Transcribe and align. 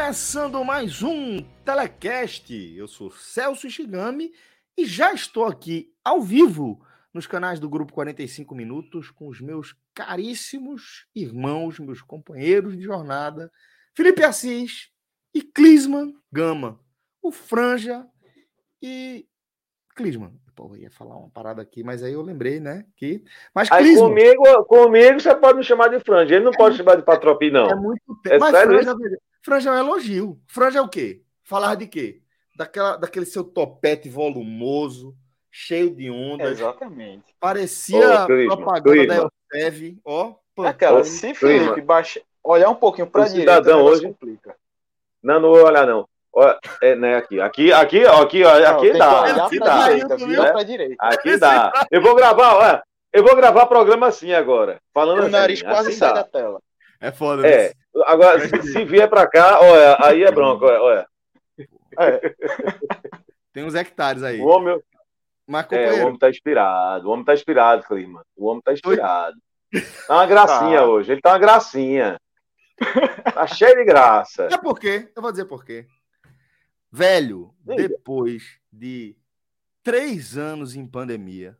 Começando 0.00 0.64
mais 0.64 1.02
um 1.02 1.42
Telecast. 1.62 2.74
Eu 2.74 2.88
sou 2.88 3.10
Celso 3.10 3.68
Shigami 3.68 4.32
e 4.74 4.86
já 4.86 5.12
estou 5.12 5.44
aqui 5.44 5.92
ao 6.02 6.22
vivo 6.22 6.80
nos 7.12 7.26
canais 7.26 7.60
do 7.60 7.68
Grupo 7.68 7.92
45 7.92 8.54
Minutos 8.54 9.10
com 9.10 9.28
os 9.28 9.42
meus 9.42 9.76
caríssimos 9.94 11.06
irmãos, 11.14 11.78
meus 11.78 12.00
companheiros 12.00 12.78
de 12.78 12.82
jornada, 12.82 13.52
Felipe 13.94 14.24
Assis 14.24 14.88
e 15.34 15.42
Clisman 15.42 16.14
Gama, 16.32 16.80
o 17.22 17.30
Franja 17.30 18.06
e 18.82 19.28
Clisman. 19.94 20.32
Pô, 20.56 20.70
eu 20.74 20.76
ia 20.76 20.90
falar 20.90 21.16
uma 21.16 21.30
parada 21.30 21.60
aqui, 21.60 21.84
mas 21.84 22.02
aí 22.02 22.14
eu 22.14 22.22
lembrei, 22.22 22.58
né? 22.58 22.86
Que... 22.96 23.22
Mas 23.54 23.70
Aí 23.70 23.84
Clisman, 23.84 24.08
comigo, 24.08 24.64
comigo 24.64 25.20
você 25.20 25.34
pode 25.34 25.58
me 25.58 25.64
chamar 25.64 25.88
de 25.88 26.00
franja. 26.00 26.36
Ele 26.36 26.44
não 26.46 26.52
pode 26.52 26.78
chamar 26.78 26.96
de 26.96 27.02
patropi, 27.02 27.50
não. 27.50 27.68
é 27.68 27.76
muito 27.76 28.00
É 28.24 28.30
tempo. 28.30 28.40
Mas 28.40 28.56
sério 28.56 28.82
Franja, 28.82 28.96
Franja 29.42 29.70
é 29.70 29.72
um 29.72 29.78
elogio. 29.78 30.40
Franja 30.46 30.78
é 30.78 30.82
o 30.82 30.88
quê? 30.88 31.22
Falar 31.42 31.74
de 31.74 31.86
quê? 31.86 32.20
Daquela, 32.56 32.96
daquele 32.96 33.26
seu 33.26 33.42
topete 33.42 34.08
volumoso, 34.08 35.14
cheio 35.50 35.90
de 35.94 36.10
ondas. 36.10 36.58
Exatamente. 36.60 37.34
Parecia 37.40 38.24
Ô, 38.24 38.26
Clisman, 38.26 38.56
propaganda 38.56 38.82
Clisman. 38.96 39.28
da 39.52 39.58
Elsev, 39.58 39.98
ó. 40.04 40.34
Aquela, 40.64 40.96
Pantone. 40.98 41.04
se 41.16 41.32
Clima. 41.32 41.64
Felipe 41.64 41.80
baixa, 41.80 42.20
olhar 42.44 42.68
um 42.68 42.74
pouquinho 42.74 43.06
para 43.06 43.24
direita, 43.28 43.52
cidadão 43.54 43.82
hoje- 43.82 44.02
complica. 44.02 44.54
Não, 45.22 45.40
não 45.40 45.48
vou 45.50 45.64
olhar, 45.64 45.86
não. 45.86 46.06
Olha, 46.32 46.58
é, 46.82 46.94
né, 46.94 47.16
aqui, 47.16 47.40
aqui, 47.40 47.72
aqui, 47.72 48.04
ó, 48.04 48.22
aqui, 48.22 48.44
ó, 48.44 48.60
Não, 48.60 48.76
aqui 48.76 48.92
que 48.92 48.98
dá, 48.98 49.44
aqui 49.46 49.58
dá, 49.58 49.88
direita, 49.88 50.16
né? 50.54 50.64
direita. 50.64 50.96
aqui 51.00 51.36
dá. 51.38 51.72
Eu 51.90 52.00
vou 52.02 52.14
gravar, 52.14 52.54
olha, 52.56 52.82
eu 53.12 53.24
vou 53.24 53.34
gravar 53.34 53.66
programa 53.66 54.06
assim 54.06 54.32
agora, 54.32 54.80
falando 54.94 55.18
O 55.18 55.22
assim, 55.22 55.30
nariz 55.32 55.62
quase 55.62 55.88
assim 55.88 55.98
sai 55.98 56.10
dá. 56.10 56.14
da 56.16 56.24
tela. 56.24 56.60
É 57.00 57.10
foda. 57.10 57.46
É, 57.48 57.68
né? 57.68 57.74
Agora, 58.04 58.40
se, 58.40 58.62
se 58.72 58.84
vier 58.84 59.08
pra 59.08 59.26
cá, 59.26 59.60
olha, 59.60 59.96
aí 60.04 60.22
é 60.22 60.30
bronco, 60.30 60.64
olha, 60.64 60.80
olha. 60.82 61.06
É, 61.98 62.34
Tem 63.52 63.64
uns 63.64 63.74
hectares 63.74 64.22
aí. 64.22 64.40
O 64.40 64.46
homem, 64.46 64.80
Mas, 65.46 65.66
é, 65.72 65.92
o 66.02 66.06
homem 66.06 66.18
tá 66.18 66.30
inspirado, 66.30 67.08
o 67.08 67.12
homem 67.12 67.24
tá 67.24 67.34
inspirado, 67.34 67.82
Clima. 67.84 68.24
O 68.36 68.46
homem 68.46 68.62
tá 68.62 68.72
inspirado. 68.72 69.36
Tá 70.06 70.14
uma 70.14 70.26
gracinha 70.26 70.78
Tá. 70.78 70.86
hoje, 70.86 71.12
ele 71.12 71.20
tá 71.20 71.30
uma 71.32 71.38
gracinha. 71.38 72.20
Tá 73.34 73.46
cheio 73.46 73.74
de 73.76 73.84
graça. 73.84 74.48
é 74.50 74.56
por 74.56 74.78
quê? 74.78 75.10
Eu 75.14 75.20
vou 75.22 75.30
dizer 75.30 75.44
por 75.44 75.64
quê. 75.64 75.86
Velho, 76.90 77.54
Diga. 77.64 77.88
depois 77.88 78.58
de 78.72 79.16
três 79.82 80.36
anos 80.38 80.74
em 80.74 80.86
pandemia, 80.86 81.56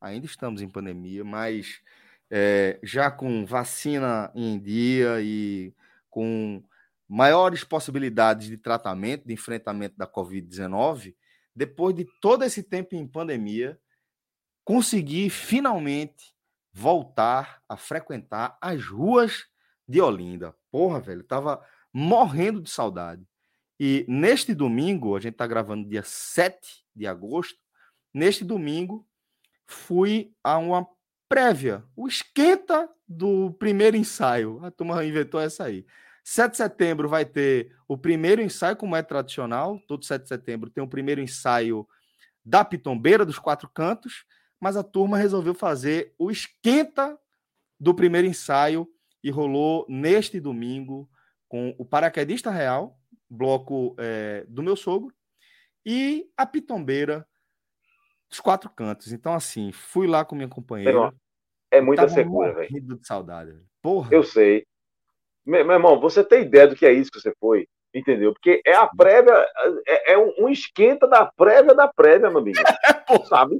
ainda 0.00 0.26
estamos 0.26 0.62
em 0.62 0.68
pandemia, 0.68 1.24
mas 1.24 1.80
é, 2.30 2.78
já 2.82 3.10
com 3.10 3.44
vacina 3.44 4.30
em 4.34 4.58
dia 4.58 5.20
e 5.20 5.74
com 6.08 6.62
maiores 7.08 7.64
possibilidades 7.64 8.46
de 8.46 8.56
tratamento, 8.56 9.26
de 9.26 9.34
enfrentamento 9.34 9.96
da 9.96 10.06
Covid-19, 10.06 11.16
depois 11.54 11.94
de 11.94 12.06
todo 12.20 12.44
esse 12.44 12.62
tempo 12.62 12.94
em 12.94 13.06
pandemia, 13.06 13.78
consegui 14.64 15.28
finalmente 15.28 16.32
voltar 16.72 17.60
a 17.68 17.76
frequentar 17.76 18.56
as 18.60 18.84
ruas 18.86 19.46
de 19.88 20.00
Olinda. 20.00 20.54
Porra, 20.70 21.00
velho, 21.00 21.24
tava 21.24 21.60
morrendo 21.92 22.60
de 22.60 22.70
saudade. 22.70 23.26
E 23.78 24.04
neste 24.06 24.54
domingo, 24.54 25.16
a 25.16 25.20
gente 25.20 25.34
tá 25.34 25.46
gravando 25.46 25.88
dia 25.88 26.04
7 26.04 26.84
de 26.94 27.06
agosto, 27.06 27.58
neste 28.14 28.44
domingo 28.44 29.04
fui 29.66 30.32
a 30.44 30.58
uma 30.58 30.86
prévia, 31.30 31.84
o 31.94 32.08
esquenta 32.08 32.90
do 33.06 33.52
primeiro 33.52 33.96
ensaio. 33.96 34.58
A 34.64 34.70
turma 34.72 35.04
inventou 35.04 35.40
essa 35.40 35.62
aí. 35.62 35.86
7 36.24 36.50
de 36.50 36.56
setembro 36.56 37.08
vai 37.08 37.24
ter 37.24 37.72
o 37.86 37.96
primeiro 37.96 38.42
ensaio, 38.42 38.76
como 38.76 38.96
é 38.96 39.02
tradicional. 39.02 39.78
Todo 39.86 40.04
7 40.04 40.22
de 40.22 40.28
setembro 40.28 40.68
tem 40.68 40.82
o 40.82 40.88
primeiro 40.88 41.20
ensaio 41.20 41.86
da 42.44 42.64
Pitombeira, 42.64 43.24
dos 43.24 43.38
quatro 43.38 43.70
cantos, 43.72 44.24
mas 44.60 44.76
a 44.76 44.82
turma 44.82 45.16
resolveu 45.16 45.54
fazer 45.54 46.12
o 46.18 46.32
esquenta 46.32 47.16
do 47.78 47.94
primeiro 47.94 48.26
ensaio 48.26 48.88
e 49.22 49.30
rolou 49.30 49.86
neste 49.88 50.40
domingo 50.40 51.08
com 51.48 51.72
o 51.78 51.84
Paraquedista 51.84 52.50
Real, 52.50 52.98
bloco 53.28 53.94
eh, 53.98 54.44
do 54.48 54.64
meu 54.64 54.74
sogro, 54.74 55.14
e 55.86 56.28
a 56.36 56.44
Pitombeira 56.44 57.24
dos 58.30 58.40
quatro 58.40 58.70
cantos. 58.70 59.12
Então, 59.12 59.34
assim, 59.34 59.72
fui 59.72 60.06
lá 60.06 60.24
com 60.24 60.36
minha 60.36 60.48
companheira. 60.48 61.12
É 61.70 61.80
muita 61.80 62.08
secura, 62.08 62.52
velho. 62.54 62.68
de 62.70 63.06
saudade. 63.06 63.54
Porra. 63.82 64.08
Eu 64.12 64.22
sei. 64.22 64.64
Meu, 65.44 65.64
meu 65.64 65.74
irmão, 65.74 66.00
você 66.00 66.22
tem 66.22 66.42
ideia 66.42 66.68
do 66.68 66.76
que 66.76 66.86
é 66.86 66.92
isso 66.92 67.10
que 67.10 67.20
você 67.20 67.32
foi? 67.40 67.66
Entendeu? 67.92 68.32
Porque 68.32 68.60
é 68.64 68.74
a 68.74 68.86
prévia, 68.86 69.34
é, 69.86 70.12
é 70.12 70.18
um, 70.18 70.32
um 70.38 70.48
esquenta 70.48 71.08
da 71.08 71.26
prévia 71.26 71.74
da 71.74 71.88
prévia, 71.88 72.30
meu 72.30 72.38
amigo. 72.38 72.58
Sabe? 73.28 73.58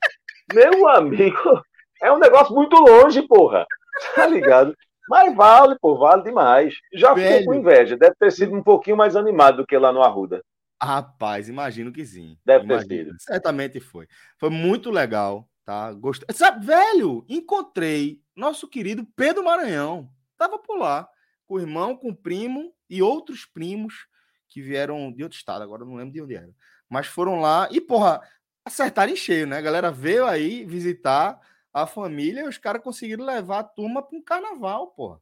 Meu 0.52 0.88
amigo, 0.88 1.62
é 2.00 2.12
um 2.12 2.18
negócio 2.18 2.54
muito 2.54 2.76
longe, 2.76 3.22
porra. 3.22 3.66
Tá 4.14 4.26
ligado? 4.26 4.74
Mas 5.08 5.34
vale, 5.34 5.76
pô, 5.80 5.96
vale 5.96 6.22
demais. 6.22 6.74
Já 6.92 7.14
fiquei 7.14 7.30
Velho. 7.30 7.46
com 7.46 7.54
inveja. 7.54 7.96
Deve 7.96 8.14
ter 8.14 8.30
sido 8.30 8.54
um 8.54 8.62
pouquinho 8.62 8.96
mais 8.96 9.16
animado 9.16 9.58
do 9.58 9.66
que 9.66 9.76
lá 9.76 9.92
no 9.92 10.02
Arruda. 10.02 10.40
Rapaz, 10.82 11.48
imagino 11.48 11.92
que 11.92 12.04
sim. 12.04 12.38
Deve 12.44 12.66
ter 12.66 12.72
Imagino. 12.72 13.14
Certamente 13.18 13.80
foi. 13.80 14.08
Foi 14.38 14.48
muito 14.48 14.90
legal, 14.90 15.48
tá? 15.64 15.92
Gostei. 15.92 16.26
Sabe, 16.34 16.64
velho, 16.64 17.24
encontrei 17.28 18.22
nosso 18.34 18.66
querido 18.66 19.06
Pedro 19.14 19.44
Maranhão. 19.44 20.10
Tava 20.38 20.58
por 20.58 20.78
lá, 20.78 21.08
com 21.46 21.54
o 21.54 21.60
irmão, 21.60 21.94
com 21.96 22.08
o 22.08 22.16
primo 22.16 22.72
e 22.88 23.02
outros 23.02 23.44
primos 23.44 24.06
que 24.48 24.62
vieram 24.62 25.12
de 25.12 25.22
outro 25.22 25.38
estado, 25.38 25.62
agora 25.62 25.84
não 25.84 25.94
lembro 25.94 26.12
de 26.12 26.22
onde 26.22 26.34
era. 26.34 26.50
Mas 26.88 27.06
foram 27.06 27.40
lá 27.40 27.68
e, 27.70 27.80
porra, 27.80 28.20
acertaram 28.64 29.12
em 29.12 29.16
cheio, 29.16 29.46
né? 29.46 29.58
A 29.58 29.62
galera 29.62 29.92
veio 29.92 30.26
aí 30.26 30.64
visitar 30.64 31.38
a 31.72 31.86
família 31.86 32.40
e 32.40 32.48
os 32.48 32.58
caras 32.58 32.82
conseguiram 32.82 33.24
levar 33.24 33.60
a 33.60 33.64
turma 33.64 34.02
para 34.02 34.18
um 34.18 34.22
carnaval, 34.22 34.88
porra. 34.88 35.20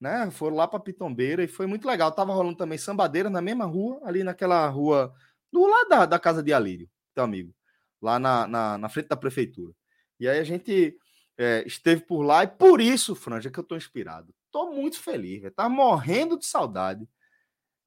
Né? 0.00 0.30
Foram 0.30 0.56
lá 0.56 0.68
para 0.68 0.80
Pitombeira 0.80 1.42
e 1.42 1.48
foi 1.48 1.66
muito 1.66 1.86
legal. 1.86 2.12
Tava 2.12 2.34
rolando 2.34 2.56
também 2.56 2.78
sambadeira 2.78 3.30
na 3.30 3.40
mesma 3.40 3.64
rua, 3.64 4.00
ali 4.04 4.22
naquela 4.22 4.66
rua 4.68 5.14
do 5.52 5.66
lado 5.66 5.88
da, 5.88 6.06
da 6.06 6.18
casa 6.18 6.42
de 6.42 6.52
Alírio, 6.52 6.88
teu 7.14 7.24
amigo, 7.24 7.54
lá 8.00 8.18
na, 8.18 8.46
na, 8.46 8.78
na 8.78 8.88
frente 8.88 9.08
da 9.08 9.16
prefeitura. 9.16 9.72
E 10.20 10.28
aí 10.28 10.38
a 10.38 10.44
gente 10.44 10.98
é, 11.38 11.62
esteve 11.66 12.02
por 12.02 12.22
lá 12.22 12.44
e 12.44 12.46
por 12.46 12.80
isso, 12.80 13.14
Franja, 13.14 13.50
que 13.50 13.58
eu 13.58 13.64
tô 13.64 13.76
inspirado. 13.76 14.34
Tô 14.50 14.70
muito 14.70 14.98
feliz. 14.98 15.42
Tá 15.54 15.68
morrendo 15.68 16.38
de 16.38 16.46
saudade. 16.46 17.08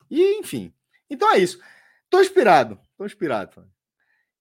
E, 0.09 0.39
enfim. 0.39 0.73
Então 1.09 1.31
é 1.33 1.39
isso. 1.39 1.59
Tô 2.09 2.21
inspirado. 2.21 2.79
Tô 2.97 3.05
inspirado, 3.05 3.51
Franja. 3.53 3.71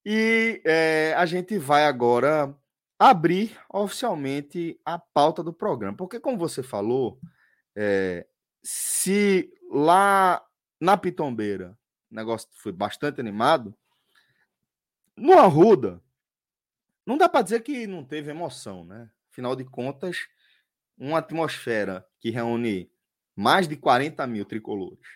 E 0.04 0.62
é, 0.64 1.14
a 1.16 1.26
gente 1.26 1.58
vai 1.58 1.84
agora 1.84 2.54
abrir 2.98 3.58
oficialmente 3.72 4.80
a 4.84 4.98
pauta 4.98 5.42
do 5.42 5.52
programa. 5.52 5.96
Porque, 5.96 6.18
como 6.20 6.36
você 6.36 6.62
falou, 6.62 7.18
é, 7.80 8.26
se 8.60 9.48
lá 9.70 10.44
na 10.80 10.96
Pitombeira 10.96 11.78
o 12.10 12.14
negócio 12.14 12.48
foi 12.54 12.72
bastante 12.72 13.20
animado, 13.20 13.72
no 15.16 15.34
Arruda, 15.34 16.02
não 17.06 17.16
dá 17.16 17.28
para 17.28 17.42
dizer 17.42 17.62
que 17.62 17.86
não 17.86 18.04
teve 18.04 18.30
emoção, 18.30 18.84
né? 18.84 19.08
Afinal 19.30 19.54
de 19.54 19.64
contas, 19.64 20.26
uma 20.96 21.18
atmosfera 21.18 22.04
que 22.18 22.30
reúne 22.30 22.90
mais 23.36 23.68
de 23.68 23.76
40 23.76 24.26
mil 24.26 24.44
tricolores, 24.44 25.06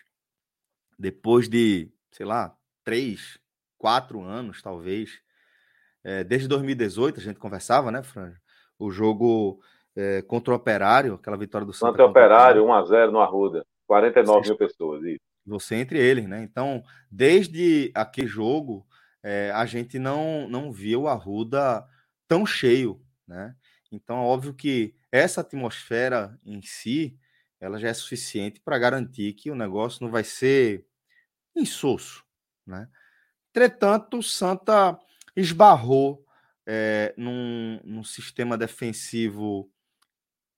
depois 0.97 1.49
de, 1.49 1.91
sei 2.11 2.25
lá, 2.25 2.57
três, 2.83 3.39
quatro 3.77 4.21
anos, 4.21 4.61
talvez, 4.61 5.19
é, 6.03 6.23
desde 6.23 6.47
2018 6.47 7.19
a 7.19 7.23
gente 7.23 7.39
conversava, 7.39 7.91
né, 7.91 8.01
Franja? 8.03 8.41
o 8.77 8.91
jogo 8.91 9.61
é, 9.95 10.21
contra 10.23 10.53
o 10.53 10.57
Operário, 10.57 11.15
aquela 11.15 11.37
vitória 11.37 11.65
do 11.65 11.73
Santa. 11.73 11.91
Santa 11.91 12.05
Operário, 12.05 12.63
1x0 12.63 13.11
no 13.11 13.19
Arruda. 13.19 13.65
49 13.87 14.47
mil 14.47 14.57
pessoas. 14.57 15.03
Isso. 15.03 15.19
Você 15.45 15.75
entre 15.75 15.99
eles, 15.99 16.27
né? 16.27 16.41
Então, 16.41 16.83
desde 17.11 17.91
aquele 17.93 18.27
jogo, 18.27 18.87
é, 19.21 19.51
a 19.51 19.65
gente 19.65 19.99
não, 19.99 20.47
não 20.47 20.71
viu 20.71 21.01
o 21.01 21.07
Arruda 21.07 21.85
tão 22.27 22.45
cheio, 22.45 23.01
né? 23.27 23.55
Então, 23.91 24.17
é 24.17 24.25
óbvio 24.25 24.53
que 24.53 24.95
essa 25.11 25.41
atmosfera 25.41 26.39
em 26.45 26.61
si, 26.61 27.17
ela 27.59 27.77
já 27.77 27.89
é 27.89 27.93
suficiente 27.93 28.59
para 28.59 28.79
garantir 28.79 29.33
que 29.33 29.51
o 29.51 29.55
negócio 29.55 30.03
não 30.03 30.11
vai 30.11 30.23
ser 30.23 30.85
insosso, 31.55 32.23
né? 32.65 32.87
Entretanto, 33.51 34.17
o 34.17 34.23
Santa 34.23 34.97
esbarrou 35.35 36.25
é, 36.65 37.13
num, 37.15 37.79
num 37.83 38.03
sistema 38.03 38.57
defensivo 38.57 39.69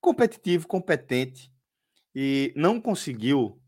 competitivo, 0.05 0.67
competente, 0.67 1.51
e 2.13 2.53
não 2.55 2.79
conseguiu 2.79 3.59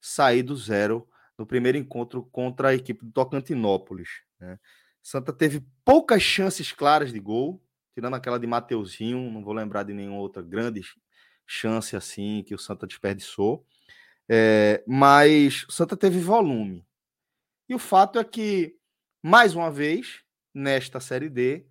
sair 0.00 0.42
do 0.42 0.56
zero 0.56 1.08
no 1.38 1.46
primeiro 1.46 1.78
encontro 1.78 2.24
contra 2.32 2.70
a 2.70 2.74
equipe 2.74 3.04
do 3.04 3.12
Tocantinópolis. 3.12 4.08
Né? 4.40 4.58
Santa 5.00 5.32
teve 5.32 5.64
poucas 5.84 6.20
chances 6.20 6.72
claras 6.72 7.12
de 7.12 7.20
gol, 7.20 7.62
tirando 7.94 8.14
aquela 8.14 8.40
de 8.40 8.46
Mateuzinho, 8.46 9.30
não 9.30 9.44
vou 9.44 9.54
lembrar 9.54 9.84
de 9.84 9.94
nenhuma 9.94 10.18
outra 10.18 10.42
grande 10.42 10.82
chance 11.46 11.94
assim 11.94 12.42
que 12.44 12.56
o 12.56 12.58
Santa 12.58 12.88
desperdiçou. 12.88 13.64
É, 14.28 14.82
mas 14.88 15.64
o 15.68 15.70
Santa 15.70 15.96
teve 15.96 16.18
volume. 16.18 16.84
E 17.68 17.74
o 17.74 17.78
fato 17.78 18.18
é 18.18 18.24
que, 18.24 18.76
mais 19.22 19.54
uma 19.54 19.70
vez, 19.70 20.24
nesta 20.52 20.98
Série 20.98 21.28
D, 21.28 21.64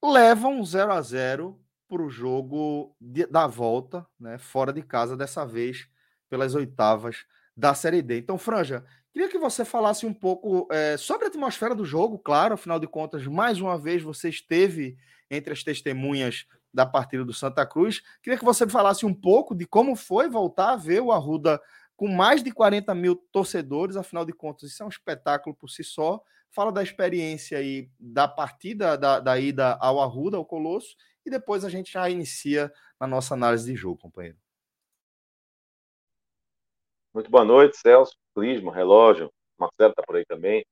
levam 0.00 0.60
um 0.60 0.64
0 0.64 0.92
a 0.92 1.02
0 1.02 1.59
para 1.90 2.02
o 2.02 2.08
jogo 2.08 2.94
de, 3.00 3.26
da 3.26 3.48
volta, 3.48 4.06
né, 4.18 4.38
fora 4.38 4.72
de 4.72 4.80
casa, 4.80 5.16
dessa 5.16 5.44
vez 5.44 5.88
pelas 6.28 6.54
oitavas 6.54 7.26
da 7.56 7.74
Série 7.74 8.00
D. 8.00 8.18
Então, 8.18 8.38
Franja, 8.38 8.84
queria 9.12 9.28
que 9.28 9.36
você 9.36 9.64
falasse 9.64 10.06
um 10.06 10.14
pouco 10.14 10.68
é, 10.70 10.96
sobre 10.96 11.24
a 11.24 11.28
atmosfera 11.28 11.74
do 11.74 11.84
jogo, 11.84 12.16
claro, 12.16 12.54
afinal 12.54 12.78
de 12.78 12.86
contas, 12.86 13.26
mais 13.26 13.60
uma 13.60 13.76
vez 13.76 14.02
você 14.02 14.28
esteve 14.28 14.96
entre 15.28 15.52
as 15.52 15.64
testemunhas 15.64 16.46
da 16.72 16.86
partida 16.86 17.24
do 17.24 17.34
Santa 17.34 17.66
Cruz. 17.66 18.00
Queria 18.22 18.38
que 18.38 18.44
você 18.44 18.68
falasse 18.68 19.04
um 19.04 19.12
pouco 19.12 19.52
de 19.52 19.66
como 19.66 19.96
foi 19.96 20.28
voltar 20.28 20.74
a 20.74 20.76
ver 20.76 21.02
o 21.02 21.10
Arruda 21.10 21.60
com 21.96 22.06
mais 22.06 22.42
de 22.42 22.52
40 22.52 22.94
mil 22.94 23.16
torcedores, 23.16 23.96
afinal 23.96 24.24
de 24.24 24.32
contas, 24.32 24.70
isso 24.70 24.82
é 24.82 24.86
um 24.86 24.88
espetáculo 24.88 25.54
por 25.54 25.68
si 25.68 25.82
só. 25.82 26.22
Fala 26.50 26.72
da 26.72 26.82
experiência 26.82 27.58
aí 27.58 27.90
da 27.98 28.26
partida 28.26 28.96
da, 28.96 29.20
da 29.20 29.38
ida 29.38 29.76
ao 29.80 30.00
Arruda, 30.00 30.36
ao 30.36 30.44
Colosso, 30.44 30.96
e 31.30 31.38
depois 31.38 31.64
a 31.64 31.68
gente 31.68 31.92
já 31.92 32.10
inicia 32.10 32.72
na 33.00 33.06
nossa 33.06 33.34
análise 33.34 33.64
de 33.72 33.76
jogo, 33.76 34.00
companheiro. 34.00 34.36
Muito 37.14 37.30
boa 37.30 37.44
noite, 37.44 37.76
Celso, 37.76 38.16
Clisma, 38.34 38.74
Relógio, 38.74 39.32
Marcelo 39.58 39.90
está 39.90 40.02
por 40.02 40.16
aí 40.16 40.24
também. 40.26 40.64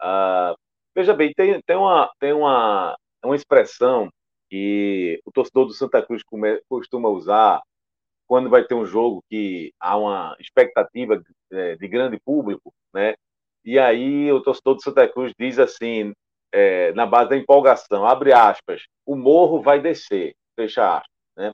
Ah, 0.00 0.54
veja 0.94 1.12
bem, 1.12 1.32
tem, 1.34 1.60
tem, 1.62 1.76
uma, 1.76 2.10
tem 2.20 2.32
uma, 2.32 2.96
uma 3.24 3.34
expressão 3.36 4.08
que 4.48 5.20
o 5.24 5.32
torcedor 5.32 5.66
do 5.66 5.72
Santa 5.72 6.04
Cruz 6.04 6.22
costuma 6.68 7.08
usar 7.08 7.60
quando 8.26 8.48
vai 8.48 8.64
ter 8.64 8.74
um 8.74 8.86
jogo 8.86 9.24
que 9.28 9.72
há 9.80 9.96
uma 9.96 10.36
expectativa 10.38 11.18
de, 11.18 11.24
é, 11.52 11.76
de 11.76 11.88
grande 11.88 12.18
público, 12.20 12.72
né? 12.94 13.14
E 13.64 13.78
aí 13.78 14.32
o 14.32 14.40
torcedor 14.40 14.76
do 14.76 14.82
Santa 14.82 15.06
Cruz 15.08 15.32
diz 15.38 15.58
assim, 15.58 16.12
é, 16.52 16.92
na 16.92 17.06
base 17.06 17.30
da 17.30 17.36
empolgação, 17.36 18.04
abre 18.04 18.32
aspas, 18.32 18.82
o 19.06 19.16
morro 19.16 19.60
vai 19.60 19.80
descer, 19.80 20.34
fecha 20.56 20.96
aspas, 20.96 21.10
né? 21.36 21.52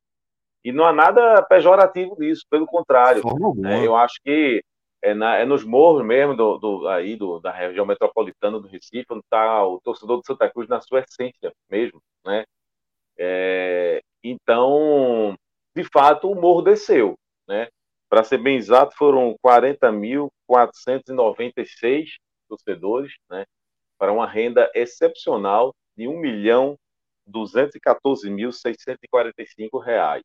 E 0.65 0.73
não 0.73 0.85
há 0.85 0.93
nada 0.93 1.43
pejorativo 1.45 2.17
nisso, 2.19 2.45
pelo 2.51 2.67
contrário. 2.67 3.23
Né? 3.57 3.87
Eu 3.87 3.95
acho 3.95 4.21
que 4.25 4.61
é, 5.01 5.15
na, 5.15 5.37
é, 5.37 5.45
nos 5.45 5.65
morros 5.65 6.05
mesmo 6.05 6.35
do, 6.35 6.59
do, 6.59 6.89
aí 6.89 7.15
do, 7.15 7.39
da 7.39 7.53
região 7.53 7.87
metropolitana 7.87 8.59
do 8.59 8.67
Recife, 8.67 9.07
onde 9.11 9.21
está 9.21 9.65
o 9.65 9.81
torcedor 9.81 10.17
do 10.19 10.27
Santa 10.27 10.51
Cruz 10.51 10.69
na 10.69 10.81
sua 10.81 11.01
essência 11.01 11.53
mesmo, 11.71 12.03
né? 12.25 12.45
É, 13.17 14.01
então, 14.25 15.37
de 15.75 15.85
fato, 15.85 16.31
o 16.31 16.35
morro 16.35 16.63
desceu, 16.63 17.17
né? 17.47 17.69
Para 18.09 18.25
ser 18.25 18.39
bem 18.39 18.57
exato, 18.57 18.97
foram 18.97 19.37
40.496 19.45 22.17
torcedores, 22.49 23.13
né? 23.31 23.45
Para 23.99 24.13
uma 24.13 24.27
renda 24.27 24.71
excepcional 24.75 25.75
de 25.97 26.07
R$ 26.07 26.17
milhão 26.17 26.77
reais. 29.79 30.25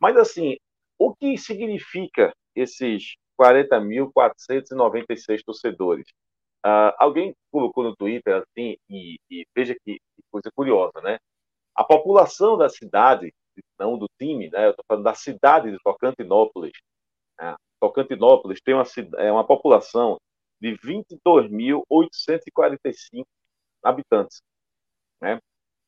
Mas, 0.00 0.16
assim, 0.16 0.56
o 0.98 1.14
que 1.14 1.36
significa 1.36 2.32
esses 2.54 3.16
40.496 3.38 5.42
torcedores? 5.44 6.06
Uh, 6.64 6.92
alguém 6.98 7.34
colocou 7.50 7.84
no 7.84 7.94
Twitter 7.94 8.36
assim, 8.36 8.76
e, 8.88 9.16
e 9.30 9.46
veja 9.54 9.76
que, 9.84 10.00
coisa 10.30 10.50
curiosa, 10.54 11.00
né? 11.02 11.18
A 11.74 11.84
população 11.84 12.56
da 12.56 12.68
cidade, 12.68 13.32
não 13.78 13.98
do 13.98 14.08
time, 14.18 14.48
né? 14.50 14.66
Eu 14.66 14.70
estou 14.70 14.84
falando 14.88 15.04
da 15.04 15.14
cidade 15.14 15.70
de 15.70 15.78
Tocantinópolis. 15.84 16.72
Né? 17.38 17.54
Tocantinópolis 17.80 18.60
tem 18.62 18.74
uma, 18.74 18.84
é 19.18 19.30
uma 19.30 19.46
população 19.46 20.16
de 20.60 20.76
22.845 20.78 23.24
habitantes. 23.82 24.42
Né? 25.20 25.40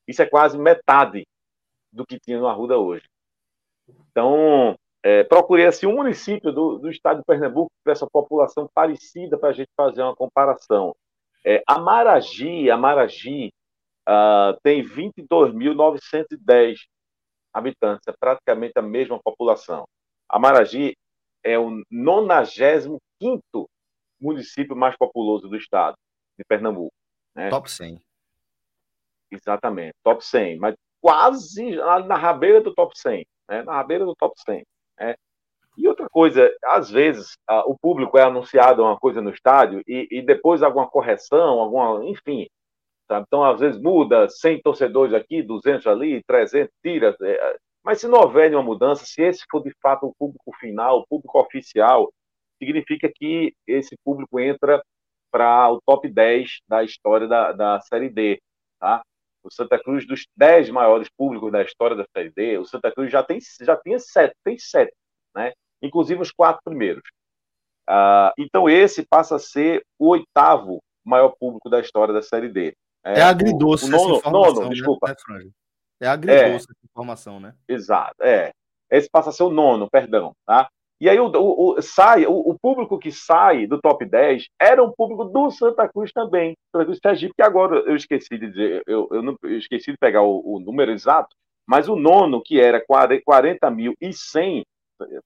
Isso 0.06 0.22
é 0.22 0.26
quase 0.26 0.58
metade 0.58 1.26
do 1.92 2.06
que 2.06 2.18
tinha 2.18 2.38
no 2.38 2.46
Arruda 2.46 2.78
hoje. 2.78 3.06
Então, 4.10 4.78
é, 5.02 5.24
procurei 5.24 5.66
assim, 5.66 5.86
um 5.86 5.96
município 5.96 6.52
do, 6.52 6.78
do 6.78 6.90
estado 6.90 7.18
de 7.18 7.24
Pernambuco 7.24 7.70
com 7.84 7.90
essa 7.90 8.06
população 8.06 8.68
parecida 8.74 9.38
para 9.38 9.48
a 9.50 9.52
gente 9.52 9.70
fazer 9.76 10.02
uma 10.02 10.14
comparação. 10.14 10.94
É, 11.44 11.62
a 11.66 11.78
Maragi, 11.78 12.70
a 12.70 12.76
Maragi 12.76 13.52
uh, 14.08 14.56
tem 14.62 14.84
22.910 14.84 16.76
habitantes, 17.52 18.08
é 18.08 18.12
praticamente 18.18 18.72
a 18.76 18.82
mesma 18.82 19.20
população. 19.22 19.86
A 20.28 20.38
Maragi 20.38 20.96
é 21.42 21.58
o 21.58 21.82
95 21.90 23.68
município 24.20 24.76
mais 24.76 24.96
populoso 24.96 25.48
do 25.48 25.56
estado, 25.56 25.96
de 26.36 26.44
Pernambuco. 26.44 26.92
Né? 27.34 27.48
Top 27.50 27.70
100. 27.70 28.00
Exatamente, 29.30 29.94
top 30.02 30.24
100, 30.24 30.58
mas 30.58 30.74
quase 31.00 31.76
na 32.06 32.16
rabeira 32.16 32.60
do 32.60 32.74
top 32.74 32.98
100, 32.98 33.26
né? 33.48 33.62
na 33.62 33.74
rabeira 33.74 34.04
do 34.04 34.14
top 34.16 34.34
100. 34.40 34.64
Né? 34.98 35.14
E 35.76 35.86
outra 35.86 36.08
coisa, 36.08 36.50
às 36.64 36.90
vezes 36.90 37.36
o 37.66 37.78
público 37.78 38.18
é 38.18 38.22
anunciado 38.22 38.82
uma 38.82 38.98
coisa 38.98 39.20
no 39.20 39.30
estádio 39.30 39.80
e, 39.86 40.08
e 40.10 40.22
depois 40.22 40.62
alguma 40.62 40.88
correção, 40.88 41.60
alguma, 41.60 42.04
enfim. 42.04 42.48
Sabe? 43.06 43.24
Então, 43.26 43.44
às 43.44 43.60
vezes 43.60 43.80
muda 43.80 44.28
100 44.28 44.60
torcedores 44.60 45.14
aqui, 45.14 45.42
200 45.42 45.86
ali, 45.86 46.22
300, 46.24 46.70
tira. 46.82 47.16
É, 47.22 47.56
mas 47.82 48.00
se 48.00 48.08
não 48.08 48.18
houver 48.18 48.50
nenhuma 48.50 48.66
mudança, 48.66 49.04
se 49.06 49.22
esse 49.22 49.44
for 49.50 49.62
de 49.62 49.72
fato 49.80 50.06
o 50.06 50.14
público 50.18 50.52
final, 50.60 50.98
o 50.98 51.06
público 51.06 51.40
oficial, 51.40 52.12
significa 52.58 53.10
que 53.14 53.54
esse 53.66 53.96
público 54.04 54.38
entra 54.38 54.82
para 55.30 55.70
o 55.70 55.80
top 55.84 56.08
10 56.08 56.60
da 56.68 56.82
história 56.82 57.26
da, 57.26 57.52
da 57.52 57.80
Série 57.80 58.08
D. 58.08 58.40
Tá? 58.78 59.02
O 59.42 59.52
Santa 59.52 59.78
Cruz, 59.78 60.06
dos 60.06 60.26
10 60.36 60.70
maiores 60.70 61.08
públicos 61.16 61.52
da 61.52 61.62
história 61.62 61.96
da 61.96 62.04
Série 62.16 62.30
D, 62.30 62.58
o 62.58 62.64
Santa 62.64 62.92
Cruz 62.92 63.10
já 63.10 63.22
tem 63.22 63.38
já 63.60 63.76
tinha 63.76 63.98
sete, 63.98 64.34
tem 64.44 64.58
sete, 64.58 64.92
né? 65.34 65.52
inclusive 65.82 66.20
os 66.20 66.30
quatro 66.30 66.60
primeiros. 66.64 67.02
Uh, 67.88 68.30
então 68.36 68.68
esse 68.68 69.06
passa 69.06 69.36
a 69.36 69.38
ser 69.38 69.82
o 69.98 70.08
oitavo 70.08 70.78
maior 71.04 71.34
público 71.40 71.70
da 71.70 71.80
história 71.80 72.12
da 72.12 72.20
Série 72.20 72.48
D. 72.48 72.74
É, 73.04 73.20
é 73.20 73.22
agridoce 73.22 73.84
o, 73.84 73.88
o 73.88 73.90
nono, 73.90 74.16
essa 74.16 74.30
nono, 74.30 74.60
né? 74.64 74.68
desculpa. 74.70 75.16
É 76.00 76.06
agridoce 76.06 76.44
é, 76.44 76.54
essa 76.54 76.72
informação, 76.84 77.40
né? 77.40 77.54
Exato, 77.66 78.22
é. 78.22 78.50
Esse 78.90 79.08
passa 79.10 79.30
a 79.30 79.32
ser 79.32 79.42
o 79.42 79.50
nono, 79.50 79.88
perdão, 79.90 80.34
tá? 80.46 80.68
E 81.00 81.08
aí 81.08 81.18
o, 81.20 81.26
o, 81.28 81.74
o 81.78 81.82
sai, 81.82 82.26
o, 82.26 82.32
o, 82.32 82.58
público 82.58 82.98
que 82.98 83.12
sai 83.12 83.66
do 83.68 83.80
top 83.80 84.04
10 84.04 84.48
era 84.60 84.82
um 84.82 84.90
público 84.90 85.26
do 85.26 85.48
Santa 85.50 85.88
Cruz 85.88 86.12
também, 86.12 86.56
Santa 86.72 86.86
Cruz 86.86 86.98
Sergipe, 87.00 87.34
que 87.36 87.42
agora 87.42 87.76
eu 87.86 87.94
esqueci 87.94 88.36
de 88.36 88.48
dizer, 88.48 88.82
eu, 88.84 89.08
eu, 89.12 89.22
não, 89.22 89.36
eu 89.44 89.58
esqueci 89.58 89.92
de 89.92 89.98
pegar 89.98 90.22
o, 90.22 90.58
número 90.58 90.90
exato, 90.90 91.36
mas 91.64 91.88
o 91.88 91.94
nono, 91.94 92.42
que 92.42 92.60
era 92.60 92.84
40 92.84 93.70
mil 93.70 93.94
e 94.00 94.12
100 94.12 94.64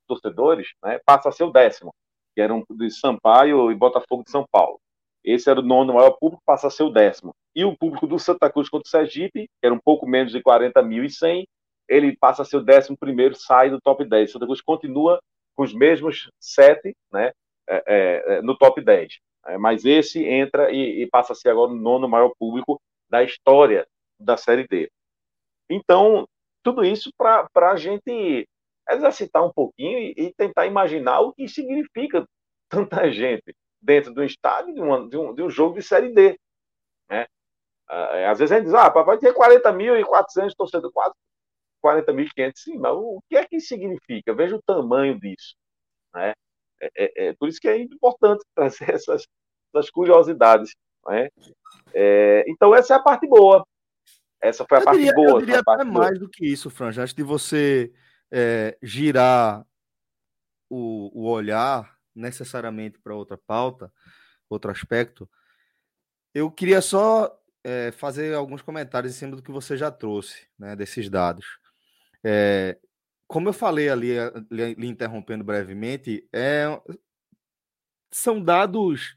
torcedores, 0.06 0.68
né, 0.84 1.00
passa 1.06 1.30
a 1.30 1.32
ser 1.32 1.44
o 1.44 1.50
décimo, 1.50 1.94
que 2.34 2.42
era 2.42 2.52
um 2.52 2.62
de 2.70 2.90
Sampaio 2.90 3.70
e 3.70 3.74
Botafogo 3.74 4.24
de 4.24 4.30
São 4.30 4.44
Paulo. 4.50 4.78
Esse 5.24 5.48
era 5.48 5.60
o 5.60 5.62
nono 5.62 5.94
maior 5.94 6.10
público, 6.18 6.42
passa 6.44 6.66
a 6.66 6.70
ser 6.70 6.82
o 6.82 6.90
décimo. 6.90 7.32
E 7.54 7.64
o 7.64 7.76
público 7.76 8.06
do 8.06 8.18
Santa 8.18 8.50
Cruz 8.50 8.68
contra 8.68 8.86
o 8.86 8.90
Sergipe, 8.90 9.46
que 9.46 9.66
era 9.66 9.74
um 9.74 9.80
pouco 9.82 10.06
menos 10.06 10.32
de 10.32 10.42
40 10.42 10.82
mil 10.82 11.04
e 11.04 11.10
100, 11.10 11.46
ele 11.88 12.16
passa 12.16 12.42
a 12.42 12.44
ser 12.44 12.56
o 12.56 12.64
décimo 12.64 12.96
primeiro, 12.98 13.34
sai 13.34 13.70
do 13.70 13.80
top 13.80 14.04
10. 14.04 14.32
Santa 14.32 14.46
Cruz 14.46 14.60
continua 14.60 15.20
com 15.54 15.62
os 15.62 15.74
mesmos 15.74 16.30
sete 16.40 16.96
né, 17.12 17.32
é, 17.68 17.84
é, 17.86 18.36
é 18.36 18.42
no 18.42 18.56
top 18.56 18.80
10. 18.80 19.18
É, 19.46 19.58
mas 19.58 19.84
esse 19.84 20.24
entra 20.24 20.70
e, 20.70 21.02
e, 21.02 21.06
passa 21.08 21.32
a 21.32 21.36
ser 21.36 21.50
agora 21.50 21.72
o 21.72 21.76
nono 21.76 22.08
maior 22.08 22.32
público 22.38 22.80
da 23.08 23.22
história 23.22 23.86
da 24.18 24.36
Série 24.36 24.66
D. 24.68 24.90
Então, 25.68 26.28
tudo 26.62 26.84
isso 26.84 27.10
para 27.16 27.48
a 27.54 27.76
gente 27.76 28.46
exercitar 28.88 29.44
um 29.44 29.52
pouquinho 29.52 29.98
e, 29.98 30.14
e, 30.16 30.34
tentar 30.34 30.66
imaginar 30.66 31.20
o 31.20 31.32
que 31.32 31.48
significa 31.48 32.24
tanta 32.68 33.10
gente 33.10 33.54
dentro 33.80 34.14
do 34.14 34.22
estádio 34.22 34.74
de, 34.74 34.80
uma, 34.80 35.08
de, 35.08 35.16
um, 35.16 35.34
de 35.34 35.42
um 35.42 35.50
jogo 35.50 35.74
de 35.74 35.82
Série 35.82 36.12
D. 36.12 36.38
Né? 37.10 37.26
Ah, 37.88 38.30
às 38.30 38.38
vezes 38.38 38.52
a 38.52 38.56
gente 38.56 38.66
diz, 38.66 38.74
ah, 38.74 38.90
papai 38.90 39.18
ter 39.18 39.34
40.400 39.34 40.54
torcedores, 40.56 40.94
quase 40.94 41.14
40.500, 41.84 42.52
sim, 42.56 42.78
mas 42.78 42.92
o 42.92 43.22
que 43.28 43.36
é 43.36 43.46
que 43.46 43.60
significa? 43.60 44.34
Veja 44.34 44.56
o 44.56 44.62
tamanho 44.62 45.18
disso. 45.18 45.54
Né? 46.14 46.32
É, 46.80 46.90
é, 46.96 47.26
é, 47.26 47.32
por 47.34 47.48
isso 47.48 47.60
que 47.60 47.68
é 47.68 47.76
importante 47.78 48.44
trazer 48.54 48.90
essas, 48.90 49.26
essas 49.74 49.90
curiosidades. 49.90 50.74
Né? 51.06 51.28
É, 51.94 52.44
então, 52.48 52.74
essa 52.74 52.94
é 52.94 52.96
a 52.96 53.02
parte 53.02 53.26
boa. 53.26 53.66
Essa 54.40 54.64
foi 54.68 54.78
a 54.78 54.80
eu 54.80 54.84
parte 54.84 54.98
diria, 54.98 55.14
boa. 55.14 55.30
Eu 55.30 55.40
diria 55.40 55.60
até 55.60 55.84
mais 55.84 56.18
do 56.18 56.28
que 56.28 56.46
isso, 56.46 56.70
Franja. 56.70 57.02
Antes 57.02 57.14
de 57.14 57.22
você 57.22 57.92
é, 58.30 58.76
girar 58.82 59.64
o, 60.68 61.10
o 61.12 61.30
olhar 61.30 61.96
necessariamente 62.14 62.98
para 62.98 63.14
outra 63.14 63.38
pauta, 63.38 63.92
outro 64.48 64.70
aspecto, 64.70 65.28
eu 66.34 66.50
queria 66.50 66.80
só 66.80 67.38
é, 67.64 67.92
fazer 67.92 68.34
alguns 68.34 68.62
comentários 68.62 69.14
em 69.14 69.18
cima 69.18 69.36
do 69.36 69.42
que 69.42 69.50
você 69.50 69.76
já 69.76 69.90
trouxe, 69.90 70.46
né, 70.58 70.74
desses 70.74 71.08
dados. 71.08 71.61
É, 72.24 72.78
como 73.26 73.48
eu 73.48 73.52
falei 73.52 73.88
ali, 73.88 74.14
lhe 74.50 74.86
interrompendo 74.86 75.42
brevemente, 75.42 76.28
é, 76.32 76.66
são 78.10 78.42
dados 78.42 79.16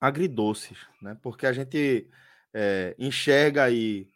agridoces, 0.00 0.86
né? 1.02 1.18
Porque 1.20 1.46
a 1.46 1.52
gente 1.52 2.08
é, 2.54 2.94
enxerga 2.98 3.64
aí 3.64 4.08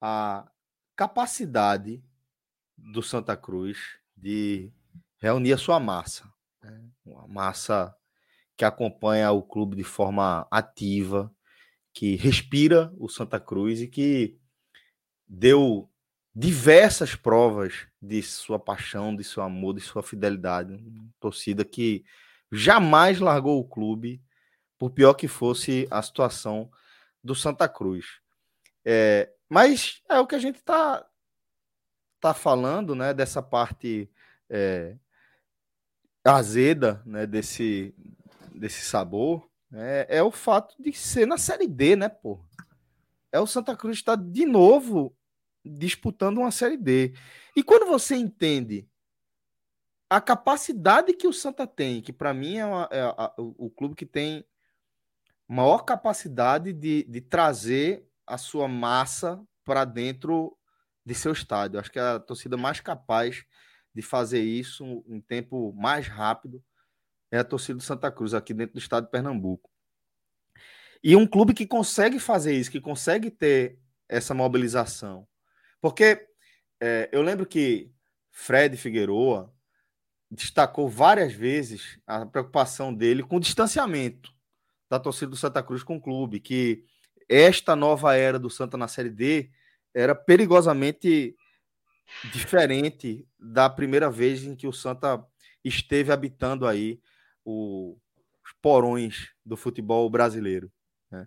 a 0.00 0.50
capacidade 0.96 2.02
do 2.76 3.02
Santa 3.02 3.36
Cruz 3.36 3.98
de 4.16 4.72
reunir 5.18 5.52
a 5.52 5.58
sua 5.58 5.78
massa, 5.78 6.24
né? 6.62 6.88
uma 7.04 7.26
massa 7.26 7.94
que 8.56 8.64
acompanha 8.64 9.30
o 9.30 9.42
clube 9.42 9.76
de 9.76 9.84
forma 9.84 10.46
ativa, 10.50 11.32
que 11.92 12.16
respira 12.16 12.92
o 12.96 13.08
Santa 13.08 13.38
Cruz 13.38 13.80
e 13.80 13.88
que 13.88 14.38
deu 15.26 15.90
diversas 16.38 17.16
provas 17.16 17.88
de 18.00 18.22
sua 18.22 18.60
paixão, 18.60 19.16
de 19.16 19.24
seu 19.24 19.42
amor, 19.42 19.74
de 19.74 19.80
sua 19.80 20.04
fidelidade. 20.04 20.72
Uma 20.72 21.08
torcida 21.18 21.64
que 21.64 22.04
jamais 22.52 23.18
largou 23.18 23.58
o 23.58 23.64
clube, 23.64 24.22
por 24.78 24.90
pior 24.90 25.14
que 25.14 25.26
fosse 25.26 25.88
a 25.90 26.00
situação 26.00 26.70
do 27.24 27.34
Santa 27.34 27.68
Cruz. 27.68 28.20
É, 28.84 29.32
mas 29.48 30.00
é 30.08 30.20
o 30.20 30.28
que 30.28 30.36
a 30.36 30.38
gente 30.38 30.58
está 30.58 31.04
tá 32.20 32.32
falando, 32.32 32.94
né? 32.94 33.12
Dessa 33.12 33.42
parte 33.42 34.08
é, 34.48 34.94
azeda, 36.22 37.02
né? 37.04 37.26
Desse, 37.26 37.92
desse 38.54 38.84
sabor, 38.84 39.50
é, 39.72 40.06
é 40.08 40.22
o 40.22 40.30
fato 40.30 40.80
de 40.80 40.92
ser 40.92 41.26
na 41.26 41.36
Série 41.36 41.66
D, 41.66 41.96
né, 41.96 42.08
pô? 42.08 42.38
É 43.32 43.40
o 43.40 43.46
Santa 43.46 43.76
Cruz 43.76 43.96
está 43.96 44.14
de 44.14 44.46
novo 44.46 45.17
disputando 45.76 46.38
uma 46.38 46.50
Série 46.50 46.76
D. 46.76 47.14
E 47.54 47.62
quando 47.62 47.86
você 47.86 48.16
entende 48.16 48.88
a 50.10 50.20
capacidade 50.20 51.12
que 51.12 51.26
o 51.26 51.32
Santa 51.32 51.66
tem, 51.66 52.00
que 52.00 52.12
para 52.12 52.32
mim 52.32 52.56
é, 52.56 52.64
uma, 52.64 52.88
é 52.90 53.00
a, 53.02 53.34
o, 53.38 53.66
o, 53.66 53.70
clube 53.70 53.94
que 53.94 54.06
tem 54.06 54.44
maior 55.46 55.84
capacidade 55.84 56.72
de, 56.72 57.04
de 57.04 57.20
trazer 57.20 58.06
a 58.26 58.38
sua 58.38 58.66
massa 58.68 59.42
para 59.64 59.84
dentro 59.84 60.56
de 61.04 61.14
seu 61.14 61.32
estádio. 61.32 61.78
Acho 61.78 61.92
que 61.92 61.98
é 61.98 62.02
a 62.02 62.20
torcida 62.20 62.56
mais 62.56 62.80
capaz 62.80 63.44
de 63.94 64.02
fazer 64.02 64.40
isso 64.40 65.04
em 65.08 65.20
tempo 65.20 65.72
mais 65.74 66.06
rápido 66.06 66.62
é 67.30 67.38
a 67.38 67.44
torcida 67.44 67.78
do 67.78 67.82
Santa 67.82 68.10
Cruz, 68.10 68.34
aqui 68.34 68.54
dentro 68.54 68.74
do 68.74 68.78
estado 68.78 69.04
de 69.04 69.10
Pernambuco. 69.10 69.70
E 71.02 71.14
um 71.14 71.26
clube 71.26 71.54
que 71.54 71.66
consegue 71.66 72.18
fazer 72.18 72.54
isso, 72.54 72.70
que 72.70 72.80
consegue 72.80 73.30
ter 73.30 73.78
essa 74.08 74.34
mobilização, 74.34 75.26
porque 75.80 76.26
é, 76.80 77.08
eu 77.12 77.22
lembro 77.22 77.46
que 77.46 77.90
Fred 78.30 78.76
Figueroa 78.76 79.52
destacou 80.30 80.88
várias 80.88 81.32
vezes 81.32 81.98
a 82.06 82.26
preocupação 82.26 82.92
dele 82.92 83.22
com 83.22 83.36
o 83.36 83.40
distanciamento 83.40 84.32
da 84.88 84.98
torcida 84.98 85.30
do 85.30 85.36
Santa 85.36 85.62
Cruz 85.62 85.82
com 85.82 85.96
o 85.96 86.00
clube, 86.00 86.40
que 86.40 86.84
esta 87.28 87.76
nova 87.76 88.14
era 88.14 88.38
do 88.38 88.48
Santa 88.48 88.76
na 88.76 88.88
Série 88.88 89.10
D 89.10 89.50
era 89.94 90.14
perigosamente 90.14 91.36
diferente 92.32 93.26
da 93.38 93.68
primeira 93.68 94.10
vez 94.10 94.44
em 94.44 94.54
que 94.54 94.66
o 94.66 94.72
Santa 94.72 95.24
esteve 95.64 96.12
habitando 96.12 96.66
aí 96.66 97.00
o, 97.44 97.98
os 98.44 98.52
porões 98.62 99.30
do 99.44 99.56
futebol 99.56 100.08
brasileiro. 100.08 100.70
Né? 101.10 101.24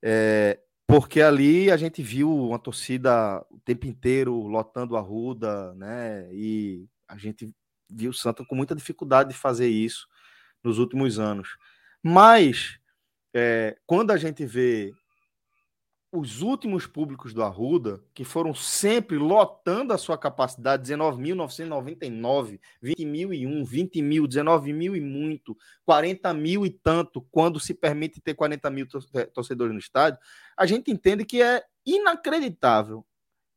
É, 0.00 0.60
porque 0.92 1.22
ali 1.22 1.70
a 1.70 1.76
gente 1.78 2.02
viu 2.02 2.30
uma 2.30 2.58
torcida 2.58 3.42
o 3.50 3.58
tempo 3.60 3.86
inteiro 3.86 4.34
lotando 4.46 4.94
a 4.94 5.00
Ruda, 5.00 5.72
né? 5.74 6.28
E 6.34 6.86
a 7.08 7.16
gente 7.16 7.50
viu 7.88 8.10
o 8.10 8.14
Santa 8.14 8.44
com 8.44 8.54
muita 8.54 8.74
dificuldade 8.74 9.30
de 9.30 9.34
fazer 9.34 9.68
isso 9.68 10.06
nos 10.62 10.78
últimos 10.78 11.18
anos. 11.18 11.56
Mas 12.02 12.78
é, 13.32 13.74
quando 13.86 14.10
a 14.10 14.18
gente 14.18 14.44
vê 14.44 14.92
os 16.12 16.42
últimos 16.42 16.86
públicos 16.86 17.32
do 17.32 17.42
Arruda, 17.42 18.04
que 18.12 18.22
foram 18.22 18.54
sempre 18.54 19.16
lotando 19.16 19.94
a 19.94 19.98
sua 19.98 20.18
capacidade, 20.18 20.92
19.999, 20.92 22.60
20.001, 22.82 23.64
20 23.64 24.02
mil, 24.02 24.26
19 24.26 24.74
mil 24.74 24.94
e 24.94 25.00
muito, 25.00 25.56
40 25.86 26.34
mil 26.34 26.66
e 26.66 26.70
tanto, 26.70 27.22
quando 27.30 27.58
se 27.58 27.72
permite 27.72 28.20
ter 28.20 28.34
40 28.34 28.70
mil 28.70 28.86
eh, 29.14 29.24
torcedores 29.24 29.72
no 29.72 29.78
estádio, 29.78 30.20
a 30.54 30.66
gente 30.66 30.90
entende 30.90 31.24
que 31.24 31.40
é 31.40 31.64
inacreditável 31.86 33.06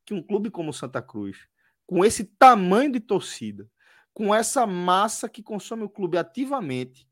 que 0.05 0.13
um 0.13 0.23
clube 0.23 0.49
como 0.49 0.71
Santa 0.71 1.01
Cruz, 1.01 1.37
com 1.85 2.05
esse 2.05 2.23
tamanho 2.23 2.89
de 2.89 3.01
torcida, 3.01 3.69
com 4.13 4.33
essa 4.33 4.65
massa 4.65 5.27
que 5.27 5.43
consome 5.43 5.83
o 5.83 5.89
clube 5.89 6.17
ativamente, 6.17 7.05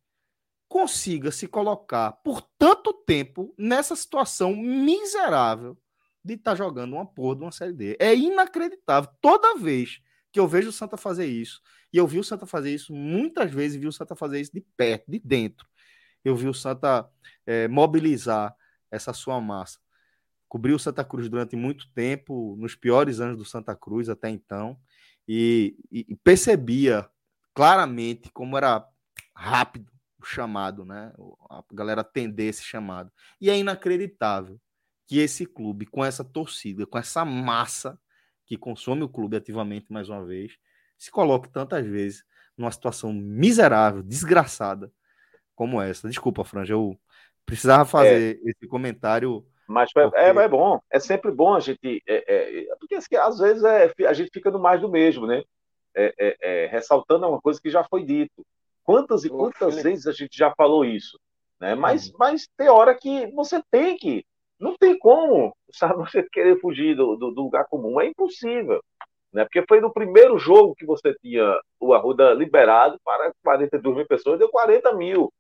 consiga 0.74 1.32
se 1.32 1.48
colocar 1.48 2.14
por 2.24 2.42
tanto 2.58 2.92
tempo 2.92 3.54
nessa 3.56 3.96
situação 3.96 4.56
miserável 4.56 5.78
de 6.26 6.34
estar 6.34 6.54
tá 6.54 6.56
jogando 6.56 6.94
uma 6.94 7.06
porra 7.06 7.36
de 7.36 7.42
uma 7.44 7.52
Série 7.52 7.74
D. 7.74 7.96
É 8.00 8.16
inacreditável. 8.16 9.08
Toda 9.22 9.56
vez 9.56 10.02
que 10.32 10.40
eu 10.40 10.48
vejo 10.48 10.70
o 10.70 10.72
Santa 10.72 10.98
fazer 10.98 11.28
isso, 11.28 11.62
e 11.94 11.98
eu 11.98 12.08
vi 12.08 12.18
o 12.18 12.24
Santa 12.24 12.48
fazer 12.48 12.74
isso 12.74 12.92
muitas 12.92 13.52
vezes, 13.52 13.80
vi 13.80 13.86
o 13.86 13.92
Santa 13.92 14.16
fazer 14.16 14.42
isso 14.42 14.52
de 14.52 14.62
perto, 14.76 15.12
de 15.12 15.20
dentro. 15.20 15.68
Eu 16.26 16.36
vi 16.36 16.48
o 16.48 16.56
Santa 16.56 17.08
é, 17.46 17.68
mobilizar 17.68 18.56
essa 18.90 19.14
sua 19.14 19.40
massa. 19.40 19.78
Cobriu 20.50 20.78
o 20.78 20.80
Santa 20.80 21.04
Cruz 21.04 21.30
durante 21.30 21.56
muito 21.56 21.88
tempo, 21.94 22.56
nos 22.58 22.74
piores 22.74 23.20
anos 23.20 23.38
do 23.38 23.46
Santa 23.46 23.76
Cruz 23.76 24.10
até 24.10 24.28
então, 24.28 24.76
e, 25.28 25.78
e, 25.92 26.16
percebia 26.24 27.08
claramente 27.54 28.32
como 28.32 28.58
era 28.58 28.84
rápido 29.36 29.93
o 30.24 30.28
chamado, 30.28 30.86
né? 30.86 31.14
A 31.50 31.64
galera 31.72 32.02
atender 32.02 32.46
esse 32.46 32.64
chamado. 32.64 33.12
E 33.40 33.50
é 33.50 33.58
inacreditável 33.58 34.60
que 35.08 35.20
esse 35.20 35.46
clube, 35.46 35.86
com 35.86 36.04
essa 36.04 36.24
torcida, 36.24 36.86
com 36.86 36.98
essa 36.98 37.24
massa 37.26 38.00
que 38.46 38.58
consome 38.58 39.04
o 39.04 39.10
clube 39.10 39.38
ativamente 39.38 39.92
mais 39.92 40.10
uma 40.10 40.26
vez, 40.26 40.58
se 40.98 41.12
coloque 41.12 41.50
tantas 41.50 41.86
vezes 41.86 42.24
numa 42.58 42.72
situação 42.72 43.12
miserável, 43.12 44.02
desgraçada 44.02 44.92
como 45.56 45.82
essa. 45.82 46.08
Desculpa, 46.08 46.46
Franja, 46.46 46.74
eu 46.74 46.98
precisava 47.46 47.86
fazer 47.86 48.40
é, 48.44 48.50
esse 48.50 48.68
comentário. 48.68 49.46
Mas 49.68 49.90
é, 49.96 50.04
porque... 50.04 50.18
é, 50.18 50.30
é, 50.30 50.48
bom, 50.48 50.80
é 50.92 51.00
sempre 51.00 51.32
bom 51.32 51.54
a 51.54 51.60
gente. 51.60 52.02
É, 52.08 52.66
é 52.72 52.76
porque 52.78 52.96
assim, 52.96 53.16
às 53.16 53.40
vezes 53.40 53.64
é, 53.64 53.92
a 54.08 54.14
gente 54.14 54.32
fica 54.32 54.52
no 54.52 54.60
mais 54.60 54.82
do 54.82 54.90
mesmo, 54.90 55.28
né? 55.28 55.44
É, 55.96 56.68
ressaltando 56.72 57.28
uma 57.28 57.40
coisa 57.40 57.62
que 57.62 57.70
já 57.70 57.84
foi 57.84 58.04
dito. 58.04 58.46
Quantas 58.84 59.24
e 59.24 59.30
quantas 59.30 59.82
vezes 59.82 60.08
a 60.08 60.12
gente 60.12 60.38
já 60.38 60.54
falou 60.56 60.84
isso? 60.84 61.18
Né? 61.60 61.76
Mas, 61.76 62.08
uhum. 62.08 62.16
mas 62.20 62.48
tem 62.58 62.68
hora 62.68 62.94
que 62.94 63.28
você 63.28 63.62
tem 63.72 63.98
que. 63.98 64.26
Não 64.60 64.76
tem 64.78 64.98
como, 64.98 65.56
sabe, 65.72 65.96
você 66.12 66.24
querer 66.24 66.60
fugir 66.60 66.96
do, 66.96 67.16
do, 67.16 67.32
do, 67.32 67.42
lugar 67.44 67.66
comum. 67.66 68.00
É 68.02 68.08
impossível. 68.08 68.84
Né? 69.32 69.46
Porque 69.46 69.64
foi 69.68 69.80
no 69.80 69.92
primeiro 69.92 70.38
jogo 70.38 70.76
que 70.76 70.86
você 70.86 71.14
tinha 71.22 71.60
o 71.80 71.94
Arruda 71.94 72.34
liberado 72.34 73.00
para 73.04 73.34
42 73.44 73.96
mil 73.96 74.06
pessoas, 74.06 74.38
deu 74.38 74.50
40 74.50 74.94
mil. 74.94 75.34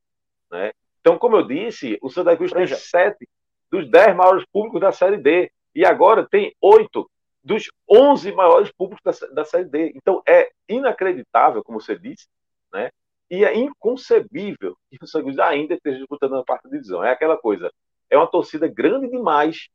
Né? 0.49 0.71
Então, 1.01 1.17
como 1.17 1.35
eu 1.35 1.45
disse, 1.45 1.99
o 2.01 2.09
Santa 2.09 2.35
Cruz 2.37 2.51
tem 2.51 2.65
sete 2.67 3.27
dos 3.69 3.89
10 3.89 4.15
maiores 4.15 4.45
públicos 4.51 4.79
da 4.79 4.91
Série 4.91 5.17
D. 5.17 5.51
E 5.75 5.85
agora 5.85 6.25
tem 6.29 6.55
oito 6.61 7.09
dos 7.43 7.69
11 7.89 8.31
maiores 8.31 8.71
públicos 8.71 9.19
da, 9.19 9.27
da 9.27 9.43
Série 9.45 9.65
D. 9.65 9.91
Então, 9.95 10.21
é 10.25 10.51
inacreditável, 10.69 11.63
como 11.63 11.81
você 11.81 11.97
disse, 11.97 12.27
né? 12.71 12.89
E 13.33 13.43
é 13.43 13.57
inconcebível 13.57 14.77
que 14.91 15.03
o 15.03 15.07
Santa 15.07 15.23
Cruz 15.23 15.39
ainda 15.39 15.73
esteja 15.73 15.97
disputando 15.97 16.35
a 16.35 16.45
quarta 16.45 16.69
divisão. 16.69 17.03
É 17.03 17.09
aquela 17.09 17.35
coisa. 17.35 17.73
É 18.07 18.15
uma 18.15 18.27
torcida 18.27 18.67
grande 18.67 19.09
demais, 19.09 19.69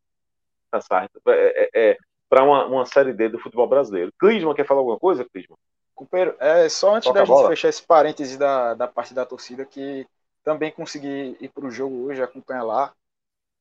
tá 0.70 0.80
certo? 0.80 1.20
É, 1.26 1.32
é, 1.64 1.70
é, 1.74 1.98
para 2.28 2.44
uma, 2.44 2.66
uma 2.66 2.86
Série 2.86 3.12
D 3.12 3.28
do 3.28 3.38
futebol 3.40 3.66
brasileiro. 3.66 4.12
Clisman, 4.16 4.54
quer 4.54 4.64
falar 4.64 4.78
alguma 4.78 4.96
coisa, 4.96 5.24
Clisman? 5.24 5.58
Companheiro, 5.92 6.36
é, 6.38 6.68
só 6.68 6.94
antes 6.94 7.08
Toca 7.08 7.18
da 7.18 7.24
gente 7.24 7.48
fechar 7.48 7.68
esse 7.68 7.82
parêntese 7.82 8.38
da, 8.38 8.74
da 8.74 8.86
parte 8.86 9.12
da 9.12 9.26
torcida, 9.26 9.64
que 9.64 10.06
também 10.44 10.70
consegui 10.70 11.36
ir 11.40 11.48
para 11.48 11.66
o 11.66 11.70
jogo 11.70 12.04
hoje, 12.04 12.22
acompanhar 12.22 12.62
lá. 12.62 12.92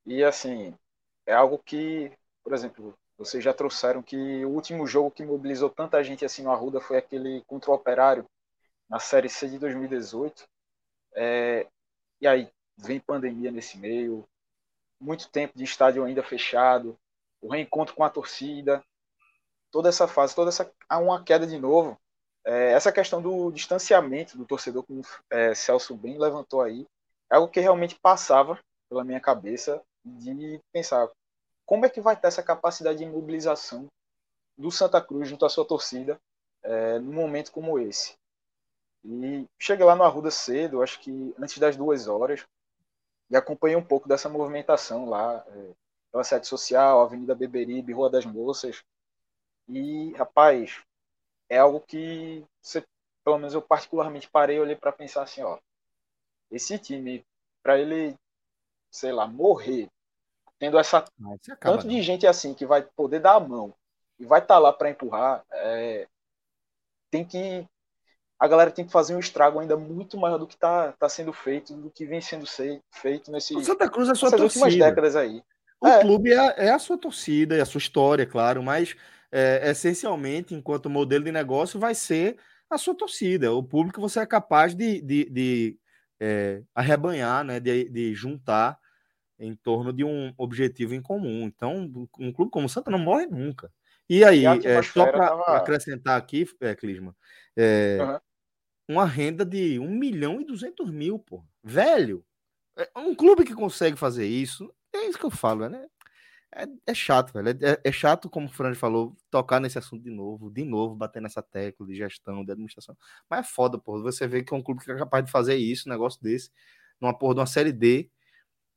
E 0.06 0.22
assim, 0.22 0.76
é 1.26 1.34
algo 1.34 1.58
que, 1.58 2.12
por 2.44 2.52
exemplo, 2.52 2.94
vocês 3.18 3.42
já 3.42 3.52
trouxeram 3.52 4.00
que 4.00 4.44
o 4.44 4.50
último 4.50 4.86
jogo 4.86 5.10
que 5.10 5.24
mobilizou 5.24 5.68
tanta 5.68 6.04
gente 6.04 6.24
assim 6.24 6.44
no 6.44 6.52
Arruda 6.52 6.80
foi 6.80 6.98
aquele 6.98 7.42
contra 7.48 7.72
o 7.72 7.74
Operário, 7.74 8.24
na 8.88 8.98
Série 8.98 9.28
C 9.28 9.48
de 9.48 9.58
2018. 9.58 10.48
É, 11.14 11.66
e 12.20 12.26
aí 12.26 12.50
vem 12.76 13.00
pandemia 13.00 13.50
nesse 13.50 13.76
meio, 13.78 14.26
muito 15.00 15.28
tempo 15.28 15.56
de 15.56 15.64
estádio 15.64 16.04
ainda 16.04 16.22
fechado, 16.22 16.98
o 17.40 17.48
reencontro 17.48 17.94
com 17.94 18.04
a 18.04 18.10
torcida, 18.10 18.82
toda 19.70 19.88
essa 19.88 20.08
fase, 20.08 20.34
toda 20.34 20.50
essa 20.50 20.70
uma 20.90 21.22
queda 21.22 21.46
de 21.46 21.58
novo. 21.58 21.98
É, 22.44 22.72
essa 22.72 22.92
questão 22.92 23.20
do 23.20 23.50
distanciamento 23.50 24.36
do 24.36 24.46
torcedor, 24.46 24.82
como 24.84 25.02
é, 25.30 25.54
Celso 25.54 25.94
bem 25.94 26.18
levantou 26.18 26.62
aí, 26.62 26.86
é 27.30 27.36
algo 27.36 27.48
que 27.48 27.60
realmente 27.60 27.94
passava 27.96 28.58
pela 28.88 29.04
minha 29.04 29.20
cabeça 29.20 29.82
de 30.04 30.60
pensar 30.72 31.08
como 31.66 31.84
é 31.84 31.90
que 31.90 32.00
vai 32.00 32.16
ter 32.16 32.28
essa 32.28 32.42
capacidade 32.42 32.98
de 32.98 33.06
mobilização 33.06 33.86
do 34.56 34.70
Santa 34.70 35.00
Cruz 35.00 35.28
junto 35.28 35.44
à 35.44 35.50
sua 35.50 35.66
torcida 35.66 36.18
é, 36.62 36.98
num 36.98 37.12
momento 37.12 37.52
como 37.52 37.78
esse. 37.78 38.16
E 39.04 39.46
cheguei 39.58 39.84
lá 39.84 39.94
no 39.94 40.02
Arruda 40.02 40.30
cedo, 40.30 40.82
acho 40.82 41.00
que 41.00 41.34
antes 41.38 41.58
das 41.58 41.76
duas 41.76 42.08
horas, 42.08 42.44
e 43.30 43.36
acompanhei 43.36 43.76
um 43.76 43.84
pouco 43.84 44.08
dessa 44.08 44.28
movimentação 44.28 45.08
lá, 45.08 45.44
é, 45.48 45.72
pela 46.10 46.24
sede 46.24 46.46
social, 46.46 47.00
Avenida 47.00 47.34
Beberibe, 47.34 47.92
Rua 47.92 48.10
das 48.10 48.24
Moças. 48.24 48.82
E, 49.68 50.12
rapaz, 50.14 50.82
é 51.48 51.58
algo 51.58 51.80
que, 51.80 52.44
você, 52.60 52.84
pelo 53.22 53.38
menos 53.38 53.54
eu 53.54 53.62
particularmente 53.62 54.28
parei 54.28 54.56
e 54.56 54.60
olhei 54.60 54.76
para 54.76 54.92
pensar 54.92 55.22
assim, 55.22 55.42
ó, 55.42 55.58
esse 56.50 56.78
time, 56.78 57.24
para 57.62 57.78
ele, 57.78 58.16
sei 58.90 59.12
lá, 59.12 59.26
morrer, 59.26 59.90
tendo 60.58 60.78
essa 60.78 60.98
acaba, 60.98 61.76
tanto 61.76 61.88
de 61.88 62.02
gente 62.02 62.26
assim 62.26 62.54
que 62.54 62.66
vai 62.66 62.82
poder 62.82 63.20
dar 63.20 63.34
a 63.34 63.40
mão 63.40 63.74
e 64.18 64.24
vai 64.24 64.40
estar 64.40 64.54
tá 64.54 64.58
lá 64.58 64.72
para 64.72 64.90
empurrar, 64.90 65.44
é, 65.52 66.08
tem 67.10 67.24
que 67.24 67.66
a 68.38 68.46
galera 68.46 68.70
tem 68.70 68.84
que 68.84 68.92
fazer 68.92 69.16
um 69.16 69.18
estrago 69.18 69.58
ainda 69.58 69.76
muito 69.76 70.16
maior 70.16 70.38
do 70.38 70.46
que 70.46 70.54
está 70.54 70.92
tá 70.92 71.08
sendo 71.08 71.32
feito, 71.32 71.74
do 71.74 71.90
que 71.90 72.06
vem 72.06 72.20
sendo 72.20 72.46
feito 72.92 73.32
nesse, 73.32 73.56
o 73.56 73.60
Santa 73.60 73.90
Cruz 73.90 74.08
é 74.08 74.12
a 74.12 74.14
sua 74.14 74.30
nessas 74.30 74.40
torcida. 74.40 74.64
últimas 74.64 74.88
décadas 74.88 75.16
aí. 75.16 75.42
O 75.80 75.86
é. 75.86 76.00
clube 76.00 76.32
é, 76.32 76.66
é, 76.66 76.70
a 76.70 76.78
sua 76.78 76.98
torcida, 76.98 77.56
é 77.56 77.60
a 77.60 77.66
sua 77.66 77.78
história, 77.78 78.26
claro, 78.26 78.62
mas 78.62 78.94
é, 79.30 79.70
essencialmente, 79.70 80.54
enquanto 80.54 80.90
modelo 80.90 81.24
de 81.24 81.32
negócio, 81.32 81.78
vai 81.78 81.94
ser 81.94 82.36
a 82.70 82.78
sua 82.78 82.94
torcida, 82.94 83.52
o 83.52 83.62
público 83.62 84.00
você 84.00 84.20
é 84.20 84.26
capaz 84.26 84.74
de, 84.74 85.00
de, 85.00 85.30
de 85.30 85.78
é, 86.20 86.62
arrebanhar, 86.74 87.44
né, 87.44 87.58
de, 87.58 87.88
de 87.88 88.14
juntar 88.14 88.78
em 89.38 89.54
torno 89.54 89.92
de 89.92 90.04
um 90.04 90.32
objetivo 90.36 90.94
em 90.94 91.00
comum. 91.00 91.44
Então, 91.44 91.90
um 92.18 92.32
clube 92.32 92.50
como 92.50 92.66
o 92.66 92.68
Santa 92.68 92.90
não 92.90 92.98
morre 92.98 93.26
nunca. 93.26 93.70
E 94.08 94.24
aí, 94.24 94.42
e 94.42 94.66
é, 94.66 94.82
só 94.82 95.06
para 95.06 95.28
tava... 95.28 95.56
acrescentar 95.56 96.18
aqui, 96.18 96.46
é, 96.60 96.74
Clisma, 96.74 97.14
é, 97.56 97.98
uhum. 98.00 98.18
Uma 98.88 99.04
renda 99.04 99.44
de 99.44 99.78
1 99.78 99.88
milhão 99.90 100.40
e 100.40 100.44
200 100.44 100.90
mil, 100.90 101.18
pô. 101.18 101.44
Velho, 101.62 102.24
é, 102.76 102.88
um 102.96 103.14
clube 103.14 103.44
que 103.44 103.54
consegue 103.54 103.96
fazer 103.96 104.26
isso 104.26 104.72
é 104.92 105.06
isso 105.06 105.18
que 105.18 105.26
eu 105.26 105.30
falo, 105.30 105.68
né? 105.68 105.86
É, 106.54 106.64
é 106.86 106.94
chato, 106.94 107.32
velho. 107.32 107.50
É, 107.50 107.80
é, 107.84 107.92
chato, 107.92 108.30
como 108.30 108.46
o 108.46 108.50
Fran 108.50 108.74
falou, 108.74 109.14
tocar 109.30 109.60
nesse 109.60 109.78
assunto 109.78 110.02
de 110.02 110.10
novo, 110.10 110.50
de 110.50 110.64
novo, 110.64 110.94
bater 110.94 111.20
nessa 111.20 111.42
tecla 111.42 111.86
de 111.86 111.94
gestão, 111.94 112.44
de 112.44 112.52
administração. 112.52 112.96
Mas 113.28 113.40
é 113.40 113.42
foda, 113.42 113.78
pô. 113.78 114.00
Você 114.02 114.26
vê 114.26 114.42
que 114.42 114.54
é 114.54 114.56
um 114.56 114.62
clube 114.62 114.82
que 114.82 114.90
é 114.90 114.96
capaz 114.96 115.24
de 115.24 115.30
fazer 115.30 115.56
isso, 115.56 115.88
um 115.88 115.92
negócio 115.92 116.20
desse, 116.22 116.50
numa 117.00 117.16
porra 117.16 117.34
de 117.34 117.40
uma 117.40 117.46
série 117.46 117.72
D. 117.72 118.10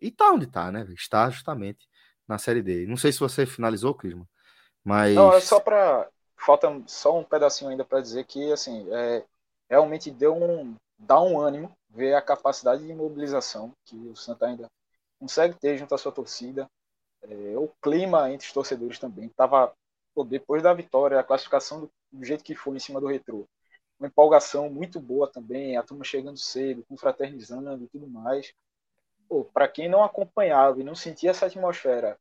E 0.01 0.11
tá 0.11 0.31
onde 0.31 0.47
tá, 0.47 0.71
né? 0.71 0.85
Está 0.93 1.29
justamente 1.29 1.87
na 2.27 2.37
série 2.37 2.61
D. 2.61 2.85
Não 2.85 2.97
sei 2.97 3.11
se 3.11 3.19
você 3.19 3.45
finalizou, 3.45 3.95
Clisma, 3.95 4.27
mas. 4.83 5.15
Não, 5.15 5.33
é 5.33 5.39
só 5.39 5.59
pra. 5.59 6.09
Falta 6.35 6.67
só 6.87 7.19
um 7.19 7.23
pedacinho 7.23 7.69
ainda 7.69 7.85
para 7.85 8.01
dizer 8.01 8.25
que, 8.25 8.51
assim, 8.51 8.87
é, 8.91 9.23
realmente 9.71 10.11
deu 10.11 10.35
um. 10.35 10.75
dá 10.99 11.21
um 11.21 11.39
ânimo 11.39 11.71
ver 11.89 12.13
a 12.13 12.21
capacidade 12.21 12.85
de 12.85 12.93
mobilização 12.93 13.71
que 13.85 13.95
o 13.95 14.15
Santa 14.17 14.47
ainda 14.47 14.67
consegue 15.17 15.57
ter 15.57 15.77
junto 15.77 15.95
à 15.95 15.97
sua 15.97 16.11
torcida. 16.11 16.67
É, 17.21 17.57
o 17.57 17.69
clima 17.81 18.29
entre 18.31 18.47
os 18.47 18.53
torcedores 18.53 18.99
também 18.99 19.27
estava 19.27 19.73
depois 20.27 20.61
da 20.61 20.73
vitória, 20.73 21.17
a 21.17 21.23
classificação 21.23 21.81
do, 21.81 21.91
do, 22.11 22.25
jeito 22.25 22.43
que 22.43 22.53
foi 22.53 22.75
em 22.75 22.79
cima 22.79 22.99
do 22.99 23.07
retrô. 23.07 23.47
Uma 23.97 24.07
empolgação 24.07 24.69
muito 24.69 24.99
boa 24.99 25.31
também, 25.31 25.77
a 25.77 25.83
turma 25.83 26.03
chegando 26.03 26.37
cedo, 26.37 26.83
confraternizando 26.89 27.81
e 27.81 27.87
tudo 27.87 28.07
mais. 28.07 28.51
Para 29.53 29.69
quem 29.69 29.87
não 29.87 30.03
acompanhava 30.03 30.81
e 30.81 30.83
não 30.83 30.95
sentia 30.95 31.29
essa 31.29 31.45
atmosfera 31.45 32.17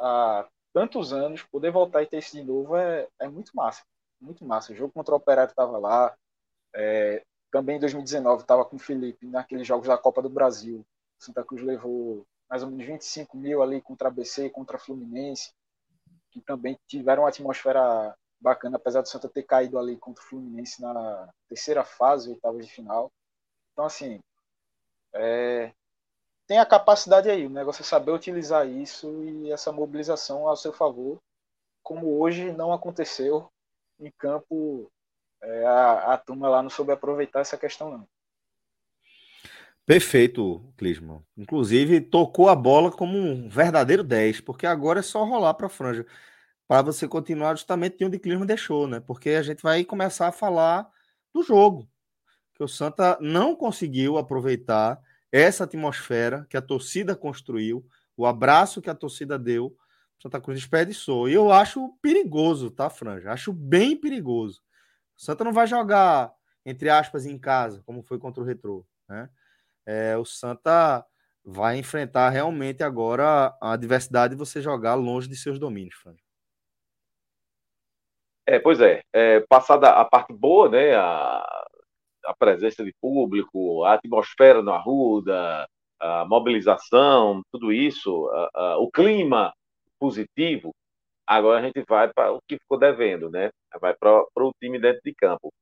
há 0.00 0.48
tantos 0.72 1.12
anos, 1.12 1.44
poder 1.44 1.70
voltar 1.70 2.02
e 2.02 2.06
ter 2.06 2.18
isso 2.18 2.32
de 2.32 2.42
novo 2.42 2.76
é, 2.76 3.06
é 3.20 3.28
muito 3.28 3.52
massa. 3.54 3.84
Muito 4.20 4.44
massa. 4.44 4.72
O 4.72 4.76
jogo 4.76 4.92
contra 4.92 5.14
o 5.14 5.18
Operário 5.18 5.50
estava 5.50 5.78
lá. 5.78 6.16
É, 6.74 7.24
também 7.50 7.76
em 7.76 7.80
2019 7.80 8.42
estava 8.42 8.64
com 8.64 8.76
o 8.76 8.78
Felipe 8.78 9.26
naqueles 9.26 9.66
jogos 9.66 9.88
da 9.88 9.98
Copa 9.98 10.22
do 10.22 10.28
Brasil. 10.28 10.84
Santa 11.18 11.44
Cruz 11.44 11.62
levou 11.62 12.26
mais 12.48 12.62
ou 12.62 12.70
menos 12.70 12.86
25 12.86 13.36
mil 13.36 13.62
ali 13.62 13.80
contra 13.80 14.08
a 14.08 14.10
BC, 14.10 14.50
contra 14.50 14.78
Fluminense, 14.78 15.52
que 16.30 16.40
também 16.40 16.78
tiveram 16.86 17.22
uma 17.22 17.28
atmosfera 17.28 18.16
bacana, 18.40 18.76
apesar 18.76 19.02
do 19.02 19.08
Santa 19.08 19.28
ter 19.28 19.42
caído 19.42 19.78
ali 19.78 19.96
contra 19.96 20.22
o 20.22 20.26
Fluminense 20.26 20.80
na 20.80 21.28
terceira 21.48 21.84
fase, 21.84 22.30
oitava 22.30 22.58
de 22.58 22.68
final. 22.68 23.10
Então, 23.72 23.84
assim, 23.84 24.20
é, 25.12 25.72
tem 26.46 26.58
a 26.58 26.66
capacidade 26.66 27.28
aí, 27.28 27.46
o 27.46 27.50
negócio 27.50 27.82
é 27.82 27.84
saber 27.84 28.12
utilizar 28.12 28.66
isso 28.66 29.22
e 29.24 29.50
essa 29.50 29.72
mobilização 29.72 30.48
ao 30.48 30.56
seu 30.56 30.72
favor, 30.72 31.20
como 31.82 32.18
hoje 32.18 32.52
não 32.52 32.72
aconteceu 32.72 33.50
em 34.00 34.10
campo, 34.12 34.90
é, 35.42 35.66
a, 35.66 36.14
a 36.14 36.18
turma 36.18 36.48
lá 36.48 36.62
não 36.62 36.70
soube 36.70 36.92
aproveitar 36.92 37.40
essa 37.40 37.56
questão 37.56 37.90
não. 37.90 38.08
Perfeito, 39.88 40.70
Clisman. 40.76 41.22
Inclusive, 41.34 42.02
tocou 42.02 42.50
a 42.50 42.54
bola 42.54 42.90
como 42.90 43.16
um 43.16 43.48
verdadeiro 43.48 44.04
10, 44.04 44.42
porque 44.42 44.66
agora 44.66 45.00
é 45.00 45.02
só 45.02 45.24
rolar 45.24 45.54
para 45.54 45.66
a 45.66 45.70
franja, 45.70 46.04
para 46.66 46.82
você 46.82 47.08
continuar 47.08 47.56
justamente 47.56 47.96
de 47.96 48.04
onde 48.04 48.18
Clisman 48.18 48.44
deixou, 48.46 48.86
né? 48.86 49.00
Porque 49.00 49.30
a 49.30 49.42
gente 49.42 49.62
vai 49.62 49.84
começar 49.84 50.28
a 50.28 50.32
falar 50.32 50.86
do 51.32 51.42
jogo, 51.42 51.88
que 52.54 52.62
o 52.62 52.68
Santa 52.68 53.16
não 53.18 53.56
conseguiu 53.56 54.18
aproveitar 54.18 55.00
essa 55.32 55.64
atmosfera 55.64 56.46
que 56.50 56.56
a 56.58 56.62
torcida 56.62 57.16
construiu, 57.16 57.86
o 58.14 58.26
abraço 58.26 58.82
que 58.82 58.90
a 58.90 58.94
torcida 58.94 59.38
deu, 59.38 59.74
Santa 60.20 60.40
Cruz 60.40 60.58
desperdiçou. 60.58 61.28
E 61.28 61.32
eu 61.32 61.50
acho 61.50 61.94
perigoso, 62.02 62.70
tá, 62.70 62.90
Franja? 62.90 63.32
Acho 63.32 63.52
bem 63.52 63.96
perigoso. 63.96 64.60
O 65.18 65.22
Santa 65.22 65.42
não 65.42 65.52
vai 65.52 65.66
jogar, 65.66 66.32
entre 66.64 66.88
aspas, 66.88 67.26
em 67.26 67.36
casa, 67.36 67.82
como 67.84 68.02
foi 68.02 68.18
contra 68.18 68.42
o 68.42 68.46
Retrô, 68.46 68.86
né? 69.08 69.28
é, 69.88 70.16
o 70.18 70.24
Santa 70.24 71.04
vai 71.42 71.78
enfrentar 71.78 72.28
realmente 72.28 72.82
agora 72.82 73.56
a 73.58 73.72
adversidade 73.72 74.34
de 74.34 74.38
você 74.38 74.60
jogar 74.60 74.94
longe 74.94 75.26
de 75.26 75.34
seus 75.34 75.58
domínios, 75.58 75.94
Fran. 75.96 76.14
É, 78.46 78.58
pois 78.58 78.80
é, 78.80 79.02
é, 79.12 79.40
passada 79.40 79.90
a 79.90 80.04
parte 80.04 80.32
boa, 80.32 80.68
né, 80.68 80.94
a, 80.94 81.66
a 82.26 82.34
presença 82.38 82.84
de 82.84 82.94
público, 83.00 83.82
a 83.84 83.94
atmosfera 83.94 84.62
no 84.62 84.72
Arruda, 84.72 85.66
a 85.98 86.24
mobilização, 86.26 87.42
tudo 87.50 87.72
isso, 87.72 88.28
a, 88.28 88.50
a, 88.54 88.78
o 88.78 88.90
clima 88.90 89.52
positivo, 89.98 90.74
agora 91.28 91.60
a 91.60 91.62
gente 91.62 91.84
vai 91.86 92.10
para 92.12 92.32
o 92.32 92.40
que 92.48 92.58
ficou 92.58 92.78
devendo, 92.78 93.30
né? 93.30 93.50
Vai 93.80 93.94
para 93.94 94.24
o 94.36 94.52
time 94.60 94.80
dentro 94.80 95.02
de 95.04 95.14
campo. 95.14 95.52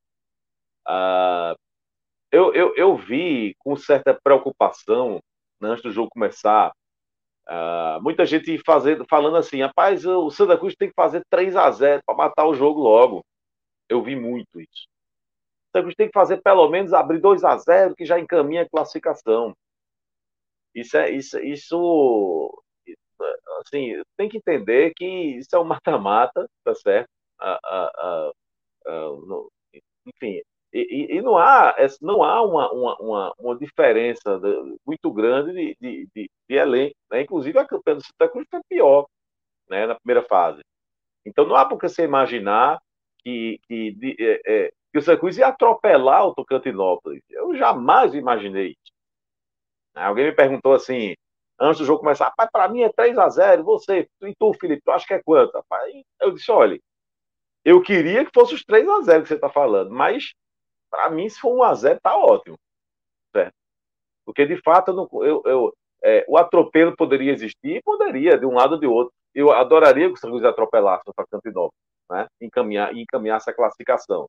Ah, 0.87 1.55
eu, 2.31 2.53
eu, 2.53 2.73
eu 2.75 2.95
vi 2.97 3.55
com 3.59 3.75
certa 3.75 4.17
preocupação, 4.23 5.19
né, 5.61 5.69
antes 5.69 5.83
do 5.83 5.91
jogo 5.91 6.09
começar, 6.11 6.71
uh, 7.49 8.01
muita 8.01 8.25
gente 8.25 8.57
fazendo, 8.65 9.05
falando 9.09 9.37
assim: 9.37 9.61
rapaz, 9.61 10.05
o 10.05 10.29
Santa 10.31 10.57
Cruz 10.57 10.75
tem 10.75 10.89
que 10.89 10.95
fazer 10.95 11.23
3 11.29 11.55
a 11.55 11.69
0 11.71 12.01
para 12.05 12.15
matar 12.15 12.47
o 12.47 12.55
jogo 12.55 12.79
logo. 12.81 13.25
Eu 13.89 14.03
vi 14.03 14.15
muito 14.15 14.61
isso. 14.61 14.87
O 15.73 15.77
Santa 15.77 15.83
Cruz 15.83 15.95
tem 15.95 16.07
que 16.07 16.13
fazer 16.13 16.41
pelo 16.41 16.69
menos 16.69 16.93
abrir 16.93 17.19
2 17.21 17.43
a 17.43 17.57
0 17.57 17.95
que 17.95 18.05
já 18.05 18.19
encaminha 18.19 18.63
a 18.63 18.69
classificação. 18.69 19.53
Isso 20.75 20.97
é 20.97 21.09
isso, 21.11 21.39
isso 21.39 22.63
assim, 23.61 24.01
tem 24.17 24.29
que 24.29 24.37
entender 24.37 24.93
que 24.95 25.05
isso 25.05 25.55
é 25.55 25.59
um 25.59 25.63
mata-mata, 25.63 26.47
tá 26.63 26.75
certo? 26.75 27.09
Uh, 27.41 28.31
uh, 28.87 29.49
enfim, 30.05 30.41
e, 30.73 31.17
e, 31.17 31.21
não 31.21 31.37
há, 31.37 31.75
não 32.01 32.23
há 32.23 32.41
uma, 32.43 32.71
uma, 32.71 33.33
uma, 33.39 33.57
diferença 33.57 34.39
muito 34.85 35.11
grande 35.11 35.53
de, 35.53 35.77
de, 35.79 36.09
de, 36.15 36.31
de 36.49 36.55
elenco. 36.55 36.95
Né? 37.11 37.21
Inclusive, 37.21 37.57
a 37.57 37.65
campanha 37.65 37.97
do 37.97 38.05
Santa 38.05 38.29
Cruz 38.29 38.47
foi 38.49 38.61
pior 38.69 39.07
né? 39.69 39.87
na 39.87 39.95
primeira 39.95 40.23
fase. 40.27 40.61
Então 41.25 41.45
não 41.45 41.55
há 41.55 41.65
por 41.65 41.79
que 41.79 41.89
você 41.89 42.03
imaginar 42.03 42.79
que, 43.19 43.59
que, 43.67 43.91
de, 43.91 44.15
é, 44.19 44.41
é, 44.45 44.71
que 44.91 44.99
o 44.99 45.01
Santa 45.01 45.19
Cruz 45.19 45.37
ia 45.37 45.47
atropelar 45.47 46.27
o 46.27 46.33
Tocantinópolis. 46.33 47.21
Eu 47.29 47.55
jamais 47.55 48.13
imaginei. 48.13 48.75
Alguém 49.95 50.25
me 50.25 50.35
perguntou 50.35 50.73
assim, 50.73 51.15
antes 51.59 51.79
do 51.79 51.85
jogo 51.85 51.99
começar, 51.99 52.25
rapaz, 52.25 52.49
para 52.51 52.67
mim 52.67 52.81
é 52.81 52.89
3 52.89 53.17
a 53.17 53.29
0 53.29 53.63
você, 53.63 54.07
e 54.21 54.35
tu, 54.35 54.53
Felipe, 54.53 54.81
tu 54.83 54.91
acha 54.91 55.07
que 55.07 55.13
é 55.13 55.21
quanto? 55.23 55.53
Rapaz, 55.53 55.91
eu 56.21 56.31
disse, 56.31 56.51
olha, 56.51 56.79
eu 57.65 57.81
queria 57.81 58.25
que 58.25 58.31
fosse 58.33 58.53
os 58.53 58.63
3 58.63 58.87
a 58.87 59.01
0 59.01 59.21
que 59.23 59.29
você 59.29 59.35
está 59.35 59.49
falando, 59.49 59.91
mas 59.91 60.33
para 60.89 61.09
mim, 61.09 61.27
se 61.29 61.39
for 61.39 61.53
1 61.55 61.63
a 61.63 61.73
0 61.73 61.99
tá 62.01 62.17
ótimo. 62.17 62.57
Certo? 63.35 63.53
Porque, 64.25 64.45
de 64.45 64.57
fato, 64.61 64.91
eu, 64.91 64.95
não, 64.95 65.09
eu, 65.23 65.41
eu 65.45 65.73
é, 66.03 66.25
o 66.27 66.37
atropelo 66.37 66.95
poderia 66.95 67.31
existir? 67.31 67.81
Poderia, 67.83 68.37
de 68.37 68.45
um 68.45 68.53
lado 68.53 68.73
ou 68.73 68.79
de 68.79 68.87
outro. 68.87 69.13
Eu 69.33 69.51
adoraria 69.51 70.07
que 70.07 70.13
o 70.13 70.17
São 70.17 70.35
atropelasse 70.45 71.03
o 71.07 71.13
Tocantinópolis, 71.13 71.79
né? 72.09 72.27
encaminhar, 72.41 72.95
encaminhar 72.95 73.37
essa 73.37 73.53
classificação. 73.53 74.27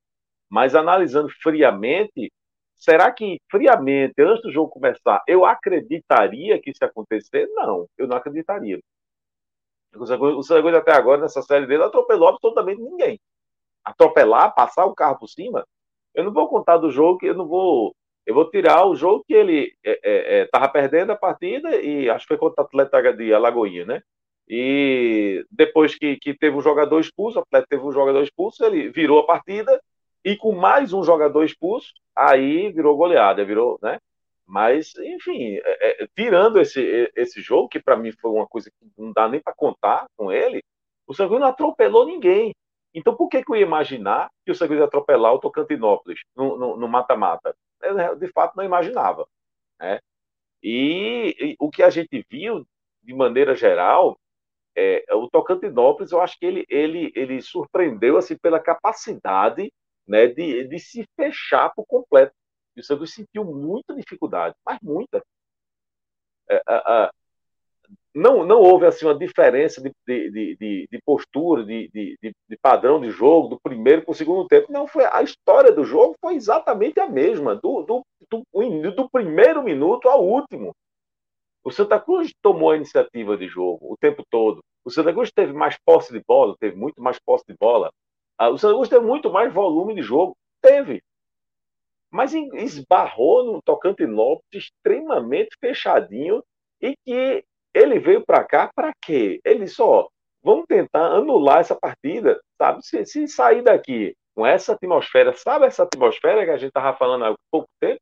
Mas 0.51 0.75
analisando 0.75 1.29
friamente, 1.43 2.31
será 2.79 3.11
que 3.13 3.41
friamente, 3.51 4.15
antes 4.21 4.43
do 4.43 4.53
jogo 4.53 4.71
começar, 4.71 5.23
eu 5.27 5.45
acreditaria 5.45 6.61
que 6.61 6.71
isso 6.71 6.79
ia 6.83 6.89
acontecer? 6.89 7.47
Não, 7.55 7.87
eu 7.99 8.07
não 8.07 8.17
acreditaria. 8.17 8.81
O 9.95 9.99
Luís 9.99 10.75
até 10.75 10.93
agora, 10.93 11.23
nessa 11.23 11.43
série 11.43 11.67
dele, 11.67 11.83
atropelou 11.83 12.29
absolutamente 12.29 12.81
ninguém. 12.81 13.19
Atropelar, 13.85 14.55
passar 14.55 14.85
o 14.85 14.95
carro 14.95 15.19
por 15.19 15.29
cima, 15.29 15.67
eu 16.15 16.25
não 16.25 16.33
vou 16.33 16.49
contar 16.49 16.79
do 16.79 16.91
jogo 16.91 17.19
que 17.19 17.27
eu 17.27 17.35
não 17.35 17.47
vou 17.47 17.95
eu 18.27 18.35
vou 18.35 18.51
tirar 18.51 18.85
o 18.87 18.95
jogo 18.95 19.25
que 19.27 19.33
ele 19.33 19.73
estava 19.83 20.67
é, 20.67 20.69
é, 20.69 20.69
é 20.69 20.69
perdendo 20.69 21.13
a 21.13 21.17
partida 21.17 21.75
e 21.81 22.11
acho 22.11 22.27
que 22.27 22.29
foi 22.29 22.37
contra 22.37 22.63
o 22.63 22.67
Atleta 22.67 23.13
de 23.15 23.33
Alagoinha, 23.33 23.87
né? 23.87 24.03
E 24.47 25.47
depois 25.51 25.95
que, 25.95 26.17
que 26.17 26.35
teve 26.35 26.55
um 26.55 26.61
jogador 26.61 27.01
expulso, 27.01 27.39
o 27.39 27.43
Atleta 27.43 27.67
teve 27.71 27.83
um 27.83 27.93
jogador 27.93 28.23
expulso, 28.23 28.63
ele 28.65 28.91
virou 28.91 29.21
a 29.21 29.27
partida 29.27 29.81
e 30.25 30.37
com 30.37 30.53
mais 30.53 30.93
um 30.93 31.03
jogador 31.03 31.45
expulso, 31.45 31.93
aí 32.15 32.71
virou 32.73 32.97
goleada, 32.97 33.45
virou, 33.45 33.79
né? 33.83 33.99
Mas, 34.47 34.95
enfim, 34.97 35.57
é, 35.63 36.03
é, 36.03 36.09
tirando 36.17 36.59
esse, 36.59 37.13
esse 37.15 37.41
jogo, 37.41 37.69
que 37.69 37.79
para 37.79 37.97
mim 37.97 38.13
foi 38.13 38.31
uma 38.31 38.47
coisa 38.47 38.71
que 38.71 38.91
não 38.97 39.13
dá 39.13 39.29
nem 39.29 39.41
para 39.41 39.53
contar 39.55 40.07
com 40.17 40.33
ele, 40.33 40.65
o 41.07 41.15
Sanguíneo 41.15 41.41
não 41.41 41.49
atropelou 41.49 42.07
ninguém. 42.07 42.55
Então, 42.95 43.15
por 43.15 43.29
que, 43.29 43.45
que 43.45 43.53
eu 43.53 43.57
ia 43.57 43.63
imaginar 43.63 44.31
que 44.45 44.51
o 44.51 44.55
Sanguíneo 44.55 44.83
ia 44.83 44.87
atropelar 44.87 45.35
o 45.35 45.39
Tocantinópolis 45.39 46.21
no 46.35 46.89
mata-mata? 46.89 47.55
eu, 47.83 48.17
de 48.17 48.29
fato 48.29 48.57
não 48.57 48.65
imaginava. 48.65 49.27
Né? 49.79 50.01
E, 50.63 51.37
e, 51.39 51.57
o 51.59 51.71
que 51.71 51.83
a 51.83 51.91
gente 51.91 52.25
viu, 52.29 52.67
de 53.03 53.15
maneira 53.15 53.55
geral, 53.55 54.19
é, 54.77 55.05
o 55.13 55.29
Tocantinópolis, 55.29 56.13
eu 56.13 56.21
acho 56.21 56.39
que 56.39 56.47
ele, 56.47 56.65
ele, 56.69 57.13
ele 57.15 57.43
surpreendeu 57.43 58.17
assim, 58.17 58.37
pela 58.37 58.61
capacidade 58.61 59.73
né, 60.09 60.27
de, 60.27 60.67
de 60.67 60.79
se 60.79 61.07
fechar 61.17 61.71
por 61.75 61.87
completo. 61.87 62.33
E 62.77 62.81
o 62.81 62.85
Santos 62.85 63.13
sentiu 63.13 63.45
muita 63.45 63.95
dificuldade, 63.95 64.55
mas 64.65 64.79
muita. 64.83 65.23
É, 66.51 66.63
não, 68.15 68.45
não 68.45 68.61
houve 68.61 68.87
assim 68.87 69.07
uma 69.07 69.17
diferença 69.17 69.81
de, 69.81 69.93
de, 70.07 70.57
de, 70.57 70.89
de 70.91 71.03
postura, 71.05 71.65
de, 71.65 71.89
de, 71.93 72.19
de, 72.23 72.57
padrão 72.61 73.01
de 73.01 73.11
jogo 73.11 73.49
do 73.49 73.61
primeiro 73.61 74.03
para 74.03 74.13
o 74.13 74.15
segundo 74.15 74.49
tempo. 74.49 74.73
Não, 74.73 74.87
foi 74.87 75.05
a 75.05 75.23
história 75.23 75.71
do 75.73 75.85
jogo 75.85 76.17
foi 76.21 76.35
exatamente 76.35 76.99
a 76.99 77.09
mesma, 77.09 77.55
do, 77.55 77.83
do, 77.83 78.03
do, 78.31 78.91
do 78.93 79.11
primeiro 79.11 79.63
minuto 79.63 80.09
ao 80.09 80.25
último. 80.25 80.75
O 81.63 81.71
Santa 81.71 82.01
Cruz 82.01 82.33
tomou 82.43 82.71
a 82.71 82.77
iniciativa 82.77 83.37
de 83.37 83.47
jogo 83.47 83.93
o 83.93 83.97
tempo 83.97 84.25
todo. 84.31 84.61
O 84.85 84.91
Santa 84.91 85.13
Cruz 85.13 85.31
teve 85.31 85.53
mais 85.53 85.77
posse 85.85 86.13
de 86.13 86.23
bola, 86.27 86.57
teve 86.59 86.77
muito 86.77 87.01
mais 87.03 87.19
posse 87.19 87.45
de 87.47 87.55
bola. 87.59 87.91
Ah, 88.39 88.51
o 88.51 88.57
Santa 88.57 88.75
Cruz 88.75 88.89
teve 88.89 89.05
muito 89.05 89.31
mais 89.31 89.53
volume 89.53 89.95
de 89.95 90.03
jogo, 90.03 90.37
teve. 90.63 91.03
Mas 92.11 92.33
esbarrou 92.33 93.45
no 93.45 93.63
Tocantinópolis 93.63 94.43
extremamente 94.55 95.57
fechadinho 95.61 96.43
e 96.81 96.95
que 97.05 97.45
ele 97.75 97.99
veio 97.99 98.25
para 98.25 98.45
cá 98.45 98.71
para 98.75 98.93
quê? 99.03 99.41
Ele 99.45 99.67
só, 99.67 100.09
vamos 100.43 100.67
tentar 100.67 101.07
anular 101.07 101.61
essa 101.61 101.75
partida, 101.75 102.41
sabe? 102.57 102.85
Se, 102.87 103.05
se, 103.05 103.29
sair 103.29 103.63
daqui 103.63 104.15
com 104.35 104.47
essa 104.47 104.73
atmosfera, 104.73 105.35
sabe 105.35 105.67
essa 105.67 105.83
atmosfera 105.83 106.45
que 106.45 106.51
a 106.51 106.57
gente 106.57 106.69
estava 106.69 106.97
falando 106.97 107.25
há 107.25 107.35
pouco 107.51 107.69
tempo? 107.81 108.01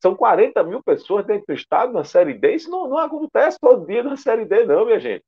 São 0.00 0.14
40 0.14 0.62
mil 0.64 0.82
pessoas 0.82 1.26
dentro 1.26 1.46
do 1.48 1.54
estado 1.54 1.92
na 1.92 2.04
Série 2.04 2.34
D. 2.34 2.54
Isso 2.54 2.70
não, 2.70 2.86
não 2.86 2.98
acontece 2.98 3.58
todo 3.58 3.86
dia 3.86 4.02
na 4.02 4.16
Série 4.16 4.44
D, 4.44 4.64
não, 4.64 4.84
minha 4.84 5.00
gente. 5.00 5.24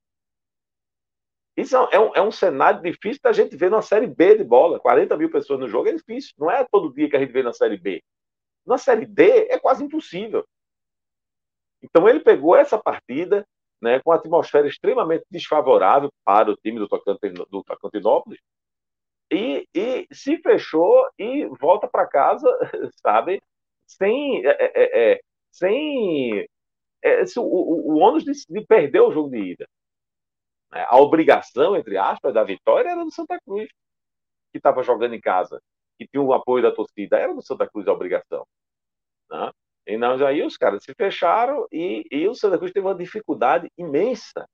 Isso 1.56 1.76
é 1.76 1.98
um, 1.98 2.14
é 2.14 2.22
um 2.22 2.30
cenário 2.30 2.82
difícil 2.82 3.20
da 3.22 3.32
gente 3.32 3.56
ver 3.56 3.70
na 3.70 3.80
Série 3.80 4.06
B 4.06 4.36
de 4.36 4.44
bola. 4.44 4.78
40 4.78 5.16
mil 5.16 5.30
pessoas 5.30 5.58
no 5.58 5.68
jogo 5.68 5.88
é 5.88 5.92
difícil. 5.92 6.34
Não 6.38 6.50
é 6.50 6.64
todo 6.70 6.92
dia 6.92 7.08
que 7.08 7.16
a 7.16 7.20
gente 7.20 7.32
vê 7.32 7.42
na 7.42 7.52
Série 7.52 7.78
B. 7.78 8.02
Na 8.66 8.76
Série 8.76 9.06
D 9.06 9.48
é 9.50 9.58
quase 9.58 9.82
impossível. 9.82 10.44
Então 11.82 12.08
ele 12.08 12.20
pegou 12.20 12.56
essa 12.56 12.78
partida 12.78 13.46
né, 13.80 14.00
com 14.00 14.10
uma 14.10 14.16
atmosfera 14.16 14.66
extremamente 14.66 15.24
desfavorável 15.30 16.10
para 16.24 16.50
o 16.50 16.56
time 16.56 16.78
do, 16.78 16.86
do 16.86 17.62
Tocantinópolis 17.64 18.40
e, 19.30 19.66
e 19.74 20.06
se 20.12 20.38
fechou 20.38 21.08
e 21.18 21.46
volta 21.46 21.88
para 21.88 22.06
casa, 22.06 22.46
sabe, 23.02 23.42
sem, 23.86 24.46
é, 24.46 24.50
é, 24.50 24.72
é, 24.74 25.12
é 25.12 25.20
sem 25.50 26.46
é, 27.02 27.22
o, 27.36 27.40
o, 27.40 27.94
o 27.94 27.98
ônus 27.98 28.24
de, 28.24 28.32
de, 28.48 28.66
perder 28.66 29.00
o 29.00 29.10
jogo 29.10 29.30
de 29.30 29.38
ida. 29.38 29.68
Né. 30.70 30.84
A 30.88 30.96
obrigação, 30.98 31.76
entre 31.76 31.96
aspas, 31.96 32.34
da 32.34 32.44
vitória 32.44 32.90
era 32.90 33.04
do 33.04 33.12
Santa 33.12 33.38
Cruz, 33.40 33.68
que 34.52 34.58
estava 34.58 34.82
jogando 34.82 35.14
em 35.14 35.20
casa, 35.20 35.60
que 35.98 36.06
tinha 36.06 36.22
o 36.22 36.32
apoio 36.32 36.62
da 36.62 36.72
torcida, 36.72 37.18
era 37.18 37.34
do 37.34 37.42
Santa 37.42 37.68
Cruz 37.68 37.86
a 37.88 37.92
obrigação. 37.92 38.46
Né? 39.30 39.50
E 39.86 39.96
nós 39.96 40.20
aí 40.20 40.42
os 40.42 40.56
caras 40.56 40.82
se 40.82 40.92
fecharam 40.94 41.66
e, 41.72 42.04
e 42.10 42.28
o 42.28 42.34
Santa 42.34 42.58
Cruz 42.58 42.72
teve 42.72 42.86
uma 42.86 42.94
dificuldade 42.94 43.70
imensa, 43.78 44.48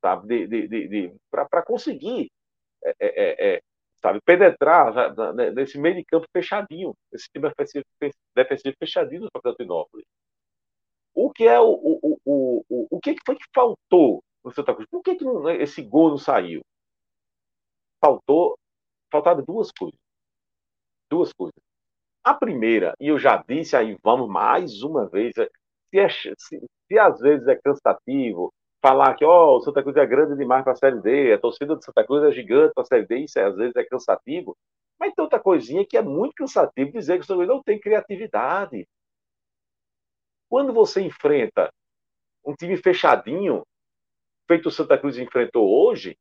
sabe, 0.00 0.28
de, 0.28 0.46
de, 0.46 0.68
de, 0.68 0.88
de 0.88 1.16
para 1.30 1.62
conseguir, 1.64 2.30
é, 2.84 2.90
é, 2.90 2.94
é, 3.00 3.54
é, 3.56 3.62
sabe, 4.00 4.20
penetrar 4.24 4.92
nesse 5.54 5.78
meio 5.78 5.96
de 5.96 6.04
campo 6.04 6.26
fechadinho, 6.32 6.94
esse 7.12 7.28
time 7.30 7.50
defensivo, 8.34 8.76
fechadinho 8.78 9.22
do 9.22 9.30
Tocantinópolis. 9.30 10.06
O 11.14 11.30
que 11.30 11.46
é 11.46 11.58
o, 11.60 11.70
o, 11.70 12.20
o, 12.24 12.64
o, 12.68 12.86
o 12.90 13.00
que 13.00 13.16
foi 13.24 13.36
que 13.36 13.44
faltou 13.54 14.22
no 14.44 14.52
Santa 14.52 14.74
Cruz? 14.74 14.88
Por 14.90 15.02
que, 15.02 15.16
que 15.16 15.24
não, 15.24 15.48
esse 15.50 15.82
gol 15.82 16.10
não 16.10 16.18
saiu? 16.18 16.60
Faltou, 18.00 18.58
faltaram 19.10 19.42
duas 19.42 19.70
coisas. 19.72 19.98
Duas 21.10 21.32
coisas. 21.32 21.58
A 22.22 22.34
primeira, 22.34 22.94
e 23.00 23.08
eu 23.08 23.18
já 23.18 23.36
disse 23.36 23.76
aí, 23.76 23.96
vamos 24.02 24.28
mais 24.28 24.82
uma 24.82 25.08
vez, 25.08 25.36
é, 25.36 25.48
se, 25.90 25.98
é, 25.98 26.08
se, 26.38 26.66
se 26.86 26.98
às 26.98 27.18
vezes 27.20 27.46
é 27.46 27.56
cansativo 27.56 28.52
falar 28.82 29.14
que 29.14 29.24
oh, 29.24 29.56
o 29.56 29.60
Santa 29.62 29.82
Cruz 29.82 29.96
é 29.96 30.06
grande 30.06 30.36
demais 30.36 30.62
para 30.62 30.72
a 30.72 30.76
Série 30.76 31.00
D, 31.00 31.32
a 31.32 31.38
torcida 31.38 31.74
do 31.74 31.82
Santa 31.82 32.04
Cruz 32.04 32.22
é 32.24 32.32
gigante 32.32 32.74
para 32.74 32.82
a 32.82 32.86
Série 32.86 33.06
D, 33.06 33.18
isso 33.20 33.38
é, 33.38 33.44
às 33.44 33.56
vezes 33.56 33.74
é 33.76 33.84
cansativo, 33.84 34.54
mas 34.98 35.14
tem 35.14 35.22
outra 35.22 35.40
coisinha 35.40 35.86
que 35.86 35.96
é 35.96 36.02
muito 36.02 36.34
cansativo 36.34 36.92
dizer 36.92 37.14
que 37.14 37.20
o 37.20 37.24
Santa 37.24 37.38
Cruz 37.38 37.48
não 37.48 37.62
tem 37.62 37.80
criatividade. 37.80 38.86
Quando 40.50 40.72
você 40.72 41.00
enfrenta 41.00 41.70
um 42.44 42.54
time 42.54 42.76
fechadinho, 42.76 43.62
feito 44.46 44.68
o 44.68 44.72
Santa 44.72 44.98
Cruz 44.98 45.18
enfrentou 45.18 45.68
hoje, 45.68 46.16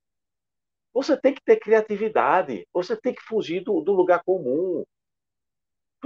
você 0.93 1.19
tem 1.19 1.33
que 1.33 1.41
ter 1.43 1.59
criatividade, 1.59 2.67
você 2.71 2.95
tem 2.95 3.13
que 3.13 3.21
fugir 3.23 3.63
do, 3.63 3.81
do 3.81 3.91
lugar 3.93 4.23
comum. 4.23 4.83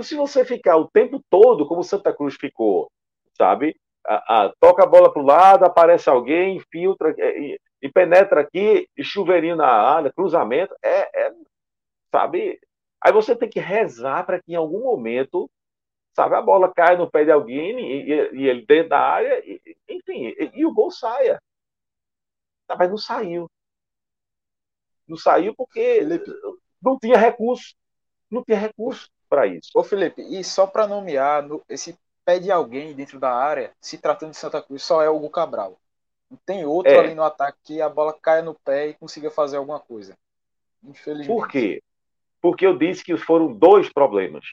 Se 0.02 0.16
você 0.16 0.46
ficar 0.46 0.78
o 0.78 0.90
tempo 0.90 1.22
todo 1.30 1.68
como 1.68 1.84
Santa 1.84 2.14
Cruz 2.14 2.36
ficou, 2.40 2.90
sabe? 3.38 3.76
A, 4.06 4.46
a, 4.46 4.54
toca 4.60 4.84
a 4.84 4.88
bola 4.88 5.12
para 5.12 5.22
o 5.22 5.26
lado, 5.26 5.66
aparece 5.66 6.10
alguém, 6.10 6.62
filtra 6.72 7.14
é, 7.18 7.40
e, 7.40 7.60
e, 7.82 7.92
penetra 7.92 8.42
aqui, 8.42 8.88
e 8.96 9.04
chuveirinho 9.04 9.56
na 9.56 9.68
área, 9.68 10.14
cruzamento, 10.14 10.74
é, 10.82 11.28
é, 11.28 11.34
sabe? 12.12 12.60
Aí 13.04 13.12
você 13.12 13.36
tem 13.36 13.50
que 13.50 13.60
rezar 13.60 14.26
para 14.26 14.42
que 14.42 14.54
em 14.54 14.56
algum 14.56 14.84
momento, 14.84 15.50
sabe, 16.16 16.36
a 16.36 16.42
bola 16.42 16.72
caia 16.74 16.98
no 16.98 17.10
pé 17.10 17.26
de 17.26 17.32
alguém 17.32 17.80
e, 17.80 18.12
e, 18.12 18.36
e 18.44 18.48
ele 18.48 18.66
dentro 18.66 18.90
da 18.90 19.00
área, 19.00 19.44
enfim, 19.90 20.34
e, 20.54 20.66
o 20.66 20.74
gol 20.74 20.92
saia. 20.92 21.42
Tá, 22.68 22.76
mas 22.76 22.90
não 22.90 22.98
saiu. 22.98 23.50
Não 25.08 25.18
saiu 25.18 25.56
porque 25.56 26.02
não 26.82 27.00
tinha 27.00 27.18
recurso. 27.18 27.74
Não 28.30 28.44
tinha 28.44 28.58
recurso 28.58 29.10
para 29.30 29.48
isso. 29.48 29.72
Ô 29.74 29.84
Felipe, 29.84 30.22
e 30.22 30.44
só 30.44 30.68
para 30.68 30.86
nomear, 30.86 31.44
no, 31.44 31.64
esse 31.70 31.98
pé 32.26 32.40
de 32.40 32.52
alguém 32.52 32.94
dentro 32.94 33.20
da 33.20 33.34
área, 33.34 33.74
se 33.80 33.98
tratando 33.98 34.32
de 34.32 34.38
Santa 34.38 34.62
Cruz, 34.62 34.84
só 34.84 35.02
é 35.02 35.10
o 35.10 35.16
Hugo 35.16 35.30
Cabral. 35.30 35.80
Não 36.30 36.38
tem 36.46 36.66
outro 36.66 36.92
é. 36.92 37.00
ali 37.00 37.16
no 37.16 37.24
ataque 37.24 37.58
que 37.64 37.82
a 37.82 37.88
bola 37.88 38.14
caia 38.14 38.42
no 38.42 38.54
pé 38.54 38.90
e 38.90 38.94
consiga 38.94 39.32
fazer 39.32 39.56
alguma 39.56 39.80
coisa. 39.80 40.18
Infelizmente. 40.84 41.28
Por 41.28 41.48
quê? 41.48 41.82
Porque 42.42 42.66
eu 42.66 42.78
disse 42.78 43.04
que 43.04 43.16
foram 43.18 43.54
dois 43.54 43.92
problemas 43.92 44.46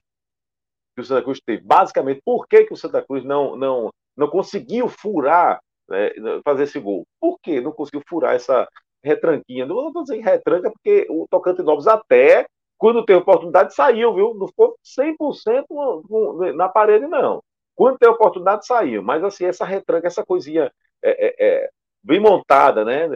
que 0.94 1.00
o 1.00 1.04
Santa 1.04 1.22
Cruz 1.22 1.40
teve. 1.44 1.62
Basicamente, 1.64 2.22
por 2.24 2.46
que, 2.46 2.64
que 2.64 2.72
o 2.72 2.76
Santa 2.76 3.02
Cruz 3.02 3.24
não, 3.24 3.56
não, 3.56 3.92
não 4.16 4.28
conseguiu 4.28 4.88
furar, 4.88 5.60
né, 5.88 6.10
fazer 6.44 6.64
esse 6.64 6.78
gol? 6.78 7.06
Por 7.20 7.38
que 7.40 7.60
não 7.60 7.72
conseguiu 7.72 8.02
furar 8.08 8.34
essa, 8.34 8.68
retranquinha. 9.04 9.66
Não 9.66 9.92
vou 9.92 10.02
dizer 10.02 10.20
retranca, 10.20 10.70
porque 10.70 11.06
o 11.10 11.26
Tocantinópolis 11.28 11.86
até, 11.86 12.46
quando 12.78 13.04
tem 13.04 13.14
oportunidade, 13.14 13.74
saiu, 13.74 14.14
viu? 14.14 14.34
Não 14.34 14.48
ficou 14.48 14.76
100% 14.82 16.54
na 16.54 16.68
parede, 16.68 17.06
não. 17.06 17.42
Quando 17.76 17.98
tem 17.98 18.08
oportunidade, 18.08 18.66
saiu. 18.66 19.02
Mas, 19.02 19.22
assim, 19.22 19.44
essa 19.44 19.64
retranca, 19.64 20.06
essa 20.06 20.24
coisinha 20.24 20.72
é, 21.02 21.26
é, 21.26 21.34
é, 21.38 21.70
bem 22.02 22.18
montada, 22.18 22.84
né? 22.84 23.08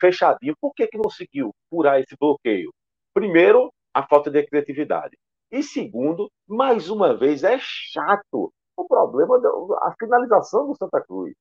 Fechadinho. 0.00 0.54
Por 0.60 0.72
que, 0.74 0.86
que 0.86 0.96
não 0.96 1.04
conseguiu 1.04 1.52
furar 1.68 2.00
esse 2.00 2.16
bloqueio? 2.18 2.72
Primeiro, 3.12 3.70
a 3.92 4.06
falta 4.06 4.30
de 4.30 4.42
criatividade. 4.44 5.16
E 5.50 5.62
segundo, 5.62 6.30
mais 6.48 6.88
uma 6.88 7.14
vez, 7.14 7.42
é 7.42 7.58
chato 7.60 8.52
o 8.74 8.86
problema 8.86 9.38
da 9.38 9.94
finalização 9.98 10.66
do 10.66 10.76
Santa 10.76 11.02
Cruz. 11.02 11.34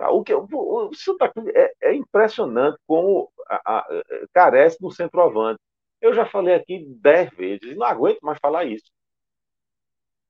Tá? 0.00 0.10
O, 0.10 0.24
que, 0.24 0.32
o, 0.34 0.48
o 0.88 0.94
Santa 0.94 1.28
Cruz 1.28 1.46
é, 1.54 1.74
é 1.82 1.94
impressionante 1.94 2.78
como 2.86 3.30
a, 3.46 3.80
a, 3.80 3.86
carece 4.32 4.78
do 4.80 4.90
centroavante. 4.90 5.60
Eu 6.00 6.14
já 6.14 6.24
falei 6.24 6.54
aqui 6.54 6.86
dez 7.02 7.28
vezes, 7.36 7.76
não 7.76 7.86
aguento 7.86 8.20
mais 8.22 8.38
falar 8.40 8.64
isso. 8.64 8.90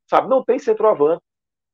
Sabe, 0.08 0.28
não 0.28 0.44
tem 0.44 0.58
centroavante. 0.58 1.22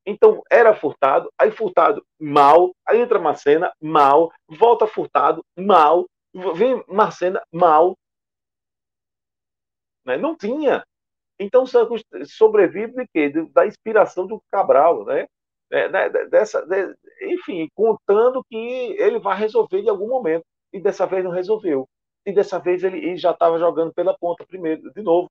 Então, 0.04 0.42
era 0.50 0.76
Furtado, 0.76 1.32
aí 1.38 1.50
Furtado 1.50 2.04
mal, 2.20 2.70
aí 2.86 3.00
entra 3.00 3.18
Marcena, 3.18 3.72
mal, 3.80 4.30
volta 4.46 4.86
Furtado, 4.86 5.42
mal, 5.56 6.04
vem 6.54 6.84
Marcena, 6.86 7.42
mal. 7.50 7.96
Né? 10.04 10.18
Não 10.18 10.36
tinha. 10.36 10.84
Então, 11.40 11.62
o 11.62 11.66
Santos 11.66 12.02
sobrevive 12.26 12.92
de 12.92 13.06
quê? 13.08 13.32
Da 13.52 13.66
inspiração 13.66 14.26
do 14.26 14.38
Cabral, 14.52 15.06
né? 15.06 15.26
É, 15.70 15.88
né? 15.88 16.08
Dessa, 16.28 16.64
de, 16.66 16.94
enfim, 17.22 17.68
contando 17.74 18.44
que 18.44 18.56
ele 18.56 19.18
vai 19.18 19.36
resolver 19.38 19.80
em 19.80 19.88
algum 19.88 20.08
momento. 20.08 20.44
E 20.72 20.80
dessa 20.80 21.06
vez 21.06 21.24
não 21.24 21.30
resolveu. 21.30 21.88
E 22.24 22.32
dessa 22.32 22.58
vez 22.58 22.82
ele, 22.84 22.98
ele 22.98 23.16
já 23.16 23.32
estava 23.32 23.58
jogando 23.58 23.92
pela 23.94 24.16
ponta 24.18 24.44
primeiro, 24.46 24.92
de 24.92 25.02
novo, 25.02 25.30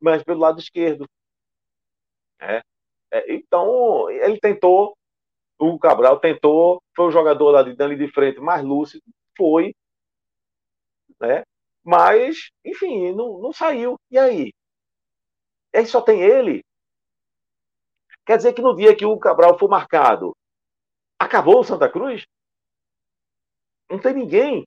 mas 0.00 0.22
pelo 0.24 0.40
lado 0.40 0.60
esquerdo. 0.60 1.06
É. 2.40 2.62
É, 3.12 3.32
então, 3.34 4.10
ele 4.10 4.38
tentou, 4.40 4.96
o 5.58 5.78
Cabral 5.78 6.20
tentou, 6.20 6.82
foi 6.96 7.06
o 7.06 7.10
jogador 7.10 7.50
lá 7.52 7.62
de, 7.62 7.80
ali 7.82 7.96
de 7.96 8.12
frente 8.12 8.40
mais 8.40 8.64
lúcido, 8.64 9.04
foi, 9.36 9.74
né? 11.20 11.42
Mas, 11.84 12.50
enfim, 12.64 13.12
não, 13.14 13.38
não 13.40 13.52
saiu. 13.52 13.96
E 14.10 14.18
aí? 14.18 14.52
Aí 15.74 15.86
só 15.86 16.00
tem 16.00 16.22
ele. 16.22 16.64
Quer 18.26 18.36
dizer 18.36 18.52
que 18.52 18.62
no 18.62 18.74
dia 18.74 18.96
que 18.96 19.04
o 19.04 19.18
Cabral 19.18 19.58
for 19.58 19.68
marcado, 19.68 20.36
acabou 21.18 21.60
o 21.60 21.64
Santa 21.64 21.88
Cruz? 21.88 22.26
Não 23.90 24.00
tem 24.00 24.14
ninguém. 24.14 24.66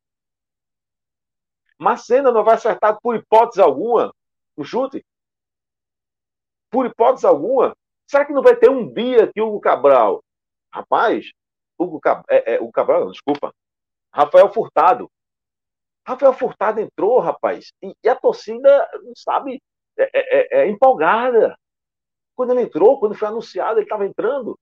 Macena 1.79 2.31
não 2.31 2.43
vai 2.43 2.55
acertar 2.55 2.99
por 3.01 3.15
hipótese 3.15 3.61
alguma 3.61 4.13
o 4.55 4.63
chute? 4.63 5.05
Por 6.69 6.85
hipótese 6.85 7.25
alguma? 7.25 7.75
Será 8.07 8.25
que 8.25 8.33
não 8.33 8.41
vai 8.41 8.55
ter 8.55 8.69
um 8.69 8.91
dia 8.91 9.31
que 9.31 9.41
o 9.41 9.59
Cabral. 9.59 10.23
Rapaz, 10.73 11.31
Hugo 11.77 11.99
Cab... 11.99 12.23
é, 12.29 12.55
é, 12.55 12.71
Cabral, 12.71 13.05
não, 13.05 13.11
desculpa. 13.11 13.53
Rafael 14.13 14.51
Furtado. 14.51 15.09
Rafael 16.05 16.33
Furtado 16.33 16.79
entrou, 16.79 17.19
rapaz, 17.19 17.71
e, 17.81 17.93
e 18.03 18.09
a 18.09 18.15
torcida, 18.15 18.89
sabe, 19.15 19.61
é, 19.97 20.03
é, 20.03 20.11
é, 20.13 20.61
é, 20.61 20.67
empolgada. 20.69 21.57
Quando 22.37 22.51
ele 22.51 22.61
entrou, 22.61 22.99
quando 22.99 23.15
foi 23.15 23.27
anunciado, 23.27 23.79
ele 23.79 23.85
estava 23.85 24.05
entrando. 24.05 24.57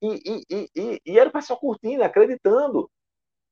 E, 0.00 0.44
e, 0.48 0.68
e, 0.76 1.00
e, 1.04 1.18
era 1.18 1.28
o 1.28 1.32
pessoal 1.32 1.58
curtindo, 1.58 2.04
acreditando. 2.04 2.88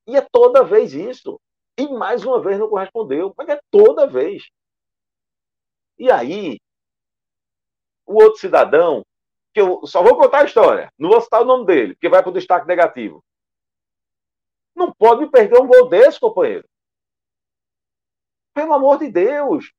E 0.07 0.16
é 0.16 0.20
toda 0.20 0.62
vez 0.62 0.94
isso. 0.94 1.40
E 1.76 1.88
mais 1.88 2.24
uma 2.24 2.40
vez 2.40 2.57
não 2.57 2.68
correspondeu, 2.68 3.35
mas 3.37 3.48
é 3.48 3.61
toda 3.68 4.07
vez. 4.07 4.48
E 5.98 6.09
aí, 6.09 6.61
o 8.07 8.14
outro 8.22 8.38
cidadão, 8.38 9.05
que 9.52 9.61
eu 9.61 9.85
só 9.87 10.02
vou 10.05 10.16
contar 10.16 10.42
a 10.42 10.44
história, 10.44 10.92
não 10.96 11.11
vou 11.11 11.20
citar 11.20 11.42
o 11.42 11.44
nome 11.44 11.66
dele, 11.66 11.94
porque 11.94 12.09
vai 12.09 12.22
para 12.22 12.31
o 12.31 12.35
destaque 12.35 12.68
negativo. 12.68 13.24
Não 14.74 14.92
pode 14.92 15.28
perder 15.31 15.61
um 15.61 15.66
gol 15.66 15.88
desse, 15.88 16.20
companheiro. 16.20 16.68
Pelo 18.55 18.74
amor 18.74 18.98
de 18.98 19.11
Deus. 19.11 19.72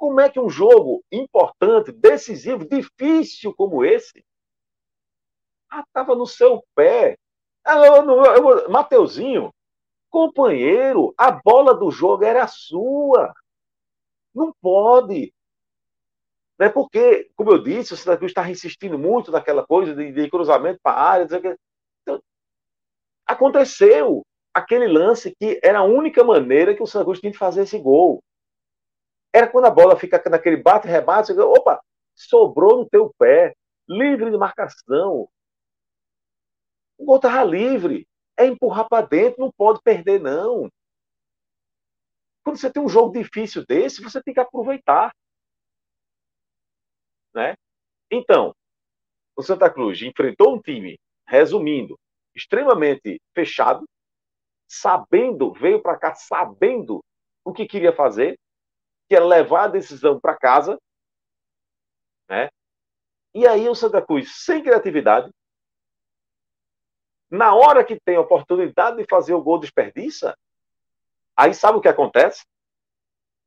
Como 0.00 0.18
é 0.18 0.30
que 0.30 0.40
um 0.40 0.48
jogo 0.48 1.04
importante, 1.12 1.92
decisivo, 1.92 2.66
difícil 2.66 3.54
como 3.54 3.84
esse, 3.84 4.24
estava 5.70 6.14
ah, 6.14 6.16
no 6.16 6.26
seu 6.26 6.64
pé? 6.74 7.18
Ah, 7.62 7.76
Mateuzinho, 8.70 9.52
companheiro, 10.08 11.12
a 11.18 11.30
bola 11.30 11.74
do 11.74 11.90
jogo 11.90 12.24
era 12.24 12.46
sua. 12.46 13.30
Não 14.34 14.54
pode. 14.62 15.34
Né? 16.58 16.70
Porque, 16.70 17.30
como 17.36 17.50
eu 17.50 17.62
disse, 17.62 17.92
o 17.92 17.96
Santa 17.98 18.16
Cruz 18.16 18.30
está 18.30 18.48
insistindo 18.48 18.98
muito 18.98 19.30
naquela 19.30 19.66
coisa 19.66 19.94
de, 19.94 20.12
de 20.12 20.30
cruzamento 20.30 20.80
para 20.82 20.96
a 20.96 21.10
área. 21.10 21.58
Então, 22.00 22.22
aconteceu 23.26 24.22
aquele 24.54 24.88
lance 24.88 25.36
que 25.38 25.60
era 25.62 25.80
a 25.80 25.84
única 25.84 26.24
maneira 26.24 26.74
que 26.74 26.82
o 26.82 26.86
Santa 26.86 27.04
Cruz 27.04 27.20
tinha 27.20 27.30
de 27.30 27.36
fazer 27.36 27.64
esse 27.64 27.78
gol. 27.78 28.22
Era 29.32 29.48
quando 29.48 29.66
a 29.66 29.70
bola 29.70 29.96
fica 29.96 30.22
naquele 30.28 30.56
bate-rebate, 30.56 31.32
opa, 31.32 31.80
sobrou 32.14 32.78
no 32.78 32.88
teu 32.88 33.14
pé, 33.18 33.54
livre 33.88 34.30
de 34.30 34.36
marcação. 34.36 35.28
O 36.98 37.04
gol 37.04 37.16
estava 37.16 37.44
livre. 37.44 38.06
É 38.36 38.46
empurrar 38.46 38.88
para 38.88 39.06
dentro, 39.06 39.40
não 39.40 39.52
pode 39.52 39.82
perder, 39.82 40.18
não. 40.20 40.70
Quando 42.42 42.56
você 42.56 42.72
tem 42.72 42.82
um 42.82 42.88
jogo 42.88 43.12
difícil 43.12 43.64
desse, 43.66 44.02
você 44.02 44.22
tem 44.22 44.32
que 44.32 44.40
aproveitar. 44.40 45.14
Né? 47.34 47.54
Então, 48.10 48.54
o 49.36 49.42
Santa 49.42 49.70
Cruz 49.70 50.00
enfrentou 50.02 50.54
um 50.54 50.60
time, 50.60 50.98
resumindo, 51.26 51.98
extremamente 52.34 53.20
fechado, 53.34 53.86
sabendo, 54.66 55.52
veio 55.52 55.82
para 55.82 55.98
cá 55.98 56.14
sabendo 56.14 57.04
o 57.44 57.52
que 57.52 57.66
queria 57.66 57.94
fazer, 57.94 58.38
que 59.10 59.16
era 59.16 59.24
levar 59.24 59.64
a 59.64 59.66
decisão 59.66 60.20
para 60.20 60.38
casa, 60.38 60.80
né? 62.28 62.48
E 63.34 63.44
aí 63.44 63.68
o 63.68 63.74
Santa 63.74 64.00
Cruz, 64.00 64.44
sem 64.44 64.62
criatividade, 64.62 65.28
na 67.28 67.52
hora 67.52 67.84
que 67.84 67.98
tem 67.98 68.14
a 68.14 68.20
oportunidade 68.20 68.98
de 68.98 69.06
fazer 69.10 69.34
o 69.34 69.42
gol 69.42 69.58
desperdiça, 69.58 70.38
aí 71.36 71.52
sabe 71.52 71.78
o 71.78 71.80
que 71.80 71.88
acontece? 71.88 72.44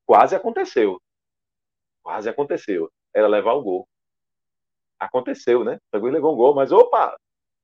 Quase 0.06 0.36
aconteceu. 0.36 1.02
Quase 2.02 2.28
aconteceu 2.28 2.92
era 3.14 3.28
levar 3.28 3.54
o 3.54 3.64
gol. 3.64 3.88
Aconteceu, 5.00 5.64
né? 5.64 5.80
O 5.94 5.98
levou 5.98 6.34
um 6.34 6.38
gol, 6.38 6.54
mas 6.54 6.74
opa, 6.74 7.18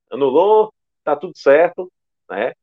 anulou, 0.10 0.74
tá 1.04 1.18
tudo 1.18 1.38
certo, 1.38 1.92
né? 2.30 2.54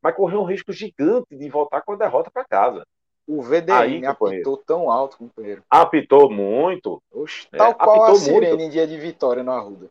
Mas 0.00 0.14
correu 0.14 0.42
um 0.42 0.44
risco 0.44 0.72
gigante 0.72 1.36
de 1.36 1.48
voltar 1.48 1.82
com 1.82 1.94
a 1.94 1.96
derrota 1.96 2.30
para 2.30 2.44
casa. 2.44 2.86
O 3.26 3.42
VDM 3.42 4.04
apitou 4.06 4.56
tão 4.58 4.90
alto, 4.90 5.16
companheiro. 5.16 5.62
Apitou 5.70 6.30
muito. 6.30 7.02
Oxe, 7.10 7.48
é, 7.52 7.56
tal 7.56 7.74
qual 7.74 8.04
a 8.04 8.14
sirene 8.16 8.48
muito. 8.48 8.62
em 8.62 8.70
dia 8.70 8.86
de 8.86 8.98
vitória 8.98 9.42
no 9.42 9.50
Arruda. 9.50 9.88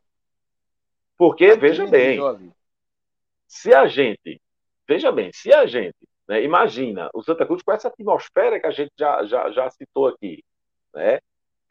Porque, 1.17 1.55
veja 1.55 1.87
bem, 1.87 2.19
se 3.47 3.73
a 3.73 3.87
gente, 3.87 4.41
veja 4.87 5.11
bem, 5.11 5.31
se 5.33 5.53
a 5.53 5.65
gente, 5.65 5.95
né, 6.27 6.43
imagina, 6.43 7.09
o 7.13 7.23
Santa 7.23 7.45
Cruz 7.45 7.63
com 7.63 7.71
essa 7.71 7.87
atmosfera 7.87 8.59
que 8.59 8.67
a 8.67 8.71
gente 8.71 8.91
já, 8.97 9.23
já, 9.23 9.51
já 9.51 9.69
citou 9.69 10.07
aqui, 10.07 10.43
né? 10.93 11.19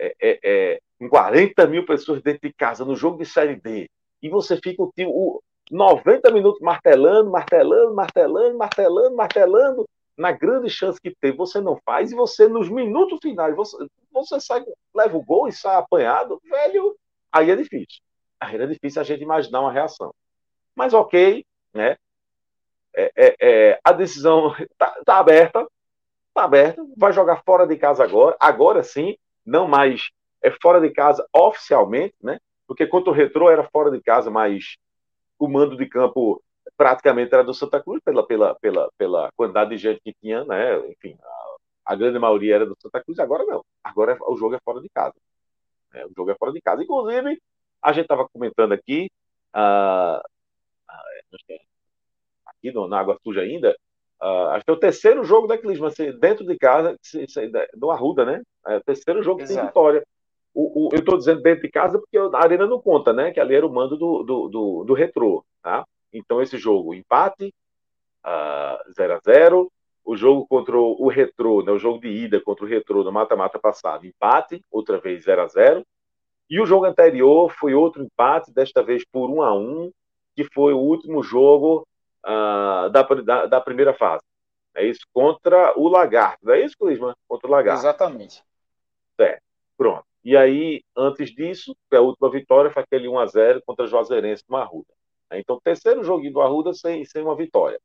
é, 0.03 0.15
é, 0.21 0.41
é, 0.43 0.81
com 0.99 1.09
40 1.09 1.67
mil 1.67 1.87
pessoas 1.87 2.21
dentro 2.23 2.49
de 2.49 2.53
casa 2.53 2.85
no 2.85 2.97
jogo 2.97 3.19
de 3.19 3.27
Série 3.27 3.57
D, 3.57 3.89
e 4.21 4.29
você 4.29 4.57
fica 4.57 4.83
o, 4.83 4.93
o 4.99 5.43
90 5.71 6.31
minutos 6.33 6.61
martelando, 6.61 7.31
martelando, 7.31 7.95
martelando, 7.95 8.59
martelando, 8.59 9.17
martelando, 9.17 9.89
na 10.17 10.33
grande 10.33 10.69
chance 10.69 11.01
que 11.01 11.15
tem, 11.21 11.35
você 11.35 11.61
não 11.61 11.79
faz, 11.85 12.13
e 12.13 12.15
você, 12.15 12.49
nos 12.49 12.69
minutos 12.69 13.19
finais, 13.23 13.55
você, 13.57 13.77
você 14.13 14.41
sai, 14.41 14.65
leva 14.95 15.17
o 15.17 15.25
gol 15.25 15.49
e 15.49 15.53
sai 15.53 15.77
apanhado, 15.77 16.41
velho, 16.45 16.97
aí 17.31 17.51
é 17.51 17.57
difícil. 17.57 18.01
Aí 18.39 18.57
é 18.57 18.67
difícil 18.67 19.01
a 19.01 19.05
gente 19.05 19.23
imaginar 19.23 19.61
uma 19.61 19.73
reação. 19.73 20.15
Mas 20.75 20.93
ok, 20.93 21.45
né? 21.73 21.97
É, 22.95 23.13
é, 23.17 23.37
é, 23.41 23.81
a 23.83 23.93
decisão 23.93 24.55
está 24.59 24.91
tá 25.05 25.19
aberta, 25.19 25.67
está 26.29 26.45
aberta, 26.45 26.85
vai 26.97 27.13
jogar 27.13 27.43
fora 27.45 27.67
de 27.67 27.77
casa 27.77 28.05
agora, 28.05 28.37
agora 28.39 28.83
sim, 28.83 29.17
não 29.47 29.67
mais 29.67 30.11
é 30.43 30.51
fora 30.51 30.81
de 30.81 30.91
casa 30.91 31.27
oficialmente, 31.33 32.15
né? 32.23 32.39
Porque 32.67 32.87
quanto 32.87 33.11
o 33.11 33.15
Retrô 33.15 33.49
era 33.49 33.69
fora 33.71 33.91
de 33.91 34.01
casa, 34.01 34.31
mas 34.31 34.77
o 35.39 35.49
mando 35.49 35.77
de 35.77 35.87
campo 35.87 36.43
praticamente 36.77 37.33
era 37.33 37.45
do 37.45 37.55
Santa 37.55 37.83
Cruz 37.83 38.01
pela, 38.05 38.27
pela, 38.27 38.55
pela, 38.57 38.91
pela 38.99 39.31
quantidade 39.37 39.71
de 39.71 39.77
gente 39.77 40.01
que 40.03 40.15
tinha, 40.21 40.45
né? 40.45 40.79
Enfim, 40.89 41.17
a, 41.23 41.93
a 41.93 41.97
grande 41.97 42.19
maioria 42.19 42.57
era 42.57 42.67
do 42.67 42.77
Santa 42.81 43.03
Cruz, 43.03 43.19
agora 43.19 43.45
não. 43.45 43.65
Agora 43.83 44.13
é, 44.13 44.17
o 44.27 44.37
jogo 44.37 44.55
é 44.55 44.59
fora 44.65 44.81
de 44.81 44.89
casa. 44.89 45.15
Né? 45.93 46.05
O 46.07 46.13
jogo 46.17 46.31
é 46.31 46.35
fora 46.35 46.53
de 46.53 46.61
casa. 46.61 46.83
Inclusive, 46.83 47.41
a 47.83 47.93
gente 47.93 48.05
estava 48.05 48.29
comentando 48.29 48.73
aqui, 48.73 49.11
uh, 49.55 50.23
aqui 52.47 52.73
no, 52.73 52.87
na 52.87 53.01
Água 53.01 53.19
Suja 53.23 53.41
ainda, 53.41 53.77
uh, 54.21 54.51
acho 54.51 54.65
que 54.65 54.71
é 54.71 54.75
o 54.75 54.81
terceiro 54.81 55.25
jogo 55.25 55.47
da 55.47 55.59
Clisma, 55.59 55.89
assim, 55.89 56.13
dentro 56.19 56.47
de 56.47 56.57
casa, 56.57 56.97
do 57.75 57.91
Arruda, 57.91 58.25
né? 58.25 58.43
É 58.67 58.77
o 58.77 58.83
terceiro 58.83 59.23
jogo 59.23 59.41
que 59.41 59.47
tem 59.47 59.61
vitória. 59.65 60.05
O, 60.55 60.87
o, 60.87 60.89
eu 60.93 60.99
estou 60.99 61.17
dizendo 61.17 61.41
dentro 61.43 61.63
de 61.63 61.71
casa 61.71 61.99
porque 61.99 62.19
a 62.19 62.39
Arena 62.39 62.67
não 62.67 62.81
conta, 62.81 63.13
né? 63.13 63.33
Que 63.33 63.41
ali 63.41 63.55
era 63.55 63.67
o 63.67 63.73
mando 63.73 63.97
do, 63.97 64.23
do, 64.23 64.49
do, 64.49 64.85
do 64.85 64.95
Retrô, 64.95 65.45
tá? 65.63 65.85
Então, 66.13 66.43
esse 66.43 66.59
jogo, 66.59 66.95
empate, 66.95 67.55
0 68.95 69.13
uh, 69.13 69.17
a 69.17 69.21
0 69.25 69.73
o 70.05 70.17
jogo 70.17 70.47
contra 70.47 70.77
o 70.77 71.09
Retrô, 71.09 71.63
né, 71.63 71.71
o 71.71 71.79
jogo 71.79 72.01
de 72.01 72.09
ida 72.09 72.41
contra 72.41 72.65
o 72.65 72.69
Retrô 72.69 73.05
no 73.05 73.13
mata-mata 73.13 73.59
passado, 73.59 74.05
empate, 74.05 74.61
outra 74.71 74.99
vez 74.99 75.23
0 75.25 75.43
a 75.43 75.47
0 75.47 75.87
E 76.51 76.61
o 76.61 76.67
jogo 76.67 76.87
anterior 76.87 77.51
foi 77.53 77.73
outro 77.73 78.03
empate, 78.03 78.53
desta 78.53 78.83
vez 78.83 79.05
por 79.05 79.31
1 79.31 79.43
a 79.43 79.55
1 79.55 79.93
que 80.35 80.45
foi 80.53 80.73
o 80.73 80.79
último 80.79 81.23
jogo 81.23 81.87
uh, 82.25 82.91
da, 82.91 83.03
da, 83.03 83.47
da, 83.47 83.61
primeira 83.61 83.95
fase. 83.95 84.25
É 84.75 84.85
isso, 84.85 85.07
contra 85.13 85.79
o 85.79 85.89
Lagarto. 85.89 86.39
Não 86.43 86.55
é 86.55 86.65
isso, 86.65 86.77
Clisman? 86.79 87.15
Contra 87.29 87.47
o 87.47 87.51
Lagarto. 87.51 87.81
Exatamente. 87.81 88.43
Certo, 89.17 89.43
pronto. 89.77 90.05
E 90.25 90.37
aí, 90.37 90.83
antes 90.97 91.31
disso, 91.35 91.77
a 91.93 92.01
última 92.01 92.31
vitória 92.31 92.71
foi 92.71 92.83
aquele 92.83 93.09
1 93.09 93.19
a 93.19 93.27
0 93.27 93.63
contra 93.67 93.85
o 93.85 93.89
Juazeirense 93.89 94.45
do 94.49 94.57
Arruda. 94.57 94.93
Então, 95.39 95.61
terceiro 95.61 96.05
joguinho 96.05 96.33
do 96.33 96.41
Arruda 96.41 96.73
sem, 96.73 97.05
sem 97.05 97.23
uma 97.23 97.37
vitória. 97.37 97.81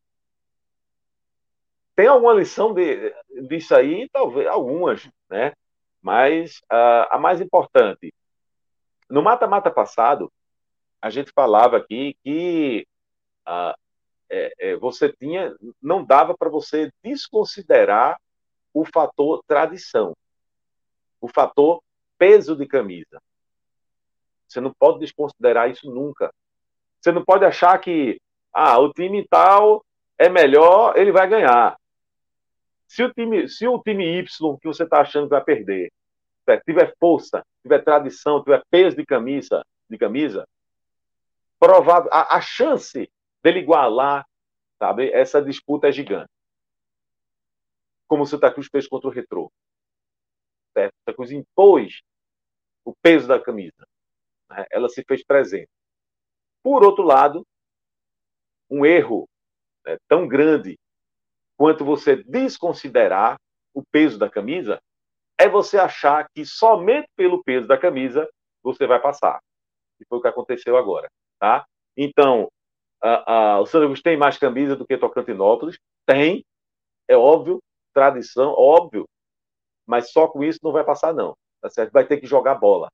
Tem 1.95 2.07
alguma 2.07 2.33
lição 2.33 2.73
de, 2.73 3.13
disso 3.47 3.75
aí? 3.75 4.07
Talvez, 4.09 4.47
algumas, 4.47 5.09
né? 5.29 5.53
Mas 6.01 6.59
uh, 6.71 7.07
a 7.09 7.17
mais 7.17 7.41
importante, 7.41 8.13
no 9.09 9.21
mata-mata 9.21 9.71
passado, 9.71 10.31
a 11.01 11.09
gente 11.09 11.31
falava 11.31 11.77
aqui 11.77 12.15
que 12.23 12.87
é, 14.29 14.53
é, 14.59 14.75
você 14.75 15.11
tinha, 15.11 15.55
não 15.81 16.03
dava 16.03 16.35
para 16.37 16.49
você 16.49 16.91
desconsiderar 17.03 18.19
o 18.73 18.85
fator 18.85 19.41
tradição, 19.47 20.15
o 21.21 21.27
fator 21.27 21.81
peso 22.17 22.55
de 22.55 22.67
camisa. 22.67 23.21
Você 24.47 24.61
não 24.61 24.73
pode 24.73 24.99
desconsiderar 24.99 25.69
isso 25.69 25.89
nunca. 25.89 26.33
Você 26.99 27.11
não 27.11 27.23
pode 27.23 27.45
achar 27.45 27.77
que 27.79 28.19
ah, 28.53 28.79
o 28.79 28.91
time 28.91 29.25
tal 29.27 29.85
é 30.17 30.29
melhor, 30.29 30.97
ele 30.97 31.11
vai 31.11 31.27
ganhar. 31.27 31.77
Se 32.87 33.03
o 33.03 33.13
time, 33.13 33.47
se 33.47 33.67
o 33.67 33.79
time 33.81 34.19
Y 34.19 34.57
que 34.59 34.67
você 34.67 34.83
está 34.83 35.01
achando 35.01 35.25
que 35.25 35.31
vai 35.31 35.43
perder 35.43 35.91
tiver 36.55 36.95
força, 36.97 37.45
tiver 37.61 37.83
tradição, 37.83 38.41
tiver 38.41 38.63
peso 38.69 38.95
de 38.95 39.05
camisa, 39.05 39.65
de 39.89 39.97
camisa, 39.97 40.47
provável, 41.59 42.09
a, 42.13 42.37
a 42.37 42.41
chance 42.41 43.09
dele 43.43 43.59
igualar, 43.59 44.25
sabe, 44.79 45.11
essa 45.11 45.41
disputa 45.41 45.89
é 45.89 45.91
gigante. 45.91 46.29
Como 48.07 48.23
o 48.23 48.25
Santa 48.25 48.51
Cruz 48.51 48.67
fez 48.71 48.87
contra 48.87 49.09
o 49.09 49.11
Retrô. 49.11 49.51
Certo? 50.73 50.93
Santa 50.99 51.15
Cruz 51.15 51.31
impôs 51.31 52.01
o 52.85 52.93
peso 53.01 53.27
da 53.27 53.39
camisa. 53.39 53.85
Né? 54.49 54.65
Ela 54.71 54.87
se 54.87 55.03
fez 55.03 55.25
presente. 55.25 55.69
Por 56.67 56.83
outro 56.83 57.01
lado, 57.01 57.47
um 58.69 58.85
erro 58.85 59.25
né, 59.85 59.95
tão 60.05 60.27
grande 60.27 60.77
quanto 61.55 61.85
você 61.85 62.17
desconsiderar 62.17 63.37
o 63.73 63.81
peso 63.89 64.19
da 64.19 64.29
camisa, 64.29 64.77
é 65.39 65.47
você 65.47 65.77
achar 65.77 66.27
que 66.35 66.45
somente 66.45 67.07
pelo 67.15 67.41
peso 67.41 67.69
da 67.69 67.77
camisa 67.77 68.29
você 68.61 68.85
vai 68.85 69.01
passar. 69.01 69.39
E 69.97 70.05
foi 70.09 70.17
o 70.17 70.21
que 70.21 70.27
aconteceu 70.27 70.75
agora, 70.75 71.07
tá? 71.39 71.65
Então, 71.95 72.49
a, 73.01 73.53
a, 73.53 73.61
o 73.61 73.65
Santos 73.65 74.01
tem 74.01 74.17
mais 74.17 74.37
camisa 74.37 74.75
do 74.75 74.85
que 74.85 74.97
Tocantinópolis? 74.97 75.79
Tem, 76.05 76.43
é 77.07 77.15
óbvio, 77.15 77.59
tradição, 77.93 78.51
óbvio, 78.51 79.07
mas 79.85 80.11
só 80.11 80.27
com 80.27 80.43
isso 80.43 80.59
não 80.61 80.73
vai 80.73 80.83
passar 80.83 81.13
não, 81.13 81.33
tá 81.61 81.69
certo? 81.69 81.93
Vai 81.93 82.05
ter 82.05 82.17
que 82.19 82.27
jogar 82.27 82.55
bola. 82.55 82.89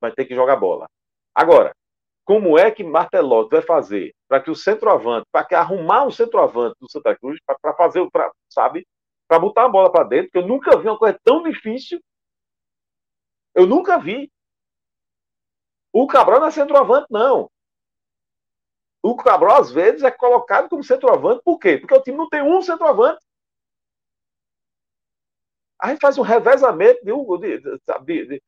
Vai 0.00 0.12
ter 0.12 0.24
que 0.24 0.34
jogar 0.34 0.56
bola. 0.56 0.86
Agora, 1.34 1.74
como 2.24 2.58
é 2.58 2.70
que 2.70 2.84
Martelotti 2.84 3.50
vai 3.50 3.62
fazer 3.62 4.14
para 4.28 4.40
que 4.40 4.50
o 4.50 4.54
centroavante, 4.54 5.26
para 5.32 5.44
que 5.44 5.54
arrumar 5.54 6.04
um 6.06 6.10
centroavante 6.10 6.76
do 6.80 6.90
Santa 6.90 7.16
Cruz, 7.18 7.38
para 7.44 7.74
fazer, 7.74 8.08
pra, 8.10 8.30
sabe, 8.48 8.86
para 9.26 9.38
botar 9.38 9.64
a 9.64 9.68
bola 9.68 9.90
para 9.90 10.04
dentro, 10.04 10.30
que 10.30 10.38
eu 10.38 10.46
nunca 10.46 10.76
vi 10.78 10.88
uma 10.88 10.98
coisa 10.98 11.18
tão 11.24 11.42
difícil. 11.42 12.00
Eu 13.54 13.66
nunca 13.66 13.98
vi. 13.98 14.30
O 15.92 16.06
Cabral 16.06 16.40
não 16.40 16.46
é 16.46 16.50
centroavante, 16.50 17.06
não. 17.10 17.50
O 19.02 19.16
Cabral, 19.16 19.60
às 19.60 19.72
vezes, 19.72 20.02
é 20.02 20.10
colocado 20.10 20.68
como 20.68 20.84
centroavante, 20.84 21.42
por 21.44 21.58
quê? 21.58 21.78
Porque 21.78 21.94
o 21.94 22.02
time 22.02 22.18
não 22.18 22.28
tem 22.28 22.42
um 22.42 22.60
centroavante. 22.62 23.20
A 25.80 25.88
gente 25.88 26.00
faz 26.00 26.18
um 26.18 26.22
revezamento 26.22 27.00
de, 27.04 27.58
de, 27.58 28.28
de, 28.28 28.42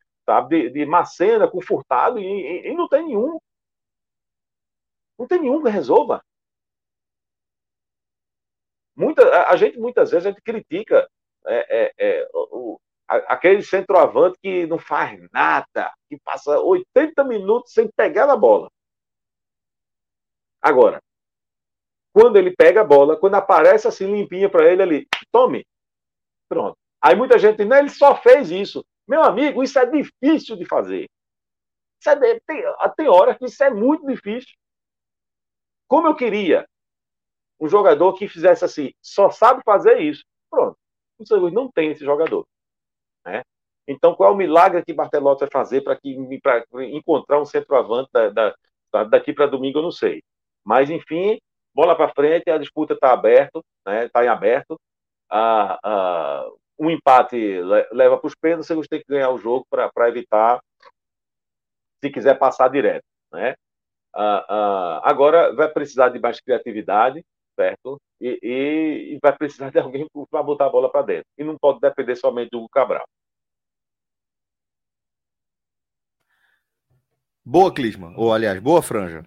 de, 0.49 0.71
de 0.71 0.87
Macena 0.87 1.49
com 1.49 1.63
Furtado 1.63 2.19
e, 2.19 2.25
e, 2.25 2.69
e 2.69 2.75
não 2.75 2.89
tem 2.89 3.07
nenhum. 3.07 3.39
Não 5.23 5.29
tem 5.29 5.41
nenhum 5.41 5.63
que 5.63 5.71
resolva. 5.71 6.21
Muita, 8.97 9.47
a, 9.49 9.55
gente 9.55 9.79
muitas 9.79 10.11
vezes 10.11 10.27
a 10.27 10.31
gente 10.31 10.43
critica 10.43 11.09
é, 11.47 11.85
é, 11.85 11.93
é, 11.97 12.29
o, 12.35 12.77
aquele 13.07 13.63
centroavante 13.63 14.37
que 14.43 14.67
não 14.67 14.81
faz 14.81 15.21
nada, 15.31 15.95
que 16.09 16.19
passa 16.25 16.59
80 16.59 17.23
minutos 17.23 17.73
sem 17.73 17.89
pegar 17.97 18.27
na 18.27 18.37
bola. 18.37 18.69
Agora, 20.61 21.01
quando 22.13 22.37
ele 22.37 22.53
pega 22.57 22.81
a 22.81 22.85
bola, 22.85 23.17
quando 23.17 23.37
aparece 23.37 23.87
assim 23.87 24.13
limpinha 24.13 24.51
para 24.51 24.73
ele 24.73 24.83
ali, 24.83 25.09
tome. 25.31 25.65
Pronto. 26.49 26.77
Aí 27.01 27.15
muita 27.15 27.39
gente 27.39 27.65
não, 27.65 27.77
ele 27.77 27.91
só 27.91 28.21
fez 28.21 28.51
isso. 28.51 28.85
Meu 29.07 29.23
amigo, 29.23 29.63
isso 29.63 29.79
é 29.79 29.87
difícil 29.87 30.57
de 30.57 30.67
fazer. 30.67 31.09
É, 32.05 32.41
tem, 32.41 32.65
tem 32.97 33.09
horas 33.09 33.39
que 33.39 33.45
isso 33.45 33.63
é 33.63 33.71
muito 33.71 34.05
difícil. 34.05 34.53
Como 35.93 36.09
eu 36.09 36.15
queria 36.15 36.67
um 37.61 37.69
jogador 37.69 38.15
que 38.15 38.27
fizesse 38.27 38.65
assim, 38.65 38.95
só 39.03 39.29
sabe 39.29 39.61
fazer 39.63 40.01
isso. 40.01 40.25
Pronto. 40.51 40.75
O 41.19 41.27
São 41.27 41.51
não 41.51 41.71
tem 41.71 41.91
esse 41.91 42.03
jogador. 42.03 42.47
Né? 43.27 43.43
Então, 43.87 44.15
qual 44.15 44.31
é 44.31 44.33
o 44.33 44.37
milagre 44.37 44.83
que 44.83 44.95
Bartelotti 44.95 45.41
vai 45.41 45.51
fazer 45.51 45.83
para 45.83 46.01
encontrar 46.87 47.39
um 47.39 47.45
centroavante 47.45 48.09
da, 48.11 48.31
da, 48.91 49.05
daqui 49.05 49.35
para 49.35 49.45
domingo? 49.45 49.81
Eu 49.81 49.83
não 49.83 49.91
sei. 49.91 50.23
Mas, 50.65 50.89
enfim, 50.89 51.39
bola 51.75 51.95
para 51.95 52.15
frente, 52.15 52.49
a 52.49 52.57
disputa 52.57 52.95
está 52.95 53.13
aberta, 53.13 53.59
está 53.59 53.91
né? 53.91 54.09
Tá 54.09 54.25
em 54.25 54.29
aberto. 54.29 54.81
A, 55.29 55.79
a, 55.85 56.51
um 56.79 56.89
empate 56.89 57.61
leva 57.93 58.17
para 58.17 58.29
os 58.29 58.35
pênaltis, 58.35 58.75
você 58.75 58.89
tem 58.89 59.01
que 59.01 59.13
ganhar 59.13 59.29
o 59.29 59.37
jogo 59.37 59.67
para 59.69 60.09
evitar, 60.09 60.59
se 62.03 62.11
quiser 62.11 62.39
passar 62.39 62.69
direto. 62.69 63.05
Né? 63.31 63.55
Ah, 64.15 64.47
ah, 64.49 65.01
agora 65.05 65.55
vai 65.55 65.69
precisar 65.69 66.11
de 66.11 66.21
mais 66.21 66.41
criatividade, 66.41 67.25
certo? 67.57 68.01
E, 68.21 68.39
e, 68.43 69.15
e 69.15 69.19
vai 69.23 69.37
precisar 69.37 69.71
de 69.71 69.79
alguém 69.79 70.07
para 70.31 70.43
botar 70.43 70.67
a 70.67 70.71
bola 70.71 70.91
para 70.91 71.03
dentro. 71.03 71.27
E 71.39 71.45
não 71.45 71.57
pode 71.59 71.81
depender 71.81 72.17
somente 72.17 72.51
do 72.51 72.59
Hugo 72.59 72.69
Cabral. 72.69 73.05
Boa, 77.45 77.75
Clisma. 77.75 78.15
Ou, 78.17 78.33
aliás, 78.33 78.61
boa, 78.61 78.81
Franja. 78.81 79.27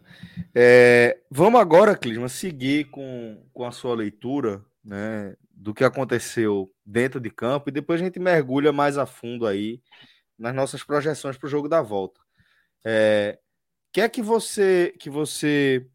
É, 0.54 1.20
vamos 1.30 1.60
agora, 1.60 1.98
Clisma, 1.98 2.30
seguir 2.30 2.86
com, 2.86 3.46
com 3.54 3.66
a 3.66 3.72
sua 3.72 3.94
leitura 3.94 4.64
né, 4.84 5.36
do 5.52 5.74
que 5.74 5.84
aconteceu 5.84 6.72
dentro 6.86 7.20
de 7.20 7.30
campo 7.30 7.70
e 7.70 7.74
depois 7.74 8.00
a 8.02 8.06
gente 8.06 8.18
mergulha 8.18 8.72
mais 8.72 8.98
a 8.98 9.06
fundo 9.06 9.46
aí 9.46 9.82
nas 10.40 10.56
nossas 10.56 10.82
projeções 10.82 11.38
para 11.38 11.48
o 11.48 11.50
jogo 11.50 11.68
da 11.68 11.82
volta. 11.82 12.22
É, 12.86 13.38
que 13.96 14.02
é 14.02 14.10
que 14.10 14.22
você 14.22 14.94
que 15.00 15.10
você 15.10 15.90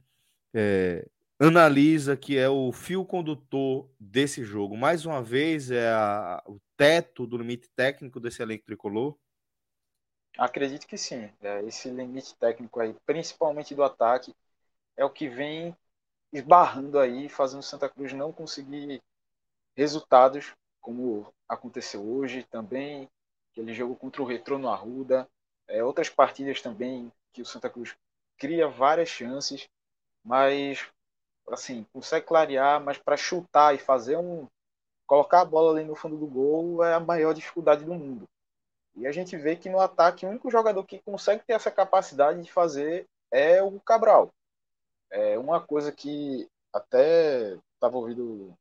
é, 0.55 1.07
analisa 1.39 2.17
que 2.17 2.39
é 2.39 2.49
o 2.49 2.73
fio 2.73 3.05
condutor 3.05 3.91
desse 4.01 4.43
jogo? 4.43 4.75
Mais 4.75 5.05
uma 5.05 5.23
vez, 5.23 5.71
é 5.71 5.93
a, 5.93 6.43
o 6.47 6.59
teto 6.79 7.27
do 7.27 7.37
limite 7.37 7.69
técnico 7.77 8.19
desse 8.19 8.41
elenco 8.41 8.65
tricolor? 8.65 9.19
Acredito 10.39 10.87
que 10.87 10.97
sim. 10.97 11.31
É, 11.43 11.63
esse 11.65 11.91
limite 11.91 12.35
técnico 12.39 12.81
aí, 12.81 12.97
principalmente 13.05 13.75
do 13.75 13.85
ataque, 13.85 14.35
é 14.97 15.05
o 15.05 15.11
que 15.11 15.29
vem 15.29 15.77
esbarrando 16.33 16.99
aí, 16.99 17.29
fazendo 17.29 17.63
Santa 17.63 17.87
Cruz 17.87 18.15
não 18.15 18.33
conseguir 18.33 19.03
resultados, 19.77 20.55
como 20.81 21.31
aconteceu 21.47 22.03
hoje 22.03 22.45
também, 22.45 23.11
aquele 23.53 23.75
jogo 23.75 23.95
contra 23.95 24.23
o 24.23 24.25
Retrô 24.25 24.59
no 24.59 24.71
Arruda, 24.71 25.29
é, 25.69 25.85
outras 25.85 26.09
partidas 26.09 26.63
também 26.63 27.13
que 27.33 27.43
o 27.43 27.47
Santa 27.47 27.71
Cruz 27.71 27.97
cria 28.39 28.69
várias 28.69 29.09
chances, 29.09 29.69
mas 30.25 30.87
assim, 31.49 31.85
consegue 31.93 32.27
clarear, 32.27 32.81
mas 32.81 32.99
para 32.99 33.17
chutar 33.17 33.75
e 33.75 33.79
fazer 33.79 34.17
um 34.17 34.47
colocar 35.07 35.41
a 35.41 35.45
bola 35.45 35.77
ali 35.77 35.85
no 35.85 35.97
fundo 35.97 36.17
do 36.17 36.27
gol 36.27 36.85
é 36.85 36.95
a 36.95 37.01
maior 37.01 37.35
dificuldade 37.35 37.85
do 37.85 37.95
mundo. 37.95 38.29
E 38.95 39.07
a 39.07 39.13
gente 39.13 39.37
vê 39.37 39.57
que 39.57 39.69
no 39.69 39.81
ataque 39.81 40.25
o 40.25 40.29
único 40.29 40.51
jogador 40.51 40.85
que 40.85 41.01
consegue 41.01 41.43
ter 41.45 41.55
essa 41.55 41.71
capacidade 41.71 42.41
de 42.43 42.53
fazer 42.53 43.07
é 43.31 43.63
o 43.63 43.81
Cabral. 43.81 44.31
É 45.11 45.37
uma 45.37 45.61
coisa 45.61 45.91
que 45.91 46.49
até 46.73 47.57
estava 47.75 47.97
ouvindo 47.97 48.57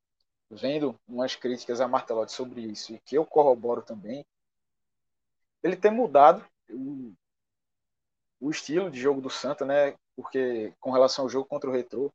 vendo 0.49 0.95
umas 1.07 1.35
críticas 1.35 1.79
a 1.79 1.87
Martelotti 1.87 2.31
sobre 2.31 2.61
isso 2.61 2.93
e 2.93 2.99
que 2.99 3.15
eu 3.15 3.25
corroboro 3.25 3.83
também, 3.83 4.25
ele 5.61 5.75
tem 5.75 5.91
mudado 5.91 6.43
o 8.39 8.49
estilo 8.49 8.89
de 8.89 8.99
jogo 8.99 9.21
do 9.21 9.29
Santa, 9.29 9.65
né? 9.65 9.95
Porque 10.15 10.73
com 10.79 10.91
relação 10.91 11.25
ao 11.25 11.29
jogo 11.29 11.47
contra 11.47 11.69
o 11.69 11.73
Retrô, 11.73 12.11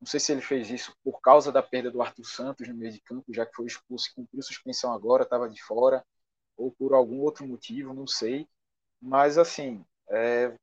não 0.00 0.06
sei 0.06 0.20
se 0.20 0.32
ele 0.32 0.42
fez 0.42 0.70
isso 0.70 0.94
por 1.02 1.20
causa 1.20 1.50
da 1.50 1.62
perda 1.62 1.90
do 1.90 2.02
Arthur 2.02 2.24
Santos 2.24 2.68
no 2.68 2.74
meio 2.74 2.92
de 2.92 3.00
campo, 3.00 3.32
já 3.32 3.46
que 3.46 3.54
foi 3.54 3.66
expulso 3.66 4.08
e 4.10 4.14
cumpriu 4.14 4.42
suspensão 4.42 4.92
agora, 4.92 5.22
estava 5.22 5.48
de 5.48 5.62
fora, 5.62 6.04
ou 6.56 6.70
por 6.70 6.92
algum 6.94 7.20
outro 7.20 7.46
motivo, 7.46 7.94
não 7.94 8.06
sei. 8.06 8.46
Mas, 9.00 9.38
assim, 9.38 9.84
é, 10.10 10.54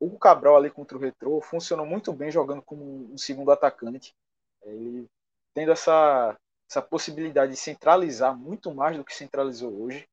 o 0.00 0.18
Cabral 0.18 0.56
ali 0.56 0.70
contra 0.70 0.96
o 0.96 1.00
Retrô 1.00 1.40
funcionou 1.40 1.86
muito 1.86 2.12
bem 2.12 2.30
jogando 2.30 2.62
como 2.62 3.12
um 3.12 3.18
segundo 3.18 3.52
atacante. 3.52 4.14
Ele 4.62 5.08
tendo 5.54 5.72
essa, 5.72 6.36
essa 6.68 6.82
possibilidade 6.82 7.52
de 7.52 7.58
centralizar 7.58 8.36
muito 8.36 8.74
mais 8.74 8.96
do 8.96 9.04
que 9.04 9.14
centralizou 9.14 9.82
hoje. 9.82 10.08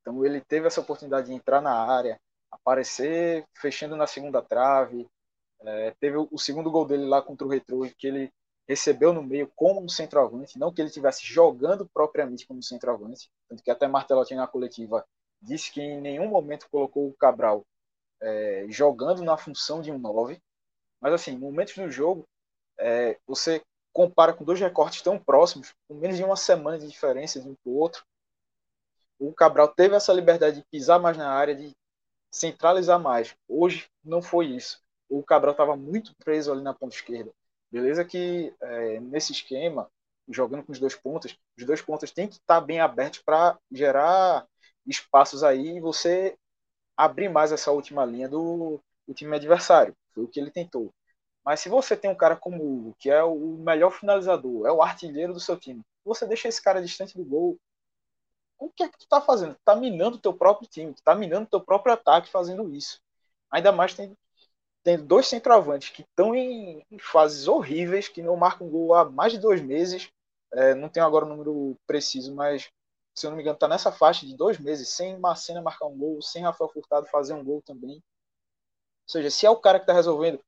Então 0.00 0.24
ele 0.24 0.40
teve 0.40 0.66
essa 0.66 0.80
oportunidade 0.80 1.28
de 1.28 1.34
entrar 1.34 1.60
na 1.60 1.72
área, 1.72 2.20
aparecer 2.64 3.46
fechando 3.54 3.94
na 3.94 4.06
segunda 4.06 4.40
trave. 4.40 5.06
É, 5.60 5.90
teve 6.00 6.16
o, 6.16 6.38
segundo 6.38 6.70
gol 6.70 6.86
dele 6.86 7.04
lá 7.04 7.22
contra 7.22 7.46
o 7.46 7.50
Retro, 7.50 7.88
que 7.96 8.06
ele 8.06 8.32
recebeu 8.66 9.12
no 9.12 9.22
meio 9.22 9.50
como 9.54 9.82
um 9.82 9.88
centroavante, 9.88 10.58
não 10.58 10.72
que 10.72 10.80
ele 10.80 10.88
estivesse 10.88 11.24
jogando 11.24 11.86
propriamente 11.92 12.46
como 12.46 12.62
centroavante, 12.62 13.30
tanto 13.46 13.62
que 13.62 13.70
até 13.70 13.86
Martelotti 13.86 14.34
na 14.34 14.46
coletiva 14.46 15.06
disse 15.40 15.70
que 15.70 15.82
em 15.82 16.00
nenhum 16.00 16.28
momento 16.28 16.68
colocou 16.70 17.06
o 17.06 17.14
Cabral 17.14 17.64
é, 18.20 18.66
jogando 18.70 19.22
na 19.22 19.36
função 19.36 19.82
de 19.82 19.92
um 19.92 19.98
9. 19.98 20.40
Mas 21.00 21.12
assim, 21.12 21.36
momentos 21.36 21.74
do 21.74 21.90
jogo, 21.90 22.26
é, 22.78 23.18
você 23.26 23.62
compara 23.92 24.32
com 24.32 24.44
dois 24.44 24.58
recortes 24.58 25.02
tão 25.02 25.18
próximos, 25.18 25.74
com 25.86 25.94
menos 25.94 26.16
de 26.16 26.24
uma 26.24 26.36
semana 26.36 26.78
de 26.78 26.88
diferença 26.88 27.40
de 27.40 27.48
um 27.48 27.54
para 27.54 27.70
o 27.70 27.76
outro. 27.76 28.04
O 29.18 29.32
Cabral 29.32 29.68
teve 29.68 29.94
essa 29.94 30.12
liberdade 30.12 30.56
de 30.56 30.66
pisar 30.70 30.98
mais 30.98 31.16
na 31.16 31.30
área, 31.30 31.54
de 31.54 31.74
centralizar 32.34 32.98
mais. 32.98 33.36
Hoje 33.48 33.88
não 34.04 34.20
foi 34.20 34.46
isso. 34.46 34.82
O 35.08 35.22
Cabral 35.22 35.52
estava 35.52 35.76
muito 35.76 36.12
preso 36.16 36.50
ali 36.50 36.62
na 36.62 36.74
ponta 36.74 36.96
esquerda. 36.96 37.30
Beleza 37.70 38.04
que 38.04 38.52
é, 38.60 39.00
nesse 39.00 39.32
esquema, 39.32 39.88
jogando 40.28 40.64
com 40.64 40.72
os 40.72 40.80
dois 40.80 40.96
pontos, 40.96 41.38
os 41.56 41.64
dois 41.64 41.80
pontos 41.80 42.10
têm 42.10 42.26
que 42.26 42.34
estar 42.34 42.60
bem 42.60 42.80
abertos 42.80 43.22
para 43.22 43.56
gerar 43.70 44.46
espaços 44.84 45.44
aí 45.44 45.76
e 45.76 45.80
você 45.80 46.36
abrir 46.96 47.28
mais 47.28 47.52
essa 47.52 47.70
última 47.70 48.04
linha 48.04 48.28
do, 48.28 48.80
do 49.06 49.14
time 49.14 49.36
adversário. 49.36 49.94
Foi 50.12 50.24
o 50.24 50.28
que 50.28 50.40
ele 50.40 50.50
tentou. 50.50 50.92
Mas 51.44 51.60
se 51.60 51.68
você 51.68 51.96
tem 51.96 52.10
um 52.10 52.16
cara 52.16 52.34
como 52.34 52.62
o 52.62 52.76
Hugo, 52.78 52.96
que 52.98 53.10
é 53.10 53.22
o 53.22 53.58
melhor 53.58 53.92
finalizador, 53.92 54.66
é 54.66 54.72
o 54.72 54.82
artilheiro 54.82 55.32
do 55.32 55.40
seu 55.40 55.56
time, 55.56 55.82
você 56.04 56.26
deixa 56.26 56.48
esse 56.48 56.60
cara 56.62 56.82
distante 56.82 57.16
do 57.16 57.24
gol, 57.24 57.58
o 58.58 58.70
que 58.70 58.82
é 58.82 58.88
que 58.88 58.98
tu 58.98 59.06
tá 59.08 59.20
fazendo? 59.20 59.54
Tu 59.54 59.60
tá 59.64 59.76
minando 59.76 60.18
teu 60.18 60.32
próprio 60.32 60.68
time, 60.68 60.94
tu 60.94 61.02
tá 61.02 61.14
minando 61.14 61.48
teu 61.48 61.60
próprio 61.60 61.94
ataque 61.94 62.30
fazendo 62.30 62.72
isso. 62.74 63.00
Ainda 63.50 63.72
mais 63.72 63.94
tem, 63.94 64.16
tem 64.82 64.98
dois 64.98 65.28
centroavantes 65.28 65.90
que 65.90 66.02
estão 66.02 66.34
em, 66.34 66.84
em, 66.90 66.98
fases 66.98 67.48
horríveis, 67.48 68.08
que 68.08 68.22
não 68.22 68.36
marcam 68.36 68.68
gol 68.68 68.94
há 68.94 69.04
mais 69.10 69.32
de 69.32 69.38
dois 69.38 69.60
meses. 69.60 70.10
É, 70.52 70.74
não 70.74 70.88
tenho 70.88 71.06
agora 71.06 71.24
o 71.24 71.28
número 71.28 71.76
preciso, 71.86 72.34
mas 72.34 72.70
se 73.14 73.26
eu 73.26 73.30
não 73.30 73.36
me 73.36 73.42
engano, 73.42 73.58
tá 73.58 73.68
nessa 73.68 73.92
faixa 73.92 74.26
de 74.26 74.36
dois 74.36 74.58
meses, 74.58 74.88
sem 74.88 75.18
Marcena 75.18 75.62
marcar 75.62 75.86
um 75.86 75.96
gol, 75.96 76.20
sem 76.20 76.42
Rafael 76.42 76.68
Furtado 76.70 77.06
fazer 77.06 77.32
um 77.32 77.44
gol 77.44 77.62
também. 77.62 77.96
Ou 77.96 78.02
seja, 79.08 79.30
se 79.30 79.46
é 79.46 79.50
o 79.50 79.56
cara 79.56 79.78
que 79.78 79.86
tá 79.86 79.92
resolvendo, 79.92 80.40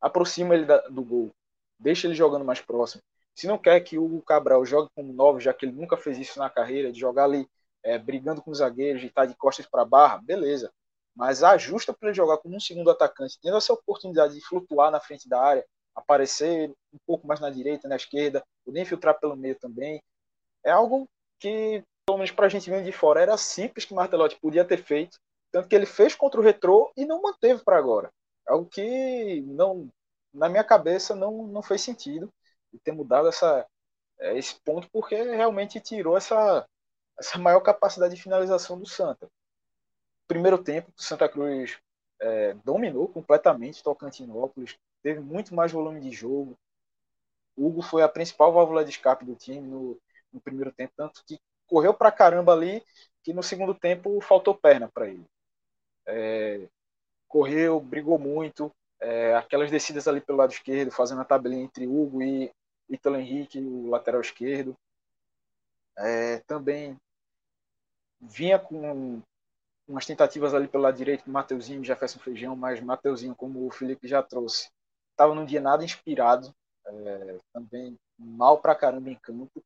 aproxima 0.00 0.54
ele 0.54 0.66
da, 0.66 0.78
do 0.88 1.02
gol, 1.02 1.30
deixa 1.78 2.06
ele 2.06 2.14
jogando 2.14 2.44
mais 2.44 2.60
próximo. 2.60 3.02
Se 3.34 3.46
não 3.46 3.58
quer 3.58 3.80
que 3.80 3.98
o 3.98 4.20
Cabral 4.22 4.64
jogue 4.64 4.90
como 4.94 5.12
novo, 5.12 5.40
já 5.40 5.52
que 5.54 5.64
ele 5.64 5.72
nunca 5.72 5.96
fez 5.96 6.18
isso 6.18 6.38
na 6.38 6.50
carreira, 6.50 6.92
de 6.92 7.00
jogar 7.00 7.24
ali 7.24 7.48
é, 7.82 7.98
brigando 7.98 8.42
com 8.42 8.50
os 8.50 8.58
zagueiros, 8.58 9.00
de 9.00 9.08
estar 9.08 9.26
de 9.26 9.34
costas 9.34 9.66
para 9.66 9.82
a 9.82 9.86
barra, 9.86 10.18
beleza. 10.18 10.70
Mas 11.14 11.42
ajusta 11.42 11.92
para 11.92 12.08
ele 12.08 12.16
jogar 12.16 12.38
como 12.38 12.56
um 12.56 12.60
segundo 12.60 12.90
atacante, 12.90 13.38
tendo 13.40 13.56
essa 13.56 13.72
oportunidade 13.72 14.34
de 14.34 14.40
flutuar 14.40 14.90
na 14.90 15.00
frente 15.00 15.28
da 15.28 15.40
área, 15.42 15.66
aparecer 15.94 16.70
um 16.92 16.98
pouco 17.06 17.26
mais 17.26 17.40
na 17.40 17.50
direita, 17.50 17.88
na 17.88 17.96
esquerda, 17.96 18.44
poder 18.64 18.80
infiltrar 18.80 19.18
pelo 19.18 19.36
meio 19.36 19.58
também. 19.58 20.02
É 20.64 20.70
algo 20.70 21.08
que, 21.38 21.82
pelo 22.06 22.18
menos 22.18 22.30
para 22.30 22.46
a 22.46 22.48
gente 22.48 22.70
vendo 22.70 22.84
de 22.84 22.92
fora, 22.92 23.20
era 23.20 23.36
simples 23.36 23.84
que 23.84 23.94
Martelotti 23.94 24.38
podia 24.40 24.64
ter 24.64 24.82
feito, 24.82 25.18
tanto 25.50 25.68
que 25.68 25.74
ele 25.74 25.86
fez 25.86 26.14
contra 26.14 26.40
o 26.40 26.42
Retrô 26.42 26.92
e 26.96 27.04
não 27.04 27.20
manteve 27.20 27.62
para 27.62 27.76
agora. 27.76 28.10
Algo 28.46 28.66
que 28.66 29.42
não, 29.42 29.88
na 30.32 30.48
minha 30.48 30.64
cabeça 30.64 31.14
não, 31.14 31.46
não 31.46 31.62
fez 31.62 31.82
sentido 31.82 32.32
e 32.72 32.78
ter 32.78 32.92
mudado 32.92 33.28
essa, 33.28 33.66
é, 34.18 34.36
esse 34.38 34.54
ponto 34.60 34.88
porque 34.90 35.14
realmente 35.14 35.80
tirou 35.80 36.16
essa, 36.16 36.66
essa 37.18 37.38
maior 37.38 37.60
capacidade 37.60 38.14
de 38.14 38.22
finalização 38.22 38.78
do 38.78 38.86
Santa. 38.86 39.28
Primeiro 40.26 40.62
tempo, 40.62 40.90
o 40.96 41.02
Santa 41.02 41.28
Cruz 41.28 41.78
é, 42.20 42.54
dominou 42.64 43.08
completamente 43.08 43.82
Tocantinópolis, 43.82 44.78
teve 45.02 45.20
muito 45.20 45.54
mais 45.54 45.72
volume 45.72 46.00
de 46.00 46.10
jogo. 46.10 46.56
Hugo 47.56 47.82
foi 47.82 48.02
a 48.02 48.08
principal 48.08 48.52
válvula 48.52 48.84
de 48.84 48.90
escape 48.90 49.24
do 49.24 49.34
time 49.34 49.68
no, 49.68 50.00
no 50.32 50.40
primeiro 50.40 50.72
tempo, 50.72 50.92
tanto 50.96 51.22
que 51.26 51.38
correu 51.66 51.92
pra 51.92 52.12
caramba 52.12 52.52
ali 52.52 52.82
que 53.22 53.32
no 53.32 53.42
segundo 53.42 53.74
tempo 53.74 54.20
faltou 54.20 54.54
perna 54.54 54.88
para 54.88 55.08
ele. 55.08 55.24
É, 56.06 56.68
correu, 57.28 57.80
brigou 57.80 58.18
muito, 58.18 58.72
é, 59.00 59.34
aquelas 59.34 59.70
descidas 59.70 60.06
ali 60.06 60.20
pelo 60.20 60.38
lado 60.38 60.52
esquerdo, 60.52 60.90
fazendo 60.90 61.20
a 61.20 61.24
tabelinha 61.24 61.64
entre 61.64 61.86
Hugo 61.86 62.22
e 62.22 62.52
Ítalo 62.92 63.16
Henrique, 63.16 63.58
o 63.58 63.88
lateral 63.88 64.20
esquerdo. 64.20 64.76
É, 65.96 66.38
também 66.40 66.96
vinha 68.20 68.58
com 68.58 69.20
umas 69.86 70.06
tentativas 70.06 70.54
ali 70.54 70.68
pelo 70.68 70.84
lado 70.84 70.96
direito 70.96 71.24
do 71.24 71.30
Mateuzinho 71.30 71.82
e 71.82 71.84
Jefferson 71.84 72.18
Feijão, 72.18 72.56
mas 72.56 72.80
Mateuzinho, 72.80 73.34
como 73.34 73.66
o 73.66 73.70
Felipe 73.70 74.06
já 74.06 74.22
trouxe, 74.22 74.70
estava 75.10 75.34
num 75.34 75.44
dia 75.44 75.60
nada 75.60 75.84
inspirado, 75.84 76.54
é, 76.86 77.38
também 77.52 77.98
mal 78.18 78.58
pra 78.58 78.74
caramba 78.74 79.10
em 79.10 79.16
campo. 79.16 79.62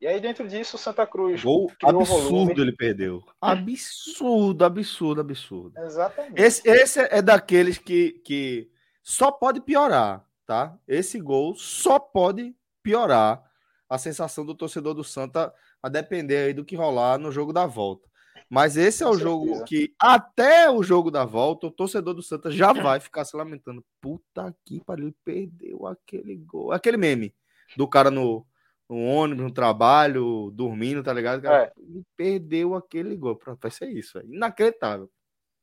E 0.00 0.06
aí, 0.06 0.18
dentro 0.18 0.48
disso, 0.48 0.76
o 0.76 0.78
Santa 0.78 1.06
Cruz. 1.06 1.42
Gol 1.42 1.70
absurdo 1.84 2.62
ele 2.62 2.74
perdeu. 2.74 3.22
Absurdo, 3.38 4.64
absurdo, 4.64 5.20
absurdo. 5.20 5.78
Exatamente. 5.78 6.40
Esse, 6.40 6.66
esse 6.66 7.00
é 7.00 7.20
daqueles 7.20 7.76
que, 7.76 8.12
que 8.24 8.70
só 9.02 9.30
pode 9.30 9.60
piorar, 9.60 10.26
tá? 10.50 10.76
Esse 10.88 11.20
gol 11.20 11.54
só 11.54 11.96
pode 11.96 12.56
piorar 12.82 13.40
a 13.88 13.96
sensação 13.96 14.44
do 14.44 14.52
torcedor 14.52 14.94
do 14.94 15.04
Santa, 15.04 15.54
a 15.80 15.88
depender 15.88 16.38
aí 16.38 16.52
do 16.52 16.64
que 16.64 16.74
rolar 16.74 17.18
no 17.18 17.30
jogo 17.30 17.52
da 17.52 17.66
volta. 17.66 18.08
Mas 18.48 18.76
esse 18.76 19.04
é 19.04 19.06
o 19.06 19.16
jogo 19.16 19.62
que, 19.64 19.94
até 19.96 20.68
o 20.68 20.82
jogo 20.82 21.08
da 21.08 21.24
volta, 21.24 21.68
o 21.68 21.70
torcedor 21.70 22.14
do 22.14 22.22
Santa 22.22 22.50
já 22.50 22.72
vai 22.72 22.98
ficar 22.98 23.24
se 23.24 23.36
lamentando. 23.36 23.84
Puta 24.00 24.52
que 24.66 24.82
pariu, 24.84 25.06
ele 25.06 25.16
perdeu 25.24 25.86
aquele 25.86 26.34
gol. 26.34 26.72
Aquele 26.72 26.96
meme 26.96 27.32
do 27.76 27.86
cara 27.86 28.10
no, 28.10 28.44
no 28.88 29.04
ônibus, 29.04 29.44
no 29.44 29.52
trabalho, 29.52 30.50
dormindo, 30.52 31.00
tá 31.00 31.12
ligado? 31.12 31.42
Cara, 31.42 31.66
é. 31.66 31.72
Ele 31.78 32.02
perdeu 32.16 32.74
aquele 32.74 33.14
gol. 33.14 33.36
Pronto, 33.36 33.60
vai 33.62 33.70
ser 33.70 33.88
isso. 33.88 34.18
É 34.18 34.24
inacreditável. 34.24 35.08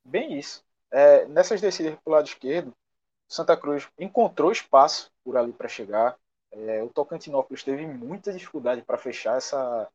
Bem 0.05 0.39
isso. 0.39 0.63
É, 0.89 1.25
nessas 1.25 1.59
descidas 1.59 1.97
pro 2.01 2.13
lado 2.13 2.25
esquerdo, 2.25 2.73
Santa 3.27 3.57
Cruz 3.57 3.87
encontrou 3.97 4.51
espaço 4.51 5.11
por 5.23 5.37
ali 5.37 5.51
para 5.53 5.67
chegar. 5.67 6.17
É, 6.51 6.81
o 6.83 6.89
Tocantinópolis 6.89 7.63
teve 7.63 7.85
muita 7.85 8.31
dificuldade 8.33 8.81
para 8.81 8.97
fechar 8.97 9.37
essa, 9.37 9.89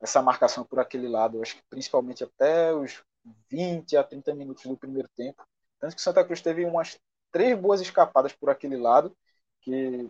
essa 0.00 0.22
marcação 0.22 0.64
por 0.64 0.80
aquele 0.80 1.08
lado. 1.08 1.42
Acho 1.42 1.56
que 1.56 1.62
principalmente 1.68 2.24
até 2.24 2.72
os 2.74 3.02
20 3.50 3.96
a 3.96 4.04
30 4.04 4.34
minutos 4.34 4.64
do 4.64 4.76
primeiro 4.76 5.08
tempo. 5.16 5.44
Tanto 5.80 5.96
que 5.96 6.02
Santa 6.02 6.24
Cruz 6.24 6.40
teve 6.40 6.64
umas 6.64 6.98
três 7.32 7.58
boas 7.58 7.80
escapadas 7.80 8.32
por 8.32 8.50
aquele 8.50 8.76
lado 8.76 9.16
que 9.60 10.08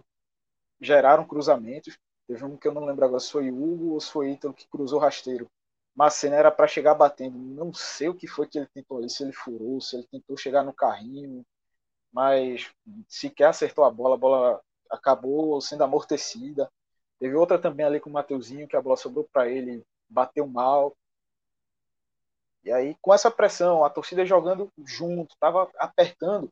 geraram 0.80 1.26
cruzamentos. 1.26 1.98
Teve 2.26 2.44
um 2.44 2.56
que 2.56 2.68
eu 2.68 2.74
não 2.74 2.84
lembro 2.84 3.04
agora 3.04 3.20
se 3.20 3.30
foi 3.30 3.50
Hugo 3.50 3.94
ou 3.94 4.00
se 4.00 4.10
foi 4.10 4.32
Ítalo 4.32 4.54
que 4.54 4.68
cruzou 4.68 4.98
rasteiro. 4.98 5.48
Mas 5.94 6.14
cena 6.14 6.36
era 6.36 6.50
para 6.50 6.66
chegar 6.66 6.94
batendo. 6.94 7.38
Não 7.38 7.72
sei 7.72 8.08
o 8.08 8.14
que 8.14 8.26
foi 8.26 8.46
que 8.48 8.58
ele 8.58 8.66
tentou 8.74 8.98
ali, 8.98 9.08
se 9.08 9.22
ele 9.22 9.32
furou, 9.32 9.80
se 9.80 9.96
ele 9.96 10.06
tentou 10.10 10.36
chegar 10.36 10.62
no 10.64 10.72
carrinho, 10.74 11.44
mas 12.12 12.70
sequer 13.08 13.48
acertou 13.48 13.84
a 13.84 13.90
bola, 13.90 14.14
a 14.14 14.18
bola 14.18 14.60
acabou 14.90 15.60
sendo 15.60 15.84
amortecida. 15.84 16.70
Teve 17.18 17.34
outra 17.34 17.58
também 17.58 17.86
ali 17.86 18.00
com 18.00 18.10
o 18.10 18.12
Mateuzinho, 18.12 18.68
que 18.68 18.76
a 18.76 18.82
bola 18.82 18.96
sobrou 18.96 19.28
para 19.32 19.48
ele, 19.48 19.84
bateu 20.08 20.46
mal. 20.46 20.96
E 22.64 22.72
aí, 22.72 22.96
com 23.00 23.14
essa 23.14 23.30
pressão, 23.30 23.84
a 23.84 23.90
torcida 23.90 24.26
jogando 24.26 24.70
junto, 24.84 25.34
estava 25.34 25.70
apertando, 25.78 26.50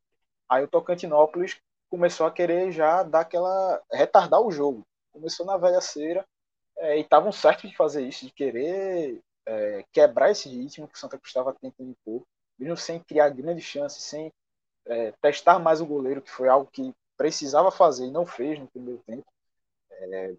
aí 0.48 0.64
o 0.64 0.68
Tocantinópolis 0.68 1.60
começou 1.90 2.26
a 2.26 2.30
querer 2.30 2.70
já 2.72 3.02
dar 3.02 3.20
aquela. 3.20 3.82
retardar 3.90 4.40
o 4.40 4.50
jogo 4.50 4.86
começou 5.14 5.46
na 5.46 5.56
velha 5.56 5.80
cera 5.80 6.26
é, 6.76 6.98
e 6.98 7.02
estavam 7.02 7.30
certos 7.30 7.70
de 7.70 7.76
fazer 7.76 8.02
isso, 8.06 8.26
de 8.26 8.32
querer 8.32 9.22
é, 9.46 9.84
quebrar 9.92 10.30
esse 10.30 10.48
ritmo 10.48 10.88
que 10.88 10.96
o 10.96 10.98
Santa 10.98 11.16
Cruz 11.16 11.30
estava 11.30 11.54
tentando 11.54 11.90
impor, 11.90 12.26
mesmo 12.58 12.76
sem 12.76 12.98
criar 12.98 13.28
grandes 13.30 13.64
chances, 13.64 14.02
sem 14.02 14.32
é, 14.86 15.12
testar 15.12 15.58
mais 15.58 15.80
o 15.80 15.86
goleiro, 15.86 16.22
que 16.22 16.30
foi 16.30 16.48
algo 16.48 16.70
que 16.70 16.94
precisava 17.16 17.70
fazer 17.70 18.06
e 18.06 18.10
não 18.10 18.26
fez 18.26 18.58
no 18.58 18.66
primeiro 18.68 19.02
tempo. 19.06 19.26
é, 19.90 20.34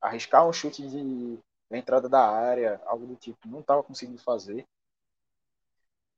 arriscar 0.00 0.46
um 0.46 0.52
chute 0.52 0.82
de, 0.82 1.02
de 1.02 1.38
entrada 1.70 2.08
da 2.08 2.20
área, 2.20 2.80
algo 2.86 3.06
do 3.06 3.16
tipo, 3.16 3.48
não 3.48 3.60
estava 3.60 3.82
conseguindo 3.82 4.22
fazer. 4.22 4.66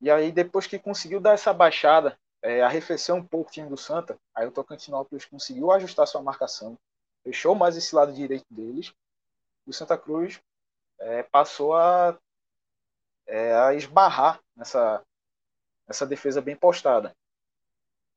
E 0.00 0.10
aí, 0.10 0.32
depois 0.32 0.66
que 0.66 0.78
conseguiu 0.78 1.20
dar 1.20 1.32
essa 1.32 1.52
baixada, 1.52 2.18
é, 2.42 2.62
arrefeceu 2.62 3.14
um 3.14 3.24
pouco 3.24 3.50
o 3.50 3.52
time 3.52 3.68
do 3.68 3.76
Santa, 3.76 4.18
aí 4.34 4.46
o 4.46 4.52
Tocantinópolis 4.52 5.26
conseguiu 5.26 5.70
ajustar 5.72 6.06
sua 6.06 6.22
marcação, 6.22 6.78
fechou 7.22 7.54
mais 7.54 7.76
esse 7.76 7.94
lado 7.94 8.12
direito 8.12 8.46
deles, 8.50 8.94
o 9.66 9.72
Santa 9.72 9.96
Cruz 9.98 10.40
é, 10.98 11.22
passou 11.22 11.74
a, 11.76 12.18
é, 13.26 13.54
a 13.54 13.74
esbarrar 13.74 14.40
nessa, 14.56 15.04
nessa 15.86 16.06
defesa 16.06 16.40
bem 16.40 16.56
postada. 16.56 17.14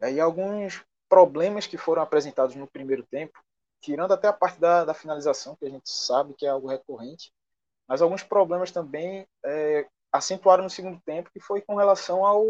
E 0.03 0.05
aí 0.05 0.19
alguns 0.19 0.83
problemas 1.07 1.65
que 1.65 1.77
foram 1.77 2.01
apresentados 2.01 2.57
no 2.57 2.67
primeiro 2.67 3.03
tempo, 3.03 3.41
tirando 3.79 4.13
até 4.13 4.27
a 4.27 4.33
parte 4.33 4.59
da, 4.59 4.83
da 4.83 4.93
finalização, 4.93 5.55
que 5.55 5.65
a 5.65 5.69
gente 5.69 5.89
sabe 5.89 6.33
que 6.33 6.45
é 6.45 6.49
algo 6.49 6.67
recorrente, 6.67 7.33
mas 7.87 8.01
alguns 8.01 8.21
problemas 8.21 8.69
também 8.69 9.25
é, 9.45 9.87
acentuaram 10.11 10.65
no 10.65 10.69
segundo 10.69 10.99
tempo, 11.05 11.31
que 11.31 11.39
foi 11.39 11.61
com 11.61 11.75
relação 11.75 12.25
ao, 12.25 12.43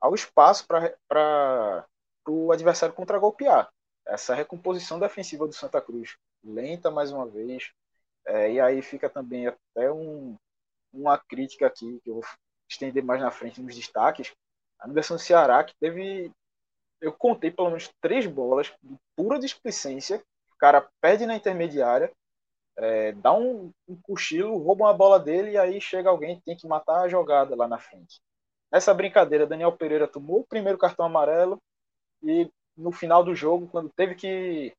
ao 0.00 0.14
espaço 0.14 0.66
para 0.66 1.86
o 2.26 2.50
adversário 2.52 2.94
contra-golpear. 2.94 3.70
Essa 4.06 4.34
recomposição 4.34 4.98
defensiva 4.98 5.46
do 5.46 5.52
Santa 5.52 5.78
Cruz, 5.78 6.16
lenta 6.42 6.90
mais 6.90 7.12
uma 7.12 7.26
vez, 7.26 7.70
é, 8.26 8.50
e 8.50 8.60
aí 8.60 8.80
fica 8.80 9.10
também 9.10 9.46
até 9.46 9.92
um, 9.92 10.38
uma 10.90 11.18
crítica 11.18 11.66
aqui, 11.66 12.00
que 12.02 12.08
eu 12.08 12.14
vou 12.14 12.24
estender 12.66 13.04
mais 13.04 13.20
na 13.20 13.30
frente 13.30 13.60
nos 13.60 13.74
destaques, 13.74 14.32
a 14.84 14.86
do 14.86 15.18
Ceará, 15.18 15.64
que 15.64 15.74
teve, 15.80 16.30
eu 17.00 17.12
contei 17.12 17.50
pelo 17.50 17.68
menos 17.68 17.90
três 18.00 18.26
bolas 18.26 18.72
de 18.82 18.96
pura 19.16 19.38
displicência, 19.38 20.22
o 20.52 20.56
cara 20.58 20.86
perde 21.00 21.24
na 21.24 21.34
intermediária, 21.34 22.12
é, 22.76 23.12
dá 23.12 23.32
um, 23.32 23.72
um 23.88 23.96
cochilo, 24.02 24.58
rouba 24.58 24.84
uma 24.84 24.92
bola 24.92 25.18
dele 25.18 25.52
e 25.52 25.58
aí 25.58 25.80
chega 25.80 26.10
alguém 26.10 26.36
que 26.36 26.44
tem 26.44 26.56
que 26.56 26.66
matar 26.66 27.00
a 27.00 27.08
jogada 27.08 27.56
lá 27.56 27.66
na 27.66 27.78
frente. 27.78 28.20
Nessa 28.70 28.92
brincadeira, 28.92 29.46
Daniel 29.46 29.72
Pereira 29.72 30.06
tomou 30.06 30.40
o 30.40 30.46
primeiro 30.46 30.76
cartão 30.76 31.06
amarelo 31.06 31.58
e 32.22 32.50
no 32.76 32.92
final 32.92 33.24
do 33.24 33.34
jogo, 33.34 33.68
quando 33.68 33.88
teve 33.88 34.14
que, 34.14 34.74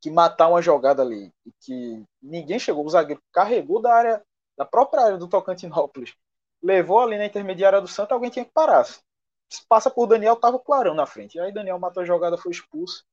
que 0.00 0.10
matar 0.10 0.48
uma 0.48 0.62
jogada 0.62 1.02
ali 1.02 1.32
e 1.44 1.52
que 1.60 2.02
ninguém 2.22 2.58
chegou, 2.58 2.86
o 2.86 2.88
zagueiro 2.88 3.20
carregou 3.32 3.82
da 3.82 3.92
área, 3.92 4.22
da 4.56 4.64
própria 4.64 5.02
área 5.02 5.18
do 5.18 5.28
Tocantinópolis, 5.28 6.14
levou 6.62 7.00
ali 7.00 7.16
na 7.18 7.26
intermediária 7.26 7.80
do 7.80 7.88
Santa, 7.88 8.14
alguém 8.14 8.30
tinha 8.30 8.44
que 8.44 8.52
parar. 8.52 8.84
Se 8.84 9.64
passa 9.68 9.90
por 9.90 10.06
Daniel, 10.06 10.36
tava 10.36 10.58
clarão 10.58 10.94
na 10.94 11.06
frente. 11.06 11.36
E 11.36 11.40
aí 11.40 11.52
Daniel 11.52 11.78
matou 11.78 12.02
a 12.02 12.06
jogada, 12.06 12.36
foi 12.36 12.52
expulso. 12.52 13.04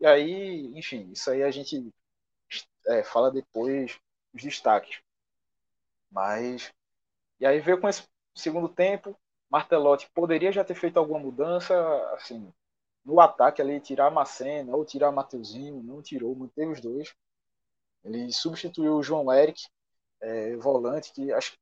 E 0.00 0.06
aí, 0.06 0.72
enfim, 0.76 1.10
isso 1.12 1.30
aí 1.30 1.42
a 1.42 1.50
gente 1.50 1.92
é, 2.86 3.02
fala 3.02 3.30
depois 3.30 3.98
os 4.32 4.42
destaques. 4.42 5.00
Mas. 6.10 6.72
E 7.40 7.46
aí 7.46 7.60
veio 7.60 7.80
com 7.80 7.88
esse 7.88 8.04
segundo 8.34 8.68
tempo. 8.68 9.18
Martelotti 9.50 10.10
poderia 10.14 10.52
já 10.52 10.64
ter 10.64 10.74
feito 10.74 10.98
alguma 10.98 11.18
mudança, 11.18 11.74
assim, 12.14 12.52
no 13.04 13.20
ataque 13.20 13.60
ali, 13.62 13.80
tirar 13.80 14.10
Macena 14.10 14.74
ou 14.74 14.84
tirar 14.84 15.12
Mateuzinho, 15.12 15.82
não 15.82 16.02
tirou, 16.02 16.34
manteve 16.34 16.72
os 16.72 16.80
dois. 16.80 17.14
Ele 18.02 18.32
substituiu 18.32 18.96
o 18.96 19.02
João 19.02 19.32
Eric, 19.32 19.66
é, 20.20 20.56
volante, 20.56 21.12
que 21.12 21.32
acho 21.32 21.56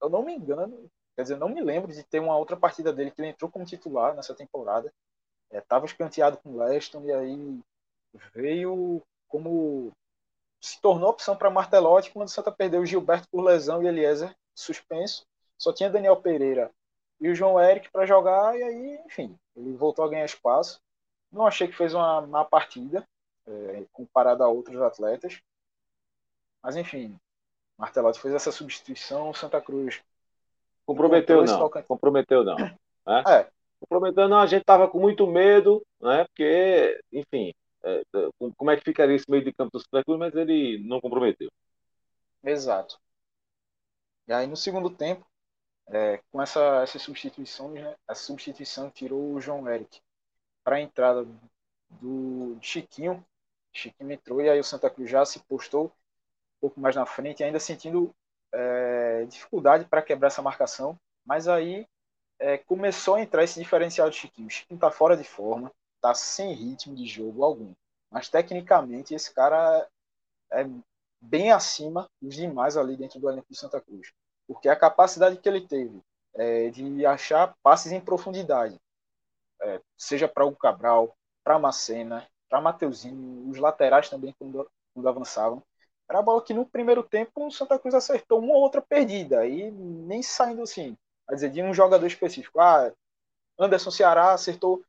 eu 0.00 0.08
não 0.08 0.22
me 0.22 0.34
engano, 0.34 0.90
quer 1.16 1.22
dizer, 1.22 1.36
não 1.36 1.48
me 1.48 1.60
lembro 1.60 1.92
de 1.92 2.02
ter 2.02 2.20
uma 2.20 2.36
outra 2.36 2.56
partida 2.56 2.92
dele 2.92 3.10
que 3.10 3.20
ele 3.20 3.28
entrou 3.28 3.50
como 3.50 3.64
titular 3.64 4.14
nessa 4.14 4.34
temporada. 4.34 4.92
Estava 5.50 5.84
é, 5.84 5.88
escanteado 5.88 6.36
com 6.38 6.50
o 6.50 6.58
Leston 6.58 7.04
e 7.04 7.12
aí 7.12 7.60
veio 8.34 9.02
como 9.26 9.92
se 10.60 10.80
tornou 10.80 11.10
opção 11.10 11.36
para 11.36 11.50
Martelotti 11.50 12.10
quando 12.10 12.28
o 12.28 12.30
Santa 12.30 12.50
perdeu 12.50 12.80
o 12.80 12.86
Gilberto 12.86 13.28
por 13.30 13.42
lesão 13.42 13.82
e 13.82 13.86
Eliezer 13.86 14.34
suspenso. 14.54 15.26
Só 15.56 15.72
tinha 15.72 15.90
Daniel 15.90 16.16
Pereira 16.16 16.70
e 17.20 17.28
o 17.28 17.34
João 17.34 17.60
Eric 17.60 17.90
para 17.90 18.06
jogar 18.06 18.56
e 18.58 18.62
aí, 18.62 19.00
enfim, 19.06 19.36
ele 19.56 19.76
voltou 19.76 20.04
a 20.04 20.08
ganhar 20.08 20.24
espaço. 20.24 20.80
Não 21.30 21.46
achei 21.46 21.68
que 21.68 21.76
fez 21.76 21.94
uma 21.94 22.26
má 22.26 22.44
partida 22.44 23.06
é, 23.46 23.84
comparado 23.92 24.42
a 24.42 24.48
outros 24.48 24.80
atletas. 24.80 25.40
Mas 26.62 26.76
enfim, 26.76 27.18
Martelotti 27.78 28.20
fez 28.20 28.34
essa 28.34 28.50
substituição, 28.50 29.30
o 29.30 29.34
Santa 29.34 29.60
Cruz 29.60 30.02
comprometeu 30.84 31.44
não, 31.44 31.70
comprometeu 31.86 32.42
não, 32.42 32.56
né? 32.56 32.76
É. 33.06 33.50
Comprometeu 33.78 34.28
não, 34.28 34.38
a 34.38 34.46
gente 34.46 34.64
tava 34.64 34.88
com 34.88 34.98
muito 34.98 35.26
medo, 35.26 35.86
né? 36.00 36.24
Porque, 36.24 37.00
enfim, 37.12 37.54
é, 37.84 38.02
como 38.56 38.70
é 38.70 38.76
que 38.76 38.84
ficaria 38.84 39.14
esse 39.14 39.30
meio 39.30 39.44
de 39.44 39.52
campo 39.52 39.70
do 39.72 39.80
Santa 39.80 40.02
Cruz, 40.02 40.18
mas 40.18 40.34
ele 40.34 40.82
não 40.84 41.00
comprometeu. 41.00 41.48
Exato. 42.42 42.98
E 44.26 44.32
aí 44.32 44.46
no 44.46 44.56
segundo 44.56 44.90
tempo, 44.90 45.24
é, 45.86 46.20
com 46.30 46.42
essa, 46.42 46.82
essa 46.82 46.98
substituição, 46.98 47.70
né, 47.70 47.94
a 48.06 48.14
substituição 48.14 48.90
tirou 48.90 49.32
o 49.32 49.40
João 49.40 49.68
Eric 49.68 50.00
para 50.64 50.76
a 50.76 50.80
entrada 50.80 51.26
do 51.88 52.58
Chiquinho. 52.60 53.24
Chiquinho 53.72 54.10
entrou 54.10 54.42
e 54.42 54.50
aí 54.50 54.58
o 54.58 54.64
Santa 54.64 54.90
Cruz 54.90 55.08
já 55.08 55.24
se 55.24 55.38
postou 55.40 55.92
pouco 56.60 56.80
mais 56.80 56.94
na 56.94 57.06
frente, 57.06 57.42
ainda 57.42 57.60
sentindo 57.60 58.14
é, 58.52 59.24
dificuldade 59.26 59.84
para 59.84 60.02
quebrar 60.02 60.28
essa 60.28 60.42
marcação. 60.42 60.98
Mas 61.24 61.48
aí 61.48 61.86
é, 62.38 62.58
começou 62.58 63.16
a 63.16 63.20
entrar 63.20 63.44
esse 63.44 63.58
diferencial 63.60 64.08
do 64.08 64.14
Chiquinho. 64.14 64.48
O 64.48 64.50
Chiquinho 64.50 64.76
está 64.76 64.90
fora 64.90 65.16
de 65.16 65.24
forma, 65.24 65.72
está 65.96 66.14
sem 66.14 66.52
ritmo 66.52 66.94
de 66.94 67.06
jogo 67.06 67.44
algum. 67.44 67.72
Mas 68.10 68.28
tecnicamente 68.28 69.14
esse 69.14 69.32
cara 69.34 69.86
é 70.52 70.66
bem 71.20 71.52
acima 71.52 72.08
dos 72.22 72.34
demais 72.34 72.76
ali 72.76 72.96
dentro 72.96 73.20
do 73.20 73.28
elenco 73.28 73.48
do 73.48 73.56
Santa 73.56 73.80
Cruz 73.80 74.12
porque 74.48 74.68
a 74.68 74.74
capacidade 74.74 75.36
que 75.36 75.48
ele 75.48 75.60
teve 75.60 76.02
é, 76.34 76.70
de 76.70 77.04
achar 77.04 77.54
passes 77.62 77.92
em 77.92 78.00
profundidade, 78.00 78.80
é, 79.60 79.80
seja 79.96 80.26
para 80.26 80.46
o 80.46 80.56
Cabral, 80.56 81.14
para 81.44 81.58
Macena, 81.58 82.26
para 82.48 82.60
Mateuzinho, 82.60 83.48
os 83.50 83.58
laterais 83.58 84.08
também 84.08 84.34
quando, 84.38 84.68
quando 84.94 85.08
avançavam, 85.08 85.62
era 86.08 86.20
a 86.20 86.22
bola 86.22 86.42
que 86.42 86.54
no 86.54 86.64
primeiro 86.64 87.02
tempo 87.02 87.46
o 87.46 87.50
Santa 87.50 87.78
Cruz 87.78 87.94
acertou 87.94 88.38
uma 88.38 88.54
ou 88.54 88.62
outra 88.62 88.80
perdida, 88.80 89.46
e 89.46 89.70
nem 89.70 90.22
saindo 90.22 90.62
assim, 90.62 90.96
a 91.28 91.34
dizer, 91.34 91.50
de 91.50 91.62
um 91.62 91.74
jogador 91.74 92.06
específico. 92.06 92.58
Ah, 92.60 92.90
Anderson 93.58 93.90
Ceará 93.90 94.32
acertou 94.32 94.82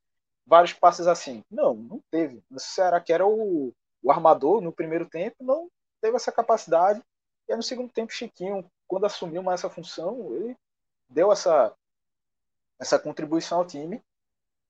vários 0.46 0.74
passes 0.74 1.08
assim. 1.08 1.44
Não, 1.52 1.76
não 1.76 2.02
teve. 2.10 2.42
O 2.50 2.60
Ceará, 2.60 3.02
que 3.02 3.12
era 3.12 3.28
o, 3.28 3.74
o 4.02 4.12
armador 4.12 4.62
no 4.62 4.72
primeiro 4.72 5.08
tempo, 5.08 5.44
não 5.44 5.70
teve 6.02 6.16
essa 6.16 6.32
capacidade. 6.32 7.04
E 7.48 7.52
aí, 7.52 7.58
no 7.58 7.64
segundo 7.64 7.92
tempo, 7.92 8.14
Chiquinho, 8.14 8.66
quando 8.88 9.06
assumiu 9.06 9.44
mais 9.44 9.60
essa 9.60 9.70
função, 9.70 10.34
ele 10.36 10.56
deu 11.10 11.32
essa, 11.32 11.74
essa 12.80 12.98
contribuição 12.98 13.60
ao 13.60 13.66
time, 13.66 14.02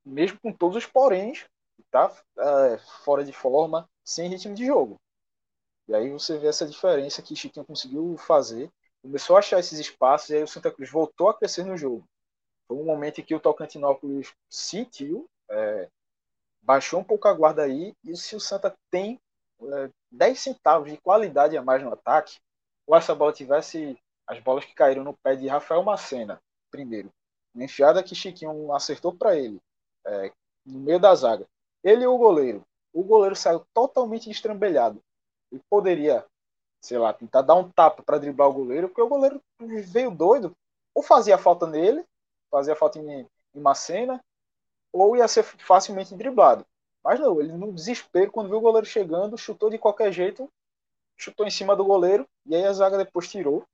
mesmo 0.04 0.40
com 0.40 0.52
todos 0.52 0.78
os 0.78 0.86
poréns, 0.86 1.46
tá 1.92 2.12
é, 2.38 2.78
fora 3.04 3.24
de 3.24 3.34
forma, 3.34 3.88
sem 4.04 4.30
ritmo 4.30 4.56
de 4.56 4.66
jogo. 4.66 5.00
E 5.90 5.96
aí 5.96 6.12
você 6.12 6.38
vê 6.38 6.46
essa 6.46 6.68
diferença 6.68 7.20
que 7.20 7.36
Chiquinho 7.36 7.66
conseguiu 7.66 8.16
fazer, 8.16 8.72
começou 9.02 9.36
a 9.36 9.40
achar 9.40 9.60
esses 9.60 9.80
espaços, 9.80 10.30
e 10.30 10.36
aí 10.36 10.44
o 10.44 10.48
Santa 10.48 10.70
Cruz 10.72 10.88
voltou 10.92 11.30
a 11.30 11.34
crescer 11.34 11.66
no 11.66 11.76
jogo. 11.76 12.08
Foi 12.68 12.78
um 12.78 12.86
momento 12.86 13.20
em 13.20 13.24
que 13.24 13.34
o 13.34 13.40
Tocantinópolis 13.40 14.32
sentiu, 14.48 15.28
é, 15.50 15.90
baixou 16.62 17.00
um 17.00 17.04
pouco 17.04 17.28
a 17.28 17.34
guarda 17.34 17.64
aí, 17.64 17.96
e 18.04 18.16
se 18.16 18.36
o 18.36 18.40
Santa 18.40 18.78
tem 18.92 19.20
é, 19.64 19.90
10 20.12 20.40
centavos 20.40 20.92
de 20.92 20.98
qualidade 20.98 21.58
a 21.58 21.64
mais 21.64 21.82
no 21.82 21.92
ataque, 21.92 22.38
ou 22.86 22.96
essa 22.96 23.16
bola 23.16 23.34
tivesse 23.34 23.98
as 24.28 24.40
bolas 24.40 24.66
que 24.66 24.76
caíram 24.76 25.04
no 25.04 25.18
pé 25.18 25.36
de 25.36 25.48
Rafael 25.48 25.82
Macena, 25.82 26.40
primeiro. 26.70 27.12
Uma 27.52 27.64
enfiada 27.64 28.04
que 28.04 28.14
Chiquinho 28.14 28.72
acertou 28.74 29.12
para 29.12 29.36
ele, 29.36 29.60
é, 30.06 30.32
no 30.64 30.82
meio 30.82 31.00
da 31.00 31.16
zaga. 31.16 31.48
Ele 31.84 32.04
e 32.04 32.08
o 32.08 32.16
goleiro. 32.16 32.64
O 32.94 33.04
goleiro 33.04 33.36
saiu 33.36 33.66
totalmente 33.74 34.30
estrambelhado. 34.30 35.02
Ele 35.52 35.62
poderia, 35.70 36.26
sei 36.82 36.98
lá, 36.98 37.14
tentar 37.14 37.42
dar 37.42 37.56
um 37.56 37.70
tapa 37.70 38.04
para 38.04 38.18
driblar 38.18 38.50
o 38.50 38.54
goleiro, 38.54 38.88
porque 38.88 39.02
o 39.02 39.08
goleiro 39.08 39.42
veio 39.60 40.12
doido. 40.12 40.56
Ou 40.94 41.04
fazia 41.04 41.38
falta 41.38 41.66
nele, 41.68 42.04
fazia 42.50 42.76
falta 42.76 43.00
em, 43.00 43.28
em 43.56 43.60
Macena, 43.60 44.24
ou 44.92 45.16
ia 45.16 45.28
ser 45.28 45.44
facilmente 45.44 46.16
driblado. 46.16 46.66
Mas 47.04 47.20
não, 47.20 47.40
ele 47.40 47.54
no 47.54 47.72
desespero, 47.72 48.32
quando 48.32 48.50
viu 48.50 48.58
o 48.58 48.62
goleiro 48.62 48.86
chegando, 48.86 49.38
chutou 49.38 49.70
de 49.70 49.78
qualquer 49.78 50.12
jeito, 50.12 50.50
chutou 51.18 51.46
em 51.46 51.52
cima 51.52 51.76
do 51.76 51.86
goleiro, 51.86 52.28
e 52.46 52.56
aí 52.56 52.66
a 52.66 52.74
zaga 52.74 52.98
depois 52.98 53.30
tirou 53.30 53.66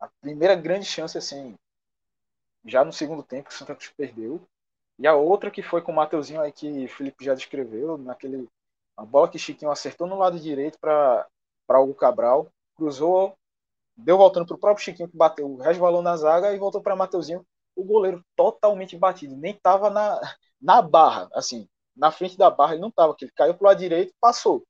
a 0.00 0.08
primeira 0.20 0.54
grande 0.54 0.86
chance, 0.86 1.18
assim, 1.18 1.54
já 2.64 2.84
no 2.84 2.92
segundo 2.92 3.22
tempo, 3.22 3.50
o 3.50 3.66
Cruz 3.66 3.92
perdeu. 3.96 4.40
E 4.98 5.06
a 5.06 5.14
outra 5.14 5.50
que 5.50 5.62
foi 5.62 5.82
com 5.82 5.92
o 5.92 5.94
Mateuzinho 5.94 6.40
aí, 6.40 6.52
que 6.52 6.84
o 6.84 6.88
Felipe 6.88 7.24
já 7.24 7.34
descreveu, 7.34 7.96
naquele. 7.98 8.48
A 9.00 9.04
bola 9.06 9.30
que 9.30 9.38
Chiquinho 9.38 9.70
acertou 9.70 10.06
no 10.06 10.18
lado 10.18 10.38
direito 10.38 10.78
para 10.78 11.26
o 11.80 11.94
Cabral, 11.94 12.52
cruzou, 12.76 13.34
deu 13.96 14.18
voltando 14.18 14.44
para 14.46 14.56
o 14.56 14.60
próprio 14.60 14.84
Chiquinho 14.84 15.08
que 15.08 15.16
bateu, 15.16 15.56
resvalou 15.56 16.02
na 16.02 16.18
zaga 16.18 16.52
e 16.52 16.58
voltou 16.58 16.82
para 16.82 16.94
Mateuzinho. 16.94 17.42
O 17.74 17.82
goleiro 17.82 18.22
totalmente 18.36 18.98
batido, 18.98 19.34
nem 19.38 19.54
tava 19.54 19.88
na, 19.88 20.20
na 20.60 20.82
barra, 20.82 21.30
assim, 21.32 21.66
na 21.96 22.10
frente 22.12 22.36
da 22.36 22.50
barra 22.50 22.74
ele 22.74 22.82
não 22.82 22.90
estava, 22.90 23.16
ele 23.18 23.32
caiu 23.34 23.54
pro 23.54 23.68
lado 23.68 23.78
direito, 23.78 24.12
passou. 24.20 24.66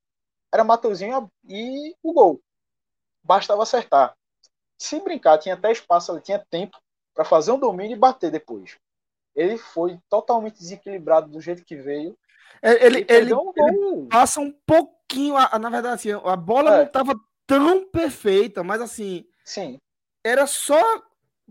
Era 0.54 0.62
Mateuzinho 0.62 1.28
e 1.48 1.96
o 2.00 2.12
gol. 2.12 2.40
Bastava 3.24 3.64
acertar. 3.64 4.16
Se 4.78 5.00
brincar, 5.00 5.38
tinha 5.38 5.56
até 5.56 5.72
espaço, 5.72 6.12
ele 6.12 6.20
tinha 6.20 6.38
tempo 6.48 6.78
para 7.12 7.24
fazer 7.24 7.50
um 7.50 7.58
domínio 7.58 7.96
e 7.96 7.98
bater 7.98 8.30
depois. 8.30 8.78
Ele 9.34 9.58
foi 9.58 9.98
totalmente 10.08 10.58
desequilibrado 10.58 11.28
do 11.28 11.40
jeito 11.40 11.64
que 11.64 11.74
veio. 11.74 12.16
É, 12.62 12.86
ele, 12.86 13.06
ele, 13.08 13.34
um 13.34 13.52
ele 13.56 14.06
passa 14.08 14.40
um 14.40 14.52
pouquinho, 14.66 15.34
na 15.34 15.70
verdade, 15.70 15.94
assim, 15.94 16.10
a 16.12 16.36
bola 16.36 16.74
é. 16.74 16.76
não 16.78 16.84
estava 16.84 17.18
tão 17.46 17.86
perfeita, 17.88 18.62
mas 18.62 18.80
assim, 18.80 19.24
Sim. 19.44 19.78
era 20.22 20.46
só 20.46 20.80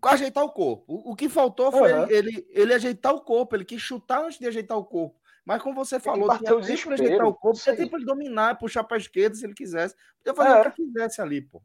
ajeitar 0.04 0.44
o 0.44 0.52
corpo. 0.52 0.86
O, 0.88 1.12
o 1.12 1.16
que 1.16 1.28
faltou 1.28 1.72
foi 1.72 1.92
uhum. 1.94 2.10
ele, 2.10 2.48
ele 2.52 2.74
ajeitar 2.74 3.14
o 3.14 3.22
corpo, 3.22 3.56
ele 3.56 3.66
quis 3.66 3.82
chutar 3.82 4.24
antes 4.24 4.40
de 4.40 4.48
ajeitar 4.48 4.78
o 4.78 4.86
corpo. 4.86 5.20
Mas 5.44 5.62
como 5.62 5.76
você 5.76 6.00
falou, 6.00 6.30
tinha 6.38 6.62
tempo 6.62 6.84
para 6.84 6.94
ajeitar 6.94 7.28
o 7.28 7.34
corpo, 7.34 7.60
tinha 7.60 7.76
tempo 7.76 7.98
de 7.98 8.06
dominar, 8.06 8.60
puxar 8.60 8.84
para 8.84 8.98
a 8.98 9.00
esquerda 9.00 9.36
se 9.36 9.46
ele 9.46 9.56
quisesse. 9.56 9.96
Podia 10.20 10.36
fazer 10.36 10.50
é. 10.50 10.62
o 10.62 10.72
que 10.72 10.84
quisesse 10.84 11.22
ali, 11.22 11.42
pô. 11.42 11.62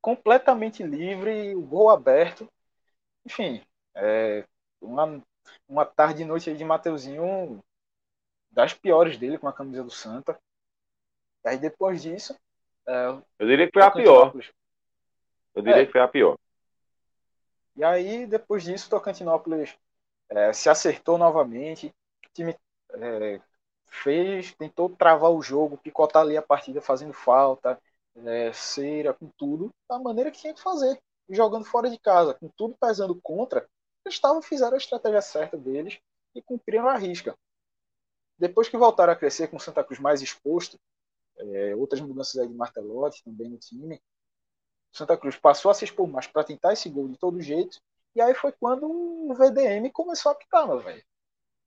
Completamente 0.00 0.82
livre, 0.82 1.56
o 1.56 1.62
gol 1.62 1.90
aberto. 1.90 2.48
Enfim, 3.26 3.60
é 3.96 4.44
uma, 4.80 5.20
uma 5.68 5.84
tarde 5.84 6.22
e 6.22 6.24
noite 6.24 6.50
aí 6.50 6.56
de 6.56 6.64
Mateuzinho 6.64 7.62
das 8.54 8.72
piores 8.72 9.18
dele 9.18 9.36
com 9.36 9.48
a 9.48 9.52
camisa 9.52 9.82
do 9.82 9.90
Santa. 9.90 10.38
Aí 11.44 11.58
depois 11.58 12.02
disso. 12.02 12.34
É, 12.86 13.08
eu 13.38 13.46
diria 13.46 13.66
que 13.66 13.72
foi 13.72 13.82
a 13.82 13.90
pior. 13.90 14.32
Eu 15.54 15.62
diria 15.62 15.82
é. 15.82 15.86
que 15.86 15.92
foi 15.92 16.00
a 16.00 16.08
pior. 16.08 16.38
E 17.76 17.82
aí, 17.82 18.26
depois 18.26 18.62
disso, 18.62 18.86
o 18.86 18.90
Tocantinópolis 18.90 19.76
é, 20.28 20.52
se 20.52 20.68
acertou 20.70 21.18
novamente. 21.18 21.88
O 21.88 22.32
time 22.32 22.56
é, 22.92 23.40
fez, 23.88 24.54
tentou 24.54 24.88
travar 24.88 25.32
o 25.32 25.42
jogo, 25.42 25.78
picotar 25.78 26.22
ali 26.22 26.36
a 26.36 26.42
partida 26.42 26.80
fazendo 26.80 27.12
falta, 27.12 27.80
é, 28.24 28.52
cera, 28.52 29.12
com 29.12 29.28
tudo, 29.36 29.70
da 29.88 29.98
maneira 29.98 30.30
que 30.30 30.38
tinha 30.38 30.54
que 30.54 30.62
fazer. 30.62 30.98
Jogando 31.28 31.64
fora 31.64 31.90
de 31.90 31.98
casa, 31.98 32.34
com 32.34 32.48
tudo 32.48 32.76
pesando 32.78 33.18
contra, 33.22 33.66
eles 34.04 34.14
estavam, 34.14 34.42
fizeram 34.42 34.74
a 34.74 34.78
estratégia 34.78 35.22
certa 35.22 35.56
deles 35.56 35.98
e 36.34 36.42
cumpriram 36.42 36.88
a 36.88 36.96
risca. 36.96 37.34
Depois 38.38 38.68
que 38.68 38.76
voltaram 38.76 39.12
a 39.12 39.16
crescer 39.16 39.48
com 39.48 39.56
o 39.56 39.60
Santa 39.60 39.84
Cruz 39.84 40.00
mais 40.00 40.20
exposto, 40.22 40.78
é, 41.36 41.74
outras 41.76 42.00
mudanças 42.00 42.36
aí 42.36 42.48
de 42.48 42.54
Martelotti 42.54 43.22
também 43.24 43.48
no 43.48 43.58
time, 43.58 44.00
Santa 44.92 45.16
Cruz 45.16 45.36
passou 45.36 45.70
a 45.70 45.74
se 45.74 45.84
expor 45.84 46.06
mais 46.06 46.26
para 46.26 46.44
tentar 46.44 46.72
esse 46.72 46.88
gol 46.88 47.08
de 47.08 47.18
todo 47.18 47.40
jeito. 47.40 47.80
E 48.14 48.20
aí 48.20 48.32
foi 48.34 48.52
quando 48.52 48.86
o 48.88 49.34
VDM 49.34 49.90
começou 49.92 50.30
a 50.30 50.34
picar, 50.36 50.66
meu 50.66 50.78
velho. 50.78 51.02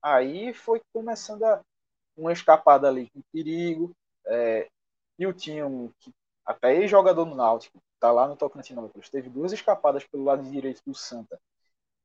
Aí 0.02 0.54
foi 0.54 0.80
começando 0.92 1.44
a, 1.44 1.62
uma 2.16 2.32
escapada 2.32 2.88
ali 2.88 3.10
com 3.10 3.20
perigo. 3.30 3.94
É, 4.26 4.68
e 5.18 5.26
o 5.26 5.32
Tinho, 5.32 5.92
até 6.44 6.74
ex-jogador 6.74 7.26
no 7.26 7.34
Náutico, 7.34 7.82
tá 8.00 8.10
lá 8.10 8.26
no 8.28 8.36
Tocantinópolis, 8.36 9.10
teve 9.10 9.28
duas 9.28 9.52
escapadas 9.52 10.06
pelo 10.06 10.24
lado 10.24 10.48
direito 10.50 10.80
do 10.86 10.94
Santa, 10.94 11.38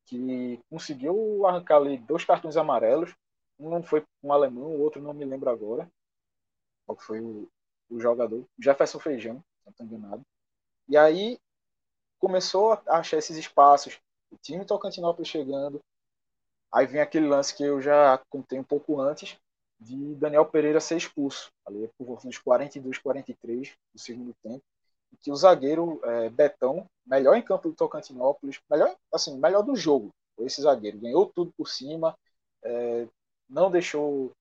que 0.06 0.60
conseguiu 0.70 1.46
arrancar 1.46 1.78
ali 1.78 1.98
dois 1.98 2.26
cartões 2.26 2.58
amarelos. 2.58 3.16
Um 3.64 3.84
foi 3.84 4.06
um 4.22 4.34
alemão, 4.34 4.66
o 4.66 4.82
outro 4.82 5.02
não 5.02 5.14
me 5.14 5.26
lembro 5.26 5.50
agora. 5.50 5.90
Qual 6.86 6.98
foi 6.98 7.22
o, 7.22 7.48
o 7.90 8.00
jogador? 8.00 8.46
Jefferson 8.60 9.00
Feijão, 9.00 9.44
não 9.66 9.72
estou 9.72 9.86
enganado. 9.86 10.24
E 10.88 10.98
aí 10.98 11.40
começou 12.20 12.74
a 12.74 12.98
achar 12.98 13.18
esses 13.18 13.38
espaços. 13.38 14.00
O 14.32 14.38
time 14.38 14.66
Tocantinópolis 14.66 15.30
chegando. 15.30 15.80
Aí 16.72 16.88
vem 16.88 17.02
aquele 17.02 17.28
lance 17.28 17.56
que 17.56 17.64
eu 17.64 17.82
já 17.82 18.18
contei 18.30 18.60
um 18.60 18.64
pouco 18.64 19.00
antes, 19.00 19.38
de 19.80 20.16
Daniel 20.16 20.46
Pereira 20.46 20.80
ser 20.80 20.98
expulso, 20.98 21.52
ali 21.66 21.88
por 21.98 22.08
volta 22.08 22.28
dos 22.28 22.38
42, 22.38 22.98
43 22.98 23.74
do 23.94 24.00
segundo 24.00 24.34
tempo, 24.42 24.64
que 25.22 25.32
o 25.32 25.36
zagueiro 25.36 26.02
é, 26.04 26.30
Betão, 26.30 26.88
melhor 27.06 27.36
em 27.36 27.42
campo 27.42 27.70
do 27.70 27.76
Tocantinópolis, 27.76 28.60
melhor, 28.70 28.96
assim, 29.14 29.38
melhor 29.38 29.62
do 29.62 29.76
jogo, 29.76 30.10
esse 30.40 30.62
zagueiro, 30.62 31.00
ganhou 31.00 31.28
tudo 31.28 31.52
por 31.56 31.68
cima, 31.68 32.18
é, 32.64 33.08
não 33.50 33.72
deixou 33.72 34.32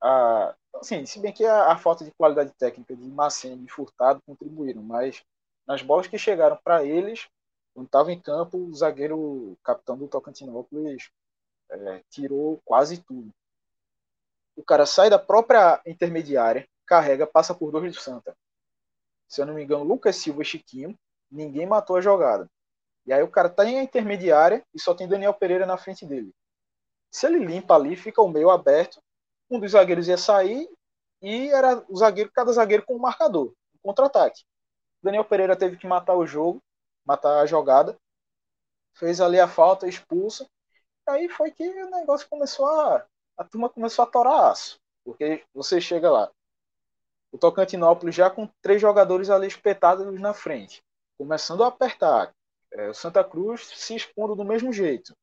a, 0.00 0.54
assim, 0.74 1.06
se 1.06 1.18
bem 1.18 1.32
que 1.32 1.44
a, 1.44 1.72
a, 1.72 1.78
falta 1.78 2.04
de 2.04 2.10
qualidade 2.12 2.52
técnica 2.58 2.94
de 2.94 3.08
Macene 3.08 3.64
e 3.64 3.70
Furtado 3.70 4.20
contribuíram, 4.26 4.82
mas 4.82 5.24
nas 5.66 5.82
bolas 5.82 6.06
que 6.06 6.18
chegaram 6.18 6.58
para 6.62 6.84
eles, 6.84 7.28
quando 7.72 7.86
estava 7.86 8.12
em 8.12 8.20
campo, 8.20 8.58
o 8.58 8.74
zagueiro 8.74 9.56
capitão 9.64 9.96
do 9.96 10.08
Tocantinópolis 10.08 11.10
é, 11.70 12.02
tirou 12.10 12.60
quase 12.64 12.98
tudo. 12.98 13.32
O 14.56 14.62
cara 14.62 14.86
sai 14.86 15.10
da 15.10 15.18
própria 15.18 15.80
intermediária, 15.86 16.68
carrega, 16.86 17.26
passa 17.26 17.54
por 17.54 17.72
dois 17.72 17.92
do 17.94 18.00
Santa. 18.00 18.36
Se 19.26 19.40
eu 19.40 19.46
não 19.46 19.54
me 19.54 19.64
engano, 19.64 19.84
Lucas 19.84 20.16
Silva 20.16 20.42
e 20.42 20.44
Chiquinho, 20.44 20.96
ninguém 21.30 21.66
matou 21.66 21.96
a 21.96 22.00
jogada. 22.00 22.48
E 23.06 23.12
aí 23.12 23.22
o 23.22 23.30
cara 23.30 23.48
tá 23.48 23.64
em 23.64 23.82
intermediária 23.82 24.64
e 24.72 24.80
só 24.80 24.94
tem 24.94 25.08
Daniel 25.08 25.34
Pereira 25.34 25.66
na 25.66 25.76
frente 25.76 26.06
dele. 26.06 26.32
Se 27.14 27.26
ele 27.26 27.38
limpa 27.38 27.76
ali, 27.76 27.94
fica 27.94 28.20
o 28.20 28.28
meio 28.28 28.50
aberto, 28.50 29.00
um 29.48 29.60
dos 29.60 29.70
zagueiros 29.70 30.08
ia 30.08 30.18
sair 30.18 30.68
e 31.22 31.48
era 31.50 31.80
o 31.88 31.96
zagueiro, 31.96 32.28
cada 32.32 32.52
zagueiro 32.52 32.84
com 32.84 32.96
um 32.96 32.98
marcador, 32.98 33.54
um 33.72 33.78
contra-ataque. 33.80 34.42
Daniel 35.00 35.24
Pereira 35.24 35.54
teve 35.54 35.76
que 35.76 35.86
matar 35.86 36.16
o 36.16 36.26
jogo, 36.26 36.60
matar 37.06 37.38
a 37.38 37.46
jogada, 37.46 37.96
fez 38.94 39.20
ali 39.20 39.38
a 39.38 39.46
falta, 39.46 39.86
expulsa. 39.86 40.44
Aí 41.08 41.28
foi 41.28 41.52
que 41.52 41.62
o 41.62 41.90
negócio 41.90 42.28
começou 42.28 42.66
a. 42.66 43.06
A 43.36 43.44
turma 43.44 43.68
começou 43.68 44.02
a 44.02 44.10
torar 44.10 44.50
aço. 44.50 44.80
Porque 45.04 45.44
você 45.54 45.80
chega 45.80 46.10
lá. 46.10 46.32
O 47.30 47.38
Tocantinópolis 47.38 48.16
já 48.16 48.28
com 48.28 48.50
três 48.60 48.80
jogadores 48.80 49.30
ali 49.30 49.46
espetados 49.46 50.20
na 50.20 50.34
frente. 50.34 50.82
Começando 51.16 51.62
a 51.62 51.68
apertar. 51.68 52.34
É, 52.72 52.88
o 52.88 52.94
Santa 52.94 53.22
Cruz 53.22 53.68
se 53.68 53.94
expondo 53.94 54.34
do 54.34 54.44
mesmo 54.44 54.72
jeito. 54.72 55.14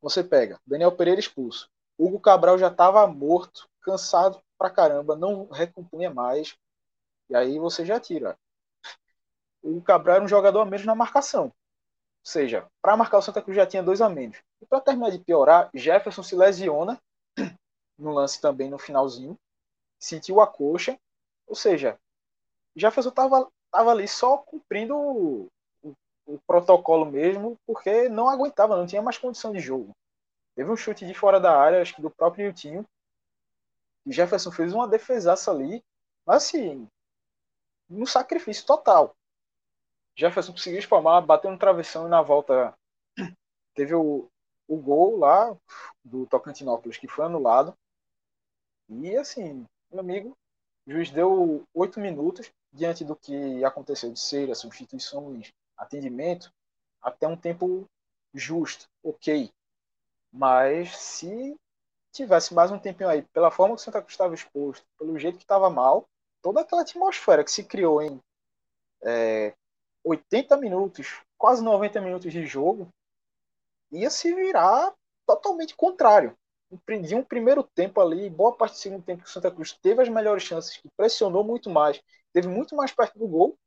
Você 0.00 0.22
pega 0.22 0.60
Daniel 0.66 0.92
Pereira 0.92 1.20
expulso. 1.20 1.68
Hugo 1.98 2.20
Cabral 2.20 2.58
já 2.58 2.68
estava 2.68 3.06
morto, 3.06 3.68
cansado 3.80 4.40
pra 4.56 4.70
caramba, 4.70 5.16
não 5.16 5.48
recompunha 5.48 6.12
mais. 6.12 6.56
E 7.28 7.34
aí 7.34 7.58
você 7.58 7.84
já 7.84 7.98
tira 7.98 8.38
o 9.62 9.82
Cabral 9.82 10.16
era 10.16 10.24
um 10.24 10.28
jogador 10.28 10.60
a 10.60 10.64
menos 10.64 10.86
na 10.86 10.94
marcação. 10.94 11.44
Ou 11.44 11.52
seja, 12.22 12.66
para 12.82 12.96
marcar 12.96 13.18
o 13.18 13.22
Santa 13.22 13.42
Cruz 13.42 13.56
já 13.56 13.66
tinha 13.66 13.82
dois 13.82 14.00
a 14.00 14.08
menos. 14.08 14.38
E 14.60 14.66
para 14.66 14.80
terminar 14.80 15.10
de 15.10 15.18
piorar, 15.18 15.70
Jefferson 15.74 16.22
se 16.22 16.34
lesiona 16.34 17.00
no 17.98 18.12
lance 18.12 18.40
também 18.40 18.68
no 18.70 18.78
finalzinho, 18.78 19.38
sentiu 19.98 20.40
a 20.40 20.46
coxa. 20.46 20.98
Ou 21.46 21.54
seja, 21.54 21.98
Jefferson 22.76 23.10
estava 23.10 23.48
tava 23.70 23.90
ali 23.90 24.08
só 24.08 24.38
cumprindo 24.38 25.48
o, 26.28 26.38
protocolo 26.46 27.06
mesmo, 27.06 27.58
porque 27.66 28.08
não 28.08 28.28
aguentava, 28.28 28.76
não 28.76 28.86
tinha 28.86 29.02
mais 29.02 29.18
condição 29.18 29.52
de 29.52 29.60
jogo. 29.60 29.96
Teve 30.54 30.70
um 30.70 30.76
chute 30.76 31.06
de 31.06 31.14
fora 31.14 31.40
da 31.40 31.58
área, 31.58 31.80
acho 31.80 31.94
que 31.94 32.02
do 32.02 32.10
próprio 32.10 32.44
Niltinho. 32.44 32.84
E 34.04 34.12
Jefferson 34.12 34.50
fez 34.50 34.72
uma 34.72 34.86
defesaça 34.86 35.50
ali, 35.50 35.82
mas 36.26 36.44
assim, 36.44 36.88
no 37.88 38.06
sacrifício 38.06 38.66
total. 38.66 39.16
Jefferson 40.16 40.52
conseguiu 40.52 40.78
espalmar, 40.78 41.24
bateu 41.24 41.50
no 41.50 41.58
travessão 41.58 42.06
e 42.06 42.10
na 42.10 42.20
volta 42.20 42.76
teve 43.74 43.94
o, 43.94 44.28
o 44.66 44.76
gol 44.76 45.16
lá 45.16 45.56
do 46.04 46.26
Tocantinópolis 46.26 46.98
que 46.98 47.08
foi 47.08 47.24
anulado. 47.24 47.74
E 48.88 49.16
assim, 49.16 49.64
meu 49.90 50.00
amigo, 50.00 50.36
o 50.86 50.90
juiz 50.90 51.10
deu 51.10 51.64
oito 51.74 52.00
minutos 52.00 52.50
diante 52.72 53.04
do 53.04 53.14
que 53.14 53.64
aconteceu 53.64 54.12
de 54.12 54.18
ser 54.18 54.50
a 54.50 54.54
substituição, 54.54 55.30
atendimento, 55.78 56.52
até 57.00 57.26
um 57.26 57.36
tempo 57.36 57.86
justo, 58.34 58.88
ok. 59.02 59.50
Mas 60.32 60.96
se 60.96 61.56
tivesse 62.12 62.52
mais 62.52 62.70
um 62.70 62.78
tempinho 62.78 63.08
aí, 63.08 63.22
pela 63.22 63.50
forma 63.50 63.74
que 63.74 63.80
o 63.80 63.84
Santa 63.84 64.00
Cruz 64.00 64.12
estava 64.12 64.34
exposto, 64.34 64.84
pelo 64.98 65.18
jeito 65.18 65.38
que 65.38 65.44
estava 65.44 65.70
mal, 65.70 66.06
toda 66.42 66.60
aquela 66.60 66.82
atmosfera 66.82 67.44
que 67.44 67.50
se 67.50 67.64
criou 67.64 68.02
em 68.02 68.20
é, 69.02 69.54
80 70.04 70.56
minutos, 70.56 71.22
quase 71.36 71.62
90 71.62 72.00
minutos 72.00 72.32
de 72.32 72.44
jogo, 72.46 72.88
ia 73.90 74.10
se 74.10 74.34
virar 74.34 74.94
totalmente 75.26 75.76
contrário. 75.76 76.36
De 77.06 77.14
um 77.14 77.22
primeiro 77.22 77.62
tempo 77.62 77.98
ali, 77.98 78.28
boa 78.28 78.54
parte 78.54 78.74
do 78.74 78.78
segundo 78.78 79.02
tempo 79.02 79.22
que 79.22 79.28
o 79.28 79.32
Santa 79.32 79.50
Cruz 79.50 79.72
teve 79.72 80.02
as 80.02 80.08
melhores 80.08 80.42
chances, 80.42 80.76
que 80.76 80.88
pressionou 80.96 81.42
muito 81.42 81.70
mais, 81.70 82.02
teve 82.30 82.46
muito 82.46 82.76
mais 82.76 82.92
perto 82.92 83.18
do 83.18 83.26
gol, 83.26 83.58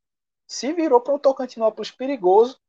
se 0.52 0.70
virou 0.74 1.00
para 1.00 1.14
um 1.14 1.18
Tocantinópolis 1.18 1.90
perigoso, 1.90 2.60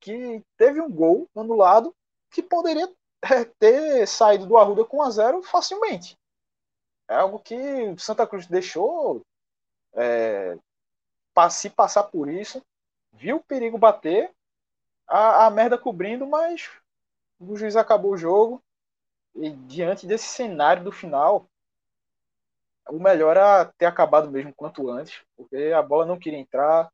que 0.00 0.42
teve 0.56 0.80
um 0.80 0.90
gol 0.90 1.28
anulado, 1.36 1.94
que 2.32 2.42
poderia 2.42 2.92
é, 3.22 3.44
ter 3.44 4.08
saído 4.08 4.44
do 4.44 4.56
Arruda 4.58 4.84
com 4.84 4.96
1 4.98 5.02
a 5.02 5.10
0 5.10 5.42
facilmente. 5.44 6.18
É 7.08 7.14
algo 7.14 7.38
que 7.38 7.54
o 7.54 7.96
Santa 7.96 8.26
Cruz 8.26 8.48
deixou 8.48 9.22
é, 9.94 10.58
se 11.48 11.70
passar 11.70 12.02
por 12.04 12.28
isso 12.28 12.60
viu 13.12 13.36
o 13.36 13.44
perigo 13.44 13.78
bater, 13.78 14.34
a, 15.06 15.46
a 15.46 15.50
merda 15.50 15.78
cobrindo, 15.78 16.26
mas 16.26 16.68
o 17.38 17.56
juiz 17.56 17.76
acabou 17.76 18.14
o 18.14 18.18
jogo 18.18 18.60
E 19.36 19.50
diante 19.50 20.08
desse 20.08 20.26
cenário 20.26 20.82
do 20.82 20.90
final, 20.90 21.46
o 22.88 22.98
melhor 22.98 23.36
era 23.36 23.66
ter 23.78 23.86
acabado 23.86 24.28
mesmo 24.28 24.52
quanto 24.52 24.90
antes, 24.90 25.22
porque 25.36 25.72
a 25.72 25.80
bola 25.80 26.04
não 26.04 26.18
queria 26.18 26.40
entrar, 26.40 26.90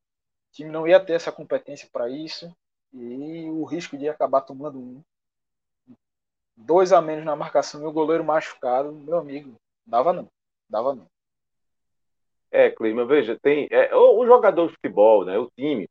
time 0.54 0.70
não 0.70 0.86
ia 0.86 1.00
ter 1.00 1.14
essa 1.14 1.32
competência 1.32 1.88
para 1.92 2.08
isso, 2.08 2.54
e 2.92 3.50
o 3.50 3.64
risco 3.64 3.98
de 3.98 4.08
acabar 4.08 4.40
tomando 4.42 4.78
um. 4.78 5.02
Dois 6.56 6.92
a 6.92 7.02
menos 7.02 7.24
na 7.24 7.34
marcação 7.34 7.82
e 7.82 7.84
o 7.84 7.92
goleiro 7.92 8.24
machucado, 8.24 8.92
meu 8.92 9.18
amigo, 9.18 9.56
dava 9.84 10.12
não. 10.12 10.28
Dava 10.70 10.94
não. 10.94 11.06
É, 12.50 12.70
Clima, 12.70 13.04
veja, 13.04 13.36
tem 13.42 13.66
é, 13.72 13.92
o, 13.94 14.24
jogador 14.24 14.68
de 14.68 14.74
futebol, 14.74 15.24
né, 15.24 15.36
o 15.36 15.50
time, 15.56 15.88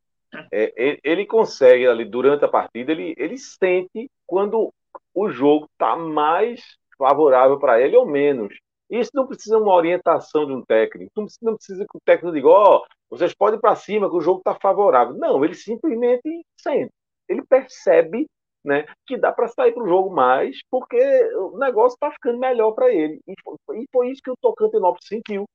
é, 0.49 0.73
ele, 0.77 0.99
ele, 1.03 1.25
consegue 1.25 1.85
ali 1.85 2.05
durante 2.05 2.45
a 2.45 2.47
partida, 2.47 2.93
ele, 2.93 3.13
ele 3.17 3.37
sente 3.37 4.09
quando 4.25 4.73
o 5.13 5.29
jogo 5.29 5.67
está 5.73 5.97
mais 5.97 6.77
favorável 6.97 7.59
para 7.59 7.81
ele 7.81 7.97
ou 7.97 8.05
menos. 8.05 8.57
Isso 8.93 9.09
não 9.15 9.25
precisa 9.25 9.57
uma 9.57 9.73
orientação 9.73 10.45
de 10.45 10.53
um 10.53 10.63
técnico. 10.63 11.11
Não 11.17 11.23
precisa, 11.25 11.45
não 11.45 11.55
precisa 11.55 11.83
que 11.83 11.97
o 11.97 12.01
técnico 12.05 12.35
diga, 12.35 12.47
ó, 12.47 12.77
oh, 12.77 12.85
vocês 13.09 13.33
podem 13.33 13.57
ir 13.57 13.61
para 13.61 13.75
cima, 13.75 14.07
que 14.07 14.15
o 14.15 14.21
jogo 14.21 14.37
está 14.37 14.53
favorável. 14.53 15.15
Não, 15.15 15.43
ele 15.43 15.55
simplesmente 15.55 16.45
sente. 16.55 16.91
Ele 17.27 17.43
percebe 17.43 18.27
né, 18.63 18.85
que 19.07 19.17
dá 19.17 19.31
para 19.31 19.47
sair 19.47 19.73
para 19.73 19.83
o 19.83 19.87
jogo 19.87 20.13
mais, 20.13 20.59
porque 20.69 20.95
o 21.35 21.57
negócio 21.57 21.95
está 21.95 22.11
ficando 22.11 22.37
melhor 22.37 22.73
para 22.73 22.93
ele. 22.93 23.19
E 23.27 23.33
foi, 23.43 23.79
e 23.79 23.85
foi, 23.91 24.09
isso 24.11 24.21
que 24.23 24.29
o 24.29 24.37
Tocantinópolis 24.39 25.07
sentiu. 25.07 25.45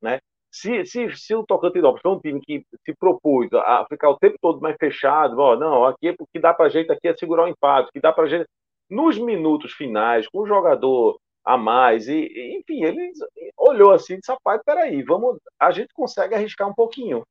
Né? 0.00 0.20
Se, 0.52 0.86
se, 0.86 1.16
se 1.16 1.34
o 1.34 1.44
Tocantinópolis 1.44 2.00
foi 2.00 2.12
um 2.12 2.20
time 2.20 2.40
que 2.40 2.64
se 2.86 2.94
propôs 2.94 3.52
a 3.54 3.84
ficar 3.88 4.10
o 4.10 4.18
tempo 4.18 4.36
todo 4.40 4.60
mais 4.60 4.76
fechado, 4.78 5.36
ó, 5.40 5.56
não, 5.56 5.84
aqui 5.84 6.14
o 6.16 6.26
que 6.32 6.38
dá 6.38 6.54
para 6.54 6.68
gente 6.68 6.92
aqui 6.92 7.08
é 7.08 7.16
segurar 7.16 7.44
o 7.44 7.48
empate, 7.48 7.90
que 7.92 8.00
dá 8.00 8.12
para 8.12 8.28
gente. 8.28 8.46
Nos 8.88 9.18
minutos 9.18 9.72
finais, 9.72 10.28
com 10.28 10.40
o 10.40 10.46
jogador 10.46 11.18
a 11.44 11.56
mais. 11.56 12.08
E, 12.08 12.14
e, 12.14 12.58
enfim, 12.58 12.84
ele 12.84 13.12
olhou 13.56 13.92
assim 13.92 14.14
e 14.14 14.18
disse: 14.18 14.32
rapaz, 14.32 14.60
peraí, 14.64 15.02
vamos, 15.02 15.38
a 15.58 15.70
gente 15.70 15.92
consegue 15.92 16.34
arriscar 16.34 16.68
um 16.68 16.74
pouquinho. 16.74 17.24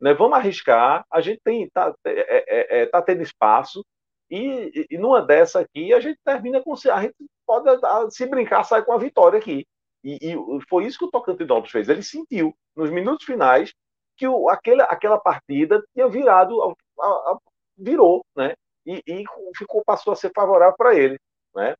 Né? 0.00 0.14
Vamos 0.14 0.36
arriscar, 0.38 1.04
a 1.10 1.20
gente 1.20 1.40
tem, 1.42 1.68
tá, 1.70 1.94
é, 2.04 2.80
é, 2.80 2.82
é, 2.82 2.86
tá 2.86 3.00
tendo 3.02 3.22
espaço, 3.22 3.84
e, 4.30 4.86
e, 4.90 4.98
numa 4.98 5.22
dessa 5.22 5.60
aqui 5.60 5.92
a 5.92 6.00
gente 6.00 6.18
termina 6.24 6.62
com. 6.62 6.74
A 6.74 7.02
gente 7.02 7.14
pode, 7.46 8.14
se 8.14 8.26
brincar, 8.26 8.64
sair 8.64 8.84
com 8.84 8.92
a 8.92 8.98
vitória 8.98 9.38
aqui. 9.38 9.66
E, 10.02 10.18
e 10.32 10.36
foi 10.68 10.84
isso 10.84 10.98
que 10.98 11.04
o 11.04 11.10
Tocantinópolis 11.10 11.70
fez. 11.70 11.88
Ele 11.88 12.02
sentiu, 12.02 12.54
nos 12.76 12.90
minutos 12.90 13.24
finais, 13.24 13.72
que 14.16 14.26
o, 14.26 14.48
aquela, 14.48 14.84
aquela 14.84 15.18
partida 15.18 15.82
tinha 15.94 16.08
virado, 16.08 16.60
a, 17.00 17.06
a, 17.06 17.38
virou, 17.76 18.24
né? 18.36 18.54
E, 18.84 19.02
e, 19.06 19.24
ficou, 19.56 19.82
passou 19.84 20.12
a 20.12 20.16
ser 20.16 20.32
favorável 20.34 20.76
para 20.76 20.94
ele, 20.94 21.18
né? 21.54 21.74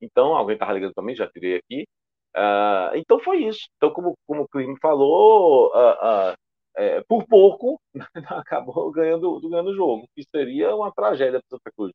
Então, 0.00 0.34
alguém 0.34 0.54
estava 0.54 0.72
ligando 0.72 0.94
também, 0.94 1.16
já 1.16 1.28
tirei 1.28 1.56
aqui. 1.56 1.86
Uh, 2.36 2.96
então 2.96 3.18
foi 3.20 3.44
isso. 3.44 3.66
Então, 3.76 3.90
como, 3.90 4.14
como 4.26 4.42
o 4.42 4.48
Clima 4.48 4.76
falou, 4.80 5.68
uh, 5.74 6.32
uh, 6.32 6.36
é, 6.76 7.02
por 7.04 7.26
pouco 7.26 7.80
acabou 8.28 8.90
ganhando, 8.92 9.40
ganhando 9.48 9.70
o 9.70 9.74
jogo, 9.74 10.08
que 10.14 10.22
seria 10.30 10.74
uma 10.74 10.92
tragédia 10.92 11.40
para 11.40 11.56
Santa 11.58 11.72
Cruz. 11.74 11.92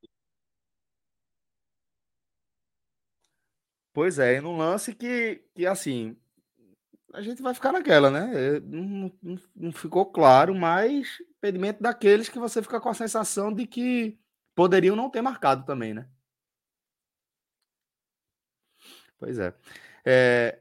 Pois 3.92 4.18
é, 4.18 4.40
num 4.40 4.56
lance 4.56 4.94
que, 4.94 5.44
que 5.54 5.66
assim, 5.66 6.16
a 7.12 7.20
gente 7.20 7.42
vai 7.42 7.54
ficar 7.54 7.72
naquela, 7.72 8.10
né? 8.10 8.56
É, 8.56 8.60
não, 8.60 9.12
não, 9.22 9.36
não, 9.54 9.72
ficou 9.72 10.06
claro, 10.06 10.54
mas 10.54 11.18
impedimento 11.36 11.82
daqueles 11.82 12.28
que 12.28 12.38
você 12.38 12.62
fica 12.62 12.80
com 12.80 12.88
a 12.88 12.94
sensação 12.94 13.52
de 13.52 13.66
que 13.66 14.18
poderiam 14.54 14.96
não 14.96 15.10
ter 15.10 15.20
marcado 15.20 15.64
também, 15.64 15.92
né? 15.94 16.08
Pois 19.22 19.38
é. 19.38 19.54
é... 20.04 20.58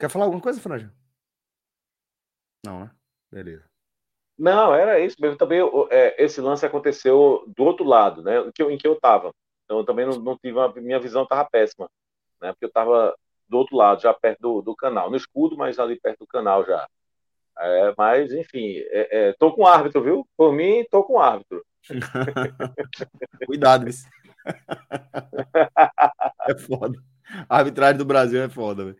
Quer 0.00 0.10
falar 0.10 0.24
alguma 0.24 0.42
coisa, 0.42 0.60
Franja? 0.60 0.92
Não, 2.64 2.80
né? 2.80 2.90
Beleza. 3.30 3.64
Não, 4.36 4.74
era 4.74 4.98
isso 4.98 5.14
mesmo. 5.20 5.38
Também 5.38 5.60
é, 5.90 6.20
esse 6.20 6.40
lance 6.40 6.66
aconteceu 6.66 7.44
do 7.56 7.62
outro 7.62 7.84
lado, 7.84 8.22
né? 8.22 8.40
Em 8.40 8.50
que 8.50 8.60
eu, 8.60 8.72
em 8.72 8.76
que 8.76 8.88
eu 8.88 9.00
tava. 9.00 9.32
Então 9.64 9.78
eu 9.78 9.84
também 9.84 10.04
não, 10.04 10.18
não 10.18 10.36
tive 10.36 10.58
uma, 10.58 10.74
minha 10.74 10.98
visão 10.98 11.22
estava 11.22 11.48
péssima, 11.48 11.88
né? 12.42 12.50
Porque 12.50 12.64
eu 12.64 12.68
estava 12.68 13.14
do 13.48 13.56
outro 13.56 13.76
lado, 13.76 14.02
já 14.02 14.12
perto 14.12 14.40
do, 14.40 14.62
do 14.62 14.74
canal, 14.74 15.08
no 15.08 15.16
escudo, 15.16 15.56
mas 15.56 15.78
ali 15.78 15.96
perto 16.00 16.18
do 16.18 16.26
canal 16.26 16.66
já. 16.66 16.88
É, 17.56 17.94
mas 17.96 18.32
enfim, 18.32 18.78
é, 18.90 19.28
é, 19.28 19.32
tô 19.34 19.52
com 19.52 19.64
árbitro, 19.64 20.02
viu? 20.02 20.28
Por 20.36 20.52
mim, 20.52 20.84
tô 20.90 21.04
com 21.04 21.20
árbitro. 21.20 21.64
Cuidado, 23.46 23.88
isso. 23.88 24.08
é 26.48 26.58
foda. 26.58 27.00
A 27.48 27.58
arbitragem 27.58 27.98
do 27.98 28.04
Brasil 28.04 28.42
é 28.42 28.48
foda, 28.48 28.84
véio. 28.84 28.96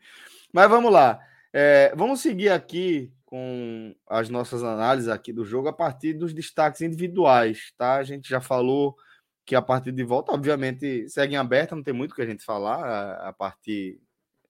Mas 0.53 0.69
vamos 0.69 0.93
lá. 0.93 1.21
É, 1.53 1.95
vamos 1.97 2.21
seguir 2.21 2.51
aqui 2.51 3.13
com 3.25 3.95
as 4.07 4.29
nossas 4.29 4.63
análises 4.63 5.09
aqui 5.09 5.33
do 5.33 5.45
jogo 5.45 5.69
a 5.69 5.73
partir 5.73 6.13
dos 6.13 6.33
destaques 6.33 6.81
individuais, 6.81 7.73
tá? 7.77 7.97
A 7.97 8.05
gente 8.05 8.29
já 8.29 8.41
falou 8.41 8.97
que 9.45 9.55
a 9.55 9.63
partir 9.63 9.93
de 9.93 10.03
volta, 10.03 10.33
obviamente, 10.33 11.09
segue 11.09 11.35
em 11.35 11.37
aberta, 11.37 11.77
não 11.77 11.83
tem 11.83 11.95
muito 11.95 12.15
que 12.15 12.23
a 12.23 12.27
gente 12.27 12.45
falar 12.45 12.85
a, 12.85 13.29
a 13.29 13.33
partir. 13.33 14.01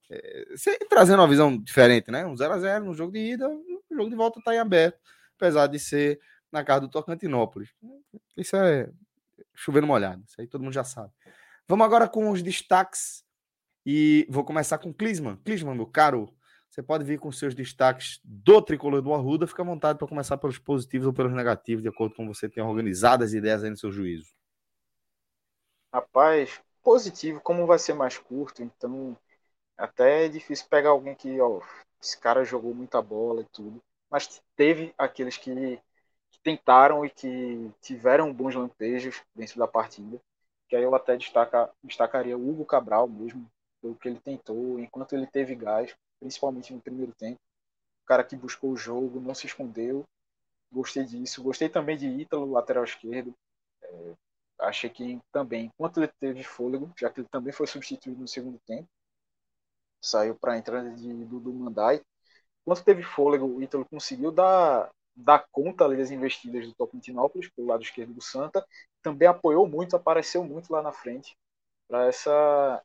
É, 0.09 0.55
trazendo 0.89 1.21
uma 1.21 1.29
visão 1.29 1.57
diferente, 1.57 2.11
né? 2.11 2.25
Um 2.25 2.35
0x0 2.35 2.85
no 2.85 2.95
jogo 2.95 3.13
de 3.13 3.19
ida, 3.19 3.49
o 3.49 3.95
jogo 3.95 4.09
de 4.09 4.17
volta 4.17 4.39
está 4.39 4.55
em 4.55 4.59
aberto, 4.59 4.99
apesar 5.37 5.67
de 5.67 5.79
ser 5.79 6.21
na 6.53 6.65
casa 6.65 6.83
do 6.83 6.89
Tocantinópolis. 6.89 7.71
Isso 8.37 8.57
é 8.57 8.89
chovendo 9.55 9.87
molhado, 9.87 10.23
isso 10.27 10.41
aí 10.41 10.47
todo 10.47 10.63
mundo 10.63 10.73
já 10.73 10.85
sabe. 10.85 11.13
Vamos 11.67 11.85
agora 11.85 12.09
com 12.09 12.31
os 12.31 12.43
destaques 12.43 13.26
e 13.87 14.27
vou 14.29 14.45
começar 14.45 14.79
com 14.79 14.93
Clisman. 14.93 15.37
Clisman, 15.45 15.77
meu 15.77 15.87
caro, 15.87 16.29
você 16.69 16.83
pode 16.83 17.05
vir 17.05 17.21
com 17.21 17.31
seus 17.31 17.55
destaques 17.55 18.21
do 18.25 18.61
tricolor 18.61 19.01
do 19.01 19.15
Arruda. 19.15 19.47
Fica 19.47 19.63
à 19.63 19.65
vontade 19.65 19.97
para 19.97 20.09
começar 20.09 20.37
pelos 20.37 20.59
positivos 20.59 21.07
ou 21.07 21.13
pelos 21.13 21.33
negativos, 21.33 21.83
de 21.85 21.89
acordo 21.89 22.17
com 22.17 22.27
você 22.27 22.49
tenha 22.49 22.67
organizado 22.67 23.23
as 23.23 23.33
ideias 23.33 23.63
aí 23.63 23.71
no 23.71 23.77
seu 23.77 23.93
juízo. 23.93 24.35
Rapaz, 25.95 26.61
positivo, 26.83 27.41
como 27.41 27.65
vai 27.65 27.79
ser 27.79 27.95
mais 27.95 28.19
curto, 28.19 28.61
então 28.61 29.17
até 29.79 30.27
é 30.27 30.29
difícil 30.29 30.67
pegar 30.69 30.91
alguém 30.91 31.15
que, 31.15 31.41
ó, 31.41 31.61
esse 32.03 32.19
cara 32.19 32.45
jogou 32.45 32.75
muita 32.75 33.01
bola 33.01 33.43
e 33.43 33.47
tudo. 33.53 33.81
Mas 34.11 34.43
teve 34.57 34.93
aqueles 34.99 35.37
que, 35.37 35.81
que 36.31 36.41
tentaram 36.43 37.05
e 37.07 37.11
que 37.11 37.71
tiveram 37.81 38.35
bons 38.35 38.55
lampejos 38.57 39.23
dentro 39.33 39.59
da 39.61 39.69
partida. 39.69 40.21
Que 40.69 40.75
aí 40.75 40.83
eu 40.83 40.95
até 40.95 41.17
destaca, 41.17 41.71
destacaria 41.85 42.37
o 42.37 42.51
Hugo 42.51 42.65
Cabral 42.65 43.07
mesmo, 43.07 43.49
pelo 43.87 43.95
que 43.95 44.09
ele 44.09 44.21
tentou, 44.21 44.81
enquanto 44.81 45.13
ele 45.15 45.27
teve 45.27 45.55
gás, 45.55 45.95
principalmente 46.19 46.73
no 46.73 46.81
primeiro 46.81 47.13
tempo. 47.13 47.39
O 48.03 48.07
cara 48.07 48.25
que 48.25 48.37
buscou 48.37 48.71
o 48.73 48.77
jogo, 48.77 49.21
não 49.21 49.35
se 49.35 49.47
escondeu. 49.47 50.05
Gostei 50.73 51.05
disso. 51.05 51.43
Gostei 51.43 51.69
também 51.69 51.97
de 51.97 52.07
Ítalo, 52.07 52.51
lateral 52.51 52.85
esquerdo. 52.85 53.35
É, 53.83 54.15
achei 54.61 54.91
que 54.91 55.21
também, 55.33 55.67
enquanto 55.67 55.99
ele 55.99 56.13
teve 56.21 56.43
fôlego, 56.43 56.93
já 56.97 57.11
que 57.11 57.21
ele 57.21 57.29
também 57.29 57.53
foi 57.53 57.67
substituído 57.67 58.21
no 58.21 58.29
segundo 58.29 58.59
tempo, 58.67 58.89
saiu 60.01 60.35
para 60.37 60.55
a 60.55 60.59
entrada 60.59 60.91
de 60.91 61.13
Dudu 61.25 61.53
Mandai. 61.53 62.01
Enquanto 62.63 62.85
teve 62.85 63.03
fôlego, 63.03 63.47
o 63.47 63.63
Ítalo 63.63 63.85
conseguiu 63.85 64.33
dar, 64.33 64.91
dar 65.15 65.47
conta 65.53 65.85
ali 65.85 65.97
das 65.97 66.11
investidas 66.11 66.67
do 66.67 66.75
Tocantinópolis, 66.75 67.49
pelo 67.51 67.69
lado 67.69 67.83
esquerdo 67.83 68.13
do 68.15 68.23
Santa. 68.23 68.67
Também 69.03 69.29
apoiou 69.29 69.69
muito, 69.69 69.97
apareceu 69.97 70.45
muito 70.45 70.73
lá 70.73 70.83
na 70.83 70.93
frente 70.93 71.37
para 71.89 72.07
essa 72.07 72.83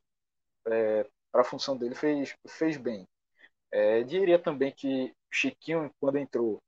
é, 0.66 1.06
para 1.30 1.42
a 1.42 1.44
função 1.44 1.76
dele 1.76 1.94
fez, 1.94 2.34
fez 2.46 2.76
bem. 2.76 3.06
É, 3.70 4.02
diria 4.02 4.38
também 4.38 4.72
que 4.72 5.14
Chiquinho, 5.30 5.90
quando 5.98 6.18
entrou, 6.18 6.58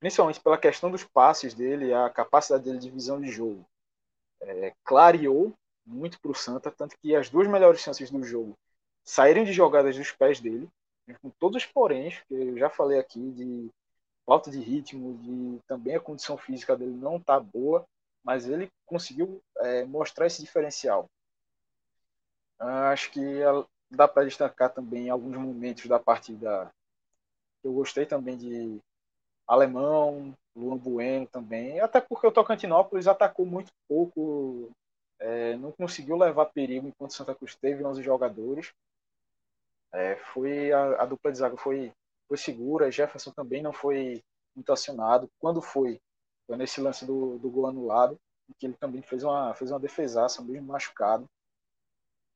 principalmente 0.00 0.40
pela 0.40 0.58
questão 0.58 0.90
dos 0.90 1.04
passes 1.04 1.54
dele, 1.54 1.92
a 1.92 2.08
capacidade 2.08 2.64
dele 2.64 2.78
de 2.78 2.90
visão 2.90 3.20
de 3.20 3.30
jogo, 3.30 3.66
é, 4.40 4.72
clareou 4.84 5.52
muito 5.84 6.20
para 6.20 6.30
o 6.30 6.34
Santa, 6.34 6.70
tanto 6.70 6.96
que 7.00 7.14
as 7.14 7.28
duas 7.28 7.46
melhores 7.46 7.80
chances 7.80 8.10
do 8.10 8.22
jogo 8.22 8.54
saíram 9.04 9.44
de 9.44 9.52
jogadas 9.52 9.96
dos 9.96 10.10
pés 10.10 10.40
dele, 10.40 10.68
com 11.22 11.30
todos 11.30 11.62
os 11.62 11.66
poréns, 11.66 12.20
que 12.26 12.34
eu 12.34 12.58
já 12.58 12.68
falei 12.68 12.98
aqui, 12.98 13.30
de 13.30 13.70
falta 14.24 14.50
de 14.50 14.58
ritmo, 14.58 15.16
de 15.18 15.60
também 15.68 15.94
a 15.94 16.00
condição 16.00 16.36
física 16.36 16.76
dele 16.76 16.92
não 16.92 17.20
tá 17.20 17.38
boa, 17.38 17.86
mas 18.24 18.48
ele 18.48 18.68
conseguiu 18.84 19.40
é, 19.58 19.84
mostrar 19.84 20.26
esse 20.26 20.42
diferencial. 20.42 21.08
Acho 22.58 23.10
que 23.10 23.22
dá 23.90 24.08
para 24.08 24.24
destacar 24.24 24.72
também 24.72 25.10
alguns 25.10 25.36
momentos 25.36 25.86
da 25.86 25.98
partida. 25.98 26.70
Eu 27.62 27.72
gostei 27.72 28.06
também 28.06 28.36
de 28.36 28.80
Alemão, 29.46 30.34
Luan 30.56 30.78
Bueno 30.78 31.26
também, 31.26 31.80
até 31.80 32.00
porque 32.00 32.26
o 32.26 32.32
Tocantinópolis 32.32 33.06
atacou 33.06 33.44
muito 33.44 33.70
pouco, 33.88 34.70
é, 35.20 35.56
não 35.56 35.70
conseguiu 35.70 36.16
levar 36.16 36.46
perigo 36.46 36.88
enquanto 36.88 37.14
Santa 37.14 37.34
Cruz 37.34 37.54
teve 37.54 37.84
11 37.84 38.02
jogadores. 38.02 38.72
É, 39.92 40.16
foi 40.16 40.72
a, 40.72 41.02
a, 41.02 41.06
dupla 41.06 41.30
de 41.30 41.38
zaga 41.38 41.56
foi, 41.56 41.92
foi 42.28 42.36
segura, 42.36 42.90
Jefferson 42.90 43.30
também 43.30 43.62
não 43.62 43.72
foi 43.72 44.22
muito 44.54 44.72
acionado. 44.72 45.28
Quando 45.38 45.62
foi, 45.62 46.00
foi 46.46 46.56
nesse 46.56 46.80
lance 46.80 47.04
do, 47.04 47.38
do 47.38 47.50
gol 47.50 47.66
anulado, 47.66 48.18
que 48.58 48.66
ele 48.66 48.76
também 48.76 49.02
fez 49.02 49.22
uma, 49.22 49.54
fez 49.54 49.70
uma 49.70 49.80
defesaça, 49.80 50.42
mesmo 50.42 50.68
machucado. 50.68 51.28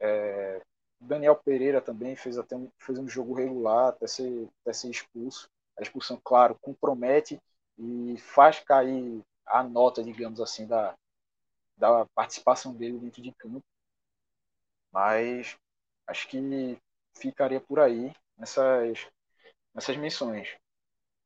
É, 0.00 0.60
Daniel 1.00 1.36
Pereira 1.36 1.80
também 1.80 2.16
fez 2.16 2.38
até 2.38 2.56
um, 2.56 2.70
fez 2.78 2.98
um 2.98 3.08
jogo 3.08 3.34
regular 3.34 3.88
até 3.88 4.06
ser, 4.06 4.48
até 4.62 4.72
ser 4.72 4.90
expulso. 4.90 5.48
A 5.78 5.82
expulsão, 5.82 6.20
claro, 6.22 6.58
compromete 6.60 7.40
e 7.78 8.16
faz 8.18 8.60
cair 8.60 9.22
a 9.46 9.62
nota, 9.62 10.04
digamos 10.04 10.40
assim, 10.40 10.66
da, 10.66 10.94
da 11.76 12.06
participação 12.14 12.74
dele 12.74 12.98
dentro 12.98 13.22
de 13.22 13.32
campo. 13.32 13.62
Mas 14.92 15.56
acho 16.06 16.28
que 16.28 16.78
ficaria 17.16 17.60
por 17.60 17.80
aí 17.80 18.12
nessas, 18.36 19.06
nessas 19.74 19.96
menções. 19.96 20.56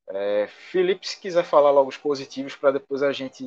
É, 0.09 0.47
Felipe, 0.49 1.09
se 1.09 1.20
quiser 1.20 1.45
falar 1.45 1.70
logo 1.70 1.89
os 1.89 1.97
positivos 1.97 2.57
para 2.57 2.72
depois 2.72 3.03
a 3.03 3.12
gente 3.12 3.45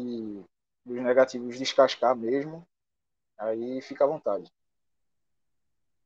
dos 0.85 1.01
negativos 1.01 1.57
descascar 1.59 2.15
mesmo, 2.15 2.65
aí 3.37 3.81
fica 3.81 4.03
à 4.05 4.07
vontade. 4.07 4.51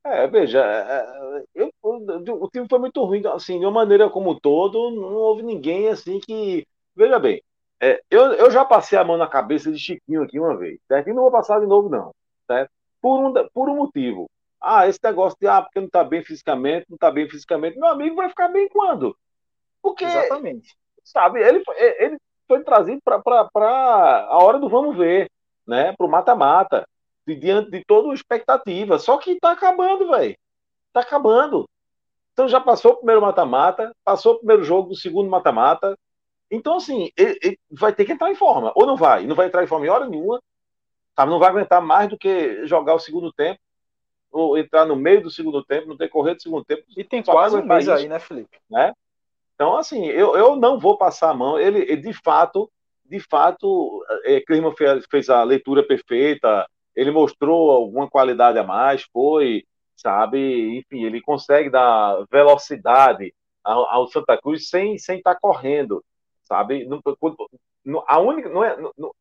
É, 0.04 0.26
veja, 0.26 0.58
é, 0.58 1.38
é, 1.38 1.42
eu, 1.54 1.72
o 1.82 2.48
time 2.50 2.66
foi 2.68 2.78
muito 2.80 3.04
ruim, 3.04 3.22
assim, 3.28 3.60
de 3.60 3.64
uma 3.64 3.70
maneira 3.70 4.10
como 4.10 4.32
um 4.32 4.38
todo, 4.38 4.90
não 4.90 5.14
houve 5.14 5.42
ninguém 5.42 5.88
assim 5.88 6.18
que. 6.18 6.66
Veja 6.94 7.18
bem, 7.18 7.42
é, 7.80 8.02
eu, 8.10 8.32
eu 8.32 8.50
já 8.50 8.64
passei 8.64 8.98
a 8.98 9.04
mão 9.04 9.16
na 9.16 9.28
cabeça 9.28 9.70
de 9.70 9.78
Chiquinho 9.78 10.22
aqui 10.22 10.38
uma 10.40 10.56
vez, 10.56 10.80
certo? 10.88 11.08
E 11.08 11.12
não 11.12 11.22
vou 11.22 11.30
passar 11.32 11.60
de 11.60 11.66
novo, 11.66 11.88
não, 11.88 12.12
certo? 12.46 12.70
Por 13.00 13.18
um, 13.18 13.48
por 13.50 13.68
um 13.68 13.76
motivo. 13.76 14.28
Ah, 14.60 14.88
esse 14.88 14.98
negócio 15.02 15.36
de, 15.40 15.46
ah, 15.46 15.62
porque 15.62 15.80
não 15.80 15.88
tá 15.88 16.04
bem 16.04 16.22
fisicamente, 16.22 16.86
não 16.88 16.98
tá 16.98 17.10
bem 17.10 17.28
fisicamente. 17.28 17.78
Meu 17.78 17.88
amigo 17.88 18.16
vai 18.16 18.28
ficar 18.28 18.48
bem 18.48 18.68
quando? 18.68 19.16
Porque. 19.80 20.04
Exatamente. 20.04 20.76
Sabe, 21.04 21.40
ele, 21.40 21.62
ele 21.98 22.16
foi 22.46 22.62
trazido 22.62 23.00
para 23.02 23.20
a 23.50 24.38
hora 24.38 24.58
do 24.58 24.68
vamos 24.68 24.96
ver, 24.96 25.28
né? 25.66 25.92
Para 25.96 26.06
o 26.06 26.10
mata-mata 27.26 27.36
diante 27.36 27.70
de 27.70 27.84
toda 27.84 28.10
a 28.10 28.14
expectativa. 28.14 28.98
Só 28.98 29.16
que 29.18 29.38
tá 29.38 29.52
acabando, 29.52 30.08
velho. 30.08 30.36
Tá 30.92 31.00
acabando. 31.00 31.68
Então 32.32 32.48
já 32.48 32.60
passou 32.60 32.92
o 32.92 32.96
primeiro 32.96 33.20
mata-mata, 33.20 33.94
passou 34.04 34.34
o 34.34 34.38
primeiro 34.38 34.64
jogo 34.64 34.90
do 34.90 34.96
segundo 34.96 35.30
mata-mata. 35.30 35.96
Então, 36.50 36.76
assim, 36.76 37.10
ele, 37.16 37.38
ele, 37.42 37.60
vai 37.70 37.94
ter 37.94 38.04
que 38.04 38.12
entrar 38.12 38.30
em 38.30 38.34
forma. 38.34 38.72
Ou 38.74 38.86
não 38.86 38.96
vai? 38.96 39.26
Não 39.26 39.34
vai 39.34 39.46
entrar 39.46 39.64
em 39.64 39.66
forma 39.66 39.86
em 39.86 39.88
hora 39.88 40.06
nenhuma. 40.06 40.40
Sabe? 41.16 41.30
Não 41.30 41.38
vai 41.38 41.48
aguentar 41.48 41.80
mais 41.80 42.08
do 42.08 42.18
que 42.18 42.66
jogar 42.66 42.94
o 42.94 42.98
segundo 42.98 43.32
tempo. 43.32 43.60
Ou 44.30 44.56
entrar 44.56 44.86
no 44.86 44.96
meio 44.96 45.22
do 45.22 45.30
segundo 45.30 45.62
tempo, 45.64 45.88
no 45.88 45.96
decorrer 45.96 46.34
do 46.34 46.42
segundo 46.42 46.64
tempo. 46.64 46.82
E 46.96 47.04
tem 47.04 47.22
quase 47.22 47.56
um 47.56 47.64
mês 47.64 47.88
aí, 47.88 48.08
né, 48.08 48.18
Felipe? 48.18 48.58
Né? 48.70 48.92
Então, 49.54 49.76
assim, 49.76 50.06
eu, 50.06 50.36
eu 50.36 50.56
não 50.56 50.78
vou 50.78 50.96
passar 50.96 51.30
a 51.30 51.34
mão. 51.34 51.58
Ele, 51.58 51.80
ele 51.80 52.02
de 52.02 52.12
fato, 52.12 52.70
de 53.04 53.20
fato, 53.20 54.04
é, 54.24 54.40
Clima 54.40 54.74
fez, 54.74 55.04
fez 55.10 55.28
a 55.28 55.42
leitura 55.42 55.86
perfeita, 55.86 56.66
ele 56.94 57.10
mostrou 57.10 57.70
alguma 57.70 58.08
qualidade 58.08 58.58
a 58.58 58.64
mais, 58.64 59.02
foi, 59.12 59.64
sabe, 59.96 60.78
enfim, 60.78 61.04
ele 61.04 61.20
consegue 61.20 61.70
dar 61.70 62.24
velocidade 62.30 63.34
ao, 63.64 63.84
ao 63.86 64.08
Santa 64.08 64.36
Cruz 64.40 64.68
sem 64.68 64.98
sem 64.98 65.18
estar 65.18 65.34
tá 65.34 65.40
correndo, 65.40 66.04
sabe? 66.44 66.88
Não, 67.84 68.04
a 68.06 68.20
única 68.20 68.48
não 68.48 68.64
é 68.64 68.76
não, 68.76 69.14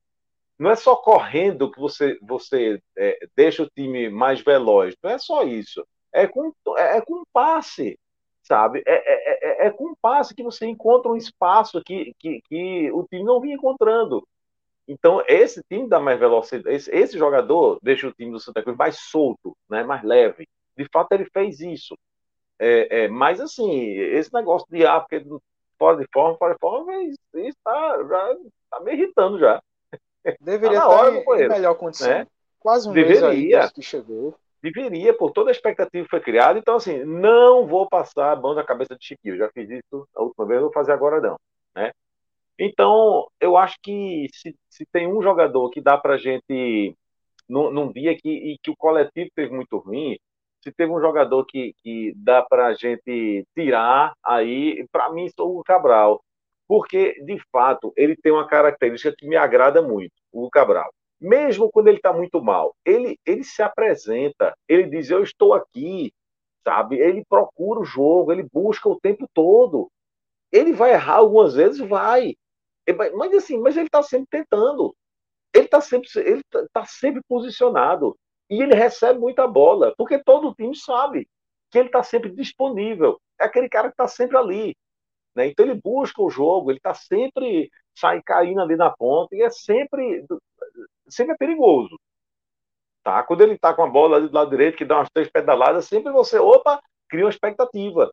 não 0.59 0.71
é 0.71 0.75
só 0.75 0.95
correndo 0.95 1.71
que 1.71 1.79
você 1.79 2.17
você 2.21 2.81
é, 2.97 3.17
deixa 3.35 3.63
o 3.63 3.69
time 3.69 4.09
mais 4.09 4.41
veloz, 4.41 4.95
não 5.03 5.11
é 5.11 5.17
só 5.17 5.43
isso, 5.43 5.85
é 6.13 6.27
com 6.27 6.53
é, 6.77 6.97
é 6.97 7.01
com 7.01 7.23
passe, 7.33 7.97
sabe? 8.43 8.83
É, 8.85 8.93
é, 8.93 9.65
é, 9.65 9.67
é 9.67 9.71
com 9.71 9.95
passe 10.01 10.35
que 10.35 10.43
você 10.43 10.65
encontra 10.65 11.11
um 11.11 11.15
espaço 11.15 11.81
que, 11.83 12.13
que, 12.19 12.41
que 12.47 12.91
o 12.91 13.03
time 13.07 13.23
não 13.23 13.39
vinha 13.39 13.55
encontrando. 13.55 14.27
Então, 14.87 15.23
esse 15.27 15.61
time 15.69 15.87
dá 15.87 15.99
mais 15.99 16.19
velocidade, 16.19 16.75
esse, 16.75 16.91
esse, 16.91 17.17
jogador 17.17 17.79
deixa 17.81 18.07
o 18.07 18.11
time 18.11 18.31
do 18.31 18.39
Santa 18.39 18.61
Cruz 18.61 18.77
mais 18.77 18.97
solto, 18.99 19.55
né, 19.69 19.83
mais 19.83 20.03
leve. 20.03 20.47
De 20.77 20.85
fato, 20.91 21.11
ele 21.13 21.25
fez 21.31 21.59
isso. 21.59 21.95
É, 22.59 23.03
é, 23.03 23.07
mas, 23.07 23.39
assim, 23.39 23.91
esse 23.91 24.33
negócio 24.33 24.67
de, 24.69 24.85
ah, 24.85 24.99
porque 24.99 25.25
fora 25.77 25.97
de 25.97 26.07
forma, 26.13 26.37
fora 26.37 26.53
de 26.53 26.59
forma, 26.59 26.93
está 27.33 27.97
já 28.07 28.35
tá 28.69 28.79
me 28.81 28.93
irritando 28.93 29.39
já. 29.39 29.61
Deveria 30.39 30.79
tá 30.79 30.87
hora 30.87 31.17
estar 31.17 31.39
em, 31.39 31.43
em 31.43 31.49
melhor 31.49 31.75
condição. 31.75 32.07
Né? 32.07 32.27
Quase 32.59 32.87
um 32.87 32.93
Deveria. 32.93 33.29
mês 33.29 33.55
aí 33.55 33.73
que 33.73 33.81
chegou. 33.81 34.35
Deveria, 34.61 35.11
por 35.11 35.31
toda 35.31 35.49
a 35.49 35.51
expectativa 35.51 36.03
que 36.03 36.09
foi 36.09 36.21
criada. 36.21 36.59
Então, 36.59 36.75
assim, 36.75 37.03
não 37.03 37.65
vou 37.65 37.89
passar 37.89 38.31
a 38.31 38.35
mão 38.35 38.53
na 38.53 38.63
cabeça 38.63 38.95
de 38.95 39.03
Chiquinho. 39.03 39.37
Já 39.37 39.49
fiz 39.49 39.67
isso 39.67 40.07
a 40.15 40.21
última 40.21 40.45
vez, 40.45 40.59
não 40.59 40.67
vou 40.67 40.73
fazer 40.73 40.91
agora 40.91 41.19
não. 41.19 41.35
Né? 41.75 41.91
Então, 42.59 43.27
eu 43.39 43.57
acho 43.57 43.77
que 43.81 44.27
se, 44.33 44.55
se 44.69 44.85
tem 44.91 45.07
um 45.07 45.21
jogador 45.21 45.69
que 45.71 45.81
dá 45.81 45.97
para 45.97 46.15
a 46.15 46.17
gente, 46.17 46.95
num, 47.49 47.71
num 47.71 47.91
dia 47.91 48.15
que, 48.17 48.29
e 48.29 48.57
que 48.61 48.71
o 48.71 48.75
coletivo 48.75 49.29
teve 49.35 49.53
muito 49.53 49.77
ruim, 49.77 50.17
se 50.63 50.71
teve 50.71 50.91
um 50.91 51.01
jogador 51.01 51.45
que, 51.45 51.73
que 51.83 52.13
dá 52.15 52.41
para 52.43 52.67
a 52.67 52.73
gente 52.73 53.45
tirar, 53.55 54.13
aí, 54.23 54.85
para 54.91 55.11
mim, 55.11 55.27
sou 55.35 55.59
o 55.59 55.63
Cabral. 55.63 56.23
Porque, 56.67 57.21
de 57.25 57.37
fato, 57.51 57.91
ele 57.97 58.15
tem 58.15 58.31
uma 58.31 58.47
característica 58.47 59.13
que 59.17 59.27
me 59.27 59.35
agrada 59.35 59.81
muito, 59.81 60.13
o 60.31 60.49
Cabral. 60.49 60.89
Mesmo 61.19 61.69
quando 61.71 61.87
ele 61.87 61.97
está 61.97 62.13
muito 62.13 62.41
mal, 62.41 62.75
ele, 62.85 63.19
ele 63.25 63.43
se 63.43 63.61
apresenta, 63.61 64.55
ele 64.67 64.89
diz: 64.89 65.09
Eu 65.09 65.21
estou 65.23 65.53
aqui, 65.53 66.13
sabe? 66.63 66.97
Ele 66.99 67.23
procura 67.27 67.79
o 67.79 67.85
jogo, 67.85 68.31
ele 68.31 68.47
busca 68.51 68.89
o 68.89 68.99
tempo 68.99 69.27
todo. 69.33 69.91
Ele 70.51 70.73
vai 70.73 70.91
errar 70.93 71.15
algumas 71.17 71.53
vezes? 71.55 71.79
Vai. 71.79 72.35
Mas 72.93 73.33
assim, 73.33 73.57
mas 73.59 73.75
ele 73.77 73.87
está 73.87 74.01
sempre 74.01 74.27
tentando. 74.29 74.95
Ele 75.53 75.65
está 75.65 75.81
sempre, 75.81 76.09
ele 76.15 76.41
tá, 76.49 76.65
tá 76.73 76.85
sempre 76.85 77.21
posicionado. 77.27 78.17
E 78.49 78.61
ele 78.61 78.75
recebe 78.75 79.19
muita 79.19 79.47
bola, 79.47 79.93
porque 79.97 80.19
todo 80.19 80.53
time 80.55 80.75
sabe 80.75 81.27
que 81.69 81.77
ele 81.77 81.87
está 81.87 82.03
sempre 82.03 82.31
disponível. 82.31 83.19
É 83.39 83.45
aquele 83.45 83.69
cara 83.69 83.87
que 83.87 83.93
está 83.93 84.07
sempre 84.07 84.37
ali. 84.37 84.75
Né? 85.35 85.47
Então 85.47 85.65
ele 85.65 85.79
busca 85.81 86.21
o 86.21 86.29
jogo, 86.29 86.71
ele 86.71 86.77
está 86.77 86.93
sempre 86.93 87.69
sai 87.95 88.21
caindo 88.21 88.61
ali 88.61 88.75
na 88.75 88.89
ponta 88.89 89.35
e 89.35 89.41
é 89.41 89.49
sempre, 89.49 90.25
sempre 91.07 91.33
é 91.33 91.37
perigoso. 91.37 91.99
Tá? 93.03 93.23
Quando 93.23 93.41
ele 93.41 93.53
está 93.53 93.73
com 93.73 93.83
a 93.83 93.89
bola 93.89 94.21
do 94.21 94.33
lado 94.33 94.49
direito, 94.49 94.77
que 94.77 94.85
dá 94.85 94.97
umas 94.97 95.09
três 95.09 95.29
pedaladas, 95.29 95.85
sempre 95.85 96.11
você, 96.11 96.37
opa, 96.37 96.81
cria 97.09 97.25
uma 97.25 97.31
expectativa. 97.31 98.11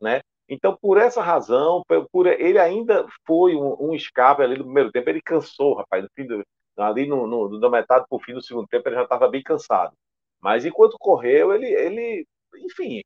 Né? 0.00 0.20
Então, 0.48 0.76
por 0.80 0.96
essa 0.98 1.20
razão, 1.20 1.82
por, 2.12 2.26
ele 2.26 2.58
ainda 2.58 3.06
foi 3.26 3.56
um, 3.56 3.76
um, 3.80 3.94
escape 3.94 4.42
ali 4.42 4.56
no 4.56 4.64
primeiro 4.64 4.92
tempo. 4.92 5.10
Ele 5.10 5.20
cansou, 5.20 5.74
rapaz. 5.74 6.02
No 6.04 6.10
fim 6.14 6.26
do, 6.26 6.42
ali 6.76 7.06
no, 7.06 7.26
no, 7.26 7.48
no 7.48 7.70
metade 7.70 8.06
para 8.08 8.16
o 8.16 8.20
fim 8.20 8.32
do 8.32 8.42
segundo 8.42 8.68
tempo, 8.68 8.88
ele 8.88 8.96
já 8.96 9.02
estava 9.02 9.28
bem 9.28 9.42
cansado. 9.42 9.92
Mas 10.40 10.64
enquanto 10.64 10.96
correu, 10.98 11.52
ele, 11.52 11.66
ele 11.66 12.26
enfim, 12.64 13.00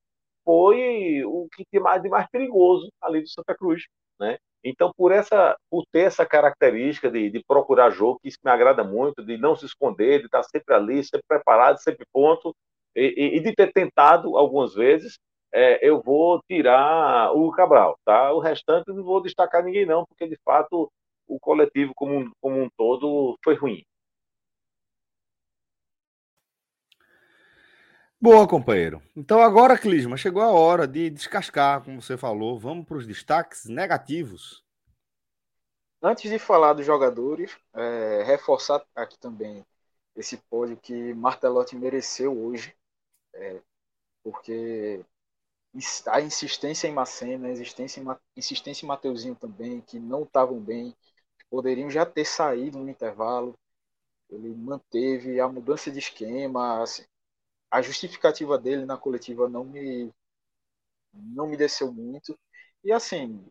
foi 0.44 1.24
o 1.24 1.48
que 1.54 1.64
tinha 1.70 1.82
mais 1.82 2.02
de 2.02 2.08
mais 2.08 2.28
perigoso 2.30 2.90
ali 3.00 3.22
do 3.22 3.28
Santa 3.28 3.54
Cruz, 3.54 3.84
né? 4.18 4.38
Então, 4.62 4.92
por 4.94 5.10
essa, 5.10 5.56
por 5.70 5.84
ter 5.90 6.00
essa 6.00 6.26
característica 6.26 7.10
de, 7.10 7.30
de 7.30 7.42
procurar 7.44 7.90
jogo, 7.90 8.18
que 8.20 8.28
isso 8.28 8.38
me 8.44 8.50
agrada 8.50 8.84
muito, 8.84 9.24
de 9.24 9.38
não 9.38 9.56
se 9.56 9.64
esconder, 9.64 10.20
de 10.20 10.26
estar 10.26 10.42
sempre 10.42 10.74
ali, 10.74 11.02
sempre 11.02 11.24
preparado, 11.26 11.78
sempre 11.78 12.06
ponto, 12.12 12.54
e, 12.94 13.36
e 13.36 13.40
de 13.40 13.54
ter 13.54 13.72
tentado 13.72 14.36
algumas 14.36 14.74
vezes, 14.74 15.18
é, 15.52 15.86
eu 15.86 16.00
vou 16.02 16.40
tirar 16.48 17.32
o 17.32 17.50
Cabral, 17.52 17.98
tá? 18.04 18.32
O 18.32 18.38
restante 18.38 18.88
não 18.88 19.02
vou 19.02 19.22
destacar 19.22 19.64
ninguém 19.64 19.84
não, 19.84 20.04
porque 20.06 20.28
de 20.28 20.38
fato 20.44 20.90
o 21.26 21.38
coletivo 21.38 21.92
como 21.94 22.18
um, 22.18 22.32
como 22.40 22.62
um 22.62 22.68
todo 22.76 23.38
foi 23.42 23.54
ruim. 23.54 23.84
Boa, 28.22 28.46
companheiro. 28.46 29.00
Então 29.16 29.40
agora, 29.40 29.78
Clisma, 29.78 30.16
chegou 30.16 30.42
a 30.42 30.50
hora 30.50 30.86
de 30.86 31.08
descascar, 31.08 31.82
como 31.82 32.02
você 32.02 32.18
falou. 32.18 32.58
Vamos 32.58 32.86
para 32.86 32.98
os 32.98 33.06
destaques 33.06 33.64
negativos. 33.64 34.62
Antes 36.02 36.30
de 36.30 36.38
falar 36.38 36.74
dos 36.74 36.84
jogadores, 36.84 37.56
é, 37.74 38.22
reforçar 38.24 38.84
aqui 38.94 39.18
também 39.18 39.64
esse 40.14 40.36
pódio 40.36 40.76
que 40.76 41.14
Martelotti 41.14 41.76
mereceu 41.76 42.38
hoje, 42.38 42.74
é, 43.34 43.60
porque 44.22 45.02
a 46.08 46.20
insistência 46.20 46.88
em 46.88 46.92
Macena, 46.92 47.48
a 47.48 47.52
insistência 47.52 48.00
em, 48.00 48.06
insistência 48.36 48.84
em 48.84 48.88
Mateuzinho 48.88 49.34
também, 49.36 49.80
que 49.80 49.98
não 49.98 50.24
estavam 50.24 50.60
bem, 50.60 50.94
poderiam 51.50 51.90
já 51.90 52.06
ter 52.06 52.24
saído 52.24 52.78
no 52.78 52.90
intervalo. 52.90 53.58
Ele 54.30 54.50
manteve 54.54 55.40
a 55.40 55.48
mudança 55.48 55.90
de 55.90 55.98
esquema, 56.00 56.82
assim, 56.82 57.04
a 57.70 57.82
justificativa 57.82 58.58
dele 58.58 58.86
na 58.86 58.96
coletiva 58.98 59.48
não 59.48 59.64
me 59.64 60.12
não 61.12 61.46
me 61.46 61.56
desceu 61.56 61.92
muito. 61.92 62.36
E 62.84 62.92
assim, 62.92 63.44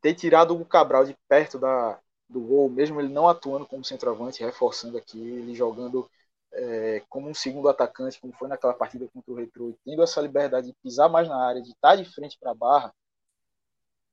ter 0.00 0.14
tirado 0.14 0.56
o 0.56 0.64
Cabral 0.64 1.04
de 1.04 1.16
perto 1.28 1.58
da, 1.58 1.98
do 2.28 2.40
gol, 2.40 2.68
mesmo 2.68 3.00
ele 3.00 3.08
não 3.12 3.28
atuando 3.28 3.66
como 3.66 3.84
centroavante, 3.84 4.42
reforçando 4.42 4.98
aqui, 4.98 5.18
ele 5.20 5.54
jogando 5.54 6.08
é, 6.54 7.00
como 7.08 7.28
um 7.28 7.34
segundo 7.34 7.68
atacante, 7.68 8.20
como 8.20 8.32
foi 8.32 8.48
naquela 8.48 8.74
partida 8.74 9.08
contra 9.12 9.32
o 9.32 9.36
Retro, 9.36 9.78
tendo 9.84 10.02
essa 10.02 10.20
liberdade 10.20 10.68
de 10.68 10.76
pisar 10.82 11.08
mais 11.08 11.28
na 11.28 11.36
área, 11.36 11.62
de 11.62 11.70
estar 11.70 11.96
de 11.96 12.04
frente 12.04 12.38
para 12.38 12.52
a 12.52 12.54
barra, 12.54 12.94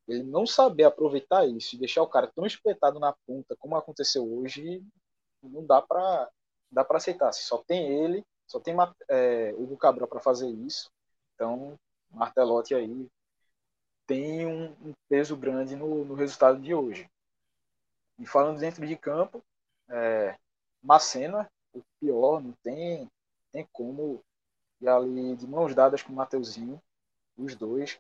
ele 0.07 0.23
não 0.23 0.45
saber 0.45 0.83
aproveitar 0.83 1.45
isso 1.45 1.75
e 1.75 1.79
deixar 1.79 2.01
o 2.01 2.07
cara 2.07 2.31
tão 2.35 2.45
espetado 2.45 2.99
na 2.99 3.13
ponta 3.25 3.55
como 3.57 3.75
aconteceu 3.75 4.23
hoje, 4.23 4.83
não 5.41 5.65
dá 5.65 5.81
para 5.81 6.29
dá 6.71 6.83
para 6.83 6.97
aceitar. 6.97 7.31
Se 7.33 7.43
só 7.43 7.57
tem 7.57 7.87
ele, 8.03 8.25
Só 8.47 8.59
tem 8.59 8.75
é, 9.09 9.53
Hugo 9.57 9.77
Cabral 9.77 10.07
para 10.07 10.19
fazer 10.19 10.49
isso. 10.49 10.89
Então, 11.35 11.77
Martelotti 12.09 12.75
aí 12.75 13.07
tem 14.07 14.45
um, 14.45 14.71
um 14.89 14.93
peso 15.09 15.37
grande 15.37 15.75
no, 15.75 16.03
no, 16.05 16.15
resultado 16.15 16.59
de 16.61 16.73
hoje. 16.73 17.09
E 18.19 18.25
falando 18.25 18.59
dentro 18.59 18.85
de 18.85 18.95
campo, 18.97 19.41
é, 19.89 20.37
Macena, 20.83 21.49
o 21.73 21.81
pior, 21.99 22.41
não 22.41 22.53
tem, 22.63 23.09
tem 23.51 23.67
como 23.71 24.23
ir 24.81 24.87
ali 24.87 25.35
de 25.35 25.47
mãos 25.47 25.75
dadas 25.75 26.01
com 26.03 26.11
o 26.13 26.15
Mateuzinho, 26.15 26.81
os 27.37 27.55
dois. 27.55 27.99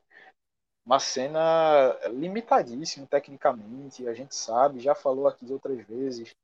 Macena 0.85 1.97
limitadíssimo 2.09 3.05
tecnicamente, 3.07 4.07
a 4.07 4.13
gente 4.13 4.35
sabe, 4.35 4.79
já 4.79 4.95
falou 4.95 5.27
aqui 5.27 5.45
outras 5.51 5.85
vezes. 5.85 6.35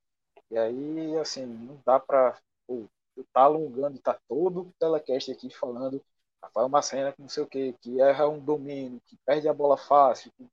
E 0.51 0.57
aí, 0.57 1.17
assim, 1.17 1.45
não 1.45 1.81
dá 1.85 1.99
para. 1.99 2.39
Tá 3.33 3.41
alongando, 3.41 3.99
tá 3.99 4.19
todo 4.27 4.61
o 4.61 4.73
telecast 4.79 5.31
aqui 5.31 5.49
falando 5.49 6.03
Rafael 6.41 6.69
Macena 6.69 7.11
que 7.11 7.21
não 7.21 7.29
sei 7.29 7.43
o 7.43 7.47
que, 7.47 7.73
que 7.81 7.99
erra 7.99 8.27
um 8.27 8.39
domínio, 8.39 9.01
que 9.05 9.17
perde 9.25 9.47
a 9.47 9.53
bola 9.53 9.75
fácil. 9.75 10.31
Que... 10.37 10.47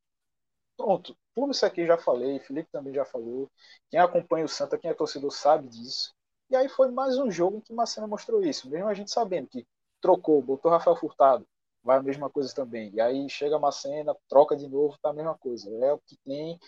Pronto, 0.76 1.16
tudo 1.34 1.52
isso 1.52 1.64
aqui 1.66 1.86
já 1.86 1.98
falei, 1.98 2.38
Felipe 2.40 2.70
também 2.72 2.94
já 2.94 3.04
falou. 3.04 3.50
Quem 3.90 4.00
acompanha 4.00 4.44
o 4.44 4.48
Santa, 4.48 4.78
quem 4.78 4.90
é 4.90 4.94
torcedor 4.94 5.30
sabe 5.30 5.68
disso. 5.68 6.14
E 6.50 6.56
aí 6.56 6.68
foi 6.68 6.90
mais 6.90 7.18
um 7.18 7.30
jogo 7.30 7.58
em 7.58 7.60
que 7.60 7.72
Macena 7.72 8.06
mostrou 8.06 8.42
isso, 8.42 8.68
mesmo 8.68 8.88
a 8.88 8.94
gente 8.94 9.10
sabendo 9.10 9.48
que 9.48 9.66
trocou, 10.00 10.42
botou 10.42 10.70
Rafael 10.70 10.96
Furtado, 10.96 11.46
vai 11.82 11.98
a 11.98 12.02
mesma 12.02 12.30
coisa 12.30 12.54
também. 12.54 12.90
E 12.94 13.00
aí 13.00 13.28
chega 13.28 13.58
Macena, 13.58 14.16
troca 14.28 14.56
de 14.56 14.68
novo, 14.68 14.98
tá 15.00 15.10
a 15.10 15.12
mesma 15.12 15.36
coisa. 15.36 15.70
É 15.84 15.92
o 15.92 15.98
que 15.98 16.16
tem. 16.24 16.58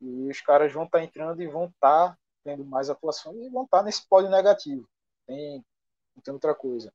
E 0.00 0.28
os 0.28 0.40
caras 0.40 0.72
vão 0.72 0.84
estar 0.84 0.98
tá 0.98 1.04
entrando 1.04 1.42
e 1.42 1.46
vão 1.46 1.66
estar 1.66 2.10
tá 2.10 2.18
tendo 2.44 2.64
mais 2.64 2.90
atuações 2.90 3.36
e 3.36 3.50
vão 3.50 3.64
estar 3.64 3.78
tá 3.78 3.84
nesse 3.84 4.06
pódio 4.08 4.30
negativo. 4.30 4.88
Tem, 5.26 5.64
tem 6.22 6.34
outra 6.34 6.54
coisa. 6.54 6.92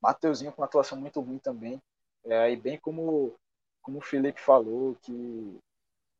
Mateuzinho 0.00 0.52
com 0.52 0.62
uma 0.62 0.66
atuação 0.66 0.98
muito 0.98 1.20
ruim 1.20 1.38
também. 1.38 1.80
É, 2.24 2.50
e 2.50 2.56
bem 2.56 2.78
como, 2.78 3.34
como 3.82 3.98
o 3.98 4.02
Felipe 4.02 4.40
falou, 4.40 4.96
que 5.02 5.58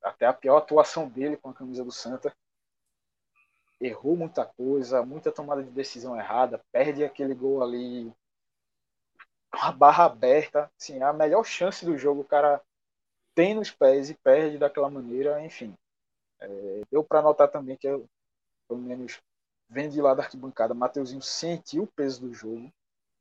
até 0.03 0.26
a 0.26 0.32
pior 0.32 0.59
atuação 0.59 1.09
dele 1.09 1.37
com 1.37 1.51
a 1.51 1.55
camisa 1.55 1.84
do 1.84 1.91
Santa 1.93 2.34
errou 3.81 4.16
muita 4.16 4.45
coisa, 4.45 5.05
muita 5.05 5.33
tomada 5.33 5.62
de 5.62 5.70
decisão 5.70 6.16
errada, 6.16 6.62
perde 6.72 7.05
aquele 7.05 7.35
gol 7.35 7.62
ali 7.62 8.12
com 9.51 9.59
a 9.61 9.72
barra 9.72 10.05
aberta, 10.05 10.70
assim, 10.79 11.03
a 11.03 11.12
melhor 11.12 11.45
chance 11.45 11.85
do 11.85 11.97
jogo 11.97 12.22
o 12.22 12.24
cara 12.24 12.61
tem 13.35 13.55
nos 13.55 13.70
pés 13.70 14.11
e 14.11 14.14
perde 14.14 14.59
daquela 14.59 14.91
maneira, 14.91 15.45
enfim. 15.45 15.74
É, 16.41 16.83
deu 16.91 17.05
para 17.05 17.22
notar 17.22 17.49
também 17.49 17.77
que, 17.77 17.87
eu, 17.87 18.09
pelo 18.68 18.81
menos 18.81 19.20
vendo 19.68 19.93
de 19.93 20.01
lá 20.01 20.14
da 20.14 20.22
arquibancada, 20.22 20.74
Mateuzinho 20.74 21.22
sentiu 21.22 21.85
o 21.85 21.89
peso 21.89 22.20
do 22.20 22.33
jogo 22.33 22.72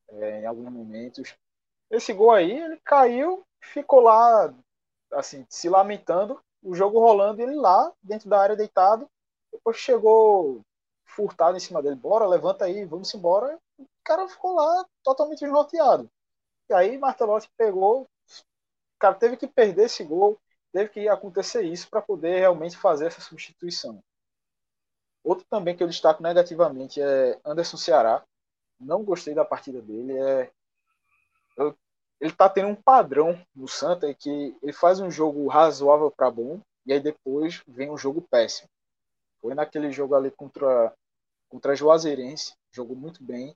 é, 0.10 0.41
em 0.41 0.45
alguns 0.45 0.72
momentos. 0.72 1.36
Esse 1.89 2.14
gol 2.14 2.32
aí, 2.32 2.51
ele 2.51 2.80
caiu, 2.84 3.45
ficou 3.60 3.99
lá, 3.99 4.53
assim, 5.12 5.45
se 5.49 5.70
lamentando, 5.70 6.41
o 6.62 6.74
jogo 6.74 6.99
rolando, 6.99 7.41
ele 7.41 7.56
lá, 7.56 7.91
dentro 8.01 8.30
da 8.30 8.39
área 8.39 8.56
deitado, 8.56 9.10
depois 9.56 9.78
chegou 9.78 10.62
furtado 11.06 11.58
em 11.58 11.60
cima 11.60 11.82
dele, 11.82 11.95
bora, 11.95 12.28
levanta 12.28 12.66
aí, 12.66 12.86
vamos 12.86 13.14
embora. 13.14 13.58
O 13.78 13.86
cara 14.03 14.28
ficou 14.28 14.53
lá 14.56 14.86
totalmente 15.03 15.39
desnorteado. 15.39 16.10
E 16.70 16.74
aí 16.74 16.97
Martelotti 16.97 17.49
pegou, 17.58 18.03
o 18.03 18.99
cara 18.99 19.16
teve 19.16 19.38
que 19.38 19.47
perder 19.47 19.86
esse 19.86 20.03
gol, 20.03 20.38
teve 20.72 20.89
que 20.89 21.08
acontecer 21.08 21.64
isso 21.64 21.89
para 21.89 22.01
poder 22.01 22.39
realmente 22.39 22.76
fazer 22.76 23.08
essa 23.08 23.22
substituição. 23.22 24.03
Outro 25.24 25.45
também 25.49 25.76
que 25.76 25.82
eu 25.82 25.88
destaco 25.88 26.22
negativamente 26.22 27.01
é 27.01 27.39
Anderson 27.43 27.78
Ceará. 27.78 28.24
Não 28.80 29.03
gostei 29.03 29.34
da 29.34 29.45
partida 29.45 29.82
dele. 29.82 30.18
É... 30.18 30.51
Ele 32.20 32.32
tá 32.32 32.49
tendo 32.49 32.68
um 32.68 32.76
padrão 32.76 33.39
no 33.56 33.68
Santa 33.68 34.14
que 34.14 34.56
ele 34.62 34.74
faz 34.74 34.99
um 34.99 35.10
jogo 35.10 35.47
razoável 35.47 36.12
para 36.12 36.30
bom 36.30 36.60
e 36.86 36.93
aí 36.93 36.99
depois 36.99 37.64
vem 37.68 37.89
um 37.89 37.97
jogo 37.97 38.22
péssimo. 38.22 38.70
Foi 39.46 39.54
naquele 39.54 39.91
jogo 39.91 40.16
ali 40.16 40.32
contra, 40.32 40.91
contra 41.48 41.76
Juazeirense, 41.76 42.56
jogou 42.72 42.96
muito 42.96 43.24
bem. 43.24 43.56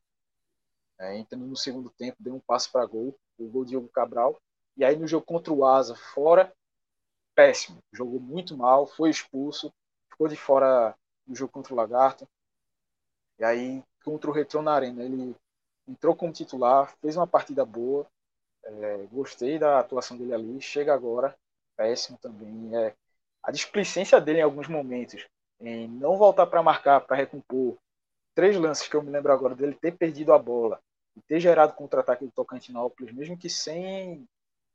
É, 1.00 1.18
entrando 1.18 1.48
no 1.48 1.58
segundo 1.58 1.90
tempo, 1.90 2.16
deu 2.20 2.36
um 2.36 2.40
passe 2.40 2.72
para 2.72 2.86
gol, 2.86 3.18
o 3.40 3.48
gol 3.48 3.64
de 3.64 3.72
Diogo 3.72 3.90
Cabral. 3.90 4.40
E 4.78 4.86
aí 4.86 4.96
no 4.96 5.08
jogo 5.08 5.26
contra 5.26 5.52
o 5.52 5.66
Asa, 5.66 5.96
fora, 5.96 6.54
péssimo. 7.34 7.80
Jogou 7.92 8.20
muito 8.20 8.56
mal, 8.56 8.86
foi 8.86 9.10
expulso, 9.10 9.74
ficou 10.12 10.28
de 10.28 10.36
fora 10.36 10.96
do 11.26 11.36
jogo 11.36 11.52
contra 11.52 11.74
o 11.74 11.76
Lagarto. 11.76 12.30
E 13.40 13.44
aí, 13.44 13.84
contra 14.06 14.30
o 14.30 14.34
Retrô 14.34 14.62
na 14.62 14.74
Arena, 14.74 15.04
ele 15.04 15.36
entrou 15.88 16.16
como 16.16 16.32
titular, 16.32 16.96
fez 17.02 17.16
uma 17.16 17.26
partida 17.26 17.66
boa. 17.66 18.06
É, 18.64 19.08
gostei 19.12 19.58
da 19.58 19.80
atuação 19.80 20.16
dele 20.16 20.36
ali. 20.36 20.62
Chega 20.62 20.94
agora, 20.94 21.36
péssimo 21.76 22.16
também. 22.20 22.78
É, 22.78 22.96
a 23.42 23.52
displicência 23.52 24.22
dele 24.22 24.38
em 24.38 24.44
alguns 24.44 24.68
momentos 24.68 25.28
em 25.60 25.88
não 25.88 26.18
voltar 26.18 26.48
para 26.48 26.64
marcar, 26.64 27.02
para 27.02 27.18
recompor. 27.18 27.78
Três 28.34 28.56
lances 28.56 28.88
que 28.88 28.96
eu 28.96 29.02
me 29.02 29.12
lembro 29.12 29.32
agora 29.32 29.56
dele 29.56 29.76
ter 29.76 29.98
perdido 29.98 30.34
a 30.34 30.40
bola 30.40 30.82
e 31.16 31.22
ter 31.22 31.40
gerado 31.40 31.74
contra-ataque 31.74 32.26
do 32.26 32.32
Tocantinópolis, 32.32 33.14
mesmo 33.14 33.38
que 33.38 33.50
sem, 33.50 34.28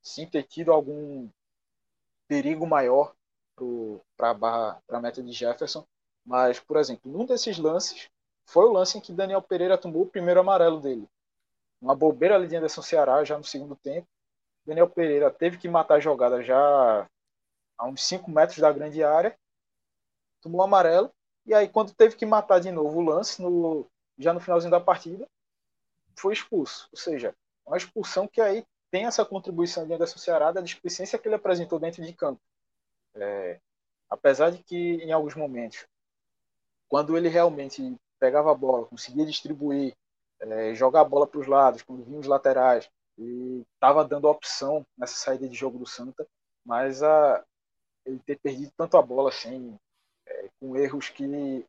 sem 0.03 0.29
ter 0.29 0.43
tido 0.43 0.73
algum 0.73 1.29
perigo 2.29 2.67
maior 2.67 3.15
para 4.17 4.81
a 4.89 5.01
meta 5.01 5.23
de 5.23 5.33
Jefferson. 5.33 5.87
Mas, 6.25 6.59
por 6.61 6.77
exemplo, 6.77 7.11
num 7.11 7.25
desses 7.25 7.59
lances 7.59 8.11
foi 8.45 8.67
o 8.67 8.73
lance 8.73 8.99
em 8.99 9.01
que 9.01 9.13
Daniel 9.13 9.41
Pereira 9.41 9.79
tomou 9.79 10.03
o 10.03 10.07
primeiro 10.07 10.41
amarelo 10.41 10.81
dele. 10.81 11.09
Uma 11.81 11.95
bobeira 11.95 12.35
ali 12.35 12.49
de 12.49 12.57
Anderson 12.57 12.83
Ceará 12.83 13.25
já 13.25 13.39
no 13.39 13.45
segundo 13.45 13.77
tempo. 13.77 14.07
Daniel 14.67 14.89
Pereira 14.89 15.31
teve 15.31 15.57
que 15.59 15.69
matar 15.69 15.97
a 15.97 16.01
jogada 16.01 16.43
já 16.43 17.09
a 17.79 17.87
uns 17.87 18.03
5 18.03 18.31
metros 18.31 18.59
da 18.59 18.73
grande 18.73 19.03
área 19.03 19.37
tomou 20.45 20.63
amarelo, 20.63 21.11
e 21.47 21.55
aí 21.55 21.69
quando 21.69 21.93
teve 21.95 22.17
que 22.17 22.27
matar 22.27 22.61
de 22.61 22.71
novo 22.71 22.99
o 22.99 23.05
lance, 23.05 23.43
no, 23.43 23.87
já 24.19 24.33
no 24.33 24.41
finalzinho 24.41 24.71
da 24.71 24.81
partida, 24.81 25.29
foi 26.15 26.35
expulso. 26.35 26.89
Ou 26.93 26.99
seja, 26.99 27.35
uma 27.67 27.77
expulsão 27.77 28.29
que 28.29 28.41
aí 28.41 28.65
tem 28.91 29.07
essa 29.07 29.25
contribuição 29.25 29.87
de 29.87 29.93
Anderson 29.93 30.19
Ceará 30.19 30.53
da 30.53 30.61
displicência 30.61 31.19
que 31.19 31.27
ele 31.27 31.35
apresentou 31.35 31.79
dentro 31.79 32.05
de 32.05 32.13
campo. 32.13 32.41
É, 33.15 33.59
apesar 34.09 34.51
de 34.51 34.63
que 34.63 34.97
em 34.97 35.13
alguns 35.13 35.35
momentos, 35.35 35.87
quando 36.89 37.17
ele 37.17 37.29
realmente 37.29 37.97
pegava 38.21 38.53
a 38.53 38.55
bola, 38.55 38.87
conseguia 38.87 39.27
distribuir, 39.27 39.97
é, 40.41 40.75
jogar 40.75 41.01
a 41.01 41.05
bola 41.05 41.27
para 41.27 41.41
os 41.41 41.47
lados, 41.47 41.83
quando 41.83 42.05
vinha 42.05 42.21
os 42.21 42.27
laterais, 42.27 42.89
e 43.17 43.65
estava 43.75 44.05
dando 44.05 44.29
opção 44.29 44.87
nessa 44.97 45.17
saída 45.17 45.49
de 45.49 45.55
jogo 45.55 45.79
do 45.79 45.87
Santa, 45.87 46.27
mas 46.65 47.03
a, 47.03 47.45
ele 48.05 48.19
ter 48.21 48.39
perdido 48.39 48.73
tanto 48.77 48.97
a 48.97 49.03
bola 49.03 49.31
assim, 49.31 49.79
é, 50.27 50.49
com 50.61 50.77
erros 50.77 51.09
que 51.09 51.67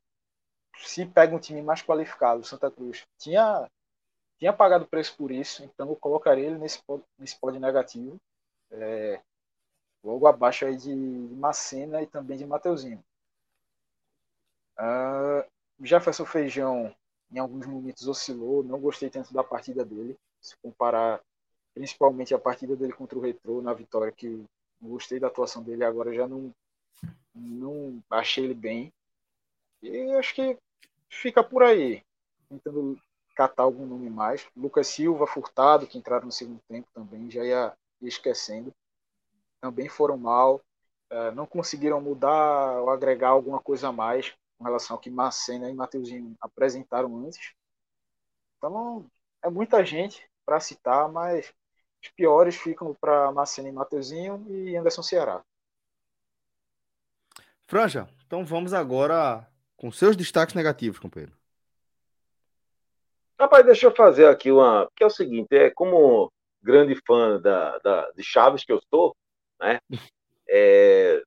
se 0.77 1.05
pega 1.05 1.35
um 1.35 1.39
time 1.39 1.61
mais 1.61 1.81
qualificado, 1.81 2.41
o 2.41 2.43
Santa 2.43 2.69
Cruz 2.69 3.05
tinha 3.17 3.69
tinha 4.37 4.51
pagado 4.51 4.85
preço 4.85 5.15
por 5.15 5.31
isso, 5.31 5.63
então 5.63 5.89
eu 5.89 5.95
colocaria 5.95 6.45
ele 6.45 6.57
nesse 6.57 6.81
nesse 7.17 7.39
pódio 7.39 7.59
negativo, 7.59 8.19
é, 8.71 9.21
logo 10.03 10.27
abaixo 10.27 10.65
aí 10.65 10.75
de, 10.75 10.93
Macena 10.93 12.01
e 12.01 12.07
também 12.07 12.37
de 12.37 12.45
Mateuzinho. 12.45 13.03
Uh, 14.77 15.49
Jefferson 15.79 16.25
Feijão 16.25 16.93
em 17.31 17.39
alguns 17.39 17.65
momentos 17.65 18.07
oscilou, 18.07 18.63
não 18.63 18.79
gostei 18.79 19.09
tanto 19.09 19.33
da 19.33 19.43
partida 19.43 19.83
dele, 19.85 20.17
se 20.41 20.55
comparar 20.57 21.21
principalmente 21.73 22.33
a 22.33 22.39
partida 22.39 22.75
dele 22.75 22.93
contra 22.93 23.17
o 23.17 23.21
Retrô 23.21 23.61
na 23.61 23.73
vitória 23.73 24.11
que 24.11 24.45
gostei 24.81 25.19
da 25.19 25.27
atuação 25.27 25.63
dele 25.63 25.83
agora 25.83 26.13
já 26.13 26.27
não 26.27 26.53
não 27.35 28.01
achei 28.09 28.45
ele 28.45 28.53
bem. 28.53 28.93
E 29.81 30.11
acho 30.13 30.33
que 30.33 30.57
fica 31.09 31.43
por 31.43 31.63
aí. 31.63 32.03
Tentando 32.49 32.99
catar 33.35 33.63
algum 33.63 33.85
nome 33.85 34.09
mais. 34.09 34.47
Lucas 34.55 34.87
Silva, 34.87 35.27
Furtado, 35.27 35.85
que 35.87 35.97
entraram 35.97 36.25
no 36.25 36.31
segundo 36.31 36.61
tempo 36.67 36.87
também, 36.93 37.29
já 37.29 37.43
ia, 37.43 37.73
ia 38.01 38.09
esquecendo. 38.09 38.73
Também 39.59 39.89
foram 39.89 40.17
mal. 40.17 40.61
É, 41.09 41.31
não 41.31 41.45
conseguiram 41.45 42.01
mudar 42.01 42.81
ou 42.81 42.89
agregar 42.89 43.29
alguma 43.29 43.59
coisa 43.59 43.89
a 43.89 43.91
mais 43.91 44.33
com 44.57 44.63
relação 44.63 44.95
ao 44.95 45.01
que 45.01 45.09
Macena 45.09 45.69
e 45.69 45.73
Mateuzinho 45.73 46.35
apresentaram 46.41 47.17
antes. 47.25 47.53
Então, 48.57 49.05
é 49.43 49.49
muita 49.49 49.85
gente 49.85 50.27
para 50.45 50.59
citar, 50.59 51.09
mas 51.09 51.53
os 52.01 52.09
piores 52.09 52.55
ficam 52.55 52.93
para 52.93 53.31
Macena 53.31 53.69
e 53.69 53.71
Mateuzinho 53.71 54.45
e 54.49 54.75
Anderson 54.75 55.03
Ceará. 55.03 55.43
Franja, 57.67 58.07
então 58.25 58.45
vamos 58.45 58.73
agora 58.73 59.47
com 59.75 59.91
seus 59.91 60.15
destaques 60.15 60.55
negativos, 60.55 60.99
companheiro. 60.99 61.33
Rapaz, 63.39 63.65
deixa 63.65 63.87
eu 63.87 63.95
fazer 63.95 64.27
aqui 64.27 64.51
uma. 64.51 64.89
Que 64.95 65.03
é 65.03 65.07
o 65.07 65.09
seguinte: 65.09 65.47
é 65.51 65.69
como 65.69 66.31
grande 66.61 66.95
fã 67.05 67.39
da, 67.39 67.77
da, 67.79 68.11
de 68.11 68.23
Chaves 68.23 68.63
que 68.63 68.71
eu 68.71 68.81
sou, 68.89 69.15
né? 69.59 69.79
É, 70.47 71.23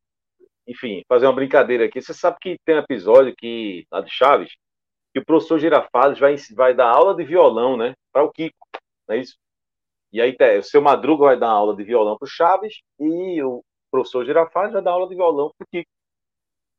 enfim, 0.64 1.02
fazer 1.08 1.26
uma 1.26 1.32
brincadeira 1.32 1.86
aqui. 1.86 2.00
Você 2.00 2.14
sabe 2.14 2.36
que 2.40 2.56
tem 2.64 2.76
um 2.76 2.78
episódio 2.78 3.34
que, 3.36 3.84
lá 3.90 4.00
de 4.00 4.08
Chaves, 4.08 4.52
que 5.12 5.18
que 5.18 5.22
o 5.22 5.24
professor 5.24 5.58
Girafales 5.58 6.18
vai, 6.18 6.36
vai 6.54 6.74
dar 6.74 6.88
aula 6.88 7.14
de 7.14 7.24
violão, 7.24 7.76
né? 7.76 7.94
Para 8.12 8.22
o 8.22 8.30
Kiko, 8.30 8.66
não 9.06 9.16
é 9.16 9.18
isso? 9.18 9.36
E 10.12 10.20
aí 10.20 10.36
o 10.58 10.62
seu 10.62 10.80
Madruga 10.80 11.24
vai 11.24 11.38
dar 11.38 11.50
aula 11.50 11.76
de 11.76 11.84
violão 11.84 12.16
para 12.16 12.26
o 12.26 12.30
Chaves 12.30 12.80
e 12.98 13.42
o 13.42 13.62
professor 13.90 14.24
Girafales 14.24 14.72
vai 14.72 14.82
dar 14.82 14.92
aula 14.92 15.08
de 15.08 15.14
violão 15.14 15.50
para 15.58 15.64
o 15.64 15.68
Kiko. 15.70 15.90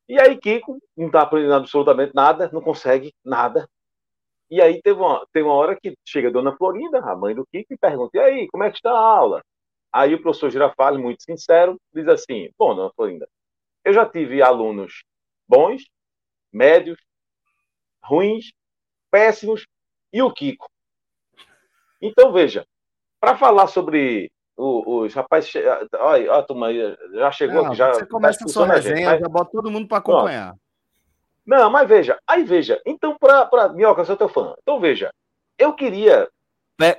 E 0.09 0.19
aí 0.19 0.35
Kiko 0.39 0.79
não 0.97 1.05
está 1.05 1.21
aprendendo 1.21 1.53
absolutamente 1.53 2.15
nada, 2.15 2.49
não 2.51 2.61
consegue 2.61 3.13
nada. 3.23 3.69
E 4.49 4.59
aí 4.59 4.81
teve 4.81 4.99
uma, 4.99 5.23
tem 5.31 5.43
uma 5.43 5.53
hora 5.53 5.79
que 5.79 5.95
chega 6.03 6.29
a 6.29 6.31
dona 6.31 6.57
Florinda, 6.57 6.97
a 6.99 7.15
mãe 7.15 7.35
do 7.35 7.45
Kiko, 7.45 7.71
e 7.71 7.77
pergunta, 7.77 8.17
e 8.17 8.19
aí, 8.19 8.47
como 8.47 8.63
é 8.63 8.71
que 8.71 8.77
está 8.77 8.91
a 8.91 8.97
aula? 8.97 9.43
Aí 9.93 10.15
o 10.15 10.21
professor 10.21 10.49
Girafales, 10.49 10.99
muito 10.99 11.21
sincero, 11.21 11.79
diz 11.93 12.07
assim, 12.07 12.49
bom, 12.57 12.73
dona 12.75 12.91
Florinda, 12.95 13.29
eu 13.85 13.93
já 13.93 14.03
tive 14.03 14.41
alunos 14.41 15.03
bons, 15.47 15.83
médios, 16.51 16.97
ruins, 18.03 18.51
péssimos 19.11 19.67
e 20.11 20.23
o 20.23 20.33
Kiko. 20.33 20.67
Então, 22.01 22.33
veja, 22.33 22.65
para 23.19 23.37
falar 23.37 23.67
sobre 23.67 24.31
os 24.59 25.13
rapazes. 25.13 25.53
Olha, 25.93 26.33
a 26.33 26.43
turma 26.43 26.67
já 27.13 27.31
chegou 27.31 27.65
aqui. 27.65 27.75
Já, 27.75 27.93
você 27.93 28.05
começa 28.05 28.39
tá 28.39 28.45
a 28.45 28.49
sua 28.49 28.67
resenha, 28.67 29.11
mas... 29.11 29.19
já 29.21 29.27
bota 29.29 29.51
todo 29.51 29.71
mundo 29.71 29.87
para 29.87 29.99
acompanhar. 29.99 30.53
Não. 31.45 31.57
não, 31.57 31.69
mas 31.69 31.87
veja, 31.87 32.19
aí 32.27 32.43
veja. 32.43 32.81
Então, 32.85 33.15
para. 33.17 33.69
Minhoca, 33.69 34.01
eu 34.01 34.05
sou 34.05 34.17
teu 34.17 34.27
fã. 34.27 34.53
Então, 34.61 34.79
veja, 34.79 35.13
eu 35.57 35.73
queria. 35.73 36.27
É, 36.81 36.95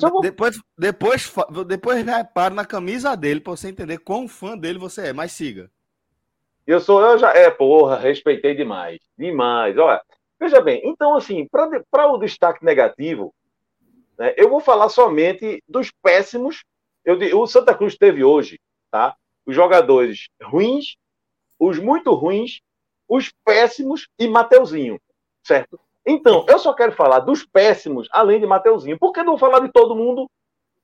vou... 0.00 0.20
Depois, 0.20 0.58
depois, 0.78 1.34
depois 1.66 2.04
repara 2.04 2.54
na 2.54 2.64
camisa 2.64 3.14
dele 3.16 3.40
para 3.40 3.52
você 3.52 3.68
entender 3.68 3.98
quão 3.98 4.26
fã 4.26 4.56
dele 4.56 4.78
você 4.78 5.08
é, 5.08 5.12
mas 5.12 5.32
siga. 5.32 5.70
Eu 6.66 6.80
sou, 6.80 7.02
eu 7.02 7.18
já. 7.18 7.34
É, 7.34 7.50
porra, 7.50 7.98
respeitei 7.98 8.54
demais. 8.54 8.98
Demais. 9.16 9.76
Olha, 9.76 10.00
veja 10.40 10.60
bem, 10.60 10.80
então, 10.84 11.14
assim, 11.14 11.46
para 11.46 12.06
o 12.06 12.18
destaque 12.18 12.64
negativo, 12.64 13.34
né, 14.18 14.32
eu 14.38 14.48
vou 14.48 14.60
falar 14.60 14.88
somente 14.88 15.62
dos 15.68 15.90
péssimos. 16.02 16.64
Eu, 17.04 17.18
o 17.40 17.46
Santa 17.46 17.74
Cruz 17.74 17.96
teve 17.96 18.24
hoje, 18.24 18.58
tá? 18.90 19.14
Os 19.46 19.54
jogadores 19.54 20.28
ruins, 20.42 20.96
os 21.58 21.78
muito 21.78 22.12
ruins, 22.14 22.60
os 23.08 23.30
péssimos 23.44 24.08
e 24.18 24.26
Mateuzinho, 24.26 24.98
certo? 25.42 25.78
Então, 26.06 26.44
eu 26.48 26.58
só 26.58 26.72
quero 26.72 26.92
falar 26.92 27.20
dos 27.20 27.44
péssimos, 27.44 28.08
além 28.10 28.40
de 28.40 28.46
Mateuzinho. 28.46 28.98
Por 28.98 29.12
que 29.12 29.22
não 29.22 29.38
falar 29.38 29.60
de 29.60 29.72
todo 29.72 29.96
mundo, 29.96 30.30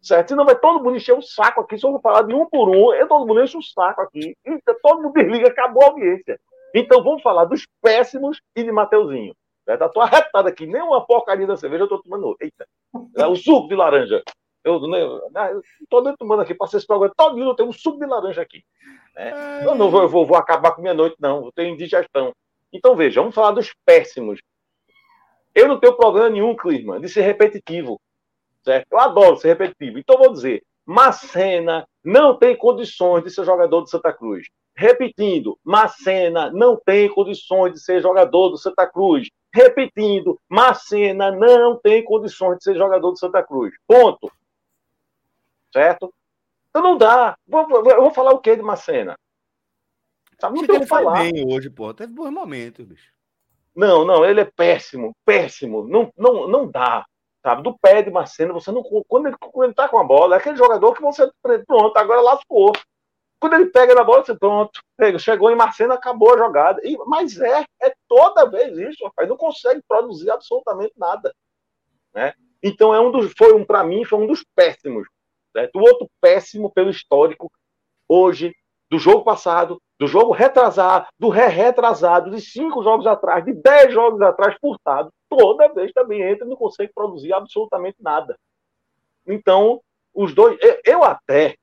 certo? 0.01 0.29
Senão 0.29 0.45
vai 0.45 0.59
todo 0.59 0.83
mundo 0.83 0.97
encher 0.97 1.13
o 1.13 1.23
saco 1.23 1.61
aqui. 1.61 1.79
Se 1.79 1.85
eu 1.85 1.93
vou 1.93 2.01
falar 2.01 2.23
de 2.23 2.35
um 2.35 2.47
por 2.47 2.69
um, 2.69 2.93
eu 2.95 3.07
todo 3.07 3.27
mundo 3.27 3.43
enche 3.43 3.57
o 3.57 3.63
saco 3.63 4.01
aqui. 4.01 4.35
Então, 4.45 4.75
todo 4.83 5.03
mundo 5.03 5.13
desliga, 5.13 5.49
acabou 5.49 5.83
a 5.83 5.87
audiência. 5.87 6.41
Então, 6.75 7.03
vamos 7.03 7.23
falar 7.23 7.45
dos 7.45 7.67
péssimos 7.83 8.41
e 8.57 8.63
de 8.63 8.73
Mateuzinho. 8.73 9.35
Certo? 9.65 9.83
Eu 9.83 9.89
tô 9.91 10.01
arretado 10.01 10.49
aqui, 10.49 10.67
nem 10.67 10.81
uma 10.81 11.05
porcaria 11.05 11.47
da 11.47 11.57
cerveja 11.57 11.85
eu 11.85 11.89
tô 11.89 12.03
tomando. 12.03 12.37
Eita, 12.41 12.67
é 13.17 13.27
o 13.27 13.37
suco 13.37 13.69
de 13.69 13.75
laranja. 13.75 14.23
Eu, 14.63 14.81
né, 14.87 15.03
eu 15.03 15.63
tô 15.89 16.01
dentro 16.01 16.19
tomando 16.19 16.43
aqui, 16.43 16.55
passei 16.55 16.79
esse 16.79 16.87
programa 16.87 17.15
todo 17.17 17.39
eu 17.39 17.55
tenho 17.55 17.69
um 17.69 17.73
suco 17.73 17.99
de 17.99 18.07
laranja 18.07 18.43
aqui. 18.43 18.63
Né? 19.15 19.65
Eu 19.65 19.75
não 19.75 19.91
vou, 19.91 20.09
vou, 20.09 20.27
vou 20.27 20.37
acabar 20.37 20.73
com 20.73 20.83
minha 20.83 20.95
noite, 20.95 21.17
não. 21.19 21.47
Eu 21.47 21.53
tenho 21.53 21.75
indigestão. 21.75 22.33
Então, 22.73 22.95
veja, 22.95 23.21
vamos 23.21 23.35
falar 23.35 23.53
dos 23.53 23.73
péssimos. 23.85 24.41
Eu 25.55 25.67
não 25.67 25.81
tenho 25.81 25.97
problema 25.97 26.31
nenhum, 26.31 26.55
Clima, 26.55 27.01
de 27.01 27.09
ser 27.09 27.23
repetitivo. 27.23 28.01
Certo? 28.63 28.87
Eu 28.91 28.99
adoro 28.99 29.37
ser 29.37 29.49
repetitivo. 29.49 29.99
Então, 29.99 30.19
vou 30.19 30.33
dizer: 30.33 30.63
Macena 30.87 31.87
não 32.05 32.37
tem 32.37 32.57
condições 32.57 33.25
de 33.25 33.31
ser 33.31 33.45
jogador 33.45 33.81
do 33.81 33.89
Santa 33.89 34.13
Cruz. 34.13 34.47
Repetindo, 34.77 35.59
Macena 35.65 36.51
não 36.51 36.77
tem 36.77 37.09
condições 37.09 37.73
de 37.73 37.81
ser 37.81 38.01
jogador 38.01 38.51
do 38.51 38.57
Santa 38.57 38.87
Cruz. 38.87 39.29
Repetindo, 39.53 40.39
Macena 40.49 41.31
não 41.31 41.77
tem 41.77 42.05
condições 42.05 42.59
de 42.59 42.65
ser 42.65 42.77
jogador 42.77 43.11
do 43.11 43.19
Santa 43.19 43.43
Cruz. 43.43 43.75
Ponto. 43.87 44.31
Certo? 45.73 46.13
Então 46.69 46.83
não 46.83 46.97
dá. 46.97 47.37
Vou, 47.47 47.69
eu 47.89 48.01
vou 48.01 48.11
falar 48.11 48.33
o 48.33 48.39
que 48.39 48.57
de 48.57 48.63
Macena? 48.63 49.17
Sabe, 50.41 50.59
não 50.59 50.67
tem 50.67 50.77
o 50.77 50.81
que 50.81 50.87
falar. 50.87 51.23
bem 51.23 51.47
hoje, 51.47 51.69
pô. 51.69 51.93
Teve 51.93 52.13
bons 52.13 52.31
momentos, 52.31 52.85
bicho. 52.87 53.13
Não, 53.75 54.05
não, 54.05 54.25
ele 54.25 54.41
é 54.41 54.45
péssimo, 54.45 55.15
péssimo. 55.25 55.87
Não, 55.87 56.13
não, 56.17 56.49
não 56.49 56.71
dá. 56.71 57.05
Sabe? 57.43 57.63
Do 57.63 57.79
pé 57.79 58.03
de 58.03 58.11
Macena, 58.11 58.53
você 58.53 58.71
não. 58.71 58.83
Quando 58.83 59.29
ele, 59.29 59.37
quando 59.39 59.65
ele 59.65 59.75
tá 59.75 59.89
com 59.89 59.99
a 59.99 60.05
bola, 60.05 60.37
é 60.37 60.39
aquele 60.39 60.57
jogador 60.57 60.95
que 60.95 61.03
você. 61.03 61.31
Pronto, 61.67 61.97
agora 61.97 62.21
lascou. 62.21 62.73
Quando 63.41 63.55
ele 63.55 63.67
pega 63.67 63.95
na 63.95 64.05
bola, 64.05 64.23
você 64.23 64.37
pronto, 64.37 64.83
chegou 65.19 65.51
em 65.51 65.57
Marcena, 65.57 65.95
acabou 65.95 66.35
a 66.35 66.39
jogada. 66.39 66.81
E, 66.85 66.97
mas 67.07 67.41
é, 67.41 67.65
é 67.81 67.95
toda 68.07 68.51
vez 68.51 68.77
isso, 68.77 69.03
rapaz. 69.05 69.29
Não 69.29 69.37
consegue 69.37 69.81
produzir 69.89 70.31
absolutamente 70.31 70.93
nada. 70.99 71.35
Né? 72.15 72.35
Então 72.63 72.95
é 72.95 73.01
um 73.01 73.11
dos, 73.11 73.33
foi 73.37 73.55
um 73.55 73.65
para 73.65 73.83
mim, 73.83 74.05
foi 74.05 74.19
um 74.19 74.27
dos 74.27 74.45
péssimos. 74.55 75.09
Certo? 75.53 75.77
O 75.77 75.81
outro 75.81 76.09
péssimo 76.21 76.71
pelo 76.73 76.91
histórico, 76.91 77.51
hoje, 78.09 78.55
do 78.91 78.99
jogo 78.99 79.25
passado, 79.25 79.81
do 79.99 80.07
jogo 80.07 80.33
retrasado, 80.33 81.07
do 81.19 81.29
re-retrasado, 81.29 82.31
de 82.31 82.41
cinco 82.41 82.83
jogos 82.83 83.07
atrás, 83.07 83.45
de 83.45 83.53
dez 83.53 83.93
jogos 83.93 84.21
atrás, 84.23 84.57
furtado, 84.61 85.13
toda 85.29 85.73
vez 85.73 85.93
também 85.93 86.23
entra 86.23 86.47
e 86.47 86.49
não 86.49 86.57
consegue 86.57 86.93
produzir 86.93 87.33
absolutamente 87.33 87.99
nada. 88.01 88.37
Então, 89.27 89.81
os 90.15 90.35
dois, 90.35 90.59
eu, 90.61 90.81
eu 90.85 91.05
até, 91.05 91.55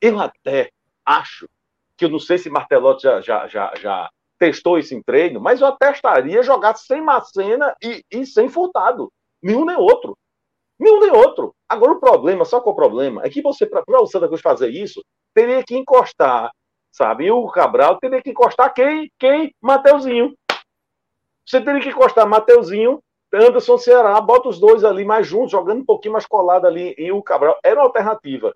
eu 0.00 0.20
até 0.20 0.70
acho 1.04 1.48
que 1.96 2.04
eu 2.04 2.08
não 2.08 2.20
sei 2.20 2.38
se 2.38 2.48
Martelotti 2.48 3.02
já, 3.02 3.20
já, 3.20 3.46
já, 3.48 3.72
já 3.76 4.10
testou 4.38 4.78
isso 4.78 4.94
em 4.94 5.02
treino, 5.02 5.40
mas 5.40 5.60
eu 5.60 5.66
atestaria 5.66 6.42
jogar 6.42 6.76
sem 6.76 7.00
Macena 7.00 7.74
e, 7.82 8.04
e 8.10 8.24
sem 8.24 8.48
Furtado. 8.48 9.12
Nenhum 9.42 9.64
nem 9.64 9.76
outro. 9.76 10.16
Nenhum 10.78 11.00
nem 11.00 11.10
outro. 11.10 11.54
Agora 11.68 11.92
o 11.92 12.00
problema, 12.00 12.44
só 12.44 12.60
que 12.60 12.68
o 12.68 12.74
problema, 12.74 13.22
é 13.24 13.30
que 13.30 13.42
você, 13.42 13.66
para 13.66 13.82
o 13.88 14.06
Santa 14.06 14.28
Cruz 14.28 14.40
fazer 14.40 14.68
isso, 14.68 15.04
teria 15.34 15.62
que 15.64 15.76
encostar, 15.76 16.50
sabe? 16.92 17.26
E 17.26 17.30
o 17.30 17.46
Cabral 17.48 17.98
teria 17.98 18.22
que 18.22 18.30
encostar 18.30 18.72
quem? 18.72 19.10
Quem? 19.18 19.54
Mateuzinho. 19.60 20.34
Você 21.44 21.60
teria 21.60 21.80
que 21.80 21.88
encostar 21.88 22.28
Mateuzinho, 22.28 23.00
Anderson 23.32 23.76
Ceará, 23.76 24.20
bota 24.20 24.48
os 24.48 24.58
dois 24.58 24.84
ali 24.84 25.04
mais 25.04 25.26
juntos, 25.26 25.50
jogando 25.50 25.80
um 25.80 25.84
pouquinho 25.84 26.12
mais 26.12 26.26
colado 26.26 26.66
ali, 26.66 26.94
e 26.96 27.10
o 27.12 27.22
Cabral. 27.22 27.58
Era 27.62 27.80
uma 27.80 27.86
alternativa. 27.86 28.54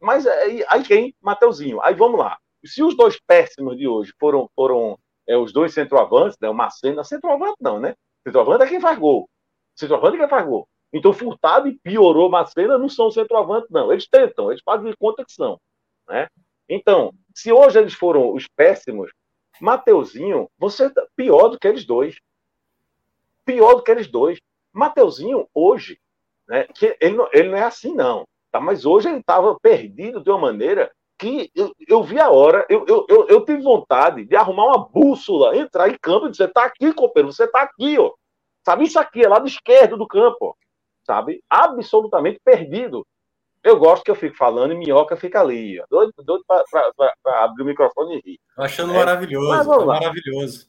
Mas 0.00 0.26
aí, 0.26 0.64
aí 0.68 0.82
quem? 0.82 1.14
Mateuzinho. 1.20 1.82
Aí 1.82 1.94
vamos 1.94 2.18
lá. 2.18 2.38
Se 2.64 2.82
os 2.82 2.96
dois 2.96 3.20
péssimos 3.20 3.76
de 3.76 3.86
hoje 3.86 4.12
foram, 4.18 4.48
foram 4.54 4.98
é, 5.26 5.36
os 5.36 5.52
dois 5.52 5.74
centroavantes, 5.74 6.38
né, 6.40 6.48
o 6.48 6.54
Macena, 6.54 7.04
centroavante 7.04 7.56
não, 7.60 7.78
né? 7.78 7.94
Centroavante 8.24 8.64
é 8.64 8.68
quem 8.68 8.80
faz 8.80 8.98
gol. 8.98 9.28
Centroavante 9.74 10.16
é 10.16 10.20
quem 10.20 10.28
faz 10.28 10.46
gol. 10.46 10.68
Então 10.92 11.12
Furtado 11.12 11.68
e 11.68 11.78
piorou 11.78 12.30
Macena 12.30 12.78
não 12.78 12.88
são 12.88 13.10
centroavantes, 13.10 13.70
não. 13.70 13.92
Eles 13.92 14.08
tentam, 14.08 14.50
eles 14.50 14.62
fazem 14.64 14.92
conta 14.98 15.24
que 15.24 15.32
são. 15.32 15.60
Né? 16.08 16.28
Então, 16.68 17.12
se 17.34 17.52
hoje 17.52 17.78
eles 17.78 17.94
foram 17.94 18.32
os 18.32 18.46
péssimos, 18.46 19.10
Mateuzinho, 19.60 20.48
você 20.58 20.88
tá 20.90 21.06
pior 21.16 21.48
do 21.48 21.58
que 21.58 21.66
eles 21.66 21.84
dois. 21.84 22.16
Pior 23.44 23.74
do 23.74 23.82
que 23.82 23.90
eles 23.90 24.06
dois. 24.06 24.38
Mateuzinho, 24.72 25.48
hoje, 25.52 25.98
né, 26.46 26.64
que 26.64 26.96
ele, 27.00 27.16
não, 27.16 27.28
ele 27.32 27.48
não 27.48 27.58
é 27.58 27.64
assim, 27.64 27.94
não. 27.94 28.26
Tá? 28.50 28.60
Mas 28.60 28.86
hoje 28.86 29.08
ele 29.08 29.18
estava 29.18 29.58
perdido 29.60 30.22
de 30.22 30.30
uma 30.30 30.38
maneira 30.38 30.90
que 31.18 31.50
eu, 31.54 31.74
eu 31.88 32.02
vi 32.02 32.20
a 32.20 32.30
hora, 32.30 32.64
eu, 32.70 32.84
eu, 32.86 33.04
eu, 33.08 33.26
eu, 33.26 33.44
tive 33.44 33.60
vontade 33.60 34.24
de 34.24 34.36
arrumar 34.36 34.66
uma 34.66 34.78
bússola, 34.78 35.56
entrar 35.56 35.88
em 35.88 35.98
campo 36.00 36.28
e 36.28 36.30
dizer: 36.30 36.52
tá 36.52 36.64
aqui, 36.64 36.92
companheiro, 36.94 37.32
você 37.32 37.46
tá 37.48 37.62
aqui, 37.62 37.98
ó. 37.98 38.12
Sabe, 38.64 38.84
isso 38.84 38.98
aqui 38.98 39.24
é 39.24 39.28
lado 39.28 39.46
esquerdo 39.46 39.96
do 39.96 40.06
campo, 40.06 40.36
ó. 40.40 40.54
Sabe? 41.08 41.42
Absolutamente 41.48 42.38
perdido. 42.44 43.06
Eu 43.64 43.78
gosto 43.78 44.04
que 44.04 44.10
eu 44.10 44.14
fico 44.14 44.36
falando 44.36 44.72
e 44.72 44.76
minhoca 44.76 45.16
fica 45.16 45.40
ali, 45.40 45.80
ó. 45.80 45.84
doido, 45.90 46.12
doido 46.22 46.44
para 46.46 47.44
abrir 47.44 47.62
o 47.62 47.66
microfone 47.66 48.18
e 48.18 48.30
rir. 48.30 48.40
Achando 48.56 48.92
é. 48.92 48.96
maravilhoso, 48.96 49.68
tá 49.68 49.84
maravilhoso. 49.84 50.68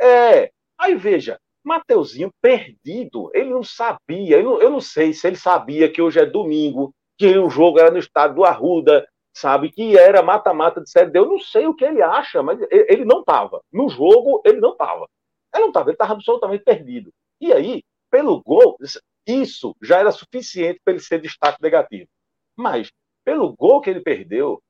É, 0.00 0.50
aí 0.78 0.94
veja, 0.94 1.38
Mateuzinho 1.62 2.30
perdido, 2.40 3.30
ele 3.34 3.50
não 3.50 3.62
sabia, 3.62 4.38
eu 4.38 4.42
não, 4.42 4.62
eu 4.62 4.70
não 4.70 4.80
sei 4.80 5.12
se 5.12 5.26
ele 5.26 5.36
sabia 5.36 5.92
que 5.92 6.00
hoje 6.00 6.18
é 6.18 6.26
domingo, 6.26 6.92
que 7.18 7.38
o 7.38 7.50
jogo 7.50 7.78
era 7.78 7.90
no 7.90 7.98
estado 7.98 8.34
do 8.34 8.44
Arruda, 8.44 9.06
sabe, 9.32 9.70
que 9.70 9.96
era 9.96 10.22
mata-mata 10.22 10.80
de 10.80 10.90
Série 10.90 11.10
D, 11.10 11.18
eu 11.18 11.26
não 11.26 11.38
sei 11.38 11.66
o 11.66 11.74
que 11.74 11.84
ele 11.84 12.02
acha, 12.02 12.42
mas 12.42 12.58
ele 12.70 13.04
não 13.04 13.20
estava. 13.20 13.60
No 13.70 13.88
jogo, 13.88 14.42
ele 14.44 14.58
não 14.58 14.72
estava. 14.72 15.06
Ele 15.54 15.62
não 15.62 15.68
estava, 15.68 15.90
ele 15.90 15.94
estava 15.94 16.12
absolutamente 16.14 16.64
perdido. 16.64 17.12
E 17.40 17.52
aí, 17.52 17.82
pelo 18.10 18.42
gol, 18.42 18.76
isso 19.26 19.76
já 19.82 19.98
era 19.98 20.10
suficiente 20.10 20.80
para 20.84 20.94
ele 20.94 21.02
ser 21.02 21.20
destaque 21.20 21.62
negativo. 21.62 22.08
Mas, 22.56 22.90
pelo 23.24 23.54
gol 23.54 23.80
que 23.80 23.90
ele 23.90 24.00
perdeu, 24.00 24.62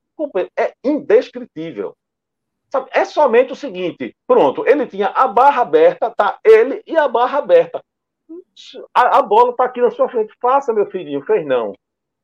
é 0.56 0.72
indescritível. 0.84 1.96
Sabe? 2.70 2.88
É 2.92 3.04
somente 3.04 3.52
o 3.52 3.56
seguinte: 3.56 4.14
pronto, 4.26 4.66
ele 4.66 4.86
tinha 4.86 5.08
a 5.08 5.26
barra 5.26 5.62
aberta, 5.62 6.10
tá? 6.10 6.38
Ele 6.44 6.82
e 6.86 6.96
a 6.96 7.08
barra 7.08 7.38
aberta. 7.38 7.82
A, 8.94 9.18
a 9.18 9.22
bola 9.22 9.50
está 9.50 9.64
aqui 9.64 9.80
na 9.80 9.90
sua 9.90 10.08
frente. 10.08 10.32
Faça, 10.40 10.72
meu 10.72 10.86
filhinho. 10.86 11.22
Fez 11.22 11.44
não. 11.44 11.74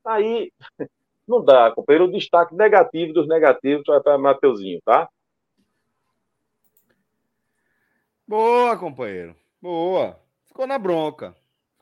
Aí 0.05 0.53
não 1.27 1.45
dá, 1.45 1.73
companheiro. 1.73 2.05
O 2.05 2.13
destaque 2.13 2.55
negativo 2.55 3.13
dos 3.13 3.27
negativos 3.27 3.85
vai 3.87 4.01
para 4.01 4.19
Mateuzinho, 4.19 4.81
tá? 4.85 5.09
Boa, 8.27 8.77
companheiro. 8.77 9.35
Boa. 9.61 10.19
Ficou 10.47 10.67
na 10.67 10.79
bronca. 10.79 11.35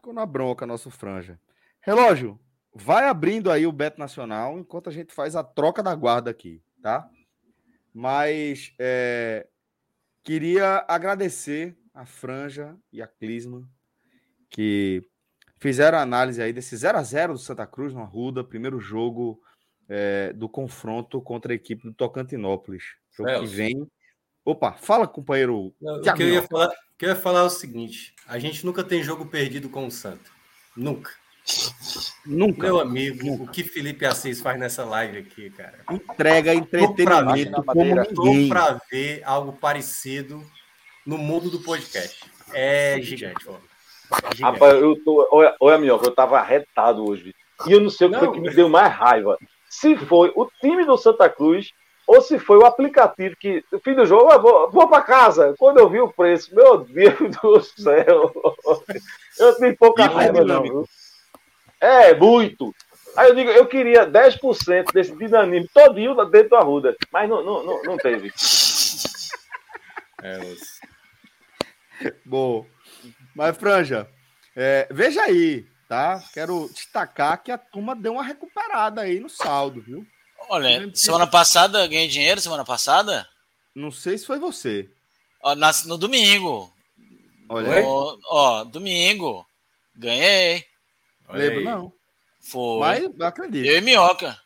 Ficou 0.05 0.13
na 0.13 0.27
bronca 0.27 0.67
nosso 0.67 0.91
franja. 0.91 1.41
Relógio, 1.81 2.39
vai 2.75 3.09
abrindo 3.09 3.51
aí 3.51 3.67
o 3.67 3.73
Beto 3.73 3.99
Nacional 3.99 4.59
enquanto 4.59 4.91
a 4.91 4.93
gente 4.93 5.15
faz 5.15 5.35
a 5.35 5.43
troca 5.43 5.83
da 5.83 5.95
guarda 5.95 6.31
aqui, 6.31 6.63
tá? 6.83 7.09
Mas 7.91 8.75
é, 8.79 9.47
queria 10.23 10.85
agradecer 10.87 11.75
a 11.95 12.05
Franja 12.05 12.77
e 12.93 13.01
a 13.01 13.07
Clisma 13.07 13.67
que 14.51 15.03
fizeram 15.59 15.97
a 15.97 16.03
análise 16.03 16.43
aí 16.43 16.53
desse 16.53 16.77
0 16.77 16.99
a 16.99 17.03
0 17.03 17.33
do 17.33 17.39
Santa 17.39 17.67
Cruz 17.67 17.95
no 17.95 18.03
Arruda, 18.03 18.45
primeiro 18.45 18.79
jogo 18.79 19.41
é, 19.89 20.35
do 20.35 20.51
confronto 20.51 21.19
contra 21.23 21.51
a 21.51 21.57
equipe 21.57 21.83
do 21.83 21.95
Tocantinópolis. 21.95 22.95
Jogo 23.11 23.41
que 23.41 23.47
vem. 23.47 23.91
Opa, 24.45 24.75
fala, 24.75 25.09
companheiro. 25.09 25.75
Que 26.15 26.23
eu 26.23 26.29
ia 26.29 26.43
falar, 26.43 26.71
o 26.95 26.99
que 26.99 27.07
eu 27.07 27.11
ia 27.11 27.17
falar 27.17 27.41
é 27.41 27.45
o 27.45 27.51
seguinte: 27.51 28.15
a 28.27 28.39
gente 28.39 28.65
nunca 28.65 28.85
tem 28.85 29.03
jogo 29.03 29.27
perdido 29.27 29.69
com 29.69 29.87
o 29.87 29.91
Santa. 29.91 30.31
Nunca. 30.77 31.11
Nunca. 32.25 32.63
Meu 32.63 32.81
amigo, 32.81 33.25
nunca. 33.25 33.45
o 33.45 33.49
que 33.49 33.63
Felipe 33.63 34.07
Assis 34.07 34.41
faz 34.41 34.59
nessa 34.59 34.85
live 34.85 35.19
aqui, 35.19 35.51
cara? 35.51 35.81
Entrega 35.91 36.55
entretenimento 36.55 37.63
como 37.65 37.85
ninguém. 37.85 38.49
para 38.49 38.81
ver 38.91 39.23
algo 39.25 39.53
parecido 39.53 40.43
no 41.05 41.19
mundo 41.19 41.51
do 41.51 41.61
podcast. 41.61 42.25
É 42.53 42.99
gigante, 43.03 43.47
ó. 43.49 43.57
É. 43.57 44.43
Rapaz, 44.43 44.75
eu 44.75 44.97
tô. 45.05 45.29
Olha, 45.33 45.55
olha 45.61 45.79
minhoca, 45.79 46.07
eu 46.07 46.15
tava 46.15 46.39
arretado 46.39 47.05
hoje. 47.05 47.35
E 47.67 47.73
eu 47.73 47.81
não 47.81 47.91
sei 47.91 48.07
o 48.07 48.11
que 48.11 48.19
foi 48.19 48.33
que 48.33 48.41
me 48.41 48.55
deu 48.55 48.69
mais 48.69 48.93
raiva. 48.93 49.37
Se 49.69 49.97
foi 49.97 50.33
o 50.37 50.49
time 50.61 50.85
do 50.85 50.97
Santa 50.97 51.29
Cruz 51.29 51.71
ou 52.07 52.21
se 52.21 52.39
foi 52.39 52.59
o 52.59 52.67
aplicativo 52.67 53.37
que, 53.37 53.65
no 53.73 53.81
fim 53.81 53.95
do 53.95 54.05
jogo, 54.05 54.33
eu 54.33 54.41
vou, 54.41 54.71
vou 54.71 54.89
para 54.89 55.03
casa. 55.03 55.55
Quando 55.59 55.79
eu 55.79 55.89
vi 55.89 56.01
o 56.01 56.13
preço, 56.13 56.55
meu 56.55 56.79
Deus 56.79 57.17
do 57.43 57.63
céu, 57.63 58.33
eu 59.39 59.55
tenho 59.57 59.77
pouca 59.77 60.07
raiva, 60.07 60.45
não. 60.45 60.85
É, 61.81 62.15
muito. 62.15 62.75
Aí 63.17 63.29
eu 63.29 63.35
digo, 63.35 63.51
eu 63.51 63.67
queria 63.67 64.07
10% 64.07 64.93
desse 64.93 65.15
dinamismo 65.17 65.69
todinho 65.73 66.15
dentro 66.27 66.51
do 66.51 66.57
Arruda, 66.57 66.97
mas 67.13 67.29
não, 67.29 67.43
não, 67.43 67.63
não, 67.63 67.83
não 67.83 67.97
teve. 67.97 68.33
É, 70.27 70.41
Bom, 72.25 72.67
mas 73.35 73.57
Franja, 73.57 74.09
é, 74.57 74.89
veja 74.91 75.23
aí, 75.23 75.67
tá? 75.89 76.23
Quero 76.33 76.69
destacar 76.73 77.43
que 77.43 77.53
a 77.53 77.59
turma 77.59 77.95
deu 77.95 78.15
uma 78.15 78.25
recuperada 78.25 79.03
aí 79.03 79.21
no 79.21 79.29
saldo, 79.29 79.81
viu? 79.81 80.07
Olha, 80.49 80.91
semana 80.95 81.27
passada 81.27 81.87
ganhei 81.87 82.09
dinheiro, 82.09 82.41
semana 82.41 82.65
passada? 82.65 83.29
Não 83.75 83.91
sei 83.91 84.19
se 84.19 84.27
foi 84.27 84.39
você. 84.39 84.89
Ó, 85.43 85.55
no 85.87 85.99
domingo. 85.99 86.73
Olha 87.49 87.85
ó, 87.85 88.17
ó, 88.31 88.65
domingo. 88.65 89.47
Ganhei. 89.97 90.65
Lembro, 91.31 91.65
não. 91.65 91.93
Foi. 92.41 92.81
Mas 92.81 93.21
acredito. 93.21 93.67
Eu 93.67 93.79
e 93.79 93.81
Minhoca. 93.81 94.39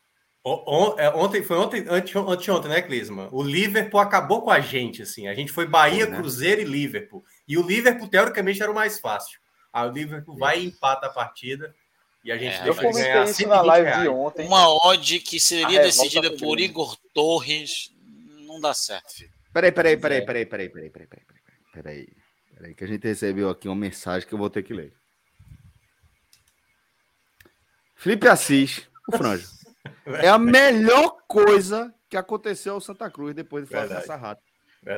É, 0.96 1.10
ontem 1.10 1.42
foi 1.42 1.58
ontem, 1.58 1.84
anteontem, 1.88 2.70
né, 2.70 2.80
Clisma? 2.80 3.28
O 3.30 3.42
Liverpool 3.42 4.00
acabou 4.00 4.40
com 4.40 4.50
a 4.50 4.60
gente, 4.60 5.02
assim. 5.02 5.28
A 5.28 5.34
gente 5.34 5.52
foi 5.52 5.66
Bahia, 5.66 6.06
né? 6.06 6.16
Cruzeiro 6.16 6.62
e 6.62 6.64
Liverpool. 6.64 7.22
E 7.46 7.58
o 7.58 7.66
Liverpool, 7.66 8.08
teoricamente, 8.08 8.62
era 8.62 8.72
o 8.72 8.74
mais 8.74 8.98
fácil. 8.98 9.38
Aí 9.72 9.86
o 9.86 9.92
Liverpool 9.92 10.36
vai 10.38 10.60
e 10.60 10.66
empata 10.66 11.06
a 11.06 11.10
partida. 11.10 11.74
E 12.28 12.32
a 12.32 12.36
gente 12.36 12.56
é, 12.56 12.62
deixa 12.62 12.82
eu 12.82 12.92
ganhar 12.92 13.24
isso 13.26 13.48
na 13.48 13.62
live 13.62 13.86
reais. 13.86 14.02
de 14.02 14.08
ontem. 14.10 14.46
Uma 14.46 14.68
odd 14.86 15.18
que 15.20 15.40
seria 15.40 15.80
decidida 15.80 16.30
por 16.36 16.60
Igor 16.60 16.94
Torres 17.14 17.90
não 18.46 18.60
dá 18.60 18.74
certo, 18.74 19.14
filho. 19.14 19.30
Peraí, 19.50 19.72
peraí, 19.72 19.96
peraí, 19.96 20.20
peraí, 20.26 20.44
peraí, 20.44 20.68
peraí, 20.68 20.90
peraí, 20.90 21.06
peraí, 21.06 21.24
peraí, 21.24 21.42
peraí. 21.72 22.08
Peraí, 22.54 22.74
que 22.74 22.84
a 22.84 22.86
gente 22.86 23.08
recebeu 23.08 23.48
aqui 23.48 23.66
uma 23.66 23.74
mensagem 23.74 24.28
que 24.28 24.34
eu 24.34 24.38
vou 24.38 24.50
ter 24.50 24.62
que 24.62 24.74
ler. 24.74 24.92
Felipe 27.94 28.28
Assis, 28.28 28.86
o 29.10 29.16
Franjo. 29.16 29.48
é 30.22 30.28
a 30.28 30.38
melhor 30.38 31.16
coisa 31.26 31.94
que 32.10 32.16
aconteceu 32.18 32.74
ao 32.74 32.80
Santa 32.82 33.10
Cruz 33.10 33.34
depois 33.34 33.64
de 33.64 33.70
fazer 33.70 33.94
essa 33.94 34.16
rata. 34.16 34.42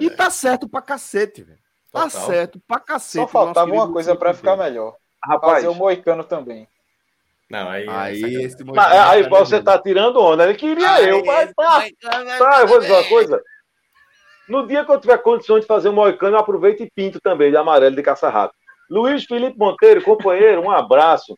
E 0.00 0.10
tá 0.10 0.30
certo 0.30 0.68
pra 0.68 0.82
cacete, 0.82 1.44
velho. 1.44 1.60
Tá 1.92 2.10
Total. 2.10 2.26
certo 2.26 2.60
pra 2.66 2.80
cacete. 2.80 3.22
Só 3.22 3.28
faltava 3.28 3.70
uma 3.70 3.92
coisa 3.92 4.16
pra 4.16 4.34
ficar 4.34 4.56
melhor. 4.56 4.96
Rapaz, 5.24 5.52
fazer 5.58 5.68
o 5.68 5.74
Moicano 5.76 6.24
também. 6.24 6.66
Não, 7.50 7.68
aí. 7.68 7.86
Aí, 7.88 8.36
é 8.36 8.42
esse 8.42 8.62
mas, 8.62 8.92
aí 8.92 9.28
você 9.28 9.60
tá 9.60 9.76
tirando 9.76 10.20
onda. 10.20 10.44
Ele 10.44 10.54
queria 10.54 10.92
aí, 10.92 11.08
eu, 11.08 11.24
mas 11.24 11.52
tá. 11.52 11.84
Tá, 12.38 12.60
eu 12.60 12.68
vou 12.68 12.78
dizer 12.78 12.92
uma 12.92 13.08
coisa. 13.08 13.42
No 14.48 14.66
dia 14.66 14.84
que 14.84 14.92
eu 14.92 15.00
tiver 15.00 15.18
condições 15.18 15.62
de 15.62 15.66
fazer 15.66 15.88
o 15.88 15.92
Moicano, 15.92 16.36
eu 16.36 16.40
aproveito 16.40 16.82
e 16.82 16.90
pinto 16.90 17.20
também 17.20 17.50
de 17.50 17.56
amarelo 17.56 17.96
de 17.96 18.02
caça-rato. 18.02 18.54
Luiz 18.88 19.24
Felipe 19.24 19.58
Monteiro, 19.58 20.02
companheiro, 20.02 20.60
um 20.60 20.70
abraço. 20.70 21.36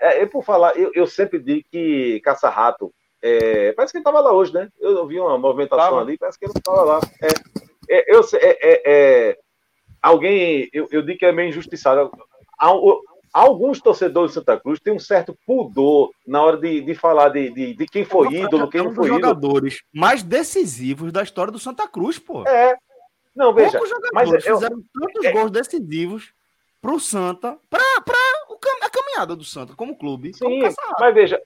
É, 0.00 0.22
é, 0.22 0.26
por 0.26 0.44
falar, 0.44 0.76
eu, 0.76 0.92
eu, 0.94 1.06
sempre 1.06 1.40
digo 1.40 1.66
que 1.70 2.20
Caça-Rato, 2.20 2.92
é, 3.20 3.72
parece 3.72 3.92
que 3.92 3.98
ele 3.98 4.02
estava 4.02 4.20
lá 4.20 4.32
hoje, 4.32 4.54
né? 4.54 4.68
Eu 4.80 5.04
vi 5.06 5.18
uma 5.18 5.36
movimentação 5.36 5.84
tava. 5.84 6.00
ali, 6.00 6.16
parece 6.16 6.38
que 6.38 6.44
ele 6.44 6.52
estava 6.56 6.82
lá. 6.82 7.00
É, 7.20 7.96
é 7.96 8.14
eu, 8.14 8.20
é, 8.34 8.82
é, 8.86 9.38
alguém, 10.00 10.68
eu, 10.72 10.88
eu 10.92 11.02
digo 11.02 11.18
que 11.18 11.26
é 11.26 11.32
meio 11.32 11.48
injustiçado. 11.48 12.12
Alguns 13.34 13.80
torcedores 13.80 14.30
de 14.30 14.34
Santa 14.34 14.60
Cruz 14.60 14.78
têm 14.78 14.94
um 14.94 14.98
certo 15.00 15.36
pudor 15.44 16.12
na 16.24 16.40
hora 16.40 16.56
de, 16.56 16.80
de 16.80 16.94
falar 16.94 17.30
de, 17.30 17.50
de, 17.50 17.74
de 17.74 17.86
quem 17.86 18.04
foi 18.04 18.32
ídolo, 18.32 18.70
quem 18.70 18.84
não 18.84 18.94
foi 18.94 19.06
ídolo. 19.06 19.20
jogadores 19.20 19.82
mais 19.92 20.22
decisivos 20.22 21.10
da 21.10 21.20
história 21.20 21.50
do 21.52 21.58
Santa 21.58 21.88
Cruz, 21.88 22.16
pô. 22.16 22.46
É. 22.46 22.76
Não, 23.34 23.52
veja. 23.52 23.72
Poucos 23.72 23.88
jogadores 23.88 24.30
mas 24.30 24.44
fizeram 24.44 24.80
tantos 24.94 25.32
gols 25.32 25.50
decisivos 25.50 26.32
pro 26.80 27.00
Santa, 27.00 27.58
para 27.68 27.82
a 28.82 28.90
caminhada 28.90 29.34
do 29.34 29.42
Santa 29.42 29.74
como 29.74 29.98
clube. 29.98 30.32
Sim, 30.32 30.60
como 30.60 30.74
mas 31.00 31.12
veja, 31.12 31.42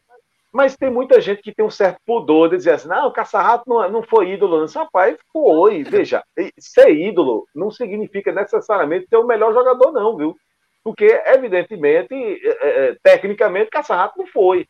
mas 0.53 0.77
tem 0.77 0.91
muita 0.91 1.23
gente 1.23 1.41
que 1.41 1.55
tem 1.55 1.65
um 1.65 1.71
certo 1.71 2.01
pudor 2.05 2.51
de 2.51 2.57
dizer 2.57 2.73
assim, 2.73 2.89
não, 2.89 3.09
o 3.09 3.13
Caça-Rato 3.13 3.65
não, 3.67 3.91
não 3.91 4.03
foi 4.03 4.33
ídolo. 4.33 4.61
Não. 4.61 4.67
Rapaz, 4.67 5.17
foi. 5.33 5.85
Veja, 5.85 6.23
ser 6.59 6.91
ídolo 6.91 7.47
não 7.55 7.71
significa 7.71 8.31
necessariamente 8.31 9.07
ser 9.09 9.17
o 9.17 9.27
melhor 9.27 9.55
jogador, 9.55 9.91
não, 9.91 10.17
viu? 10.17 10.37
Porque, 10.89 11.05
evidentemente, 11.27 12.15
é, 12.15 12.89
é, 12.89 12.97
tecnicamente, 13.03 13.69
Caça-Rato 13.69 14.17
não 14.17 14.27
foi. 14.27 14.67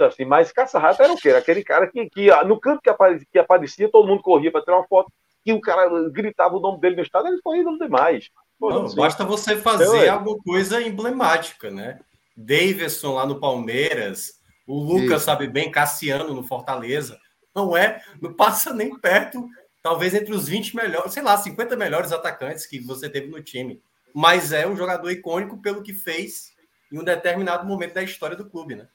Assim, 0.00 0.24
mas 0.24 0.50
Caça-Rato 0.50 1.02
era 1.02 1.12
o 1.12 1.16
quê? 1.16 1.28
Era 1.28 1.40
aquele 1.40 1.62
cara 1.62 1.86
que, 1.86 2.08
que 2.08 2.30
no 2.46 2.58
canto 2.58 2.80
que 2.80 2.88
aparecia, 2.88 3.26
que 3.30 3.38
aparecia, 3.38 3.90
todo 3.90 4.08
mundo 4.08 4.22
corria 4.22 4.50
para 4.50 4.62
tirar 4.62 4.78
uma 4.78 4.86
foto, 4.86 5.12
e 5.44 5.52
o 5.52 5.60
cara 5.60 6.08
gritava 6.08 6.56
o 6.56 6.60
nome 6.60 6.80
dele 6.80 6.96
no 6.96 7.02
estado, 7.02 7.28
ele 7.28 7.38
foi 7.42 7.58
ídolo 7.58 7.78
demais. 7.78 8.30
Não, 8.58 8.94
basta 8.94 9.26
você 9.26 9.58
fazer 9.58 10.08
alguma 10.08 10.38
coisa 10.38 10.80
emblemática, 10.80 11.70
né? 11.70 12.00
Davidson 12.34 13.12
lá 13.12 13.26
no 13.26 13.38
Palmeiras, 13.38 14.40
o 14.66 14.80
Lucas 14.82 15.18
Isso. 15.18 15.24
sabe 15.26 15.48
bem, 15.48 15.70
Cassiano 15.70 16.32
no 16.32 16.44
Fortaleza. 16.44 17.20
Não 17.54 17.76
é, 17.76 18.00
não 18.22 18.32
passa 18.32 18.72
nem 18.72 18.98
perto, 18.98 19.46
talvez 19.82 20.14
entre 20.14 20.32
os 20.32 20.48
20 20.48 20.74
melhores, 20.74 21.12
sei 21.12 21.22
lá, 21.22 21.36
50 21.36 21.76
melhores 21.76 22.10
atacantes 22.10 22.64
que 22.64 22.80
você 22.80 23.10
teve 23.10 23.26
no 23.26 23.42
time. 23.42 23.82
Mas 24.14 24.52
é 24.52 24.66
um 24.66 24.76
jogador 24.76 25.10
icônico 25.10 25.60
pelo 25.60 25.82
que 25.82 25.92
fez 25.92 26.52
em 26.92 26.98
um 26.98 27.04
determinado 27.04 27.66
momento 27.66 27.94
da 27.94 28.02
história 28.02 28.36
do 28.36 28.48
clube, 28.48 28.74
né? 28.74 28.88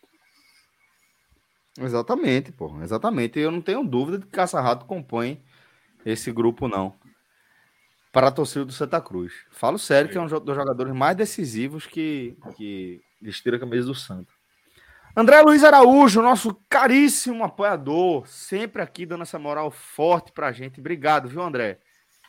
Exatamente, 1.80 2.52
pô. 2.52 2.81
Exatamente. 2.81 3.40
Eu 3.40 3.52
não 3.52 3.61
tenho 3.61 3.84
dúvida 3.84 4.19
de 4.19 4.26
que 4.26 4.31
Caça-Rato 4.31 4.85
compõe 4.85 5.44
esse 6.06 6.31
grupo, 6.31 6.68
não 6.68 6.95
para 8.14 8.27
a 8.27 8.31
torcida 8.31 8.64
do 8.64 8.72
Santa 8.72 9.02
Cruz. 9.02 9.34
Falo 9.49 9.80
sério 9.80 10.10
que 10.10 10.18
é 10.18 10.22
um 10.22 10.27
dos 10.27 10.56
jogadores 10.56 10.94
mais 10.94 11.18
decisivos 11.18 11.88
que, 11.88 12.38
que 12.56 13.02
vestiram 13.19 13.57
a 13.57 13.60
camisa 13.60 13.88
do 13.88 13.95
Santa. 13.95 14.31
André 15.18 15.41
Luiz 15.41 15.64
Araújo, 15.64 16.22
nosso 16.22 16.56
caríssimo 16.69 17.44
apoiador, 17.44 18.27
sempre 18.27 18.84
aqui 18.84 19.06
dando 19.06 19.23
essa 19.23 19.40
moral 19.40 19.72
forte 19.72 20.31
pra 20.31 20.52
gente. 20.52 20.80
Obrigado, 20.80 21.27
viu, 21.27 21.41
André? 21.41 21.80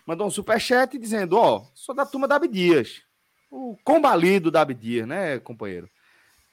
Mandou 0.07 0.27
um 0.27 0.31
superchat 0.31 0.99
dizendo: 0.99 1.39
Ó, 1.39 1.65
sou 1.75 1.95
da 1.95 2.05
turma 2.05 2.29
da 2.29 2.37
Abdias. 2.37 3.03
O 3.51 3.77
combalido 3.85 4.51
da 4.51 4.61
Abdias, 4.61 5.07
né, 5.07 5.39
companheiro? 5.39 5.89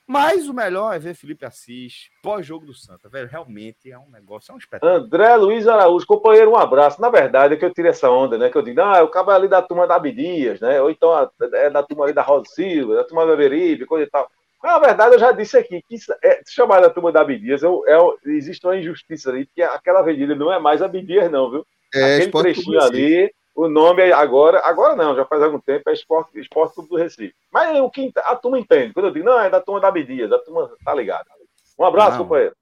Mas 0.08 0.50
o 0.50 0.54
melhor 0.54 0.94
é 0.94 1.00
ver 1.00 1.14
Felipe 1.14 1.46
Assis 1.46 2.10
pós-jogo 2.22 2.66
do 2.66 2.74
Santa, 2.74 3.08
velho. 3.08 3.30
Realmente 3.30 3.90
é 3.90 3.98
um 3.98 4.10
negócio, 4.10 4.52
é 4.52 4.56
um 4.56 4.58
espetáculo. 4.58 5.06
André 5.06 5.36
Luiz 5.38 5.68
Araújo, 5.68 6.06
companheiro, 6.06 6.52
um 6.52 6.58
abraço. 6.58 7.00
Na 7.02 7.10
verdade, 7.10 7.54
é 7.54 7.58
que 7.58 7.64
eu 7.64 7.74
tirei 7.74 7.92
essa 7.92 8.10
onda, 8.10 8.38
né? 8.38 8.50
Que 8.50 8.58
eu 8.58 8.62
digo, 8.62 8.82
ah, 8.82 9.00
eu 9.00 9.06
acabo 9.06 9.32
ali 9.32 9.48
da 9.48 9.62
turma 9.62 9.88
da 9.88 9.96
Abdias, 9.96 10.60
né? 10.60 10.82
Ou 10.82 10.90
então 10.90 11.30
é 11.54 11.70
da 11.70 11.82
turma 11.82 12.04
ali 12.04 12.14
da 12.14 12.22
Rosa 12.22 12.46
Silva, 12.50 12.96
da 12.96 13.04
turma 13.06 13.26
da 13.26 13.36
Beberibe, 13.36 13.86
coisa 13.86 14.06
e 14.06 14.10
tal. 14.10 14.30
Mas, 14.62 14.74
na 14.74 14.80
verdade, 14.80 15.16
eu 15.16 15.20
já 15.20 15.32
disse 15.32 15.58
aqui 15.58 15.82
que 15.88 15.96
é, 16.24 16.42
se 16.44 16.54
chamar 16.54 16.82
da 16.82 16.90
turma 16.90 17.12
da 17.12 17.22
Abdias, 17.22 17.64
é, 17.64 17.68
é, 17.68 18.32
existe 18.32 18.66
uma 18.66 18.78
injustiça 18.78 19.30
ali, 19.30 19.46
porque 19.46 19.62
aquela 19.62 20.00
avenida 20.00 20.36
não 20.36 20.52
é 20.52 20.60
mais 20.60 20.82
Abdias, 20.82 21.32
não, 21.32 21.50
viu? 21.50 21.66
É, 21.94 22.18
Aquele 22.18 22.32
trechinho 22.32 22.82
ali 22.82 23.32
o 23.66 23.70
nome 23.70 24.02
é 24.02 24.12
agora, 24.12 24.60
agora 24.64 24.96
não, 24.96 25.16
já 25.16 25.26
faz 25.26 25.42
algum 25.44 25.60
tempo, 25.60 25.90
é 25.90 25.94
Esporte, 25.94 26.40
esporte 26.40 26.76
Clube 26.76 26.90
do 26.90 26.98
Recife. 26.98 27.36
Mas 27.52 27.80
o 27.80 27.90
que 27.90 28.12
a 28.16 28.36
turma 28.36 28.60
entende. 28.60 28.94
Quando 28.94 29.08
eu 29.08 29.14
digo, 29.14 29.26
não, 29.26 29.40
é 29.40 29.50
da 29.50 29.62
turma 29.62 29.80
da 29.80 29.88
Abdias, 29.88 30.32
a 30.32 30.40
turma 30.40 30.72
tá 30.84 30.94
ligada. 30.94 31.30
Um 31.78 31.86
abraço, 31.86 32.18
não. 32.18 32.24
companheiro. 32.24 32.56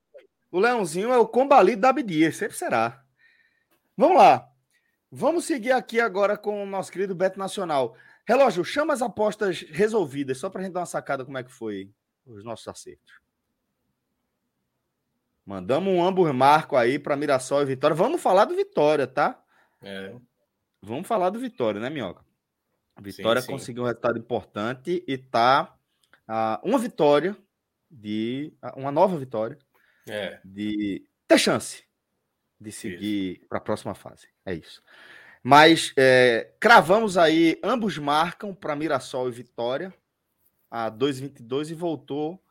O 0.52 0.60
Leãozinho 0.60 1.14
é 1.14 1.18
o 1.18 1.28
combalido 1.28 1.82
da 1.82 1.90
Abdias, 1.90 2.36
sempre 2.36 2.58
será. 2.58 3.02
Vamos 3.96 4.18
lá. 4.18 4.46
Vamos 5.12 5.46
seguir 5.46 5.72
aqui 5.72 6.00
agora 6.00 6.38
com 6.38 6.64
o 6.64 6.66
nosso 6.66 6.92
querido 6.92 7.16
Beto 7.16 7.40
Nacional. 7.40 7.96
Relógio, 8.28 8.64
chama 8.64 8.94
as 8.94 9.02
apostas 9.02 9.62
resolvidas, 9.62 10.38
só 10.38 10.50
para 10.50 10.62
a 10.62 10.64
gente 10.64 10.74
dar 10.74 10.82
uma 10.82 10.86
sacada 10.86 11.26
como 11.26 11.38
é 11.38 11.44
que 11.44 11.52
foi 11.52 11.90
os 12.26 12.44
nossos 12.44 12.68
acertos. 12.68 13.20
Mandamos 15.46 15.92
um 15.92 16.04
ambos 16.04 16.32
marco 16.32 16.76
aí 16.76 17.00
para 17.00 17.16
Mirassol 17.16 17.64
e 17.64 17.66
Vitória. 17.66 17.96
Vamos 17.96 18.22
falar 18.22 18.46
do 18.46 18.56
Vitória, 18.56 19.08
tá? 19.08 19.42
É. 19.82 20.14
Vamos 20.82 21.08
falar 21.08 21.30
do 21.30 21.40
Vitória, 21.40 21.80
né, 21.80 21.90
Minhoca? 21.90 22.24
Vitória 23.02 23.42
sim, 23.42 23.48
sim. 23.48 23.54
conseguiu 23.54 23.84
um 23.84 23.86
resultado 23.86 24.18
importante 24.18 25.04
e 25.08 25.18
tá 25.18 25.76
uh, 26.28 26.68
uma 26.68 26.78
vitória 26.78 27.36
de 27.90 28.54
uh, 28.64 28.80
uma 28.80 28.92
nova 28.92 29.18
vitória 29.18 29.58
é. 30.08 30.40
de 30.44 31.06
ter 31.28 31.38
chance 31.38 31.84
de 32.60 32.72
seguir 32.72 33.46
para 33.48 33.58
a 33.58 33.62
próxima 33.62 33.96
fase. 33.96 34.28
É 34.46 34.54
isso. 34.54 34.84
Mas 35.42 35.94
é, 35.96 36.52
cravamos 36.60 37.18
aí, 37.18 37.58
ambos 37.64 37.98
marcam 37.98 38.54
para 38.54 38.76
Mirassol 38.76 39.30
e 39.30 39.32
Vitória 39.32 39.94
a 40.70 40.92
2,22 40.92 41.72
e 41.72 41.74
voltou 41.74 42.44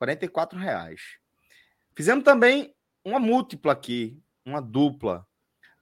R$ 0.00 0.58
reais. 0.58 1.18
Fizemos 1.94 2.22
também 2.22 2.74
uma 3.04 3.18
múltipla 3.18 3.72
aqui, 3.72 4.22
uma 4.44 4.62
dupla 4.62 5.26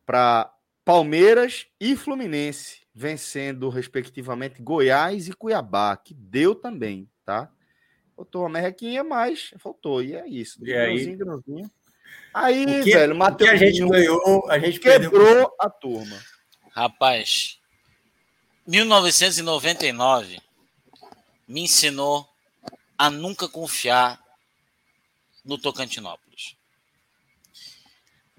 para 0.06 0.53
Palmeiras 0.84 1.66
e 1.80 1.96
Fluminense, 1.96 2.82
vencendo 2.94 3.68
respectivamente 3.68 4.62
Goiás 4.62 5.28
e 5.28 5.32
Cuiabá, 5.32 5.96
que 5.96 6.12
deu 6.12 6.54
também, 6.54 7.08
tá? 7.24 7.50
Faltou 8.14 8.42
uma 8.42 8.50
merrequinha, 8.50 9.02
mas 9.02 9.52
faltou, 9.58 10.02
e 10.02 10.14
é 10.14 10.28
isso. 10.28 10.64
E 10.64 10.72
aí? 10.72 11.16
Grãozinho. 11.16 11.70
Aí, 12.32 12.66
que, 12.82 12.92
velho, 12.92 13.14
Matheus. 13.14 13.50
a 13.50 13.56
gente 13.56 13.88
ganhou, 13.88 14.50
a 14.50 14.58
gente 14.58 14.78
quebrou 14.80 15.24
perdeu. 15.24 15.54
a 15.58 15.70
turma. 15.70 16.20
Rapaz, 16.70 17.60
1999 18.66 20.40
me 21.46 21.62
ensinou 21.62 22.28
a 22.98 23.10
nunca 23.10 23.48
confiar 23.48 24.20
no 25.44 25.58
Tocantinópolis. 25.58 26.23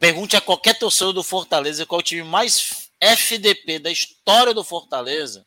Pergunte 0.06 0.38
a 0.38 0.42
qualquer 0.42 0.78
torcedor 0.78 1.14
do 1.14 1.24
Fortaleza 1.24 1.84
qual 1.84 2.00
é 2.00 2.04
o 2.04 2.06
time 2.06 2.22
mais 2.22 2.92
FDP 3.02 3.80
da 3.80 3.90
história 3.90 4.54
do 4.54 4.64
Fortaleza. 4.64 5.44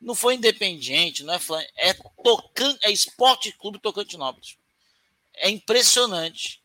Não 0.00 0.14
foi 0.14 0.36
Independiente, 0.36 1.24
não 1.24 1.34
é 1.34 1.40
é 1.74 1.92
Tocan, 2.22 2.78
é 2.84 2.92
Esporte 2.92 3.50
Clube 3.50 3.80
Tocantinópolis. 3.80 4.56
É 5.34 5.50
impressionante. 5.50 6.62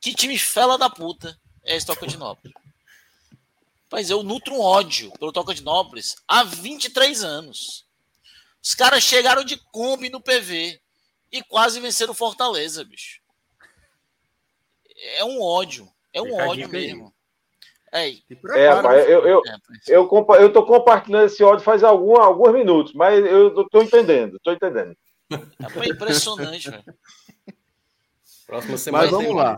Que 0.00 0.12
time 0.12 0.36
fela 0.36 0.76
da 0.76 0.90
puta 0.90 1.38
é 1.62 1.76
esse 1.76 1.86
Tocantinópolis. 1.86 2.56
Mas 3.88 4.10
eu 4.10 4.24
nutro 4.24 4.54
um 4.54 4.60
ódio 4.60 5.12
pelo 5.12 5.30
Tocantinópolis 5.30 6.16
há 6.26 6.42
23 6.42 7.22
anos. 7.22 7.86
Os 8.60 8.74
caras 8.74 9.04
chegaram 9.04 9.44
de 9.44 9.56
Kombi 9.70 10.10
no 10.10 10.20
PV 10.20 10.80
e 11.30 11.40
quase 11.40 11.78
venceram 11.78 12.12
Fortaleza, 12.14 12.82
bicho. 12.84 13.20
É 14.96 15.24
um 15.24 15.40
ódio. 15.40 15.88
É 16.18 16.22
um 16.22 16.48
ódio 16.48 16.68
mesmo. 16.68 17.12
É, 17.92 18.10
é 18.54 18.68
rapaz, 18.68 19.08
eu, 19.08 19.26
eu, 19.26 19.42
eu, 19.86 20.08
eu, 20.10 20.26
eu 20.40 20.52
tô 20.52 20.66
compartilhando 20.66 21.24
esse 21.24 21.42
ódio 21.42 21.64
faz 21.64 21.82
algum, 21.82 22.16
alguns 22.16 22.52
minutos, 22.52 22.92
mas 22.92 23.24
eu 23.24 23.66
tô 23.70 23.80
entendendo, 23.80 24.38
tô 24.42 24.52
entendendo. 24.52 24.94
É 25.30 25.88
impressionante, 25.88 26.70
velho. 26.70 26.84
Próxima 28.46 28.78
semana. 28.78 29.04
Mas 29.04 29.10
vamos 29.10 29.34
lá. 29.34 29.56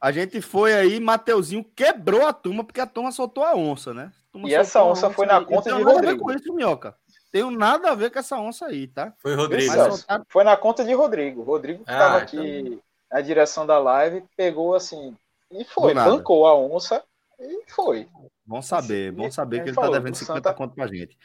A 0.00 0.12
gente 0.12 0.40
foi 0.40 0.74
aí, 0.74 1.00
Mateuzinho 1.00 1.64
quebrou 1.74 2.26
a 2.26 2.32
turma, 2.32 2.62
porque 2.62 2.80
a 2.80 2.86
turma 2.86 3.10
soltou 3.10 3.42
a 3.42 3.54
onça, 3.54 3.94
né? 3.94 4.12
A 4.34 4.48
e 4.48 4.54
essa 4.54 4.82
onça, 4.82 5.06
onça 5.06 5.16
foi 5.16 5.26
na 5.26 5.42
conta 5.42 5.74
de 5.74 5.82
Rodrigo. 5.82 5.94
Nada 5.94 6.08
a 6.08 6.12
ver 6.12 6.18
com 6.18 6.32
isso, 6.32 6.54
Minhoca. 6.54 6.94
Tenho 7.32 7.50
nada 7.50 7.90
a 7.90 7.94
ver 7.94 8.10
com 8.10 8.18
essa 8.18 8.38
onça 8.38 8.66
aí, 8.66 8.86
tá? 8.86 9.12
Foi 9.18 9.34
Rodrigo. 9.34 9.72
Soltaram... 9.72 10.24
Foi 10.28 10.44
na 10.44 10.56
conta 10.56 10.84
de 10.84 10.92
Rodrigo. 10.92 11.42
Rodrigo 11.42 11.84
que 11.84 11.90
estava 11.90 12.16
ah, 12.16 12.22
aqui 12.22 12.38
então... 12.38 12.80
na 13.10 13.20
direção 13.20 13.66
da 13.66 13.78
live, 13.78 14.24
pegou 14.36 14.74
assim, 14.74 15.16
e 15.50 15.64
foi, 15.64 15.94
bancou 15.94 16.46
a 16.46 16.56
onça 16.56 17.02
e 17.38 17.64
foi. 17.70 18.08
Bom 18.44 18.62
saber, 18.62 19.12
bom 19.12 19.30
saber 19.30 19.62
que 19.62 19.68
ele 19.70 19.74
falou, 19.74 19.92
tá 19.92 19.98
devendo 19.98 20.14
50 20.14 20.34
Santa... 20.34 20.54
conto 20.54 20.74
pra 20.74 20.86
gente. 20.86 21.18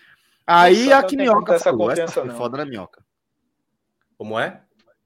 Aí 0.45 0.91
a 0.91 1.03
que 1.03 1.15
Minhoca 1.15 1.59
falou, 1.59 1.91
essa 1.91 2.07
foi 2.07 2.29
foda 2.31 2.57
da 2.57 2.65
Minhoca. 2.65 3.03
Como 4.17 4.39
é? 4.39 4.61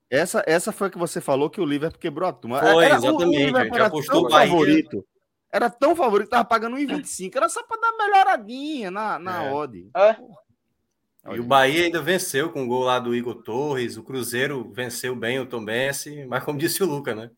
Essa, 0.09 0.43
essa 0.45 0.71
foi 0.71 0.89
que 0.89 0.97
você 0.97 1.19
falou 1.19 1.49
que 1.49 1.59
o 1.59 1.65
Liverpool 1.65 1.99
quebrou 1.99 2.29
a 2.29 2.33
turma. 2.33 2.59
Foi, 2.59 2.85
era, 2.85 2.95
exatamente. 2.95 3.51
O 3.51 3.57
era 3.57 3.89
tão 3.89 4.29
favorito. 4.29 5.05
Era 5.51 5.69
tão 5.69 5.95
favorito 5.95 6.27
que 6.27 6.31
tava 6.31 6.45
pagando 6.45 6.77
1,25. 6.77 7.35
Era 7.35 7.49
só 7.49 7.63
para 7.63 7.79
dar 7.79 7.91
uma 7.91 8.05
melhoradinha 8.05 8.91
na, 8.91 9.17
na 9.17 9.45
é. 9.45 9.53
odd. 9.53 9.89
É. 9.95 10.15
E 11.33 11.39
o 11.39 11.43
Bahia 11.43 11.85
ainda 11.85 12.01
venceu 12.01 12.51
com 12.51 12.63
o 12.63 12.67
gol 12.67 12.83
lá 12.83 12.99
do 12.99 13.15
Igor 13.15 13.41
Torres. 13.41 13.97
O 13.97 14.03
Cruzeiro 14.03 14.71
venceu 14.71 15.15
bem 15.15 15.39
o 15.39 15.45
Tom 15.45 15.65
Bense, 15.65 16.25
mas 16.25 16.43
como 16.43 16.59
disse 16.59 16.83
o 16.83 16.85
Luca, 16.85 17.15
né? 17.15 17.31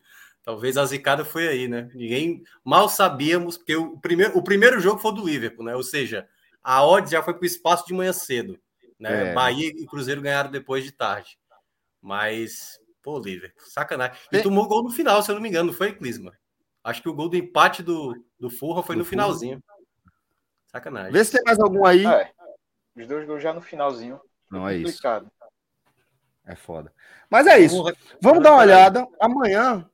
Talvez 0.48 0.78
a 0.78 0.86
zicada 0.86 1.26
foi 1.26 1.46
aí, 1.46 1.68
né? 1.68 1.90
Ninguém 1.92 2.42
mal 2.64 2.88
sabíamos, 2.88 3.58
porque 3.58 3.76
o 3.76 3.98
primeiro, 3.98 4.38
o 4.38 4.42
primeiro 4.42 4.80
jogo 4.80 4.98
foi 4.98 5.12
do 5.12 5.22
Liverpool, 5.22 5.62
né? 5.62 5.76
Ou 5.76 5.82
seja, 5.82 6.26
a 6.64 6.82
odd 6.82 7.10
já 7.10 7.22
foi 7.22 7.34
para 7.34 7.42
o 7.42 7.46
espaço 7.46 7.86
de 7.86 7.92
manhã 7.92 8.14
cedo. 8.14 8.58
Né? 8.98 9.32
É. 9.32 9.34
Bahia 9.34 9.68
e 9.68 9.84
Cruzeiro 9.84 10.22
ganharam 10.22 10.50
depois 10.50 10.82
de 10.84 10.90
tarde. 10.90 11.38
Mas, 12.00 12.80
pô, 13.02 13.18
Liverpool, 13.18 13.62
sacanagem. 13.66 14.16
E 14.32 14.40
tomou 14.40 14.66
gol 14.66 14.82
no 14.82 14.88
final, 14.88 15.22
se 15.22 15.30
eu 15.30 15.34
não 15.34 15.42
me 15.42 15.50
engano, 15.50 15.66
não 15.66 15.74
foi, 15.76 15.92
Clisma? 15.92 16.32
Acho 16.82 17.02
que 17.02 17.10
o 17.10 17.14
gol 17.14 17.28
do 17.28 17.36
empate 17.36 17.82
do, 17.82 18.16
do 18.40 18.48
Furra 18.48 18.82
foi 18.82 18.96
do 18.96 19.00
no 19.00 19.04
Furra. 19.04 19.10
finalzinho. 19.10 19.62
Sacanagem. 20.68 21.12
Vê 21.12 21.22
se 21.26 21.32
tem 21.32 21.42
mais 21.44 21.60
algum 21.60 21.84
aí. 21.84 22.06
É, 22.06 22.32
os 22.96 23.06
dois 23.06 23.26
gols 23.26 23.42
já 23.42 23.52
no 23.52 23.60
finalzinho. 23.60 24.18
Não 24.50 24.66
é 24.66 24.78
complicado. 24.78 25.26
isso. 25.26 25.50
É 26.46 26.56
foda. 26.56 26.90
Mas 27.28 27.46
é 27.46 27.58
isso. 27.58 27.84
Vamos 28.22 28.42
dar 28.42 28.52
uma 28.52 28.62
olhada. 28.62 29.06
Amanhã 29.20 29.86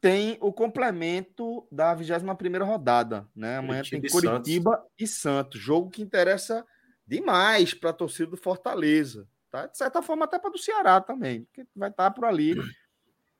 tem 0.00 0.38
o 0.40 0.52
complemento 0.52 1.66
da 1.70 1.94
21 1.94 2.64
rodada, 2.64 3.26
né? 3.34 3.56
Amanhã 3.56 3.82
Curitiba 3.82 4.00
tem 4.00 4.10
Curitiba 4.10 4.70
e 4.70 4.74
Santos. 4.74 4.92
e 4.98 5.06
Santos, 5.06 5.60
jogo 5.60 5.90
que 5.90 6.02
interessa 6.02 6.64
demais 7.06 7.74
para 7.74 7.90
a 7.90 7.94
torcida 7.94 8.30
do 8.30 8.36
Fortaleza, 8.36 9.26
tá? 9.50 9.66
De 9.66 9.76
certa 9.76 10.02
forma 10.02 10.24
até 10.24 10.38
para 10.38 10.50
do 10.50 10.58
Ceará 10.58 11.00
também, 11.00 11.44
porque 11.44 11.66
vai 11.74 11.90
estar 11.90 12.04
tá 12.04 12.10
por 12.10 12.24
ali 12.24 12.54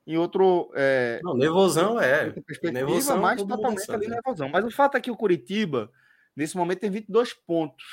em 0.06 0.16
outro 0.16 0.72
é, 0.74 1.20
Não, 1.22 1.36
nervosão 1.36 2.00
é. 2.00 2.34
Nervosão, 2.72 3.20
mais 3.20 3.42
totalmente 3.42 3.90
ali 3.90 4.08
nervosão. 4.08 4.48
Mas 4.48 4.64
o 4.64 4.70
fato 4.70 4.96
é 4.96 5.00
que 5.00 5.10
o 5.10 5.16
Curitiba 5.16 5.92
nesse 6.34 6.56
momento 6.56 6.80
tem 6.80 6.90
22 6.90 7.34
pontos, 7.34 7.84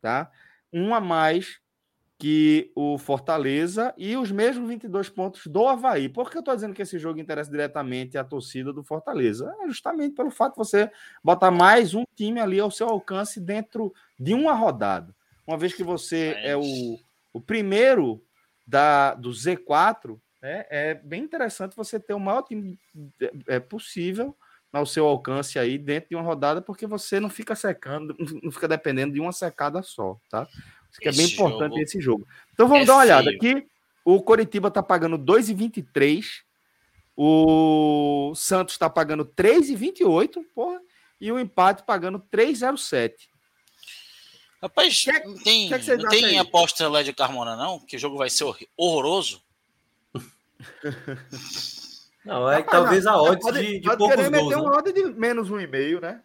tá? 0.00 0.30
Um 0.70 0.94
a 0.94 1.00
mais 1.00 1.61
que 2.22 2.70
o 2.76 2.98
Fortaleza 2.98 3.92
e 3.98 4.16
os 4.16 4.30
mesmos 4.30 4.68
22 4.68 5.08
pontos 5.08 5.44
do 5.48 5.66
Havaí. 5.66 6.08
Por 6.08 6.30
que 6.30 6.36
eu 6.36 6.38
estou 6.38 6.54
dizendo 6.54 6.72
que 6.72 6.82
esse 6.82 6.96
jogo 6.96 7.18
interessa 7.18 7.50
diretamente 7.50 8.16
a 8.16 8.22
torcida 8.22 8.72
do 8.72 8.84
Fortaleza? 8.84 9.52
É 9.60 9.66
justamente 9.66 10.14
pelo 10.14 10.30
fato 10.30 10.52
de 10.52 10.58
você 10.58 10.88
botar 11.24 11.50
mais 11.50 11.94
um 11.94 12.04
time 12.14 12.38
ali 12.38 12.60
ao 12.60 12.70
seu 12.70 12.88
alcance 12.88 13.40
dentro 13.40 13.92
de 14.16 14.34
uma 14.34 14.52
rodada. 14.52 15.12
Uma 15.44 15.58
vez 15.58 15.74
que 15.74 15.82
você 15.82 16.36
é 16.44 16.56
o, 16.56 16.96
o 17.32 17.40
primeiro 17.40 18.24
da, 18.64 19.14
do 19.14 19.30
Z4, 19.30 20.16
é, 20.40 20.90
é 20.90 20.94
bem 20.94 21.24
interessante 21.24 21.74
você 21.74 21.98
ter 21.98 22.14
o 22.14 22.20
maior 22.20 22.42
time 22.42 22.78
é, 23.48 23.58
possível 23.58 24.36
ao 24.72 24.86
seu 24.86 25.06
alcance 25.08 25.58
aí 25.58 25.76
dentro 25.76 26.10
de 26.10 26.14
uma 26.14 26.22
rodada, 26.22 26.62
porque 26.62 26.86
você 26.86 27.18
não 27.18 27.28
fica 27.28 27.56
secando, 27.56 28.14
não 28.44 28.52
fica 28.52 28.68
dependendo 28.68 29.12
de 29.12 29.20
uma 29.20 29.32
secada 29.32 29.82
só, 29.82 30.20
tá? 30.30 30.46
Isso 30.92 31.00
que 31.00 31.08
é 31.08 31.12
bem 31.12 31.26
importante 31.26 31.72
jogo 31.72 31.82
esse 31.82 32.00
jogo. 32.00 32.28
Então 32.52 32.68
vamos 32.68 32.84
é 32.84 32.86
dar 32.86 32.92
uma 32.94 33.02
olhada 33.02 33.30
aqui. 33.30 33.66
O 34.04 34.22
Coritiba 34.22 34.70
tá 34.70 34.82
pagando 34.82 35.18
2,23. 35.18 36.22
O 37.16 38.32
Santos 38.34 38.74
está 38.74 38.88
pagando 38.88 39.24
3,28, 39.24 40.42
porra, 40.54 40.80
e 41.20 41.30
o 41.30 41.38
empate 41.38 41.82
pagando 41.84 42.18
3,07. 42.32 43.12
Rapaz, 44.62 45.02
que, 45.02 45.10
é 45.10 45.24
não 45.24 45.34
tem, 45.38 45.68
que 45.68 45.90
é 45.90 45.96
não 45.96 46.08
tem 46.08 46.38
aposta 46.38 46.88
lá 46.88 47.02
de 47.02 47.12
Carmona, 47.12 47.56
não? 47.56 47.80
Que 47.80 47.96
o 47.96 47.98
jogo 47.98 48.16
vai 48.16 48.30
ser 48.30 48.44
horroroso? 48.76 49.42
Não, 52.24 52.48
é 52.48 52.62
que 52.62 52.70
talvez 52.70 53.04
a 53.04 53.20
odd 53.20 53.40
de, 53.52 53.80
de 53.80 53.82
pode 53.82 53.98
poucos 53.98 54.14
querer 54.14 54.30
gols, 54.30 54.44
meter 54.44 54.56
né? 54.56 54.62
uma 54.62 54.78
odd 54.78 54.92
de 54.92 55.04
menos 55.18 55.50
um 55.50 55.58
e 55.58 55.66
meio, 55.66 56.00
né? 56.00 56.22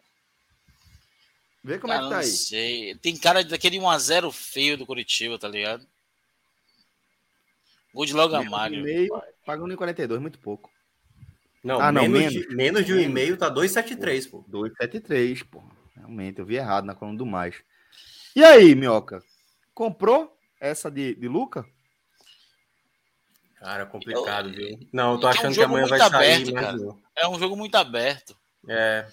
Vê 1.68 1.77
como 1.77 1.91
é 1.91 1.99
que 2.02 2.10
tá 2.10 2.19
aí. 2.19 2.26
Sei. 2.26 2.95
Tem 2.95 3.18
cara 3.18 3.44
daquele 3.44 3.77
1x0 3.77 4.31
feio 4.31 4.77
do 4.77 4.85
Curitiba, 4.85 5.38
tá 5.38 5.49
ligado? 5.49 5.85
Gol 7.94 8.06
de 8.06 8.14
logo 8.14 8.41
Mário. 8.45 8.85
Paga 9.45 9.61
1,42, 9.64 10.18
muito 10.18 10.39
pouco. 10.39 10.72
Não, 11.61 11.81
ah, 11.81 11.91
não 11.91 12.03
menos, 12.03 12.34
menos. 12.34 12.34
De, 12.34 12.56
menos 12.56 12.85
de 12.85 12.94
1,5 12.94 13.38
tá 13.38 13.53
2,73, 13.53 14.30
pô. 14.30 14.45
2,73, 14.49 15.44
pô. 15.44 15.61
Realmente, 15.94 16.39
eu 16.39 16.45
vi 16.45 16.56
errado 16.56 16.85
na 16.85 16.95
coluna 16.95 17.18
do 17.18 17.26
mais. 17.26 17.61
E 18.34 18.45
aí, 18.45 18.73
Minhoca? 18.73 19.22
Comprou 19.73 20.34
essa 20.61 20.89
de, 20.89 21.15
de 21.15 21.27
Luca? 21.27 21.65
Cara, 23.60 23.85
complicado, 23.85 24.48
eu, 24.52 24.56
viu? 24.56 24.80
Não, 24.94 25.15
eu 25.15 25.19
tô 25.19 25.27
achando 25.27 25.48
é 25.48 25.49
um 25.49 25.53
que 25.53 25.64
amanhã 25.64 25.85
vai 25.85 25.99
aberto, 25.99 26.45
sair. 26.45 26.53
Mas... 26.53 26.81
É 27.14 27.27
um 27.27 27.38
jogo 27.38 27.57
muito 27.57 27.76
aberto. 27.76 28.38
É. 28.69 29.06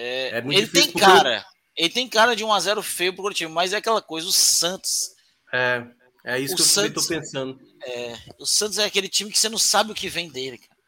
É, 0.00 0.38
é 0.38 0.38
ele 0.38 0.68
tem 0.68 0.92
cara, 0.92 1.44
ele 1.76 1.90
tem 1.90 2.08
cara 2.08 2.36
de 2.36 2.44
1 2.44 2.52
a 2.52 2.60
0 2.60 2.82
feio 2.84 3.12
pro 3.12 3.22
Curitiba, 3.22 3.50
mas 3.50 3.72
é 3.72 3.78
aquela 3.78 4.00
coisa, 4.00 4.28
o 4.28 4.32
Santos 4.32 5.10
É, 5.52 5.84
é 6.24 6.38
isso 6.38 6.54
que 6.54 6.62
Santos, 6.62 6.96
eu 6.96 7.00
estou 7.00 7.16
pensando. 7.16 7.60
É, 7.84 8.16
o 8.38 8.46
Santos 8.46 8.78
é 8.78 8.84
aquele 8.84 9.08
time 9.08 9.32
que 9.32 9.38
você 9.38 9.48
não 9.48 9.58
sabe 9.58 9.90
o 9.90 9.94
que 9.94 10.08
vem 10.08 10.30
dele, 10.30 10.58
cara. 10.58 10.78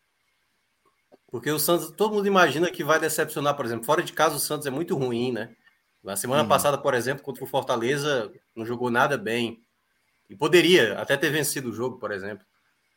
Porque 1.27 1.51
o 1.51 1.59
Santos, 1.59 1.91
todo 1.91 2.15
mundo 2.15 2.27
imagina 2.27 2.70
que 2.70 2.85
vai 2.85 3.01
decepcionar, 3.01 3.57
por 3.57 3.65
exemplo. 3.65 3.85
Fora 3.85 4.03
de 4.03 4.12
casa, 4.12 4.37
o 4.37 4.41
Santos 4.41 4.66
é 4.66 4.70
muito 4.70 4.97
ruim, 4.97 5.32
né? 5.32 5.55
Na 6.03 6.16
semana 6.16 6.43
uhum. 6.43 6.49
passada, 6.49 6.78
por 6.78 6.95
exemplo, 6.95 7.23
contra 7.23 7.43
o 7.43 7.49
Fortaleza, 7.49 8.32
não 8.55 8.65
jogou 8.65 8.91
nada 8.91 9.19
bem. 9.19 9.61
E 10.28 10.37
poderia 10.37 10.99
até 10.99 11.16
ter 11.16 11.31
vencido 11.31 11.70
o 11.70 11.73
jogo, 11.73 11.99
por 11.99 12.12
exemplo. 12.12 12.45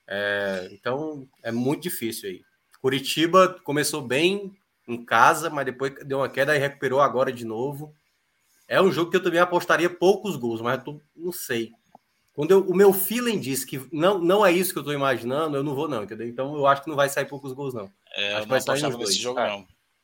É, 0.07 0.69
então, 0.72 1.27
é 1.41 1.52
muito 1.52 1.84
difícil 1.84 2.30
aí. 2.30 2.41
Curitiba 2.80 3.60
começou 3.64 4.02
bem 4.02 4.56
em 4.88 5.03
casa, 5.03 5.49
mas 5.49 5.65
depois 5.65 5.93
deu 6.05 6.19
uma 6.19 6.30
queda 6.30 6.55
e 6.55 6.60
recuperou 6.60 7.01
agora 7.01 7.31
de 7.31 7.45
novo. 7.45 7.93
É 8.68 8.81
um 8.81 8.91
jogo 8.91 9.11
que 9.11 9.18
eu 9.18 9.23
também 9.23 9.39
apostaria 9.39 9.89
poucos 9.89 10.35
gols, 10.35 10.61
mas 10.61 10.77
eu 10.77 10.84
tô, 10.84 11.01
não 11.15 11.31
sei. 11.31 11.72
Quando 12.34 12.51
eu, 12.51 12.61
o 12.61 12.76
meu 12.76 12.91
feeling 12.91 13.39
diz 13.39 13.64
que 13.64 13.88
não, 13.91 14.18
não 14.18 14.45
é 14.45 14.51
isso 14.51 14.73
que 14.73 14.80
eu 14.80 14.81
estou 14.81 14.93
imaginando, 14.93 15.55
eu 15.55 15.64
não 15.64 15.76
vou, 15.76 15.88
não, 15.88 16.03
entendeu? 16.03 16.27
Então 16.27 16.55
eu 16.55 16.65
acho 16.65 16.81
que 16.84 16.89
não 16.89 16.95
vai 16.95 17.07
sair 17.07 17.26
poucos 17.26 17.53
gols, 17.53 17.73
não. 17.73 17.91
É, 18.15 18.34
acho 18.34 18.43
que 18.43 18.49
vai 18.49 18.61
sair 18.61 18.85
uns 18.85 18.97
dois. 18.97 19.15
jogo. 19.15 19.39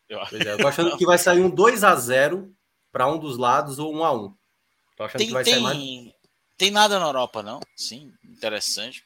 Eu... 0.07 0.19
É, 0.19 0.53
eu 0.53 0.57
tô 0.57 0.68
achando 0.68 0.97
que 0.97 1.06
vai 1.06 1.18
sair 1.18 1.41
um 1.41 1.49
2 1.49 1.84
a 1.84 1.95
0 1.95 2.53
para 2.91 3.07
um 3.07 3.18
dos 3.18 3.38
lados 3.38 3.80
ou 3.80 3.93
um 3.93 4.03
a 4.03 4.11
1 4.11 4.34
Tô 4.95 5.03
achando 5.03 5.19
tem, 5.19 5.27
que 5.27 5.34
vai 5.34 5.43
tem, 5.43 5.53
sair 5.53 5.64
mais. 5.64 5.80
Tem 6.57 6.72
nada 6.72 6.99
na 6.99 7.06
Europa, 7.07 7.41
não? 7.41 7.60
Sim, 7.76 8.11
interessante. 8.23 9.03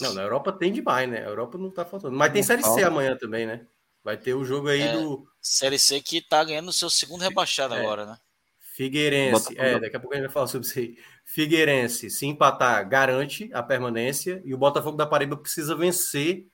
Não, 0.00 0.12
na 0.12 0.22
Europa 0.22 0.52
tem 0.52 0.72
demais, 0.72 1.08
né? 1.08 1.18
A 1.18 1.28
Europa 1.28 1.56
não 1.56 1.70
tá 1.70 1.84
faltando. 1.84 2.16
Mas 2.16 2.32
tem 2.32 2.42
Série. 2.42 2.64
C 2.64 2.82
amanhã 2.82 3.16
também, 3.16 3.46
né? 3.46 3.64
Vai 4.04 4.18
ter 4.18 4.34
o 4.34 4.44
jogo 4.44 4.68
aí 4.68 4.82
é, 4.82 4.92
do. 4.92 5.26
Série 5.40 5.78
C 5.78 5.98
que 6.00 6.20
tá 6.20 6.44
ganhando 6.44 6.68
o 6.68 6.72
seu 6.72 6.90
segundo 6.90 7.22
rebaixado 7.22 7.74
é. 7.74 7.80
agora, 7.80 8.04
né? 8.04 8.18
Figueirense, 8.58 9.56
é, 9.56 9.78
daqui 9.78 9.96
a 9.96 10.00
pouco 10.00 10.14
a 10.14 10.16
gente 10.16 10.26
vai 10.26 10.34
falar 10.34 10.46
sobre 10.48 10.66
isso 10.66 10.78
aí. 10.78 10.98
Figueirense, 11.24 12.10
se 12.10 12.26
empatar, 12.26 12.86
garante 12.86 13.48
a 13.54 13.62
permanência 13.62 14.42
e 14.44 14.52
o 14.52 14.58
Botafogo 14.58 14.96
da 14.96 15.06
Paraíba 15.06 15.36
precisa 15.36 15.74
vencer 15.74 16.46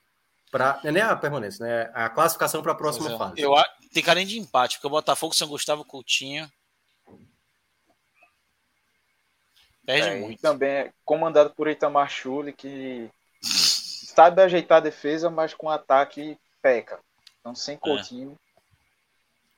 para. 0.49 0.79
Não 0.83 0.89
é 0.89 0.93
nem 0.93 1.03
a 1.03 1.15
permanência, 1.15 1.65
né? 1.65 1.91
A 1.93 2.09
classificação 2.09 2.61
para 2.61 2.71
a 2.71 2.75
próxima 2.75 3.11
é. 3.11 3.17
fase. 3.17 3.41
Eu, 3.41 3.51
tem 3.91 4.01
carinho 4.01 4.27
de 4.27 4.39
empate, 4.39 4.77
porque 4.77 4.87
o 4.87 4.91
Botafogo, 4.91 5.35
São 5.35 5.47
Gustavo 5.47 5.83
Coutinho. 5.83 6.49
Perde 9.85 10.07
é, 10.07 10.19
muito. 10.19 10.41
Também 10.41 10.69
é 10.69 10.93
comandado 11.03 11.49
por 11.49 11.67
Itamar 11.67 12.09
Chuli, 12.09 12.53
que 12.53 13.09
sabe 13.41 14.41
ajeitar 14.41 14.77
a 14.77 14.81
defesa, 14.81 15.29
mas 15.29 15.53
com 15.53 15.69
ataque 15.69 16.37
peca. 16.61 16.99
Então, 17.41 17.53
sem 17.53 17.75
é. 17.75 17.77
Coutinho. 17.77 18.37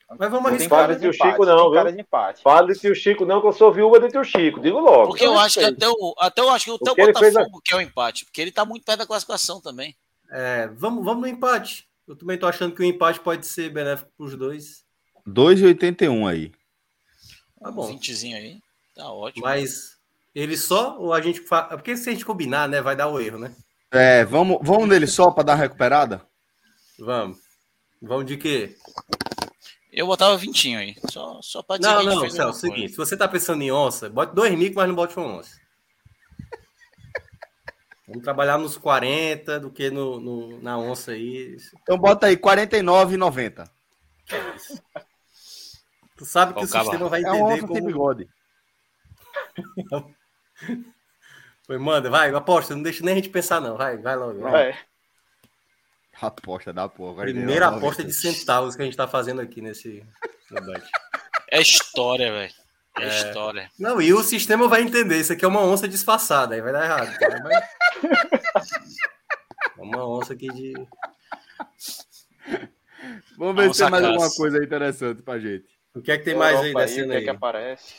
É. 0.10 0.16
Mas 0.18 0.32
vamos 0.32 0.52
arriscar. 0.52 0.82
Fala 0.82 0.96
de 0.96 1.02
tio 1.02 1.14
Chico, 1.14 1.46
não, 1.46 1.72
viu? 1.72 2.06
Fala 2.44 2.68
de 2.68 2.80
tio 2.80 2.96
Chico, 2.96 3.26
não, 3.26 3.42
que 3.42 3.48
eu 3.48 3.54
sou 3.54 3.72
viúva 3.72 4.00
de 4.00 4.10
tio 4.10 4.24
Chico, 4.24 4.60
digo 4.60 4.80
logo. 4.80 5.08
Porque 5.10 5.26
eu 5.26 5.38
acho 5.38 5.60
que 5.60 5.66
até 5.66 5.88
o, 5.88 6.16
até 6.20 6.42
eu 6.42 6.50
acho 6.50 6.66
que 6.66 6.72
o 6.72 6.78
Botafogo 6.78 7.58
a... 7.58 7.62
que 7.64 7.74
é 7.74 7.78
o 7.78 7.82
empate, 7.82 8.26
porque 8.26 8.42
ele 8.42 8.52
tá 8.52 8.66
muito 8.66 8.84
perto 8.86 9.00
da 9.00 9.08
classificação 9.08 9.62
também. 9.62 9.96
É, 10.32 10.68
vamos, 10.68 11.04
vamos 11.04 11.22
no 11.22 11.28
empate. 11.28 11.88
Eu 12.08 12.16
também 12.16 12.38
tô 12.38 12.46
achando 12.48 12.76
que 12.76 12.82
o 12.82 12.86
empate 12.86 13.20
pode 13.20 13.46
ser 13.46 13.70
benéfico 13.70 14.12
pros 14.18 14.36
dois. 14.36 14.84
2,81 15.28 16.30
aí. 16.30 16.52
Tá 17.60 17.72
bom. 17.72 17.88
20 17.88 18.34
aí. 18.34 18.60
Tá 18.94 19.10
ótimo. 19.12 19.46
Mas 19.46 19.98
ele 20.36 20.58
só 20.58 20.98
ou 21.00 21.14
a 21.14 21.22
gente 21.22 21.40
faz. 21.42 21.70
Porque 21.70 21.96
se 21.96 22.10
a 22.10 22.12
gente 22.12 22.26
combinar, 22.26 22.68
né, 22.68 22.82
vai 22.82 22.96
dar 22.96 23.08
o 23.08 23.20
erro, 23.20 23.40
né? 23.40 23.56
É, 23.92 24.26
vamos, 24.26 24.60
vamos 24.62 24.88
nele 24.88 25.08
só 25.08 25.32
para 25.32 25.44
dar 25.44 25.54
uma 25.54 25.62
recuperada? 25.62 26.26
Vamos. 27.00 27.43
Vamos 28.04 28.26
de 28.26 28.36
quê? 28.36 28.76
Eu 29.90 30.06
botava 30.08 30.36
vintinho 30.36 30.78
aí. 30.78 30.98
Só, 31.10 31.40
só 31.42 31.64
pra 31.64 31.78
dizer 31.78 31.90
Não, 31.90 32.04
não, 32.04 32.30
Celso, 32.30 32.60
seguinte, 32.60 32.92
se 32.92 32.98
você 32.98 33.16
tá 33.16 33.30
pensando 33.30 33.62
em 33.62 33.72
onça, 33.72 34.10
bote 34.10 34.36
dois 34.36 34.54
mil, 34.58 34.74
mas 34.76 34.88
não 34.90 34.96
bote 34.96 35.18
uma 35.18 35.38
onça. 35.38 35.58
Vamos 38.06 38.22
trabalhar 38.22 38.58
nos 38.58 38.76
40 38.78 39.62
do 39.62 39.72
que 39.72 39.90
no, 39.90 40.20
no 40.20 40.62
na 40.62 40.78
onça 40.78 41.14
aí. 41.14 41.56
Então 41.82 41.98
bota 41.98 42.28
aí 42.28 42.36
49,90. 42.36 43.70
Tu 46.18 46.26
sabe 46.26 46.54
que 46.54 46.60
o, 46.60 46.64
o 46.64 46.68
sistema 46.68 47.08
vai 47.08 47.22
entender 47.22 47.38
é 47.38 47.44
onça 47.44 47.68
como... 47.68 47.86
bigode. 47.86 48.28
Foi, 51.66 51.78
manda, 51.78 52.10
vai, 52.10 52.30
aposta, 52.36 52.76
não 52.76 52.84
deixa 52.84 53.02
nem 53.06 53.14
a 53.14 53.16
gente 53.16 53.30
pensar 53.30 53.62
não, 53.62 53.78
vai, 53.78 53.98
vai 53.98 54.18
logo. 54.18 54.42
Vai. 54.42 54.52
vai. 54.52 54.78
Aposta 56.22 56.72
da 56.72 56.88
porra. 56.88 57.24
Primeira 57.24 57.68
aposta 57.68 58.04
de 58.04 58.14
centavos 58.14 58.76
que 58.76 58.82
a 58.82 58.86
gente 58.86 58.98
tá 58.98 59.08
fazendo 59.08 59.42
aqui 59.42 59.62
nesse 59.62 60.06
debate. 60.50 60.90
É 61.50 61.62
história, 61.62 62.32
velho. 62.32 62.54
É, 62.98 63.04
é, 63.04 63.08
história. 63.08 63.72
Não, 63.80 64.02
e 64.02 64.14
o 64.14 64.22
sistema 64.22 64.68
vai 64.68 64.82
entender. 64.82 65.20
Isso 65.20 65.34
aqui 65.34 65.44
é 65.44 65.48
uma 65.48 65.64
onça 65.64 65.88
disfarçada, 65.88 66.54
aí 66.54 66.62
vai 66.62 66.72
dar 66.72 66.86
errado. 66.86 67.18
Mas... 67.44 67.66
É 69.78 69.82
uma 69.82 70.08
onça 70.08 70.34
aqui 70.34 70.48
de. 70.50 70.74
Vamos 73.38 73.56
ver 73.56 73.74
se 73.74 73.82
tem 73.82 73.90
mais 73.90 74.04
alguma 74.04 74.30
coisa 74.36 74.64
interessante 74.64 75.22
pra 75.22 75.40
gente. 75.40 75.66
O 75.96 76.02
que 76.02 76.12
é 76.12 76.18
que 76.18 76.24
tem 76.24 76.36
mais 76.36 76.60
aí 76.60 76.74
da 76.74 76.88
cena 76.88 77.02
aí? 77.02 77.10
O 77.10 77.12
que, 77.12 77.18
é 77.18 77.22
que 77.22 77.30
aparece? 77.30 77.96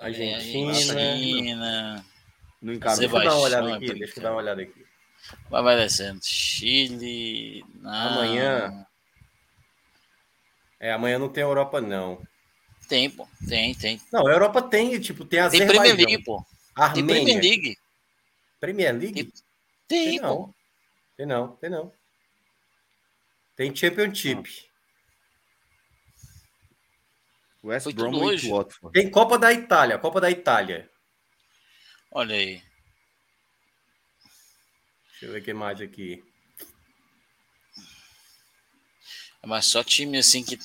Argentina. 0.00 0.70
Argentina. 0.70 2.04
Não 2.60 2.72
encara. 2.72 2.96
Deixa 2.96 3.16
eu 3.16 3.24
dar 3.24 3.34
uma 3.34 3.42
olhada 3.42 3.74
aqui. 3.76 3.94
Deixa 3.94 4.18
eu 4.18 4.22
dar 4.22 4.30
uma 4.30 4.38
olhada 4.38 4.62
aqui. 4.62 4.86
Vai, 5.48 5.62
vai 5.62 5.76
descendo. 5.76 6.20
Chile. 6.22 7.64
Não. 7.74 7.90
Amanhã. 7.90 8.86
É, 10.80 10.92
amanhã 10.92 11.18
não 11.18 11.28
tem 11.28 11.42
Europa, 11.42 11.80
não. 11.80 12.20
Tem, 12.88 13.08
pô. 13.08 13.26
Tem, 13.48 13.74
tem. 13.74 14.00
Não, 14.12 14.26
a 14.26 14.32
Europa 14.32 14.60
tem, 14.62 14.98
tipo, 15.00 15.24
tem 15.24 15.40
a 15.40 15.48
Tem 15.48 15.66
Premier 15.66 15.96
League, 15.96 16.24
pô. 16.24 16.44
Armênia. 16.74 17.14
Tem 17.14 17.24
Premier 17.24 17.42
League. 17.42 17.78
Premier 18.60 18.92
League? 18.92 19.32
Tem, 19.88 20.10
tem 20.10 20.20
não. 20.20 20.36
Pô. 20.36 20.54
Tem 21.16 21.26
não, 21.26 21.56
tem 21.56 21.70
não. 21.70 21.92
Tem 23.56 23.74
Championship. 23.74 24.70
West 27.62 27.92
Bromwich 27.92 28.48
Watford. 28.48 28.92
Tem 28.92 29.10
Copa 29.10 29.38
da 29.38 29.52
Itália, 29.52 29.98
Copa 29.98 30.20
da 30.20 30.30
Itália. 30.30 30.90
Olha 32.10 32.34
aí. 32.34 32.62
Deixa 35.22 35.30
eu 35.30 35.34
ver 35.34 35.40
o 35.40 35.44
que 35.44 35.54
mais 35.54 35.80
aqui. 35.80 36.24
É 39.40 39.46
mas 39.46 39.66
só 39.66 39.84
time 39.84 40.18
assim 40.18 40.42
que, 40.42 40.58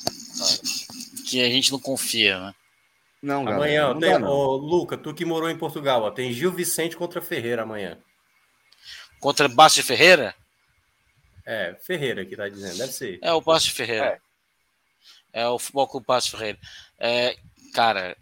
que 1.30 1.44
a 1.44 1.48
gente 1.48 1.72
não 1.72 1.80
confia, 1.80 2.40
né? 2.40 2.56
Não, 3.22 3.46
galera, 3.46 3.56
amanhã 3.56 3.94
não 3.94 4.00
tem. 4.00 4.24
Ô, 4.24 4.56
Luca, 4.56 4.98
tu 4.98 5.14
que 5.14 5.24
morou 5.24 5.48
em 5.48 5.58
Portugal, 5.58 6.02
ó, 6.02 6.10
tem 6.10 6.34
Gil 6.34 6.52
Vicente 6.52 6.98
contra 6.98 7.22
Ferreira 7.22 7.62
amanhã. 7.62 8.00
Contra 9.20 9.48
Baixo 9.48 9.84
Ferreira? 9.84 10.34
É, 11.46 11.76
Ferreira 11.76 12.26
que 12.26 12.36
tá 12.36 12.50
dizendo, 12.50 12.80
deve 12.80 12.94
ser. 12.94 13.20
É 13.22 13.32
o 13.32 13.42
Baixo 13.42 13.72
Ferreira. 13.72 14.20
É. 15.32 15.44
é 15.44 15.48
o 15.48 15.60
Futebol 15.60 15.88
Clube 15.88 16.08
Baixo 16.08 16.32
Ferreira. 16.32 16.58
É, 16.98 17.38
cara, 17.76 18.18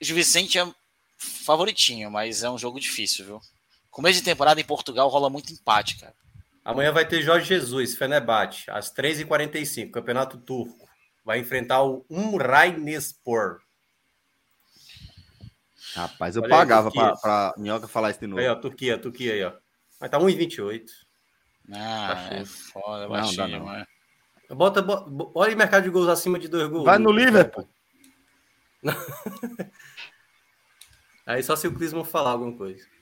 Gil 0.00 0.14
Vicente 0.14 0.56
é 0.56 0.72
favoritinho, 1.18 2.12
mas 2.12 2.44
é 2.44 2.50
um 2.50 2.58
jogo 2.58 2.78
difícil, 2.78 3.24
viu? 3.24 3.40
Começo 3.94 4.18
de 4.18 4.24
temporada 4.24 4.60
em 4.60 4.64
Portugal 4.64 5.08
rola 5.08 5.30
muito 5.30 5.52
empate, 5.52 6.00
cara. 6.00 6.12
Amanhã 6.64 6.90
vai 6.90 7.06
ter 7.06 7.22
Jorge 7.22 7.46
Jesus, 7.46 7.94
Fenerbahçe, 7.94 8.68
às 8.68 8.92
3h45, 8.92 9.92
Campeonato 9.92 10.36
Turco. 10.36 10.88
Vai 11.24 11.38
enfrentar 11.38 11.84
o 11.84 12.04
Umraynespor. 12.10 13.60
Rapaz, 15.94 16.34
eu 16.34 16.42
Olha 16.42 16.50
pagava 16.50 16.90
para 16.90 17.16
pra 17.16 17.54
Minhoca 17.56 17.86
falar 17.86 18.10
isso 18.10 18.18
de 18.18 18.26
novo. 18.26 18.40
Aí, 18.40 18.48
ó, 18.48 18.56
Turquia, 18.56 18.98
Turquia 18.98 19.32
aí, 19.32 19.44
ó. 19.44 19.52
Mas 20.00 20.10
tá 20.10 20.18
1,28. 20.18 20.86
Ah, 21.72 22.28
tá 22.28 22.34
é 22.34 22.44
foda, 22.44 23.08
baixinho, 23.08 23.46
não, 23.46 23.64
não. 23.64 23.86
Bota, 24.56 24.82
bota, 24.82 25.08
olha 25.36 25.54
o 25.54 25.58
mercado 25.58 25.84
de 25.84 25.90
gols 25.90 26.08
acima 26.08 26.36
de 26.36 26.48
dois 26.48 26.68
gols. 26.68 26.84
Vai 26.84 26.98
no 26.98 27.12
Liverpool. 27.12 27.68
aí 31.24 31.44
só 31.44 31.54
se 31.54 31.68
o 31.68 31.72
Clisman 31.72 32.04
falar 32.04 32.30
alguma 32.30 32.56
coisa. 32.56 32.92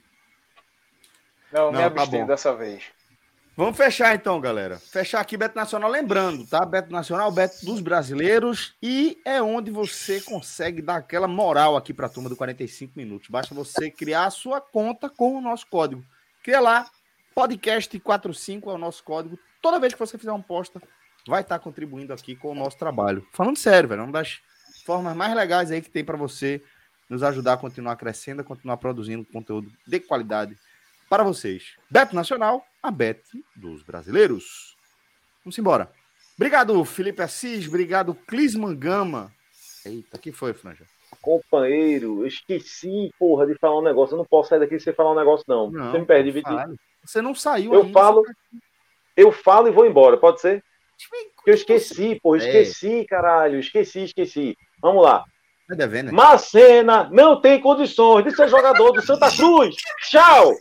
Não, 1.53 1.71
não 1.71 1.73
me 1.73 1.85
abstenho 1.85 2.27
tá 2.27 2.33
dessa 2.33 2.55
vez. 2.55 2.85
Vamos 3.55 3.77
fechar 3.77 4.15
então, 4.15 4.41
galera. 4.41 4.79
Fechar 4.79 5.21
aqui 5.21 5.37
Beto 5.37 5.55
Nacional, 5.55 5.91
lembrando, 5.91 6.47
tá? 6.47 6.65
Beto 6.65 6.91
Nacional, 6.91 7.31
Beto 7.31 7.67
dos 7.67 7.81
brasileiros 7.81 8.75
e 8.83 9.21
é 9.27 9.43
onde 9.43 9.71
você 9.71 10.23
consegue 10.23 10.81
dar 10.81 10.97
aquela 10.97 11.29
moral 11.29 11.77
aqui 11.77 11.93
para 11.93 12.07
a 12.07 12.09
turma 12.09 12.31
do 12.31 12.37
45 12.37 12.95
minutos. 12.97 13.29
Basta 13.29 13.55
você 13.55 13.91
criar 13.91 14.25
a 14.25 14.31
sua 14.31 14.59
conta 14.59 15.11
com 15.11 15.37
o 15.37 15.41
nosso 15.43 15.67
código. 15.67 16.03
Cria 16.43 16.61
lá, 16.61 16.89
podcast 17.35 18.01
45 18.01 18.71
é 18.71 18.75
o 18.75 18.79
nosso 18.79 19.05
código. 19.05 19.39
Toda 19.61 19.79
vez 19.79 19.93
que 19.93 20.01
você 20.01 20.17
fizer 20.17 20.33
uma 20.33 20.43
posta, 20.43 20.81
vai 21.29 21.43
estar 21.43 21.59
contribuindo 21.59 22.15
aqui 22.15 22.35
com 22.35 22.53
o 22.53 22.55
nosso 22.55 22.79
trabalho. 22.79 23.27
Falando 23.33 23.59
sério, 23.59 23.87
velho, 23.87 24.01
é 24.01 24.05
uma 24.05 24.13
das 24.13 24.41
formas 24.87 25.15
mais 25.15 25.35
legais 25.35 25.71
aí 25.71 25.83
que 25.83 25.91
tem 25.91 26.03
para 26.03 26.17
você 26.17 26.63
nos 27.07 27.23
ajudar 27.23 27.53
a 27.53 27.59
continuar 27.59 27.97
crescendo, 27.97 28.41
a 28.41 28.45
continuar 28.45 28.79
produzindo 28.79 29.27
conteúdo 29.27 29.71
de 29.87 30.01
qualidade 30.01 30.57
para 31.13 31.25
vocês. 31.25 31.77
Beto 31.91 32.17
Nacional, 32.17 32.65
a 32.83 32.91
Bet 32.91 33.21
dos 33.55 33.83
brasileiros. 33.83 34.75
Vamos 35.45 35.59
embora. 35.59 35.93
Obrigado, 36.37 36.83
Felipe 36.87 37.21
Assis. 37.21 37.69
Obrigado, 37.69 38.15
Clisman 38.15 38.75
Gama. 38.75 39.31
Eita, 39.85 40.17
que 40.17 40.33
foi, 40.33 40.55
Franja? 40.55 40.87
companheiro, 41.21 42.23
eu 42.23 42.27
esqueci, 42.27 43.13
porra, 43.19 43.47
de 43.47 43.55
falar 43.59 43.79
um 43.79 43.83
negócio. 43.83 44.15
Eu 44.15 44.19
não 44.19 44.25
posso 44.25 44.49
sair 44.49 44.61
daqui 44.61 44.81
sem 44.81 44.95
falar 44.95 45.13
um 45.13 45.15
negócio, 45.15 45.45
não. 45.47 45.71
não 45.71 45.91
você 45.91 45.99
me 45.99 46.07
perde. 46.07 46.43
Você 47.05 47.21
não 47.21 47.35
saiu 47.35 47.75
Eu 47.75 47.83
ainda, 47.83 47.93
falo, 47.93 48.23
tá 48.23 48.33
eu 49.15 49.31
falo 49.31 49.69
e 49.69 49.71
vou 49.71 49.85
embora, 49.85 50.17
pode 50.17 50.41
ser? 50.41 50.65
Eu 51.47 51.53
esqueci, 51.53 52.19
porra, 52.23 52.39
esqueci, 52.39 53.05
caralho, 53.05 53.61
esqueci, 53.61 54.05
esqueci. 54.05 54.57
Vamos 54.81 55.05
lá. 55.05 55.27
Tá 55.69 55.75
devendo, 55.75 56.07
né? 56.07 56.13
Macena 56.13 57.11
não 57.13 57.39
tem 57.39 57.61
condições 57.61 58.25
de 58.25 58.35
ser 58.35 58.49
jogador 58.49 58.93
do 58.93 59.03
Santa 59.03 59.31
Cruz. 59.31 59.77
Tchau! 60.09 60.55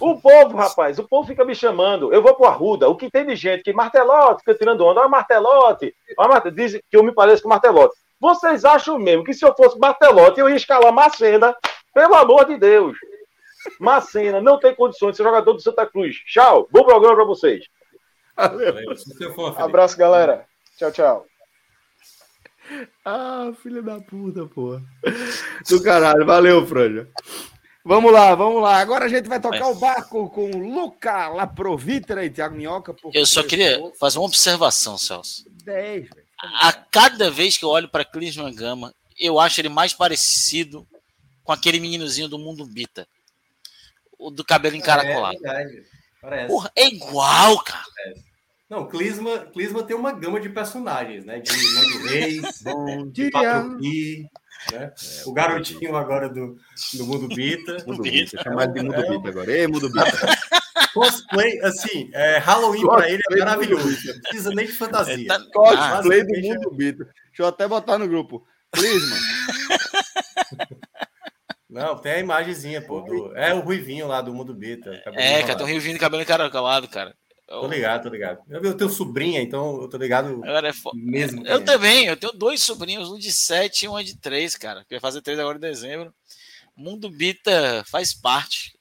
O 0.00 0.20
povo, 0.20 0.56
rapaz, 0.56 0.98
o 0.98 1.06
povo 1.06 1.26
fica 1.26 1.44
me 1.44 1.54
chamando. 1.54 2.12
Eu 2.12 2.22
vou 2.22 2.34
pro 2.34 2.46
Arruda. 2.46 2.88
O 2.88 2.96
que 2.96 3.10
tem 3.10 3.26
de 3.26 3.36
gente 3.36 3.62
que 3.62 3.72
martelote, 3.72 4.40
fica 4.40 4.54
tirando 4.54 4.84
onda. 4.84 5.00
Olha 5.00 5.08
martelote. 5.08 5.94
Olha, 6.16 6.50
diz 6.50 6.72
que 6.72 6.96
eu 6.96 7.02
me 7.02 7.12
pareço 7.12 7.42
com 7.42 7.48
martelote. 7.48 7.94
Vocês 8.18 8.64
acham 8.64 8.98
mesmo 8.98 9.24
que 9.24 9.34
se 9.34 9.44
eu 9.44 9.54
fosse 9.54 9.78
martelote, 9.78 10.40
eu 10.40 10.48
ia 10.48 10.56
escalar 10.56 10.92
Macena? 10.92 11.54
Pelo 11.92 12.14
amor 12.14 12.46
de 12.46 12.56
Deus. 12.56 12.96
Macena 13.78 14.40
não 14.40 14.58
tem 14.58 14.74
condições 14.74 15.12
de 15.12 15.16
ser 15.18 15.24
jogador 15.24 15.52
do 15.52 15.60
Santa 15.60 15.86
Cruz. 15.86 16.16
Tchau. 16.26 16.68
Bom 16.70 16.84
programa 16.84 17.16
para 17.16 17.24
vocês. 17.24 17.66
Valeu. 18.36 18.74
Abraço, 19.56 19.96
galera. 19.96 20.46
Tchau, 20.78 20.92
tchau. 20.92 21.26
Ah, 23.04 23.52
filha 23.62 23.82
da 23.82 24.00
puta, 24.00 24.46
porra. 24.46 24.82
Do 25.68 25.82
caralho. 25.82 26.24
Valeu, 26.24 26.66
Franja. 26.66 27.08
Vamos 27.84 28.12
lá, 28.12 28.34
vamos 28.34 28.62
lá. 28.62 28.78
Agora 28.78 29.06
a 29.06 29.08
gente 29.08 29.28
vai 29.28 29.40
tocar 29.40 29.68
o 29.68 29.74
barco 29.74 30.30
com 30.30 30.50
Luca 30.50 31.28
Laprovitra 31.28 32.24
e 32.24 32.30
Thiago 32.30 32.54
Minhoca. 32.54 32.94
Eu 33.12 33.26
só 33.26 33.42
queria 33.42 33.80
fazer 33.98 34.18
uma 34.18 34.26
observação, 34.26 34.96
Celso. 34.96 35.44
10, 35.64 36.08
velho. 36.08 36.26
A 36.60 36.72
cada 36.72 37.30
vez 37.30 37.56
que 37.56 37.64
eu 37.64 37.68
olho 37.68 37.88
para 37.88 38.04
Clisman 38.04 38.54
Gama, 38.54 38.94
eu 39.18 39.38
acho 39.38 39.60
ele 39.60 39.68
mais 39.68 39.92
parecido 39.92 40.86
com 41.42 41.52
aquele 41.52 41.80
meninozinho 41.80 42.28
do 42.28 42.38
Mundo 42.38 42.64
Bita. 42.64 43.06
O 44.18 44.30
do 44.30 44.44
cabelo 44.44 44.76
encaracolado. 44.76 45.38
É, 45.44 45.82
é 46.24 46.46
Porra, 46.46 46.70
é 46.76 46.86
igual, 46.86 47.58
cara. 47.64 47.84
É. 48.06 48.14
Não, 48.70 48.88
Clisma, 48.88 49.38
Clisma 49.52 49.82
tem 49.82 49.94
uma 49.94 50.12
gama 50.12 50.40
de 50.40 50.48
personagens, 50.48 51.26
né? 51.26 51.40
De 51.40 51.52
Nando 51.74 52.08
Reis, 52.08 52.64
de 53.12 53.30
Patupi, 53.30 54.30
né? 54.70 54.92
É, 54.92 55.22
o 55.26 55.32
garotinho 55.32 55.96
agora 55.96 56.28
do, 56.28 56.56
do 56.94 57.06
Mundo 57.06 57.28
Bita. 57.28 57.84
Mundo 57.86 58.02
Bita, 58.02 58.42
chamado 58.42 58.72
de 58.72 58.82
Mundo 58.82 58.94
é, 58.94 59.08
Bita 59.08 59.28
agora. 59.28 59.50
Ei, 59.50 59.66
Mundo 59.66 59.90
Bita. 59.90 60.12
Cosplay, 60.94 61.58
assim, 61.60 62.10
é, 62.12 62.36
Halloween 62.38 62.84
para 62.86 63.08
ele 63.08 63.22
é 63.30 63.36
maravilhoso. 63.38 63.88
Não 63.88 64.20
precisa 64.20 64.50
nem 64.50 64.66
de 64.66 64.72
fantasia. 64.72 65.26
Tá... 65.26 65.40
Cosplay 65.52 66.22
do 66.24 66.40
Mundo 66.40 66.70
Bita. 66.70 67.04
Deixa 67.04 67.42
eu 67.42 67.46
até 67.46 67.66
botar 67.66 67.98
no 67.98 68.06
grupo. 68.06 68.46
Clisma. 68.72 69.16
Não, 71.72 71.96
tem 71.96 72.12
a 72.12 72.18
imagenzinha, 72.18 72.82
pô. 72.82 73.00
Do... 73.00 73.34
É 73.34 73.54
o 73.54 73.60
Ruivinho 73.60 74.06
lá 74.06 74.20
do 74.20 74.34
Mundo 74.34 74.52
Bita. 74.52 74.90
É, 75.06 75.42
cara, 75.42 75.56
tem 75.56 75.66
um 75.66 75.70
Ruivinho 75.70 75.94
de 75.94 76.00
cabelo 76.00 76.22
encaracolado, 76.22 76.86
cara. 76.86 77.14
Tô 77.60 77.66
ligado, 77.66 78.02
tô 78.04 78.08
ligado. 78.08 78.40
Eu 78.48 78.76
tenho 78.76 78.90
sobrinha, 78.90 79.40
então 79.42 79.82
eu 79.82 79.88
tô 79.88 79.98
ligado 79.98 80.42
agora 80.42 80.68
é 80.68 80.72
fo... 80.72 80.90
mesmo. 80.94 81.46
Eu 81.46 81.62
também, 81.64 82.06
eu 82.06 82.16
tenho 82.16 82.32
dois 82.32 82.62
sobrinhos, 82.62 83.10
um 83.10 83.18
de 83.18 83.30
sete 83.30 83.84
e 83.84 83.88
um 83.88 84.02
de 84.02 84.16
três, 84.18 84.56
cara. 84.56 84.84
Que 84.84 84.94
vai 84.94 85.00
fazer 85.00 85.20
três 85.20 85.38
agora 85.38 85.58
em 85.58 85.60
dezembro. 85.60 86.12
Mundo 86.74 87.10
Bita 87.10 87.84
faz 87.86 88.14
parte. 88.14 88.78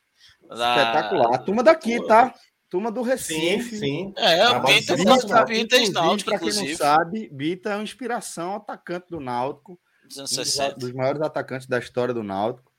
Da... 0.48 0.78
Espetacular. 0.78 1.36
A 1.36 1.38
turma 1.38 1.64
daqui, 1.64 2.06
tá? 2.06 2.34
Turma 2.70 2.90
do 2.90 3.02
Recife. 3.02 3.76
Sim, 3.76 3.80
sim. 3.80 4.14
É, 4.16 4.50
o 4.50 4.62
Bita, 4.62 4.96
Bita, 4.96 5.46
Bita 5.46 5.76
é 5.76 5.90
Náutico, 5.90 6.30
Pra 6.30 6.40
quem 6.40 6.54
não 6.54 6.76
sabe, 6.78 7.30
Bita 7.30 7.72
é 7.72 7.76
uma 7.76 7.84
inspiração 7.84 8.56
atacante 8.56 9.08
do 9.10 9.20
Náutico. 9.20 9.78
Um 10.18 10.80
dos 10.80 10.94
maiores 10.94 11.22
atacantes 11.22 11.68
da 11.68 11.78
história 11.78 12.14
do 12.14 12.24
Náutico. 12.24 12.71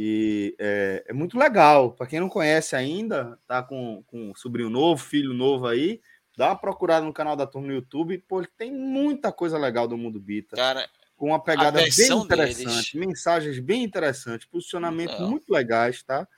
E 0.00 0.54
é, 0.60 1.02
é 1.08 1.12
muito 1.12 1.36
legal. 1.36 1.90
Para 1.90 2.06
quem 2.06 2.20
não 2.20 2.28
conhece 2.28 2.76
ainda, 2.76 3.36
tá 3.48 3.64
com, 3.64 4.04
com 4.06 4.30
um 4.30 4.34
sobrinho 4.36 4.70
novo, 4.70 5.02
filho 5.02 5.34
novo 5.34 5.66
aí, 5.66 6.00
dá 6.36 6.50
uma 6.50 6.56
procurada 6.56 7.04
no 7.04 7.12
canal 7.12 7.34
da 7.34 7.48
turma 7.48 7.66
no 7.66 7.74
YouTube. 7.74 8.16
Pô, 8.28 8.46
tem 8.56 8.72
muita 8.72 9.32
coisa 9.32 9.58
legal 9.58 9.88
do 9.88 9.98
mundo 9.98 10.20
Bita. 10.20 10.54
Cara, 10.54 10.88
com 11.16 11.26
uma 11.26 11.42
pegada 11.42 11.80
bem 11.80 11.88
interessante, 11.88 12.92
deles... 12.92 12.94
mensagens 12.94 13.58
bem 13.58 13.82
interessantes, 13.82 14.46
posicionamento 14.46 15.20
muito 15.22 15.52
legais, 15.52 16.00
tá? 16.04 16.28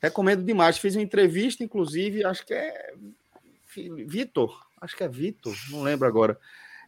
Recomendo 0.00 0.42
demais. 0.42 0.76
Fiz 0.76 0.96
uma 0.96 1.02
entrevista, 1.02 1.62
inclusive, 1.62 2.24
acho 2.24 2.44
que 2.44 2.52
é 2.52 2.94
Vitor, 4.08 4.60
acho 4.80 4.96
que 4.96 5.04
é 5.04 5.08
Vitor, 5.08 5.54
não 5.70 5.84
lembro 5.84 6.08
agora. 6.08 6.36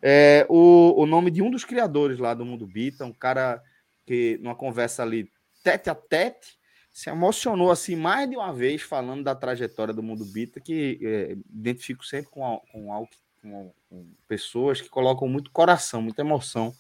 É, 0.03 0.44
o, 0.48 1.01
o 1.01 1.07
nome 1.07 1.31
de 1.31 1.40
um 1.40 1.53
dos 1.53 1.65
criadores 1.65 2.19
lá 2.19 2.35
do 2.35 2.44
Mundo 2.44 2.66
Bita, 2.66 3.05
um 3.05 3.12
cara 3.12 3.62
que, 4.05 4.40
numa 4.43 4.57
conversa 4.57 5.05
ali 5.05 5.31
tete 5.67 5.91
a 5.91 5.97
tete, 5.97 6.57
se 6.93 7.11
emocionou 7.11 7.73
assim 7.73 7.97
mais 7.97 8.31
de 8.31 8.37
uma 8.37 8.53
vez 8.53 8.83
falando 8.83 9.25
da 9.25 9.35
trajetória 9.35 9.93
do 9.93 10.01
mundo 10.01 10.25
Bita, 10.25 10.61
que 10.61 11.01
é, 11.03 11.33
identifico 11.53 12.07
sempre 12.07 12.31
com, 12.31 12.63
com, 12.71 13.09
com, 13.43 13.75
com, 13.89 14.07
pessoas 14.29 14.81
que 14.81 14.89
colocam 14.89 15.27
muito 15.27 15.51
coração, 15.51 16.01
muita 16.01 16.23
emoção 16.23 16.73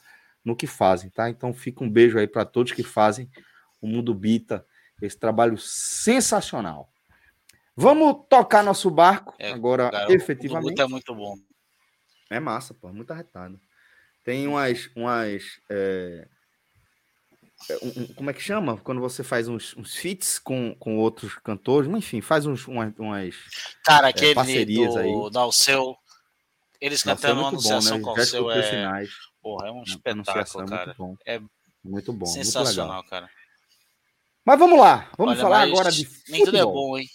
no 0.44 0.54
que 0.54 0.68
fazem, 0.68 1.10
tá? 1.10 1.28
Então 1.28 1.52
fica 1.52 1.82
um 1.82 1.90
beijo 1.90 2.16
aí 2.16 2.28
para 2.28 2.44
todos 2.44 2.70
que 2.70 2.84
fazem 2.84 3.28
o 3.80 3.88
mundo 3.88 4.14
Bita, 4.14 4.64
esse 5.02 5.18
trabalho 5.18 5.58
sensacional. 5.58 6.88
Vamos 7.74 8.24
tocar 8.28 8.62
nosso 8.62 8.88
barco 8.88 9.34
é, 9.36 9.50
agora, 9.50 9.90
cara, 9.90 10.12
efetivamente. 10.12 10.80
O 10.80 10.84
é 10.84 10.86
muito 10.86 11.12
bom. 11.12 11.34
É 12.30 12.38
massa, 12.38 12.72
pô, 12.72 12.92
muito 12.92 13.10
arretado. 13.10 13.60
Tem 14.22 14.46
umas, 14.46 14.88
umas 14.94 15.60
é, 15.68 16.24
é, 16.24 16.28
um, 17.82 18.06
como 18.14 18.30
é 18.30 18.32
que 18.32 18.40
chama? 18.40 18.76
Quando 18.78 19.00
você 19.00 19.24
faz 19.24 19.48
uns, 19.48 19.76
uns 19.76 19.94
feats 19.96 20.38
com, 20.38 20.74
com 20.78 20.98
outros 20.98 21.34
cantores, 21.36 21.90
enfim, 21.90 22.20
faz 22.20 22.46
uns, 22.46 22.66
umas, 22.68 22.92
umas 22.98 23.34
Cara, 23.84 24.08
é, 24.08 24.10
aquele 24.10 24.32
é, 24.32 24.34
parcerias 24.34 24.94
do, 24.94 24.98
aí. 25.00 25.30
do 25.30 25.38
Alceu, 25.38 25.96
eles 26.80 27.02
cantando 27.02 27.40
uma 27.40 27.48
anunciação 27.48 27.98
né? 27.98 28.04
com 28.04 28.10
o 28.10 28.18
Alceu 28.18 28.50
é... 28.50 28.62
Sinais. 28.62 29.10
Porra, 29.42 29.68
é 29.68 29.72
um 29.72 29.82
espetáculo, 29.82 30.64
é 30.64 30.68
cara. 30.68 30.86
Muito 30.86 30.98
bom. 30.98 31.16
É 31.24 31.40
muito 31.84 32.12
bom, 32.12 32.26
sensacional, 32.26 32.96
muito 32.96 33.10
cara. 33.10 33.30
Mas 34.44 34.58
vamos 34.58 34.78
lá, 34.78 35.10
vamos 35.16 35.32
Olha, 35.32 35.42
falar 35.42 35.62
agora 35.62 35.90
de 35.90 36.08
Nem 36.28 36.44
tudo 36.44 36.56
é 36.56 36.64
bom, 36.64 36.98
hein? 36.98 37.08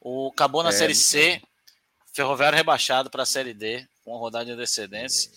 O 0.00 0.30
acabou 0.32 0.62
na 0.62 0.68
é, 0.68 0.72
Série 0.72 0.94
C, 0.94 1.42
Ferroviário 2.12 2.56
rebaixado 2.56 3.10
para 3.10 3.24
a 3.24 3.26
Série 3.26 3.54
D, 3.54 3.86
com 4.04 4.16
rodada 4.16 4.44
de 4.44 4.52
antecedência 4.52 5.30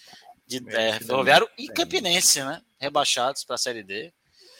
de 0.47 0.61
é, 0.75 0.99
Ferroviário 0.99 1.49
e 1.57 1.67
Campinense, 1.67 2.43
né? 2.43 2.61
Rebaixados 2.81 3.43
para 3.43 3.55
a 3.55 3.59
Série 3.59 3.83
D. 3.83 4.11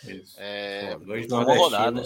Isso. 0.08 0.36
É, 0.38 0.96
Pô, 0.96 1.06
dois 1.06 1.32
uma 1.32 1.44
rodada. 1.44 2.04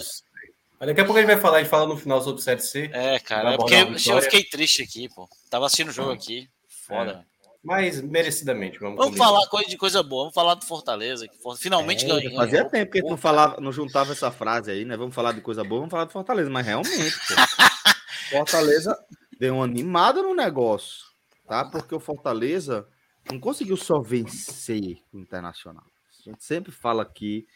Mas 0.78 0.88
daqui 0.88 1.00
a 1.00 1.04
pouco 1.04 1.18
a 1.18 1.22
gente 1.22 1.30
vai 1.30 1.40
falar, 1.40 1.58
a 1.58 1.60
gente 1.60 1.70
fala 1.70 1.86
no 1.86 1.96
final 1.96 2.20
sobre 2.20 2.40
o 2.40 2.44
Série 2.44 2.60
C. 2.60 2.90
É, 2.92 3.18
cara, 3.18 3.52
é 3.52 3.56
porque 3.56 3.74
eu 4.10 4.22
fiquei 4.22 4.44
triste 4.44 4.82
aqui, 4.82 5.08
pô. 5.08 5.28
Tava 5.50 5.66
assistindo 5.66 5.88
o 5.88 5.92
jogo 5.92 6.12
aqui. 6.12 6.48
Foda. 6.68 7.24
É. 7.32 7.36
Mas 7.62 8.00
merecidamente, 8.00 8.78
vamos 8.78 8.96
Vamos 8.96 9.18
falar 9.18 9.44
coisa 9.48 9.68
de 9.68 9.76
coisa 9.76 10.00
boa, 10.00 10.24
vamos 10.24 10.34
falar 10.34 10.54
do 10.54 10.64
Fortaleza, 10.64 11.26
que 11.26 11.36
finalmente 11.58 12.04
é, 12.04 12.08
ganhou. 12.08 12.36
Fazia 12.36 12.64
tempo 12.64 12.92
que 12.92 12.98
a 12.98 13.00
gente 13.00 13.10
não, 13.10 13.16
falava, 13.16 13.60
não 13.60 13.72
juntava 13.72 14.12
essa 14.12 14.30
frase 14.30 14.70
aí, 14.70 14.84
né? 14.84 14.96
Vamos 14.96 15.14
falar 15.14 15.32
de 15.32 15.40
coisa 15.40 15.64
boa, 15.64 15.80
vamos 15.80 15.90
falar 15.90 16.04
do 16.04 16.12
Fortaleza, 16.12 16.48
mas 16.48 16.64
realmente, 16.64 17.16
pô, 17.26 17.34
Fortaleza 18.30 18.96
deu 19.36 19.56
uma 19.56 19.64
animada 19.64 20.22
no 20.22 20.32
negócio, 20.32 21.06
tá? 21.44 21.64
Porque 21.64 21.92
o 21.92 21.98
Fortaleza 21.98 22.86
não 23.28 23.40
conseguiu 23.40 23.76
só 23.76 24.00
vencer 24.00 24.98
o 25.12 25.18
Internacional. 25.18 25.84
A 26.28 26.32
gente 26.32 26.44
sempre 26.44 26.72
fala 26.72 27.02
aqui 27.02 27.46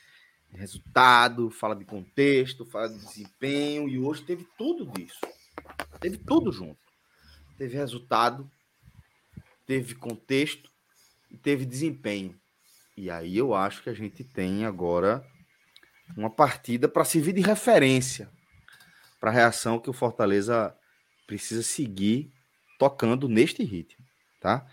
de 0.50 0.58
resultado, 0.58 1.50
fala 1.50 1.74
de 1.74 1.84
contexto, 1.84 2.64
fala 2.64 2.88
de 2.88 2.98
desempenho, 2.98 3.88
e 3.88 3.98
hoje 3.98 4.22
teve 4.22 4.46
tudo 4.56 4.86
disso. 4.86 5.20
Teve 6.00 6.16
tudo 6.18 6.52
junto. 6.52 6.78
Teve 7.56 7.76
resultado, 7.76 8.50
teve 9.66 9.94
contexto 9.94 10.70
e 11.30 11.36
teve 11.36 11.64
desempenho. 11.64 12.40
E 12.96 13.10
aí 13.10 13.36
eu 13.36 13.54
acho 13.54 13.82
que 13.82 13.90
a 13.90 13.94
gente 13.94 14.24
tem 14.24 14.64
agora 14.64 15.24
uma 16.16 16.30
partida 16.30 16.88
para 16.88 17.04
servir 17.04 17.32
de 17.32 17.40
referência 17.40 18.30
para 19.20 19.30
a 19.30 19.34
reação 19.34 19.78
que 19.78 19.90
o 19.90 19.92
Fortaleza 19.92 20.74
precisa 21.26 21.62
seguir 21.62 22.32
tocando 22.78 23.28
neste 23.28 23.62
ritmo, 23.62 24.04
tá? 24.40 24.66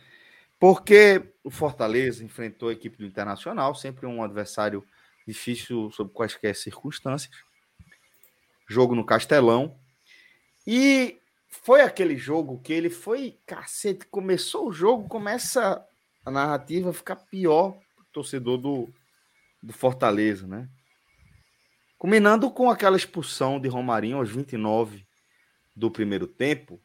Porque 0.60 1.34
o 1.44 1.52
Fortaleza 1.52 2.24
enfrentou 2.24 2.70
a 2.70 2.74
equipe 2.74 2.98
do 2.98 3.06
Internacional, 3.06 3.76
sempre 3.76 4.06
um 4.06 4.24
adversário 4.24 4.84
difícil 5.28 5.92
sob 5.92 6.12
quaisquer 6.12 6.56
circunstâncias. 6.56 7.36
Jogo 8.68 8.96
no 8.96 9.06
Castelão. 9.06 9.78
E 10.66 11.20
foi 11.48 11.82
aquele 11.82 12.18
jogo 12.18 12.60
que 12.60 12.74
ele 12.74 12.90
foi, 12.90 13.38
cacete, 13.46 14.06
começou 14.08 14.68
o 14.68 14.74
jogo, 14.74 15.08
começa 15.08 15.86
a 16.26 16.32
narrativa 16.32 16.92
ficar 16.92 17.16
pior 17.16 17.72
para 17.72 18.04
o 18.04 18.08
torcedor 18.12 18.58
do, 18.58 18.94
do 19.62 19.74
Fortaleza, 19.74 20.48
né? 20.48 20.68
Combinando 21.98 22.52
com 22.52 22.70
aquela 22.70 22.98
expulsão 22.98 23.60
de 23.60 23.68
Romarinho 23.68 24.18
aos 24.18 24.30
29 24.30 25.06
do 25.76 25.90
primeiro 25.90 26.28
tempo, 26.28 26.80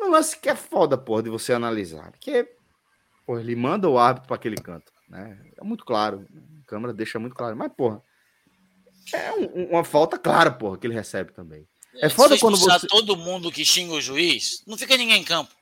um 0.00 0.10
lance 0.10 0.38
que 0.38 0.48
é 0.48 0.56
foda, 0.56 0.96
porra, 0.96 1.22
de 1.22 1.30
você 1.30 1.52
analisar. 1.52 2.10
Porque 2.10 2.48
Pô, 3.30 3.38
ele 3.38 3.54
manda 3.54 3.88
o 3.88 3.96
árbitro 3.96 4.26
para 4.26 4.34
aquele 4.34 4.56
canto. 4.56 4.92
Né? 5.08 5.38
É 5.56 5.62
muito 5.62 5.84
claro. 5.84 6.26
A 6.64 6.66
câmera 6.66 6.92
deixa 6.92 7.16
muito 7.16 7.36
claro. 7.36 7.56
Mas, 7.56 7.72
porra, 7.72 8.02
é 9.14 9.30
um, 9.34 9.68
uma 9.70 9.84
falta 9.84 10.18
clara, 10.18 10.50
porra, 10.50 10.76
que 10.76 10.84
ele 10.84 10.94
recebe 10.94 11.32
também. 11.32 11.64
É, 11.94 12.08
foda 12.08 12.36
quando 12.36 12.56
você. 12.56 12.88
todo 12.88 13.16
mundo 13.16 13.52
que 13.52 13.64
xinga 13.64 13.92
o 13.92 14.00
juiz, 14.00 14.64
não 14.66 14.76
fica 14.76 14.96
ninguém 14.96 15.20
em 15.20 15.24
campo. 15.24 15.54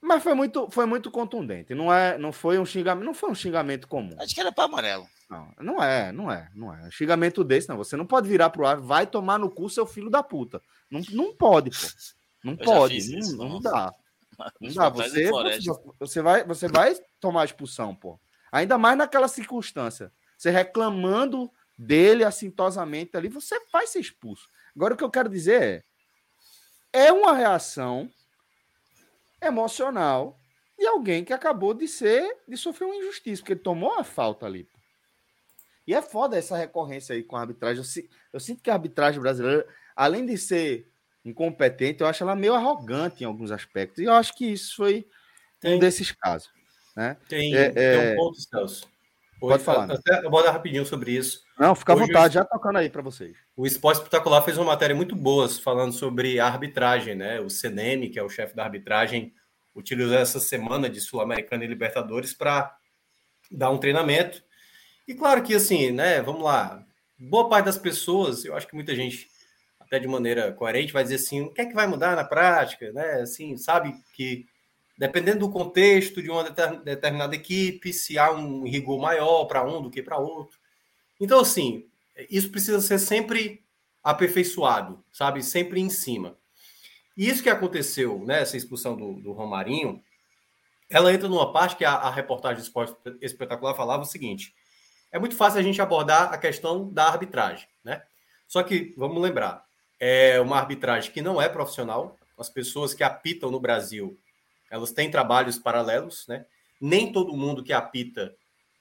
Mas 0.00 0.22
foi 0.22 0.34
muito, 0.34 0.70
foi 0.70 0.86
muito 0.86 1.10
contundente. 1.10 1.74
Não, 1.74 1.92
é, 1.92 2.16
não 2.18 2.30
foi 2.30 2.56
um 2.56 2.64
xingamento, 2.64 3.04
não 3.04 3.14
foi 3.14 3.32
um 3.32 3.34
xingamento 3.34 3.88
comum. 3.88 4.14
Acho 4.20 4.32
que 4.32 4.40
era 4.40 4.52
para 4.52 4.66
amarelo. 4.66 5.08
Não, 5.28 5.52
não 5.58 5.82
é, 5.82 6.12
não 6.12 6.30
é, 6.30 6.48
não 6.54 6.72
é. 6.72 6.86
Um 6.86 6.90
xingamento 6.92 7.42
desse, 7.42 7.68
não. 7.68 7.78
Você 7.78 7.96
não 7.96 8.06
pode 8.06 8.28
virar 8.28 8.50
pro 8.50 8.64
ar, 8.64 8.76
vai 8.76 9.08
tomar 9.08 9.40
no 9.40 9.50
cu 9.50 9.68
seu 9.68 9.86
filho 9.86 10.08
da 10.08 10.22
puta. 10.22 10.62
Não, 10.88 11.00
não 11.10 11.34
pode, 11.34 11.70
pô. 11.70 11.86
Não 12.44 12.52
Eu 12.52 12.58
pode, 12.64 12.96
isso, 12.98 13.36
não, 13.36 13.48
não, 13.48 13.60
dá. 13.60 13.92
Não. 14.60 14.90
Você, 14.92 15.30
você, 15.98 16.22
vai, 16.22 16.44
você 16.44 16.68
vai 16.68 16.94
tomar 17.20 17.44
expulsão, 17.44 17.94
pô. 17.94 18.18
Ainda 18.50 18.78
mais 18.78 18.96
naquela 18.96 19.28
circunstância. 19.28 20.12
Você 20.36 20.50
reclamando 20.50 21.50
dele 21.76 22.24
assintosamente 22.24 23.16
ali, 23.16 23.28
você 23.28 23.58
vai 23.72 23.86
ser 23.86 24.00
expulso. 24.00 24.48
Agora 24.74 24.94
o 24.94 24.96
que 24.96 25.04
eu 25.04 25.10
quero 25.10 25.28
dizer 25.28 25.84
é, 26.92 27.06
é 27.06 27.12
uma 27.12 27.34
reação 27.34 28.08
emocional 29.42 30.38
de 30.78 30.86
alguém 30.86 31.24
que 31.24 31.32
acabou 31.32 31.74
de 31.74 31.86
ser, 31.86 32.36
de 32.48 32.56
sofrer 32.56 32.86
uma 32.86 32.96
injustiça, 32.96 33.42
porque 33.42 33.52
ele 33.52 33.60
tomou 33.60 33.98
a 33.98 34.04
falta 34.04 34.46
ali. 34.46 34.68
E 35.86 35.94
é 35.94 36.00
foda 36.00 36.36
essa 36.36 36.56
recorrência 36.56 37.14
aí 37.14 37.22
com 37.22 37.36
a 37.36 37.40
arbitragem. 37.40 37.82
Eu, 37.82 38.08
eu 38.32 38.40
sinto 38.40 38.62
que 38.62 38.70
a 38.70 38.74
arbitragem 38.74 39.20
brasileira, 39.20 39.66
além 39.94 40.24
de 40.24 40.38
ser 40.38 40.90
incompetente, 41.24 42.02
eu 42.02 42.06
acho 42.06 42.22
ela 42.22 42.36
meio 42.36 42.54
arrogante 42.54 43.22
em 43.22 43.26
alguns 43.26 43.50
aspectos. 43.50 43.98
E 43.98 44.04
eu 44.04 44.12
acho 44.12 44.34
que 44.34 44.46
isso 44.46 44.76
foi 44.76 45.06
tem, 45.60 45.76
um 45.76 45.78
desses 45.78 46.12
casos. 46.12 46.50
Né? 46.96 47.16
Tem, 47.28 47.54
é, 47.54 47.70
tem 47.70 47.98
um 47.98 48.02
é, 48.02 48.14
ponto, 48.16 48.40
Celso. 48.40 48.94
Pode 49.40 49.62
falar. 49.62 49.92
Até, 49.92 50.24
eu 50.24 50.30
vou 50.30 50.42
dar 50.42 50.52
rapidinho 50.52 50.86
sobre 50.86 51.12
isso. 51.12 51.42
Não, 51.58 51.74
fica 51.74 51.92
à 51.92 51.96
vontade, 51.96 52.34
já 52.34 52.44
tocando 52.44 52.78
aí 52.78 52.88
para 52.88 53.02
vocês. 53.02 53.36
O 53.56 53.66
Esporte 53.66 53.98
Espetacular 53.98 54.42
fez 54.42 54.56
uma 54.56 54.66
matéria 54.66 54.96
muito 54.96 55.14
boa 55.14 55.48
falando 55.48 55.92
sobre 55.92 56.40
a 56.40 56.46
arbitragem, 56.46 57.14
né? 57.14 57.40
O 57.40 57.50
CNM, 57.50 58.08
que 58.08 58.18
é 58.18 58.22
o 58.22 58.28
chefe 58.28 58.54
da 58.54 58.64
arbitragem, 58.64 59.34
utilizou 59.74 60.16
essa 60.16 60.40
semana 60.40 60.88
de 60.88 61.00
Sul-Americana 61.00 61.64
e 61.64 61.68
Libertadores 61.68 62.32
para 62.32 62.74
dar 63.50 63.70
um 63.70 63.78
treinamento. 63.78 64.42
E 65.06 65.14
claro 65.14 65.42
que, 65.42 65.54
assim, 65.54 65.90
né? 65.90 66.22
Vamos 66.22 66.42
lá. 66.42 66.84
Boa 67.18 67.48
parte 67.48 67.66
das 67.66 67.78
pessoas, 67.78 68.44
eu 68.44 68.56
acho 68.56 68.66
que 68.66 68.74
muita 68.74 68.94
gente, 68.94 69.28
até 69.94 70.00
de 70.00 70.08
maneira 70.08 70.52
coerente, 70.52 70.92
vai 70.92 71.04
dizer 71.04 71.16
assim: 71.16 71.42
o 71.42 71.52
que 71.52 71.60
é 71.60 71.66
que 71.66 71.74
vai 71.74 71.86
mudar 71.86 72.16
na 72.16 72.24
prática, 72.24 72.92
né? 72.92 73.22
Assim, 73.22 73.56
sabe 73.56 73.94
que 74.14 74.46
dependendo 74.96 75.40
do 75.40 75.50
contexto 75.50 76.22
de 76.22 76.30
uma 76.30 76.44
determinada 76.84 77.34
equipe, 77.34 77.92
se 77.92 78.18
há 78.18 78.30
um 78.30 78.64
rigor 78.64 79.00
maior 79.00 79.44
para 79.46 79.64
um 79.64 79.82
do 79.82 79.90
que 79.90 80.02
para 80.02 80.18
outro. 80.18 80.58
Então, 81.20 81.40
assim, 81.40 81.86
isso 82.30 82.50
precisa 82.50 82.80
ser 82.80 82.98
sempre 82.98 83.64
aperfeiçoado, 84.02 85.04
sabe? 85.12 85.42
Sempre 85.42 85.80
em 85.80 85.90
cima. 85.90 86.36
E 87.16 87.28
isso 87.28 87.42
que 87.42 87.50
aconteceu, 87.50 88.24
né, 88.24 88.42
essa 88.42 88.56
expulsão 88.56 88.96
do, 88.96 89.14
do 89.14 89.32
Romarinho, 89.32 90.02
ela 90.88 91.12
entra 91.12 91.28
numa 91.28 91.52
parte 91.52 91.76
que 91.76 91.84
a, 91.84 91.92
a 91.92 92.10
reportagem 92.10 92.62
do 92.62 93.18
Espetacular 93.20 93.74
falava 93.74 94.02
o 94.02 94.06
seguinte: 94.06 94.54
é 95.10 95.18
muito 95.18 95.36
fácil 95.36 95.60
a 95.60 95.62
gente 95.62 95.80
abordar 95.80 96.32
a 96.32 96.38
questão 96.38 96.92
da 96.92 97.06
arbitragem, 97.06 97.68
né? 97.82 98.02
Só 98.46 98.62
que, 98.62 98.94
vamos 98.96 99.20
lembrar, 99.20 99.63
é 99.98 100.40
uma 100.40 100.56
arbitragem 100.56 101.12
que 101.12 101.22
não 101.22 101.40
é 101.40 101.48
profissional. 101.48 102.18
As 102.38 102.48
pessoas 102.48 102.94
que 102.94 103.04
apitam 103.04 103.50
no 103.50 103.60
Brasil 103.60 104.18
elas 104.74 104.90
têm 104.90 105.08
trabalhos 105.08 105.56
paralelos, 105.56 106.26
né? 106.26 106.46
Nem 106.80 107.12
todo 107.12 107.36
mundo 107.36 107.62
que 107.62 107.72
apita 107.72 108.34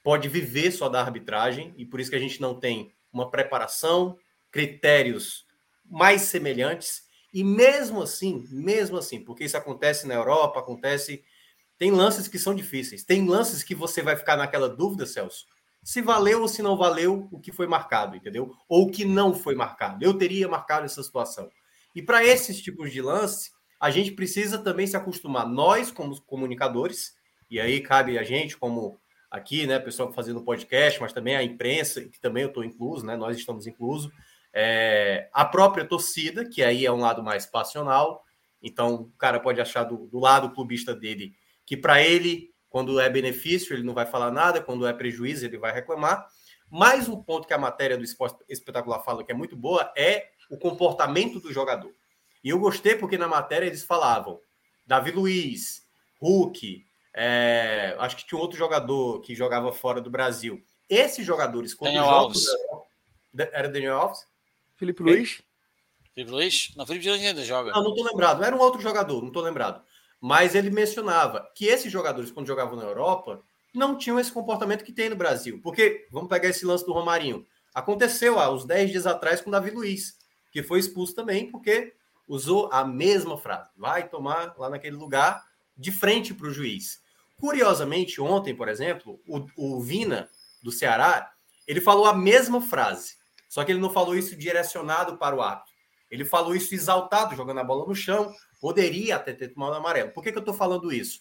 pode 0.04 0.28
viver 0.28 0.72
só 0.72 0.90
da 0.90 1.00
arbitragem, 1.00 1.72
e 1.78 1.86
por 1.86 2.00
isso 2.00 2.10
que 2.10 2.16
a 2.16 2.20
gente 2.20 2.42
não 2.42 2.60
tem 2.60 2.92
uma 3.12 3.30
preparação, 3.30 4.18
critérios 4.52 5.46
mais 5.86 6.24
semelhantes, 6.24 7.04
e 7.32 7.44
mesmo 7.44 8.02
assim, 8.02 8.44
mesmo 8.50 8.98
assim, 8.98 9.24
porque 9.24 9.44
isso 9.44 9.56
acontece 9.56 10.08
na 10.08 10.16
Europa, 10.16 10.60
acontece. 10.60 11.24
Tem 11.78 11.92
lances 11.92 12.28
que 12.28 12.40
são 12.40 12.56
difíceis, 12.56 13.04
tem 13.04 13.28
lances 13.28 13.64
que 13.64 13.76
você 13.76 14.02
vai 14.02 14.16
ficar 14.16 14.36
naquela 14.36 14.70
dúvida, 14.70 15.06
Celso, 15.06 15.46
se 15.84 16.02
valeu 16.02 16.42
ou 16.42 16.48
se 16.48 16.62
não 16.62 16.78
valeu 16.78 17.28
o 17.32 17.40
que 17.40 17.52
foi 17.52 17.68
marcado, 17.68 18.16
entendeu? 18.16 18.56
Ou 18.68 18.88
o 18.88 18.92
que 18.92 19.04
não 19.04 19.34
foi 19.34 19.54
marcado. 19.54 20.04
Eu 20.04 20.18
teria 20.18 20.48
marcado 20.48 20.86
essa 20.86 21.04
situação. 21.04 21.50
E 21.94 22.02
para 22.02 22.24
esses 22.24 22.62
tipos 22.62 22.92
de 22.92 23.02
lance, 23.02 23.52
a 23.80 23.92
gente 23.92 24.12
precisa 24.12 24.58
também 24.58 24.88
se 24.88 24.96
acostumar, 24.96 25.48
nós 25.48 25.92
como 25.92 26.20
comunicadores, 26.22 27.14
e 27.50 27.60
aí 27.60 27.82
cabe 27.82 28.18
a 28.18 28.24
gente 28.24 28.58
como 28.58 29.00
aqui, 29.30 29.68
né, 29.68 29.78
pessoal 29.80 30.14
fazendo 30.14 30.44
podcast, 30.44 31.02
mas 31.02 31.12
também 31.12 31.36
a 31.36 31.44
imprensa, 31.44 32.02
que 32.02 32.20
também 32.20 32.44
eu 32.44 32.50
estou 32.50 32.64
incluso, 32.64 33.06
né, 33.06 33.16
nós 33.16 33.38
estamos 33.38 33.68
inclusos, 33.68 34.12
é, 34.54 35.28
a 35.34 35.44
própria 35.44 35.86
torcida, 35.86 36.48
que 36.48 36.64
aí 36.64 36.86
é 36.86 36.92
um 36.92 37.00
lado 37.00 37.24
mais 37.24 37.46
passional, 37.46 38.24
então 38.62 38.94
o 38.96 39.12
cara 39.18 39.40
pode 39.40 39.60
achar 39.60 39.84
do, 39.84 40.08
do 40.08 40.20
lado 40.20 40.52
clubista 40.52 40.96
dele 40.96 41.34
que 41.66 41.78
para 41.78 42.02
ele, 42.02 42.53
quando 42.74 43.00
é 43.00 43.08
benefício, 43.08 43.76
ele 43.76 43.84
não 43.84 43.94
vai 43.94 44.04
falar 44.08 44.32
nada, 44.32 44.60
quando 44.60 44.88
é 44.88 44.92
prejuízo, 44.92 45.46
ele 45.46 45.60
vai 45.60 45.72
reclamar. 45.72 46.28
Mas 46.72 47.08
o 47.08 47.24
ponto 47.24 47.48
que 47.48 47.54
a 47.54 47.58
matéria 47.58 47.96
do 47.96 48.04
Esporte 48.04 48.44
Espetacular 48.50 49.04
fala 49.04 49.24
que 49.24 49.32
é 49.32 49.36
muito 49.36 49.56
boa 49.56 49.94
é 49.96 50.30
o 50.50 50.58
comportamento 50.58 51.40
do 51.40 51.54
jogador. 51.54 51.94
E 52.44 52.50
eu 52.50 52.58
gostei 52.58 52.96
porque 52.96 53.16
na 53.16 53.28
matéria 53.28 53.68
eles 53.68 53.84
falavam 53.84 54.40
Davi 54.88 55.12
Luiz, 55.12 55.84
Hulk, 56.20 56.84
é, 57.14 57.96
acho 58.00 58.16
que 58.16 58.26
tinha 58.26 58.42
outro 58.42 58.58
jogador 58.58 59.22
que 59.22 59.36
jogava 59.36 59.72
fora 59.72 60.02
do 60.02 60.10
Brasil. 60.10 60.60
Esses 60.90 61.24
jogadores, 61.24 61.76
quando 61.76 61.94
Daniel 61.94 62.06
jogam, 62.06 62.22
Alves. 62.22 62.46
Era 63.52 63.70
Daniel 63.70 63.98
Alves? 63.98 64.26
Felipe 64.78 65.04
Luiz? 65.04 65.44
Felipe 66.16 66.32
Luiz? 66.32 66.74
Não, 66.76 66.88
Felipe 66.88 67.08
Luiz 67.08 67.22
ainda 67.22 67.46
joga. 67.46 67.72
Não, 67.72 67.84
não 67.84 67.94
tô 67.94 68.04
lembrado. 68.04 68.44
Era 68.44 68.56
um 68.56 68.60
outro 68.60 68.82
jogador, 68.82 69.22
não 69.22 69.32
tô 69.32 69.42
lembrado. 69.42 69.84
Mas 70.26 70.56
ele 70.56 70.70
mencionava 70.70 71.52
que 71.54 71.66
esses 71.66 71.92
jogadores, 71.92 72.32
quando 72.32 72.48
jogavam 72.48 72.78
na 72.78 72.84
Europa, 72.84 73.44
não 73.74 73.98
tinham 73.98 74.18
esse 74.18 74.32
comportamento 74.32 74.86
que 74.86 74.94
tem 74.94 75.10
no 75.10 75.18
Brasil. 75.18 75.60
Porque, 75.62 76.08
vamos 76.10 76.30
pegar 76.30 76.48
esse 76.48 76.66
lance 76.66 76.86
do 76.86 76.94
Romarinho. 76.94 77.46
Aconteceu 77.76 78.40
há 78.40 78.50
uns 78.50 78.64
10 78.64 78.92
dias 78.92 79.06
atrás 79.06 79.42
com 79.42 79.50
o 79.50 79.52
Davi 79.52 79.72
Luiz, 79.72 80.18
que 80.50 80.64
foi 80.64 80.80
expulso 80.80 81.14
também, 81.14 81.52
porque 81.52 81.94
usou 82.26 82.70
a 82.72 82.86
mesma 82.86 83.38
frase. 83.38 83.70
Vai 83.76 84.08
tomar 84.08 84.56
lá 84.58 84.70
naquele 84.70 84.96
lugar 84.96 85.44
de 85.76 85.92
frente 85.92 86.34
para 86.34 86.48
o 86.48 86.54
juiz. 86.54 87.02
Curiosamente, 87.36 88.22
ontem, 88.22 88.56
por 88.56 88.70
exemplo, 88.70 89.20
o, 89.28 89.46
o 89.58 89.82
Vina, 89.82 90.30
do 90.62 90.72
Ceará, 90.72 91.34
ele 91.68 91.82
falou 91.82 92.06
a 92.06 92.14
mesma 92.14 92.62
frase. 92.62 93.16
Só 93.50 93.62
que 93.66 93.74
ele 93.74 93.82
não 93.82 93.92
falou 93.92 94.16
isso 94.16 94.38
direcionado 94.38 95.18
para 95.18 95.36
o 95.36 95.42
árbitro. 95.42 95.73
Ele 96.14 96.24
falou 96.24 96.56
isso 96.56 96.76
exaltado, 96.76 97.36
jogando 97.36 97.60
a 97.60 97.64
bola 97.64 97.88
no 97.88 97.96
chão. 97.96 98.32
Poderia 98.62 99.16
até 99.16 99.34
ter 99.34 99.48
tomado 99.48 99.74
amarelo. 99.74 100.12
Por 100.12 100.24
que, 100.24 100.32
que 100.32 100.38
eu 100.38 100.42
estou 100.42 100.54
falando 100.54 100.94
isso? 100.94 101.20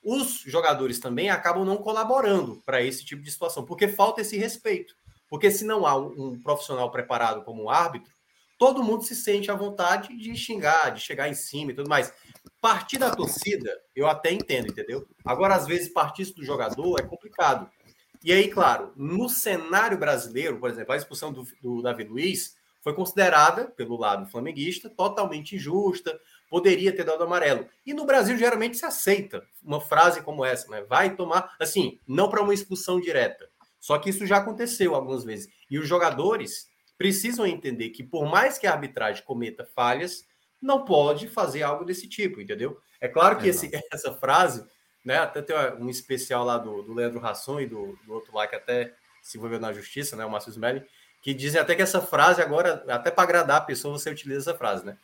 Os 0.00 0.42
jogadores 0.46 1.00
também 1.00 1.28
acabam 1.28 1.64
não 1.64 1.78
colaborando 1.78 2.62
para 2.64 2.80
esse 2.80 3.04
tipo 3.04 3.20
de 3.20 3.32
situação, 3.32 3.64
porque 3.64 3.88
falta 3.88 4.20
esse 4.20 4.36
respeito. 4.36 4.94
Porque 5.28 5.50
se 5.50 5.64
não 5.64 5.84
há 5.84 5.96
um, 5.96 6.28
um 6.34 6.40
profissional 6.40 6.88
preparado 6.92 7.42
como 7.42 7.68
árbitro, 7.68 8.12
todo 8.56 8.84
mundo 8.84 9.02
se 9.02 9.16
sente 9.16 9.50
à 9.50 9.56
vontade 9.56 10.16
de 10.16 10.36
xingar, 10.36 10.90
de 10.90 11.00
chegar 11.00 11.28
em 11.28 11.34
cima 11.34 11.72
e 11.72 11.74
tudo 11.74 11.88
mais. 11.88 12.14
Partir 12.60 12.98
da 12.98 13.10
torcida, 13.10 13.76
eu 13.92 14.06
até 14.06 14.30
entendo, 14.30 14.68
entendeu? 14.68 15.04
Agora, 15.24 15.56
às 15.56 15.66
vezes, 15.66 15.92
partir 15.92 16.32
do 16.32 16.44
jogador 16.44 17.00
é 17.00 17.02
complicado. 17.02 17.68
E 18.22 18.32
aí, 18.32 18.46
claro, 18.48 18.92
no 18.94 19.28
cenário 19.28 19.98
brasileiro, 19.98 20.60
por 20.60 20.70
exemplo, 20.70 20.92
a 20.92 20.96
expulsão 20.96 21.32
do, 21.32 21.44
do 21.60 21.82
Davi 21.82 22.04
Luiz 22.04 22.54
foi 22.82 22.94
considerada, 22.94 23.66
pelo 23.66 23.96
lado 23.96 24.28
flamenguista, 24.28 24.90
totalmente 24.90 25.56
injusta, 25.56 26.20
poderia 26.50 26.94
ter 26.94 27.04
dado 27.04 27.22
amarelo. 27.24 27.66
E 27.86 27.94
no 27.94 28.04
Brasil, 28.04 28.36
geralmente, 28.36 28.76
se 28.76 28.84
aceita 28.84 29.46
uma 29.62 29.80
frase 29.80 30.20
como 30.20 30.44
essa, 30.44 30.68
né? 30.70 30.82
Vai 30.82 31.14
tomar, 31.14 31.54
assim, 31.60 31.98
não 32.06 32.28
para 32.28 32.42
uma 32.42 32.52
expulsão 32.52 33.00
direta. 33.00 33.48
Só 33.80 33.98
que 33.98 34.10
isso 34.10 34.26
já 34.26 34.38
aconteceu 34.38 34.94
algumas 34.94 35.24
vezes. 35.24 35.48
E 35.70 35.78
os 35.78 35.88
jogadores 35.88 36.68
precisam 36.98 37.46
entender 37.46 37.90
que, 37.90 38.02
por 38.02 38.26
mais 38.26 38.58
que 38.58 38.66
a 38.66 38.72
arbitragem 38.72 39.24
cometa 39.24 39.64
falhas, 39.64 40.26
não 40.60 40.84
pode 40.84 41.26
fazer 41.28 41.62
algo 41.62 41.84
desse 41.84 42.08
tipo, 42.08 42.40
entendeu? 42.40 42.80
É 43.00 43.08
claro 43.08 43.38
que 43.38 43.46
é 43.46 43.50
esse, 43.50 43.70
essa 43.92 44.12
frase, 44.12 44.64
né? 45.04 45.18
Até 45.18 45.42
tem 45.42 45.56
um 45.80 45.88
especial 45.88 46.44
lá 46.44 46.58
do, 46.58 46.82
do 46.82 46.94
Leandro 46.94 47.18
Rasson 47.18 47.60
e 47.60 47.66
do, 47.66 47.98
do, 48.06 48.12
outro 48.12 48.34
lá 48.34 48.46
que 48.46 48.54
até 48.54 48.94
se 49.20 49.38
envolveu 49.38 49.58
na 49.58 49.72
justiça, 49.72 50.14
né? 50.16 50.24
O 50.24 50.30
Márcio 50.30 50.50
Smelly, 50.50 50.84
que 51.22 51.32
dizem 51.32 51.60
até 51.60 51.74
que 51.74 51.82
essa 51.82 52.02
frase 52.02 52.42
agora, 52.42 52.84
até 52.88 53.10
para 53.10 53.22
agradar 53.22 53.58
a 53.58 53.64
pessoa, 53.64 53.96
você 53.96 54.10
utiliza 54.10 54.50
essa 54.50 54.58
frase, 54.58 54.84
né? 54.84 54.96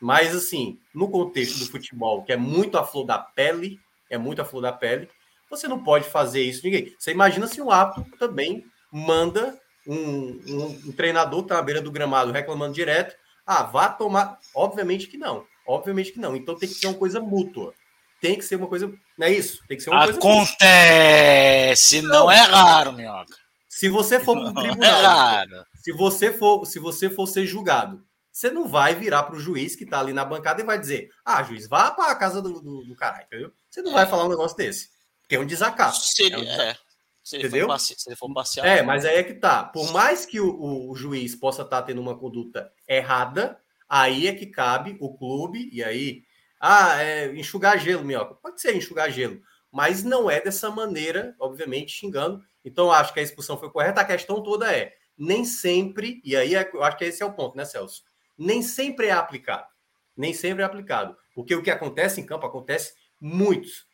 Mas 0.00 0.34
assim, 0.34 0.78
no 0.94 1.08
contexto 1.08 1.58
do 1.58 1.70
futebol, 1.70 2.24
que 2.24 2.32
é 2.32 2.36
muito 2.36 2.78
a 2.78 2.84
flor 2.84 3.04
da 3.04 3.18
pele, 3.18 3.78
é 4.10 4.16
muito 4.16 4.40
a 4.40 4.44
flor 4.44 4.62
da 4.62 4.72
pele, 4.72 5.08
você 5.50 5.68
não 5.68 5.82
pode 5.82 6.08
fazer 6.08 6.42
isso 6.42 6.64
ninguém. 6.64 6.94
Você 6.98 7.12
imagina 7.12 7.46
se 7.46 7.60
um 7.60 7.70
ato 7.70 8.04
também 8.18 8.64
manda 8.90 9.58
um, 9.86 9.96
um, 9.96 10.82
um 10.86 10.92
treinador 10.92 11.40
que 11.40 11.44
está 11.44 11.56
na 11.56 11.62
beira 11.62 11.80
do 11.80 11.92
gramado 11.92 12.32
reclamando 12.32 12.74
direto, 12.74 13.14
ah, 13.46 13.62
vá 13.62 13.88
tomar. 13.88 14.38
Obviamente 14.54 15.06
que 15.06 15.16
não. 15.16 15.44
Obviamente 15.66 16.12
que 16.12 16.18
não. 16.18 16.34
Então 16.34 16.56
tem 16.56 16.68
que 16.68 16.74
ser 16.74 16.88
uma 16.88 16.98
coisa 16.98 17.20
mútua. 17.20 17.72
tem 18.20 18.36
que 18.36 18.44
ser 18.44 18.56
uma 18.56 18.66
coisa. 18.66 18.92
Não 19.16 19.26
é 19.26 19.30
isso? 19.30 19.62
Tem 19.68 19.76
que 19.76 19.82
ser 19.82 19.90
uma 19.90 20.02
Acontece, 20.04 20.20
coisa. 20.20 20.42
Acontece, 20.42 22.02
não, 22.02 22.10
não 22.10 22.30
é 22.30 22.40
raro, 22.40 22.92
minhoca. 22.92 23.45
Se 23.76 23.90
você 23.90 24.18
for 24.18 24.34
para 24.34 24.48
um 24.48 24.54
tribunal, 24.54 25.42
é 25.42 25.46
se 25.74 25.92
você 25.92 26.32
for, 26.32 26.64
se 26.64 26.78
você 26.78 27.10
for 27.10 27.26
ser 27.26 27.46
julgado, 27.46 28.02
você 28.32 28.50
não 28.50 28.66
vai 28.66 28.94
virar 28.94 29.24
para 29.24 29.36
o 29.36 29.38
juiz 29.38 29.76
que 29.76 29.84
está 29.84 30.00
ali 30.00 30.14
na 30.14 30.24
bancada 30.24 30.62
e 30.62 30.64
vai 30.64 30.78
dizer: 30.78 31.10
ah, 31.22 31.42
juiz, 31.42 31.68
vá 31.68 31.90
para 31.90 32.10
a 32.10 32.16
casa 32.16 32.40
do, 32.40 32.58
do, 32.62 32.84
do 32.84 32.96
caralho, 32.96 33.26
entendeu? 33.26 33.52
Você 33.68 33.82
não 33.82 33.92
vai 33.92 34.06
falar 34.06 34.24
um 34.24 34.30
negócio 34.30 34.56
desse. 34.56 34.88
Porque 35.20 35.36
é 35.36 35.40
um 35.40 35.44
desacato. 35.44 35.98
Seria, 35.98 36.36
é 36.36 36.38
um 36.38 36.44
desacato. 36.44 36.70
É. 36.70 36.86
Se 37.22 37.36
ele, 37.36 37.48
Entendeu? 37.48 37.66
For, 37.66 37.78
se 37.78 37.94
ele 38.06 38.16
for 38.16 38.32
parcial. 38.32 38.64
É, 38.64 38.82
mas 38.82 39.04
aí 39.04 39.16
é 39.16 39.22
que 39.22 39.34
tá. 39.34 39.64
Por 39.64 39.92
mais 39.92 40.24
que 40.24 40.40
o, 40.40 40.88
o 40.90 40.96
juiz 40.96 41.34
possa 41.34 41.60
estar 41.60 41.80
tá 41.80 41.86
tendo 41.86 42.00
uma 42.00 42.16
conduta 42.16 42.72
errada, 42.88 43.58
aí 43.86 44.26
é 44.26 44.32
que 44.32 44.46
cabe 44.46 44.96
o 45.00 45.14
clube, 45.18 45.68
e 45.70 45.84
aí. 45.84 46.22
Ah, 46.58 47.02
é 47.02 47.26
enxugar 47.36 47.78
gelo, 47.78 48.04
minhoca. 48.04 48.36
Pode 48.36 48.58
ser 48.58 48.74
enxugar 48.74 49.10
gelo, 49.10 49.42
mas 49.70 50.02
não 50.02 50.30
é 50.30 50.40
dessa 50.40 50.70
maneira, 50.70 51.36
obviamente, 51.38 51.92
xingando. 51.92 52.42
Então, 52.66 52.90
acho 52.90 53.14
que 53.14 53.20
a 53.20 53.22
expulsão 53.22 53.56
foi 53.56 53.70
correta. 53.70 54.00
A 54.00 54.04
questão 54.04 54.42
toda 54.42 54.70
é: 54.76 54.92
nem 55.16 55.44
sempre, 55.44 56.20
e 56.24 56.34
aí 56.34 56.56
é, 56.56 56.68
eu 56.74 56.82
acho 56.82 56.98
que 56.98 57.04
esse 57.04 57.22
é 57.22 57.26
o 57.26 57.32
ponto, 57.32 57.56
né, 57.56 57.64
Celso? 57.64 58.02
Nem 58.36 58.60
sempre 58.60 59.06
é 59.06 59.12
aplicado. 59.12 59.68
Nem 60.16 60.34
sempre 60.34 60.62
é 60.62 60.66
aplicado. 60.66 61.16
Porque 61.32 61.54
o 61.54 61.62
que 61.62 61.70
acontece 61.70 62.20
em 62.20 62.26
campo 62.26 62.44
acontece 62.44 62.94
muitos. 63.20 63.86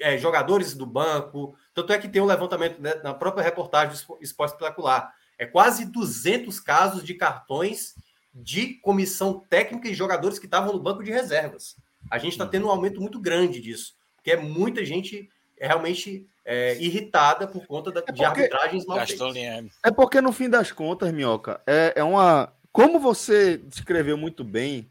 É, 0.00 0.16
jogadores 0.16 0.74
do 0.74 0.86
banco, 0.86 1.56
tanto 1.74 1.92
é 1.92 1.98
que 1.98 2.08
tem 2.08 2.22
um 2.22 2.26
levantamento 2.26 2.80
né, 2.80 2.94
na 3.02 3.12
própria 3.12 3.42
reportagem 3.42 3.88
do 3.88 4.18
Esporte 4.22 4.52
Espetacular. 4.52 5.12
É 5.36 5.44
quase 5.44 5.84
200 5.84 6.60
casos 6.60 7.02
de 7.02 7.14
cartões 7.14 7.94
de 8.32 8.74
comissão 8.74 9.40
técnica 9.40 9.88
e 9.88 9.94
jogadores 9.94 10.38
que 10.38 10.46
estavam 10.46 10.72
no 10.72 10.80
banco 10.80 11.02
de 11.02 11.10
reservas. 11.10 11.76
A 12.08 12.18
gente 12.18 12.32
está 12.32 12.46
tendo 12.46 12.66
um 12.66 12.70
aumento 12.70 13.00
muito 13.00 13.18
grande 13.18 13.60
disso, 13.60 13.94
porque 14.14 14.30
é 14.30 14.36
muita 14.36 14.84
gente 14.84 15.28
realmente 15.58 16.29
é, 16.44 16.76
irritada 16.78 17.46
por 17.46 17.66
conta 17.66 17.90
da, 17.90 18.00
é 18.00 18.02
porque, 18.02 18.18
de 18.18 18.24
arbitragens 18.24 18.86
mal 18.86 19.06
feitas. 19.06 19.36
É 19.84 19.90
porque, 19.90 20.20
no 20.20 20.32
fim 20.32 20.48
das 20.48 20.72
contas, 20.72 21.12
Minhoca, 21.12 21.60
é, 21.66 21.94
é 21.96 22.04
uma. 22.04 22.52
Como 22.72 23.00
você 23.00 23.56
descreveu 23.56 24.16
muito 24.16 24.44
bem, 24.44 24.88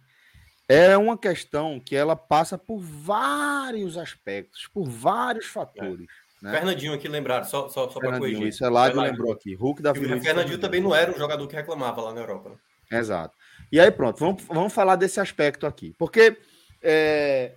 é 0.68 0.96
uma 0.98 1.18
questão 1.18 1.80
que 1.80 1.96
ela 1.96 2.16
passa 2.16 2.58
por 2.58 2.80
vários 2.80 3.98
aspectos, 3.98 4.68
por 4.68 4.88
vários 4.88 5.46
fatores. 5.46 6.08
É. 6.44 6.46
Né? 6.46 6.52
Fernandinho 6.52 6.94
aqui 6.94 7.08
lembraram, 7.08 7.44
só, 7.44 7.68
só, 7.68 7.90
só 7.90 8.00
para 8.00 8.18
corrigir. 8.18 8.48
Isso, 8.48 8.64
é 8.64 8.70
lá 8.70 8.90
que 8.90 8.98
lembrou 8.98 9.32
aqui. 9.34 9.56
Hulk 9.56 9.82
da 9.82 9.94
Fernandinho, 9.94 10.24
Fernandinho 10.24 10.60
também 10.60 10.82
não 10.82 10.96
era 10.96 11.12
um 11.12 11.18
jogador 11.18 11.46
que 11.48 11.56
reclamava 11.56 12.02
lá 12.02 12.14
na 12.14 12.22
Europa. 12.22 12.50
Né? 12.50 13.00
Exato. 13.00 13.36
E 13.72 13.80
aí, 13.80 13.92
pronto, 13.92 14.20
vamos, 14.20 14.44
vamos 14.44 14.74
falar 14.74 14.96
desse 14.96 15.20
aspecto 15.20 15.68
aqui. 15.68 15.94
Porque 15.98 16.38
é, 16.82 17.56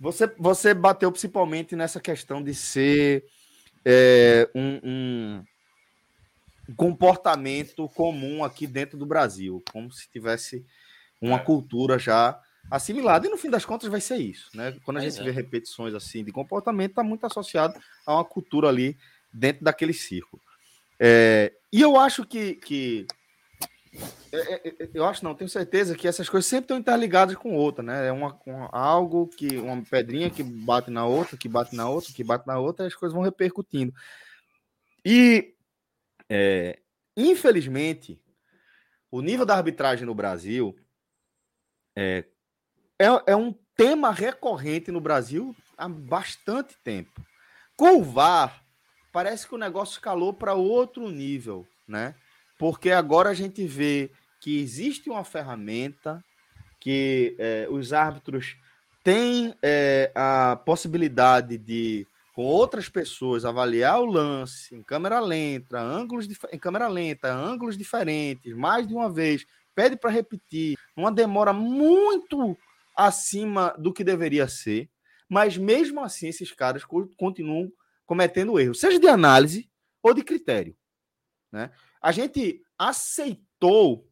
você, 0.00 0.26
você 0.38 0.72
bateu 0.72 1.12
principalmente 1.12 1.76
nessa 1.76 2.00
questão 2.00 2.42
de 2.42 2.54
ser 2.54 3.26
é, 3.84 4.48
um, 4.54 4.80
um, 4.82 5.44
comportamento 6.74 7.86
comum 7.90 8.42
aqui 8.42 8.66
dentro 8.66 8.96
do 8.96 9.04
Brasil, 9.04 9.62
como 9.70 9.92
se 9.92 10.08
tivesse 10.10 10.64
uma 11.20 11.36
é. 11.36 11.40
cultura 11.40 11.98
já 11.98 12.40
assimilado. 12.70 13.26
E 13.26 13.30
no 13.30 13.36
fim 13.36 13.50
das 13.50 13.66
contas 13.66 13.90
vai 13.90 14.00
ser 14.00 14.16
isso, 14.16 14.48
né? 14.54 14.74
Quando 14.84 14.96
a 14.96 15.00
gente 15.00 15.20
é. 15.20 15.22
vê 15.22 15.30
repetições 15.30 15.92
assim 15.92 16.24
de 16.24 16.32
comportamento, 16.32 16.92
está 16.92 17.02
muito 17.02 17.26
associado 17.26 17.78
a 18.06 18.14
uma 18.14 18.24
cultura 18.24 18.68
ali 18.68 18.96
dentro 19.30 19.62
daquele 19.62 19.92
círculo. 19.92 20.40
É, 20.98 21.52
e 21.70 21.80
eu 21.80 21.98
acho 21.98 22.24
que, 22.24 22.54
que 22.54 23.06
é, 24.32 24.36
é, 24.36 24.68
é, 24.68 24.90
eu 24.94 25.04
acho 25.04 25.24
não, 25.24 25.34
tenho 25.34 25.50
certeza 25.50 25.96
que 25.96 26.06
essas 26.06 26.28
coisas 26.28 26.48
sempre 26.48 26.64
estão 26.64 26.78
interligadas 26.78 27.34
com 27.36 27.54
outra, 27.54 27.82
né? 27.82 28.06
É 28.06 28.12
uma, 28.12 28.38
um, 28.46 28.68
algo 28.70 29.26
que 29.26 29.56
uma 29.58 29.82
pedrinha 29.82 30.30
que 30.30 30.42
bate 30.42 30.90
na 30.90 31.04
outra, 31.04 31.36
que 31.36 31.48
bate 31.48 31.74
na 31.74 31.88
outra, 31.88 32.12
que 32.12 32.22
bate 32.22 32.46
na 32.46 32.58
outra, 32.58 32.84
e 32.84 32.88
as 32.88 32.94
coisas 32.94 33.14
vão 33.14 33.24
repercutindo. 33.24 33.92
E 35.04 35.54
é, 36.28 36.78
infelizmente, 37.16 38.20
o 39.10 39.20
nível 39.20 39.44
da 39.44 39.56
arbitragem 39.56 40.06
no 40.06 40.14
Brasil 40.14 40.76
é, 41.96 42.24
é, 42.98 43.06
é 43.26 43.36
um 43.36 43.52
tema 43.76 44.12
recorrente 44.12 44.92
no 44.92 45.00
Brasil 45.00 45.56
há 45.76 45.88
bastante 45.88 46.76
tempo. 46.84 47.20
Com 47.76 47.98
o 47.98 48.04
VAR, 48.04 48.64
parece 49.10 49.48
que 49.48 49.54
o 49.54 49.58
negócio 49.58 49.94
escalou 49.94 50.32
para 50.32 50.54
outro 50.54 51.10
nível, 51.10 51.66
né? 51.88 52.14
Porque 52.60 52.90
agora 52.90 53.30
a 53.30 53.34
gente 53.34 53.66
vê 53.66 54.10
que 54.38 54.60
existe 54.60 55.08
uma 55.08 55.24
ferramenta 55.24 56.22
que 56.78 57.34
é, 57.38 57.66
os 57.70 57.94
árbitros 57.94 58.54
têm 59.02 59.54
é, 59.62 60.12
a 60.14 60.56
possibilidade 60.56 61.56
de, 61.56 62.06
com 62.34 62.42
outras 62.44 62.86
pessoas, 62.86 63.46
avaliar 63.46 64.02
o 64.02 64.04
lance 64.04 64.74
em 64.74 64.82
câmera 64.82 65.20
lenta, 65.20 65.80
ângulos 65.80 66.28
em 66.52 66.58
câmera 66.58 66.86
lenta, 66.86 67.32
ângulos 67.32 67.78
diferentes, 67.78 68.54
mais 68.54 68.86
de 68.86 68.92
uma 68.92 69.10
vez, 69.10 69.46
pede 69.74 69.96
para 69.96 70.10
repetir, 70.10 70.76
uma 70.94 71.10
demora 71.10 71.54
muito 71.54 72.54
acima 72.94 73.74
do 73.78 73.90
que 73.90 74.04
deveria 74.04 74.46
ser, 74.46 74.86
mas 75.26 75.56
mesmo 75.56 76.04
assim 76.04 76.28
esses 76.28 76.52
caras 76.52 76.84
continuam 77.16 77.72
cometendo 78.04 78.60
erros, 78.60 78.80
seja 78.80 79.00
de 79.00 79.08
análise 79.08 79.66
ou 80.02 80.12
de 80.12 80.22
critério. 80.22 80.76
Né? 81.50 81.70
A 82.00 82.12
gente 82.12 82.62
aceitou, 82.78 84.08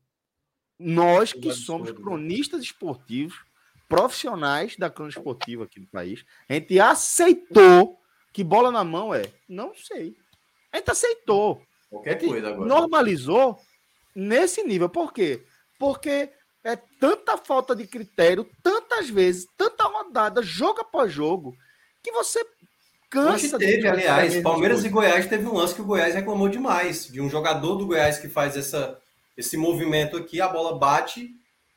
nós 0.79 1.33
que 1.33 1.53
somos 1.53 1.91
cronistas 1.91 2.63
esportivos, 2.63 3.37
profissionais 3.89 4.77
da 4.77 4.91
crônica 4.91 5.19
esportiva 5.19 5.65
aqui 5.65 5.81
do 5.81 5.87
país, 5.87 6.25
a 6.49 6.55
gente 6.55 6.79
aceitou 6.79 7.99
que 8.33 8.45
bola 8.45 8.71
na 8.71 8.85
mão 8.85 9.15
é, 9.15 9.23
não 9.49 9.75
sei. 9.75 10.15
A 10.71 10.77
gente 10.77 10.91
aceitou. 10.91 11.63
Qualquer 11.89 12.21
gente 12.21 12.29
coisa 12.29 12.49
agora. 12.49 12.69
Normalizou 12.69 13.59
nesse 14.15 14.63
nível. 14.63 14.89
Por 14.89 15.13
quê? 15.13 15.43
Porque 15.79 16.31
é 16.63 16.77
tanta 16.77 17.39
falta 17.39 17.75
de 17.75 17.87
critério, 17.87 18.49
tantas 18.63 19.09
vezes, 19.09 19.47
tanta 19.57 19.85
rodada, 19.85 20.43
jogo 20.43 20.83
após 20.83 21.11
jogo, 21.11 21.57
que 22.03 22.13
você 22.13 22.45
cansa. 23.11 23.57
Hoje 23.57 23.59
teve, 23.59 23.89
aliás, 23.89 24.43
Palmeiras 24.43 24.85
e 24.85 24.89
Goiás 24.89 25.27
teve 25.27 25.47
um 25.47 25.55
lance 25.55 25.75
que 25.75 25.81
o 25.81 25.85
Goiás 25.85 26.15
reclamou 26.15 26.49
demais, 26.49 27.07
de 27.07 27.21
um 27.21 27.29
jogador 27.29 27.77
do 27.77 27.87
Goiás 27.87 28.19
que 28.19 28.29
faz 28.29 28.57
essa, 28.57 28.99
esse 29.37 29.57
movimento 29.57 30.17
aqui, 30.17 30.41
a 30.41 30.49
bola 30.49 30.79
bate 30.79 31.31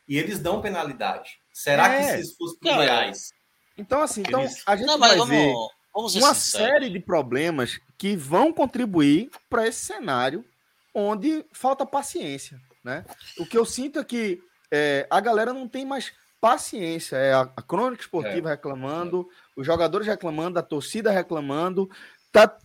e 0.08 0.18
eles 0.18 0.40
dão 0.40 0.62
penalidade. 0.62 1.40
Será 1.53 1.94
é. 1.94 1.98
que 1.98 2.03
se 2.03 2.22
isso 2.22 2.38
fosse 2.38 2.60
para 2.60 2.72
o 2.72 2.76
Goiás? 2.76 3.34
Então, 3.78 4.02
assim, 4.02 4.22
então, 4.22 4.45
a 4.66 4.76
gente 4.76 4.86
Não, 4.86 4.99
vai 4.99 5.18
vamos, 5.18 5.30
ver 5.30 5.53
vamos 5.94 6.16
uma 6.16 6.34
série 6.34 6.90
de 6.90 6.99
problemas 6.99 7.80
que 7.98 8.16
vão 8.16 8.53
contribuir 8.53 9.30
para 9.49 9.68
esse 9.68 9.86
cenário 9.86 10.45
onde 10.94 11.45
falta 11.53 11.86
paciência. 11.86 12.60
Né? 12.84 13.06
O 13.38 13.45
que 13.45 13.58
eu 13.58 13.66
sinto 13.66 13.99
é 13.99 14.03
que 14.03 14.41
é, 14.72 15.08
a 15.10 15.20
galera 15.20 15.53
não 15.53 15.68
tem 15.68 15.86
mais 15.86 16.12
paciência. 16.42 17.16
É 17.16 17.34
a, 17.34 17.42
a 17.42 17.62
crônica 17.62 18.02
esportiva 18.02 18.50
é. 18.50 18.54
reclamando, 18.54 19.30
os 19.56 19.66
jogadores 19.66 20.08
reclamando, 20.08 20.58
a 20.60 20.64
torcida 20.64 21.12
reclamando. 21.12 21.90
Tá 22.32 22.58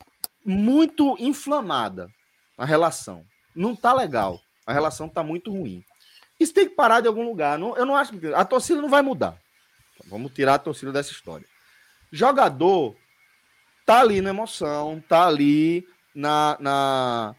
muito 0.45 1.17
inflamada 1.21 2.09
a 2.57 2.65
relação. 2.65 3.25
Não 3.55 3.77
tá 3.77 3.93
legal. 3.93 4.41
A 4.67 4.73
relação 4.73 5.09
tá 5.09 5.23
muito 5.23 5.53
ruim. 5.53 5.85
Isso 6.41 6.53
tem 6.53 6.69
que 6.69 6.75
parar 6.75 7.01
de 7.01 7.09
algum 7.09 7.25
lugar. 7.25 7.59
Não, 7.59 7.77
eu 7.77 7.87
não 7.87 7.95
acho 7.95 8.19
que 8.19 8.27
a 8.35 8.45
torcida 8.45 8.81
não 8.81 8.89
vai 8.89 9.03
mudar. 9.03 9.37
Vamos 10.07 10.33
tirar 10.33 10.55
a 10.55 10.59
torcida 10.59 10.93
dessa 10.93 11.13
história. 11.13 11.47
Jogador 12.11 12.97
tá 13.85 14.01
ali 14.01 14.21
na 14.21 14.31
emoção, 14.31 15.03
tá 15.09 15.27
ali 15.27 15.87
na, 16.15 16.57
na 16.61 17.35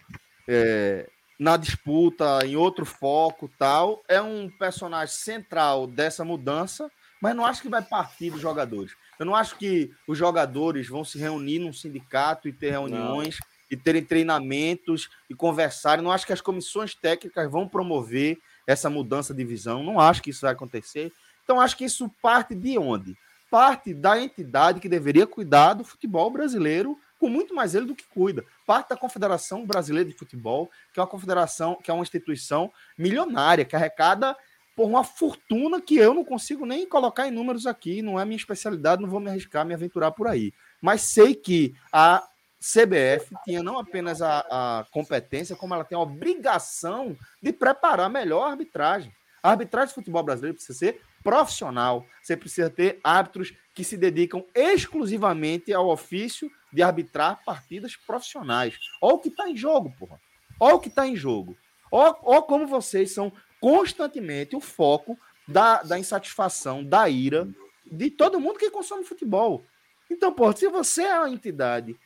é, 0.48 1.10
na 1.40 1.56
disputa, 1.56 2.40
em 2.46 2.56
outro 2.56 2.86
foco 2.86 3.50
tal. 3.58 4.04
É 4.08 4.22
um 4.22 4.50
personagem 4.50 5.14
central 5.14 5.88
dessa 5.88 6.26
mudança, 6.26 6.90
mas 7.22 7.36
não 7.36 7.46
acho 7.46 7.62
que 7.62 7.70
vai 7.70 7.82
partir 7.82 8.32
dos 8.32 8.42
jogadores. 8.42 8.94
Eu 9.20 9.26
não 9.26 9.36
acho 9.36 9.58
que 9.58 9.92
os 10.08 10.18
jogadores 10.18 10.88
vão 10.88 11.04
se 11.04 11.18
reunir 11.18 11.60
num 11.60 11.74
sindicato 11.74 12.48
e 12.48 12.54
ter 12.54 12.72
reuniões 12.72 13.40
não. 13.40 13.48
e 13.72 13.78
terem 13.78 14.04
treinamentos 14.04 15.10
e 15.30 15.34
conversarem. 15.34 16.04
Não 16.04 16.12
acho 16.12 16.26
que 16.26 16.34
as 16.34 16.42
comissões 16.42 16.94
técnicas 16.94 17.50
vão 17.50 17.68
promover 17.68 18.38
essa 18.66 18.90
mudança 18.90 19.34
de 19.34 19.44
visão. 19.44 19.84
Não 19.84 20.00
acho 20.00 20.22
que 20.22 20.30
isso 20.30 20.42
vai 20.42 20.52
acontecer. 20.52 21.12
Então, 21.44 21.62
acho 21.62 21.78
que 21.78 21.86
isso 21.86 22.10
parte 22.22 22.54
de 22.54 22.78
onde? 22.78 23.16
Parte 23.50 23.94
da 23.94 24.22
entidade 24.22 24.82
que 24.82 24.90
deveria 24.90 25.26
cuidar 25.26 25.74
do 25.74 25.84
futebol 25.86 26.30
brasileiro 26.30 27.00
com 27.20 27.30
muito 27.30 27.54
mais 27.54 27.76
ele 27.76 27.86
do 27.86 27.96
que 27.96 28.06
cuida. 28.06 28.46
Parte 28.66 28.90
da 28.90 28.98
Confederação 28.98 29.66
Brasileira 29.66 30.10
de 30.10 30.16
Futebol, 30.16 30.70
que 30.94 31.00
é 31.00 31.02
uma 31.02 31.10
confederação, 31.10 31.78
que 31.82 31.90
é 31.90 31.94
uma 31.94 32.04
instituição 32.04 32.72
milionária, 32.98 33.66
que 33.66 33.76
arrecada 33.76 34.36
por 34.76 34.86
uma 34.86 35.04
fortuna 35.04 35.82
que 35.82 35.96
eu 35.98 36.14
não 36.14 36.24
consigo 36.24 36.64
nem 36.64 36.88
colocar 36.88 37.28
em 37.28 37.32
números 37.32 37.66
aqui, 37.66 38.04
não 38.04 38.20
é 38.20 38.24
minha 38.24 38.38
especialidade, 38.38 39.02
não 39.02 39.10
vou 39.10 39.20
me 39.20 39.30
arriscar, 39.30 39.66
me 39.66 39.74
aventurar 39.74 40.12
por 40.12 40.28
aí. 40.28 40.54
Mas 40.80 41.02
sei 41.02 41.34
que 41.34 41.74
a 41.92 42.24
CBF 42.60 43.36
tinha 43.44 43.64
não 43.64 43.80
apenas 43.80 44.22
a, 44.22 44.46
a 44.50 44.86
competência, 44.92 45.56
como 45.56 45.74
ela 45.74 45.84
tem 45.84 45.98
a 45.98 46.02
obrigação 46.02 47.18
de 47.42 47.52
preparar 47.52 48.10
melhor 48.10 48.44
a 48.44 48.52
arbitragem. 48.52 49.12
A 49.42 49.52
arbitragem 49.52 49.90
de 49.90 49.96
futebol 49.96 50.24
brasileiro 50.24 50.56
precisa 50.56 50.78
ser 50.78 51.02
profissional. 51.24 52.06
Você 52.22 52.38
precisa 52.38 52.70
ter 52.70 53.00
árbitros 53.04 53.54
que 53.74 53.84
se 53.84 53.98
dedicam 53.98 54.46
exclusivamente 54.56 55.74
ao 55.74 55.90
ofício 55.90 56.50
de 56.72 56.82
arbitrar 56.84 57.44
partidas 57.44 57.96
profissionais. 57.96 58.78
Olha 59.02 59.16
o 59.16 59.20
que 59.20 59.30
está 59.30 59.50
em 59.50 59.56
jogo, 59.56 59.94
porra. 59.98 60.20
Olha 60.60 60.76
o 60.76 60.80
que 60.80 60.90
está 60.90 61.08
em 61.08 61.16
jogo. 61.16 61.58
Olha, 61.92 62.16
olha 62.24 62.42
como 62.42 62.68
vocês 62.68 63.12
são 63.12 63.32
constantemente 63.60 64.56
o 64.56 64.62
foco 64.62 65.18
da, 65.48 65.82
da 65.82 65.98
insatisfação, 65.98 66.84
da 66.84 67.08
ira 67.10 67.48
de 67.90 68.10
todo 68.10 68.40
mundo 68.40 68.60
que 68.60 68.70
consome 68.70 69.04
futebol. 69.04 69.64
Então, 70.10 70.34
pô, 70.34 70.52
se 70.54 70.68
você 70.68 71.04
é 71.04 71.20
uma 71.20 71.30
entidade 71.30 71.98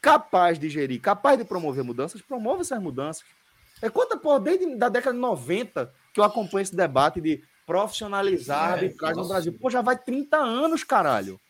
capaz 0.00 0.58
de 0.58 0.68
gerir, 0.68 1.00
capaz 1.00 1.38
de 1.38 1.44
promover 1.44 1.84
mudanças, 1.84 2.22
promova 2.22 2.62
essas 2.62 2.80
mudanças. 2.80 3.24
É 3.82 3.90
quanta, 3.90 4.16
pô, 4.16 4.38
desde 4.38 4.64
a 4.82 4.88
década 4.88 5.12
de 5.12 5.20
90 5.20 5.92
que 6.12 6.20
eu 6.20 6.24
acompanho 6.24 6.62
esse 6.62 6.74
debate 6.74 7.20
de 7.20 7.42
profissionalizar 7.66 8.68
a 8.68 8.70
é, 8.70 8.72
arbitragem 8.74 9.22
no 9.22 9.28
Brasil. 9.28 9.58
Pô, 9.60 9.68
já 9.68 9.82
vai 9.82 9.98
30 9.98 10.36
anos, 10.36 10.84
caralho. 10.84 11.40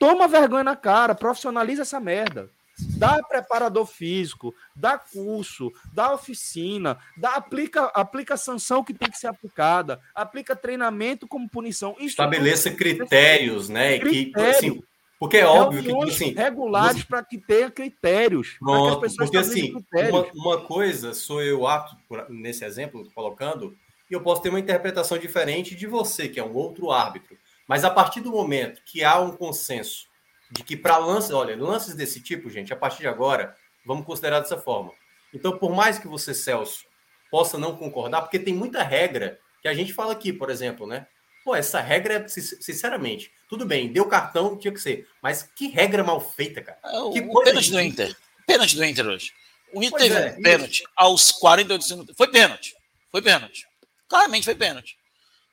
Toma 0.00 0.26
vergonha 0.26 0.64
na 0.64 0.74
cara, 0.74 1.14
profissionaliza 1.14 1.82
essa 1.82 2.00
merda. 2.00 2.48
Dá 2.96 3.22
preparador 3.22 3.84
físico, 3.84 4.54
dá 4.74 4.96
curso, 4.96 5.70
dá 5.92 6.14
oficina, 6.14 6.96
dá 7.18 7.34
aplica, 7.34 7.84
aplica 7.94 8.38
sanção 8.38 8.82
que 8.82 8.94
tem 8.94 9.10
que 9.10 9.18
ser 9.18 9.26
aplicada, 9.26 10.00
aplica 10.14 10.56
treinamento 10.56 11.28
como 11.28 11.46
punição. 11.46 11.92
Isso 11.98 12.06
Estabeleça 12.08 12.70
critérios, 12.70 13.68
né? 13.68 13.98
Critério. 13.98 14.32
Que, 14.32 14.48
assim, 14.48 14.82
porque 15.18 15.36
é 15.36 15.44
óbvio 15.44 15.82
que 15.82 16.10
assim, 16.10 16.32
regulares 16.32 17.02
você... 17.02 17.06
para 17.06 17.22
que 17.22 17.36
tenha 17.36 17.70
critérios. 17.70 18.56
Pronto, 18.58 19.06
porque 19.18 19.36
assim, 19.36 19.74
uma, 19.92 20.26
uma, 20.32 20.60
coisa 20.62 21.12
sou 21.12 21.42
eu 21.42 21.66
apto 21.66 21.94
nesse 22.30 22.64
exemplo 22.64 23.06
colocando, 23.14 23.76
e 24.10 24.14
eu 24.14 24.22
posso 24.22 24.40
ter 24.40 24.48
uma 24.48 24.58
interpretação 24.58 25.18
diferente 25.18 25.74
de 25.74 25.86
você, 25.86 26.26
que 26.26 26.40
é 26.40 26.44
um 26.44 26.54
outro 26.54 26.90
árbitro. 26.90 27.36
Mas 27.70 27.84
a 27.84 27.90
partir 27.90 28.20
do 28.20 28.32
momento 28.32 28.82
que 28.84 29.04
há 29.04 29.20
um 29.20 29.30
consenso 29.30 30.08
de 30.50 30.64
que 30.64 30.76
para 30.76 30.96
lances, 30.96 31.30
olha, 31.30 31.56
lances 31.56 31.94
desse 31.94 32.20
tipo, 32.20 32.50
gente, 32.50 32.72
a 32.72 32.76
partir 32.76 33.02
de 33.02 33.06
agora, 33.06 33.54
vamos 33.86 34.04
considerar 34.04 34.40
dessa 34.40 34.58
forma. 34.58 34.92
Então, 35.32 35.56
por 35.56 35.72
mais 35.72 35.96
que 35.96 36.08
você, 36.08 36.34
Celso, 36.34 36.84
possa 37.30 37.56
não 37.56 37.76
concordar, 37.76 38.22
porque 38.22 38.40
tem 38.40 38.52
muita 38.52 38.82
regra 38.82 39.38
que 39.62 39.68
a 39.68 39.72
gente 39.72 39.92
fala 39.92 40.14
aqui, 40.14 40.32
por 40.32 40.50
exemplo, 40.50 40.84
né? 40.84 41.06
Pô, 41.44 41.54
essa 41.54 41.80
regra, 41.80 42.26
sinceramente, 42.28 43.30
tudo 43.48 43.64
bem, 43.64 43.92
deu 43.92 44.04
cartão, 44.06 44.58
tinha 44.58 44.74
que 44.74 44.80
ser. 44.80 45.08
Mas 45.22 45.44
que 45.54 45.68
regra 45.68 46.02
mal 46.02 46.20
feita, 46.20 46.60
cara. 46.60 46.80
É, 46.82 47.12
que 47.12 47.20
o 47.20 47.40
pênalti 47.44 47.70
do 47.70 47.80
Inter. 47.80 48.16
Pênalti 48.48 48.74
do 48.74 48.84
Inter 48.84 49.06
hoje. 49.06 49.32
O 49.72 49.80
Inter 49.80 49.96
teve 50.00 50.16
é, 50.16 50.30
pênalti 50.42 50.80
isso. 50.80 50.88
aos 50.96 51.30
48 51.30 51.84
segundos. 51.84 52.16
Foi 52.16 52.28
pênalti. 52.32 52.74
Foi 53.12 53.22
pênalti. 53.22 53.64
Claramente 54.08 54.44
foi 54.44 54.56
pênalti. 54.56 54.98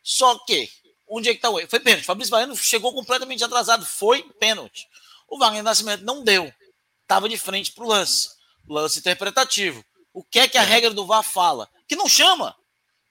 Só 0.01 0.35
que, 0.47 0.67
onde 1.07 1.29
é 1.29 1.33
que 1.33 1.39
tá 1.39 1.49
o 1.49 1.59
erro? 1.59 1.69
Foi 1.69 1.79
pênalti. 1.79 2.05
Fabrício 2.05 2.31
Baiano 2.31 2.55
chegou 2.55 2.93
completamente 2.93 3.43
atrasado. 3.43 3.85
Foi 3.85 4.23
pênalti. 4.39 4.87
O 5.27 5.37
Wagner 5.37 5.63
Nascimento 5.63 6.03
não 6.03 6.23
deu. 6.23 6.51
Tava 7.07 7.29
de 7.29 7.37
frente 7.37 7.71
pro 7.71 7.87
lance. 7.87 8.29
Lance 8.67 8.99
interpretativo. 8.99 9.83
O 10.13 10.23
que 10.23 10.39
é 10.39 10.47
que 10.47 10.57
a 10.57 10.63
é. 10.63 10.65
regra 10.65 10.91
do 10.91 11.05
VAR 11.05 11.23
fala? 11.23 11.69
Que 11.87 11.95
não 11.95 12.07
chama. 12.07 12.55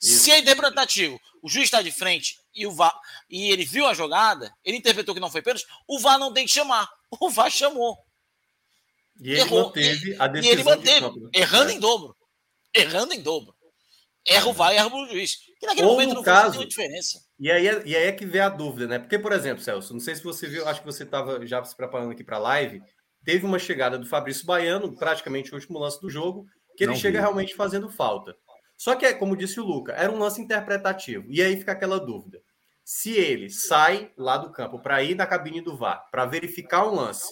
Isso. 0.02 0.24
Se 0.24 0.31
é 0.31 0.39
interpretativo, 0.39 1.20
o 1.43 1.48
juiz 1.48 1.64
está 1.64 1.81
de 1.81 1.90
frente 1.90 2.39
e 2.55 2.66
o 2.66 2.73
VAR 2.73 2.94
e 3.31 3.51
ele 3.51 3.64
viu 3.64 3.86
a 3.86 3.94
jogada, 3.94 4.52
ele 4.64 4.77
interpretou 4.77 5.14
que 5.14 5.20
não 5.20 5.31
foi 5.31 5.40
pênalti, 5.40 5.66
o 5.89 5.98
VAR 5.98 6.18
não 6.18 6.32
tem 6.32 6.47
que 6.47 6.52
chamar. 6.52 6.89
O 7.20 7.31
VAR 7.31 7.51
chamou. 7.51 7.97
E 9.20 9.31
ele 9.31 9.40
Errou. 9.40 9.66
manteve 9.66 10.16
a 10.18 10.27
decisão. 10.27 10.51
E 10.51 10.52
ele 10.52 10.64
manteve, 10.64 10.94
de 10.94 11.01
campo, 11.01 11.31
errando 11.32 11.70
é. 11.70 11.74
em 11.74 11.78
dobro. 11.78 12.16
Errando 12.74 13.14
em 13.14 13.23
dobro. 13.23 13.55
Erra 14.27 14.48
o 14.48 14.52
VAR 14.52 14.73
e 14.73 14.77
erra 14.77 14.94
o 14.94 15.06
juiz. 15.06 15.39
Que 15.59 15.66
naquele 15.66 15.87
Ou 15.87 15.93
momento 15.93 16.15
não 16.15 16.23
caso, 16.23 16.57
faz 16.57 16.69
diferença. 16.69 17.19
E 17.39 17.51
aí, 17.51 17.66
é, 17.66 17.83
e 17.87 17.97
aí 17.97 18.05
é 18.05 18.12
que 18.12 18.27
vem 18.27 18.41
a 18.41 18.49
dúvida, 18.49 18.87
né? 18.87 18.99
Porque, 18.99 19.19
por 19.19 19.33
exemplo, 19.33 19.62
Celso, 19.62 19.93
não 19.93 20.01
sei 20.01 20.15
se 20.15 20.23
você 20.23 20.47
viu, 20.47 20.69
acho 20.69 20.81
que 20.81 20.87
você 20.87 21.03
estava 21.05 21.45
já 21.47 21.65
se 21.65 21.77
preparando 21.77 22.11
aqui 22.11 22.23
para 22.23 22.37
a 22.37 22.41
live. 22.41 22.83
Teve 23.24 23.45
uma 23.45 23.59
chegada 23.59 23.99
do 23.99 24.07
Fabrício 24.07 24.45
Baiano, 24.47 24.95
praticamente 24.97 25.53
o 25.53 25.55
último 25.55 25.78
lance 25.78 26.01
do 26.01 26.11
jogo, 26.11 26.47
que 26.77 26.85
ele 26.85 26.93
não 26.93 26.99
chega 26.99 27.19
vi. 27.19 27.23
realmente 27.23 27.55
fazendo 27.55 27.89
falta. 27.89 28.37
Só 28.77 28.95
que, 28.95 29.11
como 29.15 29.37
disse 29.37 29.59
o 29.59 29.65
Luca, 29.65 29.93
era 29.93 30.12
um 30.12 30.19
lance 30.19 30.41
interpretativo. 30.41 31.27
E 31.31 31.43
aí 31.43 31.57
fica 31.57 31.73
aquela 31.73 31.99
dúvida. 31.99 32.41
Se 32.85 33.12
ele 33.12 33.51
sai 33.51 34.12
lá 34.16 34.37
do 34.37 34.53
campo 34.53 34.78
para 34.78 35.03
ir 35.03 35.16
na 35.16 35.27
cabine 35.27 35.61
do 35.61 35.77
VAR, 35.77 36.07
para 36.11 36.27
verificar 36.27 36.87
um 36.87 36.95
lance 36.95 37.27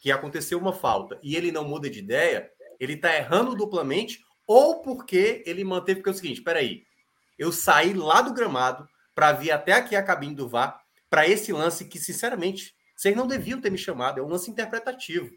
que 0.00 0.10
aconteceu 0.10 0.58
uma 0.58 0.72
falta 0.72 1.18
e 1.22 1.34
ele 1.34 1.50
não 1.50 1.64
muda 1.64 1.88
de 1.88 2.00
ideia, 2.00 2.50
ele 2.78 2.94
está 2.94 3.14
errando 3.16 3.54
duplamente 3.54 4.18
ou 4.46 4.82
porque 4.82 5.42
ele 5.46 5.64
manteve, 5.64 6.00
porque 6.00 6.10
é 6.10 6.12
o 6.12 6.16
seguinte, 6.16 6.42
peraí, 6.42 6.82
eu 7.38 7.52
saí 7.52 7.94
lá 7.94 8.20
do 8.20 8.34
gramado 8.34 8.88
para 9.14 9.32
vir 9.32 9.50
até 9.50 9.72
aqui 9.72 9.94
a 9.94 10.02
cabine 10.02 10.34
do 10.34 10.48
VAR 10.48 10.80
para 11.08 11.26
esse 11.26 11.52
lance 11.52 11.84
que, 11.86 11.98
sinceramente, 11.98 12.74
vocês 12.94 13.16
não 13.16 13.26
deviam 13.26 13.60
ter 13.60 13.70
me 13.70 13.78
chamado, 13.78 14.18
é 14.18 14.22
um 14.22 14.28
lance 14.28 14.50
interpretativo. 14.50 15.30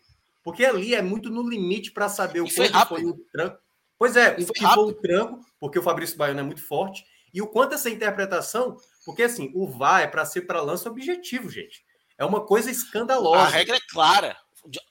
Porque 0.43 0.65
ali 0.65 0.95
é 0.95 1.01
muito 1.01 1.29
no 1.29 1.47
limite 1.47 1.91
para 1.91 2.09
saber 2.09 2.41
o 2.41 2.53
quanto 2.53 2.87
foi 2.87 3.05
o 3.05 3.13
tranco. 3.31 3.59
Pois 3.97 4.15
é, 4.15 4.31
o 4.31 4.51
que 4.51 4.65
foi 4.65 4.83
o 4.83 4.93
tranco, 4.93 5.45
porque 5.59 5.77
o 5.77 5.83
Fabrício 5.83 6.17
Baiano 6.17 6.39
é 6.39 6.43
muito 6.43 6.65
forte, 6.65 7.05
e 7.33 7.41
o 7.41 7.47
quanto 7.47 7.75
essa 7.75 7.89
interpretação, 7.89 8.75
porque 9.05 9.23
assim, 9.23 9.51
o 9.53 9.67
VAR 9.67 10.01
é 10.01 10.07
para 10.07 10.25
ser 10.25 10.41
para 10.41 10.61
lance 10.61 10.87
objetivo, 10.87 11.49
gente. 11.49 11.85
É 12.17 12.25
uma 12.25 12.45
coisa 12.45 12.69
escandalosa. 12.69 13.41
A 13.41 13.47
regra 13.47 13.77
é 13.77 13.79
clara. 13.89 14.37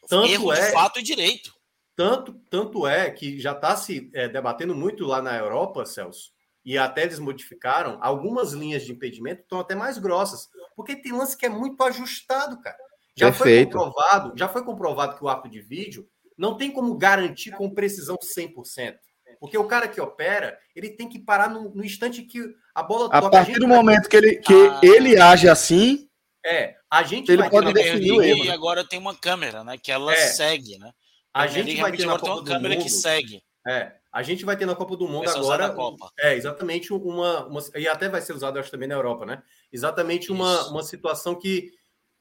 Tanto 0.09 0.29
Erro 0.29 0.53
é, 0.53 0.67
de 0.67 0.73
fato 0.73 0.99
e 0.99 1.03
direito. 1.03 1.55
Tanto, 1.95 2.33
tanto 2.49 2.87
é 2.87 3.11
que 3.11 3.39
já 3.39 3.53
está 3.53 3.77
se 3.77 4.11
é, 4.15 4.29
debatendo 4.29 4.75
muito 4.75 5.05
lá 5.05 5.21
na 5.21 5.37
Europa, 5.37 5.85
Celso, 5.85 6.33
e 6.65 6.77
até 6.77 7.03
eles 7.03 7.19
modificaram, 7.19 7.99
algumas 8.01 8.53
linhas 8.53 8.85
de 8.85 8.93
impedimento 8.93 9.43
estão 9.43 9.61
até 9.61 9.75
mais 9.75 9.99
grossas, 9.99 10.49
porque 10.77 10.97
tem 10.97 11.13
lance 11.13 11.37
que 11.37 11.47
é 11.47 11.49
muito 11.49 11.83
ajustado, 11.83 12.61
cara. 12.61 12.77
Já 13.17 13.33
Perfeito. 13.33 13.73
foi 13.73 13.81
comprovado, 13.81 14.33
já 14.37 14.49
foi 14.49 14.65
comprovado 14.65 15.17
que 15.17 15.25
o 15.25 15.29
ato 15.29 15.49
de 15.49 15.61
vídeo 15.61 16.07
não 16.37 16.57
tem 16.57 16.71
como 16.71 16.97
garantir 16.97 17.53
com 17.53 17.75
precisão 17.75 18.17
100%. 18.17 18.97
Porque 19.39 19.57
o 19.57 19.67
cara 19.67 19.89
que 19.89 20.01
opera, 20.01 20.59
ele 20.77 20.91
tem 20.91 21.09
que 21.09 21.19
parar 21.19 21.49
no, 21.49 21.75
no 21.75 21.83
instante 21.83 22.23
que 22.23 22.43
a 22.75 22.83
bola 22.83 23.05
toca. 23.05 23.27
A 23.27 23.31
partir 23.31 23.57
a 23.57 23.59
do 23.59 23.67
momento 23.67 24.09
que 24.09 24.17
ele, 24.17 24.37
que 24.37 24.53
ah, 24.53 24.81
ele 24.83 25.19
age 25.19 25.49
assim, 25.49 26.11
é, 26.45 26.75
a 26.91 27.03
gente 27.03 27.31
ele 27.31 27.49
pode 27.49 27.73
definir 27.73 28.13
o 28.13 28.23
erro. 28.23 28.45
E 28.45 28.51
agora 28.51 28.87
tem 28.87 28.99
uma 28.99 29.15
câmera, 29.15 29.63
né, 29.65 29.77
que 29.79 29.91
ela 29.91 30.13
é, 30.13 30.27
segue, 30.29 30.79
né? 30.79 30.93
A 31.33 31.47
gente 31.47 31.75
vai 31.81 31.93
ter 31.93 32.07
uma 32.07 32.19
câmera 32.19 32.75
mundo, 32.75 32.83
que 32.83 32.91
segue. 32.91 33.43
É, 33.67 33.93
a 34.13 34.23
gente 34.23 34.45
vai 34.45 34.57
ter 34.57 34.67
na 34.67 34.75
Copa 34.75 34.97
do 34.97 35.07
Mundo 35.07 35.29
agora. 35.29 35.75
É, 36.19 36.35
exatamente 36.35 36.93
uma, 36.93 37.47
uma, 37.47 37.61
E 37.75 37.87
até 37.87 38.09
vai 38.09 38.21
ser 38.21 38.33
usado, 38.33 38.59
acho, 38.59 38.71
também 38.71 38.89
na 38.89 38.95
Europa, 38.95 39.27
né? 39.27 39.43
Exatamente 39.73 40.33
uma, 40.33 40.69
uma 40.69 40.83
situação 40.83 41.35
que, 41.35 41.71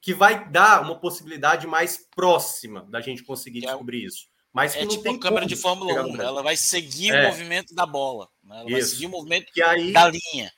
que 0.00 0.14
vai 0.14 0.48
dar 0.50 0.82
uma 0.82 1.00
possibilidade 1.00 1.66
mais 1.66 2.06
próxima 2.14 2.86
da 2.90 3.00
gente 3.00 3.24
conseguir 3.24 3.64
é, 3.64 3.68
descobrir 3.68 4.04
isso. 4.04 4.28
Mas 4.52 4.76
é 4.76 4.86
tipo 4.86 5.18
câmera 5.18 5.46
de 5.46 5.56
Fórmula 5.56 6.04
1, 6.04 6.20
ela 6.20 6.42
vai 6.42 6.56
seguir 6.56 7.10
é. 7.10 7.24
o 7.24 7.26
movimento 7.28 7.74
da 7.74 7.86
bola. 7.86 8.28
Né? 8.42 8.56
Ela 8.56 8.64
isso. 8.64 8.72
vai 8.72 8.82
seguir 8.82 9.06
o 9.06 9.10
movimento 9.10 9.52
que 9.52 9.62
aí, 9.62 9.92
da 9.92 10.08
linha. 10.08 10.52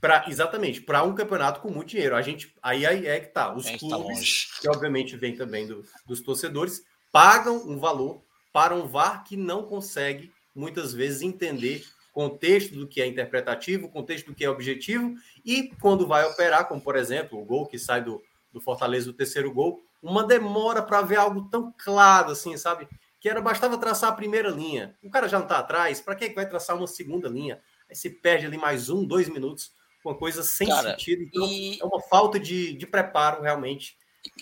Pra, 0.00 0.24
exatamente, 0.28 0.80
para 0.80 1.02
um 1.02 1.14
campeonato 1.14 1.60
com 1.60 1.70
muito 1.70 1.88
dinheiro. 1.90 2.14
A 2.14 2.22
gente, 2.22 2.54
aí, 2.62 2.86
aí 2.86 3.06
é 3.06 3.18
que 3.18 3.28
tá. 3.28 3.52
Os 3.52 3.68
clubes, 3.70 4.48
tá 4.48 4.60
que 4.60 4.68
obviamente 4.68 5.16
vem 5.16 5.34
também 5.34 5.66
do, 5.66 5.84
dos 6.06 6.20
torcedores, 6.20 6.82
pagam 7.10 7.56
um 7.68 7.78
valor 7.78 8.24
para 8.52 8.74
um 8.74 8.86
VAR 8.86 9.24
que 9.24 9.36
não 9.36 9.62
consegue, 9.62 10.32
muitas 10.54 10.92
vezes, 10.92 11.22
entender 11.22 11.84
contexto 12.12 12.74
do 12.74 12.88
que 12.88 13.00
é 13.00 13.06
interpretativo, 13.06 13.88
contexto 13.88 14.26
do 14.26 14.34
que 14.34 14.44
é 14.44 14.50
objetivo, 14.50 15.14
e 15.44 15.70
quando 15.80 16.04
vai 16.04 16.24
operar, 16.24 16.66
como 16.66 16.80
por 16.80 16.96
exemplo, 16.96 17.40
o 17.40 17.44
gol 17.44 17.66
que 17.66 17.78
sai 17.78 18.02
do, 18.02 18.20
do 18.52 18.60
Fortaleza, 18.60 19.08
o 19.08 19.12
terceiro 19.12 19.52
gol, 19.52 19.80
uma 20.02 20.24
demora 20.24 20.82
para 20.82 21.00
ver 21.00 21.16
algo 21.16 21.48
tão 21.48 21.72
claro 21.78 22.32
assim, 22.32 22.56
sabe? 22.56 22.88
Que 23.20 23.28
era 23.28 23.40
bastava 23.40 23.78
traçar 23.78 24.10
a 24.10 24.16
primeira 24.16 24.48
linha. 24.48 24.96
O 25.00 25.10
cara 25.10 25.28
já 25.28 25.38
não 25.38 25.44
está 25.44 25.58
atrás, 25.58 26.00
para 26.00 26.16
que 26.16 26.30
vai 26.30 26.48
traçar 26.48 26.76
uma 26.76 26.88
segunda 26.88 27.28
linha? 27.28 27.60
Aí 27.88 27.94
se 27.94 28.10
perde 28.10 28.46
ali 28.46 28.58
mais 28.58 28.90
um, 28.90 29.04
dois 29.04 29.28
minutos, 29.28 29.72
uma 30.04 30.16
coisa 30.16 30.42
sem 30.42 30.66
cara, 30.66 30.90
sentido. 30.90 31.22
Então, 31.22 31.46
e... 31.46 31.80
é 31.80 31.84
uma 31.84 32.00
falta 32.00 32.40
de, 32.40 32.72
de 32.72 32.86
preparo, 32.86 33.42
realmente, 33.42 33.96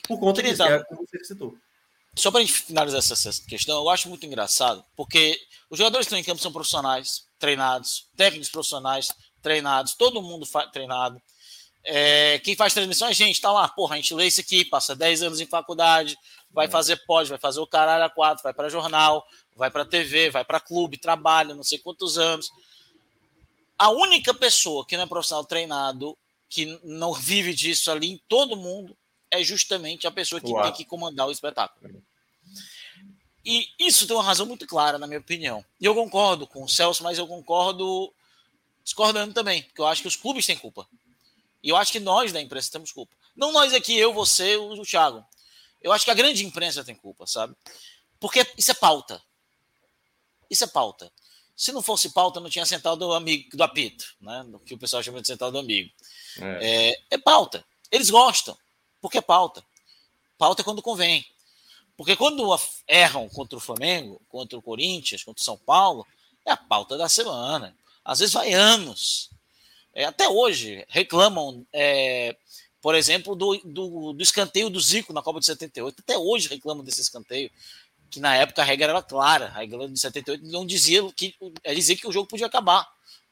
por 0.09 0.19
conta 0.19 0.43
disso, 0.43 0.62
é, 0.62 0.83
como 0.85 1.07
você 1.07 1.23
citou 1.24 1.59
só 2.17 2.31
para 2.31 2.41
a 2.41 2.43
gente 2.43 2.55
finalizar 2.55 2.99
essa 2.99 3.43
questão, 3.47 3.79
eu 3.79 3.91
acho 3.91 4.09
muito 4.09 4.25
engraçado, 4.25 4.83
porque 4.97 5.39
os 5.69 5.79
jogadores 5.79 6.07
que 6.07 6.15
estão 6.15 6.19
em 6.19 6.25
campo 6.25 6.41
são 6.41 6.53
profissionais, 6.53 7.27
treinados, 7.39 8.09
técnicos 8.17 8.49
profissionais, 8.49 9.13
treinados, 9.43 9.95
todo 9.95 10.23
mundo 10.23 10.49
treinado. 10.73 11.21
É, 11.85 12.41
quem 12.41 12.57
faz 12.57 12.73
transmissão 12.73 13.07
é 13.07 13.11
a 13.11 13.15
gente, 13.15 13.41
tá 13.41 13.53
lá, 13.53 13.69
porra, 13.69 13.95
a 13.95 13.97
gente 13.97 14.15
lê 14.15 14.27
isso 14.27 14.41
aqui, 14.41 14.65
passa 14.65 14.97
10 14.97 15.23
anos 15.23 15.41
em 15.41 15.47
faculdade, 15.47 16.17
vai 16.51 16.69
fazer 16.69 16.97
pós, 17.07 17.29
vai 17.29 17.39
fazer 17.39 17.61
o 17.61 17.67
caralho 17.67 18.05
a 18.05 18.11
quatro, 18.11 18.43
vai 18.43 18.55
para 18.55 18.69
jornal, 18.69 19.25
vai 19.55 19.71
para 19.71 19.85
TV, 19.85 20.31
vai 20.31 20.45
para 20.45 20.59
clube, 20.59 20.97
trabalha, 20.97 21.55
não 21.55 21.63
sei 21.63 21.79
quantos 21.79 22.17
anos. 22.17 22.51
A 23.79 23.91
única 23.91 24.33
pessoa 24.33 24.87
que 24.87 24.97
não 24.97 25.05
é 25.05 25.07
profissional 25.07 25.45
treinado, 25.45 26.17
que 26.49 26.81
não 26.83 27.13
vive 27.15 27.53
disso 27.55 27.91
ali 27.91 28.09
em 28.09 28.21
todo 28.27 28.57
mundo, 28.57 28.97
é 29.31 29.43
justamente 29.43 30.07
a 30.07 30.11
pessoa 30.11 30.40
que 30.40 30.51
Uau. 30.51 30.62
tem 30.62 30.73
que 30.73 30.85
comandar 30.85 31.27
o 31.27 31.32
espetáculo. 31.32 32.03
E 33.44 33.69
isso 33.78 34.07
tem 34.07 34.16
uma 34.16 34.23
razão 34.23 34.44
muito 34.44 34.66
clara, 34.66 34.98
na 34.98 35.07
minha 35.07 35.20
opinião. 35.20 35.65
E 35.81 35.85
eu 35.85 35.94
concordo 35.94 36.47
com 36.47 36.65
o 36.65 36.69
Celso, 36.69 37.05
mas 37.05 37.16
eu 37.16 37.28
concordo 37.28 38.12
discordando 38.82 39.32
também, 39.32 39.62
porque 39.62 39.81
eu 39.81 39.86
acho 39.86 40.03
que 40.03 40.09
os 40.09 40.16
clubes 40.16 40.47
têm 40.47 40.57
culpa. 40.57 40.89
E 41.62 41.69
eu 41.69 41.77
acho 41.77 41.93
que 41.93 42.01
nós 42.01 42.32
da 42.32 42.40
imprensa 42.40 42.70
temos 42.73 42.93
culpa. 42.93 43.15
Não 43.36 43.53
nós 43.53 43.73
aqui, 43.73 43.97
eu, 43.97 44.12
você, 44.12 44.57
o, 44.57 44.73
o 44.73 44.82
Thiago. 44.82 45.24
Eu 45.82 45.93
acho 45.93 46.05
que 46.05 46.11
a 46.11 46.15
grande 46.15 46.44
imprensa 46.44 46.85
tem 46.85 46.94
culpa, 46.94 47.27
sabe? 47.27 47.55
Porque 48.19 48.47
isso 48.57 48.70
é 48.70 48.74
pauta. 48.74 49.23
Isso 50.51 50.65
é 50.65 50.66
pauta. 50.66 51.12
Se 51.57 51.73
não 51.73 51.82
fosse 51.82 52.12
pauta, 52.12 52.40
não 52.40 52.51
tinha 52.51 52.66
central 52.66 52.97
do 52.97 53.12
amigo 53.12 53.57
do 53.57 53.62
apito, 53.62 54.15
né? 54.20 54.44
Que 54.65 54.74
o 54.74 54.78
pessoal 54.78 55.03
chama 55.03 55.20
de 55.20 55.27
central 55.27 55.51
do 55.51 55.59
amigo. 55.59 55.90
É. 56.40 56.90
É, 56.90 57.03
é 57.12 57.19
pauta. 57.19 57.65
Eles 57.90 58.11
gostam, 58.11 58.57
porque 59.07 59.19
é 59.19 59.23
pauta. 59.23 59.65
Pauta 60.37 60.62
é 60.62 60.65
quando 60.65 60.83
convém. 60.83 61.24
Porque 61.97 62.16
quando 62.16 62.45
erram 62.89 63.28
contra 63.28 63.57
o 63.57 63.61
Flamengo, 63.61 64.20
contra 64.28 64.59
o 64.59 64.62
Corinthians, 64.62 65.23
contra 65.23 65.41
o 65.41 65.45
São 65.45 65.57
Paulo, 65.57 66.05
é 66.45 66.51
a 66.51 66.57
pauta 66.57 66.99
da 66.99 67.09
semana. 67.09 67.73
Às 68.05 68.19
vezes 68.19 68.35
vai 68.35 68.53
anos. 68.53 69.31
É, 69.95 70.07
até 70.07 70.28
hoje 70.28 70.85
reclamam, 70.89 71.65
é, 71.73 72.37
por 72.83 72.97
exemplo, 72.97 73.37
do, 73.37 73.57
do, 73.59 74.12
do, 74.12 74.23
escanteio 74.24 74.69
do 74.69 74.81
Zico 74.81 75.12
na 75.12 75.23
Copa 75.23 75.39
de 75.39 75.47
78. 75.47 76.01
Até 76.01 76.19
hoje 76.19 76.49
reclamam 76.49 76.83
desse 76.83 77.01
escanteio, 77.01 77.49
que 78.11 78.19
na 78.19 78.35
época 78.35 78.61
a 78.61 78.65
regra 78.65 78.91
era 78.91 79.03
clara. 79.03 79.47
A 79.47 79.59
regra 79.61 79.89
de 79.89 80.01
78 80.01 80.45
não 80.47 80.66
dizia 80.66 81.01
que, 81.12 81.33
dizia 81.73 81.97
que 81.97 82.09
o 82.09 82.12
jogo 82.12 82.28
podia 82.28 82.47
acabar 82.47 82.85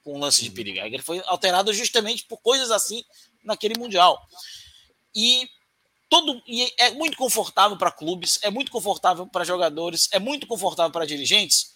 com 0.05 0.15
um 0.15 0.21
lance 0.21 0.41
de 0.45 0.53
perigo. 0.53 0.79
A 0.79 0.85
regra 0.85 1.03
foi 1.03 1.21
alterada 1.27 1.73
justamente 1.73 2.25
por 2.27 2.37
coisas 2.39 2.71
assim 2.71 3.05
naquele 3.43 3.77
Mundial. 3.77 4.25
E 5.13 5.49
todo 6.09 6.43
e 6.47 6.73
é 6.79 6.91
muito 6.93 7.17
confortável 7.17 7.77
para 7.77 7.91
clubes, 7.91 8.39
é 8.43 8.51
muito 8.51 8.71
confortável 8.71 9.27
para 9.27 9.45
jogadores, 9.45 10.09
é 10.13 10.19
muito 10.19 10.47
confortável 10.47 10.93
para 10.93 11.07
dirigentes 11.07 11.75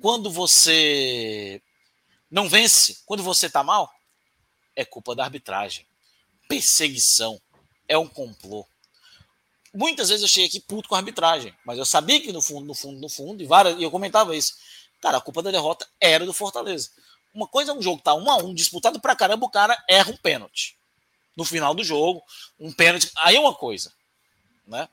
quando 0.00 0.30
você 0.30 1.62
não 2.30 2.48
vence, 2.48 3.02
quando 3.04 3.22
você 3.22 3.46
está 3.46 3.62
mal, 3.62 3.90
é 4.74 4.84
culpa 4.84 5.14
da 5.14 5.24
arbitragem. 5.24 5.86
Perseguição 6.48 7.40
é 7.86 7.98
um 7.98 8.06
complô. 8.06 8.66
Muitas 9.74 10.08
vezes 10.08 10.22
eu 10.22 10.28
cheguei 10.28 10.46
aqui 10.46 10.60
puto 10.60 10.88
com 10.88 10.94
a 10.94 10.98
arbitragem, 10.98 11.54
mas 11.64 11.78
eu 11.78 11.84
sabia 11.84 12.20
que 12.20 12.32
no 12.32 12.42
fundo, 12.42 12.66
no 12.66 12.74
fundo, 12.74 12.98
no 13.00 13.08
fundo, 13.08 13.42
e, 13.42 13.46
várias, 13.46 13.78
e 13.78 13.82
eu 13.82 13.90
comentava 13.90 14.34
isso. 14.34 14.54
Cara, 15.00 15.18
a 15.18 15.20
culpa 15.20 15.42
da 15.42 15.50
derrota 15.50 15.86
era 16.00 16.26
do 16.26 16.32
Fortaleza. 16.32 16.90
Uma 17.32 17.46
coisa 17.46 17.72
é 17.72 17.74
um 17.74 17.82
jogo 17.82 18.02
tá 18.02 18.14
um 18.14 18.28
a 18.28 18.38
um, 18.38 18.52
disputado 18.52 19.00
pra 19.00 19.14
caramba, 19.14 19.46
o 19.46 19.50
cara 19.50 19.76
erra 19.88 20.10
um 20.10 20.16
pênalti 20.16 20.79
no 21.40 21.44
final 21.44 21.74
do 21.74 21.82
jogo, 21.82 22.22
um 22.58 22.70
pênalti. 22.70 23.10
Aí 23.16 23.36
é 23.36 23.40
uma 23.40 23.54
coisa, 23.54 23.90
né? 24.66 24.86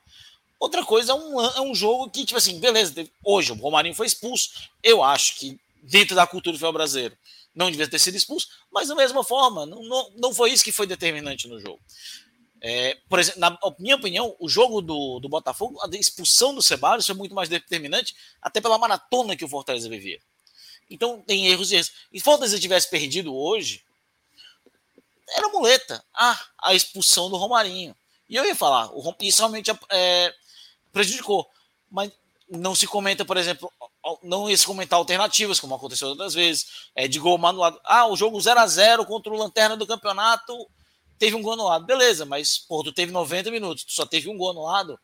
Outra 0.58 0.84
coisa 0.86 1.12
é 1.12 1.16
um, 1.16 1.42
é 1.42 1.62
um 1.62 1.76
jogo 1.76 2.10
que, 2.10 2.26
tipo 2.26 2.38
assim, 2.38 2.58
beleza, 2.58 2.94
hoje 3.24 3.52
o 3.52 3.56
Romarinho 3.56 3.94
foi 3.94 4.08
expulso. 4.08 4.50
Eu 4.82 5.04
acho 5.04 5.38
que 5.38 5.60
dentro 5.84 6.16
da 6.16 6.26
cultura 6.26 6.54
do 6.54 6.58
futebol 6.58 6.72
brasileiro 6.72 7.18
não 7.54 7.70
devia 7.70 7.88
ter 7.88 8.00
sido 8.00 8.16
expulso, 8.16 8.48
mas 8.72 8.88
da 8.88 8.96
mesma 8.96 9.26
forma, 9.26 9.66
não, 9.66 9.84
não, 9.84 10.12
não 10.16 10.34
foi 10.34 10.52
isso 10.52 10.64
que 10.64 10.72
foi 10.72 10.88
determinante 10.88 11.50
no 11.50 11.60
jogo. 11.60 11.82
É, 12.62 12.98
por 13.10 13.20
exemplo, 13.20 13.42
na 13.42 13.58
minha 13.78 13.98
opinião, 13.98 14.34
o 14.40 14.48
jogo 14.48 14.82
do, 14.82 15.20
do 15.20 15.28
Botafogo, 15.28 15.78
a 15.84 15.98
expulsão 15.98 16.56
do 16.56 16.62
Ceballos 16.62 17.06
foi 17.06 17.14
muito 17.14 17.36
mais 17.36 17.50
determinante, 17.50 18.16
até 18.42 18.62
pela 18.62 18.78
maratona 18.78 19.36
que 19.36 19.44
o 19.44 19.50
Fortaleza 19.50 19.90
vivia. 19.90 20.20
Então 20.90 21.22
tem 21.22 21.48
erros 21.48 21.74
e 21.74 21.76
erros. 21.76 21.92
E 22.14 22.20
se 22.20 22.22
o 22.22 22.26
Fortaleza 22.26 22.58
tivesse 22.58 22.90
perdido 22.90 23.36
hoje, 23.36 23.84
era 25.36 25.50
muleta. 25.50 26.04
Ah, 26.14 26.40
a 26.64 26.74
expulsão 26.74 27.30
do 27.30 27.38
Romarinho. 27.38 27.96
E 28.30 28.36
eu 28.36 28.46
ia 28.46 28.56
falar, 28.56 28.90
o, 28.94 29.16
isso 29.22 29.40
realmente 29.40 29.72
é, 29.90 30.34
prejudicou. 30.92 31.48
Mas 31.90 32.12
não 32.50 32.76
se 32.76 32.88
comenta, 32.88 33.26
por 33.26 33.38
exemplo, 33.38 33.72
não 34.24 34.50
ia 34.50 34.58
se 34.58 34.66
comentar 34.66 34.98
alternativas, 34.98 35.60
como 35.60 35.76
aconteceu 35.76 36.10
outras 36.10 36.34
vezes, 36.34 36.90
é, 36.96 37.08
de 37.08 37.20
gol 37.20 37.38
anulado. 37.46 37.80
Ah, 37.84 38.08
o 38.08 38.16
jogo 38.16 38.40
0 38.40 38.60
a 38.60 38.68
0 38.68 39.06
contra 39.06 39.32
o 39.32 39.38
Lanterna 39.38 39.76
do 39.76 39.88
campeonato 39.88 40.54
teve 41.20 41.36
um 41.36 41.42
gol 41.42 41.54
anulado. 41.54 41.86
Beleza, 41.86 42.26
mas 42.26 42.58
pô, 42.58 42.84
tu 42.84 42.94
teve 42.94 43.12
90 43.12 43.52
minutos, 43.52 43.84
tu 43.84 43.94
só 43.94 44.06
teve 44.06 44.30
um 44.30 44.38
gol 44.38 44.52
anulado. 44.52 45.00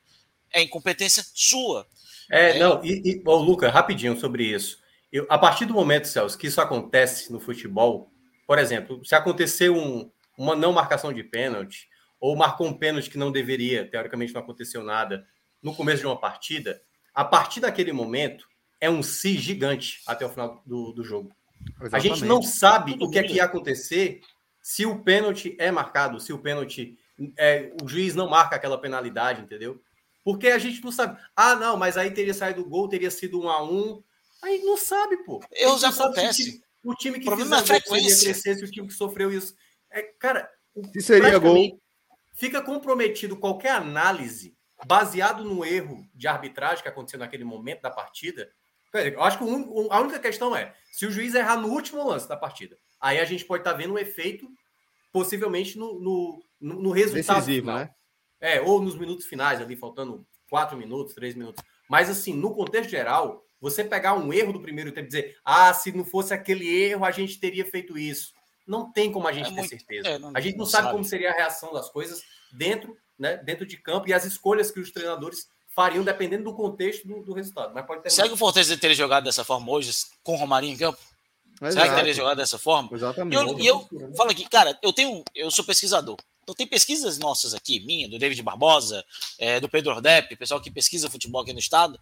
É 0.52 0.62
incompetência 0.62 1.26
sua. 1.34 1.86
É, 2.32 2.52
é 2.52 2.60
não, 2.60 2.84
e, 2.84 3.02
e 3.04 3.24
oh, 3.26 3.36
Luca, 3.36 3.70
rapidinho 3.70 4.20
sobre 4.20 4.46
isso. 4.46 4.78
Eu, 5.12 5.26
a 5.30 5.38
partir 5.38 5.66
do 5.66 5.74
momento, 5.74 6.08
Celso, 6.08 6.38
que 6.38 6.48
isso 6.48 6.62
acontece 6.62 7.32
no 7.32 7.40
futebol, 7.40 8.12
por 8.48 8.60
exemplo, 8.60 9.04
se 9.06 9.16
acontecer 9.16 9.70
um, 9.70 10.12
uma 10.38 10.56
não 10.56 10.72
marcação 10.72 11.14
de 11.14 11.24
pênalti, 11.24 11.88
ou 12.20 12.36
marcou 12.36 12.68
um 12.68 12.74
pênalti 12.74 13.10
que 13.10 13.18
não 13.18 13.32
deveria, 13.32 13.90
teoricamente 13.90 14.34
não 14.34 14.42
aconteceu 14.42 14.84
nada, 14.84 15.26
no 15.62 15.76
começo 15.76 16.00
de 16.00 16.08
uma 16.08 16.20
partida, 16.20 16.82
a 17.14 17.24
partir 17.24 17.60
daquele 17.60 17.92
momento 17.92 18.48
é 18.80 18.90
um 18.90 19.04
si 19.04 19.38
gigante 19.38 20.02
até 20.06 20.26
o 20.26 20.30
final 20.30 20.62
do, 20.66 20.92
do 20.92 21.04
jogo. 21.04 21.32
Exatamente. 21.82 21.96
A 21.96 22.00
gente 22.00 22.26
não 22.26 22.42
sabe 22.42 22.98
o 23.00 23.10
que 23.10 23.20
é 23.20 23.24
que 23.24 23.34
ia 23.34 23.46
acontecer 23.46 24.22
se 24.62 24.86
o 24.86 25.04
pênalti 25.04 25.56
é 25.60 25.72
marcado, 25.72 26.20
se 26.20 26.34
o 26.34 26.40
pênalti. 26.40 26.98
É, 27.38 27.72
o 27.82 27.88
juiz 27.88 28.16
não 28.16 28.28
marca 28.28 28.56
aquela 28.56 28.78
penalidade, 28.78 29.42
entendeu? 29.42 29.82
Porque 30.24 30.48
a 30.48 30.58
gente 30.58 30.84
não 30.84 30.92
sabe. 30.92 31.22
Ah, 31.36 31.56
não, 31.56 31.78
mas 31.78 31.98
aí 31.98 32.10
teria 32.12 32.34
saído 32.34 32.62
o 32.62 32.70
gol, 32.70 32.90
teria 32.90 33.12
sido 33.12 33.40
um 33.40 33.50
a 33.50 33.64
um. 33.64 34.02
Aí 34.42 34.62
não 34.64 34.78
sabe, 34.78 35.18
pô. 35.18 35.44
Eu 35.52 35.78
já 35.78 35.90
acontece. 35.90 36.64
O 36.84 36.94
time 36.94 37.20
que 37.20 37.34
fez 37.36 37.52
a 37.52 37.64
frequência. 37.64 38.34
crescer 38.34 38.56
se 38.56 38.64
o 38.64 38.72
time 38.72 38.88
que 38.88 38.94
sofreu 38.94 39.32
isso. 39.32 39.56
É, 39.92 40.02
cara, 40.20 40.50
se 40.92 41.02
seria 41.02 41.38
gol. 41.38 41.80
Fica 42.34 42.62
comprometido 42.62 43.38
qualquer 43.38 43.72
análise 43.72 44.58
baseado 44.86 45.44
no 45.44 45.64
erro 45.64 46.06
de 46.14 46.28
arbitragem 46.28 46.82
que 46.82 46.90
aconteceu 46.90 47.20
naquele 47.20 47.44
momento 47.44 47.82
da 47.82 47.92
partida. 47.92 48.52
Eu 48.94 49.24
acho 49.24 49.38
que 49.38 49.44
a 49.90 50.00
única 50.00 50.20
questão 50.20 50.56
é 50.56 50.74
se 50.92 51.06
o 51.06 51.12
juiz 51.12 51.34
errar 51.34 51.58
no 51.58 51.70
último 51.70 52.06
lance 52.08 52.28
da 52.28 52.38
partida. 52.38 52.78
Aí 53.00 53.20
a 53.20 53.26
gente 53.26 53.46
pode 53.46 53.62
estar 53.62 53.72
tá 53.72 53.78
vendo 53.78 53.94
um 53.94 53.98
efeito, 53.98 54.48
possivelmente, 55.12 55.78
no, 55.78 56.00
no, 56.00 56.44
no 56.60 56.92
resultado. 56.92 57.38
Decisivo, 57.38 57.68
final. 57.68 57.80
né? 57.80 57.90
É, 58.40 58.62
ou 58.62 58.82
nos 58.82 58.98
minutos 58.98 59.26
finais, 59.26 59.62
ali, 59.62 59.76
faltando 59.76 60.26
quatro 60.50 60.78
minutos, 60.78 61.16
três 61.16 61.34
minutos. 61.34 61.64
Mas, 61.90 62.10
assim, 62.10 62.34
no 62.34 62.54
contexto 62.54 62.90
geral, 62.90 63.43
você 63.64 63.84
pegar 63.84 64.14
um 64.14 64.32
erro 64.32 64.54
do 64.54 64.62
primeiro 64.62 64.92
tempo 64.92 65.06
e 65.06 65.08
dizer, 65.08 65.38
ah, 65.44 65.74
se 65.74 65.92
não 65.92 66.06
fosse 66.06 66.34
aquele 66.34 66.68
erro, 66.68 67.06
a 67.06 67.12
gente 67.12 67.40
teria 67.40 67.66
feito 67.66 67.98
isso 67.98 68.34
não 68.68 68.92
tem 68.92 69.12
como 69.12 69.28
a 69.28 69.32
gente 69.32 69.48
é 69.48 69.50
ter 69.50 69.56
muito, 69.56 69.70
certeza. 69.70 70.08
É, 70.08 70.18
não, 70.18 70.32
a 70.34 70.40
gente 70.40 70.54
não, 70.54 70.64
não 70.64 70.66
sabe, 70.66 70.84
sabe, 70.84 70.94
como 70.94 71.04
seria 71.04 71.32
a 71.32 71.34
reação 71.34 71.74
das 71.74 71.90
coisas 71.90 72.24
dentro, 72.52 72.98
né, 73.18 73.38
dentro 73.38 73.66
de 73.66 73.78
campo 73.78 74.08
e 74.08 74.14
as 74.14 74.26
escolhas 74.26 74.72
que 74.72 74.80
os 74.80 74.92
treinadores 74.92 75.48
fariam 75.68 76.04
dependendo 76.04 76.46
do 76.46 76.54
contexto 76.54 77.08
do, 77.08 77.22
do 77.24 77.34
resultado. 77.34 77.74
Mas 77.74 77.86
pode 77.86 78.04
ter 78.04 78.10
Será 78.10 78.28
que 78.28 78.34
o 78.34 78.38
Fortaleza 78.38 78.78
teria 78.78 78.96
jogado 78.96 79.24
dessa 79.24 79.44
forma 79.44 79.72
hoje 79.72 79.92
com 80.24 80.34
o 80.34 80.38
Romarinho 80.38 80.74
em 80.74 80.78
campo? 80.78 81.00
Exato. 81.62 81.74
Será 81.74 81.90
que 81.90 81.96
teria 81.96 82.14
jogado 82.14 82.38
dessa 82.38 82.58
forma? 82.58 82.90
Exatamente. 82.94 83.36
E 83.62 83.68
eu, 83.68 83.88
e 83.90 84.00
eu 84.00 84.16
falo 84.16 84.32
aqui, 84.32 84.48
cara, 84.50 84.78
eu 84.82 84.94
tenho, 84.94 85.24
eu 85.36 85.52
sou 85.52 85.66
pesquisador. 85.66 86.18
Então 86.44 86.54
tem 86.54 86.68
pesquisas 86.68 87.18
nossas 87.18 87.54
aqui, 87.54 87.80
minha, 87.86 88.10
do 88.10 88.20
David 88.20 88.42
Barbosa, 88.44 89.04
é, 89.40 89.60
do 89.60 89.70
Pedro 89.70 89.94
Ordep, 89.94 90.36
pessoal 90.36 90.60
que 90.60 90.70
pesquisa 90.70 91.10
futebol 91.10 91.42
aqui 91.42 91.54
no 91.54 91.60
estado, 91.60 91.98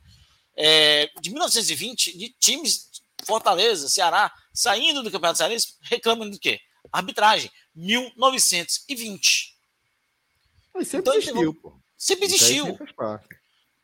é, 0.56 1.10
de 1.22 1.30
1920, 1.30 2.18
de 2.18 2.30
times 2.40 2.90
Fortaleza, 3.23 3.88
Ceará, 3.90 4.32
saindo 4.53 5.03
do 5.03 5.11
Campeonato 5.11 5.38
Cearense, 5.38 5.76
reclamando 5.82 6.32
do 6.32 6.40
quê? 6.40 6.60
Arbitragem, 6.91 7.52
1920. 7.76 9.56
Mas 10.73 10.88
sempre 10.88 11.10
então, 11.10 11.14
existiu, 11.22 11.53
pô. 11.53 11.73
Sempre 11.98 12.26
existiu. 12.26 12.78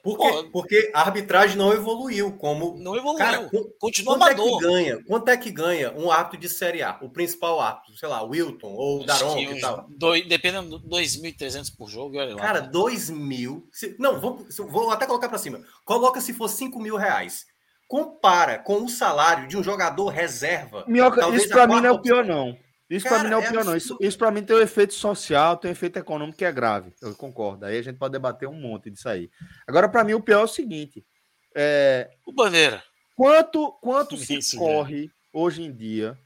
Porque, 0.04 0.50
porque 0.52 0.92
a 0.94 1.02
arbitragem 1.02 1.58
não 1.58 1.74
evoluiu 1.74 2.32
como. 2.38 2.78
Não 2.78 2.96
evoluiu. 2.96 3.18
Cara, 3.18 3.50
Continua 3.80 4.18
quanto 4.18 4.24
amador. 4.24 4.48
É 4.48 4.52
que 4.52 4.64
ganha, 4.64 5.04
quanto 5.06 5.30
é 5.30 5.38
que 5.38 5.52
ganha 5.52 5.94
um 5.98 6.12
árbitro 6.12 6.40
de 6.40 6.50
Série 6.50 6.82
A? 6.82 6.98
O 7.02 7.10
principal 7.10 7.60
árbitro, 7.60 7.98
sei 7.98 8.08
lá, 8.08 8.22
Wilton 8.24 8.74
ou 8.74 9.06
Daron 9.06 9.38
e 9.38 9.60
tal. 9.60 9.86
Dois, 9.90 10.26
dependendo 10.28 10.80
de 10.80 10.88
2.300 10.88 11.76
por 11.76 11.90
jogo, 11.90 12.18
olha 12.18 12.36
lá. 12.36 12.42
Cara, 12.42 12.62
2 12.62 13.10
mil. 13.10 13.68
Se, 13.72 13.96
não, 14.00 14.20
vou, 14.20 14.46
vou 14.70 14.92
até 14.92 15.06
colocar 15.06 15.28
para 15.28 15.38
cima. 15.38 15.62
Coloca 15.84 16.22
se 16.22 16.34
for 16.34 16.48
5 16.48 16.80
mil 16.80 16.96
reais 16.96 17.46
compara 17.88 18.60
com 18.60 18.84
o 18.84 18.90
salário 18.90 19.48
de 19.48 19.58
um 19.58 19.64
jogador 19.64 20.10
reserva. 20.10 20.84
Minhoca, 20.88 21.30
isso 21.30 21.48
para 21.48 21.68
mim 21.68 21.76
não 21.76 21.86
é 21.86 21.92
o 21.92 22.02
pior, 22.02 22.26
não. 22.26 22.58
Isso 22.90 23.08
para 23.08 23.24
mim 23.24 23.30
não 23.30 23.38
é 23.38 23.42
o 23.42 23.44
é 23.44 23.50
pior, 23.50 23.62
é 23.62 23.64
não. 23.66 23.76
Isso, 23.76 23.98
isso 24.00 24.18
para 24.18 24.32
mim 24.32 24.44
tem 24.44 24.56
um 24.56 24.62
efeito 24.62 24.94
social, 24.94 25.58
tem 25.58 25.70
um 25.70 25.72
efeito 25.74 25.98
econômico 26.00 26.38
que 26.38 26.46
é 26.46 26.52
grave. 26.52 26.94
Eu 27.02 27.14
concordo. 27.16 27.66
Aí 27.66 27.78
a 27.78 27.82
gente 27.82 27.98
pode 27.98 28.14
debater 28.14 28.48
um 28.48 28.60
monte 28.60 28.90
disso 28.90 29.10
aí. 29.10 29.30
Agora, 29.68 29.90
para 29.90 30.04
mim, 30.04 30.14
o 30.14 30.22
pior 30.22 30.42
é 30.42 30.44
o 30.44 30.48
seguinte: 30.48 31.06
é... 31.54 32.10
o 32.26 32.32
Bandeira. 32.32 32.82
Quanto, 33.16 33.72
quanto 33.82 34.16
se 34.16 34.38
isso, 34.38 34.58
corre 34.58 35.12
hoje 35.34 35.64
em 35.64 35.74
dia 35.74 36.18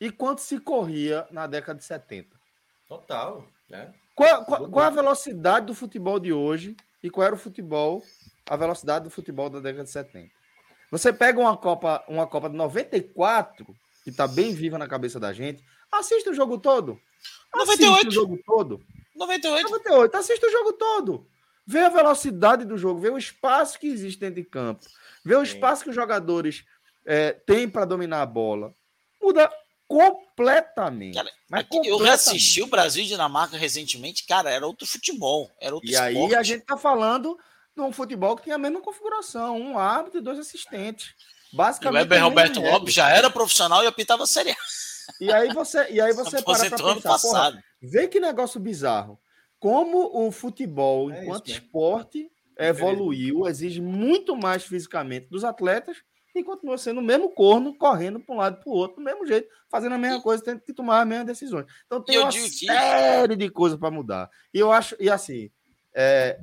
e 0.00 0.10
quanto 0.10 0.40
se 0.40 0.58
corria 0.58 1.26
na 1.30 1.46
década 1.46 1.78
de 1.78 1.84
70? 1.84 2.28
Total. 2.88 3.46
Né? 3.68 3.94
Qual, 4.14 4.44
qual, 4.44 4.68
qual 4.68 4.86
a 4.86 4.90
velocidade 4.90 5.66
do 5.66 5.74
futebol 5.74 6.18
de 6.18 6.32
hoje 6.32 6.76
e 7.02 7.08
qual 7.08 7.26
era 7.26 7.34
o 7.34 7.38
futebol, 7.38 8.02
a 8.48 8.56
velocidade 8.56 9.04
do 9.04 9.10
futebol 9.10 9.48
da 9.48 9.60
década 9.60 9.84
de 9.84 9.90
70? 9.90 10.30
Você 10.90 11.12
pega 11.12 11.40
uma 11.40 11.56
Copa, 11.56 12.04
uma 12.08 12.26
Copa 12.26 12.48
de 12.50 12.56
94, 12.56 13.66
que 14.02 14.10
está 14.10 14.28
bem 14.28 14.54
viva 14.54 14.76
na 14.76 14.86
cabeça 14.86 15.18
da 15.18 15.32
gente, 15.32 15.64
assista 15.94 16.30
o 16.30 16.34
jogo 16.34 16.58
todo. 16.58 17.00
Assiste 17.52 17.82
98. 17.82 18.08
o 18.08 18.10
jogo 18.10 18.38
todo. 18.44 18.84
98. 19.14 19.70
98. 19.70 20.16
Assista 20.16 20.46
o 20.46 20.50
jogo 20.50 20.72
todo. 20.72 21.26
Vê 21.66 21.80
a 21.80 21.88
velocidade 21.88 22.64
do 22.64 22.76
jogo, 22.76 23.00
vê 23.00 23.08
o 23.08 23.16
espaço 23.16 23.78
que 23.78 23.86
existe 23.86 24.20
dentro 24.20 24.36
de 24.36 24.44
campo, 24.44 24.84
vê 25.24 25.34
o 25.34 25.42
espaço 25.42 25.82
que 25.82 25.88
os 25.88 25.96
jogadores 25.96 26.62
é, 27.06 27.32
têm 27.32 27.68
para 27.68 27.86
dominar 27.86 28.20
a 28.20 28.26
bola. 28.26 28.74
Muda 29.20 29.50
completamente. 29.88 31.14
Cara, 31.14 31.30
completamente. 31.48 31.88
Eu 31.88 31.98
reassisti 31.98 32.60
o 32.60 32.66
Brasil 32.66 33.04
e 33.04 33.06
Dinamarca 33.06 33.56
recentemente, 33.56 34.26
cara, 34.26 34.50
era 34.50 34.66
outro 34.66 34.86
futebol, 34.86 35.50
era 35.58 35.74
outro 35.74 35.88
E 35.88 35.94
esporte. 35.94 36.16
aí 36.16 36.34
a 36.34 36.42
gente 36.42 36.64
tá 36.66 36.76
falando 36.76 37.38
de 37.74 37.82
um 37.82 37.92
futebol 37.92 38.36
que 38.36 38.42
tinha 38.44 38.56
a 38.56 38.58
mesma 38.58 38.82
configuração, 38.82 39.58
um 39.58 39.78
árbitro 39.78 40.20
e 40.20 40.22
dois 40.22 40.38
assistentes. 40.38 41.14
Basicamente. 41.52 42.02
E 42.02 42.04
o 42.04 42.10
Weber 42.10 42.24
Roberto 42.24 42.60
Lopes 42.60 42.92
já 42.92 43.08
era 43.08 43.30
profissional 43.30 43.82
e 43.82 43.86
apitava 43.86 44.26
Série 44.26 44.54
E 45.20 45.32
aí 45.32 45.52
você, 45.52 45.90
e 45.90 46.00
aí 46.00 46.12
você 46.12 46.42
para 46.42 46.68
pra 46.68 46.94
pensar, 46.94 47.18
porra, 47.18 47.64
vê 47.80 48.08
que 48.08 48.20
negócio 48.20 48.60
bizarro. 48.60 49.18
Como 49.58 50.26
o 50.26 50.30
futebol, 50.30 51.10
é 51.10 51.22
enquanto 51.22 51.48
isso, 51.48 51.58
né? 51.58 51.64
esporte, 51.64 52.30
evoluiu, 52.58 53.46
exige 53.46 53.80
muito 53.80 54.36
mais 54.36 54.64
fisicamente 54.64 55.28
dos 55.28 55.44
atletas 55.44 55.96
e 56.34 56.42
continua 56.42 56.76
sendo 56.76 57.00
o 57.00 57.02
mesmo 57.02 57.30
corno, 57.30 57.74
correndo 57.74 58.18
para 58.18 58.34
um 58.34 58.38
lado 58.38 58.58
e 58.58 58.64
para 58.64 58.70
o 58.70 58.74
outro, 58.74 58.96
do 58.96 59.02
mesmo 59.02 59.24
jeito, 59.24 59.48
fazendo 59.70 59.94
a 59.94 59.98
mesma 59.98 60.20
coisa, 60.20 60.42
tendo 60.42 60.60
que 60.60 60.72
tomar 60.72 61.00
as 61.00 61.06
mesmas 61.06 61.26
decisões. 61.26 61.66
Então 61.86 62.02
tem 62.02 62.18
uma 62.18 62.32
série 62.32 63.36
de 63.36 63.48
coisas 63.48 63.78
para 63.78 63.90
mudar. 63.90 64.28
E 64.52 64.58
eu 64.58 64.72
acho, 64.72 64.96
e 64.98 65.08
assim, 65.08 65.48
é, 65.94 66.40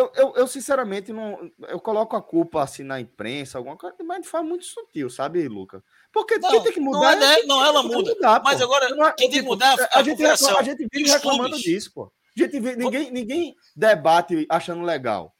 eu, 0.00 0.10
eu, 0.14 0.34
eu, 0.36 0.46
sinceramente 0.46 1.12
não. 1.12 1.50
Eu 1.68 1.78
coloco 1.78 2.16
a 2.16 2.22
culpa 2.22 2.62
assim 2.62 2.82
na 2.82 2.98
imprensa, 2.98 3.58
alguma 3.58 3.76
coisa, 3.76 3.96
mas 4.02 4.22
de 4.22 4.28
forma 4.28 4.48
muito 4.48 4.64
sutil, 4.64 5.10
sabe, 5.10 5.46
Luca? 5.46 5.84
Porque 6.12 6.38
não, 6.38 6.50
quem 6.50 6.62
tem 6.62 6.72
que 6.72 6.80
mudar. 6.80 7.16
Não, 7.16 7.26
é, 7.26 7.42
não 7.44 7.64
ela 7.64 7.82
muda. 7.82 8.14
Mudar, 8.14 8.42
mas 8.42 8.60
agora, 8.60 8.88
não, 8.90 9.12
quem 9.14 9.30
tem 9.30 9.40
que 9.40 9.46
mudar 9.46 9.78
é 9.78 9.82
a, 9.84 9.98
a, 10.00 10.02
gente, 10.02 10.24
a 10.24 10.62
gente 10.62 10.86
vive 10.92 11.10
reclamando 11.10 11.56
disso, 11.56 11.92
pô. 11.94 12.12
A 12.36 12.42
gente 12.42 12.52
vive, 12.60 12.76
ninguém, 12.76 13.10
ninguém 13.10 13.54
debate 13.76 14.46
achando 14.48 14.82
legal. 14.82 15.34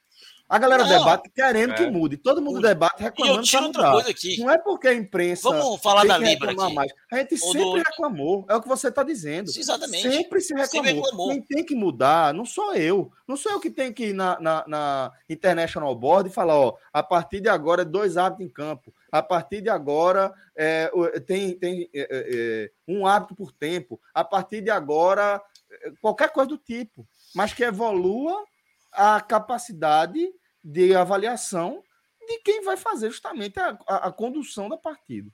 A 0.50 0.58
galera 0.58 0.82
não, 0.82 0.98
debate 0.98 1.30
querendo 1.30 1.74
é. 1.74 1.76
que 1.76 1.86
mude. 1.86 2.16
Todo 2.16 2.42
mundo 2.42 2.60
debate 2.60 3.00
reclamando 3.00 3.42
que 3.46 3.56
outra 3.56 3.92
coisa 3.92 4.10
aqui. 4.10 4.40
Não 4.40 4.50
é 4.50 4.58
porque 4.58 4.88
a 4.88 4.94
imprensa. 4.94 5.48
Vamos 5.48 5.80
falar 5.80 6.04
da 6.04 6.18
Libra 6.18 6.50
aqui. 6.50 6.74
Mais. 6.74 6.92
A 7.12 7.18
gente 7.18 7.38
sempre 7.38 7.60
do... 7.60 7.76
reclamou. 7.76 8.44
É 8.48 8.56
o 8.56 8.60
que 8.60 8.66
você 8.66 8.88
está 8.88 9.04
dizendo. 9.04 9.48
Exatamente. 9.48 10.10
Sempre 10.10 10.40
se 10.40 10.52
reclamou. 10.52 10.68
Sempre 10.68 10.92
reclamou. 10.92 11.28
Quem 11.28 11.42
tem 11.42 11.64
que 11.64 11.76
mudar 11.76 12.34
não 12.34 12.44
sou 12.44 12.74
eu. 12.74 13.12
Não 13.28 13.36
sou 13.36 13.52
eu 13.52 13.60
que 13.60 13.70
tenho 13.70 13.94
que 13.94 14.06
ir 14.06 14.12
na, 14.12 14.40
na, 14.40 14.64
na 14.66 15.12
International 15.28 15.94
Board 15.94 16.28
e 16.28 16.32
falar: 16.32 16.58
ó, 16.58 16.74
a 16.92 17.00
partir 17.00 17.40
de 17.40 17.48
agora 17.48 17.82
é 17.82 17.84
dois 17.84 18.16
hábitos 18.16 18.44
em 18.44 18.50
campo. 18.50 18.92
A 19.10 19.22
partir 19.22 19.60
de 19.60 19.68
agora 19.68 20.32
é, 20.56 20.90
tem, 21.26 21.58
tem 21.58 21.90
é, 21.94 22.00
é, 22.00 22.06
é, 22.10 22.70
um 22.86 23.06
hábito 23.06 23.34
por 23.34 23.52
tempo. 23.52 24.00
A 24.14 24.24
partir 24.24 24.60
de 24.60 24.70
agora, 24.70 25.42
é, 25.70 25.92
qualquer 26.00 26.32
coisa 26.32 26.48
do 26.48 26.58
tipo. 26.58 27.06
Mas 27.34 27.52
que 27.52 27.64
evolua 27.64 28.44
a 28.92 29.20
capacidade 29.20 30.32
de 30.62 30.94
avaliação 30.94 31.82
de 32.26 32.38
quem 32.40 32.62
vai 32.62 32.76
fazer 32.76 33.10
justamente 33.10 33.58
a, 33.58 33.78
a, 33.86 33.96
a 34.08 34.12
condução 34.12 34.68
da 34.68 34.76
partida. 34.76 35.30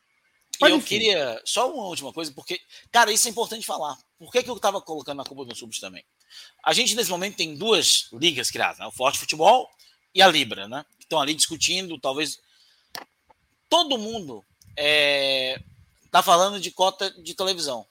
Mas, 0.60 0.70
eu 0.70 0.78
enfim. 0.78 0.86
queria 0.86 1.40
só 1.44 1.70
uma 1.70 1.84
última 1.84 2.12
coisa, 2.12 2.32
porque, 2.32 2.60
cara, 2.90 3.12
isso 3.12 3.28
é 3.28 3.30
importante 3.30 3.66
falar. 3.66 3.96
Por 4.18 4.32
que, 4.32 4.42
que 4.42 4.50
eu 4.50 4.56
estava 4.56 4.80
colocando 4.80 5.18
na 5.18 5.24
Copa 5.24 5.44
do 5.44 5.54
Subs 5.54 5.78
também? 5.78 6.04
A 6.64 6.72
gente, 6.72 6.94
nesse 6.94 7.10
momento, 7.10 7.36
tem 7.36 7.54
duas 7.54 8.08
ligas 8.12 8.50
criadas, 8.50 8.78
né? 8.78 8.86
o 8.86 8.90
Forte 8.92 9.18
Futebol 9.18 9.68
e 10.14 10.22
a 10.22 10.28
Libra, 10.28 10.66
né? 10.66 10.84
Que 10.98 11.04
estão 11.04 11.20
ali 11.20 11.34
discutindo, 11.34 11.98
talvez. 12.00 12.40
Todo 13.68 13.98
mundo 13.98 14.44
está 14.70 14.82
é... 14.82 15.62
Tá 16.10 16.22
falando 16.22 16.58
de 16.58 16.70
cota 16.70 17.10
de 17.22 17.34
televisão. 17.34 17.86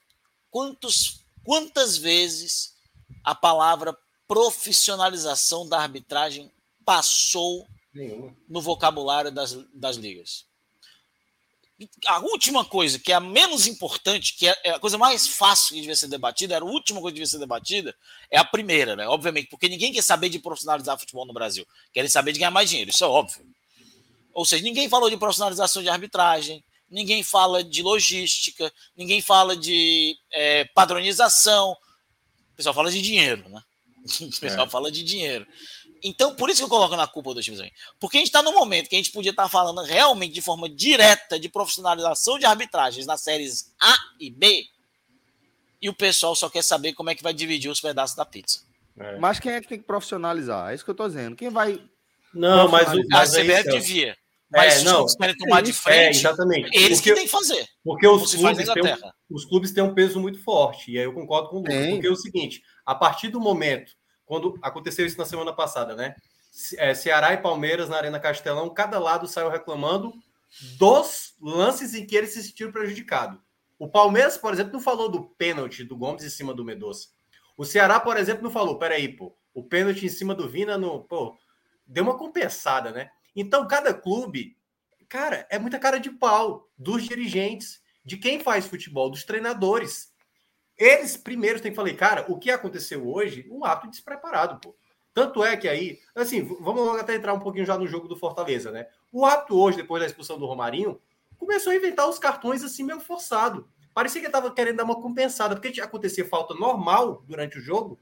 Quantos, 0.50 1.20
quantas 1.44 1.96
vezes 1.96 2.74
a 3.22 3.34
palavra 3.34 3.96
profissionalização 4.26 5.68
da 5.68 5.80
arbitragem 5.80 6.50
passou 6.84 7.66
Nenhuma. 7.94 8.36
no 8.48 8.60
vocabulário 8.60 9.30
das, 9.30 9.52
das 9.72 9.96
ligas. 9.96 10.44
A 12.06 12.20
última 12.20 12.64
coisa, 12.64 12.98
que 12.98 13.12
é 13.12 13.14
a 13.14 13.20
menos 13.20 13.66
importante, 13.66 14.34
que 14.34 14.48
é, 14.48 14.56
é 14.64 14.70
a 14.70 14.78
coisa 14.78 14.96
mais 14.96 15.28
fácil 15.28 15.74
que 15.74 15.80
devia 15.80 15.94
ser 15.94 16.08
debatida, 16.08 16.54
era 16.54 16.64
a 16.64 16.68
última 16.68 17.00
coisa 17.00 17.12
que 17.12 17.20
devia 17.20 17.30
ser 17.30 17.38
debatida, 17.38 17.94
é 18.30 18.38
a 18.38 18.44
primeira, 18.44 18.96
né? 18.96 19.06
Obviamente, 19.06 19.48
porque 19.48 19.68
ninguém 19.68 19.92
quer 19.92 20.02
saber 20.02 20.30
de 20.30 20.38
profissionalizar 20.38 20.98
futebol 20.98 21.26
no 21.26 21.34
Brasil. 21.34 21.66
Querem 21.92 22.08
saber 22.08 22.32
de 22.32 22.38
ganhar 22.38 22.50
mais 22.50 22.70
dinheiro, 22.70 22.90
isso 22.90 23.04
é 23.04 23.06
óbvio. 23.06 23.44
Ou 24.36 24.44
seja, 24.44 24.62
ninguém 24.62 24.86
falou 24.86 25.08
de 25.08 25.16
profissionalização 25.16 25.82
de 25.82 25.88
arbitragem, 25.88 26.62
ninguém 26.90 27.22
fala 27.22 27.64
de 27.64 27.82
logística, 27.82 28.70
ninguém 28.94 29.22
fala 29.22 29.56
de 29.56 30.14
é, 30.30 30.66
padronização. 30.74 31.72
O 32.52 32.56
pessoal 32.56 32.74
fala 32.74 32.90
de 32.90 33.00
dinheiro, 33.00 33.48
né? 33.48 33.62
O 34.20 34.38
pessoal 34.38 34.66
é. 34.66 34.68
fala 34.68 34.92
de 34.92 35.02
dinheiro. 35.02 35.46
Então, 36.04 36.34
por 36.34 36.50
isso 36.50 36.58
que 36.58 36.64
eu 36.64 36.68
coloco 36.68 36.94
na 36.94 37.06
culpa 37.06 37.32
dos 37.32 37.46
times. 37.46 37.62
Porque 37.98 38.18
a 38.18 38.20
gente 38.20 38.28
está 38.28 38.42
no 38.42 38.52
momento 38.52 38.90
que 38.90 38.94
a 38.94 38.98
gente 38.98 39.10
podia 39.10 39.30
estar 39.30 39.44
tá 39.44 39.48
falando 39.48 39.80
realmente 39.80 40.34
de 40.34 40.42
forma 40.42 40.68
direta 40.68 41.40
de 41.40 41.48
profissionalização 41.48 42.38
de 42.38 42.44
arbitragens 42.44 43.06
nas 43.06 43.22
séries 43.22 43.74
A 43.80 43.96
e 44.20 44.30
B, 44.30 44.66
e 45.80 45.88
o 45.88 45.94
pessoal 45.94 46.36
só 46.36 46.50
quer 46.50 46.62
saber 46.62 46.92
como 46.92 47.08
é 47.08 47.14
que 47.14 47.22
vai 47.22 47.32
dividir 47.32 47.70
os 47.70 47.80
pedaços 47.80 48.14
da 48.14 48.26
pizza. 48.26 48.60
É. 48.98 49.18
Mas 49.18 49.40
quem 49.40 49.52
é 49.52 49.62
que 49.62 49.68
tem 49.68 49.78
que 49.78 49.86
profissionalizar? 49.86 50.70
É 50.70 50.74
isso 50.74 50.84
que 50.84 50.90
eu 50.90 50.92
estou 50.92 51.08
dizendo. 51.08 51.34
Quem 51.34 51.48
vai. 51.48 51.82
Não, 52.34 52.68
mas 52.68 52.92
o. 52.92 53.00
A 53.14 53.24
CBF 53.24 53.70
devia. 53.70 54.16
Mas 54.50 54.80
é, 54.80 54.84
não, 54.84 55.04
os 55.04 55.14
querem 55.16 55.36
tomar 55.36 55.60
de 55.60 55.72
frente, 55.72 55.98
é, 55.98 56.10
exatamente. 56.10 56.70
eles 56.72 56.98
porque, 56.98 57.10
que 57.10 57.16
têm 57.16 57.24
que 57.24 57.30
fazer. 57.30 57.66
Porque 57.84 58.06
os 58.06 58.34
clubes, 58.34 58.72
têm 58.72 58.82
um, 58.82 59.10
os 59.30 59.44
clubes 59.44 59.72
têm 59.72 59.82
um 59.82 59.94
peso 59.94 60.20
muito 60.20 60.42
forte. 60.42 60.92
E 60.92 60.98
aí 60.98 61.04
eu 61.04 61.12
concordo 61.12 61.48
com 61.48 61.56
o 61.56 61.58
Lucas. 61.58 61.88
Porque 61.90 62.06
é 62.06 62.10
o 62.10 62.16
seguinte: 62.16 62.62
a 62.84 62.94
partir 62.94 63.28
do 63.28 63.40
momento 63.40 63.92
quando 64.26 64.58
aconteceu 64.60 65.06
isso 65.06 65.16
na 65.16 65.24
semana 65.24 65.52
passada, 65.52 65.94
né? 65.94 66.14
É, 66.76 66.92
Ceará 66.94 67.32
e 67.32 67.38
Palmeiras 67.38 67.88
na 67.88 67.96
Arena 67.96 68.18
Castelão, 68.18 68.68
cada 68.68 68.98
lado 68.98 69.28
saiu 69.28 69.48
reclamando 69.48 70.12
dos 70.78 71.34
lances 71.40 71.94
em 71.94 72.04
que 72.04 72.16
eles 72.16 72.32
se 72.32 72.42
sentiram 72.42 72.72
prejudicados. 72.72 73.38
O 73.78 73.88
Palmeiras, 73.88 74.36
por 74.36 74.52
exemplo, 74.52 74.72
não 74.72 74.80
falou 74.80 75.08
do 75.08 75.22
pênalti 75.22 75.84
do 75.84 75.96
Gomes 75.96 76.24
em 76.24 76.30
cima 76.30 76.52
do 76.52 76.64
Medoça. 76.64 77.08
O 77.56 77.64
Ceará, 77.64 78.00
por 78.00 78.16
exemplo, 78.16 78.42
não 78.42 78.50
falou, 78.50 78.78
peraí, 78.78 79.08
pô, 79.08 79.36
o 79.54 79.62
pênalti 79.62 80.06
em 80.06 80.10
cima 80.10 80.34
do 80.34 80.48
Vina, 80.48 80.76
no, 80.76 81.04
pô, 81.04 81.36
deu 81.86 82.02
uma 82.02 82.18
compensada, 82.18 82.90
né? 82.90 83.10
Então, 83.36 83.68
cada 83.68 83.92
clube, 83.92 84.56
cara, 85.08 85.46
é 85.50 85.58
muita 85.58 85.78
cara 85.78 86.00
de 86.00 86.10
pau 86.10 86.70
dos 86.76 87.04
dirigentes, 87.04 87.82
de 88.02 88.16
quem 88.16 88.40
faz 88.40 88.66
futebol, 88.66 89.10
dos 89.10 89.24
treinadores. 89.24 90.10
Eles 90.78 91.16
primeiros 91.16 91.60
têm 91.60 91.70
que 91.70 91.76
falar, 91.76 91.92
cara, 91.94 92.24
o 92.28 92.38
que 92.38 92.50
aconteceu 92.50 93.06
hoje, 93.06 93.46
um 93.50 93.64
ato 93.64 93.88
despreparado, 93.88 94.58
pô. 94.60 94.74
Tanto 95.12 95.42
é 95.44 95.56
que 95.56 95.68
aí, 95.68 95.98
assim, 96.14 96.42
vamos 96.60 96.98
até 96.98 97.14
entrar 97.14 97.32
um 97.32 97.40
pouquinho 97.40 97.64
já 97.64 97.78
no 97.78 97.86
jogo 97.86 98.06
do 98.06 98.16
Fortaleza, 98.16 98.70
né? 98.70 98.86
O 99.10 99.24
ato 99.24 99.58
hoje, 99.58 99.78
depois 99.78 100.00
da 100.00 100.06
expulsão 100.06 100.38
do 100.38 100.44
Romarinho, 100.44 101.00
começou 101.38 101.72
a 101.72 101.76
inventar 101.76 102.08
os 102.08 102.18
cartões 102.18 102.62
assim 102.62 102.82
meio 102.82 103.00
forçado. 103.00 103.68
Parecia 103.94 104.20
que 104.20 104.26
ele 104.26 104.34
estava 104.34 104.52
querendo 104.52 104.76
dar 104.76 104.84
uma 104.84 105.00
compensada, 105.00 105.56
porque 105.56 105.80
acontecia 105.80 106.28
falta 106.28 106.52
normal 106.52 107.24
durante 107.26 107.56
o 107.56 107.62
jogo 107.62 107.98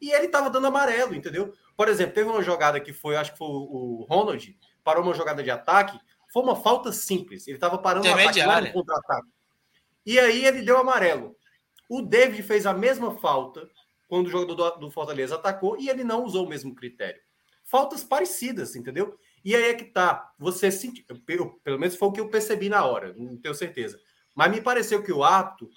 e 0.00 0.10
ele 0.10 0.26
estava 0.26 0.48
dando 0.48 0.66
amarelo, 0.66 1.14
entendeu? 1.14 1.52
Por 1.76 1.88
exemplo, 1.88 2.14
teve 2.14 2.30
uma 2.30 2.42
jogada 2.42 2.80
que 2.80 2.94
foi, 2.94 3.16
acho 3.16 3.32
que 3.32 3.38
foi 3.38 3.48
o 3.48 4.06
Ronald, 4.08 4.56
parou 4.84 5.02
uma 5.02 5.14
jogada 5.14 5.42
de 5.42 5.50
ataque, 5.50 5.98
foi 6.32 6.42
uma 6.42 6.54
falta 6.54 6.92
simples. 6.92 7.48
Ele 7.48 7.56
estava 7.56 7.78
parando 7.78 8.06
o 8.06 8.12
ataque 8.12 8.44
lá 8.44 8.60
no 8.60 8.72
contra-ataque. 8.72 9.28
E 10.06 10.18
aí 10.18 10.44
ele 10.44 10.62
deu 10.62 10.76
amarelo. 10.76 11.34
O 11.88 12.02
David 12.02 12.42
fez 12.42 12.66
a 12.66 12.74
mesma 12.74 13.16
falta 13.16 13.68
quando 14.08 14.26
o 14.26 14.30
jogador 14.30 14.78
do 14.78 14.90
Fortaleza 14.90 15.34
atacou 15.34 15.78
e 15.78 15.88
ele 15.88 16.04
não 16.04 16.24
usou 16.24 16.46
o 16.46 16.48
mesmo 16.48 16.74
critério. 16.74 17.20
Faltas 17.64 18.04
parecidas, 18.04 18.76
entendeu? 18.76 19.18
E 19.44 19.54
aí 19.54 19.64
é 19.64 19.74
que 19.74 19.84
tá. 19.84 20.32
Você 20.38 20.70
sentiu, 20.70 21.04
pelo 21.62 21.78
menos 21.78 21.96
foi 21.96 22.08
o 22.08 22.12
que 22.12 22.20
eu 22.20 22.28
percebi 22.28 22.68
na 22.68 22.84
hora, 22.84 23.14
não 23.16 23.36
tenho 23.36 23.54
certeza. 23.54 23.98
Mas 24.34 24.50
me 24.50 24.60
pareceu 24.60 25.02
que 25.02 25.12
o 25.12 25.24
ato 25.24 25.70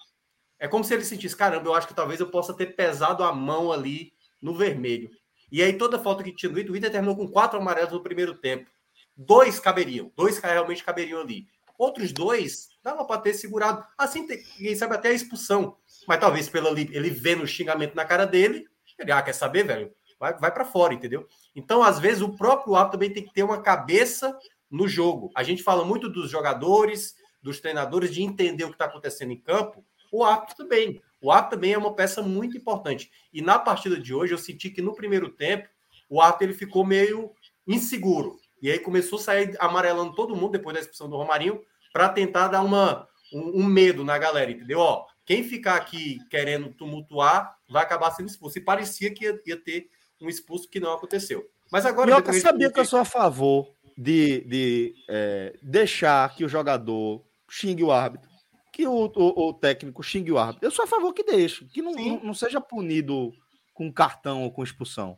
é 0.59 0.67
como 0.67 0.83
se 0.83 0.93
ele 0.93 1.05
sentisse: 1.05 1.35
caramba, 1.35 1.67
eu 1.67 1.73
acho 1.73 1.87
que 1.87 1.93
talvez 1.93 2.19
eu 2.19 2.29
possa 2.29 2.53
ter 2.53 2.75
pesado 2.75 3.23
a 3.23 3.31
mão 3.31 3.71
ali 3.71 4.13
no 4.41 4.55
vermelho. 4.55 5.09
E 5.51 5.61
aí 5.61 5.73
toda 5.73 5.99
falta 5.99 6.23
que 6.23 6.35
tinha 6.35 6.51
no 6.51 6.75
Inter 6.75 6.91
terminou 6.91 7.15
com 7.15 7.27
quatro 7.27 7.59
amarelos 7.59 7.93
no 7.93 8.03
primeiro 8.03 8.35
tempo. 8.35 8.69
Dois 9.17 9.59
caberiam, 9.59 10.11
dois 10.15 10.37
realmente 10.37 10.83
caberiam 10.83 11.21
ali. 11.21 11.47
Outros 11.77 12.11
dois 12.11 12.69
dava 12.83 13.03
para 13.03 13.21
ter 13.21 13.33
segurado. 13.33 13.85
Assim, 13.97 14.27
quem 14.27 14.75
sabe 14.75 14.95
até 14.95 15.09
a 15.09 15.13
expulsão. 15.13 15.77
Mas 16.07 16.19
talvez 16.19 16.47
pelo 16.47 16.67
ali, 16.67 16.89
ele 16.91 17.09
vendo 17.09 17.43
o 17.43 17.47
xingamento 17.47 17.95
na 17.95 18.05
cara 18.05 18.25
dele, 18.25 18.67
ele, 18.97 19.11
ah, 19.11 19.21
quer 19.21 19.33
saber, 19.33 19.63
velho? 19.63 19.91
Vai, 20.19 20.37
vai 20.37 20.51
para 20.51 20.65
fora, 20.65 20.93
entendeu? 20.93 21.27
Então, 21.55 21.83
às 21.83 21.99
vezes, 21.99 22.21
o 22.21 22.35
próprio 22.35 22.75
árbitro 22.75 22.97
também 22.97 23.13
tem 23.13 23.23
que 23.23 23.33
ter 23.33 23.43
uma 23.43 23.61
cabeça 23.61 24.37
no 24.69 24.87
jogo. 24.87 25.31
A 25.35 25.43
gente 25.43 25.61
fala 25.61 25.85
muito 25.85 26.09
dos 26.09 26.31
jogadores, 26.31 27.15
dos 27.41 27.59
treinadores, 27.59 28.13
de 28.13 28.23
entender 28.23 28.63
o 28.63 28.69
que 28.69 28.75
está 28.75 28.85
acontecendo 28.85 29.31
em 29.31 29.39
campo. 29.39 29.85
O 30.11 30.23
árbitro 30.23 30.55
também. 30.55 31.01
O 31.21 31.31
árbitro 31.31 31.57
também 31.57 31.73
é 31.73 31.77
uma 31.77 31.95
peça 31.95 32.21
muito 32.21 32.57
importante. 32.57 33.11
E 33.31 33.41
na 33.41 33.59
partida 33.59 33.99
de 33.99 34.13
hoje, 34.13 34.33
eu 34.33 34.37
senti 34.37 34.69
que 34.69 34.81
no 34.81 34.95
primeiro 34.95 35.29
tempo, 35.29 35.67
o 36.09 36.21
árbitro 36.21 36.47
ele 36.47 36.53
ficou 36.53 36.83
meio 36.83 37.31
inseguro. 37.67 38.39
E 38.61 38.71
aí 38.71 38.79
começou 38.79 39.19
a 39.19 39.21
sair 39.21 39.55
amarelando 39.59 40.13
todo 40.15 40.35
mundo 40.35 40.51
depois 40.51 40.73
da 40.73 40.79
expulsão 40.81 41.09
do 41.09 41.17
Romarinho 41.17 41.61
para 41.93 42.09
tentar 42.09 42.47
dar 42.47 42.61
uma, 42.61 43.07
um, 43.33 43.61
um, 43.61 43.65
medo 43.65 44.03
na 44.03 44.17
galera, 44.17 44.51
entendeu? 44.51 44.79
Ó, 44.79 45.05
quem 45.25 45.43
ficar 45.43 45.75
aqui 45.75 46.19
querendo 46.29 46.69
tumultuar 46.69 47.57
vai 47.69 47.83
acabar 47.83 48.11
sendo 48.11 48.29
expulso. 48.29 48.57
E 48.57 48.61
parecia 48.61 49.13
que 49.13 49.25
ia, 49.25 49.39
ia 49.45 49.57
ter 49.57 49.89
um 50.21 50.29
expulso 50.29 50.69
que 50.69 50.79
não 50.79 50.93
aconteceu. 50.93 51.47
Mas 51.71 51.85
agora. 51.85 52.11
Eu 52.11 52.33
sabia 52.33 52.71
que 52.71 52.79
eu 52.79 52.85
sou 52.85 52.99
a 52.99 53.05
favor 53.05 53.69
de, 53.97 54.41
de 54.41 54.95
é, 55.09 55.57
deixar 55.61 56.33
que 56.35 56.45
o 56.45 56.49
jogador 56.49 57.23
xingue 57.49 57.83
o 57.83 57.91
árbitro, 57.91 58.29
que 58.71 58.85
o, 58.85 59.11
o, 59.15 59.47
o, 59.47 59.53
técnico 59.53 60.03
xingue 60.03 60.31
o 60.31 60.37
árbitro. 60.37 60.67
Eu 60.67 60.71
sou 60.71 60.85
a 60.85 60.87
favor 60.87 61.13
que 61.13 61.23
deixe, 61.23 61.65
que 61.65 61.81
não, 61.81 61.93
não, 61.93 62.23
não, 62.23 62.33
seja 62.33 62.61
punido 62.61 63.33
com 63.73 63.91
cartão 63.91 64.43
ou 64.43 64.51
com 64.51 64.63
expulsão. 64.63 65.17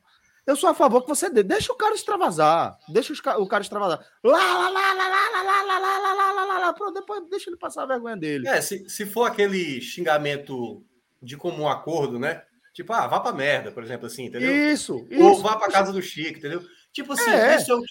Eu 0.49 0.55
sou 0.55 0.67
a 0.67 0.73
favor 0.73 1.03
que 1.03 1.07
você 1.07 1.29
dê. 1.29 1.43
Deixa 1.43 1.71
o 1.71 1.75
cara 1.75 1.93
extravasar. 1.93 2.75
Deixa 2.87 3.13
o 3.37 3.47
cara 3.47 3.61
extravasar. 3.61 4.03
Lá, 4.23 4.33
lá, 4.33 4.69
lá, 4.69 4.93
lá, 4.93 5.07
lá, 5.07 5.29
lá, 5.29 5.43
lá, 5.43 5.61
lá, 5.61 5.79
lá, 5.79 5.97
lá, 5.99 6.13
lá, 6.13 6.31
lá, 6.31 6.45
lá, 6.45 6.59
lá. 6.59 6.73
Pronto, 6.73 6.93
depois 6.95 7.29
deixa 7.29 7.51
ele 7.51 7.57
passar 7.57 7.83
a 7.83 7.85
vergonha 7.85 8.17
dele. 8.17 8.47
É, 8.47 8.59
se, 8.59 8.89
se 8.89 9.05
for 9.05 9.25
aquele 9.25 9.79
xingamento 9.79 10.83
de 11.21 11.37
comum 11.37 11.69
acordo, 11.69 12.17
né? 12.17 12.41
Tipo, 12.73 12.93
ah, 12.93 13.05
vá 13.05 13.19
pra 13.19 13.31
merda, 13.31 13.71
por 13.71 13.83
exemplo, 13.83 14.07
assim, 14.07 14.25
entendeu? 14.25 14.73
Isso. 14.73 14.95
Ou 14.95 15.33
isso, 15.33 15.43
vá 15.43 15.55
pra 15.55 15.69
casa 15.69 15.93
do 15.93 16.01
Chico, 16.01 16.39
entendeu? 16.39 16.63
Tipo 16.91 17.13
assim, 17.13 17.29
é. 17.29 17.55
isso 17.55 17.71
é 17.71 17.75
o 17.75 17.83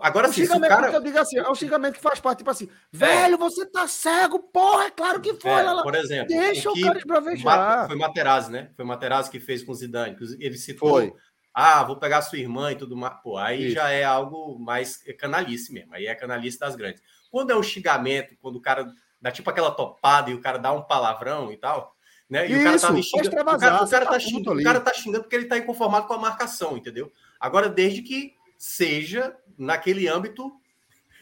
Agora 0.00 0.30
sim, 0.32 0.42
o 0.42 0.60
cara... 0.60 0.90
que 0.90 0.96
eu 0.96 1.02
digo 1.02 1.18
assim, 1.18 1.38
é 1.38 1.48
o 1.48 1.54
xingamento 1.54 1.94
que 1.94 2.00
faz 2.00 2.18
parte, 2.18 2.38
tipo 2.38 2.50
assim, 2.50 2.68
velho, 2.90 3.38
você 3.38 3.64
tá 3.64 3.86
cego, 3.86 4.40
porra, 4.40 4.86
é 4.86 4.90
claro 4.90 5.20
que 5.20 5.34
foi. 5.34 5.52
É, 5.52 5.82
por 5.82 5.94
exemplo, 5.94 6.26
deixa 6.26 6.68
o, 6.68 6.72
o 6.72 6.80
cara 6.80 6.98
esbravejar. 6.98 7.86
Foi 7.86 7.96
Materazzi, 7.96 8.50
né? 8.50 8.70
Foi 8.74 8.84
Materazzi 8.84 9.30
que 9.30 9.38
fez 9.38 9.62
com 9.62 9.70
o 9.70 9.74
Zidane. 9.74 10.16
Ele 10.40 10.58
citou, 10.58 10.88
foi. 10.90 11.12
Ah, 11.54 11.84
vou 11.84 11.96
pegar 11.96 12.20
sua 12.22 12.38
irmã 12.38 12.72
e 12.72 12.76
tudo 12.76 12.96
mais. 12.96 13.14
Pô, 13.22 13.38
aí 13.38 13.66
Isso. 13.66 13.74
já 13.76 13.88
é 13.90 14.02
algo 14.02 14.58
mais 14.58 15.02
canalice 15.18 15.72
mesmo. 15.72 15.94
Aí 15.94 16.06
é 16.06 16.14
canalice 16.14 16.58
das 16.58 16.74
grandes. 16.74 17.00
Quando 17.30 17.52
é 17.52 17.56
um 17.56 17.62
xingamento, 17.62 18.36
quando 18.42 18.56
o 18.56 18.60
cara 18.60 18.92
dá 19.20 19.30
tipo 19.30 19.48
aquela 19.48 19.70
topada 19.70 20.30
e 20.30 20.34
o 20.34 20.40
cara 20.40 20.58
dá 20.58 20.72
um 20.72 20.82
palavrão 20.82 21.52
e 21.52 21.56
tal, 21.56 21.94
né? 22.28 22.48
E 22.48 22.52
Isso, 22.52 22.60
o 22.60 22.64
cara 22.64 22.80
tá 22.80 22.90
me 22.90 23.02
xingando. 23.02 23.28
O 23.28 23.32
cara, 23.32 23.84
o 23.84 23.88
cara, 23.88 24.04
tá, 24.04 24.12
tá 24.12 24.18
xingando, 24.18 24.60
o 24.60 24.64
cara 24.64 24.80
tá 24.80 24.92
xingando 24.92 25.22
porque 25.22 25.36
ele 25.36 25.46
tá 25.46 25.56
inconformado 25.56 26.06
com 26.06 26.14
a 26.14 26.18
marcação, 26.18 26.76
entendeu? 26.76 27.10
Agora, 27.38 27.68
desde 27.68 28.02
que 28.02 28.34
seja 28.58 29.36
naquele 29.58 30.08
âmbito. 30.08 30.52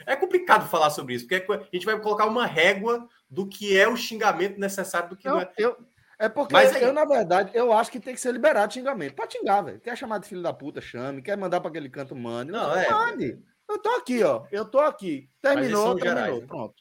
É 0.05 0.17
complicado 0.17 0.69
falar 0.69 0.91
sobre 0.91 1.15
isso, 1.15 1.27
porque 1.29 1.53
a 1.53 1.69
gente 1.73 1.87
vai 1.87 1.99
colocar 2.01 2.27
uma 2.27 2.47
régua 2.47 3.09
do 3.31 3.47
que 3.47 3.77
é 3.77 3.89
o 3.89 3.97
xingamento 3.97 4.59
necessário 4.59 5.11
do 5.11 5.17
que 5.17 5.29
não, 5.29 5.37
não 5.37 5.43
é. 5.43 5.53
Eu, 5.57 5.77
é 6.23 6.29
porque 6.29 6.53
Mas 6.53 6.81
eu, 6.81 6.93
na 6.93 7.05
verdade, 7.05 7.51
eu 7.53 7.73
acho 7.73 7.91
que 7.91 7.99
tem 7.99 8.15
que 8.15 8.21
ser 8.21 8.33
liberado 8.33 8.73
xingamento. 8.73 9.17
Pode 9.17 9.33
xingar, 9.33 9.61
velho. 9.61 9.81
Quer 9.81 9.99
chamar 9.99 10.19
de 10.19 10.29
filho 10.29 10.41
da 10.41 10.53
puta, 10.53 10.81
chame. 10.81 11.21
Quer 11.21 11.37
mandar 11.37 11.61
para 11.61 11.69
aquele 11.69 11.89
canto, 11.89 12.15
mande. 12.15 12.53
Não, 12.53 12.69
não 12.69 12.77
é. 12.77 12.89
Mande. 12.89 13.43
Eu 13.69 13.77
tô 13.81 13.89
aqui, 13.91 14.23
ó. 14.23 14.45
Eu 14.53 14.65
tô 14.65 14.79
aqui. 14.79 15.29
Terminou, 15.41 15.97
terminou. 15.97 15.99
Gerais, 15.99 16.41
né? 16.41 16.47
Pronto. 16.47 16.75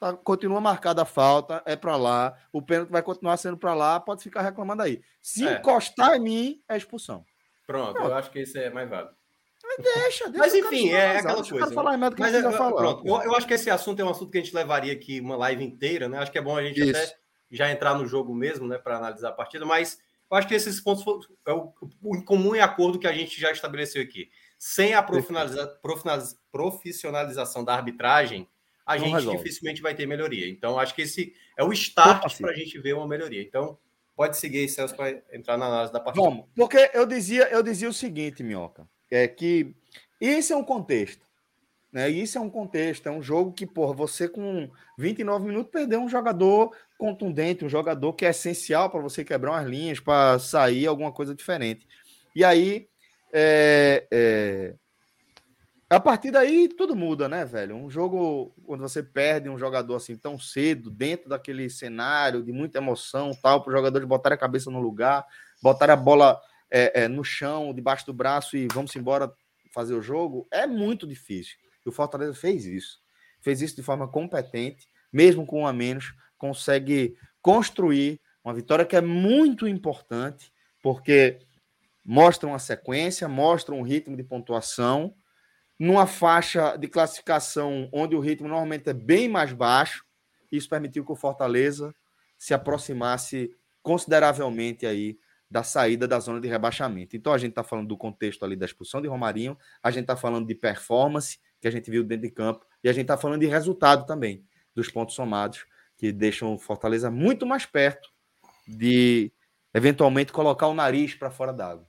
Tá, 0.00 0.12
continua 0.14 0.60
marcada 0.60 1.02
a 1.02 1.04
falta, 1.04 1.62
é 1.64 1.76
para 1.76 1.94
lá. 1.94 2.36
O 2.52 2.60
pênalti 2.60 2.90
vai 2.90 3.00
continuar 3.00 3.36
sendo 3.36 3.56
para 3.56 3.72
lá. 3.72 4.00
Pode 4.00 4.20
ficar 4.20 4.42
reclamando 4.42 4.82
aí. 4.82 5.00
Se 5.22 5.46
é. 5.46 5.58
encostar 5.58 6.16
em 6.16 6.20
mim, 6.20 6.62
é 6.68 6.76
expulsão. 6.76 7.24
Pronto, 7.68 7.92
Pronto, 7.92 8.10
eu 8.10 8.16
acho 8.16 8.32
que 8.32 8.40
isso 8.40 8.58
é 8.58 8.68
mais 8.68 8.90
válido. 8.90 9.14
Deixa, 9.80 10.28
deixa 10.28 10.38
Mas 10.38 10.54
enfim, 10.54 10.90
é 10.90 11.18
aquela 11.18 11.44
coisa. 11.44 11.72
Falar 11.72 11.96
mais 11.96 12.14
que 12.14 12.20
Mas, 12.20 12.34
é, 12.34 12.50
falar. 12.50 12.74
Pronto, 12.74 13.06
eu, 13.06 13.22
eu, 13.22 13.36
acho 13.36 13.46
que 13.46 13.54
esse 13.54 13.70
assunto 13.70 14.00
é 14.00 14.04
um 14.04 14.10
assunto 14.10 14.32
que 14.32 14.38
a 14.38 14.42
gente 14.42 14.54
levaria 14.54 14.92
aqui 14.92 15.20
uma 15.20 15.36
live 15.36 15.62
inteira, 15.62 16.08
né? 16.08 16.18
Acho 16.18 16.32
que 16.32 16.38
é 16.38 16.42
bom 16.42 16.56
a 16.56 16.64
gente 16.64 16.80
Isso. 16.80 16.90
até 16.90 17.27
já 17.50 17.70
entrar 17.70 17.94
no 17.94 18.06
jogo 18.06 18.34
mesmo, 18.34 18.66
né, 18.66 18.78
para 18.78 18.96
analisar 18.96 19.30
a 19.30 19.32
partida, 19.32 19.64
mas 19.64 19.98
eu 20.30 20.36
acho 20.36 20.46
que 20.46 20.54
esses 20.54 20.80
pontos 20.80 21.02
foram, 21.02 21.20
é 21.46 21.52
o, 21.52 21.72
o 22.02 22.22
comum 22.24 22.54
e 22.54 22.60
acordo 22.60 22.98
que 22.98 23.06
a 23.06 23.12
gente 23.12 23.40
já 23.40 23.50
estabeleceu 23.50 24.02
aqui. 24.02 24.30
Sem 24.58 24.94
a 24.94 25.02
profissionalização 25.02 27.64
da 27.64 27.74
arbitragem, 27.74 28.48
a 28.84 28.96
Não 28.96 29.04
gente 29.04 29.14
resolve. 29.14 29.38
dificilmente 29.38 29.82
vai 29.82 29.94
ter 29.94 30.06
melhoria. 30.06 30.48
Então, 30.48 30.78
acho 30.78 30.94
que 30.94 31.02
esse 31.02 31.34
é 31.56 31.64
o 31.64 31.72
start 31.72 32.40
para 32.40 32.50
a 32.50 32.54
gente 32.54 32.78
ver 32.78 32.94
uma 32.94 33.06
melhoria. 33.06 33.42
Então, 33.42 33.78
pode 34.16 34.36
seguir 34.36 34.60
aí, 34.60 34.68
Celso, 34.68 34.96
para 34.96 35.22
entrar 35.32 35.56
na 35.56 35.66
análise 35.66 35.92
da 35.92 36.00
partida. 36.00 36.24
Vamos, 36.24 36.46
porque 36.54 36.90
eu 36.92 37.06
dizia, 37.06 37.48
eu 37.50 37.62
dizia 37.62 37.88
o 37.88 37.92
seguinte, 37.92 38.42
Minhoca 38.42 38.88
é 39.10 39.26
que 39.28 39.74
isso 40.20 40.52
é 40.52 40.56
um 40.56 40.64
contexto. 40.64 41.26
Né? 41.92 42.08
Isso 42.10 42.36
é 42.36 42.40
um 42.40 42.50
contexto, 42.50 43.08
é 43.08 43.10
um 43.10 43.22
jogo 43.22 43.52
que, 43.52 43.66
por 43.66 43.94
você 43.94 44.28
com 44.28 44.70
29 44.98 45.46
minutos 45.46 45.70
perdeu 45.70 46.00
um 46.00 46.08
jogador 46.08 46.74
contundente, 46.98 47.64
um 47.64 47.68
jogador 47.68 48.12
que 48.12 48.26
é 48.26 48.30
essencial 48.30 48.90
para 48.90 49.00
você 49.00 49.24
quebrar 49.24 49.52
umas 49.52 49.66
linhas, 49.66 50.00
para 50.00 50.38
sair 50.38 50.86
alguma 50.86 51.12
coisa 51.12 51.34
diferente. 51.34 51.86
E 52.36 52.44
aí, 52.44 52.88
é, 53.32 54.06
é, 54.10 54.74
a 55.88 55.98
partir 55.98 56.30
daí 56.30 56.68
tudo 56.68 56.94
muda, 56.94 57.28
né, 57.28 57.46
velho? 57.46 57.74
Um 57.74 57.88
jogo 57.88 58.52
quando 58.66 58.82
você 58.82 59.02
perde 59.02 59.48
um 59.48 59.58
jogador 59.58 59.96
assim 59.96 60.16
tão 60.16 60.38
cedo, 60.38 60.90
dentro 60.90 61.30
daquele 61.30 61.70
cenário 61.70 62.42
de 62.42 62.52
muita 62.52 62.78
emoção, 62.78 63.32
tal, 63.42 63.62
para 63.62 63.70
o 63.70 63.76
jogador 63.76 63.98
de 63.98 64.06
botar 64.06 64.34
a 64.34 64.36
cabeça 64.36 64.70
no 64.70 64.80
lugar, 64.80 65.24
botar 65.62 65.90
a 65.90 65.96
bola 65.96 66.38
é, 66.70 67.04
é, 67.04 67.08
no 67.08 67.24
chão, 67.24 67.72
debaixo 67.72 68.04
do 68.04 68.12
braço 68.12 68.56
e 68.56 68.68
vamos 68.72 68.94
embora 68.94 69.32
fazer 69.72 69.94
o 69.94 70.02
jogo, 70.02 70.46
é 70.50 70.66
muito 70.66 71.06
difícil. 71.06 71.56
O 71.88 71.92
Fortaleza 71.92 72.34
fez 72.34 72.66
isso. 72.66 73.00
Fez 73.40 73.62
isso 73.62 73.76
de 73.76 73.82
forma 73.82 74.08
competente, 74.08 74.88
mesmo 75.12 75.46
com 75.46 75.62
um 75.62 75.66
a 75.66 75.72
menos, 75.72 76.14
consegue 76.36 77.16
construir 77.40 78.20
uma 78.44 78.54
vitória 78.54 78.84
que 78.84 78.96
é 78.96 79.00
muito 79.00 79.66
importante, 79.66 80.52
porque 80.82 81.38
mostra 82.04 82.48
uma 82.48 82.58
sequência, 82.58 83.28
mostra 83.28 83.74
um 83.74 83.82
ritmo 83.82 84.16
de 84.16 84.22
pontuação, 84.22 85.14
numa 85.78 86.06
faixa 86.06 86.76
de 86.76 86.88
classificação 86.88 87.88
onde 87.92 88.16
o 88.16 88.20
ritmo 88.20 88.48
normalmente 88.48 88.88
é 88.88 88.94
bem 88.94 89.28
mais 89.28 89.52
baixo. 89.52 90.04
Isso 90.50 90.68
permitiu 90.68 91.04
que 91.04 91.12
o 91.12 91.16
Fortaleza 91.16 91.94
se 92.36 92.52
aproximasse 92.54 93.54
consideravelmente 93.82 94.86
aí 94.86 95.18
da 95.50 95.62
saída 95.62 96.06
da 96.06 96.18
zona 96.18 96.40
de 96.40 96.48
rebaixamento. 96.48 97.16
Então 97.16 97.32
a 97.32 97.38
gente 97.38 97.50
está 97.50 97.64
falando 97.64 97.88
do 97.88 97.96
contexto 97.96 98.44
ali 98.44 98.56
da 98.56 98.66
expulsão 98.66 99.00
de 99.00 99.08
Romarinho, 99.08 99.56
a 99.82 99.90
gente 99.90 100.02
está 100.02 100.16
falando 100.16 100.46
de 100.46 100.54
performance 100.54 101.38
que 101.60 101.68
a 101.68 101.70
gente 101.70 101.90
viu 101.90 102.04
dentro 102.04 102.26
de 102.26 102.32
campo 102.32 102.64
e 102.82 102.88
a 102.88 102.92
gente 102.92 103.02
está 103.02 103.16
falando 103.16 103.40
de 103.40 103.46
resultado 103.46 104.06
também 104.06 104.44
dos 104.74 104.88
pontos 104.90 105.14
somados 105.14 105.66
que 105.96 106.12
deixam 106.12 106.54
o 106.54 106.58
Fortaleza 106.58 107.10
muito 107.10 107.44
mais 107.44 107.66
perto 107.66 108.08
de 108.66 109.32
eventualmente 109.74 110.32
colocar 110.32 110.68
o 110.68 110.74
nariz 110.74 111.14
para 111.14 111.30
fora 111.30 111.52
d'água. 111.52 111.86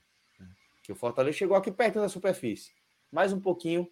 Que 0.83 0.91
o 0.91 0.95
Fortaleza 0.95 1.37
chegou 1.37 1.55
aqui 1.55 1.71
perto 1.71 1.99
da 1.99 2.09
superfície, 2.09 2.71
mais 3.11 3.31
um 3.31 3.39
pouquinho, 3.39 3.87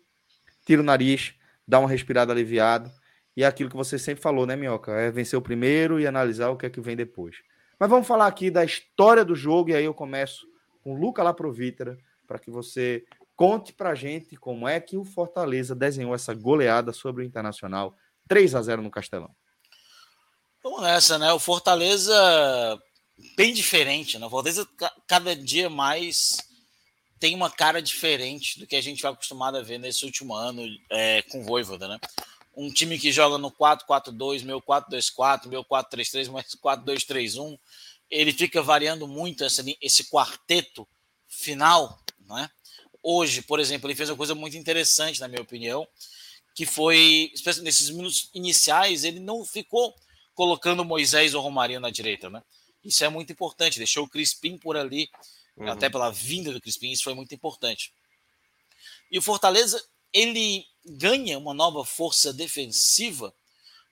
tira 0.65 0.81
o 0.81 0.85
nariz, 0.85 1.35
dá 1.67 1.79
uma 1.79 1.89
respirada 1.89 2.31
aliviado 2.31 2.91
e 3.37 3.43
é 3.43 3.45
aquilo 3.45 3.69
que 3.69 3.75
você 3.75 3.99
sempre 3.99 4.23
falou, 4.23 4.47
né, 4.47 4.55
Minhoca? 4.55 4.91
É 4.93 5.11
vencer 5.11 5.37
o 5.37 5.41
primeiro 5.41 5.99
e 5.99 6.07
analisar 6.07 6.49
o 6.49 6.57
que 6.57 6.65
é 6.65 6.69
que 6.71 6.81
vem 6.81 6.95
depois. 6.95 7.35
Mas 7.79 7.87
vamos 7.87 8.07
falar 8.07 8.25
aqui 8.25 8.49
da 8.49 8.65
história 8.65 9.23
do 9.23 9.35
jogo, 9.35 9.69
e 9.69 9.75
aí 9.75 9.85
eu 9.85 9.93
começo 9.93 10.47
com 10.83 10.95
o 10.95 10.99
Luca 10.99 11.21
Laprovítera, 11.21 11.95
para 12.25 12.39
que 12.39 12.49
você 12.49 13.05
conte 13.37 13.71
para 13.71 13.95
gente 13.95 14.35
como 14.35 14.67
é 14.67 14.81
que 14.81 14.97
o 14.97 15.05
Fortaleza 15.05 15.73
desenhou 15.73 16.13
essa 16.13 16.33
goleada 16.33 16.91
sobre 16.91 17.23
o 17.23 17.25
Internacional 17.25 17.95
3 18.27 18.55
a 18.55 18.61
0 18.61 18.81
no 18.81 18.91
Castelão. 18.91 19.33
Vamos 20.61 20.81
nessa, 20.81 21.17
né? 21.17 21.31
O 21.31 21.39
Fortaleza 21.39 22.13
bem 23.37 23.53
diferente, 23.53 24.19
né? 24.19 24.25
O 24.25 24.29
Fortaleza 24.29 24.67
cada 25.07 25.33
dia 25.33 25.69
mais 25.69 26.37
tem 27.17 27.33
uma 27.33 27.49
cara 27.49 27.81
diferente 27.81 28.59
do 28.59 28.67
que 28.67 28.75
a 28.75 28.81
gente 28.81 29.01
vai 29.01 29.13
acostumado 29.13 29.55
a 29.57 29.63
ver 29.63 29.77
nesse 29.77 30.03
último 30.03 30.35
ano 30.35 30.61
é, 30.91 31.21
com 31.21 31.39
o 31.39 31.43
Voivoda, 31.43 31.87
né? 31.87 31.97
um 32.57 32.71
time 32.71 32.97
que 32.97 33.11
joga 33.11 33.37
no 33.37 33.51
4-4-2, 33.51 34.43
meu 34.43 34.59
4-2-4, 34.59 35.45
meu 35.45 35.63
4-3-3, 35.63 36.31
mais 36.31 36.55
4-2-3-1. 36.55 37.57
Ele 38.09 38.33
fica 38.33 38.63
variando 38.63 39.07
muito 39.07 39.43
essa, 39.43 39.63
esse 39.79 40.05
quarteto 40.05 40.87
final. 41.27 41.99
Né? 42.27 42.49
Hoje, 43.01 43.41
por 43.41 43.59
exemplo, 43.59 43.87
ele 43.87 43.95
fez 43.95 44.09
uma 44.09 44.17
coisa 44.17 44.35
muito 44.35 44.57
interessante, 44.57 45.19
na 45.19 45.27
minha 45.27 45.41
opinião, 45.41 45.87
que 46.55 46.65
foi, 46.65 47.31
nesses 47.61 47.89
minutos 47.89 48.29
iniciais, 48.33 49.03
ele 49.03 49.19
não 49.19 49.45
ficou 49.45 49.95
colocando 50.33 50.83
Moisés 50.83 51.33
ou 51.33 51.41
Romarinho 51.41 51.79
na 51.79 51.89
direita. 51.89 52.29
Né? 52.29 52.41
Isso 52.83 53.03
é 53.03 53.09
muito 53.09 53.31
importante, 53.31 53.77
deixou 53.77 54.05
o 54.05 54.09
Crispim 54.09 54.57
por 54.57 54.75
ali, 54.75 55.09
uhum. 55.55 55.69
até 55.69 55.89
pela 55.89 56.11
vinda 56.11 56.51
do 56.51 56.61
Crispim, 56.61 56.91
isso 56.91 57.03
foi 57.03 57.13
muito 57.13 57.33
importante. 57.33 57.93
E 59.11 59.17
o 59.17 59.21
Fortaleza, 59.21 59.83
ele 60.13 60.65
ganha 60.85 61.37
uma 61.37 61.53
nova 61.53 61.85
força 61.85 62.33
defensiva 62.33 63.33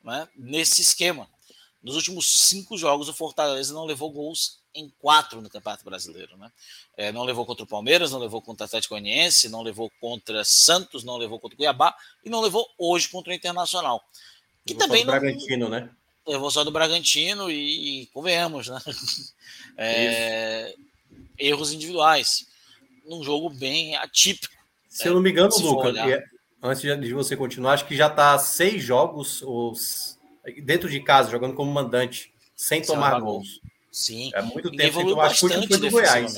né, 0.03 0.27
nesse 0.35 0.81
esquema. 0.81 1.29
Nos 1.81 1.95
últimos 1.95 2.47
cinco 2.47 2.77
jogos, 2.77 3.07
o 3.09 3.13
Fortaleza 3.13 3.73
não 3.73 3.85
levou 3.85 4.11
gols 4.11 4.59
em 4.75 4.91
quatro 4.99 5.41
no 5.41 5.49
Campeonato 5.49 5.85
Brasileiro. 5.85 6.37
Né? 6.37 6.51
É, 6.97 7.11
não 7.11 7.23
levou 7.23 7.45
contra 7.45 7.63
o 7.63 7.67
Palmeiras, 7.67 8.11
não 8.11 8.19
levou 8.19 8.41
contra 8.41 8.63
o 8.63 8.67
Atlético 8.67 8.93
Goianiense, 8.93 9.49
não 9.49 9.61
levou 9.61 9.89
contra 9.99 10.43
Santos, 10.43 11.03
não 11.03 11.17
levou 11.17 11.39
contra 11.39 11.55
o 11.55 11.57
Cuiabá 11.57 11.95
e 12.23 12.29
não 12.29 12.41
levou 12.41 12.67
hoje 12.77 13.07
contra 13.09 13.31
o 13.31 13.35
Internacional. 13.35 14.03
Que 14.65 14.73
levou 14.73 14.87
também 14.87 15.05
só 15.05 15.05
do 15.05 15.11
não, 15.11 15.19
Bragantino, 15.19 15.69
né? 15.69 15.89
Levou 16.27 16.51
só 16.51 16.63
do 16.63 16.71
Bragantino 16.71 17.49
e, 17.49 18.03
e 18.03 18.05
convenhamos, 18.07 18.67
né? 18.67 18.79
É, 19.77 20.73
erros 21.37 21.73
individuais. 21.73 22.47
Num 23.05 23.21
jogo 23.21 23.49
bem 23.49 23.93
atípico. 23.97 24.55
Se 24.87 25.07
eu 25.09 25.13
não 25.13 25.21
me 25.21 25.31
engano, 25.31 25.53
Lucas, 25.57 25.93
antes 26.63 26.81
de 26.81 27.13
você 27.13 27.35
continuar, 27.35 27.73
acho 27.73 27.85
que 27.85 27.95
já 27.95 28.07
está 28.07 28.39
seis 28.39 28.81
jogos 28.81 29.41
os, 29.41 30.17
dentro 30.63 30.89
de 30.89 30.99
casa, 31.01 31.29
jogando 31.29 31.53
como 31.53 31.71
mandante, 31.71 32.33
sem 32.55 32.81
tomar 32.81 33.19
gols. 33.19 33.61
Sim. 33.95 34.29
É 34.33 34.41
muito 34.41 34.69
tempo 34.71 34.97
sem 34.97 35.07
tomar. 35.07 35.27
Acho 35.27 35.47
que 35.47 35.67
foi 35.67 35.77
do 35.77 35.89
Goiás. 35.89 36.35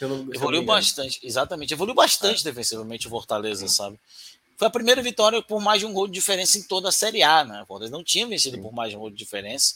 Não, 0.00 0.32
evoluiu 0.32 0.62
bastante, 0.62 1.18
exatamente. 1.24 1.74
Evoluiu 1.74 1.94
bastante 1.94 2.40
é. 2.40 2.44
defensivamente 2.44 3.08
o 3.08 3.10
Fortaleza, 3.10 3.66
sabe? 3.66 3.98
foi 4.56 4.68
a 4.68 4.70
primeira 4.70 5.02
vitória 5.02 5.42
por 5.42 5.60
mais 5.60 5.80
de 5.80 5.86
um 5.86 5.92
gol 5.92 6.06
de 6.06 6.12
diferença 6.12 6.56
em 6.56 6.62
toda 6.62 6.88
a 6.88 6.92
Série 6.92 7.24
A, 7.24 7.42
né? 7.42 7.62
O 7.62 7.66
Fortaleza 7.66 7.96
não 7.96 8.04
tinha 8.04 8.28
vencido 8.28 8.60
por 8.60 8.72
mais 8.72 8.90
de 8.90 8.96
um 8.96 9.00
gol 9.00 9.10
de 9.10 9.16
diferença. 9.16 9.74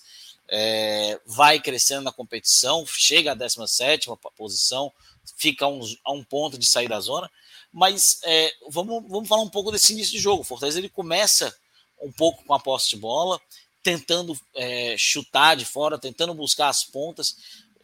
É, 0.48 1.20
vai 1.26 1.58
crescendo 1.58 2.02
na 2.02 2.12
competição, 2.12 2.86
chega 2.86 3.32
à 3.32 3.34
17 3.34 4.08
posição, 4.36 4.92
fica 5.36 5.64
a 5.64 5.68
um, 5.68 5.80
a 6.04 6.12
um 6.12 6.22
ponto 6.22 6.56
de 6.56 6.66
sair 6.66 6.88
da 6.88 7.00
zona. 7.00 7.28
Mas 7.72 8.20
é, 8.22 8.54
vamos, 8.70 9.02
vamos 9.08 9.28
falar 9.28 9.42
um 9.42 9.50
pouco 9.50 9.72
desse 9.72 9.92
início 9.92 10.12
de 10.12 10.20
jogo. 10.20 10.42
O 10.42 10.44
Fortaleza 10.44 10.78
ele 10.78 10.88
começa 10.88 11.52
um 12.00 12.12
pouco 12.12 12.44
com 12.44 12.54
a 12.54 12.60
posse 12.60 12.90
de 12.90 12.96
bola, 12.96 13.40
tentando 13.82 14.38
é, 14.54 14.96
chutar 14.98 15.56
de 15.56 15.64
fora, 15.64 15.98
tentando 15.98 16.34
buscar 16.34 16.68
as 16.68 16.84
pontas, 16.84 17.36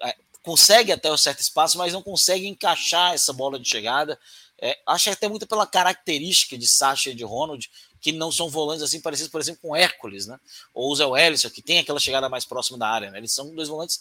é, 0.03 0.17
consegue 0.43 0.93
até 0.93 1.11
um 1.11 1.17
certo 1.17 1.41
espaço, 1.41 1.79
mas 1.79 1.93
não 1.93 2.03
consegue 2.03 2.47
encaixar 2.47 3.15
essa 3.15 3.33
bola 3.33 3.59
de 3.59 3.69
chegada. 3.69 4.19
É, 4.61 4.79
acho 4.87 5.11
até 5.11 5.29
muito 5.29 5.47
pela 5.47 5.67
característica 5.67 6.57
de 6.57 6.69
Sacha 6.69 7.11
e 7.11 7.15
de 7.15 7.25
Ronald, 7.25 7.71
que 8.01 8.13
não 8.13 8.31
são 8.31 8.49
volantes 8.49 8.83
assim 8.83 9.01
parecidos, 9.01 9.33
por 9.33 9.41
exemplo, 9.41 9.63
com 9.63 9.75
Hércules, 9.75 10.27
né? 10.27 10.39
Ou 10.73 10.93
o 10.93 10.97
Zé 10.97 11.07
Wellison, 11.07 11.51
que 11.51 11.63
tem 11.63 11.79
aquela 11.79 11.99
chegada 11.99 12.29
mais 12.29 12.45
próxima 12.45 12.79
da 12.79 12.89
área, 12.89 13.11
né? 13.11 13.19
Eles 13.19 13.33
são 13.33 13.55
dois 13.55 13.69
volantes, 13.69 14.01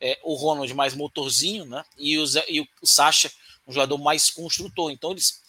é, 0.00 0.18
o 0.24 0.34
Ronald 0.34 0.72
mais 0.74 0.94
motorzinho, 0.94 1.64
né? 1.64 1.84
E 1.96 2.18
o, 2.18 2.26
Zé, 2.26 2.44
e 2.48 2.60
o 2.60 2.66
Sacha, 2.82 3.30
um 3.66 3.72
jogador 3.72 3.98
mais 3.98 4.30
construtor. 4.30 4.90
Então 4.90 5.12
eles 5.12 5.40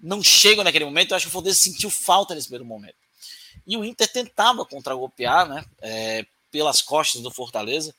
não 0.00 0.22
chegam 0.22 0.64
naquele 0.64 0.84
momento. 0.84 1.10
Eu 1.10 1.16
acho 1.16 1.26
que 1.26 1.30
o 1.30 1.32
Fortaleza 1.32 1.58
sentiu 1.58 1.90
falta 1.90 2.34
nesse 2.34 2.46
primeiro 2.46 2.64
momento. 2.64 2.96
E 3.68 3.76
o 3.76 3.84
Inter 3.84 4.10
tentava 4.10 4.64
contragolpear, 4.64 5.46
né? 5.46 5.64
É, 5.82 6.26
pelas 6.50 6.80
costas 6.80 7.20
do 7.20 7.30
Fortaleza, 7.30 7.94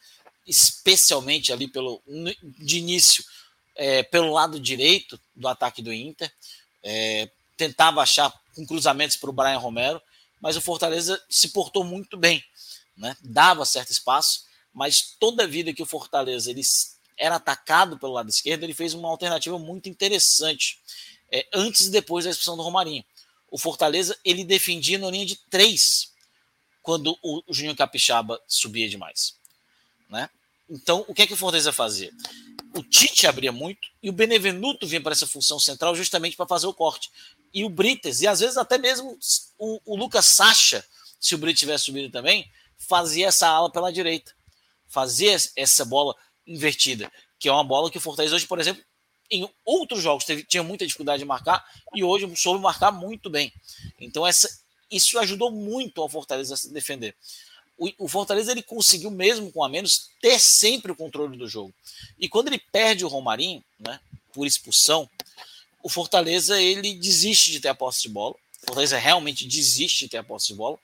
especialmente 0.48 1.54
ali 1.54 1.68
pelo 1.68 2.02
de 2.58 2.80
início 2.80 3.24
é, 3.76 4.02
pelo 4.02 4.34
lado 4.34 4.60
direito 4.60 5.20
do 5.36 5.48
ataque 5.48 5.84
do 5.84 5.94
Inter. 5.94 6.34
É, 6.84 7.30
tentava 7.56 8.02
achar 8.02 8.34
com 8.56 8.66
cruzamentos 8.66 9.16
para 9.16 9.30
o 9.30 9.34
Brian 9.34 9.60
Romero, 9.60 10.02
mas 10.42 10.58
o 10.58 10.62
Fortaleza 10.62 11.22
se 11.30 11.50
portou 11.50 11.84
muito 11.84 12.18
bem, 12.18 12.44
né? 12.98 13.16
dava 13.22 13.66
certo 13.66 13.92
espaço, 13.92 14.46
mas 14.74 15.16
toda 15.20 15.44
a 15.44 15.48
vida 15.48 15.74
que 15.74 15.84
o 15.84 15.86
Fortaleza 15.86 16.50
ele 16.50 16.62
era 17.18 17.36
atacado 17.36 18.00
pelo 18.00 18.14
lado 18.14 18.30
esquerdo, 18.30 18.64
ele 18.64 18.74
fez 18.74 18.94
uma 18.94 19.10
alternativa 19.10 19.60
muito 19.60 19.88
interessante 19.88 20.80
é, 21.32 21.46
antes 21.54 21.88
e 21.88 21.92
depois 21.92 22.26
da 22.26 22.32
expulsão 22.32 22.58
do 22.58 22.64
Romarinho. 22.64 23.04
O 23.52 23.58
Fortaleza 23.58 24.18
ele 24.24 24.44
defendia 24.44 24.98
na 24.98 25.10
linha 25.10 25.26
de 25.26 25.36
três 25.50 26.14
quando 26.82 27.18
o, 27.22 27.44
Juninho 27.50 27.76
Capixaba 27.76 28.42
subia 28.48 28.90
demais, 28.90 29.36
né? 30.10 30.30
Então, 30.70 31.04
o 31.08 31.14
que 31.14 31.24
é 31.24 31.28
que 31.28 31.34
o 31.34 31.38
Fortaleza 31.38 31.72
fazia? 31.72 32.12
O 32.76 32.84
Tite 32.84 33.26
abria 33.26 33.52
muito 33.52 33.88
e 34.04 34.10
o 34.10 34.14
Benevenuto 34.14 34.86
vinha 34.86 35.02
para 35.02 35.12
essa 35.12 35.26
função 35.26 35.60
central 35.60 35.96
justamente 35.96 36.38
para 36.38 36.48
fazer 36.48 36.68
o 36.68 36.74
corte. 36.74 37.10
E 37.52 37.64
o 37.64 37.70
Brites, 37.70 38.22
e 38.22 38.28
às 38.28 38.40
vezes 38.40 38.56
até 38.56 38.78
mesmo 38.78 39.18
o, 39.58 39.82
o 39.84 39.96
Lucas 39.96 40.26
Sacha, 40.26 40.86
se 41.20 41.34
o 41.34 41.38
Brites 41.38 41.60
tivesse 41.60 41.86
subido 41.86 42.12
também, 42.12 42.50
fazia 42.78 43.28
essa 43.28 43.48
ala 43.48 43.72
pela 43.72 43.92
direita. 43.92 44.32
Fazia 44.88 45.36
essa 45.56 45.84
bola 45.84 46.16
invertida, 46.46 47.12
que 47.40 47.50
é 47.50 47.52
uma 47.52 47.64
bola 47.64 47.90
que 47.92 47.98
o 47.98 48.02
Fortaleza 48.02 48.36
hoje, 48.36 48.48
por 48.48 48.60
exemplo, 48.60 48.84
em 49.32 49.50
outros 49.66 50.02
jogos 50.02 50.26
teve, 50.26 50.44
tinha 50.44 50.64
muita 50.64 50.86
dificuldade 50.86 51.20
de 51.20 51.26
marcar 51.26 51.66
e 51.94 52.04
hoje 52.04 52.30
soube 52.36 52.62
marcar 52.62 52.92
muito 52.92 53.30
bem. 53.30 53.54
Então 54.00 54.26
essa, 54.26 54.50
isso 54.92 55.20
ajudou 55.20 55.52
muito 55.52 56.02
ao 56.02 56.10
Fortaleza 56.10 56.54
a 56.54 56.58
se 56.58 56.74
defender 56.74 57.16
o, 57.80 58.06
o 58.06 58.08
Fortaleza 58.08 58.52
ele 58.52 58.62
conseguiu, 58.62 59.10
mesmo 59.10 59.52
com 59.52 59.64
a 59.64 59.70
menos, 59.70 60.10
ter 60.22 60.38
sempre 60.38 60.92
o 60.92 60.96
controle 60.96 61.38
do 61.38 61.48
jogo. 61.48 61.74
E 62.20 62.28
quando 62.28 62.50
ele 62.50 62.60
perde 62.60 63.06
o 63.06 63.08
Romarinho, 63.08 63.64
né, 63.80 64.00
por 64.34 64.46
expulsão, 64.46 65.10
o 65.82 65.88
Fortaleza 65.88 66.62
ele 66.62 66.94
desiste 66.94 67.52
de 67.52 67.62
ter 67.62 67.70
a 67.70 67.76
posse 67.76 68.02
de 68.02 68.10
bola. 68.10 68.36
O 68.62 68.66
Fortaleza 68.68 68.98
realmente 68.98 69.48
desiste 69.48 70.00
de 70.00 70.10
ter 70.10 70.18
a 70.18 70.24
posse 70.24 70.48
de 70.48 70.56
bola. 70.56 70.78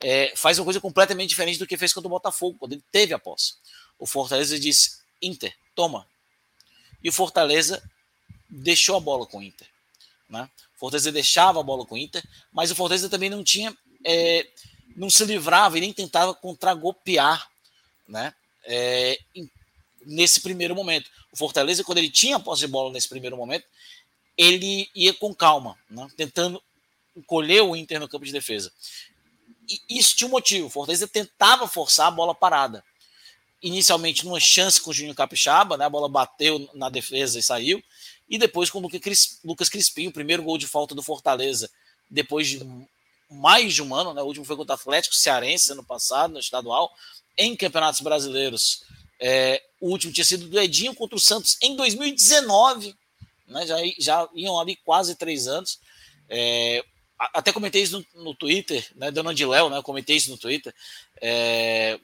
É, 0.00 0.32
faz 0.36 0.56
uma 0.58 0.64
coisa 0.64 0.80
completamente 0.80 1.30
diferente 1.30 1.58
do 1.58 1.66
que 1.66 1.76
fez 1.76 1.92
contra 1.92 2.06
o 2.06 2.10
Botafogo, 2.10 2.56
quando 2.56 2.74
ele 2.74 2.84
teve 2.92 3.12
a 3.12 3.18
posse. 3.18 3.54
O 3.98 4.06
Fortaleza 4.06 4.56
disse: 4.58 4.98
Inter, 5.20 5.52
toma. 5.74 6.06
E 7.02 7.08
o 7.08 7.12
Fortaleza 7.12 7.82
deixou 8.48 8.96
a 8.96 9.00
bola 9.00 9.26
com 9.26 9.38
o 9.38 9.42
Inter. 9.42 9.66
Né? 10.28 10.48
O 10.76 10.78
Fortaleza 10.78 11.12
deixava 11.12 11.60
a 11.60 11.62
bola 11.62 11.84
com 11.86 11.94
o 11.94 11.98
Inter, 11.98 12.22
mas 12.52 12.70
o 12.70 12.74
Fortaleza 12.74 13.08
também 13.08 13.30
não 13.30 13.42
tinha 13.42 13.76
é, 14.04 14.46
não 14.96 15.08
se 15.08 15.24
livrava 15.24 15.78
e 15.78 15.80
nem 15.80 15.92
tentava 15.92 16.34
contragolpear, 16.34 17.48
né? 18.06 18.34
É, 18.64 19.18
nesse 20.04 20.40
primeiro 20.40 20.74
momento. 20.74 21.10
O 21.32 21.36
Fortaleza, 21.36 21.84
quando 21.84 21.98
ele 21.98 22.10
tinha 22.10 22.36
a 22.36 22.40
posse 22.40 22.62
de 22.62 22.68
bola 22.68 22.92
nesse 22.92 23.08
primeiro 23.08 23.36
momento, 23.36 23.64
ele 24.36 24.90
ia 24.94 25.14
com 25.14 25.34
calma, 25.34 25.78
né? 25.88 26.08
tentando 26.16 26.62
colher 27.26 27.62
o 27.62 27.76
Inter 27.76 28.00
no 28.00 28.08
campo 28.08 28.24
de 28.24 28.32
defesa. 28.32 28.72
E 29.68 29.98
isso 29.98 30.16
tinha 30.16 30.28
um 30.28 30.32
motivo. 30.32 30.66
O 30.66 30.70
Fortaleza 30.70 31.06
tentava 31.06 31.68
forçar 31.68 32.08
a 32.08 32.10
bola 32.10 32.34
parada. 32.34 32.84
Inicialmente, 33.62 34.24
numa 34.24 34.38
chance 34.38 34.80
com 34.80 34.90
o 34.90 34.92
Juninho 34.94 35.14
Capixaba, 35.14 35.76
né? 35.76 35.84
a 35.84 35.90
bola 35.90 36.08
bateu 36.08 36.68
na 36.74 36.88
defesa 36.88 37.38
e 37.38 37.42
saiu. 37.42 37.82
E 38.28 38.38
depois 38.38 38.70
com 38.70 38.78
o 38.78 38.88
Lucas 39.44 39.68
Crispim, 39.68 40.06
o 40.06 40.12
primeiro 40.12 40.42
gol 40.42 40.58
de 40.58 40.66
falta 40.66 40.94
do 40.94 41.02
Fortaleza, 41.02 41.70
depois 42.10 42.48
de 42.48 42.60
mais 43.30 43.74
de 43.74 43.82
um 43.82 43.94
ano, 43.94 44.14
né? 44.14 44.22
O 44.22 44.26
último 44.26 44.44
foi 44.44 44.56
contra 44.56 44.74
o 44.74 44.78
Atlético 44.78 45.14
Cearense 45.14 45.72
ano 45.72 45.84
passado, 45.84 46.32
no 46.32 46.38
estadual, 46.38 46.90
em 47.36 47.54
campeonatos 47.56 48.00
brasileiros. 48.00 48.82
É, 49.20 49.62
o 49.80 49.90
último 49.90 50.12
tinha 50.12 50.24
sido 50.24 50.46
do 50.46 50.58
Edinho 50.58 50.94
contra 50.94 51.16
o 51.16 51.20
Santos 51.20 51.56
em 51.62 51.76
2019, 51.76 52.94
né? 53.46 53.66
Já, 53.66 53.76
já 53.98 54.28
iam 54.34 54.58
ali 54.58 54.76
quase 54.76 55.14
três 55.14 55.46
anos. 55.46 55.78
É, 56.28 56.84
até 57.18 57.52
comentei 57.52 57.82
isso 57.82 58.04
no, 58.14 58.24
no 58.24 58.34
Twitter, 58.34 58.86
né? 58.94 59.10
Dona 59.10 59.34
de 59.34 59.44
Léo, 59.44 59.68
né? 59.68 59.82
Comentei 59.82 60.16
isso 60.16 60.30
no 60.30 60.38
Twitter. 60.38 60.74
É, 61.20 61.98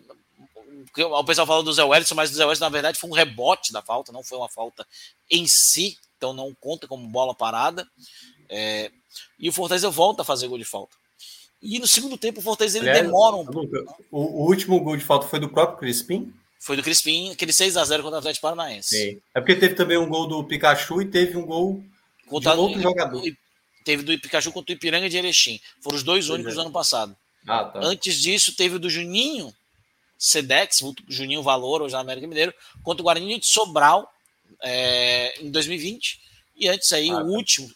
o 0.96 1.24
pessoal 1.24 1.46
fala 1.46 1.62
do 1.62 1.72
Zé 1.72 1.84
Wellison, 1.84 2.14
mas 2.14 2.30
o 2.30 2.34
Zé 2.34 2.44
Wellison, 2.44 2.64
na 2.64 2.70
verdade, 2.70 2.98
foi 2.98 3.10
um 3.10 3.14
rebote 3.14 3.72
da 3.72 3.82
falta, 3.82 4.12
não 4.12 4.22
foi 4.22 4.38
uma 4.38 4.48
falta 4.48 4.86
em 5.30 5.46
si, 5.46 5.98
então 6.16 6.32
não 6.32 6.54
conta 6.54 6.86
como 6.86 7.06
bola 7.06 7.34
parada. 7.34 7.86
É, 8.48 8.90
e 9.38 9.48
o 9.48 9.52
Fortaleza 9.52 9.90
volta 9.90 10.22
a 10.22 10.24
fazer 10.24 10.48
gol 10.48 10.58
de 10.58 10.64
falta. 10.64 10.96
E 11.62 11.78
no 11.78 11.88
segundo 11.88 12.18
tempo 12.18 12.40
o 12.40 12.42
Fortaleza 12.42 12.78
ele 12.78 12.90
Aliás, 12.90 13.06
demora 13.06 13.36
um 13.36 13.46
pouco. 13.46 13.74
O, 14.10 14.42
o, 14.42 14.48
último 14.48 14.78
gol 14.80 14.96
de 14.96 15.04
falta 15.04 15.26
foi 15.26 15.40
do 15.40 15.48
próprio 15.48 15.78
Crispim? 15.78 16.32
Foi 16.60 16.76
do 16.76 16.82
Crispim, 16.82 17.30
aquele 17.30 17.52
6 17.52 17.76
a 17.76 17.84
0 17.84 18.02
contra 18.02 18.16
o 18.16 18.18
Atlético 18.18 18.42
Paranaense. 18.42 18.88
Sim. 18.88 19.20
É 19.34 19.40
porque 19.40 19.56
teve 19.56 19.74
também 19.74 19.98
um 19.98 20.08
gol 20.08 20.26
do 20.26 20.44
Pikachu 20.44 21.02
e 21.02 21.06
teve 21.06 21.36
um 21.36 21.46
gol 21.46 21.82
contra 22.26 22.52
de 22.52 22.58
outro 22.58 22.80
jogador. 22.80 23.22
Teve 23.84 24.02
do 24.02 24.18
Pikachu 24.18 24.52
contra 24.52 24.72
o 24.72 24.76
Ipiranga 24.76 25.08
de 25.08 25.16
Erechim. 25.16 25.60
Foram 25.82 25.96
os 25.96 26.02
dois 26.02 26.26
pois 26.26 26.34
únicos 26.34 26.52
é. 26.52 26.56
do 26.56 26.60
ano 26.62 26.70
passado. 26.70 27.16
Ah, 27.46 27.64
tá. 27.64 27.80
Antes 27.82 28.16
disso, 28.16 28.56
teve 28.56 28.76
o 28.76 28.78
do 28.78 28.88
Juninho 28.88 29.52
Sedex, 30.18 30.80
Juninho 31.08 31.42
Valor, 31.42 31.82
hoje 31.82 31.94
na 31.94 32.00
América 32.00 32.26
Mineiro, 32.26 32.54
contra 32.82 33.02
o 33.02 33.04
Guarani 33.04 33.38
de 33.38 33.46
Sobral 33.46 34.10
é, 34.62 35.40
em 35.40 35.50
2020. 35.50 36.20
E 36.56 36.68
antes 36.68 36.92
aí, 36.92 37.10
ah, 37.10 37.16
o 37.16 37.18
tá. 37.18 37.24
último, 37.24 37.70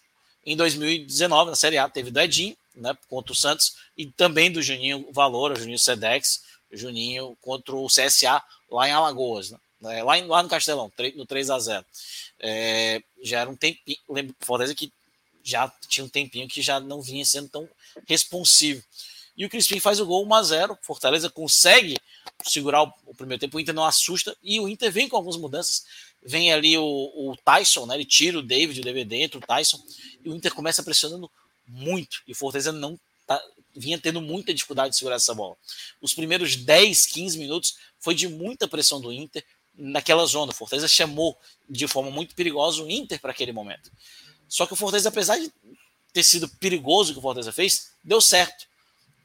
em 0.44 0.56
2019, 0.56 1.50
na 1.50 1.56
Série 1.56 1.78
A, 1.78 1.88
teve 1.88 2.10
do 2.10 2.20
Edinho 2.20 2.56
né, 2.78 2.96
contra 3.08 3.32
o 3.32 3.36
Santos, 3.36 3.76
e 3.96 4.06
também 4.06 4.50
do 4.50 4.62
Juninho 4.62 5.08
Valor, 5.12 5.52
o 5.52 5.56
Juninho 5.56 5.78
Sedex, 5.78 6.42
Juninho 6.72 7.36
contra 7.40 7.74
o 7.74 7.86
CSA 7.86 8.42
lá 8.70 8.88
em 8.88 8.92
Alagoas, 8.92 9.50
né, 9.50 9.58
é, 9.98 10.02
lá, 10.02 10.18
em, 10.18 10.26
lá 10.26 10.42
no 10.42 10.48
Castelão, 10.48 10.90
no 11.14 11.26
3 11.26 11.50
a 11.50 11.58
0 11.58 11.84
é, 12.40 13.02
Já 13.22 13.40
era 13.40 13.50
um 13.50 13.56
tempinho, 13.56 13.98
lembro, 14.08 14.34
Fortaleza 14.40 14.74
que 14.74 14.92
já 15.42 15.72
tinha 15.88 16.04
um 16.04 16.08
tempinho 16.08 16.48
que 16.48 16.60
já 16.60 16.78
não 16.78 17.00
vinha 17.00 17.24
sendo 17.24 17.48
tão 17.48 17.68
responsivo. 18.06 18.82
E 19.38 19.44
o 19.44 19.48
Crispim 19.48 19.78
faz 19.78 20.00
o 20.00 20.04
gol 20.04 20.26
1 20.26 20.34
a 20.34 20.42
0 20.42 20.78
Fortaleza 20.82 21.30
consegue 21.30 21.96
segurar 22.44 22.82
o, 22.82 22.92
o, 23.06 23.14
primeiro 23.14 23.40
tempo, 23.40 23.56
o 23.56 23.60
Inter 23.60 23.72
não 23.72 23.84
assusta, 23.84 24.36
e 24.42 24.58
o 24.58 24.68
Inter 24.68 24.90
vem 24.90 25.08
com 25.08 25.14
algumas 25.14 25.36
mudanças. 25.36 25.84
Vem 26.20 26.52
ali 26.52 26.76
o, 26.76 26.82
o 26.84 27.36
Tyson, 27.44 27.86
né? 27.86 27.94
Ele 27.94 28.04
tira 28.04 28.36
o 28.36 28.42
David, 28.42 28.80
o 28.80 28.82
DVD, 28.82 29.22
entra 29.22 29.38
o 29.38 29.40
Tyson, 29.40 29.80
e 30.24 30.28
o 30.28 30.34
Inter 30.34 30.52
começa 30.52 30.82
pressionando 30.82 31.30
muito. 31.68 32.20
E 32.26 32.32
o 32.32 32.34
Fortaleza 32.34 32.72
não 32.72 32.98
tá, 33.28 33.40
vinha 33.76 33.96
tendo 33.96 34.20
muita 34.20 34.52
dificuldade 34.52 34.90
de 34.90 34.98
segurar 34.98 35.16
essa 35.16 35.32
bola. 35.32 35.56
Os 36.02 36.12
primeiros 36.12 36.56
10, 36.56 37.06
15 37.06 37.38
minutos 37.38 37.76
foi 38.00 38.16
de 38.16 38.26
muita 38.26 38.66
pressão 38.66 39.00
do 39.00 39.12
Inter 39.12 39.44
naquela 39.72 40.26
zona. 40.26 40.50
O 40.50 40.54
Fortaleza 40.54 40.88
chamou 40.88 41.38
de 41.70 41.86
forma 41.86 42.10
muito 42.10 42.34
perigosa 42.34 42.82
o 42.82 42.90
Inter 42.90 43.20
para 43.20 43.30
aquele 43.30 43.52
momento. 43.52 43.88
Só 44.48 44.66
que 44.66 44.72
o 44.72 44.76
Fortaleza, 44.76 45.10
apesar 45.10 45.38
de 45.38 45.52
ter 46.12 46.24
sido 46.24 46.48
perigoso 46.48 47.10
o 47.10 47.14
que 47.14 47.18
o 47.20 47.22
Fortaleza 47.22 47.52
fez, 47.52 47.92
deu 48.02 48.20
certo. 48.20 48.66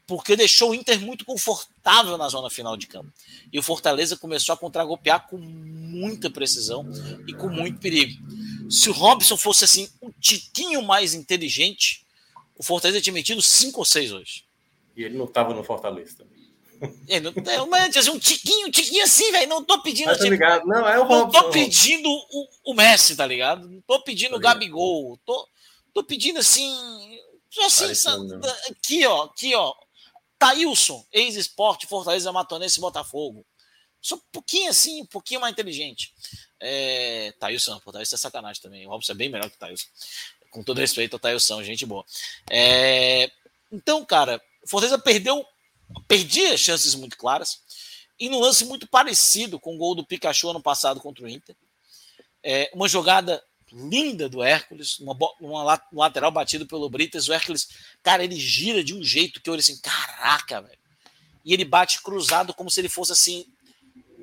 Porque 0.05 0.35
deixou 0.35 0.71
o 0.71 0.75
Inter 0.75 0.99
muito 0.99 1.23
confortável 1.23 2.17
na 2.17 2.27
zona 2.27 2.49
final 2.49 2.75
de 2.75 2.87
campo. 2.87 3.11
E 3.51 3.57
o 3.57 3.63
Fortaleza 3.63 4.17
começou 4.17 4.53
a 4.53 4.57
contragolpear 4.57 5.27
com 5.27 5.37
muita 5.37 6.29
precisão 6.29 6.85
e 7.27 7.33
com 7.33 7.47
muito 7.47 7.79
perigo. 7.79 8.21
Se 8.69 8.89
o 8.89 8.93
Robson 8.93 9.37
fosse 9.37 9.63
assim 9.63 9.89
um 10.01 10.11
tiquinho 10.19 10.81
mais 10.81 11.13
inteligente, 11.13 12.05
o 12.57 12.63
Fortaleza 12.63 13.01
tinha 13.01 13.13
metido 13.13 13.41
5 13.41 13.79
ou 13.79 13.85
6 13.85 14.11
hoje. 14.11 14.45
E 14.95 15.03
ele 15.03 15.17
não 15.17 15.25
estava 15.25 15.53
no 15.53 15.63
Fortaleza 15.63 16.17
também. 16.17 16.33
É, 17.07 17.19
não, 17.19 17.31
é, 17.31 17.65
mas, 17.65 18.07
um 18.07 18.19
tiquinho, 18.19 18.67
um 18.67 18.71
tiquinho 18.71 19.03
assim, 19.03 19.31
velho. 19.31 19.47
Não 19.47 19.63
tô 19.63 19.81
pedindo. 19.81 20.15
Tá 20.17 20.23
ligado? 20.25 20.65
Não, 20.65 20.87
é 20.87 20.99
o 20.99 21.07
Não 21.07 21.29
tô 21.29 21.49
pedindo 21.49 22.09
o, 22.09 22.47
o 22.65 22.73
Messi, 22.73 23.15
tá 23.15 23.25
ligado? 23.25 23.67
Não 23.69 23.81
tô 23.81 24.01
pedindo 24.01 24.31
tá 24.31 24.37
o 24.37 24.39
Gabigol. 24.39 25.17
Tô, 25.25 25.47
tô 25.93 26.03
pedindo 26.03 26.39
assim. 26.39 26.69
Assim, 27.65 27.85
aqui, 28.69 29.05
ó, 29.05 29.23
aqui, 29.23 29.53
ó. 29.55 29.73
Thailson, 30.43 31.05
ex-esporte, 31.13 31.87
Fortaleza, 31.87 32.29
Matonense 32.33 32.81
Botafogo. 32.81 33.45
Só 34.01 34.15
um 34.15 34.21
pouquinho 34.29 34.69
assim, 34.69 35.01
um 35.01 35.05
pouquinho 35.05 35.39
mais 35.39 35.53
inteligente. 35.53 36.13
É, 36.59 37.33
Thailson, 37.39 37.79
pô, 37.79 37.93
Thailson 37.93 38.15
é 38.15 38.19
sacanagem 38.19 38.61
também. 38.61 38.85
O 38.85 38.89
Robson 38.89 39.13
é 39.13 39.15
bem 39.15 39.29
melhor 39.29 39.49
que 39.49 39.55
o 39.55 39.59
Thailson. 39.59 39.87
Com 40.51 40.61
todo 40.61 40.79
respeito 40.79 41.13
ao 41.13 41.19
Thailson, 41.19 41.63
gente 41.63 41.85
boa. 41.85 42.05
É, 42.49 43.31
então, 43.71 44.03
cara, 44.03 44.41
Fortaleza 44.67 44.99
perdeu, 44.99 45.45
perdia 46.09 46.57
chances 46.57 46.93
muito 46.93 47.17
claras. 47.17 47.61
E 48.19 48.27
no 48.27 48.39
lance 48.39 48.65
muito 48.65 48.85
parecido 48.85 49.57
com 49.57 49.75
o 49.75 49.77
gol 49.77 49.95
do 49.95 50.05
Pikachu 50.05 50.49
ano 50.49 50.61
passado 50.61 50.99
contra 50.99 51.23
o 51.23 51.29
Inter. 51.29 51.55
É, 52.43 52.69
uma 52.73 52.89
jogada 52.89 53.41
linda 53.73 54.29
do 54.29 54.43
Hércules, 54.43 54.99
uma, 54.99 55.17
uma, 55.39 55.81
um 55.91 55.99
lateral 55.99 56.31
batido 56.31 56.65
pelo 56.65 56.89
Brites. 56.89 57.27
O 57.27 57.33
Hércules, 57.33 57.67
cara, 58.03 58.23
ele 58.23 58.39
gira 58.39 58.83
de 58.83 58.93
um 58.93 59.03
jeito 59.03 59.41
que 59.41 59.49
eu 59.49 59.53
olho 59.53 59.59
assim, 59.59 59.77
caraca, 59.77 60.61
velho. 60.61 60.77
E 61.43 61.53
ele 61.53 61.65
bate 61.65 62.01
cruzado 62.01 62.53
como 62.53 62.69
se 62.69 62.79
ele 62.79 62.89
fosse 62.89 63.11
assim, 63.11 63.45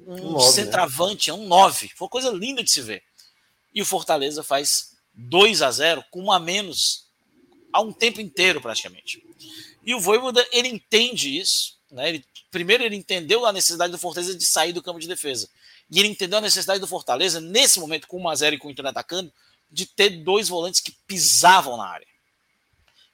um, 0.07 0.37
um 0.37 0.41
centroavante, 0.41 1.31
né? 1.31 1.37
um 1.37 1.47
9. 1.47 1.89
Foi 1.95 2.07
uma 2.07 2.11
coisa 2.11 2.31
linda 2.31 2.63
de 2.63 2.71
se 2.71 2.81
ver. 2.81 3.03
E 3.75 3.83
o 3.83 3.87
Fortaleza 3.87 4.43
faz 4.43 4.97
2 5.15 5.63
a 5.63 5.71
0 5.71 6.05
com 6.11 6.23
um 6.23 6.33
a 6.33 6.39
menos 6.39 7.07
há 7.73 7.81
um 7.81 7.93
tempo 7.93 8.21
inteiro, 8.21 8.61
praticamente. 8.61 9.25
E 9.85 9.95
o 9.95 10.01
Voivoda, 10.01 10.47
ele 10.53 10.69
entende 10.69 11.39
isso. 11.39 11.79
Né? 11.91 12.11
Ele, 12.11 12.25
primeiro, 12.51 12.85
ele 12.85 12.97
entendeu 12.97 13.45
a 13.45 13.53
necessidade 13.53 13.93
do 13.93 13.99
Fortaleza 13.99 14.37
de 14.37 14.45
sair 14.45 14.73
do 14.73 14.83
campo 14.83 15.01
de 15.01 15.09
defesa. 15.09 15.49
E 15.91 15.99
ele 15.99 16.09
entendeu 16.09 16.39
a 16.39 16.43
necessidade 16.43 16.81
do 16.81 16.87
Fortaleza, 16.87 17.41
nesse 17.41 17.81
momento, 17.81 18.07
com 18.07 18.23
1x0 18.23 18.55
e 18.55 18.59
com 18.59 18.69
o 18.69 18.71
Inter 18.71 18.87
atacando, 18.87 19.33
de 19.71 19.87
ter 19.87 20.11
dois 20.23 20.49
volantes 20.49 20.81
que 20.81 20.93
pisavam 21.07 21.77
na 21.77 21.87
área. 21.87 22.07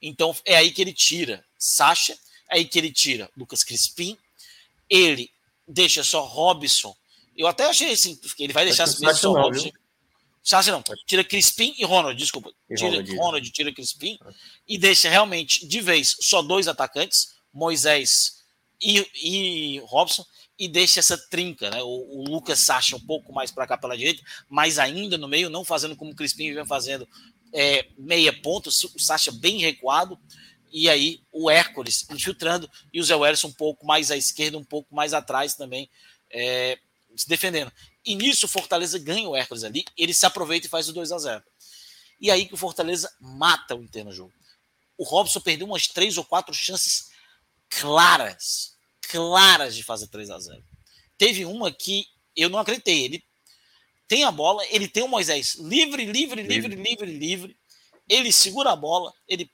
Então 0.01 0.35
é 0.45 0.55
aí 0.55 0.71
que 0.71 0.81
ele 0.81 0.93
tira 0.93 1.43
Sacha, 1.57 2.13
é 2.49 2.57
aí 2.57 2.65
que 2.65 2.77
ele 2.77 2.91
tira 2.91 3.29
Lucas 3.35 3.63
Crispim, 3.63 4.17
ele 4.89 5.31
deixa 5.67 6.03
só 6.03 6.23
Robson. 6.23 6.95
Eu 7.35 7.47
até 7.47 7.65
achei 7.65 7.91
assim, 7.91 8.19
ele 8.39 8.53
vai 8.53 8.65
deixar 8.65 8.87
mesmo 8.87 9.13
só 9.15 9.33
não, 9.33 9.41
Robson. 9.41 9.71
Sacha 10.43 10.71
não, 10.71 10.83
tira 11.05 11.23
Crispim 11.23 11.75
e 11.77 11.83
Ronald, 11.83 12.17
desculpa. 12.17 12.53
E 12.69 12.75
tira 12.75 12.91
Ronald, 12.91 13.15
Ronald, 13.15 13.51
tira 13.51 13.73
Crispim 13.73 14.17
e 14.67 14.77
deixa 14.77 15.09
realmente 15.09 15.67
de 15.67 15.81
vez 15.81 16.15
só 16.21 16.41
dois 16.41 16.67
atacantes, 16.67 17.35
Moisés 17.51 18.43
e, 18.79 19.05
e 19.15 19.79
Robson 19.79 20.25
e 20.59 20.67
deixa 20.67 20.99
essa 20.99 21.17
trinca, 21.17 21.69
né? 21.69 21.83
O, 21.83 21.87
o 21.87 22.23
Lucas 22.27 22.59
Sacha 22.59 22.95
um 22.95 22.99
pouco 22.99 23.31
mais 23.31 23.51
para 23.51 23.67
cá 23.67 23.77
pela 23.77 23.97
direita, 23.97 24.23
mas 24.49 24.79
ainda 24.79 25.17
no 25.17 25.27
meio, 25.27 25.49
não 25.49 25.63
fazendo 25.63 25.95
como 25.95 26.11
o 26.11 26.15
Crispim 26.15 26.53
vem 26.53 26.65
fazendo 26.65 27.07
é, 27.53 27.87
meia 27.97 28.33
ponta, 28.41 28.69
o 28.69 28.99
Sacha 28.99 29.31
bem 29.31 29.59
recuado, 29.59 30.19
e 30.71 30.89
aí 30.89 31.21
o 31.31 31.49
Hércules 31.49 32.05
infiltrando, 32.09 32.69
e 32.91 32.99
o 32.99 33.03
Zé 33.03 33.15
Welles 33.15 33.43
um 33.43 33.51
pouco 33.51 33.85
mais 33.85 34.09
à 34.09 34.17
esquerda, 34.17 34.57
um 34.57 34.63
pouco 34.63 34.93
mais 34.93 35.13
atrás 35.13 35.53
também, 35.55 35.89
é, 36.31 36.77
se 37.15 37.27
defendendo. 37.27 37.71
E 38.03 38.15
nisso 38.15 38.45
o 38.45 38.49
Fortaleza 38.49 38.97
ganha 38.97 39.29
o 39.29 39.35
Hércules 39.35 39.63
ali, 39.63 39.85
ele 39.95 40.13
se 40.13 40.25
aproveita 40.25 40.65
e 40.65 40.69
faz 40.69 40.89
o 40.89 40.93
2 40.93 41.11
a 41.11 41.17
0 41.17 41.43
E 42.19 42.31
aí 42.31 42.45
que 42.45 42.53
o 42.53 42.57
Fortaleza 42.57 43.13
mata 43.19 43.75
o 43.75 43.83
Inter 43.83 44.05
no 44.05 44.11
jogo. 44.11 44.33
O 44.97 45.03
Robson 45.03 45.39
perdeu 45.39 45.67
umas 45.67 45.87
três 45.87 46.17
ou 46.17 46.25
quatro 46.25 46.53
chances 46.53 47.11
claras 47.69 48.76
claras 49.09 49.75
de 49.75 49.83
fazer 49.83 50.07
3 50.07 50.29
a 50.29 50.39
0 50.39 50.63
Teve 51.17 51.45
uma 51.45 51.71
que 51.71 52.05
eu 52.35 52.49
não 52.49 52.59
acreditei. 52.59 53.05
Ele 53.05 53.23
tem 54.07 54.23
a 54.23 54.31
bola, 54.31 54.63
ele 54.69 54.87
tem 54.87 55.03
o 55.03 55.07
Moisés 55.07 55.55
livre, 55.55 56.05
livre, 56.05 56.43
livre, 56.43 56.75
livre, 56.75 57.11
livre. 57.11 57.57
Ele 58.07 58.31
segura 58.31 58.71
a 58.71 58.75
bola, 58.75 59.11
ele 59.27 59.51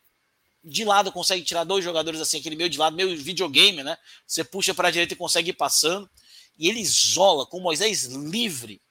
de 0.63 0.85
lado 0.85 1.11
consegue 1.11 1.43
tirar 1.43 1.63
dois 1.63 1.83
jogadores 1.83 2.21
assim, 2.21 2.39
aquele 2.39 2.55
meio 2.55 2.69
de 2.69 2.77
lado, 2.77 2.95
meio 2.95 3.17
videogame, 3.17 3.83
né? 3.83 3.97
Você 4.25 4.43
puxa 4.43 4.73
para 4.73 4.87
a 4.87 4.91
direita 4.91 5.13
e 5.13 5.17
consegue 5.17 5.49
ir 5.49 5.53
passando. 5.53 6.09
E 6.57 6.69
ele 6.69 6.79
isola 6.79 7.45
com 7.45 7.57
o 7.57 7.61
Moisés 7.61 8.05
livre 8.05 8.81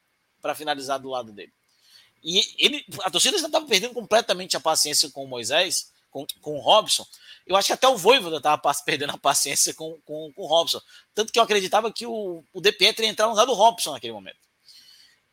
para 0.41 0.55
finalizar 0.55 0.99
do 0.99 1.09
lado 1.09 1.33
dele. 1.33 1.53
E 2.23 2.41
ele, 2.59 2.85
a 3.03 3.11
torcida 3.11 3.39
já 3.39 3.47
estava 3.47 3.67
perdendo 3.67 3.95
completamente 3.95 4.57
a 4.57 4.61
paciência 4.61 5.11
com 5.11 5.25
o 5.25 5.29
Moisés, 5.29 5.93
com, 6.13 6.27
com 6.41 6.57
o 6.57 6.61
Robson, 6.61 7.05
eu 7.47 7.57
acho 7.57 7.67
que 7.67 7.73
até 7.73 7.89
o 7.89 7.97
Voivoda 7.97 8.37
estava 8.37 8.61
perdendo 8.85 9.11
a 9.11 9.19
paciência 9.19 9.75
com, 9.75 9.99
com, 10.05 10.33
com, 10.33 10.43
o 10.43 10.47
Robson. 10.47 10.81
Tanto 11.15 11.33
que 11.33 11.39
eu 11.39 11.43
acreditava 11.43 11.91
que 11.91 12.07
o, 12.07 12.45
o 12.53 12.61
De 12.61 12.71
Pietro 12.71 13.03
ia 13.03 13.11
entrar 13.11 13.25
no 13.25 13.33
lugar 13.33 13.47
do 13.47 13.55
Robson 13.55 13.93
naquele 13.93 14.13
momento. 14.13 14.37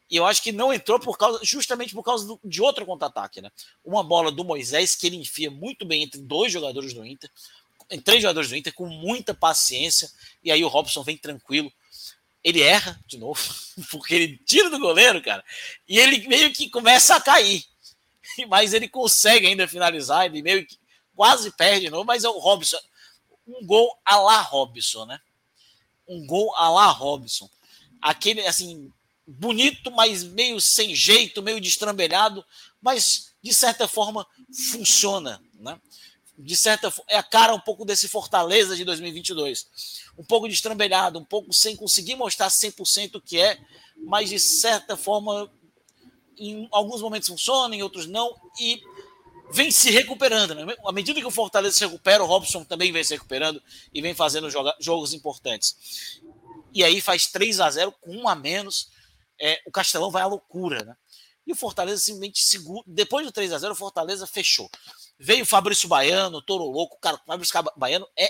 E 0.09 0.15
eu 0.15 0.25
acho 0.25 0.41
que 0.41 0.51
não 0.51 0.73
entrou 0.73 0.99
por 0.99 1.17
causa, 1.17 1.39
justamente 1.43 1.93
por 1.93 2.01
causa 2.01 2.25
do, 2.25 2.39
de 2.43 2.61
outro 2.61 2.83
contra-ataque, 2.83 3.41
né? 3.41 3.51
Uma 3.85 4.03
bola 4.03 4.31
do 4.31 4.43
Moisés 4.43 4.95
que 4.95 5.05
ele 5.05 5.17
enfia 5.17 5.51
muito 5.51 5.85
bem 5.85 6.01
entre 6.01 6.19
dois 6.19 6.51
jogadores 6.51 6.93
do 6.93 7.05
Inter, 7.05 7.29
em 7.91 7.99
três 7.99 8.21
jogadores 8.21 8.49
do 8.49 8.55
Inter, 8.55 8.73
com 8.73 8.87
muita 8.87 9.35
paciência. 9.35 10.09
E 10.43 10.51
aí 10.51 10.63
o 10.63 10.67
Robson 10.67 11.03
vem 11.03 11.15
tranquilo. 11.15 11.71
Ele 12.43 12.61
erra 12.61 12.99
de 13.05 13.17
novo, 13.17 13.39
porque 13.91 14.15
ele 14.15 14.37
tira 14.45 14.69
do 14.69 14.79
goleiro, 14.79 15.21
cara, 15.21 15.43
e 15.87 15.99
ele 15.99 16.27
meio 16.27 16.51
que 16.53 16.69
começa 16.69 17.15
a 17.15 17.21
cair. 17.21 17.63
Mas 18.47 18.73
ele 18.73 18.87
consegue 18.87 19.47
ainda 19.47 19.67
finalizar, 19.67 20.25
ele 20.25 20.41
meio 20.41 20.65
que 20.65 20.77
quase 21.15 21.51
perde 21.51 21.81
de 21.81 21.89
novo, 21.89 22.05
mas 22.05 22.23
é 22.23 22.29
o 22.29 22.39
Robson. 22.39 22.77
Um 23.45 23.65
gol 23.65 23.93
a 24.05 24.17
lá 24.21 24.39
Robson, 24.39 25.05
né? 25.05 25.19
Um 26.07 26.25
gol 26.25 26.55
a 26.55 26.69
lá 26.69 26.87
Robson. 26.87 27.49
Aquele, 28.01 28.47
assim, 28.47 28.89
bonito, 29.27 29.91
mas 29.91 30.23
meio 30.23 30.61
sem 30.61 30.95
jeito, 30.95 31.43
meio 31.43 31.59
destrambelhado, 31.59 32.45
mas 32.81 33.33
de 33.43 33.53
certa 33.53 33.87
forma 33.87 34.25
funciona, 34.71 35.41
né? 35.55 35.79
De 36.37 36.55
certa 36.55 36.91
é 37.09 37.17
a 37.17 37.23
cara 37.23 37.53
um 37.53 37.59
pouco 37.59 37.83
desse 37.83 38.07
Fortaleza 38.07 38.73
de 38.75 38.85
2022. 38.85 39.67
Um 40.17 40.23
pouco 40.23 40.47
destrambelhado, 40.47 41.19
um 41.19 41.25
pouco 41.25 41.53
sem 41.53 41.75
conseguir 41.75 42.15
mostrar 42.15 42.47
100% 42.47 43.15
o 43.15 43.21
que 43.21 43.41
é, 43.41 43.59
mas 43.97 44.29
de 44.29 44.39
certa 44.39 44.95
forma 44.95 45.51
em 46.39 46.67
alguns 46.71 47.01
momentos 47.01 47.27
funciona, 47.27 47.75
em 47.75 47.83
outros 47.83 48.07
não, 48.07 48.35
e 48.59 48.81
vem 49.51 49.71
se 49.71 49.91
recuperando. 49.91 50.55
Né? 50.55 50.75
À 50.85 50.91
medida 50.91 51.19
que 51.19 51.27
o 51.27 51.31
Fortaleza 51.31 51.77
se 51.77 51.85
recupera, 51.85 52.23
o 52.23 52.27
Robson 52.27 52.63
também 52.63 52.91
vem 52.91 53.03
se 53.03 53.13
recuperando 53.13 53.61
e 53.93 54.01
vem 54.01 54.13
fazendo 54.13 54.49
joga, 54.49 54.75
jogos 54.79 55.13
importantes. 55.13 56.21
E 56.73 56.83
aí 56.83 57.01
faz 57.01 57.27
3 57.27 57.59
a 57.59 57.69
0 57.69 57.91
com 57.99 58.15
um 58.15 58.27
a 58.27 58.35
menos. 58.35 58.89
É, 59.41 59.61
o 59.65 59.71
Castelão 59.71 60.11
vai 60.11 60.21
à 60.21 60.27
loucura. 60.27 60.83
Né? 60.83 60.95
E 61.47 61.51
o 61.51 61.55
Fortaleza 61.55 62.01
simplesmente 62.01 62.43
segura. 62.43 62.83
Depois 62.85 63.25
do 63.25 63.31
3 63.31 63.53
a 63.53 63.57
0 63.57 63.73
o 63.73 63.75
Fortaleza 63.75 64.27
fechou. 64.27 64.69
Veio 65.17 65.43
o 65.43 65.47
Fabrício 65.47 65.89
Baiano, 65.89 66.41
Toro 66.41 66.65
Louco. 66.65 66.97
Cara, 66.99 67.17
o 67.17 67.25
Fabrício 67.25 67.61
Baiano 67.75 68.07
é 68.17 68.29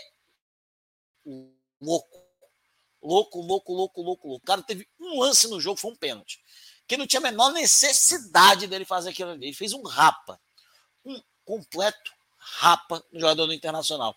louco. 1.82 2.30
Louco, 3.02 3.42
louco, 3.42 3.74
louco, 3.74 4.02
louco, 4.02 4.28
louco. 4.28 4.36
O 4.36 4.40
cara 4.42 4.62
teve 4.62 4.88
um 5.00 5.20
lance 5.20 5.48
no 5.48 5.60
jogo, 5.60 5.80
foi 5.80 5.92
um 5.92 5.96
pênalti. 5.96 6.44
Que 6.90 6.98
não 6.98 7.08
tinha 7.08 7.22
a 7.22 7.24
menor 7.24 7.54
necessidade 7.54 8.68
dele 8.68 8.84
fazer 8.84 9.12
aquilo 9.12 9.32
ali. 9.32 9.46
Ele 9.46 9.56
fez 9.56 9.72
um 9.72 9.84
rapa 9.84 10.38
um 11.06 11.22
completo 11.46 12.12
rapa 12.38 13.04
no 13.12 13.20
jogador 13.20 13.48
do 13.48 13.54
Internacional. 13.54 14.16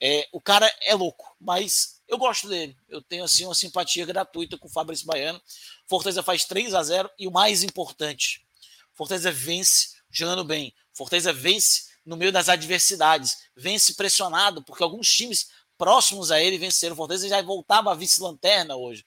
É, 0.00 0.28
o 0.32 0.40
cara 0.40 0.70
é 0.82 0.94
louco, 0.94 1.34
mas 1.40 2.02
eu 2.08 2.18
gosto 2.18 2.48
dele. 2.48 2.76
Eu 2.88 3.00
tenho 3.00 3.24
assim 3.24 3.44
uma 3.44 3.54
simpatia 3.54 4.04
gratuita 4.04 4.58
com 4.58 4.66
o 4.66 4.70
Fabrício 4.70 5.06
Baiano. 5.06 5.40
Fortaleza 5.86 6.22
faz 6.22 6.44
3 6.44 6.74
a 6.74 6.82
0 6.82 7.10
e 7.18 7.26
o 7.26 7.30
mais 7.30 7.62
importante, 7.62 8.44
Fortaleza 8.92 9.30
vence 9.30 9.96
jogando 10.10 10.44
bem. 10.44 10.74
Fortaleza 10.92 11.32
vence 11.32 11.94
no 12.04 12.16
meio 12.16 12.30
das 12.30 12.48
adversidades, 12.48 13.48
vence 13.56 13.94
pressionado, 13.94 14.62
porque 14.62 14.82
alguns 14.82 15.12
times 15.12 15.48
próximos 15.76 16.30
a 16.30 16.40
ele 16.40 16.58
venceram. 16.58 16.94
Fortaleza 16.94 17.28
já 17.28 17.42
voltava 17.42 17.90
a 17.90 17.94
vice-lanterna 17.94 18.76
hoje. 18.76 19.04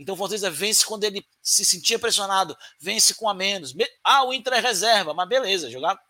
Então 0.00 0.14
o 0.14 0.18
Fortaleza 0.18 0.50
vence 0.50 0.82
quando 0.82 1.04
ele 1.04 1.22
se 1.42 1.62
sentia 1.62 1.98
pressionado, 1.98 2.56
vence 2.80 3.12
com 3.12 3.28
a 3.28 3.34
menos. 3.34 3.74
Ah, 4.02 4.24
o 4.24 4.32
Inter 4.32 4.54
é 4.54 4.60
reserva, 4.60 5.12
mas 5.12 5.28
beleza, 5.28 5.70
jogar 5.70 6.00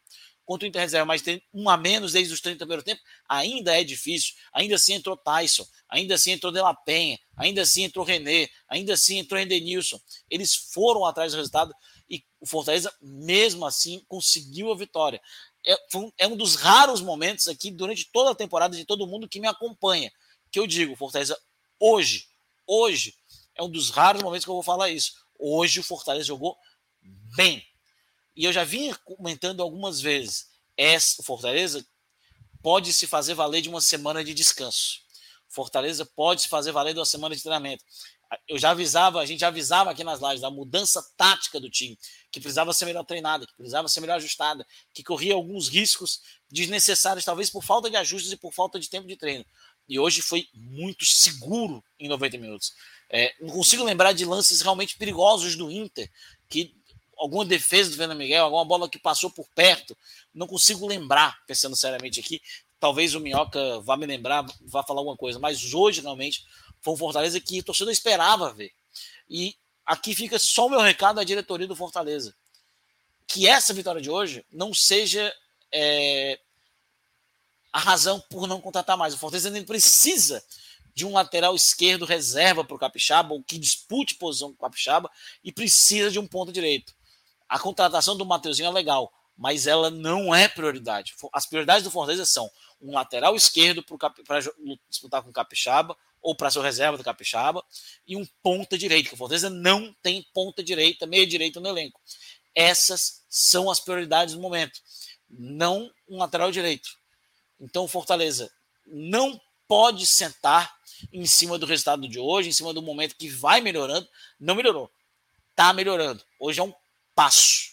contra 0.44 0.64
o 0.64 0.68
Inter 0.68 0.80
reserva, 0.80 1.04
mas 1.04 1.22
tem 1.22 1.42
um 1.52 1.68
a 1.68 1.76
menos 1.76 2.12
desde 2.12 2.32
os 2.32 2.40
30 2.40 2.58
do 2.58 2.58
primeiro 2.60 2.84
tempo, 2.84 3.00
ainda 3.28 3.76
é 3.76 3.82
difícil. 3.82 4.36
Ainda 4.52 4.76
assim 4.76 4.92
entrou 4.92 5.16
Tyson, 5.16 5.66
ainda 5.88 6.14
assim 6.14 6.30
entrou 6.30 6.52
De 6.52 6.60
La 6.60 6.72
Penha, 6.72 7.18
ainda 7.36 7.62
assim 7.62 7.82
entrou 7.82 8.04
René, 8.04 8.48
ainda 8.68 8.94
assim 8.94 9.18
entrou 9.18 9.40
Endenilson. 9.40 10.00
Eles 10.30 10.54
foram 10.54 11.04
atrás 11.04 11.32
do 11.32 11.38
resultado 11.38 11.74
e 12.08 12.24
o 12.40 12.46
Fortaleza, 12.46 12.94
mesmo 13.02 13.66
assim, 13.66 14.04
conseguiu 14.06 14.70
a 14.70 14.76
vitória. 14.76 15.20
É, 15.66 15.76
um, 15.96 16.12
é 16.16 16.28
um 16.28 16.36
dos 16.36 16.54
raros 16.54 17.00
momentos 17.00 17.48
aqui 17.48 17.72
durante 17.72 18.08
toda 18.12 18.30
a 18.30 18.36
temporada 18.36 18.76
de 18.76 18.84
todo 18.84 19.06
mundo 19.06 19.28
que 19.28 19.40
me 19.40 19.48
acompanha. 19.48 20.12
Que 20.50 20.60
eu 20.60 20.66
digo, 20.66 20.94
Fortaleza, 20.94 21.36
hoje, 21.78 22.28
hoje, 22.66 23.19
é 23.60 23.62
um 23.62 23.70
dos 23.70 23.90
raros 23.90 24.22
momentos 24.22 24.44
que 24.44 24.50
eu 24.50 24.54
vou 24.54 24.62
falar 24.62 24.88
isso. 24.88 25.12
Hoje 25.38 25.80
o 25.80 25.84
Fortaleza 25.84 26.24
jogou 26.24 26.56
bem 27.36 27.62
e 28.34 28.44
eu 28.44 28.52
já 28.52 28.64
vinha 28.64 28.94
comentando 29.04 29.62
algumas 29.62 30.00
vezes, 30.00 30.48
essa 30.76 31.22
Fortaleza 31.22 31.86
pode 32.62 32.92
se 32.92 33.06
fazer 33.06 33.34
valer 33.34 33.60
de 33.60 33.68
uma 33.68 33.82
semana 33.82 34.24
de 34.24 34.32
descanso. 34.32 35.00
Fortaleza 35.46 36.06
pode 36.06 36.42
se 36.42 36.48
fazer 36.48 36.72
valer 36.72 36.94
de 36.94 37.00
uma 37.00 37.06
semana 37.06 37.36
de 37.36 37.42
treinamento. 37.42 37.84
Eu 38.48 38.56
já 38.56 38.70
avisava, 38.70 39.20
a 39.20 39.26
gente 39.26 39.40
já 39.40 39.48
avisava 39.48 39.90
aqui 39.90 40.04
nas 40.04 40.20
lives 40.20 40.40
da 40.40 40.50
mudança 40.50 41.02
tática 41.16 41.60
do 41.60 41.68
time, 41.68 41.98
que 42.30 42.40
precisava 42.40 42.72
ser 42.72 42.86
melhor 42.86 43.04
treinada, 43.04 43.46
que 43.46 43.54
precisava 43.56 43.88
ser 43.88 44.00
melhor 44.00 44.14
ajustada, 44.14 44.64
que 44.94 45.02
corria 45.02 45.34
alguns 45.34 45.68
riscos 45.68 46.22
desnecessários, 46.48 47.24
talvez 47.24 47.50
por 47.50 47.62
falta 47.64 47.90
de 47.90 47.96
ajustes 47.96 48.32
e 48.32 48.36
por 48.36 48.52
falta 48.52 48.78
de 48.78 48.88
tempo 48.88 49.08
de 49.08 49.16
treino. 49.16 49.44
E 49.88 49.98
hoje 49.98 50.22
foi 50.22 50.46
muito 50.54 51.04
seguro 51.04 51.84
em 51.98 52.08
90 52.08 52.38
minutos. 52.38 52.72
É, 53.10 53.34
não 53.40 53.50
consigo 53.50 53.82
lembrar 53.82 54.12
de 54.12 54.24
lances 54.24 54.60
realmente 54.60 54.96
perigosos 54.96 55.56
do 55.56 55.70
Inter, 55.70 56.08
que 56.48 56.74
alguma 57.18 57.44
defesa 57.44 57.90
do 57.90 57.96
Fernando 57.96 58.18
Miguel, 58.18 58.44
alguma 58.44 58.64
bola 58.64 58.88
que 58.88 58.98
passou 58.98 59.30
por 59.30 59.46
perto, 59.54 59.96
não 60.32 60.46
consigo 60.46 60.86
lembrar, 60.86 61.44
pensando 61.46 61.76
seriamente 61.76 62.20
aqui. 62.20 62.40
Talvez 62.78 63.14
o 63.14 63.20
Minhoca 63.20 63.80
vá 63.80 63.96
me 63.96 64.06
lembrar, 64.06 64.46
vá 64.62 64.82
falar 64.82 65.00
alguma 65.00 65.16
coisa, 65.16 65.38
mas 65.38 65.74
hoje 65.74 66.00
realmente 66.00 66.44
foi 66.80 66.94
um 66.94 66.96
Fortaleza 66.96 67.38
que 67.40 67.58
o 67.58 67.62
torcedor 67.64 67.92
esperava 67.92 68.54
ver. 68.54 68.72
E 69.28 69.54
aqui 69.84 70.14
fica 70.14 70.38
só 70.38 70.66
o 70.66 70.70
meu 70.70 70.80
recado 70.80 71.20
à 71.20 71.24
diretoria 71.24 71.66
do 71.66 71.76
Fortaleza. 71.76 72.34
Que 73.26 73.46
essa 73.46 73.74
vitória 73.74 74.00
de 74.00 74.08
hoje 74.08 74.44
não 74.50 74.72
seja 74.72 75.32
é, 75.72 76.40
a 77.72 77.78
razão 77.78 78.18
por 78.30 78.46
não 78.46 78.60
contratar 78.60 78.96
mais. 78.96 79.12
O 79.12 79.18
Fortaleza 79.18 79.48
ainda 79.48 79.62
precisa 79.66 80.42
de 80.94 81.06
um 81.06 81.12
lateral 81.12 81.54
esquerdo 81.54 82.04
reserva 82.04 82.64
para 82.64 82.74
o 82.74 82.78
Capixaba, 82.78 83.34
ou 83.34 83.42
que 83.42 83.58
dispute 83.58 84.16
posição 84.16 84.48
com 84.48 84.56
o 84.56 84.60
Capixaba, 84.60 85.10
e 85.42 85.52
precisa 85.52 86.10
de 86.10 86.18
um 86.18 86.26
ponto 86.26 86.52
direito. 86.52 86.94
A 87.48 87.58
contratação 87.58 88.16
do 88.16 88.24
Mateuzinho 88.24 88.68
é 88.68 88.72
legal, 88.72 89.12
mas 89.36 89.66
ela 89.66 89.90
não 89.90 90.34
é 90.34 90.48
prioridade. 90.48 91.14
As 91.32 91.46
prioridades 91.46 91.82
do 91.84 91.90
Fortaleza 91.90 92.26
são 92.26 92.50
um 92.80 92.94
lateral 92.94 93.34
esquerdo 93.36 93.82
para 93.82 94.40
disputar 94.88 95.22
com 95.22 95.30
o 95.30 95.32
Capixaba, 95.32 95.96
ou 96.22 96.34
para 96.34 96.50
ser 96.50 96.60
reserva 96.60 96.98
do 96.98 97.04
Capixaba, 97.04 97.64
e 98.06 98.16
um 98.16 98.26
ponta 98.42 98.76
direito, 98.76 99.08
que 99.08 99.14
o 99.14 99.16
Fortaleza 99.16 99.48
não 99.48 99.94
tem 100.02 100.22
ponta 100.34 100.62
direita, 100.62 101.06
meia 101.06 101.26
direita 101.26 101.60
no 101.60 101.68
elenco. 101.68 102.00
Essas 102.54 103.24
são 103.28 103.70
as 103.70 103.80
prioridades 103.80 104.34
do 104.34 104.40
momento, 104.40 104.80
não 105.28 105.90
um 106.08 106.18
lateral 106.18 106.50
direito. 106.50 106.90
Então 107.58 107.84
o 107.84 107.88
Fortaleza 107.88 108.50
não 108.86 109.40
pode 109.66 110.06
sentar 110.06 110.79
em 111.12 111.26
cima 111.26 111.58
do 111.58 111.66
resultado 111.66 112.08
de 112.08 112.18
hoje, 112.18 112.48
em 112.48 112.52
cima 112.52 112.72
do 112.72 112.82
momento 112.82 113.16
que 113.16 113.28
vai 113.28 113.60
melhorando. 113.60 114.08
Não 114.38 114.54
melhorou. 114.54 114.90
Está 115.50 115.72
melhorando. 115.72 116.24
Hoje 116.38 116.60
é 116.60 116.62
um 116.62 116.72
passo. 117.14 117.70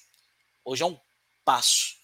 Hoje 0.64 0.84
é 0.84 0.86
um 0.86 1.00
passo. 1.44 1.98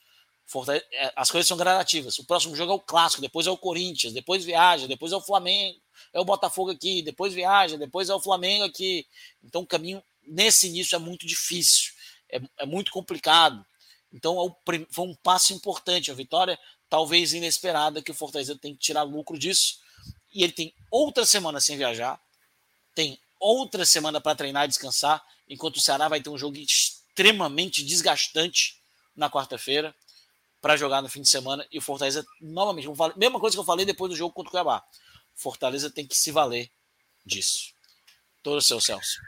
É, 0.92 1.12
as 1.16 1.32
coisas 1.32 1.48
são 1.48 1.58
gradativas. 1.58 2.20
O 2.20 2.26
próximo 2.26 2.56
jogo 2.56 2.72
é 2.72 2.76
o 2.76 2.80
clássico, 2.80 3.22
depois 3.22 3.48
é 3.48 3.52
o 3.52 3.58
Corinthians, 3.58 4.14
depois 4.14 4.46
viaja, 4.46 4.88
depois 4.88 5.12
é 5.12 5.16
o 5.16 5.22
Flamengo, 5.22 5.80
é 6.14 6.20
o 6.20 6.26
Botafogo 6.26 6.70
aqui, 6.70 7.02
depois 7.02 7.34
viaja, 7.34 7.78
depois 7.78 8.10
é 8.10 8.14
o 8.14 8.20
Flamengo 8.20 8.64
aqui. 8.64 9.08
Então 9.44 9.62
o 9.62 9.66
caminho 9.66 10.04
nesse 10.26 10.68
início 10.68 10.96
é 10.96 11.00
muito 11.00 11.26
difícil, 11.26 11.92
é, 12.30 12.40
é 12.60 12.66
muito 12.66 12.92
complicado. 12.92 13.66
Então 14.12 14.46
é 14.46 14.86
foi 14.92 15.06
um 15.06 15.16
passo 15.16 15.54
importante. 15.54 16.12
A 16.12 16.14
vitória, 16.14 16.60
talvez 16.88 17.34
inesperada, 17.34 18.02
que 18.02 18.12
o 18.12 18.16
Fortaleza 18.16 18.56
tem 18.56 18.74
que 18.74 18.80
tirar 18.80 19.04
lucro 19.04 19.38
disso. 19.38 19.80
E 20.34 20.44
ele 20.44 20.54
tem 20.54 20.74
outra 20.90 21.26
semana 21.26 21.60
sem 21.60 21.78
viajar, 21.78 22.20
tem 22.96 23.20
outra 23.40 23.86
semana 23.86 24.20
para 24.20 24.36
treinar 24.36 24.66
e 24.66 24.68
descansar, 24.70 25.24
enquanto 25.50 25.78
o 25.78 25.82
Ceará 25.82 26.08
vai 26.08 26.22
ter 26.22 26.30
um 26.30 26.38
jogo 26.38 26.58
extremamente 26.58 27.84
desgastante 27.84 28.82
na 29.16 29.30
quarta-feira 29.30 29.94
para 30.62 30.78
jogar 30.78 31.02
no 31.02 31.10
fim 31.10 31.22
de 31.22 31.30
semana. 31.30 31.66
E 31.72 31.78
o 31.78 31.82
Fortaleza, 31.82 32.26
novamente, 32.42 32.88
mesma 33.18 33.40
coisa 33.40 33.56
que 33.56 33.60
eu 33.60 33.66
falei 33.66 33.86
depois 33.86 34.10
do 34.10 34.16
jogo 34.16 34.34
contra 34.34 34.50
o 34.50 34.52
Cuiabá. 34.52 34.84
Fortaleza 35.36 35.90
tem 35.90 36.08
que 36.08 36.18
se 36.18 36.32
valer 36.32 36.70
disso. 37.26 37.74
Todo 38.42 38.58
o 38.58 38.62
seu 38.62 38.80
Celso. 38.80 39.20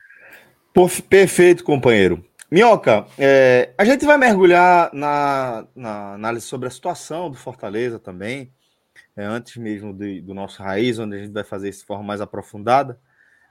Perfeito, 1.09 1.63
companheiro. 1.63 2.23
Minhoca, 2.49 3.07
é, 3.17 3.73
a 3.77 3.83
gente 3.83 4.05
vai 4.05 4.17
mergulhar 4.17 4.89
na, 4.93 5.67
na, 5.75 6.13
análise 6.13 6.45
sobre 6.45 6.67
a 6.67 6.71
situação 6.71 7.29
do 7.29 7.37
Fortaleza 7.37 7.97
também, 7.97 8.53
é, 9.15 9.23
antes 9.23 9.55
mesmo 9.57 9.93
do, 9.93 10.21
do, 10.21 10.33
nosso 10.33 10.61
raiz, 10.61 10.99
onde 10.99 11.15
a 11.15 11.19
gente 11.19 11.31
vai 11.31 11.43
fazer 11.43 11.69
isso 11.69 11.79
de 11.79 11.85
forma 11.85 12.03
mais 12.03 12.21
aprofundada. 12.21 12.99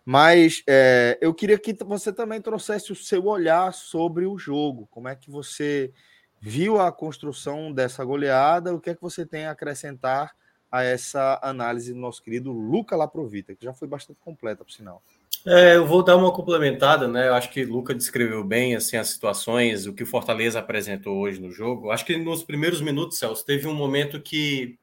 Mas 0.05 0.63
é, 0.67 1.19
eu 1.21 1.33
queria 1.33 1.59
que 1.59 1.75
você 1.83 2.13
também 2.13 2.41
trouxesse 2.41 2.93
o 2.93 2.97
seu 2.97 3.25
olhar 3.25 3.73
sobre 3.73 4.27
o 4.27 4.37
jogo. 4.37 4.87
Como 4.91 5.09
é 5.09 5.17
que 5.17 5.31
você 5.31 5.93
viu 6.41 6.79
a 6.79 6.93
construção 6.93 7.73
dessa 7.73 8.05
goleada? 8.05 8.75
O 8.75 8.81
que 8.81 8.91
é 8.91 8.95
que 8.95 9.01
você 9.01 9.25
tem 9.25 9.47
a 9.47 9.53
acrescentar 9.53 10.35
a 10.71 10.83
essa 10.83 11.39
análise 11.43 11.95
do 11.95 12.01
nosso 12.01 12.23
querido 12.23 12.53
Luca 12.53 12.97
Laprovita, 12.97 13.55
que 13.55 13.65
já 13.65 13.73
foi 13.73 13.89
bastante 13.89 14.19
completa, 14.21 14.65
por 14.65 14.73
sinal? 14.73 15.03
É, 15.47 15.77
eu 15.77 15.87
vou 15.87 16.03
dar 16.03 16.17
uma 16.17 16.33
complementada, 16.33 17.07
né? 17.07 17.29
Eu 17.29 17.35
acho 17.35 17.51
que 17.51 17.65
Luca 17.65 17.95
descreveu 17.95 18.43
bem 18.43 18.75
assim 18.75 18.97
as 18.97 19.09
situações, 19.09 19.87
o 19.87 19.93
que 19.93 20.03
o 20.03 20.07
Fortaleza 20.07 20.59
apresentou 20.59 21.19
hoje 21.19 21.41
no 21.41 21.51
jogo. 21.51 21.91
Acho 21.91 22.05
que 22.05 22.17
nos 22.17 22.43
primeiros 22.43 22.81
minutos, 22.81 23.19
Celso, 23.19 23.45
teve 23.45 23.67
um 23.69 23.75
momento 23.75 24.21
que 24.21 24.79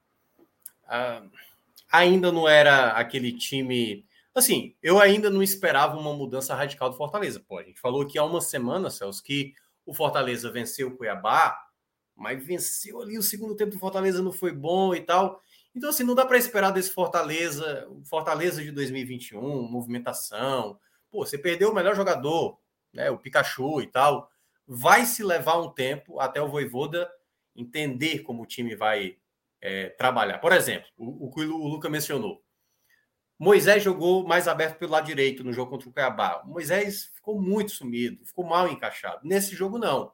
ah, 0.92 1.24
ainda 1.92 2.32
não 2.32 2.48
era 2.48 2.92
aquele 2.92 3.32
time 3.32 4.06
Assim, 4.34 4.74
eu 4.82 4.98
ainda 5.00 5.30
não 5.30 5.44
esperava 5.44 5.98
uma 5.98 6.14
mudança 6.14 6.56
radical 6.56 6.90
do 6.90 6.96
Fortaleza. 6.96 7.40
Pô, 7.40 7.58
a 7.58 7.64
gente 7.64 7.82
falou 7.82 8.08
que 8.08 8.18
há 8.18 8.24
uma 8.24 8.40
semana, 8.40 8.90
Celso, 8.90 9.22
que 9.22 9.54
o 9.86 9.94
Fortaleza 9.94 10.50
venceu 10.50 10.88
o 10.88 10.96
Cuiabá, 10.96 11.58
mas 12.16 12.44
venceu 12.46 13.02
ali 13.02 13.18
o 13.18 13.24
segundo 13.24 13.56
tempo 13.56 13.72
do 13.72 13.80
Fortaleza 13.80 14.22
não 14.22 14.32
foi 14.32 14.54
bom 14.54 14.96
e 14.96 15.02
tal. 15.02 15.42
Então, 15.76 15.90
assim, 15.90 16.04
não 16.04 16.16
dá 16.16 16.26
para 16.26 16.38
esperar 16.38 16.72
desse 16.72 16.92
Fortaleza, 16.92 17.90
Fortaleza 18.06 18.64
de 18.64 18.72
2021, 18.72 19.64
movimentação. 19.64 20.80
Pô, 21.10 21.26
você 21.26 21.38
perdeu 21.38 21.72
o 21.72 21.76
melhor 21.76 21.96
jogador, 21.96 22.58
né, 22.94 23.10
o 23.10 23.18
Pikachu 23.18 23.82
e 23.82 23.88
tal. 23.88 24.30
Vai 24.66 25.06
se 25.06 25.24
levar 25.24 25.60
um 25.60 25.70
tempo 25.70 26.22
até 26.22 26.42
o 26.42 26.48
Voivoda 26.48 27.12
entender 27.54 28.20
como 28.20 28.44
o 28.44 28.46
time 28.46 28.76
vai 28.76 29.18
é, 29.62 29.90
trabalhar. 29.90 30.40
Por 30.40 30.52
exemplo, 30.52 30.90
o, 30.98 31.28
o 31.28 31.32
que 31.32 31.42
o 31.42 31.68
Luca 31.68 31.90
mencionou. 31.90 32.42
Moisés 33.38 33.82
jogou 33.82 34.24
mais 34.28 34.48
aberto 34.48 34.78
pelo 34.78 34.92
lado 34.92 35.08
direito 35.08 35.44
no 35.44 35.52
jogo 35.52 35.72
contra 35.72 35.90
o 35.90 35.92
Cuiabá. 35.92 36.44
O 36.46 36.50
Moisés 36.50 37.12
ficou 37.16 37.42
muito 37.42 37.72
sumido, 37.72 38.24
ficou 38.26 38.46
mal 38.46 38.68
encaixado. 38.68 39.20
Nesse 39.24 39.56
jogo, 39.56 39.80
não. 39.80 40.12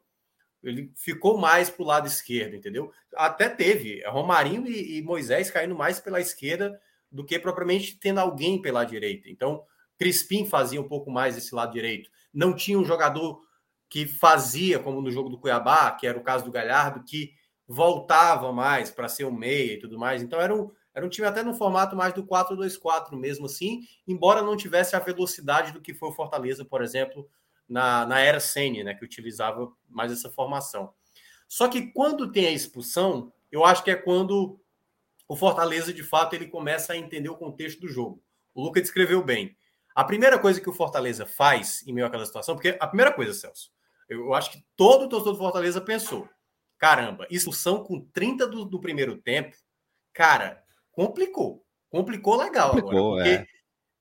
Ele 0.64 0.92
ficou 0.96 1.38
mais 1.38 1.70
para 1.70 1.84
o 1.84 1.86
lado 1.86 2.08
esquerdo, 2.08 2.56
entendeu? 2.56 2.92
Até 3.16 3.50
teve 3.50 4.02
Romarinho 4.08 4.66
e, 4.66 4.98
e, 4.98 5.02
Moisés 5.02 5.52
caindo 5.52 5.76
mais 5.76 6.00
pela 6.00 6.22
esquerda 6.22 6.80
do 7.12 7.24
que 7.24 7.38
propriamente 7.38 7.98
tendo 8.00 8.20
alguém 8.20 8.62
pela 8.62 8.84
direita. 8.84 9.30
Então, 9.30 9.64
Crispim 9.98 10.46
fazia 10.46 10.82
um 10.82 10.88
pouco 10.88 11.12
mais 11.12 11.38
esse 11.38 11.54
lado 11.54 11.74
direito. 11.74 12.10
Não 12.34 12.56
tinha 12.56 12.80
um 12.80 12.86
jogador 12.86 13.42
que 13.90 14.06
fazia, 14.06 14.80
como 14.80 15.02
no 15.02 15.12
jogo 15.12 15.30
do 15.30 15.38
Cuiabá, 15.38 15.92
que 15.92 16.08
era 16.08 16.18
o 16.18 16.24
caso 16.24 16.46
do 16.46 16.52
Galhardo, 16.52 17.04
que 17.04 17.34
voltava 17.68 18.52
mais 18.54 18.90
para 18.90 19.10
ser 19.10 19.26
o 19.26 19.32
meia 19.32 19.74
e 19.74 19.80
tudo 19.80 20.00
mais. 20.00 20.22
Então, 20.22 20.40
era 20.40 20.56
um, 20.56 20.72
era 20.94 21.06
um 21.06 21.10
time 21.10 21.28
até 21.28 21.44
no 21.44 21.54
formato 21.54 21.96
mais 21.96 22.14
do 22.14 22.24
4-2-4 22.24 23.16
mesmo 23.18 23.46
assim, 23.46 23.82
embora 24.08 24.42
não 24.42 24.56
tivesse 24.56 24.96
a 24.96 25.00
velocidade 25.00 25.72
do 25.72 25.82
que 25.82 25.94
foi 25.94 26.10
o 26.10 26.14
Fortaleza, 26.14 26.64
por 26.64 26.82
exemplo, 26.82 27.30
na, 27.68 28.06
na 28.06 28.20
era 28.20 28.40
Sene, 28.40 28.84
né, 28.84 28.94
que 28.94 29.04
utilizava 29.04 29.72
mais 29.90 30.12
essa 30.12 30.30
formação. 30.30 30.94
Só 31.48 31.68
que 31.68 31.92
quando 31.92 32.32
tem 32.32 32.48
a 32.48 32.52
expulsão, 32.52 33.32
eu 33.52 33.66
acho 33.66 33.84
que 33.84 33.92
é 33.92 33.96
quando 33.96 34.60
o 35.28 35.36
Fortaleza, 35.36 35.94
de 35.94 36.04
fato, 36.04 36.34
ele 36.34 36.48
começa 36.48 36.94
a 36.94 36.98
entender 36.98 37.30
o 37.30 37.38
contexto 37.38 37.82
do 37.82 37.88
jogo. 37.88 38.24
O 38.56 38.64
Lucas 38.64 38.84
descreveu 38.84 39.24
bem. 39.24 39.56
A 39.94 40.04
primeira 40.04 40.40
coisa 40.40 40.62
que 40.62 40.70
o 40.70 40.74
Fortaleza 40.74 41.26
faz 41.26 41.86
em 41.86 41.92
meio 41.92 42.08
àquela 42.08 42.26
situação, 42.26 42.56
porque 42.56 42.78
a 42.80 42.88
primeira 42.88 43.12
coisa, 43.12 43.34
Celso, 43.34 43.72
eu 44.08 44.34
acho 44.34 44.52
que 44.52 44.64
todo 44.76 45.06
o 45.06 45.10
torcedor 45.10 45.34
do 45.34 45.40
Fortaleza 45.40 45.82
pensou: 45.82 46.30
caramba, 46.78 47.28
expulsão 47.30 47.84
com 47.84 48.00
30 48.00 48.48
do, 48.48 48.66
do 48.66 48.80
primeiro 48.80 49.18
tempo, 49.18 49.56
cara, 50.14 50.64
complicou. 50.92 51.66
Complicou 51.90 52.36
legal 52.36 52.72
complicou, 52.72 53.20
agora. 53.20 53.24
Porque 53.24 53.30
é. 53.30 53.48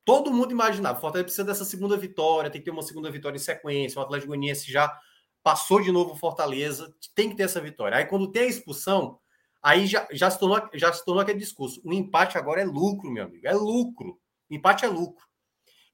todo 0.04 0.32
mundo 0.32 0.50
imaginava, 0.50 0.98
o 0.98 1.00
Fortaleza 1.00 1.24
precisa 1.24 1.44
dessa 1.44 1.64
segunda 1.64 1.96
vitória, 1.96 2.50
tem 2.50 2.60
que 2.60 2.64
ter 2.64 2.70
uma 2.70 2.82
segunda 2.82 3.10
vitória 3.10 3.36
em 3.36 3.40
sequência. 3.40 3.98
O 3.98 4.02
Atlético 4.02 4.28
Goianiense 4.28 4.70
já 4.70 4.98
passou 5.42 5.80
de 5.80 5.92
novo 5.92 6.12
o 6.12 6.16
Fortaleza, 6.16 6.92
tem 7.14 7.30
que 7.30 7.36
ter 7.36 7.44
essa 7.44 7.60
vitória. 7.60 7.98
Aí 7.98 8.06
quando 8.06 8.32
tem 8.32 8.42
a 8.42 8.46
expulsão, 8.46 9.20
aí 9.62 9.86
já, 9.86 10.06
já, 10.10 10.28
se, 10.28 10.38
tornou, 10.38 10.68
já 10.74 10.92
se 10.92 11.04
tornou 11.04 11.22
aquele 11.22 11.38
discurso. 11.38 11.80
O 11.84 11.92
empate 11.92 12.36
agora 12.36 12.60
é 12.60 12.64
lucro, 12.64 13.10
meu 13.10 13.24
amigo. 13.24 13.46
É 13.46 13.52
lucro. 13.52 14.18
O 14.50 14.54
empate 14.54 14.84
é 14.84 14.88
lucro. 14.88 15.24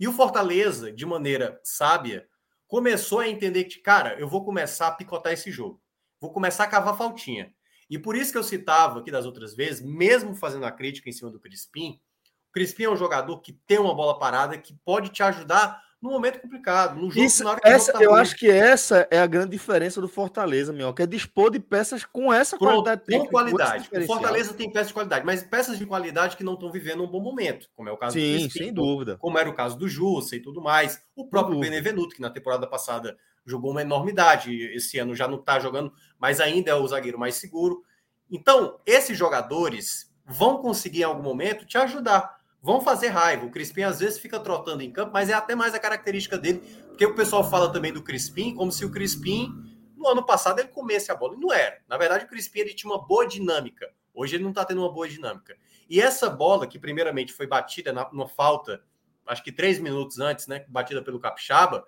E 0.00 0.08
o 0.08 0.12
Fortaleza, 0.12 0.90
de 0.90 1.04
maneira 1.04 1.60
sábia, 1.62 2.26
começou 2.66 3.18
a 3.18 3.28
entender 3.28 3.64
que, 3.64 3.80
cara, 3.80 4.18
eu 4.18 4.26
vou 4.26 4.42
começar 4.42 4.88
a 4.88 4.92
picotar 4.92 5.34
esse 5.34 5.50
jogo. 5.50 5.81
Vou 6.22 6.32
começar 6.32 6.62
a 6.62 6.68
cavar 6.68 6.96
faltinha. 6.96 7.52
E 7.90 7.98
por 7.98 8.14
isso 8.14 8.30
que 8.30 8.38
eu 8.38 8.44
citava 8.44 9.00
aqui 9.00 9.10
das 9.10 9.26
outras 9.26 9.56
vezes, 9.56 9.82
mesmo 9.82 10.36
fazendo 10.36 10.64
a 10.64 10.70
crítica 10.70 11.10
em 11.10 11.12
cima 11.12 11.32
do 11.32 11.40
Crispim, 11.40 12.00
o 12.48 12.52
Crispim 12.52 12.84
é 12.84 12.90
um 12.90 12.96
jogador 12.96 13.40
que 13.40 13.52
tem 13.66 13.80
uma 13.80 13.92
bola 13.92 14.16
parada 14.16 14.56
que 14.56 14.72
pode 14.84 15.08
te 15.08 15.20
ajudar 15.20 15.82
no 16.00 16.10
momento 16.10 16.40
complicado, 16.40 16.94
no 16.94 17.10
jogo, 17.10 17.26
Isso, 17.26 17.44
essa, 17.64 17.92
tá 17.92 18.02
Eu 18.02 18.14
acho 18.14 18.36
que 18.36 18.48
essa 18.48 19.06
é 19.10 19.18
a 19.18 19.26
grande 19.26 19.50
diferença 19.50 20.00
do 20.00 20.06
Fortaleza, 20.06 20.72
meu, 20.72 20.94
que 20.94 21.02
é 21.02 21.06
dispor 21.06 21.50
de 21.50 21.58
peças 21.58 22.04
com 22.04 22.32
essa 22.32 22.56
Pronto, 22.56 22.84
qualidade. 22.84 23.18
Com 23.18 23.26
qualidade. 23.26 23.90
O 23.92 24.06
Fortaleza 24.06 24.54
tem 24.54 24.70
peças 24.70 24.88
de 24.88 24.94
qualidade, 24.94 25.26
mas 25.26 25.42
peças 25.42 25.76
de 25.76 25.84
qualidade 25.84 26.36
que 26.36 26.44
não 26.44 26.54
estão 26.54 26.70
vivendo 26.70 27.02
um 27.02 27.08
bom 27.08 27.20
momento, 27.20 27.68
como 27.74 27.88
é 27.88 27.92
o 27.92 27.96
caso 27.96 28.14
Sim, 28.14 28.32
do 28.32 28.40
Crispim, 28.42 28.58
sem 28.58 28.72
dúvida. 28.72 29.16
Como 29.18 29.38
era 29.38 29.50
o 29.50 29.54
caso 29.54 29.76
do 29.76 29.88
Jussa 29.88 30.36
e 30.36 30.40
tudo 30.40 30.60
mais. 30.60 31.02
O 31.16 31.28
próprio 31.28 31.58
Benevenuto, 31.58 32.14
que 32.14 32.22
na 32.22 32.30
temporada 32.30 32.66
passada 32.66 33.16
jogou 33.44 33.70
uma 33.70 33.82
enormidade, 33.82 34.54
esse 34.74 34.98
ano 34.98 35.14
já 35.14 35.26
não 35.26 35.38
está 35.38 35.58
jogando, 35.58 35.92
mas 36.18 36.40
ainda 36.40 36.70
é 36.70 36.74
o 36.74 36.86
zagueiro 36.86 37.18
mais 37.18 37.36
seguro. 37.36 37.82
Então, 38.30 38.80
esses 38.86 39.16
jogadores 39.16 40.12
vão 40.24 40.58
conseguir 40.58 41.00
em 41.00 41.04
algum 41.04 41.22
momento 41.22 41.66
te 41.66 41.76
ajudar 41.78 42.42
vão 42.62 42.80
fazer 42.80 43.08
raiva. 43.08 43.44
O 43.44 43.50
Crispim 43.50 43.82
às 43.82 43.98
vezes 43.98 44.18
fica 44.20 44.38
trotando 44.38 44.82
em 44.82 44.92
campo, 44.92 45.10
mas 45.12 45.28
é 45.28 45.34
até 45.34 45.54
mais 45.54 45.74
a 45.74 45.80
característica 45.80 46.38
dele, 46.38 46.60
porque 46.86 47.04
o 47.04 47.14
pessoal 47.14 47.50
fala 47.50 47.72
também 47.72 47.92
do 47.92 48.02
Crispim 48.02 48.54
como 48.54 48.70
se 48.70 48.84
o 48.84 48.90
Crispim 48.90 49.52
no 49.96 50.06
ano 50.06 50.24
passado 50.24 50.60
ele 50.60 50.68
comesse 50.68 51.10
a 51.10 51.14
bola. 51.14 51.34
E 51.34 51.40
não 51.40 51.52
era. 51.52 51.80
Na 51.88 51.98
verdade, 51.98 52.24
o 52.24 52.28
Crispim 52.28 52.60
ele 52.60 52.74
tinha 52.74 52.92
uma 52.92 53.04
boa 53.04 53.26
dinâmica. 53.26 53.92
Hoje 54.14 54.36
ele 54.36 54.44
não 54.44 54.50
está 54.50 54.64
tendo 54.64 54.80
uma 54.80 54.92
boa 54.92 55.08
dinâmica. 55.08 55.56
E 55.88 56.00
essa 56.00 56.30
bola, 56.30 56.66
que 56.66 56.78
primeiramente 56.78 57.32
foi 57.32 57.46
batida 57.46 57.92
na, 57.92 58.08
numa 58.12 58.28
falta, 58.28 58.82
acho 59.26 59.42
que 59.42 59.50
três 59.50 59.80
minutos 59.80 60.20
antes, 60.20 60.46
né? 60.46 60.64
Batida 60.68 61.02
pelo 61.02 61.18
Capixaba, 61.18 61.84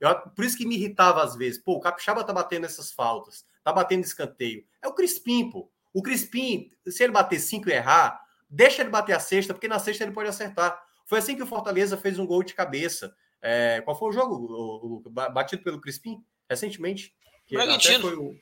eu, 0.00 0.14
por 0.30 0.44
isso 0.44 0.56
que 0.56 0.66
me 0.66 0.76
irritava 0.76 1.22
às 1.22 1.36
vezes. 1.36 1.60
Pô, 1.60 1.74
o 1.74 1.80
Capixaba 1.80 2.24
tá 2.24 2.32
batendo 2.32 2.66
essas 2.66 2.92
faltas, 2.92 3.44
tá 3.62 3.72
batendo 3.72 4.04
escanteio. 4.04 4.64
É 4.82 4.88
o 4.88 4.92
Crispim, 4.92 5.50
pô. 5.50 5.70
O 5.92 6.02
Crispim, 6.02 6.70
se 6.86 7.04
ele 7.04 7.12
bater 7.12 7.38
cinco 7.38 7.68
e 7.68 7.72
errar, 7.72 8.20
deixa 8.50 8.82
ele 8.82 8.90
bater 8.90 9.14
a 9.14 9.20
sexta, 9.20 9.54
porque 9.54 9.68
na 9.68 9.78
sexta 9.78 10.04
ele 10.04 10.12
pode 10.12 10.28
acertar. 10.28 10.82
Foi 11.06 11.18
assim 11.18 11.36
que 11.36 11.42
o 11.42 11.46
Fortaleza 11.46 11.96
fez 11.96 12.18
um 12.18 12.26
gol 12.26 12.42
de 12.42 12.54
cabeça. 12.54 13.14
É, 13.40 13.80
qual 13.82 13.98
foi 13.98 14.08
o 14.08 14.12
jogo? 14.12 14.34
O, 14.34 15.02
o, 15.06 15.10
batido 15.10 15.62
pelo 15.62 15.80
Crispim, 15.80 16.22
recentemente. 16.48 17.14
Bragantino. 17.50 18.22
O... 18.22 18.36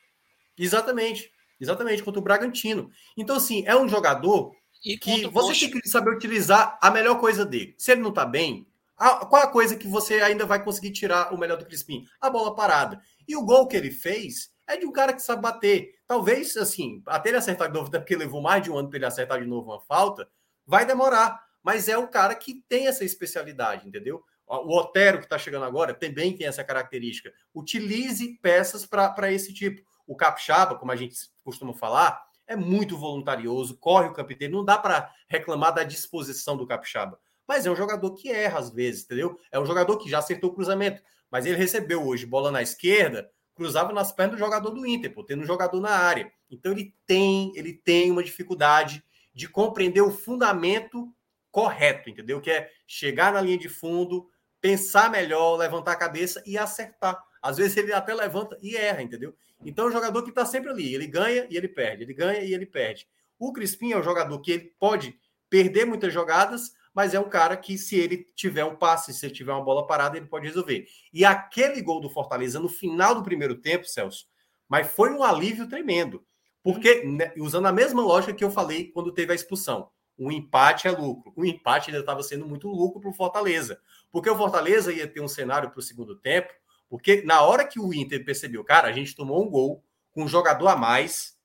Exatamente. 0.57 1.31
Exatamente, 1.61 2.03
contra 2.03 2.19
o 2.19 2.24
Bragantino. 2.24 2.91
Então, 3.16 3.37
assim, 3.37 3.62
é 3.66 3.77
um 3.77 3.89
jogador 3.89 4.53
e 4.85 4.99
que 4.99 5.29
você 5.29 5.69
tem 5.70 5.81
que 5.81 5.89
saber 5.89 6.11
utilizar 6.11 6.77
a 6.83 6.91
melhor 6.91 7.20
coisa 7.20 7.47
dele. 7.47 7.74
Se 7.79 7.93
ele 7.93 8.01
não 8.01 8.12
tá 8.12 8.27
bem, 8.27 8.66
a, 9.03 9.27
qual 9.27 9.43
a 9.43 9.49
coisa 9.49 9.74
que 9.74 9.89
você 9.89 10.20
ainda 10.20 10.47
vai 10.47 10.62
conseguir 10.62 10.93
tirar 10.93 11.35
o 11.35 11.37
melhor 11.37 11.59
do 11.59 11.66
Crispim? 11.66 12.05
A 12.20 12.31
bola 12.31 12.55
parada. 12.55 13.03
E 13.27 13.35
o 13.35 13.45
gol 13.45 13.66
que 13.66 13.77
ele 13.77 13.91
fez 13.91 14.53
é 14.65 14.77
de 14.77 14.87
um 14.87 14.93
cara 14.93 15.12
que 15.12 15.20
sabe 15.20 15.43
bater. 15.43 15.97
Talvez, 16.07 16.57
assim, 16.57 17.03
até 17.07 17.31
ele 17.31 17.39
acertar 17.39 17.66
de 17.66 17.74
novo, 17.74 17.89
até 17.89 17.99
porque 17.99 18.15
levou 18.15 18.41
mais 18.41 18.62
de 18.62 18.70
um 18.70 18.79
ano 18.79 18.89
para 18.89 18.99
ele 18.99 19.07
acertar 19.07 19.41
de 19.41 19.47
novo 19.47 19.73
uma 19.73 19.81
falta, 19.81 20.29
vai 20.65 20.87
demorar. 20.87 21.43
Mas 21.65 21.89
é 21.89 21.99
um 21.99 22.07
cara 22.07 22.33
que 22.37 22.62
tem 22.69 22.87
essa 22.87 23.05
especialidade, 23.05 23.89
entendeu? 23.89 24.23
O 24.47 24.79
Otero, 24.79 25.19
que 25.19 25.24
está 25.24 25.37
chegando 25.37 25.65
agora, 25.65 25.95
também 25.95 26.37
tem 26.37 26.47
essa 26.47 26.62
característica. 26.62 27.33
Utilize 27.53 28.39
peças 28.41 28.87
para 28.87 29.33
esse 29.33 29.53
tipo. 29.53 29.83
O 30.07 30.15
Capixaba, 30.15 30.77
como 30.77 30.93
a 30.93 30.97
gente 30.97 31.16
costuma 31.43 31.74
falar, 31.74 32.23
é 32.47 32.55
muito 32.55 32.97
voluntarioso, 32.97 33.77
corre 33.79 34.07
o 34.07 34.12
campo 34.12 34.33
inteiro. 34.33 34.55
Não 34.55 34.65
dá 34.65 34.79
para 34.79 35.11
reclamar 35.29 35.74
da 35.74 35.83
disposição 35.83 36.57
do 36.57 36.66
Capixaba. 36.69 37.19
Mas 37.47 37.66
é 37.66 37.70
um 37.70 37.77
jogador 37.77 38.14
que 38.14 38.31
erra 38.31 38.59
às 38.59 38.70
vezes, 38.70 39.05
entendeu? 39.05 39.39
É 39.51 39.59
um 39.59 39.66
jogador 39.66 39.97
que 39.98 40.09
já 40.09 40.19
acertou 40.19 40.51
o 40.51 40.55
cruzamento. 40.55 41.02
Mas 41.31 41.47
ele 41.47 41.56
recebeu 41.56 42.06
hoje 42.06 42.27
bola 42.27 42.51
na 42.51 42.62
esquerda, 42.62 43.31
cruzava 43.55 43.93
nas 43.93 44.12
pernas 44.12 44.36
do 44.36 44.39
jogador 44.39 44.70
do 44.70 44.86
Inter, 44.86 45.12
pô, 45.12 45.24
tendo 45.24 45.43
um 45.43 45.47
jogador 45.47 45.81
na 45.81 45.90
área. 45.90 46.31
Então 46.51 46.73
ele 46.73 46.94
tem, 47.06 47.52
ele 47.56 47.73
tem 47.73 48.10
uma 48.10 48.23
dificuldade 48.23 49.02
de 49.35 49.48
compreender 49.48 50.02
o 50.02 50.10
fundamento 50.10 51.12
correto, 51.51 52.10
entendeu? 52.10 52.40
Que 52.40 52.51
é 52.51 52.70
chegar 52.86 53.32
na 53.32 53.40
linha 53.40 53.59
de 53.59 53.69
fundo, 53.69 54.28
pensar 54.60 55.10
melhor, 55.10 55.56
levantar 55.56 55.93
a 55.93 55.97
cabeça 55.97 56.43
e 56.47 56.56
acertar. 56.56 57.23
Às 57.43 57.56
vezes 57.56 57.77
ele 57.77 57.93
até 57.93 58.14
levanta 58.14 58.59
e 58.62 58.77
erra, 58.77 59.02
entendeu? 59.02 59.35
Então 59.64 59.86
é 59.86 59.89
um 59.89 59.93
jogador 59.93 60.23
que 60.23 60.31
está 60.31 60.44
sempre 60.44 60.70
ali, 60.70 60.94
ele 60.94 61.06
ganha 61.06 61.47
e 61.51 61.56
ele 61.56 61.69
perde, 61.69 62.02
ele 62.05 62.14
ganha 62.14 62.40
e 62.40 62.52
ele 62.52 62.66
perde. 62.66 63.06
O 63.39 63.52
Crispim 63.52 63.93
é 63.93 63.98
um 63.98 64.02
jogador 64.02 64.39
que 64.40 64.52
ele 64.52 64.73
pode 64.78 65.19
perder 65.51 65.85
muitas 65.85 66.12
jogadas, 66.12 66.73
mas 66.94 67.14
é 67.14 67.20
um 67.20 67.28
cara 67.28 67.56
que, 67.56 67.78
se 67.78 67.97
ele 67.97 68.28
tiver 68.35 68.64
um 68.64 68.77
passe, 68.77 69.14
se 69.14 69.27
ele 69.27 69.35
tiver 69.35 69.52
uma 69.52 69.64
bola 69.64 69.86
parada, 69.86 70.16
ele 70.16 70.27
pode 70.27 70.47
resolver. 70.47 70.86
E 71.12 71.24
aquele 71.24 71.81
gol 71.81 72.01
do 72.01 72.10
Fortaleza 72.10 72.60
no 72.60 72.69
final 72.69 73.14
do 73.14 73.23
primeiro 73.23 73.55
tempo, 73.55 73.86
Celso, 73.86 74.27
mas 74.69 74.93
foi 74.93 75.10
um 75.10 75.23
alívio 75.23 75.69
tremendo. 75.69 76.24
Porque, 76.62 77.02
né, 77.05 77.32
usando 77.36 77.66
a 77.66 77.73
mesma 77.73 78.02
lógica 78.02 78.32
que 78.32 78.44
eu 78.44 78.51
falei 78.51 78.90
quando 78.93 79.12
teve 79.12 79.32
a 79.32 79.35
expulsão, 79.35 79.90
o 80.16 80.31
empate 80.31 80.86
é 80.86 80.90
lucro. 80.90 81.32
O 81.35 81.44
empate 81.44 81.90
ainda 81.90 82.01
estava 82.01 82.23
sendo 82.23 82.46
muito 82.46 82.69
lucro 82.69 83.01
para 83.01 83.11
o 83.11 83.14
Fortaleza. 83.14 83.80
Porque 84.11 84.30
o 84.30 84.37
Fortaleza 84.37 84.93
ia 84.93 85.09
ter 85.09 85.21
um 85.21 85.29
cenário 85.29 85.71
para 85.71 85.79
o 85.80 85.82
segundo 85.82 86.14
tempo, 86.14 86.53
porque 86.88 87.22
na 87.22 87.43
hora 87.43 87.66
que 87.66 87.80
o 87.80 87.93
Inter 87.93 88.24
percebeu, 88.24 88.62
cara, 88.62 88.88
a 88.88 88.93
gente 88.93 89.16
tomou 89.16 89.43
um 89.43 89.51
gol 89.51 89.82
com 90.12 90.24
um 90.24 90.29
jogador 90.29 90.69
a 90.69 90.77
mais, 90.77 91.37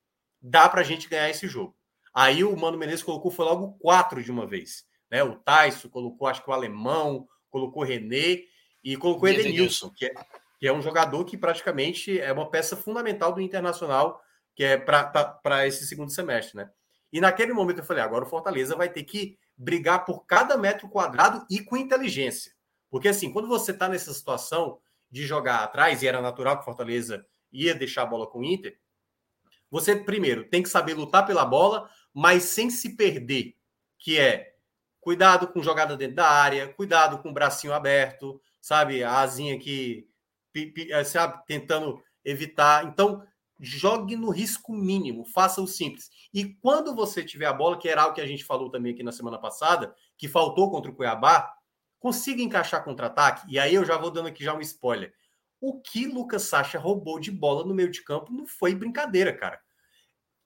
dá 0.41 0.67
para 0.67 0.81
a 0.81 0.83
gente 0.83 1.07
ganhar 1.07 1.29
esse 1.29 1.47
jogo. 1.47 1.75
Aí 2.13 2.43
o 2.43 2.55
Mano 2.55 2.77
Menezes 2.77 3.03
colocou, 3.03 3.31
foi 3.31 3.45
logo 3.45 3.73
quatro 3.79 4.21
de 4.21 4.31
uma 4.31 4.45
vez. 4.45 4.85
Né? 5.09 5.23
O 5.23 5.35
Tyson 5.35 5.89
colocou, 5.89 6.27
acho 6.27 6.43
que 6.43 6.49
o 6.49 6.53
alemão, 6.53 7.27
colocou 7.49 7.83
o 7.83 7.85
René 7.85 8.43
e 8.83 8.95
colocou 8.97 9.25
o 9.25 9.27
Edenilson, 9.27 9.89
que 9.89 10.05
é, 10.05 10.13
que 10.59 10.67
é 10.67 10.73
um 10.73 10.81
jogador 10.81 11.23
que 11.25 11.37
praticamente 11.37 12.19
é 12.19 12.31
uma 12.31 12.49
peça 12.49 12.75
fundamental 12.75 13.33
do 13.33 13.41
Internacional, 13.41 14.21
que 14.55 14.63
é 14.63 14.77
para 14.77 15.67
esse 15.67 15.85
segundo 15.85 16.11
semestre, 16.11 16.57
né? 16.57 16.69
E 17.11 17.21
naquele 17.21 17.53
momento 17.53 17.79
eu 17.79 17.85
falei, 17.85 18.03
agora 18.03 18.25
o 18.25 18.29
Fortaleza 18.29 18.75
vai 18.75 18.89
ter 18.89 19.03
que 19.03 19.37
brigar 19.55 20.03
por 20.03 20.25
cada 20.25 20.57
metro 20.57 20.89
quadrado 20.89 21.45
e 21.49 21.61
com 21.61 21.77
inteligência. 21.77 22.51
Porque 22.89 23.07
assim, 23.07 23.31
quando 23.31 23.47
você 23.47 23.71
está 23.71 23.87
nessa 23.87 24.13
situação 24.13 24.79
de 25.09 25.25
jogar 25.25 25.63
atrás, 25.63 26.01
e 26.01 26.07
era 26.07 26.21
natural 26.21 26.57
que 26.57 26.63
o 26.63 26.65
Fortaleza 26.65 27.25
ia 27.51 27.73
deixar 27.73 28.03
a 28.03 28.07
bola 28.07 28.27
com 28.27 28.39
o 28.39 28.43
Inter, 28.43 28.77
você 29.69 29.95
primeiro 29.95 30.49
tem 30.49 30.61
que 30.63 30.69
saber 30.69 30.93
lutar 30.93 31.25
pela 31.25 31.45
bola, 31.45 31.89
mas 32.13 32.43
sem 32.43 32.69
se 32.69 32.95
perder, 32.95 33.55
que 33.97 34.17
é 34.17 34.56
Cuidado 35.07 35.47
com 35.47 35.63
jogada 35.63 35.95
dentro 35.95 36.17
da 36.17 36.29
área, 36.29 36.67
cuidado 36.73 37.19
com 37.19 37.29
o 37.29 37.33
bracinho 37.33 37.71
aberto, 37.71 38.41
sabe? 38.59 39.05
A 39.05 39.21
asinha 39.21 39.57
que, 39.57 40.05
eh, 40.53 41.03
sabe, 41.05 41.45
tentando 41.47 42.03
evitar. 42.25 42.83
Então, 42.83 43.25
jogue 43.57 44.17
no 44.17 44.29
risco 44.29 44.73
mínimo, 44.73 45.23
faça 45.23 45.61
o 45.61 45.65
simples. 45.65 46.09
E 46.33 46.43
quando 46.55 46.93
você 46.93 47.23
tiver 47.23 47.45
a 47.45 47.53
bola, 47.53 47.79
que 47.79 47.87
era 47.87 48.01
algo 48.01 48.15
que 48.15 48.19
a 48.19 48.27
gente 48.27 48.43
falou 48.43 48.69
também 48.69 48.91
aqui 48.91 49.01
na 49.01 49.13
semana 49.13 49.39
passada, 49.39 49.95
que 50.17 50.27
faltou 50.27 50.69
contra 50.69 50.91
o 50.91 50.93
Cuiabá, 50.93 51.53
consiga 51.99 52.41
encaixar 52.41 52.83
contra-ataque. 52.83 53.49
E 53.49 53.57
aí 53.57 53.75
eu 53.75 53.85
já 53.85 53.95
vou 53.95 54.11
dando 54.11 54.27
aqui 54.27 54.43
já 54.43 54.53
um 54.53 54.59
spoiler. 54.59 55.13
O 55.61 55.79
que 55.79 56.05
Lucas 56.05 56.41
Sacha 56.41 56.77
roubou 56.77 57.17
de 57.17 57.31
bola 57.31 57.65
no 57.65 57.73
meio 57.73 57.89
de 57.89 58.03
campo 58.03 58.33
não 58.33 58.45
foi 58.45 58.75
brincadeira, 58.75 59.31
cara. 59.31 59.57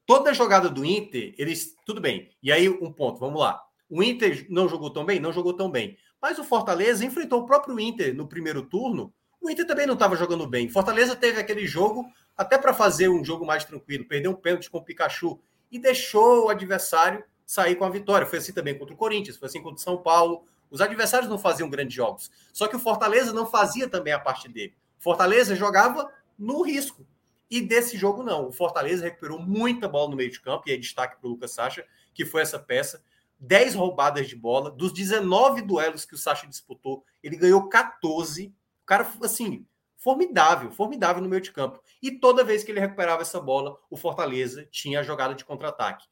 Toda 0.06 0.36
jogada 0.36 0.70
do 0.70 0.86
Inter, 0.86 1.34
eles. 1.36 1.76
Tudo 1.84 2.00
bem. 2.00 2.30
E 2.44 2.52
aí, 2.52 2.70
um 2.70 2.94
ponto, 2.94 3.20
vamos 3.20 3.42
lá. 3.42 3.60
O 3.92 4.02
Inter 4.02 4.48
não 4.50 4.70
jogou 4.70 4.90
tão 4.90 5.04
bem? 5.04 5.20
Não 5.20 5.34
jogou 5.34 5.54
tão 5.54 5.70
bem. 5.70 5.98
Mas 6.22 6.40
o 6.40 6.46
Fortaleza 6.46 7.04
enfrentou 7.04 7.42
o 7.42 7.46
próprio 7.46 7.78
Inter 7.78 8.16
no 8.16 8.26
primeiro 8.26 8.62
turno. 8.62 9.14
O 9.42 9.50
Inter 9.50 9.68
também 9.68 9.86
não 9.86 9.96
estava 9.96 10.16
jogando 10.16 10.48
bem. 10.48 10.70
Fortaleza 10.70 11.14
teve 11.14 11.42
aquele 11.42 11.68
jogo 11.68 12.06
até 12.38 12.58
para 12.58 12.74
fazer 12.74 13.10
um 13.10 13.22
jogo 13.22 13.46
mais 13.46 13.66
tranquilo. 13.66 14.06
Perdeu 14.06 14.32
um 14.32 14.36
pênalti 14.36 14.70
com 14.70 14.78
o 14.78 14.82
Pikachu 14.82 15.38
e 15.70 15.78
deixou 15.78 16.46
o 16.46 16.50
adversário 16.50 17.22
sair 17.46 17.76
com 17.76 17.84
a 17.84 17.90
vitória. 17.90 18.26
Foi 18.26 18.40
assim 18.40 18.54
também 18.54 18.78
contra 18.78 18.94
o 18.94 18.98
Corinthians, 18.98 19.36
foi 19.36 19.50
assim 19.50 19.62
contra 19.62 19.78
o 19.78 19.84
São 19.84 19.98
Paulo. 19.98 20.46
Os 20.70 20.80
adversários 20.80 21.30
não 21.30 21.38
faziam 21.38 21.70
grandes 21.70 21.94
jogos. 21.94 22.32
Só 22.54 22.70
que 22.70 22.78
o 22.78 22.80
Fortaleza 22.80 23.34
não 23.34 23.46
fazia 23.46 23.90
também 23.90 24.14
a 24.14 24.20
parte 24.20 24.48
dele. 24.48 24.74
Fortaleza 25.00 25.54
jogava 25.54 26.10
no 26.40 26.62
risco. 26.62 27.06
E 27.50 27.60
desse 27.60 27.98
jogo, 27.98 28.24
não. 28.24 28.48
O 28.48 28.52
Fortaleza 28.54 29.04
recuperou 29.04 29.38
muita 29.38 29.90
bola 29.90 30.12
no 30.12 30.16
meio 30.16 30.32
de 30.32 30.40
campo, 30.40 30.64
e 30.70 30.72
é 30.72 30.78
destaque 30.78 31.20
para 31.20 31.28
o 31.28 31.32
Lucas 31.32 31.52
Sacha, 31.52 31.86
que 32.14 32.24
foi 32.24 32.42
essa 32.42 32.58
peça. 32.58 33.04
10 33.42 33.74
roubadas 33.74 34.30
de 34.30 34.36
bola. 34.36 34.70
Dos 34.70 34.94
19 34.94 35.64
duelos 35.64 36.06
que 36.06 36.14
o 36.14 36.18
Sacha 36.18 36.48
disputou, 36.48 37.04
ele 37.24 37.36
ganhou 37.36 37.68
14. 37.68 38.48
O 38.48 38.86
cara, 38.86 39.12
assim, 39.24 39.66
formidável, 39.98 40.72
formidável 40.72 41.22
no 41.24 41.28
meio 41.28 41.42
de 41.42 41.52
campo. 41.52 41.82
E 42.02 42.12
toda 42.12 42.44
vez 42.44 42.64
que 42.64 42.72
ele 42.72 42.80
recuperava 42.80 43.24
essa 43.24 43.42
bola, 43.42 43.78
o 43.90 43.98
Fortaleza 43.98 44.68
tinha 44.72 45.00
a 45.00 45.04
jogada 45.04 45.34
de 45.34 45.44
contra-ataque. 45.44 46.06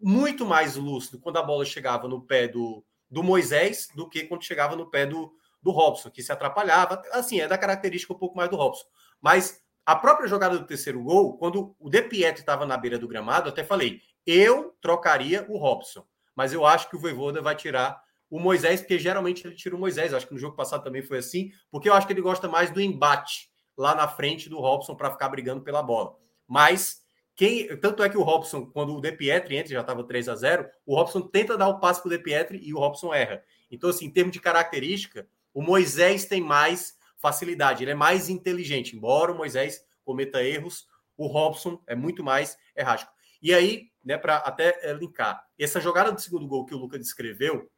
Muito 0.00 0.46
mais 0.46 0.76
lúcido 0.76 1.18
quando 1.18 1.38
a 1.38 1.42
bola 1.42 1.64
chegava 1.64 2.06
no 2.06 2.22
pé 2.22 2.46
do, 2.46 2.84
do 3.10 3.24
Moisés 3.24 3.88
do 3.96 4.08
que 4.08 4.24
quando 4.24 4.44
chegava 4.44 4.76
no 4.76 4.88
pé 4.88 5.04
do, 5.04 5.32
do 5.60 5.72
Robson, 5.72 6.10
que 6.10 6.22
se 6.22 6.30
atrapalhava. 6.30 7.02
Assim, 7.12 7.40
é 7.40 7.48
da 7.48 7.58
característica 7.58 8.12
um 8.12 8.18
pouco 8.18 8.36
mais 8.36 8.48
do 8.48 8.56
Robson. 8.56 8.86
Mas 9.20 9.60
a 9.84 9.96
própria 9.96 10.28
jogada 10.28 10.56
do 10.56 10.66
terceiro 10.66 11.02
gol, 11.02 11.36
quando 11.38 11.74
o 11.80 11.90
De 11.90 12.02
Pietro 12.02 12.40
estava 12.40 12.64
na 12.64 12.76
beira 12.76 12.98
do 12.98 13.08
gramado, 13.08 13.48
até 13.48 13.64
falei, 13.64 14.00
eu 14.24 14.76
trocaria 14.80 15.44
o 15.48 15.58
Robson 15.58 16.06
mas 16.38 16.52
eu 16.52 16.64
acho 16.64 16.88
que 16.88 16.94
o 16.94 17.00
Voivoda 17.00 17.42
vai 17.42 17.56
tirar 17.56 18.00
o 18.30 18.38
Moisés, 18.38 18.80
porque 18.80 18.96
geralmente 18.96 19.44
ele 19.44 19.56
tira 19.56 19.74
o 19.74 19.78
Moisés. 19.78 20.14
Acho 20.14 20.24
que 20.24 20.32
no 20.32 20.38
jogo 20.38 20.54
passado 20.54 20.84
também 20.84 21.02
foi 21.02 21.18
assim, 21.18 21.50
porque 21.68 21.88
eu 21.88 21.94
acho 21.94 22.06
que 22.06 22.12
ele 22.12 22.20
gosta 22.20 22.46
mais 22.46 22.70
do 22.70 22.80
embate 22.80 23.50
lá 23.76 23.92
na 23.92 24.06
frente 24.06 24.48
do 24.48 24.60
Robson 24.60 24.94
para 24.94 25.10
ficar 25.10 25.28
brigando 25.30 25.64
pela 25.64 25.82
bola. 25.82 26.14
Mas 26.46 27.02
quem, 27.34 27.76
tanto 27.78 28.04
é 28.04 28.08
que 28.08 28.16
o 28.16 28.22
Robson, 28.22 28.66
quando 28.66 28.94
o 28.94 29.00
De 29.00 29.10
Pietri 29.10 29.56
entra, 29.56 29.72
já 29.72 29.80
estava 29.80 30.04
3 30.04 30.28
a 30.28 30.36
0 30.36 30.68
o 30.86 30.94
Robson 30.94 31.22
tenta 31.22 31.58
dar 31.58 31.66
o 31.70 31.80
passe 31.80 32.00
para 32.00 32.06
o 32.06 32.10
De 32.16 32.22
Pietri 32.22 32.60
e 32.62 32.72
o 32.72 32.78
Robson 32.78 33.12
erra. 33.12 33.42
Então, 33.68 33.90
assim, 33.90 34.06
em 34.06 34.10
termos 34.10 34.32
de 34.32 34.38
característica, 34.38 35.26
O 35.52 35.60
Moisés 35.60 36.24
tem 36.24 36.40
mais 36.40 36.94
facilidade, 37.16 37.82
ele 37.82 37.90
é 37.90 37.96
mais 37.96 38.28
inteligente, 38.28 38.94
embora 38.94 39.32
o 39.32 39.36
Moisés 39.36 39.84
cometa 40.04 40.40
erros, 40.40 40.86
o 41.16 41.26
Robson 41.26 41.82
é 41.84 41.96
muito 41.96 42.22
mais 42.22 42.56
errático. 42.76 43.10
E 43.42 43.52
aí, 43.52 43.88
né, 44.08 44.16
para 44.16 44.38
até 44.38 44.78
é, 44.80 44.94
linkar, 44.94 45.46
essa 45.58 45.82
jogada 45.82 46.10
do 46.10 46.18
segundo 46.18 46.46
gol 46.46 46.64
que 46.64 46.74
o 46.74 46.78
Lucas 46.78 46.98
descreveu, 46.98 47.70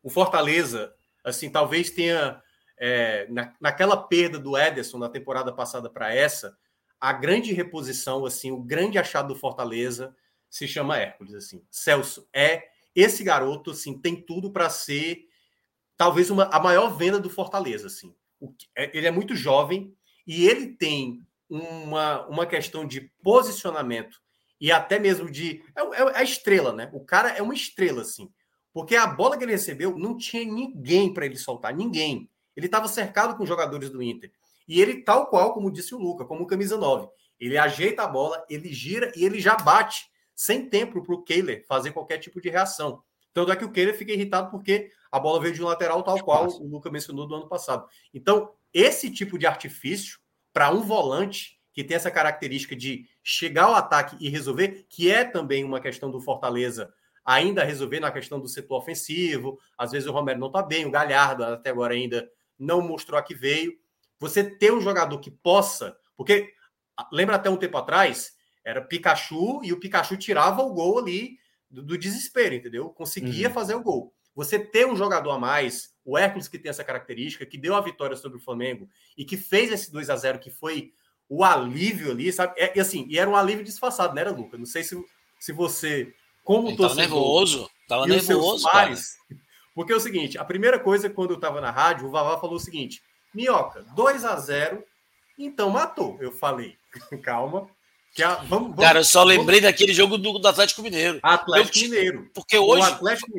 o 0.00 0.08
Fortaleza, 0.08 0.94
assim, 1.24 1.50
talvez 1.50 1.90
tenha 1.90 2.40
é, 2.78 3.26
na, 3.28 3.52
naquela 3.60 3.96
perda 3.96 4.38
do 4.38 4.56
Ederson 4.56 4.98
na 4.98 5.08
temporada 5.08 5.52
passada 5.52 5.90
para 5.90 6.14
essa, 6.14 6.56
a 7.00 7.12
grande 7.12 7.52
reposição, 7.52 8.24
assim, 8.24 8.52
o 8.52 8.62
grande 8.62 8.98
achado 8.98 9.34
do 9.34 9.38
Fortaleza 9.38 10.14
se 10.48 10.68
chama 10.68 10.96
Hércules, 10.96 11.34
assim. 11.34 11.66
Celso 11.68 12.28
é 12.32 12.68
esse 12.94 13.24
garoto, 13.24 13.72
assim, 13.72 13.98
tem 13.98 14.14
tudo 14.14 14.52
para 14.52 14.70
ser 14.70 15.26
talvez 15.96 16.30
uma, 16.30 16.44
a 16.44 16.60
maior 16.60 16.96
venda 16.96 17.18
do 17.18 17.28
Fortaleza, 17.28 17.88
assim. 17.88 18.14
O, 18.38 18.54
é, 18.76 18.96
ele 18.96 19.08
é 19.08 19.10
muito 19.10 19.34
jovem 19.34 19.92
e 20.24 20.46
ele 20.46 20.68
tem 20.68 21.26
uma, 21.50 22.24
uma 22.28 22.46
questão 22.46 22.86
de 22.86 23.10
posicionamento 23.24 24.22
e 24.62 24.70
até 24.70 24.96
mesmo 24.96 25.28
de 25.28 25.60
é, 25.76 25.80
é, 25.80 26.02
é 26.02 26.18
a 26.18 26.22
estrela, 26.22 26.72
né? 26.72 26.88
O 26.94 27.04
cara 27.04 27.30
é 27.30 27.42
uma 27.42 27.52
estrela, 27.52 28.02
assim. 28.02 28.32
Porque 28.72 28.94
a 28.94 29.08
bola 29.08 29.36
que 29.36 29.42
ele 29.42 29.50
recebeu 29.50 29.98
não 29.98 30.16
tinha 30.16 30.44
ninguém 30.44 31.12
para 31.12 31.26
ele 31.26 31.36
soltar, 31.36 31.74
ninguém. 31.74 32.30
Ele 32.56 32.66
estava 32.66 32.86
cercado 32.86 33.36
com 33.36 33.44
jogadores 33.44 33.90
do 33.90 34.00
Inter. 34.00 34.30
E 34.68 34.80
ele, 34.80 35.02
tal 35.02 35.26
qual, 35.26 35.52
como 35.52 35.70
disse 35.70 35.96
o 35.96 35.98
Luca, 35.98 36.24
como 36.24 36.46
camisa 36.46 36.76
9, 36.76 37.08
ele 37.40 37.58
ajeita 37.58 38.04
a 38.04 38.06
bola, 38.06 38.46
ele 38.48 38.72
gira 38.72 39.10
e 39.16 39.24
ele 39.24 39.40
já 39.40 39.56
bate 39.56 40.06
sem 40.32 40.68
tempo 40.68 41.02
para 41.02 41.14
o 41.14 41.24
Kehler 41.24 41.66
fazer 41.66 41.90
qualquer 41.90 42.18
tipo 42.18 42.40
de 42.40 42.48
reação. 42.48 43.02
Tanto 43.34 43.50
é 43.50 43.56
que 43.56 43.64
o 43.64 43.72
Kehler 43.72 43.98
fica 43.98 44.12
irritado 44.12 44.48
porque 44.48 44.92
a 45.10 45.18
bola 45.18 45.40
veio 45.40 45.54
de 45.54 45.60
um 45.60 45.66
lateral, 45.66 46.04
tal 46.04 46.22
qual 46.22 46.46
o 46.46 46.68
Luca 46.68 46.88
mencionou 46.88 47.26
do 47.26 47.34
ano 47.34 47.48
passado. 47.48 47.84
Então, 48.14 48.52
esse 48.72 49.10
tipo 49.10 49.36
de 49.36 49.44
artifício, 49.44 50.20
para 50.52 50.70
um 50.70 50.82
volante 50.82 51.60
que 51.72 51.82
tem 51.82 51.96
essa 51.96 52.10
característica 52.10 52.76
de 52.76 53.08
chegar 53.22 53.64
ao 53.64 53.74
ataque 53.74 54.16
e 54.20 54.28
resolver, 54.28 54.86
que 54.88 55.10
é 55.10 55.24
também 55.24 55.64
uma 55.64 55.80
questão 55.80 56.10
do 56.10 56.20
Fortaleza 56.20 56.92
ainda 57.24 57.64
resolver 57.64 58.00
na 58.00 58.10
questão 58.10 58.40
do 58.40 58.48
setor 58.48 58.78
ofensivo. 58.78 59.58
Às 59.78 59.92
vezes 59.92 60.08
o 60.08 60.12
Romero 60.12 60.38
não 60.38 60.48
está 60.48 60.62
bem, 60.62 60.84
o 60.84 60.90
Galhardo 60.90 61.44
até 61.44 61.70
agora 61.70 61.94
ainda 61.94 62.28
não 62.58 62.80
mostrou 62.80 63.18
a 63.18 63.22
que 63.22 63.34
veio. 63.34 63.72
Você 64.18 64.44
ter 64.44 64.72
um 64.72 64.80
jogador 64.80 65.18
que 65.18 65.30
possa, 65.30 65.96
porque 66.16 66.52
lembra 67.12 67.36
até 67.36 67.48
um 67.48 67.56
tempo 67.56 67.76
atrás, 67.76 68.36
era 68.64 68.80
Pikachu 68.80 69.60
e 69.64 69.72
o 69.72 69.80
Pikachu 69.80 70.16
tirava 70.16 70.62
o 70.62 70.72
gol 70.72 70.98
ali 70.98 71.38
do, 71.70 71.82
do 71.82 71.98
desespero, 71.98 72.54
entendeu? 72.54 72.90
Conseguia 72.90 73.48
uhum. 73.48 73.54
fazer 73.54 73.74
o 73.74 73.82
gol. 73.82 74.14
Você 74.34 74.58
ter 74.58 74.86
um 74.86 74.96
jogador 74.96 75.30
a 75.30 75.38
mais, 75.38 75.94
o 76.04 76.16
Hércules 76.16 76.48
que 76.48 76.58
tem 76.58 76.70
essa 76.70 76.84
característica, 76.84 77.44
que 77.44 77.58
deu 77.58 77.74
a 77.74 77.80
vitória 77.80 78.16
sobre 78.16 78.38
o 78.38 78.40
Flamengo 78.40 78.88
e 79.16 79.24
que 79.24 79.36
fez 79.36 79.70
esse 79.70 79.92
2 79.92 80.08
a 80.08 80.16
0 80.16 80.38
que 80.38 80.50
foi 80.50 80.92
o 81.28 81.44
alívio 81.44 82.10
ali, 82.10 82.32
sabe? 82.32 82.54
É, 82.56 82.76
e 82.76 82.80
assim, 82.80 83.06
e 83.08 83.18
era 83.18 83.28
um 83.28 83.36
alívio 83.36 83.64
disfarçado, 83.64 84.14
né, 84.14 84.24
Luca? 84.24 84.58
Não 84.58 84.66
sei 84.66 84.82
se, 84.82 84.96
se 85.40 85.52
você, 85.52 86.12
como 86.44 86.68
Ele 86.68 86.76
torcedor... 86.76 87.04
Tava 87.04 87.14
nervoso, 87.14 87.70
tava 87.88 88.06
nervoso, 88.06 88.70
pares, 88.70 89.16
porque 89.74 89.92
é 89.92 89.96
o 89.96 90.00
seguinte, 90.00 90.38
a 90.38 90.44
primeira 90.44 90.78
coisa 90.78 91.08
quando 91.08 91.30
eu 91.30 91.36
estava 91.36 91.60
na 91.60 91.70
rádio, 91.70 92.06
o 92.06 92.10
Vavá 92.10 92.38
falou 92.38 92.56
o 92.56 92.60
seguinte: 92.60 93.02
Minhoca, 93.34 93.84
2 93.94 94.24
a 94.24 94.36
0 94.36 94.84
então 95.38 95.70
matou. 95.70 96.18
Eu 96.20 96.32
falei, 96.32 96.76
calma. 97.22 97.68
Que 98.14 98.22
a, 98.22 98.34
vamos, 98.34 98.48
vamos, 98.68 98.76
Cara, 98.76 99.00
eu 99.00 99.04
só 99.04 99.24
lembrei 99.24 99.60
vamos... 99.60 99.72
daquele 99.72 99.94
jogo 99.94 100.18
do, 100.18 100.38
do 100.38 100.48
Atlético 100.48 100.82
Mineiro. 100.82 101.18
Atlético 101.22 101.78
eu, 101.78 101.82
Mineiro. 101.82 102.30
Porque 102.34 102.58
hoje. 102.58 102.86
Atlético... 102.86 103.30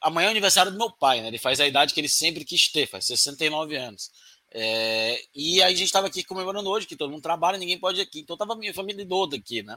Amanhã 0.00 0.26
é 0.26 0.28
o 0.28 0.30
aniversário 0.30 0.72
do 0.72 0.78
meu 0.78 0.90
pai, 0.90 1.20
né? 1.20 1.28
Ele 1.28 1.38
faz 1.38 1.60
a 1.60 1.66
idade 1.66 1.92
que 1.92 2.00
ele 2.00 2.08
sempre 2.08 2.44
quis 2.44 2.68
ter, 2.70 2.86
faz 2.86 3.06
69 3.06 3.76
anos. 3.76 4.10
É, 4.50 5.20
e 5.34 5.60
aí 5.62 5.74
a 5.74 5.76
gente 5.76 5.86
estava 5.86 6.06
aqui 6.06 6.24
comemorando 6.24 6.68
hoje, 6.70 6.86
que 6.86 6.96
todo 6.96 7.10
mundo 7.10 7.22
trabalha, 7.22 7.58
ninguém 7.58 7.78
pode 7.78 7.98
ir 7.98 8.02
aqui. 8.02 8.20
Então 8.20 8.36
tava 8.36 8.56
minha 8.56 8.72
família 8.72 9.06
toda 9.06 9.36
aqui, 9.36 9.62
né? 9.62 9.76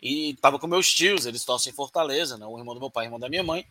E 0.00 0.34
tava 0.40 0.58
com 0.58 0.66
meus 0.66 0.92
tios, 0.92 1.26
eles 1.26 1.44
torcem 1.44 1.72
em 1.72 1.76
Fortaleza, 1.76 2.36
né? 2.36 2.46
O 2.46 2.58
irmão 2.58 2.74
do 2.74 2.80
meu 2.80 2.90
pai, 2.90 3.04
o 3.04 3.08
irmão 3.08 3.20
da 3.20 3.28
minha 3.28 3.42
mãe. 3.42 3.66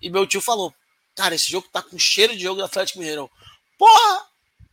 E 0.00 0.10
meu 0.10 0.26
tio 0.26 0.40
falou: 0.40 0.74
Cara, 1.14 1.34
esse 1.34 1.50
jogo 1.50 1.68
tá 1.72 1.80
com 1.80 1.98
cheiro 1.98 2.34
de 2.36 2.42
jogo 2.42 2.60
do 2.60 2.64
Atlético 2.64 2.98
Mineiro. 2.98 3.30
Porra! 3.78 4.26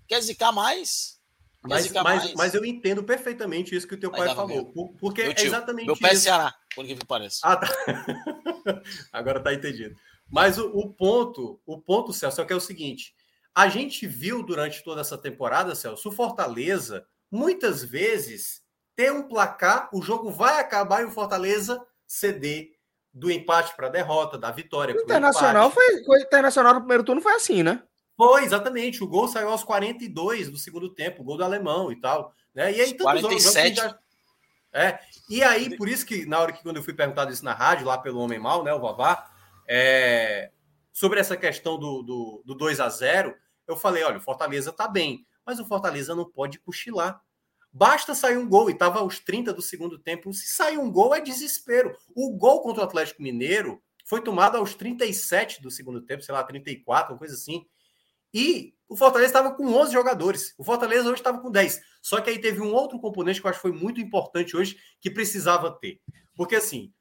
Quer 0.07 0.21
zicar 0.21 0.51
mais? 0.51 1.19
Quer 1.61 1.69
mas, 1.69 1.83
zicar 1.83 2.03
mas, 2.03 2.23
mais? 2.23 2.33
mas 2.35 2.53
eu 2.53 2.65
entendo 2.65 3.03
perfeitamente 3.03 3.75
isso 3.75 3.87
que 3.87 3.93
o 3.93 3.99
teu 3.99 4.11
mas 4.11 4.25
pai 4.25 4.35
falou. 4.35 4.73
Porque 4.99 5.23
meu 5.23 5.33
tio, 5.33 5.45
é 5.45 5.47
exatamente 5.47 5.85
meu 5.85 5.93
isso. 5.93 6.01
Meu 6.01 6.09
pé 6.09 6.15
é 6.15 6.19
Ceará, 6.19 6.55
por 6.75 6.85
que 6.85 6.95
parece. 7.05 7.39
Ah, 7.43 7.55
tá. 7.55 7.67
Agora 9.13 9.39
tá 9.39 9.53
entendido. 9.53 9.95
Mas 10.29 10.57
o, 10.57 10.67
o, 10.69 10.89
ponto, 10.89 11.59
o 11.65 11.77
ponto, 11.77 12.11
Celso, 12.13 12.41
é 12.41 12.45
que 12.45 12.53
é 12.53 12.55
o 12.55 12.61
seguinte: 12.61 13.13
a 13.53 13.67
gente 13.67 14.07
viu 14.07 14.43
durante 14.43 14.83
toda 14.83 15.01
essa 15.01 15.17
temporada, 15.17 15.75
Celso, 15.75 16.09
o 16.09 16.11
Fortaleza, 16.11 17.05
muitas 17.29 17.83
vezes, 17.83 18.61
ter 18.95 19.11
um 19.11 19.27
placar, 19.27 19.89
o 19.93 20.01
jogo 20.01 20.31
vai 20.31 20.59
acabar 20.59 21.01
e 21.01 21.05
o 21.05 21.11
Fortaleza 21.11 21.85
ceder 22.07 22.71
do 23.13 23.29
empate 23.29 23.75
para 23.75 23.87
a 23.87 23.91
derrota, 23.91 24.37
da 24.37 24.51
vitória. 24.51 24.95
O 24.95 25.01
Internacional 25.01 25.69
foi, 25.69 26.03
foi 26.03 26.21
Internacional 26.21 26.73
no 26.73 26.79
primeiro 26.81 27.03
turno 27.03 27.21
foi 27.21 27.33
assim, 27.33 27.61
né? 27.61 27.83
Foi, 28.15 28.43
exatamente. 28.43 29.03
O 29.03 29.07
gol 29.07 29.27
saiu 29.27 29.49
aos 29.49 29.63
42 29.63 30.49
do 30.49 30.57
segundo 30.57 30.93
tempo, 30.93 31.21
o 31.21 31.25
gol 31.25 31.37
do 31.37 31.43
alemão 31.43 31.91
e 31.91 31.99
tal. 31.99 32.33
Né? 32.53 32.71
E 32.71 32.81
aí, 32.81 32.97
47. 32.97 33.75
Já... 33.75 33.97
É, 34.73 34.99
e 35.29 35.43
aí, 35.43 35.75
por 35.75 35.89
isso 35.89 36.05
que 36.05 36.25
na 36.25 36.39
hora 36.39 36.53
que 36.53 36.63
quando 36.63 36.77
eu 36.77 36.83
fui 36.83 36.93
perguntado 36.93 37.31
isso 37.31 37.43
na 37.43 37.53
rádio, 37.53 37.87
lá 37.87 37.97
pelo 37.97 38.19
Homem 38.19 38.39
Mal, 38.39 38.63
né, 38.63 38.73
o 38.73 38.79
Vavá, 38.79 39.29
é... 39.67 40.51
sobre 40.91 41.19
essa 41.19 41.37
questão 41.37 41.77
do, 41.77 42.01
do, 42.01 42.43
do 42.45 42.55
2 42.55 42.79
a 42.79 42.89
0 42.89 43.35
eu 43.67 43.75
falei, 43.75 44.03
olha, 44.03 44.17
o 44.17 44.21
Fortaleza 44.21 44.71
tá 44.71 44.87
bem, 44.87 45.25
mas 45.45 45.59
o 45.59 45.65
Fortaleza 45.65 46.13
não 46.13 46.29
pode 46.29 46.59
cochilar. 46.59 47.21
Basta 47.71 48.13
sair 48.13 48.37
um 48.37 48.47
gol, 48.47 48.69
e 48.69 48.73
estava 48.73 48.99
aos 48.99 49.19
30 49.19 49.53
do 49.53 49.61
segundo 49.61 49.97
tempo. 49.97 50.33
Se 50.33 50.47
sair 50.47 50.77
um 50.77 50.91
gol, 50.91 51.15
é 51.15 51.21
desespero. 51.21 51.95
O 52.13 52.35
gol 52.35 52.61
contra 52.61 52.81
o 52.81 52.85
Atlético 52.85 53.21
Mineiro 53.21 53.81
foi 54.05 54.21
tomado 54.21 54.57
aos 54.57 54.75
37 54.75 55.61
do 55.61 55.71
segundo 55.71 56.01
tempo, 56.01 56.21
sei 56.21 56.33
lá, 56.33 56.43
34, 56.43 57.13
uma 57.13 57.17
coisa 57.19 57.33
assim. 57.33 57.65
E 58.33 58.73
o 58.89 58.97
Fortaleza 58.97 59.29
estava 59.29 59.55
com 59.55 59.65
11 59.73 59.93
jogadores. 59.93 60.53
O 60.57 60.65
Fortaleza 60.65 61.07
hoje 61.07 61.21
estava 61.21 61.39
com 61.39 61.49
10. 61.49 61.81
Só 62.01 62.19
que 62.19 62.29
aí 62.29 62.39
teve 62.39 62.59
um 62.61 62.73
outro 62.73 62.99
componente 62.99 63.39
que 63.39 63.47
eu 63.47 63.49
acho 63.49 63.59
que 63.59 63.69
foi 63.69 63.71
muito 63.71 64.01
importante 64.01 64.57
hoje, 64.57 64.77
que 64.99 65.09
precisava 65.09 65.71
ter. 65.71 66.01
Porque 66.35 66.55
assim, 66.55 66.93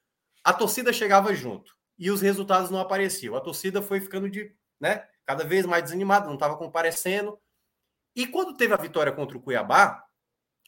a 0.45 0.53
torcida 0.53 0.93
chegava 0.93 1.35
junto 1.35 1.80
e 2.01 2.11
os 2.11 2.23
resultados 2.23 2.71
não 2.71 2.81
apareciam. 2.81 3.37
A 3.37 3.41
torcida 3.43 3.83
foi 3.83 4.01
ficando 4.01 4.31
de, 4.31 4.51
né, 4.81 5.07
cada 5.27 5.45
vez 5.45 5.67
mais 5.67 5.85
desanimada, 5.85 6.27
não 6.27 6.35
estava 6.35 6.57
comparecendo. 6.57 7.39
E 8.17 8.27
quando 8.27 8.57
teve 8.57 8.73
a 8.73 8.79
vitória 8.79 9.13
contra 9.13 9.37
o 9.37 9.41
Cuiabá, 9.41 10.03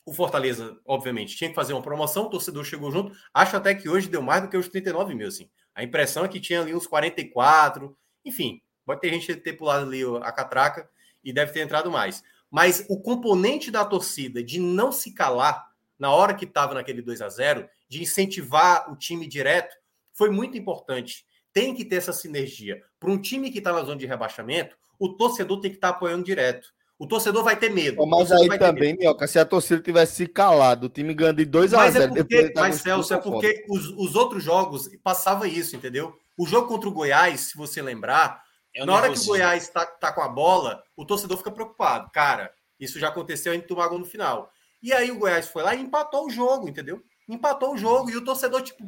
o 0.05 0.13
Fortaleza, 0.13 0.79
obviamente, 0.85 1.35
tinha 1.35 1.49
que 1.49 1.57
fazer 1.57 1.73
uma 1.73 1.81
promoção, 1.81 2.25
o 2.25 2.31
torcedor 2.31 2.65
chegou 2.65 2.93
junto. 2.93 3.17
Acho 3.33 3.57
até 3.57 3.75
que 3.75 3.89
hoje 3.89 4.11
deu 4.11 4.21
mais 4.21 4.43
do 4.43 4.49
que 4.49 4.57
os 4.59 4.69
39 4.69 5.15
mil, 5.15 5.27
assim. 5.27 5.51
A 5.75 5.83
impressão 5.83 6.23
é 6.23 6.29
que 6.29 6.39
tinha 6.39 6.61
ali 6.61 6.75
uns 6.75 6.87
44, 6.87 7.97
enfim, 8.27 8.61
pode 8.85 9.01
ter 9.01 9.09
gente 9.11 9.35
ter 9.37 9.55
pulado 9.55 9.87
ali 9.87 10.03
a 10.23 10.33
catraca 10.33 10.87
e 11.25 11.33
deve 11.33 11.53
ter 11.53 11.61
entrado 11.61 11.91
mais. 11.91 12.23
Mas 12.51 12.85
o 12.91 13.01
componente 13.01 13.71
da 13.71 13.87
torcida 13.87 14.45
de 14.45 14.61
não 14.61 14.93
se 14.93 15.15
calar 15.15 15.67
na 15.99 16.11
hora 16.11 16.35
que 16.35 16.45
estava 16.45 16.75
naquele 16.75 17.01
2 17.01 17.23
a 17.23 17.29
0 17.31 17.67
de 17.89 18.03
incentivar 18.03 18.93
o 18.93 18.97
time 18.97 19.27
direto, 19.27 19.75
foi 20.23 20.31
muito 20.31 20.57
importante. 20.57 21.25
Tem 21.53 21.75
que 21.75 21.85
ter 21.85 21.97
essa 21.97 22.13
sinergia. 22.13 22.81
Para 23.01 23.11
um 23.11 23.21
time 23.21 23.51
que 23.51 23.59
está 23.59 23.73
na 23.73 23.83
zona 23.83 23.97
de 23.97 24.07
rebaixamento, 24.07 24.77
o 24.97 25.09
torcedor 25.09 25.61
tem 25.61 25.69
que 25.69 25.79
estar 25.79 25.91
tá 25.91 25.97
apoiando 25.97 26.23
direto. 26.23 26.69
O 26.97 27.09
torcedor 27.09 27.43
vai 27.43 27.57
ter 27.57 27.71
medo. 27.71 28.07
Mas 28.07 28.31
aí 28.31 28.57
também, 28.57 28.97
Mioca, 28.97 29.27
se 29.27 29.37
a 29.37 29.45
torcida 29.45 29.83
tivesse 29.83 30.15
se 30.15 30.27
calado, 30.29 30.87
o 30.87 30.89
time 30.89 31.13
ganhando 31.13 31.39
de 31.39 31.45
2 31.45 31.75
a 31.75 31.91
0 31.91 32.09
Mas, 32.11 32.17
é 32.17 32.23
porque, 32.23 32.53
mas 32.55 32.77
Celso, 32.77 33.15
é 33.15 33.19
porque 33.19 33.65
os, 33.69 33.89
os, 33.99 34.15
outros 34.15 34.45
jogos 34.45 34.89
passava 35.03 35.49
isso, 35.49 35.75
entendeu? 35.75 36.17
O 36.39 36.47
jogo 36.47 36.69
contra 36.69 36.89
o 36.89 36.93
Goiás, 36.93 37.41
se 37.41 37.57
você 37.57 37.83
lembrar, 37.83 38.41
é 38.73 38.87
na 38.87 38.95
hora 38.95 39.13
que 39.13 39.19
o 39.19 39.25
Goiás 39.25 39.69
tá, 39.71 39.85
tá 39.85 40.13
com 40.13 40.21
a 40.21 40.29
bola, 40.29 40.85
o 40.97 41.05
torcedor 41.05 41.37
fica 41.37 41.51
preocupado. 41.51 42.09
Cara, 42.13 42.53
isso 42.79 43.01
já 43.01 43.09
aconteceu 43.09 43.53
em 43.53 43.61
tomar 43.61 43.89
gol 43.89 43.99
no 43.99 44.07
final. 44.07 44.53
E 44.81 44.93
aí 44.93 45.11
o 45.11 45.19
Goiás 45.19 45.49
foi 45.49 45.65
lá 45.65 45.75
e 45.75 45.81
empatou 45.81 46.27
o 46.27 46.31
jogo, 46.31 46.69
entendeu? 46.69 47.03
Empatou 47.29 47.75
o 47.75 47.77
jogo 47.77 48.09
e 48.09 48.17
o 48.17 48.25
torcedor, 48.25 48.63
tipo, 48.63 48.85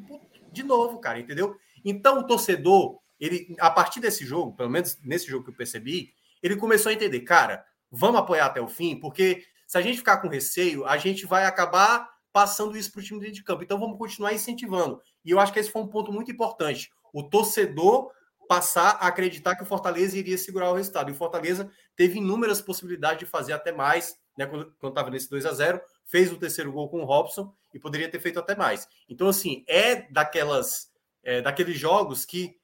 de 0.55 0.63
novo, 0.63 0.99
cara, 0.99 1.19
entendeu? 1.19 1.57
Então 1.85 2.21
o 2.21 2.27
torcedor, 2.27 2.99
ele, 3.21 3.55
a 3.61 3.71
partir 3.71 4.01
desse 4.01 4.25
jogo, 4.25 4.57
pelo 4.57 4.71
menos 4.71 4.99
nesse 5.03 5.27
jogo 5.27 5.45
que 5.45 5.51
eu 5.51 5.57
percebi, 5.57 6.13
ele 6.43 6.57
começou 6.57 6.91
a 6.91 6.93
entender, 6.93 7.21
cara, 7.21 7.65
vamos 7.91 8.21
apoiar 8.21 8.47
até 8.47 8.61
o 8.61 8.69
fim, 8.69 8.99
porque 8.99 9.45
se 9.67 9.77
a 9.77 9.83
gente 9.83 9.99
ficar 9.99 10.19
com 10.19 10.29
receio, 10.29 10.87
a 10.87 10.97
gente 10.97 11.27
vai 11.27 11.45
acabar 11.45 12.09
passando 12.33 12.77
isso 12.77 12.91
para 12.91 13.01
o 13.01 13.03
time 13.03 13.21
dentro 13.21 13.37
de 13.37 13.45
campo. 13.45 13.63
Então 13.63 13.79
vamos 13.79 13.97
continuar 13.97 14.33
incentivando. 14.33 15.01
E 15.25 15.31
eu 15.31 15.39
acho 15.39 15.53
que 15.53 15.59
esse 15.59 15.71
foi 15.71 15.83
um 15.83 15.87
ponto 15.87 16.13
muito 16.13 16.31
importante. 16.31 16.91
O 17.13 17.23
torcedor 17.23 18.11
passar 18.49 18.99
a 19.01 19.07
acreditar 19.07 19.57
que 19.57 19.63
o 19.63 19.67
Fortaleza 19.67 20.19
iria 20.19 20.37
segurar 20.37 20.71
o 20.71 20.75
resultado. 20.75 21.09
E 21.09 21.13
o 21.13 21.17
Fortaleza 21.17 21.71
teve 21.97 22.19
inúmeras 22.19 22.61
possibilidades 22.61 23.21
de 23.21 23.27
fazer 23.27 23.53
até 23.53 23.73
mais, 23.73 24.19
né? 24.37 24.47
Quando 24.47 24.89
estava 24.89 25.11
nesse 25.11 25.31
2 25.31 25.47
a 25.47 25.53
0 25.53 25.81
fez 26.05 26.33
o 26.33 26.39
terceiro 26.39 26.73
gol 26.73 26.89
com 26.89 27.01
o 27.01 27.05
Robson 27.05 27.53
e 27.73 27.79
poderia 27.79 28.11
ter 28.11 28.21
feito 28.21 28.39
até 28.39 28.55
mais. 28.55 28.87
Então, 29.09 29.29
assim, 29.29 29.65
é 29.67 30.11
daquelas 30.11 30.93
é, 31.25 31.41
daqueles 31.41 31.79
jogos 31.79 32.25
que 32.25 32.57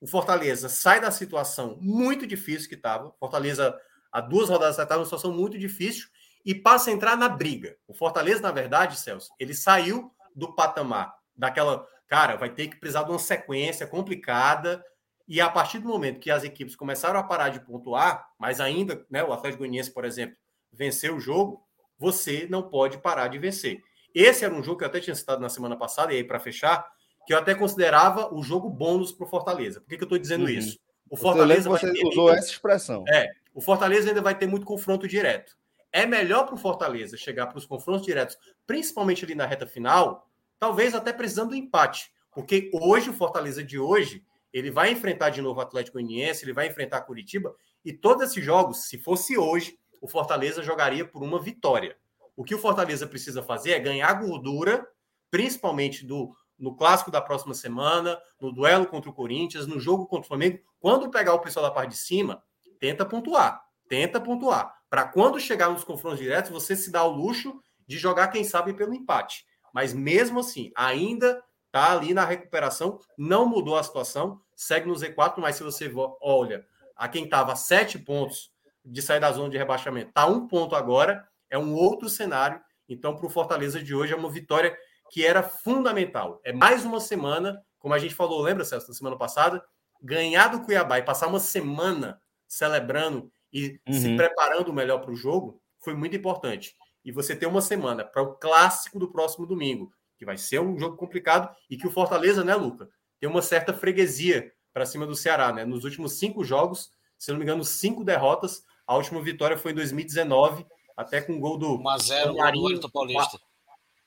o 0.00 0.06
Fortaleza 0.06 0.68
sai 0.68 1.00
da 1.00 1.10
situação 1.10 1.78
muito 1.80 2.26
difícil 2.26 2.68
que 2.68 2.74
estava. 2.74 3.12
Fortaleza, 3.18 3.76
há 4.12 4.20
duas 4.20 4.48
rodadas 4.48 4.78
estava 4.78 4.96
numa 4.96 5.06
situação 5.06 5.32
muito 5.32 5.58
difícil 5.58 6.08
e 6.44 6.54
passa 6.54 6.90
a 6.90 6.92
entrar 6.92 7.16
na 7.16 7.28
briga. 7.28 7.76
O 7.88 7.94
Fortaleza, 7.94 8.40
na 8.40 8.52
verdade, 8.52 8.98
Celso, 8.98 9.32
ele 9.40 9.54
saiu 9.54 10.12
do 10.34 10.54
patamar 10.54 11.14
daquela. 11.34 11.86
Cara, 12.06 12.36
vai 12.36 12.50
ter 12.50 12.68
que 12.68 12.76
precisar 12.76 13.02
de 13.02 13.10
uma 13.10 13.18
sequência 13.18 13.86
complicada. 13.86 14.84
E 15.26 15.40
a 15.40 15.50
partir 15.50 15.80
do 15.80 15.88
momento 15.88 16.20
que 16.20 16.30
as 16.30 16.44
equipes 16.44 16.76
começaram 16.76 17.18
a 17.18 17.24
parar 17.24 17.48
de 17.48 17.58
pontuar, 17.58 18.28
mas 18.38 18.60
ainda, 18.60 19.04
né, 19.10 19.24
o 19.24 19.32
Atlético 19.32 19.60
Goianiense, 19.60 19.92
por 19.92 20.04
exemplo, 20.04 20.36
venceu 20.72 21.16
o 21.16 21.20
jogo, 21.20 21.65
você 21.98 22.46
não 22.50 22.62
pode 22.62 22.98
parar 22.98 23.28
de 23.28 23.38
vencer. 23.38 23.80
Esse 24.14 24.44
era 24.44 24.54
um 24.54 24.62
jogo 24.62 24.78
que 24.78 24.84
eu 24.84 24.88
até 24.88 25.00
tinha 25.00 25.14
citado 25.14 25.40
na 25.40 25.48
semana 25.48 25.76
passada, 25.76 26.12
e 26.12 26.16
aí 26.16 26.24
para 26.24 26.40
fechar, 26.40 26.86
que 27.26 27.34
eu 27.34 27.38
até 27.38 27.54
considerava 27.54 28.32
o 28.34 28.42
jogo 28.42 28.70
bônus 28.70 29.12
para 29.12 29.26
o 29.26 29.28
Fortaleza. 29.28 29.80
Por 29.80 29.88
que, 29.88 29.96
que 29.96 30.02
eu 30.02 30.06
estou 30.06 30.18
dizendo 30.18 30.44
uhum. 30.44 30.50
isso? 30.50 30.78
O 31.10 31.16
Fortaleza 31.16 31.68
você 31.68 31.90
usou 32.04 32.30
essa 32.30 32.50
expressão. 32.50 33.04
É, 33.08 33.28
o 33.54 33.60
Fortaleza 33.60 34.08
ainda 34.08 34.22
vai 34.22 34.36
ter 34.36 34.46
muito 34.46 34.66
confronto 34.66 35.06
direto. 35.06 35.56
É 35.92 36.04
melhor 36.04 36.44
para 36.44 36.54
o 36.54 36.58
Fortaleza 36.58 37.16
chegar 37.16 37.46
para 37.46 37.58
os 37.58 37.66
confrontos 37.66 38.04
diretos, 38.04 38.36
principalmente 38.66 39.24
ali 39.24 39.34
na 39.34 39.46
reta 39.46 39.66
final, 39.66 40.28
talvez 40.58 40.94
até 40.94 41.12
precisando 41.12 41.50
do 41.50 41.56
empate, 41.56 42.10
porque 42.32 42.70
hoje 42.72 43.10
o 43.10 43.14
Fortaleza 43.14 43.62
de 43.62 43.78
hoje 43.78 44.24
ele 44.52 44.70
vai 44.70 44.90
enfrentar 44.90 45.30
de 45.30 45.40
novo 45.40 45.58
o 45.58 45.62
Atlético 45.62 45.98
Goianiense, 45.98 46.44
ele 46.44 46.52
vai 46.52 46.66
enfrentar 46.66 47.02
Curitiba 47.02 47.54
e 47.84 47.92
todos 47.92 48.24
esses 48.24 48.44
jogos, 48.44 48.88
se 48.88 48.98
fosse 48.98 49.38
hoje, 49.38 49.78
o 50.06 50.08
Fortaleza 50.08 50.62
jogaria 50.62 51.04
por 51.04 51.20
uma 51.24 51.40
vitória. 51.40 51.96
O 52.36 52.44
que 52.44 52.54
o 52.54 52.58
Fortaleza 52.58 53.08
precisa 53.08 53.42
fazer 53.42 53.72
é 53.72 53.80
ganhar 53.80 54.12
gordura, 54.14 54.86
principalmente 55.32 56.06
do 56.06 56.32
no 56.56 56.76
clássico 56.76 57.10
da 57.10 57.20
próxima 57.20 57.52
semana, 57.52 58.18
no 58.40 58.52
duelo 58.52 58.86
contra 58.86 59.10
o 59.10 59.12
Corinthians, 59.12 59.66
no 59.66 59.80
jogo 59.80 60.06
contra 60.06 60.24
o 60.24 60.28
Flamengo, 60.28 60.60
quando 60.78 61.10
pegar 61.10 61.34
o 61.34 61.40
pessoal 61.40 61.66
da 61.66 61.72
parte 61.72 61.90
de 61.90 61.96
cima, 61.96 62.40
tenta 62.78 63.04
pontuar, 63.04 63.62
tenta 63.88 64.20
pontuar. 64.20 64.74
Para 64.88 65.04
quando 65.04 65.40
chegar 65.40 65.68
nos 65.70 65.82
confrontos 65.84 66.20
diretos, 66.20 66.52
você 66.52 66.76
se 66.76 66.90
dá 66.90 67.02
o 67.04 67.10
luxo 67.10 67.60
de 67.84 67.98
jogar, 67.98 68.28
quem 68.28 68.44
sabe, 68.44 68.72
pelo 68.72 68.94
empate. 68.94 69.44
Mas 69.74 69.92
mesmo 69.92 70.38
assim, 70.38 70.70
ainda 70.76 71.42
tá 71.72 71.92
ali 71.92 72.14
na 72.14 72.24
recuperação, 72.24 73.00
não 73.18 73.44
mudou 73.44 73.76
a 73.76 73.82
situação, 73.82 74.40
segue 74.54 74.86
no 74.86 74.94
Z4, 74.94 75.34
mas 75.38 75.56
se 75.56 75.64
você 75.64 75.92
olha 76.22 76.64
a 76.94 77.08
quem 77.08 77.24
estava 77.24 77.56
sete 77.56 77.98
pontos 77.98 78.55
de 78.86 79.02
sair 79.02 79.20
da 79.20 79.32
zona 79.32 79.50
de 79.50 79.58
rebaixamento, 79.58 80.12
tá 80.12 80.26
um 80.26 80.46
ponto 80.46 80.76
agora, 80.76 81.26
é 81.50 81.58
um 81.58 81.74
outro 81.74 82.08
cenário. 82.08 82.60
Então, 82.88 83.16
para 83.16 83.26
o 83.26 83.30
Fortaleza 83.30 83.82
de 83.82 83.94
hoje, 83.94 84.12
é 84.12 84.16
uma 84.16 84.30
vitória 84.30 84.76
que 85.10 85.24
era 85.24 85.42
fundamental. 85.42 86.40
É 86.44 86.52
mais 86.52 86.84
uma 86.84 87.00
semana, 87.00 87.60
como 87.78 87.94
a 87.94 87.98
gente 87.98 88.14
falou, 88.14 88.40
lembra, 88.40 88.64
Celso, 88.64 88.88
na 88.88 88.94
semana 88.94 89.16
passada? 89.16 89.62
Ganhar 90.00 90.48
do 90.48 90.62
Cuiabá 90.62 90.98
e 90.98 91.02
passar 91.02 91.26
uma 91.26 91.40
semana 91.40 92.20
celebrando 92.46 93.30
e 93.52 93.80
uhum. 93.86 93.92
se 93.92 94.16
preparando 94.16 94.72
melhor 94.72 95.00
para 95.00 95.10
o 95.10 95.16
jogo 95.16 95.60
foi 95.78 95.94
muito 95.94 96.16
importante. 96.16 96.76
E 97.04 97.12
você 97.12 97.34
ter 97.34 97.46
uma 97.46 97.60
semana 97.60 98.04
para 98.04 98.22
o 98.22 98.34
clássico 98.34 98.98
do 98.98 99.10
próximo 99.10 99.46
domingo, 99.46 99.92
que 100.18 100.24
vai 100.24 100.36
ser 100.36 100.60
um 100.60 100.78
jogo 100.78 100.96
complicado 100.96 101.54
e 101.70 101.76
que 101.76 101.86
o 101.86 101.90
Fortaleza, 101.90 102.42
né, 102.44 102.54
Luca, 102.54 102.88
tem 103.20 103.28
uma 103.28 103.42
certa 103.42 103.72
freguesia 103.72 104.52
para 104.72 104.86
cima 104.86 105.06
do 105.06 105.14
Ceará, 105.14 105.52
né? 105.52 105.64
Nos 105.64 105.84
últimos 105.84 106.18
cinco 106.18 106.44
jogos, 106.44 106.90
se 107.16 107.30
não 107.30 107.38
me 107.38 107.44
engano, 107.44 107.64
cinco 107.64 108.04
derrotas. 108.04 108.62
A 108.86 108.96
última 108.96 109.20
vitória 109.20 109.58
foi 109.58 109.72
em 109.72 109.74
2019, 109.74 110.64
até 110.96 111.20
com 111.20 111.34
o 111.34 111.40
gol 111.40 111.58
do. 111.58 111.78
1x0 111.78 112.80
do 112.80 112.90
Paulista 112.90 113.38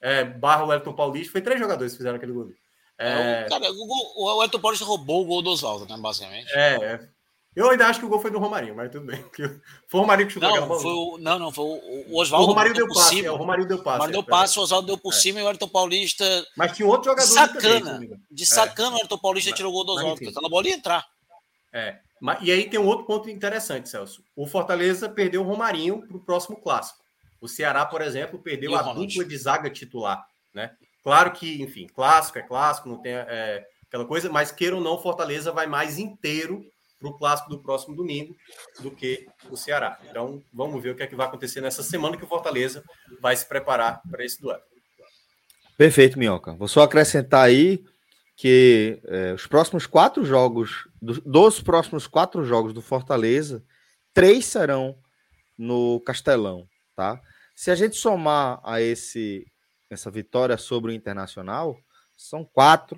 é, 0.02 0.24
barra 0.24 0.66
o 0.66 0.74
Elton 0.74 0.94
Paulista. 0.94 1.32
Foi 1.32 1.42
três 1.42 1.60
jogadores 1.60 1.94
que 1.94 1.98
fizeram 1.98 2.18
aquele 2.18 2.32
gol. 2.32 2.50
É, 2.98 3.44
é... 3.46 3.50
Cara, 3.50 3.72
o, 3.72 4.26
o 4.26 4.44
Elton 4.44 4.60
Paulista 4.60 4.86
roubou 4.86 5.24
o 5.24 5.26
gol 5.26 5.42
do 5.42 5.52
Oswaldo, 5.52 5.86
né, 5.86 6.00
basicamente. 6.02 6.52
É, 6.54 6.76
é, 6.76 7.10
eu 7.56 7.70
ainda 7.70 7.88
acho 7.88 8.00
que 8.00 8.06
o 8.06 8.10
gol 8.10 8.20
foi 8.20 8.32
do 8.32 8.40
Romarinho, 8.40 8.76
mas 8.76 8.92
tudo 8.92 9.06
bem. 9.06 9.24
Foi 9.88 10.00
o 10.00 10.04
Romarinho 10.04 10.28
que 10.28 10.34
chutou 10.34 10.50
não, 10.50 10.56
aquela 10.56 10.80
foi 10.80 10.92
o, 10.92 11.18
Não, 11.18 11.40
não, 11.40 11.52
foi 11.52 11.66
o, 11.66 12.06
o 12.10 12.20
Oswaldo. 12.20 12.46
O 12.46 12.50
Romarinho 12.50 12.76
deu, 12.76 12.86
deu 12.86 12.96
passe, 12.96 13.26
é, 13.26 13.32
o 13.32 13.36
Romarinho 13.36 13.68
deu 13.68 13.84
passe. 13.84 14.00
Mas 14.00 14.12
deu 14.12 14.24
passe, 14.24 14.60
o 14.60 14.62
Oswaldo 14.62 14.88
deu 14.88 14.98
por 14.98 15.14
é. 15.14 15.16
cima 15.16 15.40
e 15.40 15.44
o 15.44 15.50
Elton 15.50 15.68
Paulista. 15.68 16.48
Mas 16.56 16.76
tinha 16.76 16.88
outro 16.88 17.10
jogador. 17.10 17.28
Sacana. 17.28 17.94
Também, 17.94 18.22
de 18.30 18.46
sacana, 18.46 18.98
o 18.98 19.00
Elton 19.00 19.18
Paulista 19.18 19.50
mas, 19.50 19.58
tirou 19.58 19.72
o 19.72 19.76
gol 19.76 19.84
do 19.86 19.94
Oswaldo, 19.94 20.20
porque 20.20 20.34
tá 20.34 20.42
na 20.42 20.50
bola 20.50 20.68
ia 20.68 20.76
entrar. 20.76 21.06
É. 21.74 22.00
E 22.42 22.52
aí 22.52 22.70
tem 22.70 22.80
um 22.80 22.86
outro 22.86 23.06
ponto 23.06 23.30
interessante, 23.30 23.90
Celso. 23.90 24.24
O 24.36 24.46
Fortaleza 24.46 25.08
perdeu 25.10 25.42
o 25.42 25.46
Romarinho 25.46 26.06
para 26.08 26.18
o 26.18 26.24
próximo 26.24 26.58
clássico. 26.58 27.00
O 27.40 27.48
Ceará, 27.48 27.86
por 27.86 28.02
exemplo, 28.02 28.40
perdeu 28.40 28.76
a 28.76 28.82
dupla 28.82 29.24
de 29.24 29.38
zaga 29.38 29.70
titular 29.70 30.28
né? 30.54 30.72
Claro 31.04 31.32
que, 31.32 31.62
enfim, 31.62 31.88
clássico 31.88 32.38
é 32.40 32.42
clássico, 32.42 32.90
não 32.90 33.02
tem 33.02 33.14
é, 33.14 33.66
aquela 33.88 34.06
coisa, 34.06 34.30
mas 34.30 34.52
queira 34.52 34.76
ou 34.76 34.82
não, 34.82 35.02
Fortaleza 35.02 35.52
vai 35.52 35.66
mais 35.66 35.98
inteiro 35.98 36.64
para 37.00 37.10
o 37.10 37.18
clássico 37.18 37.50
do 37.50 37.60
próximo 37.60 37.96
domingo 37.96 38.36
do 38.82 38.92
que 38.92 39.26
o 39.50 39.56
Ceará. 39.56 39.98
Então, 40.10 40.44
vamos 40.54 40.84
ver 40.84 40.92
o 40.92 40.96
que 40.96 41.04
é 41.04 41.08
que 41.08 41.16
vai 41.16 41.28
acontecer 41.28 41.62
nessa 41.62 41.82
semana 41.82 42.18
que 42.18 42.26
o 42.26 42.28
Fortaleza 42.28 42.84
vai 43.22 43.36
se 43.36 43.48
preparar 43.48 44.02
para 44.10 44.26
esse 44.26 44.42
duelo. 44.42 44.62
Perfeito, 45.78 46.20
Minhoca. 46.20 46.54
Vou 46.54 46.68
só 46.68 46.82
acrescentar 46.82 47.46
aí 47.46 47.82
que 48.40 49.02
é, 49.04 49.34
os 49.34 49.46
próximos 49.46 49.86
quatro 49.86 50.24
jogos, 50.24 50.88
do, 51.02 51.20
dos 51.20 51.60
próximos 51.60 52.08
quatro 52.08 52.46
jogos 52.46 52.72
do 52.72 52.82
Fortaleza, 52.82 53.62
três 54.14 54.46
serão 54.46 54.98
no 55.58 56.00
Castelão, 56.00 56.66
tá? 56.96 57.22
Se 57.54 57.70
a 57.70 57.76
gente 57.76 57.98
somar 57.98 58.62
a 58.64 58.80
esse 58.80 59.46
essa 59.90 60.10
vitória 60.10 60.56
sobre 60.56 60.90
o 60.90 60.96
Internacional, 60.96 61.78
são 62.16 62.46
quatro 62.46 62.98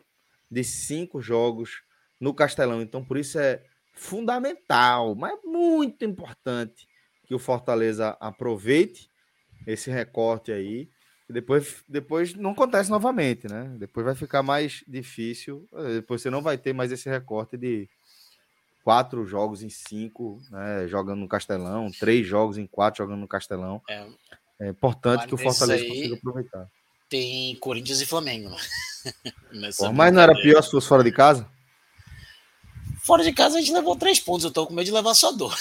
de 0.50 0.64
cinco 0.64 1.20
jogos 1.20 1.82
no 2.20 2.36
Castelão. 2.36 2.80
Então, 2.80 3.04
por 3.04 3.18
isso 3.18 3.40
é 3.40 3.64
fundamental, 3.96 5.16
mas 5.16 5.40
muito 5.44 6.06
importante 6.06 6.88
que 7.26 7.34
o 7.34 7.40
Fortaleza 7.40 8.16
aproveite 8.20 9.10
esse 9.66 9.90
recorte 9.90 10.52
aí. 10.52 10.88
Depois, 11.32 11.84
depois 11.88 12.34
não 12.34 12.52
acontece 12.52 12.90
novamente, 12.90 13.48
né? 13.48 13.74
Depois 13.78 14.06
vai 14.06 14.16
ficar 14.16 14.44
mais 14.44 14.84
difícil. 14.88 15.68
Depois 15.94 16.22
você 16.22 16.30
não 16.30 16.42
vai 16.42 16.58
ter 16.58 16.74
mais 16.74 16.92
esse 16.92 17.10
recorte 17.10 17.58
de 17.58 17.90
quatro 18.84 19.26
jogos 19.26 19.64
em 19.64 19.70
cinco, 19.70 20.42
né, 20.50 20.88
jogando 20.88 21.20
no 21.20 21.28
Castelão, 21.28 21.92
três 22.00 22.26
jogos 22.26 22.58
em 22.58 22.66
quatro 22.66 23.04
jogando 23.04 23.20
no 23.20 23.28
Castelão. 23.28 23.82
É, 23.88 24.08
é 24.60 24.70
importante 24.70 25.28
que 25.28 25.36
o 25.36 25.38
Fortaleza 25.38 25.86
consiga 25.86 26.16
aproveitar 26.16 26.68
tem 27.12 27.58
Corinthians 27.58 28.00
e 28.00 28.06
Flamengo. 28.06 28.50
Né? 29.52 29.70
Pô, 29.78 29.92
mas 29.92 30.14
não 30.14 30.22
era 30.22 30.34
pior 30.34 30.62
se 30.62 30.72
fosse 30.72 30.88
fora 30.88 31.04
de 31.04 31.12
casa? 31.12 31.46
Fora 33.04 33.22
de 33.22 33.34
casa 33.34 33.58
a 33.58 33.60
gente 33.60 33.74
levou 33.74 33.98
três 33.98 34.18
pontos, 34.18 34.46
eu 34.46 34.52
tô 34.52 34.66
com 34.66 34.74
medo 34.74 34.86
de 34.86 34.94
levar 34.94 35.14
só 35.14 35.32
dois. 35.34 35.60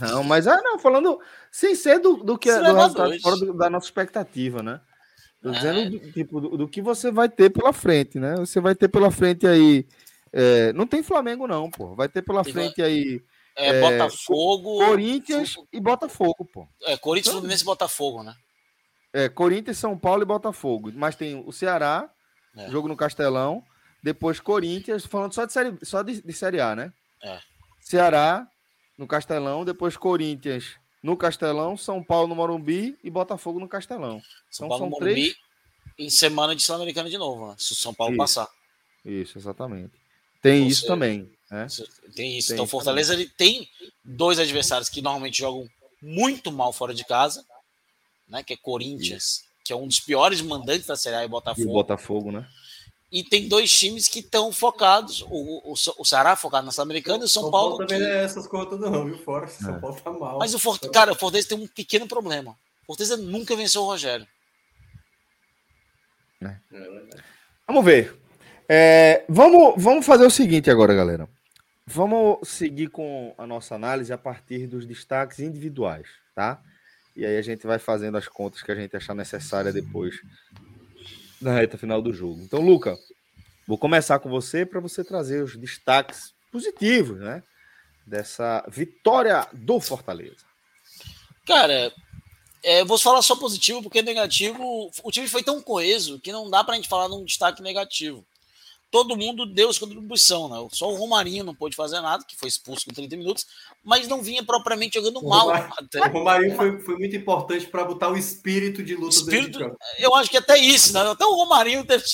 Não, 0.00 0.22
mas 0.22 0.46
ah, 0.46 0.60
não, 0.62 0.78
falando 0.78 1.20
sem 1.50 1.74
ser 1.74 1.98
do, 1.98 2.18
do 2.18 2.38
que 2.38 2.48
é 2.48 2.58
do 2.58 2.74
resultado 2.74 3.20
fora 3.20 3.36
do, 3.36 3.52
da 3.54 3.70
nossa 3.70 3.86
expectativa, 3.86 4.62
né? 4.62 4.80
Tô 5.42 5.50
dizendo 5.50 5.80
é. 5.80 5.88
do, 5.88 6.12
tipo, 6.12 6.40
do, 6.40 6.56
do, 6.58 6.68
que 6.68 6.82
você 6.82 7.10
vai 7.10 7.28
ter 7.28 7.50
pela 7.50 7.72
frente, 7.72 8.18
né? 8.18 8.36
Você 8.36 8.60
vai 8.60 8.74
ter 8.74 8.88
pela 8.88 9.10
frente 9.10 9.46
aí. 9.46 9.86
É, 10.32 10.72
não 10.74 10.86
tem 10.86 11.02
Flamengo, 11.02 11.46
não, 11.46 11.70
pô. 11.70 11.94
Vai 11.94 12.08
ter 12.08 12.22
pela 12.22 12.44
frente 12.44 12.82
aí. 12.82 13.22
É, 13.56 13.68
é, 13.68 13.80
Botafogo. 13.80 14.78
Corinthians 14.78 15.56
e 15.72 15.80
Botafogo, 15.80 16.44
pô. 16.44 16.68
É, 16.82 16.96
Corinthians, 16.96 17.34
Fluminense 17.34 17.62
e 17.62 17.66
Botafogo, 17.66 18.22
né? 18.22 18.34
É, 19.12 19.28
Corinthians, 19.28 19.78
São 19.78 19.98
Paulo 19.98 20.22
e 20.22 20.26
Botafogo. 20.26 20.92
Mas 20.94 21.16
tem 21.16 21.42
o 21.44 21.50
Ceará, 21.50 22.08
é. 22.56 22.70
jogo 22.70 22.86
no 22.86 22.96
Castelão. 22.96 23.64
Depois 24.02 24.40
Corinthians, 24.40 25.04
falando 25.04 25.34
só 25.34 25.44
de 25.44 25.52
série, 25.52 25.76
só 25.82 26.02
de, 26.02 26.22
de 26.22 26.32
série 26.32 26.60
A, 26.60 26.76
né? 26.76 26.92
É. 27.22 27.38
Ceará 27.80 28.46
no 29.00 29.06
Castelão, 29.06 29.64
depois 29.64 29.96
Corinthians 29.96 30.76
no 31.02 31.16
Castelão, 31.16 31.76
São 31.76 32.04
Paulo 32.04 32.28
no 32.28 32.34
Morumbi 32.34 32.98
e 33.02 33.10
Botafogo 33.10 33.58
no 33.58 33.66
Castelão. 33.66 34.20
São 34.50 34.66
então, 34.66 34.68
Paulo 34.68 34.84
no 34.84 34.90
Morumbi 34.90 35.32
três... 35.32 35.36
em 35.98 36.10
semana 36.10 36.54
de 36.54 36.62
Sul-Americana 36.62 37.08
de 37.08 37.16
novo, 37.16 37.48
né? 37.48 37.54
se 37.58 37.72
o 37.72 37.76
São 37.76 37.94
Paulo 37.94 38.12
isso. 38.12 38.18
passar. 38.18 38.48
Isso, 39.04 39.38
exatamente. 39.38 39.92
Tem 40.42 40.64
Você... 40.64 40.68
isso 40.68 40.86
também. 40.86 41.32
Né? 41.50 41.66
Tem 42.14 42.36
isso. 42.36 42.48
Tem 42.48 42.56
então, 42.56 42.66
Fortaleza 42.66 43.14
ele 43.14 43.26
tem 43.26 43.66
dois 44.04 44.38
adversários 44.38 44.90
que 44.90 45.00
normalmente 45.00 45.38
jogam 45.38 45.66
muito 46.02 46.52
mal 46.52 46.72
fora 46.72 46.92
de 46.92 47.04
casa 47.04 47.44
né? 48.30 48.42
Que 48.42 48.54
é 48.54 48.56
Corinthians, 48.56 49.22
Isso. 49.22 49.44
que 49.64 49.72
é 49.72 49.76
um 49.76 49.86
dos 49.86 50.00
piores 50.00 50.40
mandantes 50.40 50.86
da 50.86 50.96
Série 50.96 51.16
A 51.16 51.24
e 51.24 51.28
Botafogo. 51.28 51.68
E 51.68 51.72
Botafogo, 51.72 52.32
né? 52.32 52.48
E 53.12 53.24
tem 53.24 53.48
dois 53.48 53.76
times 53.76 54.06
que 54.06 54.20
estão 54.20 54.52
focados. 54.52 55.22
O, 55.22 55.72
o, 55.72 55.74
o 55.98 56.04
Ceará 56.04 56.36
focado 56.36 56.64
na 56.64 56.72
Sul-Americana 56.72 57.24
e 57.24 57.26
o 57.26 57.28
São, 57.28 57.42
São 57.42 57.50
Paulo. 57.50 57.70
Paulo 57.70 57.86
também 57.86 58.06
que... 58.06 58.12
é 58.12 58.22
essas 58.22 58.46
coisas 58.46 58.78
não, 58.78 59.04
viu? 59.04 59.18
Fora. 59.18 59.48
São 59.48 59.76
é. 59.76 59.80
Paulo 59.80 60.00
tá 60.00 60.12
mal. 60.12 60.38
Mas 60.38 60.54
o 60.54 60.58
Fort... 60.58 60.88
cara, 60.90 61.12
o 61.12 61.16
Fortaleza 61.16 61.48
tem 61.48 61.58
um 61.58 61.66
pequeno 61.66 62.06
problema. 62.06 62.52
O 62.82 62.86
Fortaleza 62.86 63.16
nunca 63.16 63.56
venceu 63.56 63.82
o 63.82 63.86
Rogério. 63.86 64.26
É. 66.40 66.56
É 66.72 67.00
vamos 67.66 67.84
ver. 67.84 68.16
É, 68.68 69.24
vamos, 69.28 69.74
vamos 69.76 70.06
fazer 70.06 70.24
o 70.24 70.30
seguinte 70.30 70.70
agora, 70.70 70.94
galera. 70.94 71.28
Vamos 71.84 72.48
seguir 72.48 72.88
com 72.88 73.34
a 73.36 73.44
nossa 73.44 73.74
análise 73.74 74.12
a 74.12 74.18
partir 74.18 74.68
dos 74.68 74.86
destaques 74.86 75.40
individuais, 75.40 76.06
tá? 76.36 76.62
E 77.16 77.26
aí 77.26 77.36
a 77.36 77.42
gente 77.42 77.66
vai 77.66 77.80
fazendo 77.80 78.16
as 78.16 78.28
contas 78.28 78.62
que 78.62 78.70
a 78.70 78.74
gente 78.76 78.96
achar 78.96 79.14
necessária 79.14 79.72
depois 79.72 80.14
na 81.40 81.54
reta 81.54 81.78
final 81.78 82.02
do 82.02 82.12
jogo. 82.12 82.40
Então, 82.42 82.60
Luca, 82.60 82.98
Vou 83.70 83.78
começar 83.78 84.18
com 84.18 84.28
você 84.28 84.66
para 84.66 84.80
você 84.80 85.04
trazer 85.04 85.44
os 85.44 85.56
destaques 85.56 86.34
positivos, 86.50 87.20
né? 87.20 87.40
Dessa 88.04 88.64
vitória 88.68 89.46
do 89.52 89.78
Fortaleza. 89.78 90.44
Cara, 91.46 91.94
é, 92.64 92.84
vou 92.84 92.98
falar 92.98 93.22
só 93.22 93.36
positivo, 93.36 93.80
porque 93.80 94.02
negativo. 94.02 94.90
O 95.04 95.12
time 95.12 95.28
foi 95.28 95.44
tão 95.44 95.62
coeso 95.62 96.18
que 96.18 96.32
não 96.32 96.50
dá 96.50 96.64
para 96.64 96.74
a 96.74 96.76
gente 96.78 96.88
falar 96.88 97.06
de 97.06 97.14
um 97.14 97.24
destaque 97.24 97.62
negativo 97.62 98.26
todo 98.90 99.16
mundo 99.16 99.46
deu 99.46 99.72
sua 99.72 99.86
contribuição, 99.86 100.48
né? 100.48 100.68
Só 100.72 100.90
o 100.90 100.96
Romarinho 100.96 101.44
não 101.44 101.54
pôde 101.54 101.76
fazer 101.76 102.00
nada, 102.00 102.24
que 102.26 102.36
foi 102.36 102.48
expulso 102.48 102.84
com 102.84 102.92
30 102.92 103.16
minutos, 103.16 103.46
mas 103.84 104.08
não 104.08 104.20
vinha 104.20 104.42
propriamente 104.42 104.94
jogando 104.94 105.22
mal. 105.22 105.48
O 105.48 106.08
Romarinho 106.12 106.56
foi, 106.56 106.80
foi 106.80 106.96
muito 106.96 107.14
importante 107.14 107.66
para 107.66 107.84
botar 107.84 108.10
o 108.10 108.16
espírito 108.16 108.82
de 108.82 108.96
luta 108.96 109.14
espírito, 109.14 109.58
de 109.58 109.76
Eu 109.98 110.14
acho 110.14 110.28
que 110.28 110.36
até 110.36 110.58
isso, 110.58 110.92
né? 110.92 111.00
Até 111.02 111.24
o 111.24 111.34
Romarinho 111.34 111.84
teve. 111.84 112.04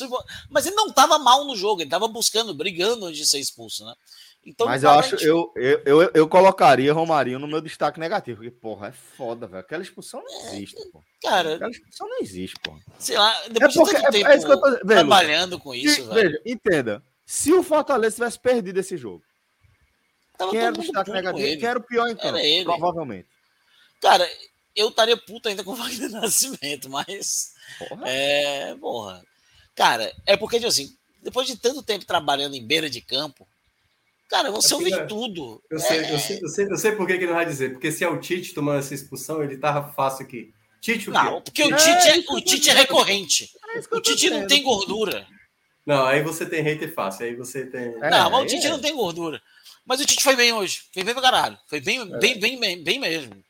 Mas 0.50 0.66
ele 0.66 0.76
não 0.76 0.88
estava 0.88 1.18
mal 1.18 1.44
no 1.44 1.56
jogo, 1.56 1.80
ele 1.80 1.86
estava 1.86 2.06
buscando, 2.08 2.54
brigando 2.54 3.06
antes 3.06 3.18
de 3.18 3.26
ser 3.26 3.38
expulso, 3.38 3.84
né? 3.84 3.94
Então, 4.46 4.64
Mas 4.64 4.84
eu 4.84 4.90
acho, 4.90 5.16
eu, 5.16 5.52
eu, 5.56 5.82
eu, 5.84 6.10
eu, 6.14 6.28
colocaria 6.28 6.92
Romarinho 6.92 7.40
no 7.40 7.48
meu 7.48 7.60
destaque 7.60 7.98
negativo, 7.98 8.36
porque, 8.36 8.50
porra, 8.52 8.88
é 8.88 8.92
foda, 8.92 9.48
velho. 9.48 9.58
Aquela 9.58 9.82
expulsão 9.82 10.22
não 10.22 10.30
é, 10.30 10.54
existe, 10.54 10.88
pô. 10.92 11.02
Cara, 11.20 11.56
aquela 11.56 11.70
expulsão 11.72 12.08
não 12.08 12.18
existe, 12.20 12.54
pô. 12.62 12.78
Sei 12.96 13.18
lá, 13.18 13.48
depois 13.48 13.76
é 13.76 13.80
porque, 13.80 13.96
de 13.96 14.02
tanto 14.02 14.06
é, 14.06 14.10
tempo 14.12 14.30
é 14.30 14.38
que 14.38 14.46
eu 14.46 14.60
tô, 14.60 14.86
trabalhando 14.86 15.58
com 15.58 15.74
isso, 15.74 15.96
se, 15.96 16.02
velho. 16.02 16.14
Veja, 16.14 16.42
entenda. 16.46 17.02
Se 17.24 17.52
o 17.52 17.64
Fortaleza 17.64 18.14
tivesse 18.14 18.38
perdido 18.38 18.78
esse 18.78 18.96
jogo, 18.96 19.24
Tava 20.38 20.52
quem 20.52 20.60
era 20.60 20.72
o 20.72 20.78
destaque 20.78 21.10
negativo? 21.10 21.58
Quem 21.58 21.68
era 21.68 21.78
o 21.80 21.82
pior 21.82 22.08
então? 22.08 22.32
Provavelmente. 22.64 23.28
Cara, 24.00 24.30
eu 24.76 24.90
estaria 24.90 25.16
puto 25.16 25.48
ainda 25.48 25.64
com 25.64 25.72
o 25.72 25.74
Wagner 25.76 26.10
Nascimento, 26.10 26.88
mas. 26.88 27.52
Porra. 27.80 28.08
É, 28.08 28.76
porra. 28.76 29.24
Cara, 29.74 30.14
é 30.24 30.36
porque, 30.36 30.56
tipo 30.56 30.68
assim, 30.68 30.96
depois 31.20 31.48
de 31.48 31.56
tanto 31.56 31.82
tempo 31.82 32.04
trabalhando 32.04 32.54
em 32.54 32.64
beira 32.64 32.88
de 32.88 33.00
campo, 33.00 33.48
Cara, 34.28 34.50
você 34.50 34.72
é 34.72 34.76
ouve 34.76 34.92
é, 34.92 35.06
tudo. 35.06 35.62
Eu 35.70 35.78
sei, 35.78 35.98
é... 35.98 36.14
eu, 36.14 36.18
sei, 36.18 36.40
eu, 36.42 36.48
sei, 36.48 36.66
eu 36.66 36.76
sei 36.76 36.92
por 36.92 37.06
que 37.06 37.12
ele 37.12 37.26
não 37.26 37.34
vai 37.34 37.46
dizer. 37.46 37.72
Porque 37.72 37.92
se 37.92 38.04
é 38.04 38.08
o 38.08 38.20
Tite 38.20 38.54
tomando 38.54 38.80
essa 38.80 38.94
expulsão, 38.94 39.42
ele 39.42 39.56
tava 39.56 39.92
fácil 39.92 40.24
aqui. 40.24 40.52
Tite 40.80 41.10
o 41.10 41.12
quê? 41.12 41.18
Não, 41.18 41.40
porque 41.40 41.62
o 41.62 41.72
é, 41.72 41.76
Tite 41.76 42.08
é, 42.08 42.32
o 42.32 42.40
Tite 42.40 42.70
é 42.70 42.74
recorrente. 42.74 43.50
o 43.90 44.00
Tite 44.00 44.30
não 44.30 44.46
tem 44.46 44.62
gordura. 44.62 45.26
Não, 45.84 46.04
aí 46.04 46.22
você 46.22 46.44
tem 46.44 46.62
hater 46.62 46.92
fácil. 46.92 47.26
Aí 47.26 47.36
você 47.36 47.64
tem. 47.66 47.96
não, 47.98 48.30
mas 48.30 48.42
o 48.42 48.46
Tite 48.46 48.68
não 48.68 48.80
tem 48.80 48.94
gordura. 48.94 49.40
Mas 49.84 50.00
o 50.00 50.04
Tite 50.04 50.22
foi 50.22 50.34
bem 50.34 50.52
hoje. 50.52 50.82
Foi 50.92 51.04
bem 51.04 51.14
pra 51.14 51.22
caralho. 51.22 51.58
Foi 51.68 51.80
bem, 51.80 52.04
bem, 52.18 52.40
bem, 52.40 52.58
bem, 52.58 52.82
bem 52.82 52.98
mesmo. 52.98 53.44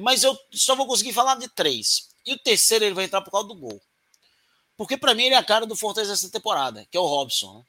Mas 0.00 0.24
eu 0.24 0.36
só 0.50 0.74
vou 0.74 0.86
conseguir 0.86 1.12
falar 1.12 1.36
de 1.36 1.48
três. 1.48 2.08
E 2.26 2.32
o 2.32 2.38
terceiro 2.38 2.84
ele 2.84 2.94
vai 2.94 3.04
entrar 3.04 3.20
por 3.20 3.30
causa 3.30 3.46
do 3.46 3.54
gol. 3.54 3.80
Porque 4.76 4.96
para 4.96 5.14
mim 5.14 5.24
ele 5.24 5.34
é 5.34 5.38
a 5.38 5.44
cara 5.44 5.66
do 5.66 5.76
Fortaleza 5.76 6.12
essa 6.12 6.30
temporada, 6.30 6.86
que 6.90 6.96
é 6.96 7.00
o 7.00 7.06
Robson. 7.06 7.58
Né? 7.58 7.64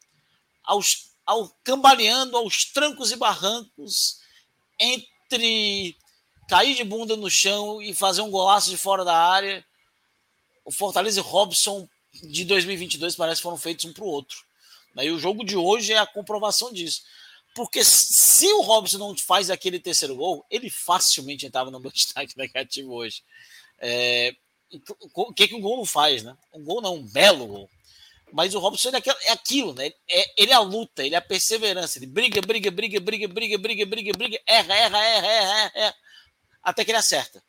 Aos 0.63 1.12
ao 1.25 1.49
cambaleando 1.63 2.37
aos 2.37 2.65
trancos 2.65 3.11
e 3.11 3.15
barrancos 3.15 4.19
entre 4.79 5.95
cair 6.47 6.75
de 6.75 6.83
bunda 6.83 7.15
no 7.15 7.29
chão 7.29 7.81
e 7.81 7.93
fazer 7.93 8.21
um 8.21 8.31
golaço 8.31 8.69
de 8.69 8.77
fora 8.77 9.05
da 9.05 9.15
área. 9.15 9.65
O 10.65 10.71
Fortaleza 10.71 11.19
e 11.19 11.23
Robson 11.23 11.87
de 12.13 12.45
2022 12.45 13.15
parece 13.15 13.39
que 13.39 13.43
foram 13.43 13.57
feitos 13.57 13.85
um 13.85 13.93
para 13.93 14.03
o 14.03 14.07
outro. 14.07 14.37
E 14.97 15.09
o 15.09 15.19
jogo 15.19 15.43
de 15.43 15.57
hoje 15.57 15.93
é 15.93 15.97
a 15.97 16.05
comprovação 16.05 16.71
disso. 16.71 17.01
Porque 17.55 17.83
se 17.83 18.47
o 18.53 18.61
Robson 18.61 18.97
não 18.97 19.17
faz 19.17 19.49
aquele 19.49 19.79
terceiro 19.79 20.15
gol, 20.15 20.45
ele 20.49 20.69
facilmente 20.69 21.45
entrava 21.45 21.71
no 21.71 21.79
meu 21.79 21.89
destaque 21.91 22.37
negativo 22.37 22.93
hoje. 22.93 23.23
É, 23.79 24.35
o 25.13 25.33
que, 25.33 25.47
que 25.47 25.55
um 25.55 25.61
gol 25.61 25.77
não 25.77 25.85
faz, 25.85 26.23
né? 26.23 26.35
Um 26.53 26.63
gol 26.63 26.81
não, 26.81 26.95
um 26.95 27.07
belo 27.07 27.45
gol. 27.47 27.69
Mas 28.33 28.55
o 28.55 28.59
Robson 28.59 28.89
é, 28.89 29.27
é 29.27 29.31
aquilo, 29.31 29.75
né? 29.75 29.91
É, 30.09 30.41
ele 30.41 30.51
é 30.51 30.55
a 30.55 30.59
luta, 30.59 31.05
ele 31.05 31.13
é 31.13 31.19
a 31.19 31.21
perseverança. 31.21 31.99
Ele 31.99 32.07
briga, 32.07 32.41
briga, 32.41 32.71
briga, 32.71 32.99
briga, 32.99 33.27
briga, 33.27 33.57
briga, 33.59 33.85
briga, 33.85 34.11
briga, 34.17 34.41
erra, 34.47 34.73
erra, 34.73 35.05
erra, 35.05 35.27
erra, 35.27 35.71
erra, 35.75 35.95
até 36.63 36.83
que 36.83 36.89
ele 36.89 36.97
acerta. 36.97 37.43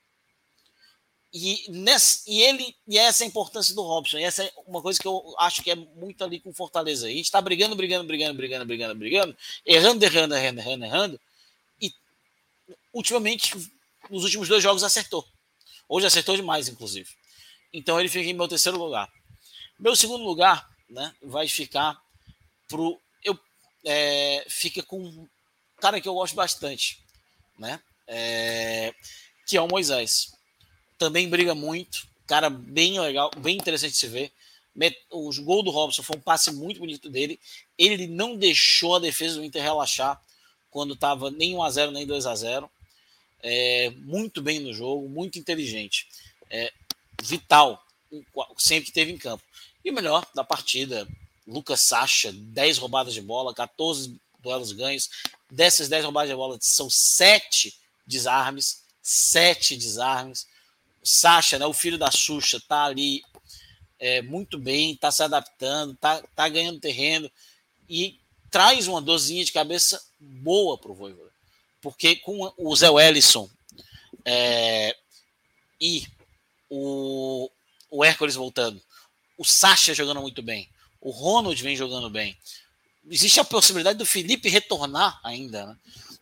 E, 1.32 1.64
nessa, 1.70 2.22
e 2.28 2.42
ele 2.42 2.76
e 2.86 2.98
essa 2.98 3.24
é 3.24 3.26
a 3.26 3.28
importância 3.28 3.74
do 3.74 3.80
Robson. 3.80 4.18
E 4.18 4.24
essa 4.24 4.44
é 4.44 4.52
uma 4.66 4.82
coisa 4.82 5.00
que 5.00 5.08
eu 5.08 5.34
acho 5.38 5.62
que 5.62 5.70
é 5.70 5.74
muito 5.74 6.22
ali 6.22 6.38
com 6.38 6.52
Fortaleza. 6.52 7.06
A 7.06 7.10
gente 7.10 7.24
está 7.24 7.40
brigando, 7.40 7.74
brigando, 7.74 8.06
brigando, 8.06 8.34
brigando, 8.34 8.66
brigando, 8.66 8.94
brigando, 8.94 9.36
errando, 9.64 10.04
errando, 10.04 10.34
errando, 10.34 10.60
errando, 10.60 10.84
errando. 10.84 11.20
E 11.80 11.90
ultimamente, 12.92 13.56
nos 14.10 14.22
últimos 14.22 14.48
dois 14.48 14.62
jogos, 14.62 14.84
acertou. 14.84 15.26
Hoje 15.88 16.06
acertou 16.06 16.36
demais, 16.36 16.68
inclusive. 16.68 17.08
Então 17.72 17.98
ele 17.98 18.10
fica 18.10 18.28
em 18.28 18.34
meu 18.34 18.46
terceiro 18.46 18.76
lugar. 18.76 19.10
Meu 19.80 19.96
segundo 19.96 20.22
lugar 20.22 20.73
né, 20.94 21.12
vai 21.20 21.48
ficar 21.48 22.00
pro. 22.68 22.98
Eu, 23.22 23.38
é, 23.84 24.46
fica 24.48 24.82
com 24.82 25.02
um 25.02 25.28
cara 25.80 26.00
que 26.00 26.08
eu 26.08 26.14
gosto 26.14 26.34
bastante, 26.34 27.00
né? 27.58 27.80
É, 28.06 28.94
que 29.46 29.56
é 29.56 29.60
o 29.60 29.68
Moisés. 29.68 30.32
Também 30.96 31.28
briga 31.28 31.54
muito, 31.54 32.06
cara 32.26 32.48
bem 32.48 32.98
legal, 33.00 33.30
bem 33.38 33.56
interessante 33.56 33.92
de 33.92 33.98
se 33.98 34.06
ver. 34.06 34.32
O 35.10 35.30
gol 35.42 35.62
do 35.62 35.70
Robson 35.70 36.02
foi 36.02 36.16
um 36.16 36.20
passe 36.20 36.52
muito 36.52 36.78
bonito 36.78 37.10
dele. 37.10 37.38
Ele 37.76 38.06
não 38.06 38.36
deixou 38.36 38.96
a 38.96 39.00
defesa 39.00 39.36
do 39.36 39.44
Inter 39.44 39.62
relaxar 39.62 40.20
quando 40.70 40.94
estava 40.94 41.30
nem 41.30 41.54
1x0 41.54 41.90
nem 41.90 42.06
2x0. 42.06 42.68
É, 43.42 43.90
muito 43.98 44.40
bem 44.40 44.60
no 44.60 44.72
jogo, 44.72 45.08
muito 45.08 45.38
inteligente. 45.38 46.08
É, 46.50 46.72
vital, 47.22 47.84
sempre 48.56 48.86
que 48.86 48.92
teve 48.92 49.12
em 49.12 49.18
campo. 49.18 49.44
E 49.84 49.90
o 49.90 49.94
melhor 49.94 50.26
da 50.34 50.42
partida, 50.42 51.06
Lucas 51.46 51.82
Sacha, 51.82 52.32
10 52.32 52.78
roubadas 52.78 53.12
de 53.12 53.20
bola, 53.20 53.54
14 53.54 54.18
duelos 54.40 54.72
ganhos. 54.72 55.10
Dessas 55.50 55.88
10 55.88 56.04
roubadas 56.04 56.30
de 56.30 56.36
bola, 56.36 56.58
são 56.60 56.88
7 56.88 57.76
desarmes. 58.06 58.82
7 59.02 59.76
desarmes. 59.76 60.46
Sacha, 61.02 61.58
né, 61.58 61.66
o 61.66 61.74
filho 61.74 61.98
da 61.98 62.10
Xuxa, 62.10 62.58
tá 62.66 62.84
ali 62.84 63.22
é, 63.98 64.22
muito 64.22 64.58
bem, 64.58 64.96
tá 64.96 65.10
se 65.10 65.22
adaptando, 65.22 65.94
tá, 65.96 66.22
tá 66.34 66.48
ganhando 66.48 66.80
terreno 66.80 67.30
e 67.88 68.18
traz 68.50 68.88
uma 68.88 69.02
dorzinha 69.02 69.44
de 69.44 69.52
cabeça 69.52 70.02
boa 70.18 70.78
pro 70.78 70.94
Voivoda. 70.94 71.30
Porque 71.82 72.16
com 72.16 72.50
o 72.56 72.74
Zé 72.74 72.88
Wellison 72.88 73.50
é, 74.24 74.96
e 75.78 76.06
o, 76.70 77.50
o 77.90 78.02
Hércules 78.02 78.34
voltando, 78.34 78.82
o 79.36 79.44
Sacha 79.44 79.94
jogando 79.94 80.20
muito 80.20 80.42
bem, 80.42 80.68
o 81.00 81.10
Ronald 81.10 81.60
vem 81.62 81.76
jogando 81.76 82.08
bem. 82.08 82.36
Existe 83.10 83.38
a 83.38 83.44
possibilidade 83.44 83.98
do 83.98 84.06
Felipe 84.06 84.48
retornar 84.48 85.20
ainda, 85.22 85.66
né? 85.66 85.76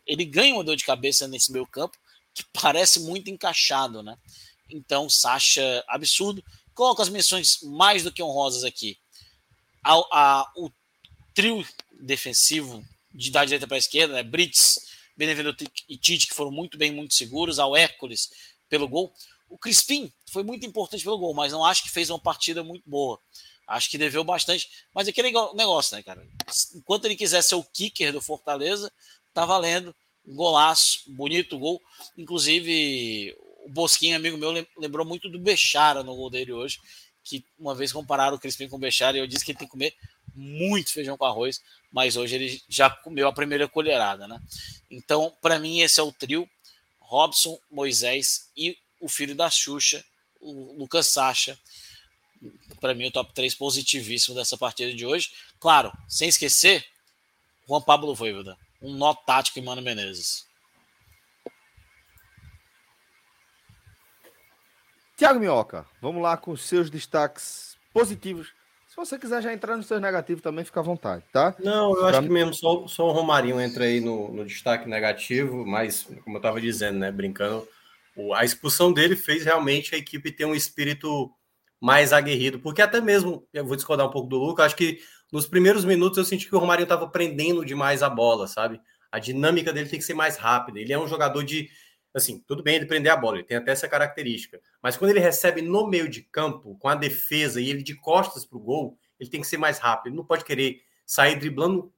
Ele 0.05 0.25
ganha 0.25 0.53
uma 0.53 0.63
dor 0.63 0.75
de 0.75 0.83
cabeça 0.83 1.27
nesse 1.27 1.51
meio 1.51 1.65
campo 1.65 1.97
que 2.33 2.43
parece 2.51 2.99
muito 2.99 3.29
encaixado, 3.29 4.03
né? 4.03 4.17
Então, 4.69 5.09
Sacha, 5.09 5.83
absurdo. 5.87 6.43
Coloco 6.73 7.01
as 7.01 7.09
menções 7.09 7.59
mais 7.61 8.03
do 8.03 8.11
que 8.11 8.23
honrosas 8.23 8.63
aqui. 8.63 8.97
A, 9.83 9.93
a, 10.11 10.51
o 10.57 10.69
trio 11.33 11.65
defensivo 12.01 12.83
de 13.13 13.31
da 13.31 13.45
direita 13.45 13.67
para 13.67 13.77
a 13.77 13.79
esquerda, 13.79 14.15
né? 14.15 14.23
Brits, 14.23 14.79
Benevenuto 15.15 15.63
e 15.87 15.97
Tite, 15.97 16.27
que 16.27 16.33
foram 16.33 16.51
muito 16.51 16.77
bem, 16.77 16.91
muito 16.91 17.13
seguros. 17.13 17.59
Ao 17.59 17.77
Hércules 17.77 18.29
pelo 18.67 18.87
gol. 18.87 19.13
O 19.53 19.57
Crispim 19.59 20.11
foi 20.31 20.41
muito 20.41 20.65
importante 20.65 21.03
pelo 21.03 21.19
gol, 21.19 21.31
mas 21.31 21.51
não 21.51 21.63
acho 21.63 21.83
que 21.83 21.91
fez 21.91 22.09
uma 22.09 22.17
partida 22.17 22.63
muito 22.63 22.89
boa. 22.89 23.19
Acho 23.67 23.87
que 23.87 23.99
deveu 23.99 24.23
bastante. 24.23 24.67
Mas 24.91 25.07
aquele 25.07 25.31
negócio, 25.53 25.95
né, 25.95 26.01
cara? 26.01 26.27
Enquanto 26.73 27.05
ele 27.05 27.15
quiser 27.15 27.43
ser 27.43 27.53
o 27.53 27.63
kicker 27.63 28.11
do 28.11 28.19
Fortaleza, 28.19 28.91
tá 29.31 29.45
valendo. 29.45 29.95
Golaço, 30.25 31.03
bonito 31.07 31.59
gol. 31.59 31.79
Inclusive, 32.17 33.37
o 33.63 33.69
Bosquinho, 33.69 34.15
amigo 34.15 34.39
meu, 34.39 34.51
lembrou 34.75 35.05
muito 35.05 35.29
do 35.29 35.37
Bechara 35.37 36.01
no 36.01 36.15
gol 36.15 36.31
dele 36.31 36.51
hoje. 36.51 36.79
Que 37.23 37.45
uma 37.59 37.75
vez 37.75 37.93
compararam 37.93 38.35
o 38.35 38.39
Crispim 38.39 38.67
com 38.67 38.77
o 38.77 38.79
Bechara 38.79 39.17
e 39.17 39.19
eu 39.19 39.27
disse 39.27 39.45
que 39.45 39.51
ele 39.51 39.59
tem 39.59 39.67
que 39.67 39.71
comer 39.71 39.95
muito 40.33 40.91
feijão 40.91 41.15
com 41.15 41.25
arroz, 41.25 41.61
mas 41.91 42.17
hoje 42.17 42.33
ele 42.33 42.61
já 42.67 42.89
comeu 42.89 43.27
a 43.27 43.33
primeira 43.33 43.67
colherada, 43.67 44.27
né? 44.27 44.41
Então, 44.89 45.31
para 45.43 45.59
mim, 45.59 45.81
esse 45.81 45.99
é 45.99 46.03
o 46.03 46.11
trio: 46.11 46.49
Robson, 46.99 47.59
Moisés 47.69 48.49
e 48.57 48.75
o 49.03 49.09
filho 49.09 49.35
da 49.35 49.49
Xuxa, 49.49 50.03
o 50.39 50.77
Lucas 50.79 51.07
Sacha. 51.07 51.59
Para 52.79 52.93
mim, 52.93 53.07
o 53.07 53.11
top 53.11 53.33
3 53.33 53.53
positivíssimo 53.53 54.33
dessa 54.33 54.57
partida 54.57 54.93
de 54.93 55.05
hoje. 55.05 55.31
Claro, 55.59 55.91
sem 56.07 56.29
esquecer, 56.29 56.85
Juan 57.67 57.81
Pablo 57.81 58.15
Voivoda, 58.15 58.57
um 58.81 58.93
nó 58.95 59.13
tático 59.13 59.59
em 59.59 59.61
Mano 59.61 59.81
Menezes. 59.81 60.47
Tiago 65.17 65.39
Minhoca, 65.39 65.85
vamos 66.01 66.23
lá 66.23 66.35
com 66.37 66.51
os 66.51 66.63
seus 66.63 66.89
destaques 66.89 67.77
positivos. 67.93 68.51
Se 68.87 68.95
você 68.95 69.17
quiser 69.17 69.41
já 69.41 69.53
entrar 69.53 69.75
nos 69.75 69.87
seus 69.87 70.01
negativos 70.01 70.41
também, 70.41 70.63
fica 70.63 70.79
à 70.79 70.83
vontade, 70.83 71.23
tá? 71.31 71.55
Não, 71.59 71.95
eu 71.95 72.05
acho 72.05 72.21
que 72.21 72.29
mesmo 72.29 72.53
só, 72.53 72.87
só 72.87 73.07
o 73.07 73.11
Romarinho 73.11 73.59
entra 73.59 73.85
aí 73.85 73.99
no, 73.99 74.31
no 74.33 74.45
destaque 74.45 74.87
negativo, 74.87 75.65
mas, 75.65 76.03
como 76.23 76.35
eu 76.35 76.39
estava 76.39 76.61
dizendo, 76.61 76.99
né, 76.99 77.11
brincando, 77.11 77.67
a 78.35 78.43
expulsão 78.43 78.91
dele 78.91 79.15
fez 79.15 79.43
realmente 79.43 79.95
a 79.95 79.97
equipe 79.97 80.31
ter 80.31 80.45
um 80.45 80.55
espírito 80.55 81.31
mais 81.81 82.13
aguerrido, 82.13 82.59
porque 82.59 82.81
até 82.81 83.01
mesmo, 83.01 83.45
eu 83.51 83.65
vou 83.65 83.75
discordar 83.75 84.07
um 84.07 84.11
pouco 84.11 84.29
do 84.29 84.37
Lucas, 84.37 84.67
acho 84.67 84.75
que 84.75 84.99
nos 85.33 85.47
primeiros 85.47 85.83
minutos 85.83 86.17
eu 86.17 86.23
senti 86.23 86.47
que 86.47 86.55
o 86.55 86.59
Romarinho 86.59 86.85
estava 86.85 87.09
prendendo 87.09 87.65
demais 87.65 88.03
a 88.03 88.09
bola, 88.09 88.47
sabe? 88.47 88.79
A 89.11 89.17
dinâmica 89.17 89.73
dele 89.73 89.89
tem 89.89 89.97
que 89.97 90.05
ser 90.05 90.13
mais 90.13 90.37
rápida. 90.37 90.79
Ele 90.79 90.93
é 90.93 90.99
um 90.99 91.07
jogador 91.07 91.43
de. 91.43 91.69
Assim, 92.13 92.43
tudo 92.47 92.61
bem 92.61 92.75
ele 92.75 92.85
prender 92.85 93.11
a 93.11 93.17
bola, 93.17 93.37
ele 93.37 93.43
tem 93.43 93.57
até 93.57 93.71
essa 93.71 93.87
característica. 93.87 94.61
Mas 94.81 94.95
quando 94.95 95.09
ele 95.09 95.19
recebe 95.19 95.61
no 95.61 95.87
meio 95.87 96.07
de 96.07 96.21
campo, 96.21 96.77
com 96.77 96.87
a 96.87 96.93
defesa 96.93 97.59
e 97.59 97.67
ele 97.67 97.81
de 97.81 97.95
costas 97.95 98.45
para 98.45 98.57
o 98.57 98.61
gol, 98.61 98.97
ele 99.19 99.29
tem 99.29 99.41
que 99.41 99.47
ser 99.47 99.57
mais 99.57 99.79
rápido. 99.79 100.07
Ele 100.07 100.17
não 100.17 100.25
pode 100.25 100.45
querer 100.45 100.81
sair 101.05 101.35
driblando 101.35 101.91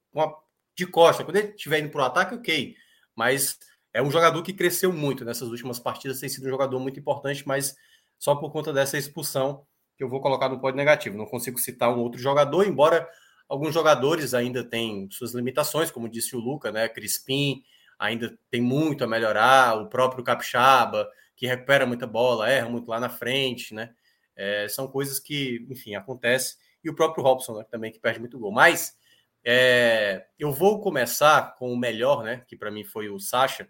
de 0.74 0.88
costas. 0.88 1.26
Quando 1.26 1.36
ele 1.36 1.50
estiver 1.50 1.80
indo 1.80 1.90
para 1.90 2.02
o 2.02 2.06
ataque, 2.06 2.36
ok. 2.36 2.76
Mas 3.14 3.60
é 3.96 4.02
um 4.02 4.12
jogador 4.12 4.44
que 4.44 4.52
cresceu 4.52 4.92
muito 4.92 5.24
nessas 5.24 5.48
últimas 5.48 5.80
partidas, 5.80 6.20
tem 6.20 6.28
sido 6.28 6.46
um 6.46 6.50
jogador 6.50 6.78
muito 6.82 7.00
importante, 7.00 7.48
mas 7.48 7.78
só 8.20 8.36
por 8.36 8.52
conta 8.52 8.74
dessa 8.74 8.98
expulsão 8.98 9.66
que 9.96 10.04
eu 10.04 10.10
vou 10.10 10.20
colocar 10.20 10.50
no 10.50 10.60
pódio 10.60 10.76
negativo. 10.76 11.18
Não 11.18 11.26
consigo 11.26 11.58
citar 11.58 11.96
um 11.96 12.02
outro 12.02 12.20
jogador, 12.20 12.68
embora 12.68 13.08
alguns 13.48 13.74
jogadores 13.74 14.34
ainda 14.34 14.66
tenham 14.66 15.10
suas 15.10 15.34
limitações, 15.34 15.92
como 15.92 16.10
disse 16.10 16.36
o 16.36 16.40
Luca, 16.40 16.74
né? 16.74 16.90
Crispim 16.90 17.64
ainda 17.98 18.38
tem 18.52 18.60
muito 18.60 19.02
a 19.02 19.08
melhorar, 19.08 19.78
o 19.78 19.88
próprio 19.88 20.26
Capixaba, 20.26 21.10
que 21.34 21.48
recupera 21.48 21.86
muita 21.86 22.06
bola, 22.06 22.50
erra 22.50 22.68
muito 22.68 22.90
lá 22.90 23.00
na 23.00 23.08
frente, 23.08 23.74
né? 23.74 23.94
É, 24.36 24.68
são 24.68 24.90
coisas 24.90 25.22
que, 25.22 25.66
enfim, 25.70 25.96
acontece. 25.96 26.58
E 26.84 26.90
o 26.90 26.96
próprio 26.96 27.24
Robson, 27.24 27.60
né, 27.60 27.66
também, 27.72 27.94
que 27.94 28.00
perde 28.02 28.20
muito 28.20 28.38
gol. 28.38 28.52
Mas 28.52 28.94
é, 29.42 30.26
eu 30.38 30.52
vou 30.52 30.82
começar 30.82 31.56
com 31.56 31.72
o 31.72 31.78
melhor, 31.78 32.26
né? 32.26 32.44
Que 32.46 32.58
para 32.58 32.70
mim 32.70 32.84
foi 32.84 33.08
o 33.08 33.22
Sacha. 33.22 33.70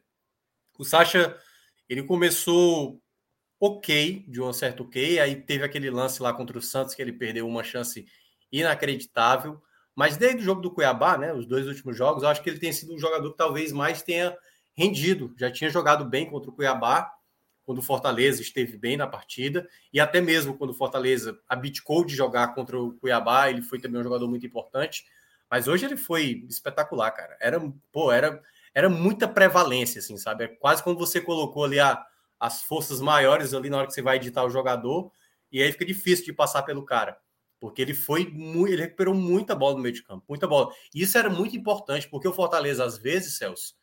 O 0.78 0.84
Sacha, 0.84 1.38
ele 1.88 2.04
começou 2.04 3.02
ok, 3.60 4.26
de 4.28 4.42
um 4.42 4.52
certo 4.52 4.84
ok, 4.84 5.20
aí 5.20 5.36
teve 5.36 5.64
aquele 5.64 5.90
lance 5.90 6.22
lá 6.22 6.34
contra 6.34 6.58
o 6.58 6.62
Santos 6.62 6.94
que 6.94 7.02
ele 7.02 7.14
perdeu 7.14 7.48
uma 7.48 7.64
chance 7.64 8.06
inacreditável. 8.52 9.62
Mas 9.96 10.18
desde 10.18 10.42
o 10.42 10.44
jogo 10.44 10.62
do 10.62 10.72
Cuiabá, 10.72 11.18
né, 11.18 11.34
os 11.34 11.46
dois 11.46 11.68
últimos 11.68 11.96
jogos, 11.96 12.24
eu 12.24 12.30
acho 12.30 12.44
que 12.44 12.50
ele 12.50 12.60
tem 12.60 12.74
sido 12.74 12.94
um 12.94 13.00
jogador 13.00 13.32
que 13.32 13.38
talvez 13.38 13.72
mais 13.72 14.02
tenha 14.02 14.38
rendido. 14.76 15.34
Já 15.38 15.50
tinha 15.50 15.70
jogado 15.70 16.04
bem 16.04 16.30
contra 16.30 16.50
o 16.50 16.54
Cuiabá, 16.54 17.10
quando 17.66 17.80
o 17.80 17.82
Fortaleza 17.82 18.42
esteve 18.42 18.78
bem 18.78 18.96
na 18.96 19.08
partida, 19.08 19.68
e 19.92 20.00
até 20.00 20.22
mesmo 20.22 20.56
quando 20.56 20.70
o 20.70 20.74
Fortaleza 20.76 21.40
abdicou 21.50 22.06
de 22.06 22.16
jogar 22.16 22.54
contra 22.54 22.80
o 22.80 22.94
Cuiabá, 22.94 23.50
ele 23.50 23.64
foi 23.64 23.80
também 23.80 24.00
um 24.00 24.04
jogador 24.04 24.28
muito 24.28 24.46
importante. 24.46 25.06
Mas 25.50 25.68
hoje 25.68 25.86
ele 25.86 25.98
foi 25.98 26.46
espetacular, 26.50 27.10
cara. 27.12 27.38
Era, 27.40 27.60
pô, 27.92 28.12
era, 28.12 28.42
era 28.76 28.90
muita 28.90 29.26
prevalência, 29.26 30.00
assim, 30.00 30.18
sabe? 30.18 30.44
É 30.44 30.48
quase 30.50 30.84
como 30.84 31.00
você 31.00 31.22
colocou 31.22 31.64
ali 31.64 31.80
a, 31.80 32.06
as 32.38 32.62
forças 32.62 33.00
maiores 33.00 33.54
ali 33.54 33.70
na 33.70 33.78
hora 33.78 33.88
que 33.88 33.94
você 33.94 34.02
vai 34.02 34.18
editar 34.18 34.44
o 34.44 34.50
jogador, 34.50 35.10
e 35.50 35.64
aí 35.64 35.72
fica 35.72 35.86
difícil 35.86 36.26
de 36.26 36.34
passar 36.34 36.64
pelo 36.64 36.84
cara. 36.84 37.18
Porque 37.58 37.82
ele 37.82 37.94
foi 37.94 38.28
muito, 38.28 38.74
ele 38.74 38.82
recuperou 38.82 39.16
muita 39.16 39.56
bola 39.56 39.78
no 39.78 39.82
meio 39.82 39.96
de 39.96 40.04
campo, 40.04 40.26
muita 40.28 40.46
bola. 40.46 40.72
E 40.94 41.02
isso 41.02 41.18
era 41.18 41.30
muito 41.30 41.56
importante, 41.56 42.10
porque 42.10 42.28
o 42.28 42.34
Fortaleza, 42.34 42.84
às 42.84 42.98
vezes, 42.98 43.38
Celso, 43.38 43.74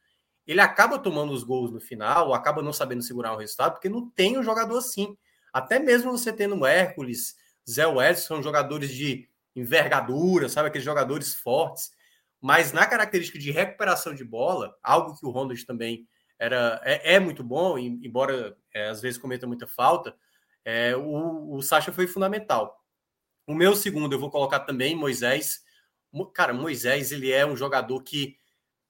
ele 0.46 0.60
acaba 0.60 0.98
tomando 0.98 1.32
os 1.32 1.42
gols 1.42 1.72
no 1.72 1.80
final, 1.80 2.34
acaba 2.34 2.60
não 2.60 2.72
sabendo 2.72 3.02
segurar 3.02 3.32
o 3.32 3.38
resultado, 3.38 3.72
porque 3.72 3.88
não 3.88 4.10
tem 4.10 4.38
um 4.38 4.42
jogador 4.42 4.76
assim. 4.76 5.16
Até 5.50 5.78
mesmo 5.78 6.10
você 6.10 6.32
tendo 6.32 6.56
o 6.56 6.66
Hércules, 6.66 7.34
Zé 7.68 7.86
Welles, 7.86 8.24
são 8.24 8.42
jogadores 8.42 8.90
de 8.92 9.26
envergadura, 9.56 10.50
sabe? 10.50 10.68
Aqueles 10.68 10.84
jogadores 10.84 11.34
fortes. 11.34 11.90
Mas 12.42 12.72
na 12.72 12.84
característica 12.84 13.38
de 13.38 13.52
recuperação 13.52 14.12
de 14.12 14.24
bola, 14.24 14.76
algo 14.82 15.16
que 15.16 15.24
o 15.24 15.30
Ronald 15.30 15.64
também 15.64 16.08
era, 16.36 16.80
é, 16.84 17.14
é 17.14 17.20
muito 17.20 17.44
bom, 17.44 17.78
embora 17.78 18.56
é, 18.74 18.88
às 18.88 19.00
vezes 19.00 19.16
cometa 19.16 19.46
muita 19.46 19.64
falta, 19.68 20.12
é, 20.64 20.96
o, 20.96 21.54
o 21.54 21.62
Sacha 21.62 21.92
foi 21.92 22.08
fundamental. 22.08 22.82
O 23.46 23.54
meu 23.54 23.76
segundo 23.76 24.12
eu 24.12 24.18
vou 24.18 24.28
colocar 24.28 24.58
também 24.60 24.96
Moisés. 24.96 25.62
Cara, 26.34 26.52
Moisés 26.52 27.12
ele 27.12 27.30
é 27.30 27.46
um 27.46 27.56
jogador 27.56 28.02
que 28.02 28.36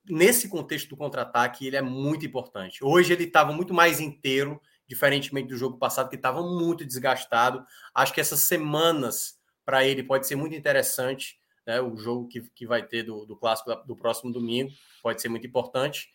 nesse 0.08 0.48
contexto 0.48 0.88
do 0.88 0.96
contra-ataque 0.96 1.66
ele 1.66 1.76
é 1.76 1.82
muito 1.82 2.24
importante. 2.24 2.82
Hoje 2.82 3.12
ele 3.12 3.24
estava 3.24 3.52
muito 3.52 3.74
mais 3.74 4.00
inteiro, 4.00 4.58
diferentemente 4.86 5.48
do 5.48 5.56
jogo 5.58 5.76
passado 5.76 6.08
que 6.08 6.16
estava 6.16 6.42
muito 6.42 6.86
desgastado. 6.86 7.62
Acho 7.94 8.14
que 8.14 8.20
essas 8.20 8.40
semanas 8.40 9.38
para 9.62 9.84
ele 9.84 10.02
pode 10.02 10.26
ser 10.26 10.36
muito 10.36 10.54
interessante. 10.54 11.38
Né? 11.66 11.80
O 11.80 11.96
jogo 11.96 12.28
que, 12.28 12.40
que 12.54 12.66
vai 12.66 12.82
ter 12.82 13.02
do, 13.02 13.24
do 13.24 13.36
clássico 13.36 13.74
do 13.86 13.96
próximo 13.96 14.32
domingo 14.32 14.70
pode 15.02 15.20
ser 15.20 15.28
muito 15.28 15.46
importante. 15.46 16.08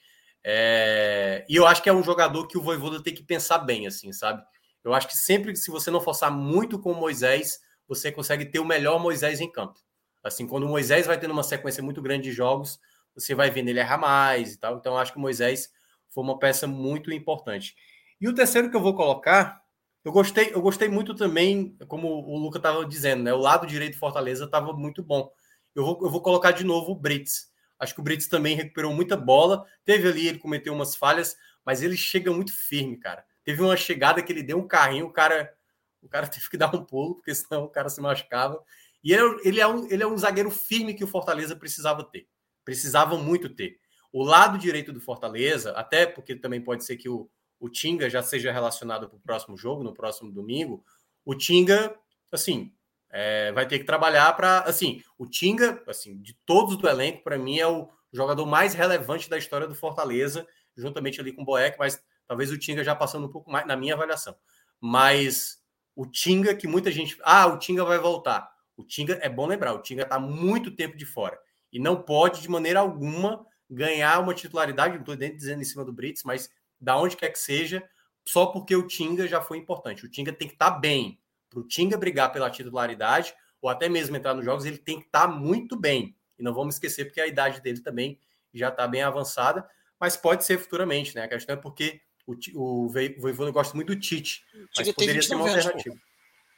É... 0.43 1.45
E 1.49 1.55
eu 1.55 1.65
acho 1.65 1.81
que 1.81 1.89
é 1.89 1.93
um 1.93 2.03
jogador 2.03 2.47
que 2.47 2.57
o 2.57 2.61
Voivoda 2.61 3.01
tem 3.01 3.13
que 3.13 3.23
pensar 3.23 3.59
bem, 3.59 3.87
assim, 3.87 4.11
sabe? 4.11 4.43
Eu 4.83 4.93
acho 4.93 5.07
que 5.07 5.17
sempre 5.17 5.51
que 5.51 5.59
se 5.59 5.69
você 5.69 5.91
não 5.91 5.99
forçar 5.99 6.31
muito 6.31 6.79
com 6.79 6.91
o 6.91 6.95
Moisés, 6.95 7.59
você 7.87 8.11
consegue 8.11 8.45
ter 8.45 8.59
o 8.59 8.65
melhor 8.65 8.99
Moisés 8.99 9.41
em 9.41 9.51
campo. 9.51 9.79
Assim, 10.23 10.47
quando 10.47 10.63
o 10.63 10.69
Moisés 10.69 11.05
vai 11.05 11.19
tendo 11.19 11.31
uma 11.31 11.43
sequência 11.43 11.81
muito 11.83 12.01
grande 12.01 12.23
de 12.23 12.31
jogos, 12.31 12.79
você 13.13 13.33
vai 13.33 13.49
vendo 13.49 13.69
ele 13.69 13.79
errar 13.79 13.97
mais 13.97 14.53
e 14.53 14.57
tal. 14.59 14.77
Então, 14.77 14.97
acho 14.97 15.11
que 15.11 15.17
o 15.17 15.21
Moisés 15.21 15.69
foi 16.09 16.23
uma 16.23 16.37
peça 16.37 16.67
muito 16.67 17.11
importante. 17.11 17.75
E 18.19 18.27
o 18.27 18.33
terceiro 18.33 18.69
que 18.69 18.75
eu 18.75 18.81
vou 18.81 18.95
colocar, 18.95 19.61
eu 20.03 20.11
gostei, 20.11 20.51
eu 20.53 20.61
gostei 20.61 20.87
muito 20.87 21.13
também, 21.13 21.77
como 21.87 22.07
o 22.07 22.37
Luca 22.37 22.57
estava 22.57 22.85
dizendo, 22.85 23.23
né? 23.23 23.33
O 23.33 23.39
lado 23.39 23.67
direito 23.67 23.93
de 23.93 23.99
Fortaleza 23.99 24.45
estava 24.45 24.73
muito 24.73 25.03
bom. 25.03 25.29
Eu 25.75 25.83
vou, 25.83 25.99
eu 26.01 26.09
vou 26.09 26.21
colocar 26.21 26.51
de 26.51 26.63
novo 26.63 26.91
o 26.91 26.95
Brits. 26.95 27.51
Acho 27.79 27.93
que 27.93 27.99
o 27.99 28.03
Brits 28.03 28.27
também 28.27 28.55
recuperou 28.55 28.93
muita 28.93 29.15
bola. 29.15 29.65
Teve 29.85 30.07
ali, 30.07 30.27
ele 30.27 30.39
cometeu 30.39 30.73
umas 30.73 30.95
falhas, 30.95 31.35
mas 31.65 31.81
ele 31.81 31.97
chega 31.97 32.31
muito 32.31 32.53
firme, 32.53 32.97
cara. 32.97 33.23
Teve 33.43 33.61
uma 33.61 33.77
chegada 33.77 34.21
que 34.21 34.31
ele 34.31 34.43
deu 34.43 34.57
um 34.57 34.67
carrinho, 34.67 35.05
o 35.05 35.11
cara 35.13 35.53
o 36.01 36.09
cara 36.09 36.27
teve 36.27 36.49
que 36.49 36.57
dar 36.57 36.73
um 36.73 36.83
pulo, 36.83 37.15
porque 37.15 37.33
senão 37.35 37.65
o 37.65 37.69
cara 37.69 37.89
se 37.89 38.01
machucava. 38.01 38.61
E 39.03 39.13
ele, 39.13 39.41
ele, 39.43 39.59
é 39.59 39.67
um, 39.67 39.87
ele 39.91 40.03
é 40.03 40.07
um 40.07 40.17
zagueiro 40.17 40.49
firme 40.49 40.93
que 40.93 41.03
o 41.03 41.07
Fortaleza 41.07 41.55
precisava 41.55 42.03
ter. 42.03 42.27
Precisava 42.65 43.17
muito 43.17 43.49
ter. 43.49 43.77
O 44.11 44.23
lado 44.23 44.57
direito 44.57 44.91
do 44.91 44.99
Fortaleza, 44.99 45.71
até 45.71 46.05
porque 46.05 46.35
também 46.35 46.61
pode 46.61 46.83
ser 46.83 46.97
que 46.97 47.07
o, 47.09 47.29
o 47.59 47.69
Tinga 47.69 48.09
já 48.09 48.21
seja 48.21 48.51
relacionado 48.51 49.07
para 49.07 49.17
o 49.17 49.21
próximo 49.21 49.57
jogo, 49.57 49.83
no 49.83 49.93
próximo 49.93 50.31
domingo. 50.31 50.83
O 51.25 51.35
Tinga, 51.35 51.95
assim, 52.31 52.73
é, 53.09 53.51
vai 53.51 53.67
ter 53.67 53.79
que 53.79 53.85
trabalhar 53.85 54.31
para. 54.35 54.59
Assim, 54.61 55.01
o 55.17 55.25
Tinga, 55.25 55.81
assim, 55.87 56.17
de 56.21 56.33
todos 56.45 56.77
do 56.77 56.87
elenco, 56.87 57.23
para 57.23 57.37
mim 57.37 57.59
é 57.59 57.67
o 57.67 57.89
jogador 58.11 58.45
mais 58.45 58.73
relevante 58.73 59.29
da 59.29 59.37
história 59.37 59.67
do 59.67 59.75
Fortaleza, 59.75 60.47
juntamente 60.75 61.19
ali 61.19 61.31
com 61.31 61.41
o 61.41 61.45
Boeck, 61.45 61.77
mas 61.77 62.01
talvez 62.27 62.51
o 62.51 62.57
Tinga 62.57 62.83
já 62.83 62.95
passando 62.95 63.27
um 63.27 63.31
pouco 63.31 63.51
mais 63.51 63.65
na 63.65 63.75
minha 63.75 63.93
avaliação. 63.93 64.35
Mas 64.79 65.61
o 65.95 66.05
Tinga, 66.05 66.55
que 66.55 66.67
muita 66.67 66.91
gente. 66.91 67.17
Ah, 67.23 67.47
o 67.47 67.57
Tinga 67.57 67.83
vai 67.83 67.97
voltar. 67.97 68.49
O 68.75 68.83
Tinga, 68.83 69.19
é 69.21 69.29
bom 69.29 69.47
lembrar, 69.47 69.73
o 69.73 69.81
Tinga 69.81 70.03
está 70.03 70.19
muito 70.19 70.71
tempo 70.71 70.95
de 70.95 71.05
fora. 71.05 71.39
E 71.73 71.79
não 71.79 72.01
pode, 72.01 72.41
de 72.41 72.49
maneira 72.49 72.79
alguma, 72.79 73.45
ganhar 73.69 74.19
uma 74.19 74.33
titularidade, 74.33 74.93
não 74.93 75.01
estou 75.01 75.15
dizendo 75.15 75.61
em 75.61 75.65
cima 75.65 75.83
do 75.83 75.91
Brits, 75.91 76.23
mas 76.23 76.49
da 76.79 76.97
onde 76.97 77.17
quer 77.17 77.29
que 77.29 77.39
seja, 77.39 77.87
só 78.25 78.47
porque 78.47 78.75
o 78.75 78.87
Tinga 78.87 79.27
já 79.27 79.41
foi 79.41 79.57
importante. 79.57 80.05
O 80.05 80.09
Tinga 80.09 80.33
tem 80.33 80.47
que 80.47 80.55
estar 80.55 80.71
tá 80.71 80.77
bem. 80.77 81.19
Para 81.49 81.59
o 81.59 81.63
Tinga 81.67 81.97
brigar 81.97 82.31
pela 82.31 82.49
titularidade, 82.49 83.33
ou 83.61 83.69
até 83.69 83.87
mesmo 83.87 84.15
entrar 84.15 84.33
nos 84.33 84.45
jogos, 84.45 84.65
ele 84.65 84.77
tem 84.77 84.99
que 84.99 85.07
estar 85.07 85.21
tá 85.21 85.27
muito 85.27 85.75
bem. 85.75 86.15
E 86.37 86.43
não 86.43 86.53
vamos 86.53 86.75
esquecer, 86.75 87.05
porque 87.05 87.21
a 87.21 87.27
idade 87.27 87.61
dele 87.61 87.79
também 87.79 88.19
já 88.53 88.69
está 88.69 88.87
bem 88.87 89.01
avançada, 89.01 89.67
mas 89.99 90.15
pode 90.15 90.45
ser 90.45 90.59
futuramente, 90.59 91.15
né? 91.15 91.23
A 91.23 91.27
questão 91.27 91.53
é 91.53 91.57
porque 91.57 92.01
o, 92.25 92.35
o 92.55 92.89
Voivoda 92.89 93.51
gosta 93.51 93.73
muito 93.75 93.95
do 93.95 93.99
Tite. 93.99 94.45
Mas 94.75 94.91
poderia 94.91 95.21
ser 95.21 95.35
uma 95.35 95.49
alternativa. 95.49 95.95
Anos, 95.95 96.01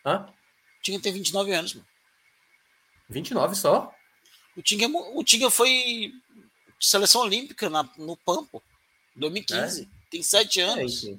Hã? 0.05 0.33
Tinha 0.81 0.97
que 0.97 1.03
ter 1.03 1.11
29 1.11 1.53
anos, 1.53 1.75
mano. 1.75 1.87
29 3.09 3.55
só? 3.55 3.93
O 4.55 4.61
Tinga, 4.61 4.87
o 4.87 5.23
Tinga 5.23 5.49
foi 5.49 6.11
seleção 6.79 7.21
olímpica 7.21 7.69
na, 7.69 7.83
no 7.97 8.15
Pampo, 8.17 8.63
2015. 9.15 9.83
É? 9.83 9.98
Tem 10.09 10.23
7 10.23 10.61
anos. 10.61 11.03
É, 11.03 11.17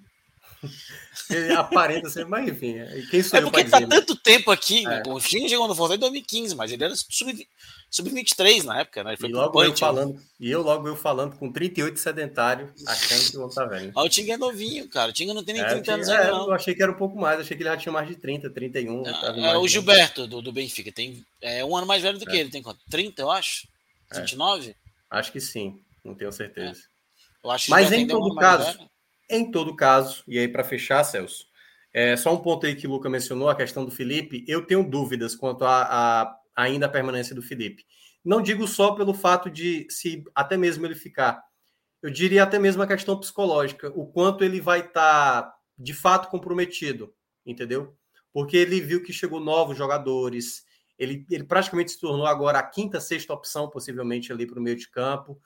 ele 1.34 1.52
aparenta 1.52 2.10
ser, 2.10 2.26
mas 2.26 2.48
enfim. 2.48 2.76
Quem 3.10 3.22
sou 3.22 3.38
é 3.38 3.42
porque 3.42 3.64
tá 3.64 3.86
tanto 3.86 4.16
tempo 4.16 4.50
aqui. 4.50 4.86
É. 4.86 5.02
O 5.06 5.20
Tinga 5.20 5.48
chegou 5.48 5.66
no 5.66 5.74
Fortaleza 5.74 6.06
em 6.06 6.10
2015, 6.10 6.54
mas 6.54 6.72
ele 6.72 6.84
era 6.84 6.94
sub, 6.94 7.48
sub-23 7.90 8.64
na 8.64 8.80
época, 8.80 9.02
né? 9.02 9.10
Ele 9.10 9.16
foi 9.16 9.30
e 9.30 9.32
logo 9.32 9.62
eu 9.62 9.76
falando, 9.76 10.20
e 10.38 10.50
eu 10.50 10.62
logo 10.62 10.86
eu 10.86 10.96
falando 10.96 11.36
com 11.36 11.50
38 11.50 11.98
sedentário, 11.98 12.72
achando 12.86 13.20
que 13.20 13.48
estar 13.48 13.62
tá 13.62 13.66
velho. 13.66 13.92
Ah, 13.94 14.02
o 14.02 14.08
Tinga 14.08 14.34
é 14.34 14.36
novinho, 14.36 14.88
cara. 14.88 15.10
O 15.10 15.12
Tinga 15.14 15.32
não 15.32 15.44
tem 15.44 15.54
nem 15.54 15.64
é, 15.64 15.68
30 15.68 15.94
anos. 15.94 16.08
É, 16.08 16.30
não. 16.30 16.46
Eu 16.48 16.52
achei 16.52 16.74
que 16.74 16.82
era 16.82 16.92
um 16.92 16.96
pouco 16.96 17.18
mais, 17.18 17.40
achei 17.40 17.56
que 17.56 17.62
ele 17.62 17.70
já 17.70 17.76
tinha 17.76 17.92
mais 17.92 18.08
de 18.08 18.16
30, 18.16 18.50
31. 18.50 19.04
Ah, 19.06 19.34
é 19.52 19.56
o 19.56 19.66
Gilberto 19.66 20.26
do, 20.26 20.42
do 20.42 20.52
Benfica, 20.52 20.92
tem 20.92 21.24
é, 21.40 21.64
um 21.64 21.76
ano 21.76 21.86
mais 21.86 22.02
velho 22.02 22.18
do 22.18 22.26
que 22.26 22.36
é. 22.36 22.40
ele, 22.40 22.50
tem 22.50 22.62
quanto? 22.62 22.80
30, 22.90 23.22
eu 23.22 23.30
acho? 23.30 23.66
29? 24.12 24.70
É. 24.70 24.74
Acho 25.10 25.32
que 25.32 25.40
sim, 25.40 25.80
não 26.04 26.14
tenho 26.14 26.32
certeza. 26.32 26.89
Mas 27.68 27.92
em 27.92 28.06
todo 28.06 28.34
caso, 28.34 28.90
em 29.28 29.50
todo 29.50 29.76
caso, 29.76 30.24
e 30.26 30.38
aí 30.38 30.48
para 30.48 30.64
fechar, 30.64 31.04
Celso, 31.04 31.46
é, 31.92 32.16
só 32.16 32.32
um 32.34 32.38
ponto 32.38 32.66
aí 32.66 32.74
que 32.74 32.86
o 32.86 32.90
Luca 32.90 33.08
mencionou, 33.08 33.48
a 33.48 33.54
questão 33.54 33.84
do 33.84 33.90
Felipe, 33.90 34.44
eu 34.46 34.66
tenho 34.66 34.88
dúvidas 34.88 35.34
quanto 35.34 35.64
a 35.64 36.36
ainda 36.54 36.86
a 36.86 36.90
permanência 36.90 37.34
do 37.34 37.42
Felipe. 37.42 37.84
Não 38.24 38.42
digo 38.42 38.66
só 38.68 38.92
pelo 38.92 39.14
fato 39.14 39.50
de 39.50 39.86
se 39.88 40.22
até 40.34 40.56
mesmo 40.56 40.84
ele 40.86 40.94
ficar, 40.94 41.42
eu 42.02 42.10
diria 42.10 42.42
até 42.42 42.58
mesmo 42.58 42.82
a 42.82 42.86
questão 42.86 43.18
psicológica, 43.18 43.90
o 43.94 44.06
quanto 44.06 44.44
ele 44.44 44.60
vai 44.60 44.80
estar 44.80 45.42
tá, 45.42 45.54
de 45.78 45.94
fato 45.94 46.28
comprometido, 46.28 47.14
entendeu? 47.46 47.96
Porque 48.32 48.56
ele 48.56 48.80
viu 48.80 49.02
que 49.02 49.12
chegou 49.12 49.40
novos 49.40 49.76
jogadores, 49.76 50.64
Ele, 50.98 51.24
ele 51.30 51.44
praticamente 51.44 51.92
se 51.92 52.00
tornou 52.00 52.26
agora 52.26 52.58
a 52.58 52.62
quinta, 52.62 53.00
sexta 53.00 53.32
opção, 53.32 53.70
possivelmente, 53.70 54.30
ali 54.32 54.46
para 54.46 54.58
o 54.58 54.62
meio 54.62 54.76
de 54.76 54.88
campo. 54.90 55.40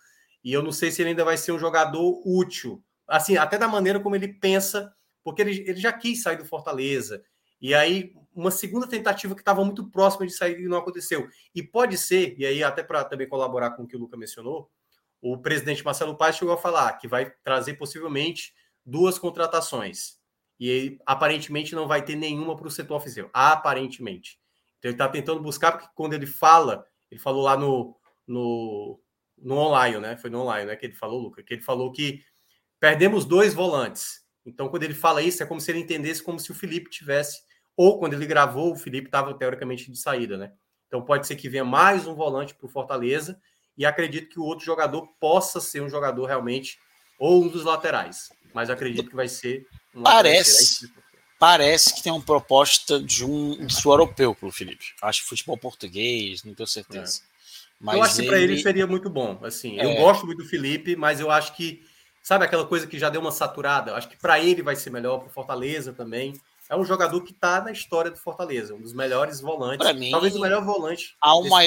E 0.45 0.53
eu 0.53 0.63
não 0.63 0.71
sei 0.71 0.91
se 0.91 1.01
ele 1.01 1.11
ainda 1.11 1.25
vai 1.25 1.39
ser 1.39 1.53
um 1.53 1.59
jogador 1.59 2.23
útil. 2.25 2.85
Assim, 3.09 3.37
até 3.37 3.57
da 3.57 3.67
maneira 3.67 3.99
como 3.99 4.15
ele 4.15 4.29
pensa, 4.29 4.95
porque 5.23 5.41
ele, 5.41 5.65
ele 5.67 5.81
já 5.81 5.93
quis 5.93 6.23
sair 6.23 6.37
do 6.37 6.45
Fortaleza. 6.45 7.25
E 7.61 7.75
aí, 7.75 8.13
uma 8.35 8.51
segunda 8.51 8.87
tentativa 8.87 9.35
que 9.35 9.41
estava 9.41 9.65
muito 9.65 9.91
próxima 9.91 10.27
de 10.27 10.35
sair 10.35 10.61
e 10.61 10.69
não 10.69 10.77
aconteceu. 10.77 11.27
E 11.55 11.63
pode 11.63 11.97
ser, 11.97 12.35
e 12.39 12.45
aí 12.45 12.63
até 12.63 12.83
para 12.83 13.05
também 13.05 13.27
colaborar 13.27 13.71
com 13.71 13.85
o 13.85 13.87
que 13.87 13.97
o 13.97 13.99
Luca 13.99 14.19
mencionou, 14.19 14.71
o 15.23 15.39
presidente 15.39 15.83
Marcelo 15.83 16.17
Paz 16.17 16.37
chegou 16.37 16.53
a 16.53 16.59
falar 16.59 16.93
que 16.99 17.09
vai 17.09 17.33
trazer 17.43 17.75
possivelmente 17.75 18.53
duas 18.85 19.19
contratações. 19.19 20.19
E 20.61 20.99
aparentemente 21.07 21.75
não 21.75 21.89
vai 21.89 22.05
ter 22.05 22.17
nenhuma 22.17 22.55
para 22.55 22.69
o 22.69 22.71
setor 22.71 22.97
oficial. 22.97 23.31
Aparentemente. 23.33 24.39
Então 24.79 24.91
ele 24.91 24.95
está 24.95 25.09
tentando 25.09 25.41
buscar, 25.41 25.73
porque 25.73 25.89
quando 25.95 26.13
ele 26.13 26.27
fala, 26.27 26.87
ele 27.11 27.19
falou 27.19 27.43
lá 27.43 27.57
no, 27.57 27.97
no, 28.27 29.01
no 29.45 29.57
online, 29.59 29.99
né? 29.99 30.17
Foi 30.17 30.31
no 30.31 30.41
online, 30.41 30.67
né? 30.67 30.77
Que 30.77 30.87
ele 30.87 30.95
falou, 30.95 31.21
Luca, 31.21 31.43
que 31.43 31.55
ele 31.55 31.63
falou 31.63 31.93
que 31.93 32.25
perdemos 32.81 33.25
dois 33.25 33.55
volantes. 33.55 34.23
Então, 34.45 34.69
quando 34.69 34.83
ele 34.83 34.95
fala 34.95 35.23
isso, 35.23 35.43
é 35.43 35.47
como 35.47 35.61
se 35.61 35.71
ele 35.71 35.81
entendesse 35.81 36.23
como 36.23 36.41
se 36.41 36.51
o 36.51 36.55
Felipe 36.55 36.91
tivesse, 36.91 37.43
ou 37.77 37.99
quando 37.99 38.15
ele 38.15 38.27
gravou, 38.27 38.73
o 38.73 38.77
Felipe 38.77 39.09
estava 39.09 39.35
teoricamente 39.35 39.91
de 39.91 39.99
saída, 39.99 40.37
né? 40.37 40.53
Então 40.87 41.03
pode 41.03 41.27
ser 41.27 41.37
que 41.37 41.49
venha 41.49 41.65
mais 41.65 42.07
um 42.07 42.15
volante 42.15 42.55
para 42.55 42.67
o 42.67 42.69
Fortaleza 42.69 43.41
e 43.77 43.85
acredito 43.85 44.29
que 44.29 44.39
o 44.39 44.45
outro 44.45 44.65
jogador 44.65 45.09
possa 45.19 45.61
ser 45.61 45.83
um 45.83 45.89
jogador 45.89 46.27
realmente 46.27 46.79
ou 47.19 47.43
um 47.43 47.49
dos 47.49 47.65
laterais, 47.65 48.29
mas 48.53 48.71
acredito 48.71 49.09
que 49.09 49.17
vai 49.17 49.27
ser 49.27 49.67
um 49.95 50.03
parece 50.03 50.89
parece 51.39 51.95
que 51.95 52.03
tem 52.03 52.13
uma 52.13 52.23
proposta 52.23 53.01
de 53.01 53.25
um 53.25 53.67
de 53.67 53.77
europeu 53.85 54.35
para 54.35 54.49
o 54.49 54.53
Felipe. 54.53 54.95
Acho 55.03 55.23
que 55.23 55.29
futebol 55.29 55.59
português, 55.59 56.45
não 56.45 56.55
tenho 56.55 56.67
certeza. 56.67 57.23
É. 57.29 57.34
Mas 57.81 57.97
eu 57.97 58.03
acho 58.03 58.17
que 58.17 58.27
para 58.27 58.39
ele 58.39 58.63
seria 58.63 58.87
muito 58.87 59.11
bom. 59.11 59.39
Assim, 59.43 59.79
é. 59.79 59.85
eu 59.85 59.97
gosto 59.97 60.27
muito 60.27 60.43
do 60.43 60.49
Felipe, 60.49 60.97
mas 60.97 61.21
eu 61.21 61.31
acho 61.31 61.55
que 61.55 61.83
sabe 62.23 62.45
aquela 62.45 62.67
coisa 62.67 62.87
que 62.87 62.99
já 62.99 63.11
deu 63.11 63.21
uma 63.21 63.33
saturada. 63.33 63.91
Eu 63.91 63.97
acho 63.97 64.09
que 64.09 64.17
para 64.17 64.41
ele 64.41 64.63
vai 64.63 64.77
ser 64.77 64.91
melhor 64.91 65.19
para 65.19 65.29
Fortaleza 65.29 65.93
também. 65.93 66.35
É 66.69 66.77
um 66.77 66.85
jogador 66.85 67.21
que 67.21 67.33
está 67.33 67.61
na 67.61 67.71
história 67.71 68.11
do 68.11 68.17
Fortaleza, 68.17 68.75
um 68.75 68.81
dos 68.81 68.95
melhores 68.95 69.41
volantes. 69.41 69.87
Mim, 69.97 70.11
talvez 70.11 70.35
o 70.35 70.41
melhor 70.41 70.65
volante. 70.65 71.15
Há 71.21 71.37
uma, 71.37 71.61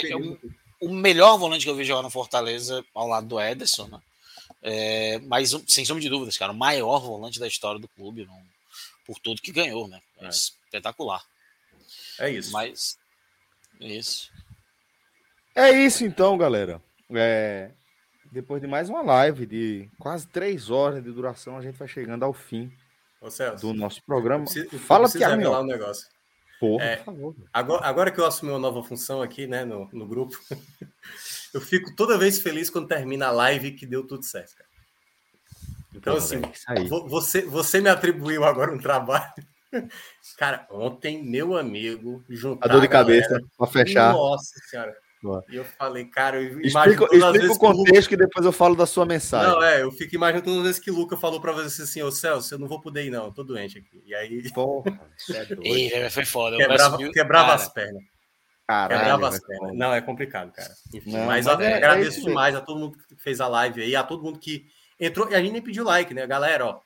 o 0.81 0.89
melhor 0.89 1.37
volante 1.37 1.65
que 1.65 1.69
eu 1.69 1.75
vi 1.75 1.83
jogar 1.83 2.01
no 2.01 2.09
Fortaleza 2.09 2.83
ao 2.95 3.07
lado 3.07 3.27
do 3.27 3.39
Ederson, 3.39 3.87
né? 3.87 3.99
É, 4.61 5.19
mas 5.19 5.55
sem 5.67 5.85
sombra 5.85 6.01
de 6.01 6.09
dúvidas, 6.09 6.35
cara, 6.35 6.51
o 6.51 6.57
maior 6.57 6.99
volante 6.99 7.39
da 7.39 7.47
história 7.47 7.79
do 7.79 7.87
clube, 7.87 8.25
não, 8.25 8.41
por 9.05 9.19
tudo 9.19 9.41
que 9.41 9.51
ganhou, 9.51 9.87
né? 9.87 10.01
É. 10.19 10.27
Espetacular. 10.27 11.23
É 12.19 12.29
isso. 12.31 12.51
Mas 12.51 12.97
é 13.79 13.87
isso. 13.87 14.31
É 15.57 15.71
isso 15.71 16.05
então, 16.05 16.37
galera. 16.37 16.79
É, 17.09 17.71
depois 18.31 18.61
de 18.61 18.67
mais 18.67 18.89
uma 18.89 19.01
live 19.01 19.43
de 19.47 19.89
quase 19.97 20.27
três 20.27 20.69
horas 20.69 21.03
de 21.03 21.11
duração, 21.11 21.57
a 21.57 21.61
gente 21.63 21.79
vai 21.79 21.87
chegando 21.87 22.23
ao 22.23 22.31
fim 22.31 22.71
Ô, 23.19 23.31
Celso, 23.31 23.65
do 23.65 23.73
nosso 23.73 24.03
programa. 24.03 24.43
Preciso, 24.43 24.77
Fala, 24.77 25.09
Tiago. 25.09 25.35
um 25.35 25.65
negócio. 25.65 26.07
Porra, 26.59 26.83
é, 26.85 26.95
por 26.97 27.05
favor. 27.05 27.35
Agora, 27.51 27.85
agora, 27.87 28.11
que 28.11 28.19
eu 28.19 28.27
assumi 28.27 28.51
uma 28.51 28.59
nova 28.59 28.83
função 28.83 29.19
aqui, 29.19 29.47
né, 29.47 29.65
no, 29.65 29.89
no 29.91 30.05
grupo, 30.05 30.37
eu 31.51 31.59
fico 31.59 31.95
toda 31.95 32.19
vez 32.19 32.39
feliz 32.39 32.69
quando 32.69 32.87
termina 32.87 33.25
a 33.25 33.31
live 33.31 33.71
que 33.71 33.87
deu 33.87 34.05
tudo 34.05 34.23
certo, 34.23 34.57
cara. 34.57 34.69
Então, 35.91 36.13
Porra, 36.13 36.23
assim, 36.23 36.41
você, 37.07 37.41
você 37.41 37.81
me 37.81 37.89
atribuiu 37.89 38.43
agora 38.43 38.71
um 38.71 38.77
trabalho. 38.77 39.33
Cara, 40.37 40.67
ontem, 40.69 41.23
meu 41.23 41.57
amigo, 41.57 42.23
juntar 42.29 42.69
a 42.69 42.71
dor 42.71 42.81
de 42.81 42.87
cabeça 42.87 43.41
para 43.57 43.67
fechar. 43.67 44.13
Nossa 44.13 44.53
senhora. 44.69 44.95
E 45.49 45.55
eu 45.55 45.65
falei, 45.65 46.05
cara, 46.05 46.41
eu 46.41 46.61
explica, 46.61 47.05
explica 47.11 47.53
o 47.53 47.57
contexto 47.57 47.87
que, 47.87 47.87
Luca... 47.87 48.09
que, 48.09 48.17
depois 48.17 48.45
eu 48.45 48.51
falo 48.51 48.75
da 48.75 48.85
sua 48.85 49.05
mensagem. 49.05 49.51
Não, 49.51 49.63
é, 49.63 49.81
eu 49.81 49.91
fico 49.91 50.15
imaginando 50.15 50.45
todas 50.45 50.59
as 50.59 50.65
vezes 50.65 50.79
que 50.79 50.91
o 50.91 50.95
Luca 50.95 51.17
falou 51.17 51.41
para 51.41 51.51
você 51.51 51.81
assim, 51.81 52.03
ô 52.03 52.11
Celso, 52.11 52.53
eu 52.53 52.59
não 52.59 52.67
vou 52.67 52.79
poder 52.79 53.05
ir 53.05 53.09
não, 53.09 53.25
eu 53.25 53.31
tô 53.31 53.43
doente 53.43 53.79
aqui. 53.79 54.03
E 54.05 54.13
aí... 54.13 54.49
Porra, 54.53 54.99
é 55.63 56.09
foi 56.09 56.25
foda. 56.25 56.57
Quebrava, 56.57 56.97
quebrava 57.11 57.53
as 57.53 57.67
pernas. 57.73 58.03
Caralho, 58.67 58.99
quebrava 58.99 59.27
as 59.29 59.39
pernas. 59.39 59.75
Não, 59.75 59.93
é 59.93 60.01
complicado, 60.01 60.51
cara. 60.51 60.73
Enfim, 60.93 61.11
não, 61.11 61.25
mas, 61.25 61.45
mas 61.45 61.59
é, 61.61 61.73
agradeço 61.73 62.19
é 62.19 62.23
demais 62.23 62.55
a 62.55 62.61
todo 62.61 62.79
mundo 62.79 62.97
que 62.97 63.15
fez 63.15 63.41
a 63.41 63.47
live 63.47 63.81
aí, 63.81 63.95
a 63.95 64.03
todo 64.03 64.23
mundo 64.23 64.39
que 64.39 64.65
entrou, 64.99 65.29
e 65.29 65.35
a 65.35 65.41
gente 65.41 65.53
nem 65.53 65.61
pediu 65.61 65.83
like, 65.83 66.13
né, 66.13 66.27
galera, 66.27 66.65
ó, 66.65 66.81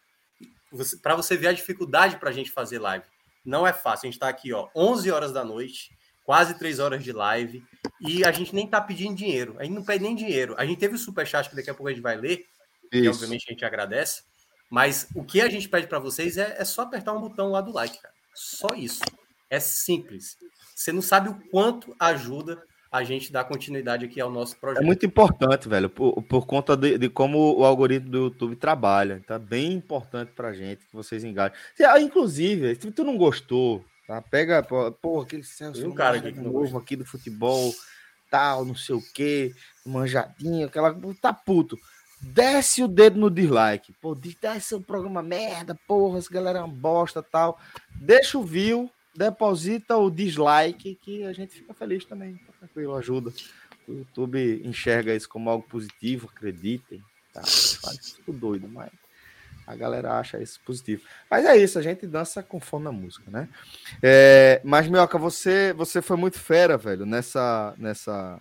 para 1.01 1.15
você 1.15 1.35
ver 1.35 1.47
a 1.47 1.53
dificuldade 1.53 2.17
para 2.17 2.29
a 2.29 2.33
gente 2.33 2.51
fazer 2.51 2.79
live. 2.79 3.05
Não 3.43 3.65
é 3.65 3.73
fácil, 3.73 4.05
a 4.05 4.07
gente 4.07 4.15
está 4.15 4.29
aqui, 4.29 4.53
ó, 4.53 4.69
11 4.75 5.11
horas 5.11 5.33
da 5.33 5.43
noite, 5.43 5.89
quase 6.25 6.57
três 6.57 6.79
horas 6.79 7.03
de 7.03 7.11
live, 7.11 7.63
e 7.99 8.23
a 8.25 8.31
gente 8.31 8.53
nem 8.53 8.67
tá 8.67 8.81
pedindo 8.81 9.15
dinheiro. 9.15 9.55
A 9.59 9.63
gente 9.63 9.75
não 9.75 9.83
pede 9.83 10.03
nem 10.03 10.15
dinheiro. 10.15 10.55
A 10.57 10.65
gente 10.65 10.79
teve 10.79 10.95
o 10.95 10.99
superchat 10.99 11.49
que 11.49 11.55
daqui 11.55 11.69
a 11.69 11.73
pouco 11.73 11.89
a 11.89 11.91
gente 11.91 12.01
vai 12.01 12.15
ler, 12.15 12.45
Isso. 12.91 13.03
e 13.05 13.07
obviamente 13.07 13.45
a 13.47 13.51
gente 13.51 13.65
agradece. 13.65 14.23
Mas 14.69 15.07
o 15.13 15.23
que 15.23 15.41
a 15.41 15.49
gente 15.49 15.67
pede 15.67 15.87
para 15.87 15.99
vocês 15.99 16.37
é, 16.37 16.55
é, 16.57 16.63
só 16.63 16.83
apertar 16.83 17.13
um 17.13 17.19
botão 17.19 17.49
lá 17.51 17.59
do 17.59 17.73
like, 17.73 18.01
cara. 18.01 18.13
Só 18.33 18.69
isso. 18.75 19.01
É 19.49 19.59
simples. 19.59 20.37
Você 20.73 20.93
não 20.93 21.01
sabe 21.01 21.27
o 21.27 21.37
quanto 21.49 21.93
ajuda 21.99 22.63
a 22.89 23.03
gente 23.03 23.31
dar 23.31 23.43
continuidade 23.43 24.05
aqui 24.05 24.19
ao 24.19 24.31
nosso 24.31 24.57
projeto. 24.57 24.81
É 24.81 24.85
muito 24.85 25.05
importante, 25.05 25.67
velho, 25.67 25.89
por, 25.89 26.21
por 26.23 26.45
conta 26.45 26.75
de, 26.75 26.97
de, 26.97 27.09
como 27.09 27.57
o 27.57 27.65
algoritmo 27.65 28.09
do 28.09 28.17
YouTube 28.17 28.55
trabalha. 28.55 29.21
Tá 29.27 29.37
bem 29.37 29.73
importante 29.73 30.31
pra 30.33 30.53
gente 30.53 30.85
que 30.85 30.93
vocês 30.93 31.23
engajem. 31.23 31.57
Inclusive, 32.01 32.75
se 32.75 32.91
tu 32.91 33.03
não 33.03 33.17
gostou, 33.17 33.83
Tá? 34.11 34.21
Pega, 34.21 34.61
pô, 34.61 35.21
aquele 35.21 35.41
Celso 35.41 35.87
um 35.87 35.93
cara 35.93 36.17
aqui 36.17 36.37
novo 36.37 36.77
aqui 36.77 36.97
do 36.97 37.05
futebol, 37.05 37.73
tal, 38.29 38.65
não 38.65 38.75
sei 38.75 38.95
o 38.95 39.01
que, 39.13 39.55
manjadinho, 39.85 40.67
aquela. 40.67 40.93
Tá 41.21 41.31
puto. 41.31 41.79
Desce 42.19 42.83
o 42.83 42.89
dedo 42.89 43.17
no 43.17 43.31
dislike. 43.31 43.93
Pô, 44.01 44.13
desce 44.13 44.75
o 44.75 44.81
programa 44.81 45.23
merda, 45.23 45.79
porra, 45.87 46.17
essa 46.19 46.29
galera 46.29 46.59
é 46.59 46.61
uma 46.61 46.67
bosta 46.67 47.23
tal. 47.23 47.57
Deixa 47.95 48.37
o 48.37 48.43
view, 48.43 48.91
deposita 49.15 49.95
o 49.95 50.11
dislike, 50.11 50.95
que 50.95 51.23
a 51.23 51.31
gente 51.31 51.53
fica 51.53 51.73
feliz 51.73 52.03
também. 52.03 52.35
Tá 52.35 52.51
tranquilo, 52.59 52.97
ajuda. 52.97 53.31
O 53.87 53.93
YouTube 53.93 54.61
enxerga 54.65 55.15
isso 55.15 55.29
como 55.29 55.49
algo 55.49 55.65
positivo, 55.69 56.29
acreditem. 56.35 57.01
Tá, 57.31 57.43
faz 57.43 58.19
doido, 58.27 58.67
mas 58.67 58.91
a 59.71 59.75
galera 59.75 60.19
acha 60.19 60.41
isso 60.41 60.59
positivo. 60.65 61.03
Mas 61.29 61.45
é 61.45 61.55
isso, 61.57 61.79
a 61.79 61.81
gente 61.81 62.05
dança 62.05 62.43
conforme 62.43 62.87
a 62.87 62.91
música, 62.91 63.29
né? 63.31 63.47
É, 64.03 64.61
mas, 64.63 64.87
Mioca, 64.87 65.17
você, 65.17 65.73
você 65.73 66.01
foi 66.01 66.17
muito 66.17 66.39
fera, 66.39 66.77
velho, 66.77 67.05
nessa, 67.05 67.73
nessa 67.77 68.39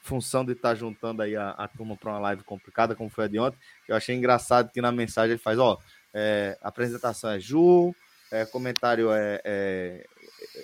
função 0.00 0.44
de 0.44 0.52
estar 0.52 0.70
tá 0.70 0.74
juntando 0.74 1.22
aí 1.22 1.36
a, 1.36 1.50
a 1.50 1.68
turma 1.68 1.96
para 1.96 2.10
uma 2.10 2.18
live 2.20 2.42
complicada, 2.42 2.94
como 2.94 3.10
foi 3.10 3.24
a 3.24 3.28
de 3.28 3.38
ontem. 3.38 3.58
Eu 3.88 3.96
achei 3.96 4.14
engraçado 4.14 4.70
que 4.72 4.80
na 4.80 4.90
mensagem 4.90 5.32
ele 5.32 5.38
faz, 5.38 5.58
ó, 5.58 5.78
é, 6.12 6.56
apresentação 6.62 7.30
é 7.30 7.38
Ju, 7.38 7.94
é, 8.30 8.44
comentário 8.44 9.12
é, 9.12 9.40
é, 9.44 10.06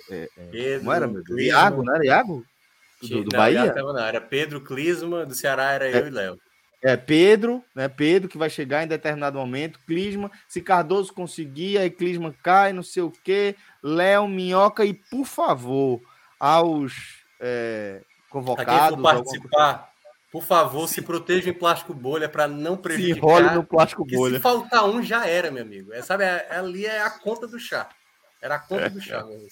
é, 0.09 0.29
é 0.35 0.47
Pedro, 0.51 0.79
como 0.79 0.91
era, 0.91 1.07
meu 1.07 1.23
Deus? 1.23 1.41
Iago, 1.41 1.83
não 1.83 1.95
era 1.95 2.05
Iago? 2.05 2.45
Do, 3.01 3.23
do 3.23 3.31
não, 3.31 3.39
Bahia? 3.39 3.73
Era 4.07 4.21
Pedro 4.21 4.61
Clisma, 4.61 5.25
do 5.25 5.33
Ceará 5.33 5.71
era 5.71 5.89
eu 5.89 6.07
e 6.07 6.09
Léo. 6.09 6.39
É 6.83 6.97
Pedro, 6.97 7.63
né? 7.73 7.87
Pedro 7.87 8.27
que 8.27 8.37
vai 8.37 8.49
chegar 8.49 8.83
em 8.83 8.87
determinado 8.87 9.39
momento. 9.39 9.79
Clisma, 9.87 10.29
se 10.49 10.61
Cardoso 10.61 11.13
conseguir, 11.13 11.77
aí 11.77 11.89
Clisma 11.89 12.35
cai, 12.43 12.73
não 12.73 12.83
sei 12.83 13.03
o 13.03 13.11
quê. 13.23 13.55
Léo, 13.81 14.27
Minhoca 14.27 14.83
e, 14.83 14.93
por 14.93 15.25
favor, 15.25 16.01
aos 16.37 17.23
é, 17.39 18.01
convocados. 18.29 19.01
participar, 19.01 19.93
por 20.29 20.43
favor, 20.43 20.89
se 20.89 21.01
proteja 21.01 21.51
em 21.51 21.53
plástico 21.53 21.93
bolha 21.93 22.27
para 22.27 22.49
não 22.49 22.75
prejudicar. 22.75 23.13
Se 23.13 23.19
enrole 23.19 23.55
no 23.55 23.63
plástico 23.63 24.03
bolha. 24.03 24.35
Se 24.35 24.41
faltar 24.41 24.83
um, 24.83 25.01
já 25.01 25.25
era, 25.25 25.49
meu 25.49 25.63
amigo. 25.63 25.93
É, 25.93 26.01
sabe, 26.01 26.25
é, 26.25 26.47
ali 26.49 26.85
é 26.85 27.01
a 27.01 27.09
conta 27.11 27.47
do 27.47 27.57
chá. 27.57 27.87
Era 28.41 28.55
a 28.55 28.59
conta 28.59 28.87
é, 28.87 28.89
do 28.89 28.99
chá. 28.99 29.25
É. 29.25 29.47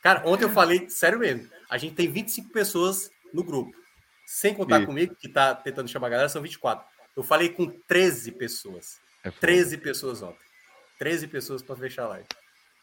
Cara, 0.00 0.22
ontem 0.26 0.44
eu 0.44 0.50
falei, 0.50 0.88
sério 0.88 1.18
mesmo, 1.18 1.48
a 1.68 1.76
gente 1.76 1.96
tem 1.96 2.08
25 2.08 2.52
pessoas 2.52 3.10
no 3.34 3.42
grupo. 3.42 3.81
Sem 4.32 4.54
contar 4.54 4.78
Isso. 4.78 4.86
comigo, 4.86 5.14
que 5.14 5.28
tá 5.28 5.54
tentando 5.54 5.90
chamar 5.90 6.06
a 6.06 6.10
galera, 6.10 6.28
são 6.30 6.40
24. 6.40 6.86
Eu 7.14 7.22
falei 7.22 7.50
com 7.50 7.66
13 7.66 8.32
pessoas. 8.32 8.98
É 9.22 9.30
13 9.30 9.76
pessoas 9.76 10.22
ontem. 10.22 10.40
13 10.98 11.28
pessoas 11.28 11.60
para 11.60 11.76
fechar 11.76 12.04
a 12.04 12.08
live. 12.08 12.26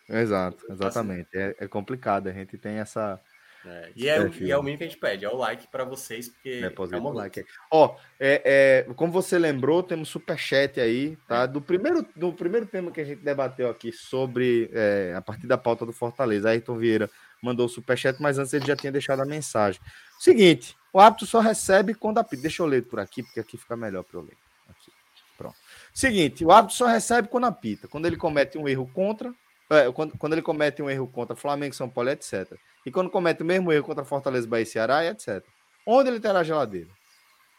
Exato, 0.08 0.64
exatamente. 0.72 1.30
É, 1.34 1.56
é, 1.60 1.68
complicado, 1.68 2.28
a 2.28 2.32
gente 2.32 2.56
tem 2.56 2.76
essa. 2.76 3.20
É, 3.66 3.92
e, 3.96 4.08
é, 4.08 4.30
e 4.42 4.52
é 4.52 4.58
o 4.58 4.62
mínimo 4.62 4.78
que 4.78 4.84
a 4.84 4.88
gente 4.88 5.00
pede, 5.00 5.26
é 5.26 5.30
o 5.30 5.36
like 5.36 5.68
para 5.70 5.84
vocês, 5.84 6.30
porque 6.30 6.62
é, 6.64 6.96
é 6.96 6.98
uma 6.98 7.12
like. 7.12 7.44
Ó, 7.72 7.98
é, 8.20 8.86
é, 8.88 8.94
como 8.94 9.12
você 9.12 9.40
lembrou, 9.40 9.82
temos 9.82 10.08
superchat 10.08 10.80
aí, 10.80 11.18
tá? 11.28 11.48
Do 11.48 11.60
primeiro, 11.60 12.06
do 12.16 12.32
primeiro 12.32 12.68
tema 12.68 12.92
que 12.92 13.02
a 13.02 13.06
gente 13.06 13.24
debateu 13.24 13.72
aqui 13.72 13.92
sobre 13.92 14.70
é, 14.72 15.16
a 15.18 15.22
partir 15.22 15.48
da 15.48 15.58
pauta 15.58 15.84
do 15.84 15.92
Fortaleza. 15.94 16.52
Ayrton 16.52 16.78
Vieira 16.78 17.10
mandou 17.42 17.66
o 17.66 17.70
superchat, 17.70 18.22
mas 18.22 18.38
antes 18.38 18.54
ele 18.54 18.66
já 18.66 18.76
tinha 18.76 18.92
deixado 18.92 19.22
a 19.22 19.26
mensagem. 19.26 19.82
Seguinte, 20.20 20.76
o 20.92 21.00
árbitro 21.00 21.26
só 21.26 21.40
recebe 21.40 21.94
quando 21.94 22.18
apita. 22.18 22.42
Deixa 22.42 22.62
eu 22.62 22.68
ler 22.68 22.84
por 22.84 23.00
aqui, 23.00 23.24
porque 23.24 23.40
aqui 23.40 23.58
fica 23.58 23.76
melhor 23.76 24.04
para 24.04 24.20
eu 24.20 24.24
ler. 24.24 24.38
Aqui. 24.70 24.92
Pronto. 25.38 25.56
Seguinte, 25.94 26.44
o 26.44 26.52
árbitro 26.52 26.76
só 26.76 26.88
recebe 26.88 27.28
quando 27.28 27.46
apita. 27.46 27.88
Quando 27.88 28.06
ele 28.06 28.18
comete 28.18 28.58
um 28.58 28.68
erro 28.68 28.90
contra, 28.94 29.34
É, 29.72 29.92
quando, 29.92 30.18
quando 30.18 30.34
ele 30.34 30.42
comete 30.42 30.82
um 30.82 30.90
erro 30.90 31.08
contra 31.08 31.36
Flamengo, 31.36 31.76
São 31.76 31.88
Paulo, 31.88 32.10
etc. 32.10 32.58
E 32.86 32.92
quando 32.92 33.10
comete 33.10 33.44
o 33.44 33.46
mesmo 33.46 33.72
erro 33.72 33.84
contra 33.84 34.04
Fortaleza, 34.04 34.48
Bahia 34.48 34.64
e 34.64 34.66
Ceará, 34.66 35.06
etc. 35.06 35.46
Onde 35.86 36.10
ele 36.10 36.20
terá 36.20 36.44
geladeira? 36.44 36.90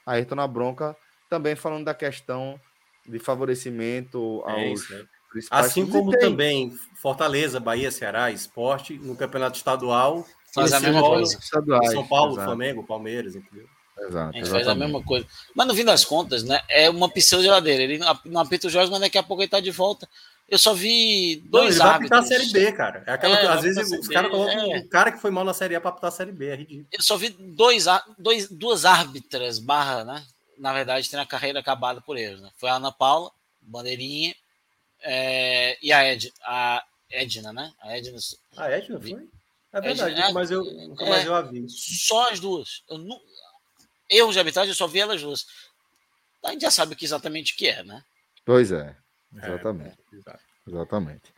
Ayrton 0.05 0.35
na 0.35 0.47
bronca, 0.47 0.97
também 1.29 1.55
falando 1.55 1.85
da 1.85 1.95
questão 1.95 2.61
de 3.07 3.19
favorecimento 3.21 4.43
é 4.47 4.71
aos. 4.71 4.91
É 4.91 5.05
Assim 5.51 5.87
como 5.87 6.11
também 6.19 6.77
Fortaleza, 6.97 7.61
Bahia, 7.61 7.91
Ceará, 7.91 8.31
esporte, 8.31 8.95
no 8.95 9.17
campeonato 9.17 9.57
estadual, 9.57 10.27
faz 10.53 10.73
a 10.73 10.81
mesma 10.81 11.01
coisa. 11.01 11.39
São 11.41 12.07
Paulo, 12.07 12.33
exato. 12.33 12.47
Flamengo, 12.47 12.87
Palmeiras, 12.87 13.37
entendeu? 13.37 13.67
Exato, 13.99 14.31
a 14.31 14.39
gente 14.39 14.51
faz 14.51 14.67
a 14.67 14.75
mesma 14.75 15.03
coisa. 15.03 15.27
Mas 15.55 15.67
no 15.67 15.75
fim 15.75 15.85
das 15.85 16.05
contas, 16.05 16.43
né? 16.43 16.61
É 16.69 16.89
uma 16.89 17.09
pseudo-geladeira. 17.09 17.83
Ele 17.83 18.01
não 18.25 18.41
apita 18.41 18.67
os 18.67 18.73
jogos, 18.73 18.91
mas 18.91 19.01
daqui 19.01 19.19
a 19.19 19.23
pouco 19.23 19.43
ele 19.43 19.51
tá 19.51 19.61
de 19.61 19.71
volta. 19.71 20.09
Eu 20.49 20.59
só 20.59 20.75
vi 20.75 21.37
dois 21.47 21.79
não, 21.79 21.87
ele 21.87 21.95
árbitros. 21.95 22.11
Vai 22.11 22.19
apitar 22.19 22.19
a 22.19 22.23
Série 22.25 22.53
B, 22.53 22.73
cara. 22.73 23.05
É 23.07 23.13
aquela, 23.13 23.39
é, 23.39 23.47
às 23.47 23.63
vezes 23.63 23.93
os 23.93 24.09
caras 24.09 24.31
colocam 24.31 24.73
é. 24.73 24.79
o 24.79 24.89
cara 24.89 25.13
que 25.13 25.21
foi 25.21 25.31
mal 25.31 25.45
na 25.45 25.55
Série 25.55 25.77
A 25.77 25.81
para 25.81 25.91
apitar 25.91 26.09
a 26.09 26.13
Série 26.13 26.33
B, 26.33 26.49
é 26.49 26.57
ridículo. 26.57 26.87
Eu 26.91 27.03
só 27.03 27.17
vi 27.17 27.29
dois, 27.29 27.85
dois, 28.19 28.49
duas 28.49 28.85
árbitras, 28.85 29.61
barra, 29.61 30.03
né? 30.03 30.25
Na 30.59 30.73
verdade, 30.73 31.09
tem 31.09 31.21
a 31.21 31.27
carreira 31.27 31.61
acabada 31.61 32.01
por 32.01 32.17
eles, 32.17 32.41
né? 32.41 32.51
Foi 32.57 32.69
a 32.69 32.75
Ana 32.75 32.91
Paula, 32.91 33.31
bandeirinha, 33.63 34.35
é, 35.03 35.79
e 35.83 35.93
a, 35.93 36.13
Ed, 36.13 36.33
a 36.45 36.85
Edna, 37.11 37.53
né? 37.53 37.73
A 37.81 37.97
Edna. 37.97 38.19
A 38.57 38.71
Edna 38.71 39.01
foi? 39.01 39.29
É 39.73 39.81
verdade, 39.81 40.15
Edna, 40.15 40.33
mas 40.33 40.51
eu, 40.51 40.65
nunca 40.65 41.05
mais 41.07 41.25
eu 41.25 41.35
a 41.35 41.43
vi. 41.43 41.65
Só 41.69 42.31
as 42.31 42.41
duas. 42.41 42.83
Eu 42.89 42.99
não, 42.99 43.21
erros 44.11 44.35
de 44.35 44.39
arbitragem, 44.41 44.71
eu 44.71 44.75
só 44.75 44.87
vi 44.87 45.01
elas 45.01 45.23
duas. 45.23 45.47
A 46.45 46.51
gente 46.53 46.63
já 46.63 46.71
sabe 46.71 46.95
o 46.95 46.97
que 46.97 47.05
exatamente 47.05 47.57
que 47.57 47.69
é, 47.69 47.83
né? 47.85 48.03
Pois 48.45 48.73
é. 48.73 48.97
Exatamente. 49.33 49.97
É, 50.27 50.39
Exatamente. 50.67 51.33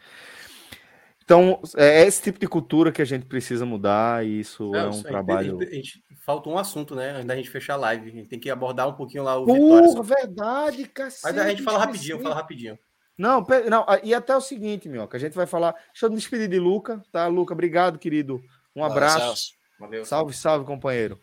Então, 1.24 1.60
é 1.76 2.02
esse 2.02 2.22
tipo 2.22 2.38
de 2.38 2.48
cultura 2.48 2.90
que 2.90 3.00
a 3.00 3.04
gente 3.04 3.26
precisa 3.26 3.64
mudar 3.64 4.26
e 4.26 4.40
isso 4.40 4.74
é 4.74 4.88
um 4.88 5.00
a 5.00 5.02
trabalho. 5.02 5.58
A 5.60 5.64
gente, 5.64 6.02
falta 6.24 6.48
um 6.48 6.58
assunto, 6.58 6.94
né? 6.94 7.16
Ainda 7.16 7.32
a 7.32 7.36
gente 7.36 7.48
fechar 7.48 7.74
a 7.74 7.78
live. 7.78 8.10
A 8.10 8.12
gente 8.12 8.28
tem 8.28 8.40
que 8.40 8.50
abordar 8.50 8.88
um 8.88 8.94
pouquinho 8.94 9.22
lá 9.22 9.38
o 9.38 9.46
Porra, 9.46 9.82
Vitória. 9.82 10.02
verdade, 10.02 10.88
cacete. 10.88 11.22
Mas 11.24 11.38
a 11.38 11.48
gente 11.48 11.62
fala 11.62 11.78
rapidinho, 11.78 12.20
fala 12.20 12.34
rapidinho. 12.34 12.78
Não, 13.16 13.44
não, 13.68 13.86
e 14.02 14.14
até 14.14 14.34
o 14.36 14.40
seguinte, 14.40 14.88
Minhoca, 14.88 15.16
a 15.16 15.20
gente 15.20 15.34
vai 15.34 15.46
falar. 15.46 15.72
Deixa 15.92 16.06
eu 16.06 16.10
me 16.10 16.16
despedir 16.16 16.48
de 16.48 16.58
Luca, 16.58 17.02
tá? 17.12 17.26
Luca, 17.26 17.52
obrigado, 17.52 17.98
querido. 17.98 18.42
Um 18.74 18.84
abraço. 18.84 19.52
Valeu, 19.78 20.04
salve, 20.04 20.32
salve, 20.34 20.64
companheiro. 20.64 21.20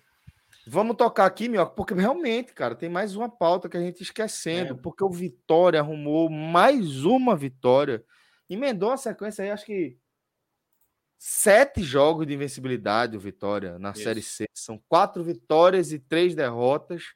Vamos 0.67 0.97
tocar 0.97 1.25
aqui, 1.25 1.49
Minhoca, 1.49 1.73
porque 1.73 1.93
realmente, 1.93 2.53
cara, 2.53 2.75
tem 2.75 2.89
mais 2.89 3.15
uma 3.15 3.27
pauta 3.27 3.67
que 3.67 3.75
a 3.75 3.79
gente 3.79 4.03
esquecendo, 4.03 4.73
é. 4.73 4.77
porque 4.77 5.03
o 5.03 5.09
Vitória 5.09 5.79
arrumou 5.79 6.29
mais 6.29 7.05
uma 7.05 7.35
vitória, 7.35 8.03
emendou 8.47 8.91
a 8.91 8.97
sequência 8.97 9.43
aí, 9.43 9.51
acho 9.51 9.65
que 9.65 9.97
sete 11.17 11.81
jogos 11.81 12.25
de 12.25 12.33
invencibilidade 12.33 13.17
o 13.17 13.19
Vitória 13.19 13.79
na 13.79 13.91
Isso. 13.91 14.03
Série 14.03 14.21
C. 14.21 14.45
São 14.53 14.81
quatro 14.87 15.23
vitórias 15.23 15.91
e 15.91 15.99
três 15.99 16.35
derrotas 16.35 17.13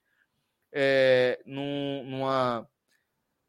é, 0.74 1.40
num, 1.45 2.03
numa 2.06 2.68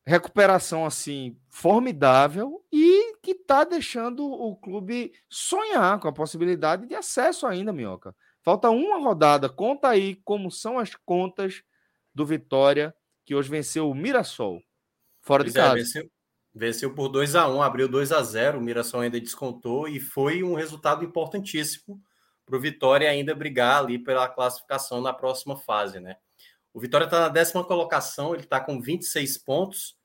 recuperação 0.07 0.84
assim 0.84 1.39
formidável 1.49 2.62
e 2.70 3.16
que 3.23 3.33
está 3.33 3.65
deixando 3.65 4.24
o 4.24 4.55
clube 4.57 5.12
sonhar 5.28 5.99
com 5.99 6.08
a 6.08 6.12
possibilidade 6.12 6.86
de 6.86 6.94
acesso 6.94 7.47
ainda, 7.47 7.73
Minhoca. 7.73 8.15
Falta 8.42 8.68
uma 8.68 8.99
rodada. 8.99 9.49
Conta 9.49 9.89
aí 9.89 10.16
como 10.16 10.50
são 10.50 10.78
as 10.78 10.94
contas 10.94 11.62
do 12.15 12.26
Vitória, 12.26 12.94
que 13.24 13.34
hoje 13.34 13.49
venceu 13.49 13.91
o 13.91 13.94
Mirassol, 13.94 14.60
fora 15.23 15.42
pois 15.42 15.55
de 15.55 15.58
é, 15.58 15.62
casa. 15.62 15.74
venceu, 15.74 16.10
venceu, 16.55 16.94
por 16.94 17.08
2 17.08 17.34
a 17.34 17.49
1 17.49 17.62
abriu 17.62 17.89
2 17.89 18.12
a 18.12 18.23
0 18.23 18.58
o 18.58 18.62
Mirassol 18.62 19.00
ainda 19.00 19.18
descontou 19.18 19.89
e 19.89 19.99
foi 19.99 20.42
um 20.42 20.55
resultado 20.55 21.02
importantíssimo 21.02 21.99
para 22.44 22.57
o 22.57 22.60
Vitória 22.60 23.08
ainda 23.08 23.34
brigar 23.34 23.83
ali 23.83 23.99
pela 23.99 24.28
classificação 24.28 25.00
na 25.00 25.15
próxima 25.15 25.57
fase, 25.57 25.99
né? 25.99 26.16
O 26.75 26.81
Vitória 26.81 27.05
está 27.05 27.20
na 27.20 27.28
décima 27.28 27.65
colocação, 27.65 28.35
ele 28.35 28.43
está 28.43 28.61
com 28.61 28.81
26 28.81 29.39
pontos. 29.39 29.97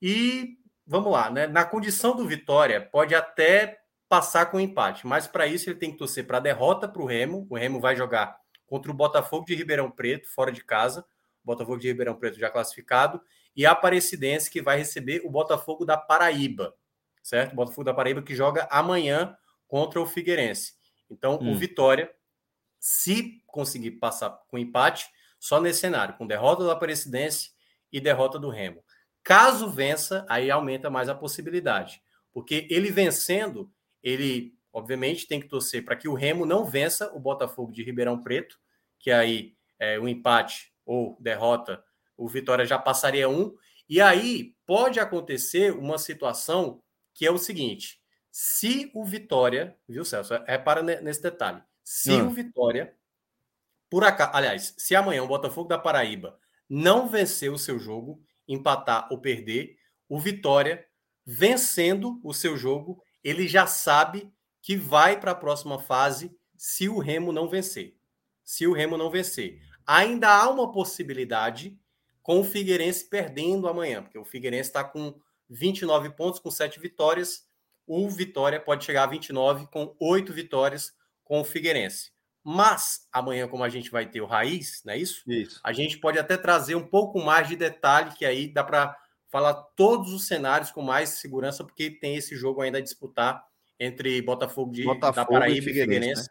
E 0.00 0.56
vamos 0.86 1.12
lá, 1.12 1.30
né? 1.30 1.46
Na 1.46 1.66
condição 1.66 2.16
do 2.16 2.26
Vitória, 2.26 2.80
pode 2.80 3.14
até 3.14 3.78
passar 4.08 4.46
com 4.46 4.58
empate. 4.58 5.06
Mas 5.06 5.26
para 5.26 5.46
isso 5.46 5.68
ele 5.68 5.78
tem 5.78 5.92
que 5.92 5.98
torcer 5.98 6.26
para 6.26 6.38
a 6.38 6.40
derrota 6.40 6.88
para 6.88 7.02
o 7.02 7.06
Remo. 7.06 7.46
O 7.50 7.56
Remo 7.56 7.78
vai 7.78 7.94
jogar 7.94 8.38
contra 8.66 8.90
o 8.90 8.94
Botafogo 8.94 9.44
de 9.44 9.54
Ribeirão 9.54 9.90
Preto, 9.90 10.26
fora 10.28 10.50
de 10.50 10.64
casa. 10.64 11.04
Botafogo 11.44 11.78
de 11.78 11.88
Ribeirão 11.88 12.14
Preto 12.14 12.38
já 12.38 12.50
classificado. 12.50 13.20
E 13.54 13.66
a 13.66 13.72
Aparecidense 13.72 14.50
que 14.50 14.62
vai 14.62 14.78
receber 14.78 15.20
o 15.24 15.30
Botafogo 15.30 15.84
da 15.84 15.96
Paraíba, 15.96 16.74
certo? 17.22 17.52
O 17.52 17.56
Botafogo 17.56 17.84
da 17.84 17.94
Paraíba 17.94 18.22
que 18.22 18.34
joga 18.34 18.66
amanhã 18.70 19.36
contra 19.66 20.00
o 20.00 20.06
Figueirense. 20.06 20.74
Então, 21.10 21.38
hum. 21.40 21.52
o 21.52 21.54
Vitória, 21.54 22.10
se 22.78 23.42
conseguir 23.46 23.92
passar 23.92 24.30
com 24.48 24.58
empate, 24.58 25.08
só 25.38 25.60
nesse 25.60 25.80
cenário, 25.80 26.16
com 26.16 26.26
derrota 26.26 26.62
do 26.62 26.70
Aparecidense 26.70 27.50
e 27.92 28.00
derrota 28.00 28.38
do 28.38 28.50
Remo. 28.50 28.82
Caso 29.22 29.70
vença, 29.70 30.24
aí 30.28 30.50
aumenta 30.50 30.90
mais 30.90 31.08
a 31.08 31.14
possibilidade. 31.14 32.02
Porque 32.32 32.66
ele 32.70 32.90
vencendo, 32.90 33.70
ele, 34.02 34.54
obviamente, 34.72 35.26
tem 35.26 35.40
que 35.40 35.48
torcer 35.48 35.84
para 35.84 35.96
que 35.96 36.08
o 36.08 36.14
Remo 36.14 36.46
não 36.46 36.64
vença 36.64 37.12
o 37.14 37.20
Botafogo 37.20 37.72
de 37.72 37.82
Ribeirão 37.82 38.22
Preto, 38.22 38.58
que 38.98 39.10
aí 39.10 39.54
é, 39.78 39.98
o 39.98 40.08
empate 40.08 40.72
ou 40.84 41.16
derrota, 41.20 41.82
o 42.16 42.28
Vitória 42.28 42.64
já 42.64 42.78
passaria 42.78 43.28
um. 43.28 43.54
E 43.88 44.00
aí 44.00 44.54
pode 44.66 44.98
acontecer 44.98 45.72
uma 45.72 45.98
situação 45.98 46.82
que 47.14 47.26
é 47.26 47.30
o 47.30 47.38
seguinte: 47.38 48.00
se 48.30 48.90
o 48.94 49.04
Vitória, 49.04 49.76
viu, 49.88 50.04
Celso? 50.04 50.34
Repara 50.46 50.82
nesse 50.82 51.22
detalhe. 51.22 51.62
Se 51.82 52.12
hum. 52.12 52.26
o 52.26 52.30
Vitória, 52.30 52.94
por 53.90 54.04
acaso, 54.04 54.30
aliás, 54.34 54.74
se 54.76 54.94
amanhã 54.94 55.22
o 55.22 55.28
Botafogo 55.28 55.68
da 55.68 55.78
Paraíba 55.78 56.38
não 56.68 57.08
vencer 57.08 57.50
o 57.50 57.58
seu 57.58 57.78
jogo, 57.78 58.22
empatar 58.46 59.08
ou 59.10 59.20
perder, 59.20 59.76
o 60.08 60.18
Vitória, 60.18 60.86
vencendo 61.24 62.20
o 62.22 62.32
seu 62.32 62.56
jogo, 62.56 63.02
ele 63.22 63.46
já 63.48 63.66
sabe 63.66 64.32
que 64.62 64.76
vai 64.76 65.18
para 65.18 65.32
a 65.32 65.34
próxima 65.34 65.78
fase 65.78 66.36
se 66.56 66.88
o 66.88 66.98
Remo 66.98 67.32
não 67.32 67.48
vencer. 67.48 67.96
Se 68.44 68.66
o 68.66 68.72
Remo 68.72 68.96
não 68.96 69.10
vencer. 69.10 69.60
Ainda 69.86 70.28
há 70.28 70.48
uma 70.50 70.70
possibilidade 70.70 71.78
com 72.22 72.40
o 72.40 72.44
Figueirense 72.44 73.08
perdendo 73.08 73.68
amanhã, 73.68 74.02
porque 74.02 74.18
o 74.18 74.24
Figueirense 74.24 74.68
está 74.68 74.84
com 74.84 75.18
29 75.48 76.10
pontos, 76.10 76.40
com 76.40 76.50
7 76.50 76.78
vitórias. 76.78 77.46
O 77.86 78.08
Vitória 78.10 78.60
pode 78.60 78.84
chegar 78.84 79.04
a 79.04 79.06
29 79.06 79.66
com 79.68 79.96
8 79.98 80.32
vitórias 80.32 80.92
com 81.24 81.40
o 81.40 81.44
Figueirense. 81.44 82.10
Mas 82.50 83.06
amanhã, 83.12 83.46
como 83.46 83.62
a 83.62 83.68
gente 83.68 83.90
vai 83.90 84.08
ter 84.08 84.22
o 84.22 84.26
Raiz, 84.26 84.80
não 84.82 84.94
é 84.94 84.96
isso? 84.96 85.22
Isso. 85.30 85.60
A 85.62 85.70
gente 85.70 85.98
pode 85.98 86.18
até 86.18 86.34
trazer 86.34 86.76
um 86.76 86.86
pouco 86.86 87.20
mais 87.20 87.46
de 87.46 87.54
detalhe, 87.54 88.14
que 88.16 88.24
aí 88.24 88.50
dá 88.50 88.64
para 88.64 88.96
falar 89.28 89.52
todos 89.76 90.14
os 90.14 90.26
cenários 90.26 90.70
com 90.70 90.80
mais 90.80 91.10
segurança, 91.10 91.62
porque 91.62 91.90
tem 91.90 92.16
esse 92.16 92.34
jogo 92.34 92.62
ainda 92.62 92.78
a 92.78 92.80
disputar 92.80 93.44
entre 93.78 94.22
Botafogo, 94.22 94.72
de, 94.72 94.82
Botafogo 94.82 95.14
da 95.14 95.26
Paraíba 95.26 95.58
e 95.58 95.60
Figueirense. 95.60 95.90
E 95.90 95.94
Figueirense. 95.94 96.22
Né? 96.22 96.28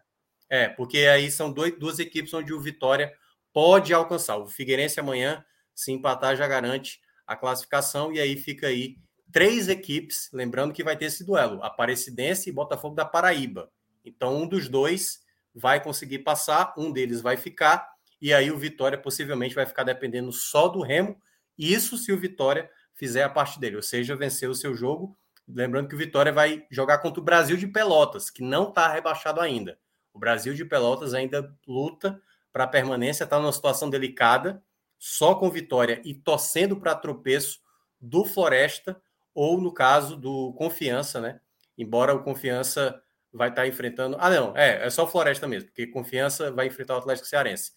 É, 0.50 0.70
porque 0.70 0.98
aí 1.06 1.30
são 1.30 1.54
dois, 1.54 1.78
duas 1.78 2.00
equipes 2.00 2.34
onde 2.34 2.52
o 2.52 2.60
Vitória 2.60 3.14
pode 3.54 3.94
alcançar. 3.94 4.38
O 4.38 4.48
Figueirense 4.48 5.00
amanhã, 5.00 5.46
se 5.76 5.92
empatar, 5.92 6.36
já 6.36 6.48
garante 6.48 7.00
a 7.28 7.36
classificação, 7.36 8.12
e 8.12 8.20
aí 8.20 8.36
fica 8.38 8.66
aí 8.66 8.98
três 9.32 9.70
equipes, 9.70 10.32
lembrando 10.34 10.74
que 10.74 10.84
vai 10.84 10.98
ter 10.98 11.06
esse 11.06 11.24
duelo, 11.24 11.62
Aparecidense 11.62 12.50
e 12.50 12.54
Botafogo 12.54 12.96
da 12.96 13.06
Paraíba. 13.06 13.72
Então, 14.04 14.36
um 14.36 14.48
dos 14.48 14.68
dois 14.68 15.27
vai 15.58 15.84
conseguir 15.84 16.20
passar, 16.20 16.74
um 16.78 16.92
deles 16.92 17.20
vai 17.20 17.36
ficar, 17.36 17.90
e 18.22 18.32
aí 18.34 18.52
o 18.52 18.58
Vitória 18.58 18.98
possivelmente 18.98 19.56
vai 19.56 19.66
ficar 19.66 19.84
dependendo 19.84 20.32
só 20.32 20.68
do 20.68 20.82
Remo, 20.82 21.20
isso 21.58 21.98
se 21.98 22.12
o 22.12 22.18
Vitória 22.18 22.70
fizer 22.94 23.24
a 23.24 23.30
parte 23.30 23.60
dele, 23.60 23.76
ou 23.76 23.82
seja, 23.82 24.16
vencer 24.16 24.48
o 24.50 24.56
seu 24.56 24.76
jogo. 24.76 25.18
Lembrando 25.48 25.88
que 25.88 25.96
o 25.96 25.98
Vitória 25.98 26.32
vai 26.32 26.66
jogar 26.70 27.00
contra 27.00 27.20
o 27.20 27.24
Brasil 27.24 27.58
de 27.58 27.68
Pelotas, 27.68 28.30
que 28.30 28.44
não 28.44 28.70
está 28.70 28.88
rebaixado 28.88 29.42
ainda. 29.42 29.80
O 30.14 30.20
Brasil 30.20 30.54
de 30.54 30.64
Pelotas 30.64 31.14
ainda 31.14 31.56
luta 31.66 32.22
para 32.52 32.66
a 32.66 32.68
permanência, 32.68 33.24
está 33.24 33.40
numa 33.40 33.52
situação 33.52 33.90
delicada, 33.90 34.64
só 35.00 35.36
com 35.36 35.50
vitória 35.50 36.02
e 36.04 36.14
torcendo 36.14 36.76
para 36.78 36.96
tropeço 36.96 37.60
do 38.00 38.26
Floresta, 38.26 39.00
ou 39.34 39.62
no 39.62 39.72
caso 39.72 40.16
do 40.16 40.54
Confiança, 40.54 41.22
né? 41.22 41.40
Embora 41.78 42.16
o 42.16 42.24
Confiança 42.24 43.00
vai 43.34 43.50
estar 43.50 43.64
tá 43.64 43.68
enfrentando. 43.68 44.18
Ah, 44.20 44.30
não, 44.30 44.56
é, 44.56 44.86
é 44.86 44.90
só 44.90 45.08
Floresta 45.08 45.48
mesmo, 45.48 45.70
porque 45.70 45.88
Confiança 45.88 46.52
vai 46.52 46.68
enfrentar 46.68 46.96
o 46.96 46.98
Atlético 47.00 47.28
Cearense. 47.28 47.72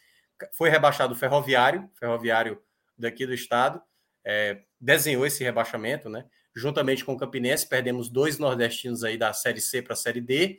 Foi 0.52 0.70
rebaixado 0.70 1.12
o 1.12 1.16
Ferroviário, 1.16 1.90
Ferroviário 1.98 2.60
daqui 2.96 3.26
do 3.26 3.34
estado, 3.34 3.80
é, 4.24 4.62
desenhou 4.80 5.26
esse 5.26 5.44
rebaixamento, 5.44 6.08
né? 6.08 6.24
Juntamente 6.54 7.04
com 7.04 7.12
o 7.12 7.16
Campinense, 7.16 7.68
perdemos 7.68 8.08
dois 8.08 8.38
nordestinos 8.38 9.04
aí 9.04 9.16
da 9.16 9.32
Série 9.32 9.60
C 9.60 9.82
para 9.82 9.92
a 9.92 9.96
Série 9.96 10.20
D. 10.20 10.58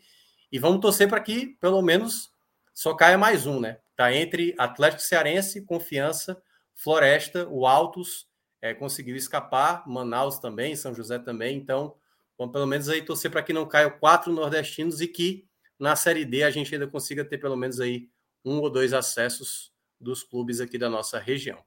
E 0.52 0.60
vamos 0.60 0.82
torcer 0.82 1.08
para 1.08 1.20
que, 1.20 1.58
pelo 1.60 1.82
menos, 1.82 2.32
só 2.74 2.94
caia 2.94 3.18
mais 3.18 3.46
um, 3.46 3.60
né? 3.60 3.80
Tá 3.96 4.14
entre 4.14 4.56
Atlético 4.58 5.02
Cearense, 5.02 5.66
Confiança, 5.66 6.42
Floresta, 6.74 7.48
o 7.50 7.68
Altos 7.68 8.28
é, 8.62 8.74
conseguiu 8.74 9.16
escapar, 9.16 9.88
Manaus 9.88 10.40
também, 10.40 10.76
São 10.76 10.94
José 10.94 11.20
também. 11.20 11.58
Então, 11.58 11.96
Vamos 12.42 12.54
pelo 12.54 12.66
menos 12.66 12.90
aí 12.90 13.04
torcer 13.04 13.30
para 13.30 13.44
que 13.44 13.54
não 13.54 13.68
caiam 13.68 13.92
quatro 13.92 14.34
nordestinos 14.34 15.00
e 15.00 15.08
que 15.08 15.48
na 15.78 15.96
Série 15.96 16.26
D 16.26 16.42
a 16.42 16.50
gente 16.50 16.74
ainda 16.74 16.88
consiga 16.88 17.24
ter 17.24 17.38
pelo 17.38 17.56
menos 17.56 17.80
aí 17.80 18.10
um 18.44 18.58
ou 18.58 18.68
dois 18.68 18.94
acessos 18.94 19.72
dos 20.00 20.24
clubes 20.24 20.60
aqui 20.60 20.76
da 20.76 20.90
nossa 20.90 21.20
região. 21.20 21.64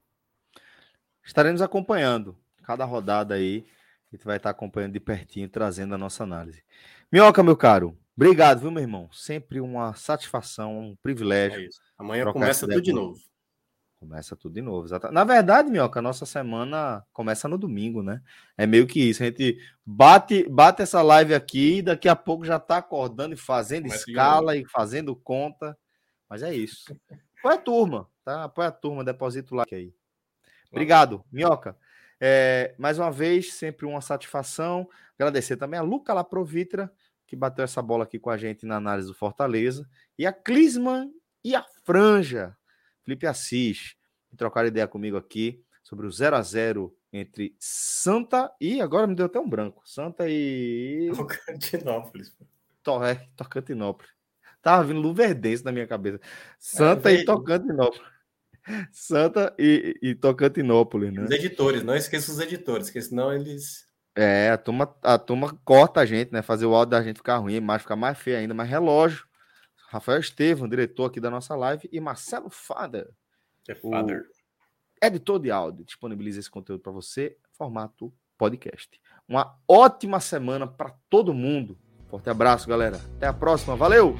Estaremos 1.23 1.61
acompanhando 1.61 2.37
cada 2.61 2.83
rodada 2.83 3.35
aí. 3.35 3.65
A 4.11 4.17
gente 4.17 4.25
vai 4.25 4.35
estar 4.35 4.49
acompanhando 4.49 4.91
de 4.91 4.99
pertinho, 4.99 5.47
trazendo 5.47 5.95
a 5.95 5.97
nossa 5.97 6.23
análise. 6.23 6.61
Minhoca, 7.09 7.41
meu 7.41 7.55
caro, 7.55 7.97
obrigado, 8.13 8.59
viu, 8.59 8.69
meu 8.69 8.83
irmão? 8.83 9.09
Sempre 9.13 9.61
uma 9.61 9.93
satisfação, 9.93 10.77
um 10.77 10.95
privilégio. 10.97 11.67
É 11.67 11.69
Amanhã 11.97 12.29
começa 12.33 12.67
tudo 12.67 12.81
de 12.81 12.91
novo. 12.91 13.17
Começa 14.05 14.35
tudo 14.35 14.53
de 14.53 14.61
novo. 14.61 14.87
Na 15.11 15.23
verdade, 15.23 15.71
Minhoca, 15.71 15.97
a 15.99 16.01
nossa 16.01 16.27
semana 16.27 17.03
começa 17.11 17.47
no 17.47 17.57
domingo, 17.57 18.03
né? 18.03 18.21
É 18.55 18.67
meio 18.67 18.85
que 18.85 18.99
isso. 18.99 19.23
A 19.23 19.25
gente 19.25 19.57
bate, 19.83 20.47
bate 20.47 20.83
essa 20.83 21.01
live 21.01 21.33
aqui 21.33 21.77
e 21.77 21.81
daqui 21.81 22.07
a 22.07 22.15
pouco 22.15 22.45
já 22.45 22.59
tá 22.59 22.77
acordando 22.77 23.33
e 23.33 23.37
fazendo 23.37 23.85
começa 23.85 24.07
escala 24.07 24.55
e 24.55 24.63
fazendo 24.69 25.15
conta. 25.15 25.75
Mas 26.29 26.43
é 26.43 26.53
isso. 26.53 26.95
Apoia 27.39 27.55
a 27.55 27.57
turma, 27.57 28.09
tá? 28.23 28.43
Apoia 28.43 28.67
a 28.67 28.71
turma, 28.71 29.03
deposita 29.03 29.55
o 29.55 29.57
like 29.57 29.73
aí. 29.73 29.91
Obrigado, 30.71 31.25
Minhoca. 31.31 31.75
É, 32.21 32.75
mais 32.77 32.99
uma 32.99 33.11
vez, 33.11 33.53
sempre 33.53 33.87
uma 33.87 34.01
satisfação. 34.01 34.87
Agradecer 35.17 35.57
também 35.57 35.79
a 35.79 35.83
Luca 35.83 36.13
Laprovitra, 36.13 36.93
que 37.25 37.35
bateu 37.35 37.65
essa 37.65 37.81
bola 37.81 38.03
aqui 38.03 38.19
com 38.19 38.29
a 38.29 38.37
gente 38.37 38.67
na 38.67 38.75
análise 38.75 39.07
do 39.07 39.15
Fortaleza. 39.15 39.89
E 40.17 40.27
a 40.27 40.31
Clisman 40.31 41.11
e 41.43 41.55
a 41.55 41.65
Franja, 41.83 42.55
Felipe 43.05 43.27
Assis, 43.27 43.95
que 44.29 44.35
trocaram 44.35 44.67
ideia 44.67 44.87
comigo 44.87 45.15
aqui 45.15 45.63
sobre 45.83 46.07
o 46.07 46.11
0 46.11 46.35
a 46.35 46.41
0 46.41 46.93
entre 47.13 47.55
Santa 47.59 48.51
e 48.59 48.81
agora 48.81 49.05
me 49.07 49.15
deu 49.15 49.27
até 49.27 49.39
um 49.39 49.47
branco. 49.47 49.83
Santa 49.85 50.27
e 50.27 51.11
Tocantinópolis. 51.15 52.35
To, 52.83 53.03
é, 53.03 53.27
Tocantinópolis. 53.37 54.11
Tava 54.61 54.83
vindo 54.83 54.99
Luverdense 54.99 55.63
na 55.63 55.71
minha 55.71 55.85
cabeça. 55.85 56.19
Santa 56.57 57.11
é, 57.11 57.21
e 57.21 57.25
Tocantinópolis. 57.25 58.01
Santa 58.91 59.55
e, 59.59 59.95
e 60.01 60.15
Tocantinópolis, 60.15 61.13
né? 61.13 61.23
Os 61.23 61.31
editores, 61.31 61.83
não 61.83 61.95
esqueça 61.95 62.31
os 62.31 62.39
editores, 62.39 62.87
porque 62.87 63.01
senão 63.01 63.31
eles. 63.31 63.85
É, 64.15 64.49
a 64.49 64.57
turma, 64.57 64.95
a 65.03 65.19
turma 65.19 65.55
corta 65.63 65.99
a 65.99 66.05
gente, 66.05 66.33
né? 66.33 66.41
Fazer 66.41 66.65
o 66.65 66.73
áudio 66.73 66.91
da 66.91 67.03
gente 67.03 67.17
ficar 67.17 67.37
ruim, 67.37 67.53
imagem 67.53 67.83
ficar 67.83 67.95
mais 67.95 68.17
feia 68.17 68.39
ainda, 68.39 68.55
mas 68.55 68.67
relógio. 68.67 69.27
Rafael 69.95 70.19
Estevam, 70.19 70.67
diretor 70.67 71.05
aqui 71.05 71.21
da 71.21 71.29
nossa 71.29 71.55
live, 71.55 71.87
e 71.89 72.01
Marcelo 72.01 72.49
Fader, 72.49 73.09
Father. 73.81 74.23
editor 75.01 75.39
de 75.39 75.49
áudio, 75.49 75.85
disponibiliza 75.85 76.39
esse 76.39 76.51
conteúdo 76.51 76.81
para 76.81 76.91
você, 76.91 77.37
formato 77.53 78.13
podcast. 78.37 78.99
Uma 79.27 79.57
ótima 79.65 80.19
semana 80.19 80.67
para 80.67 80.93
todo 81.09 81.33
mundo. 81.33 81.77
Forte 82.09 82.29
abraço, 82.29 82.67
galera. 82.67 82.97
Até 83.15 83.27
a 83.27 83.33
próxima. 83.33 83.75
Valeu! 83.75 84.15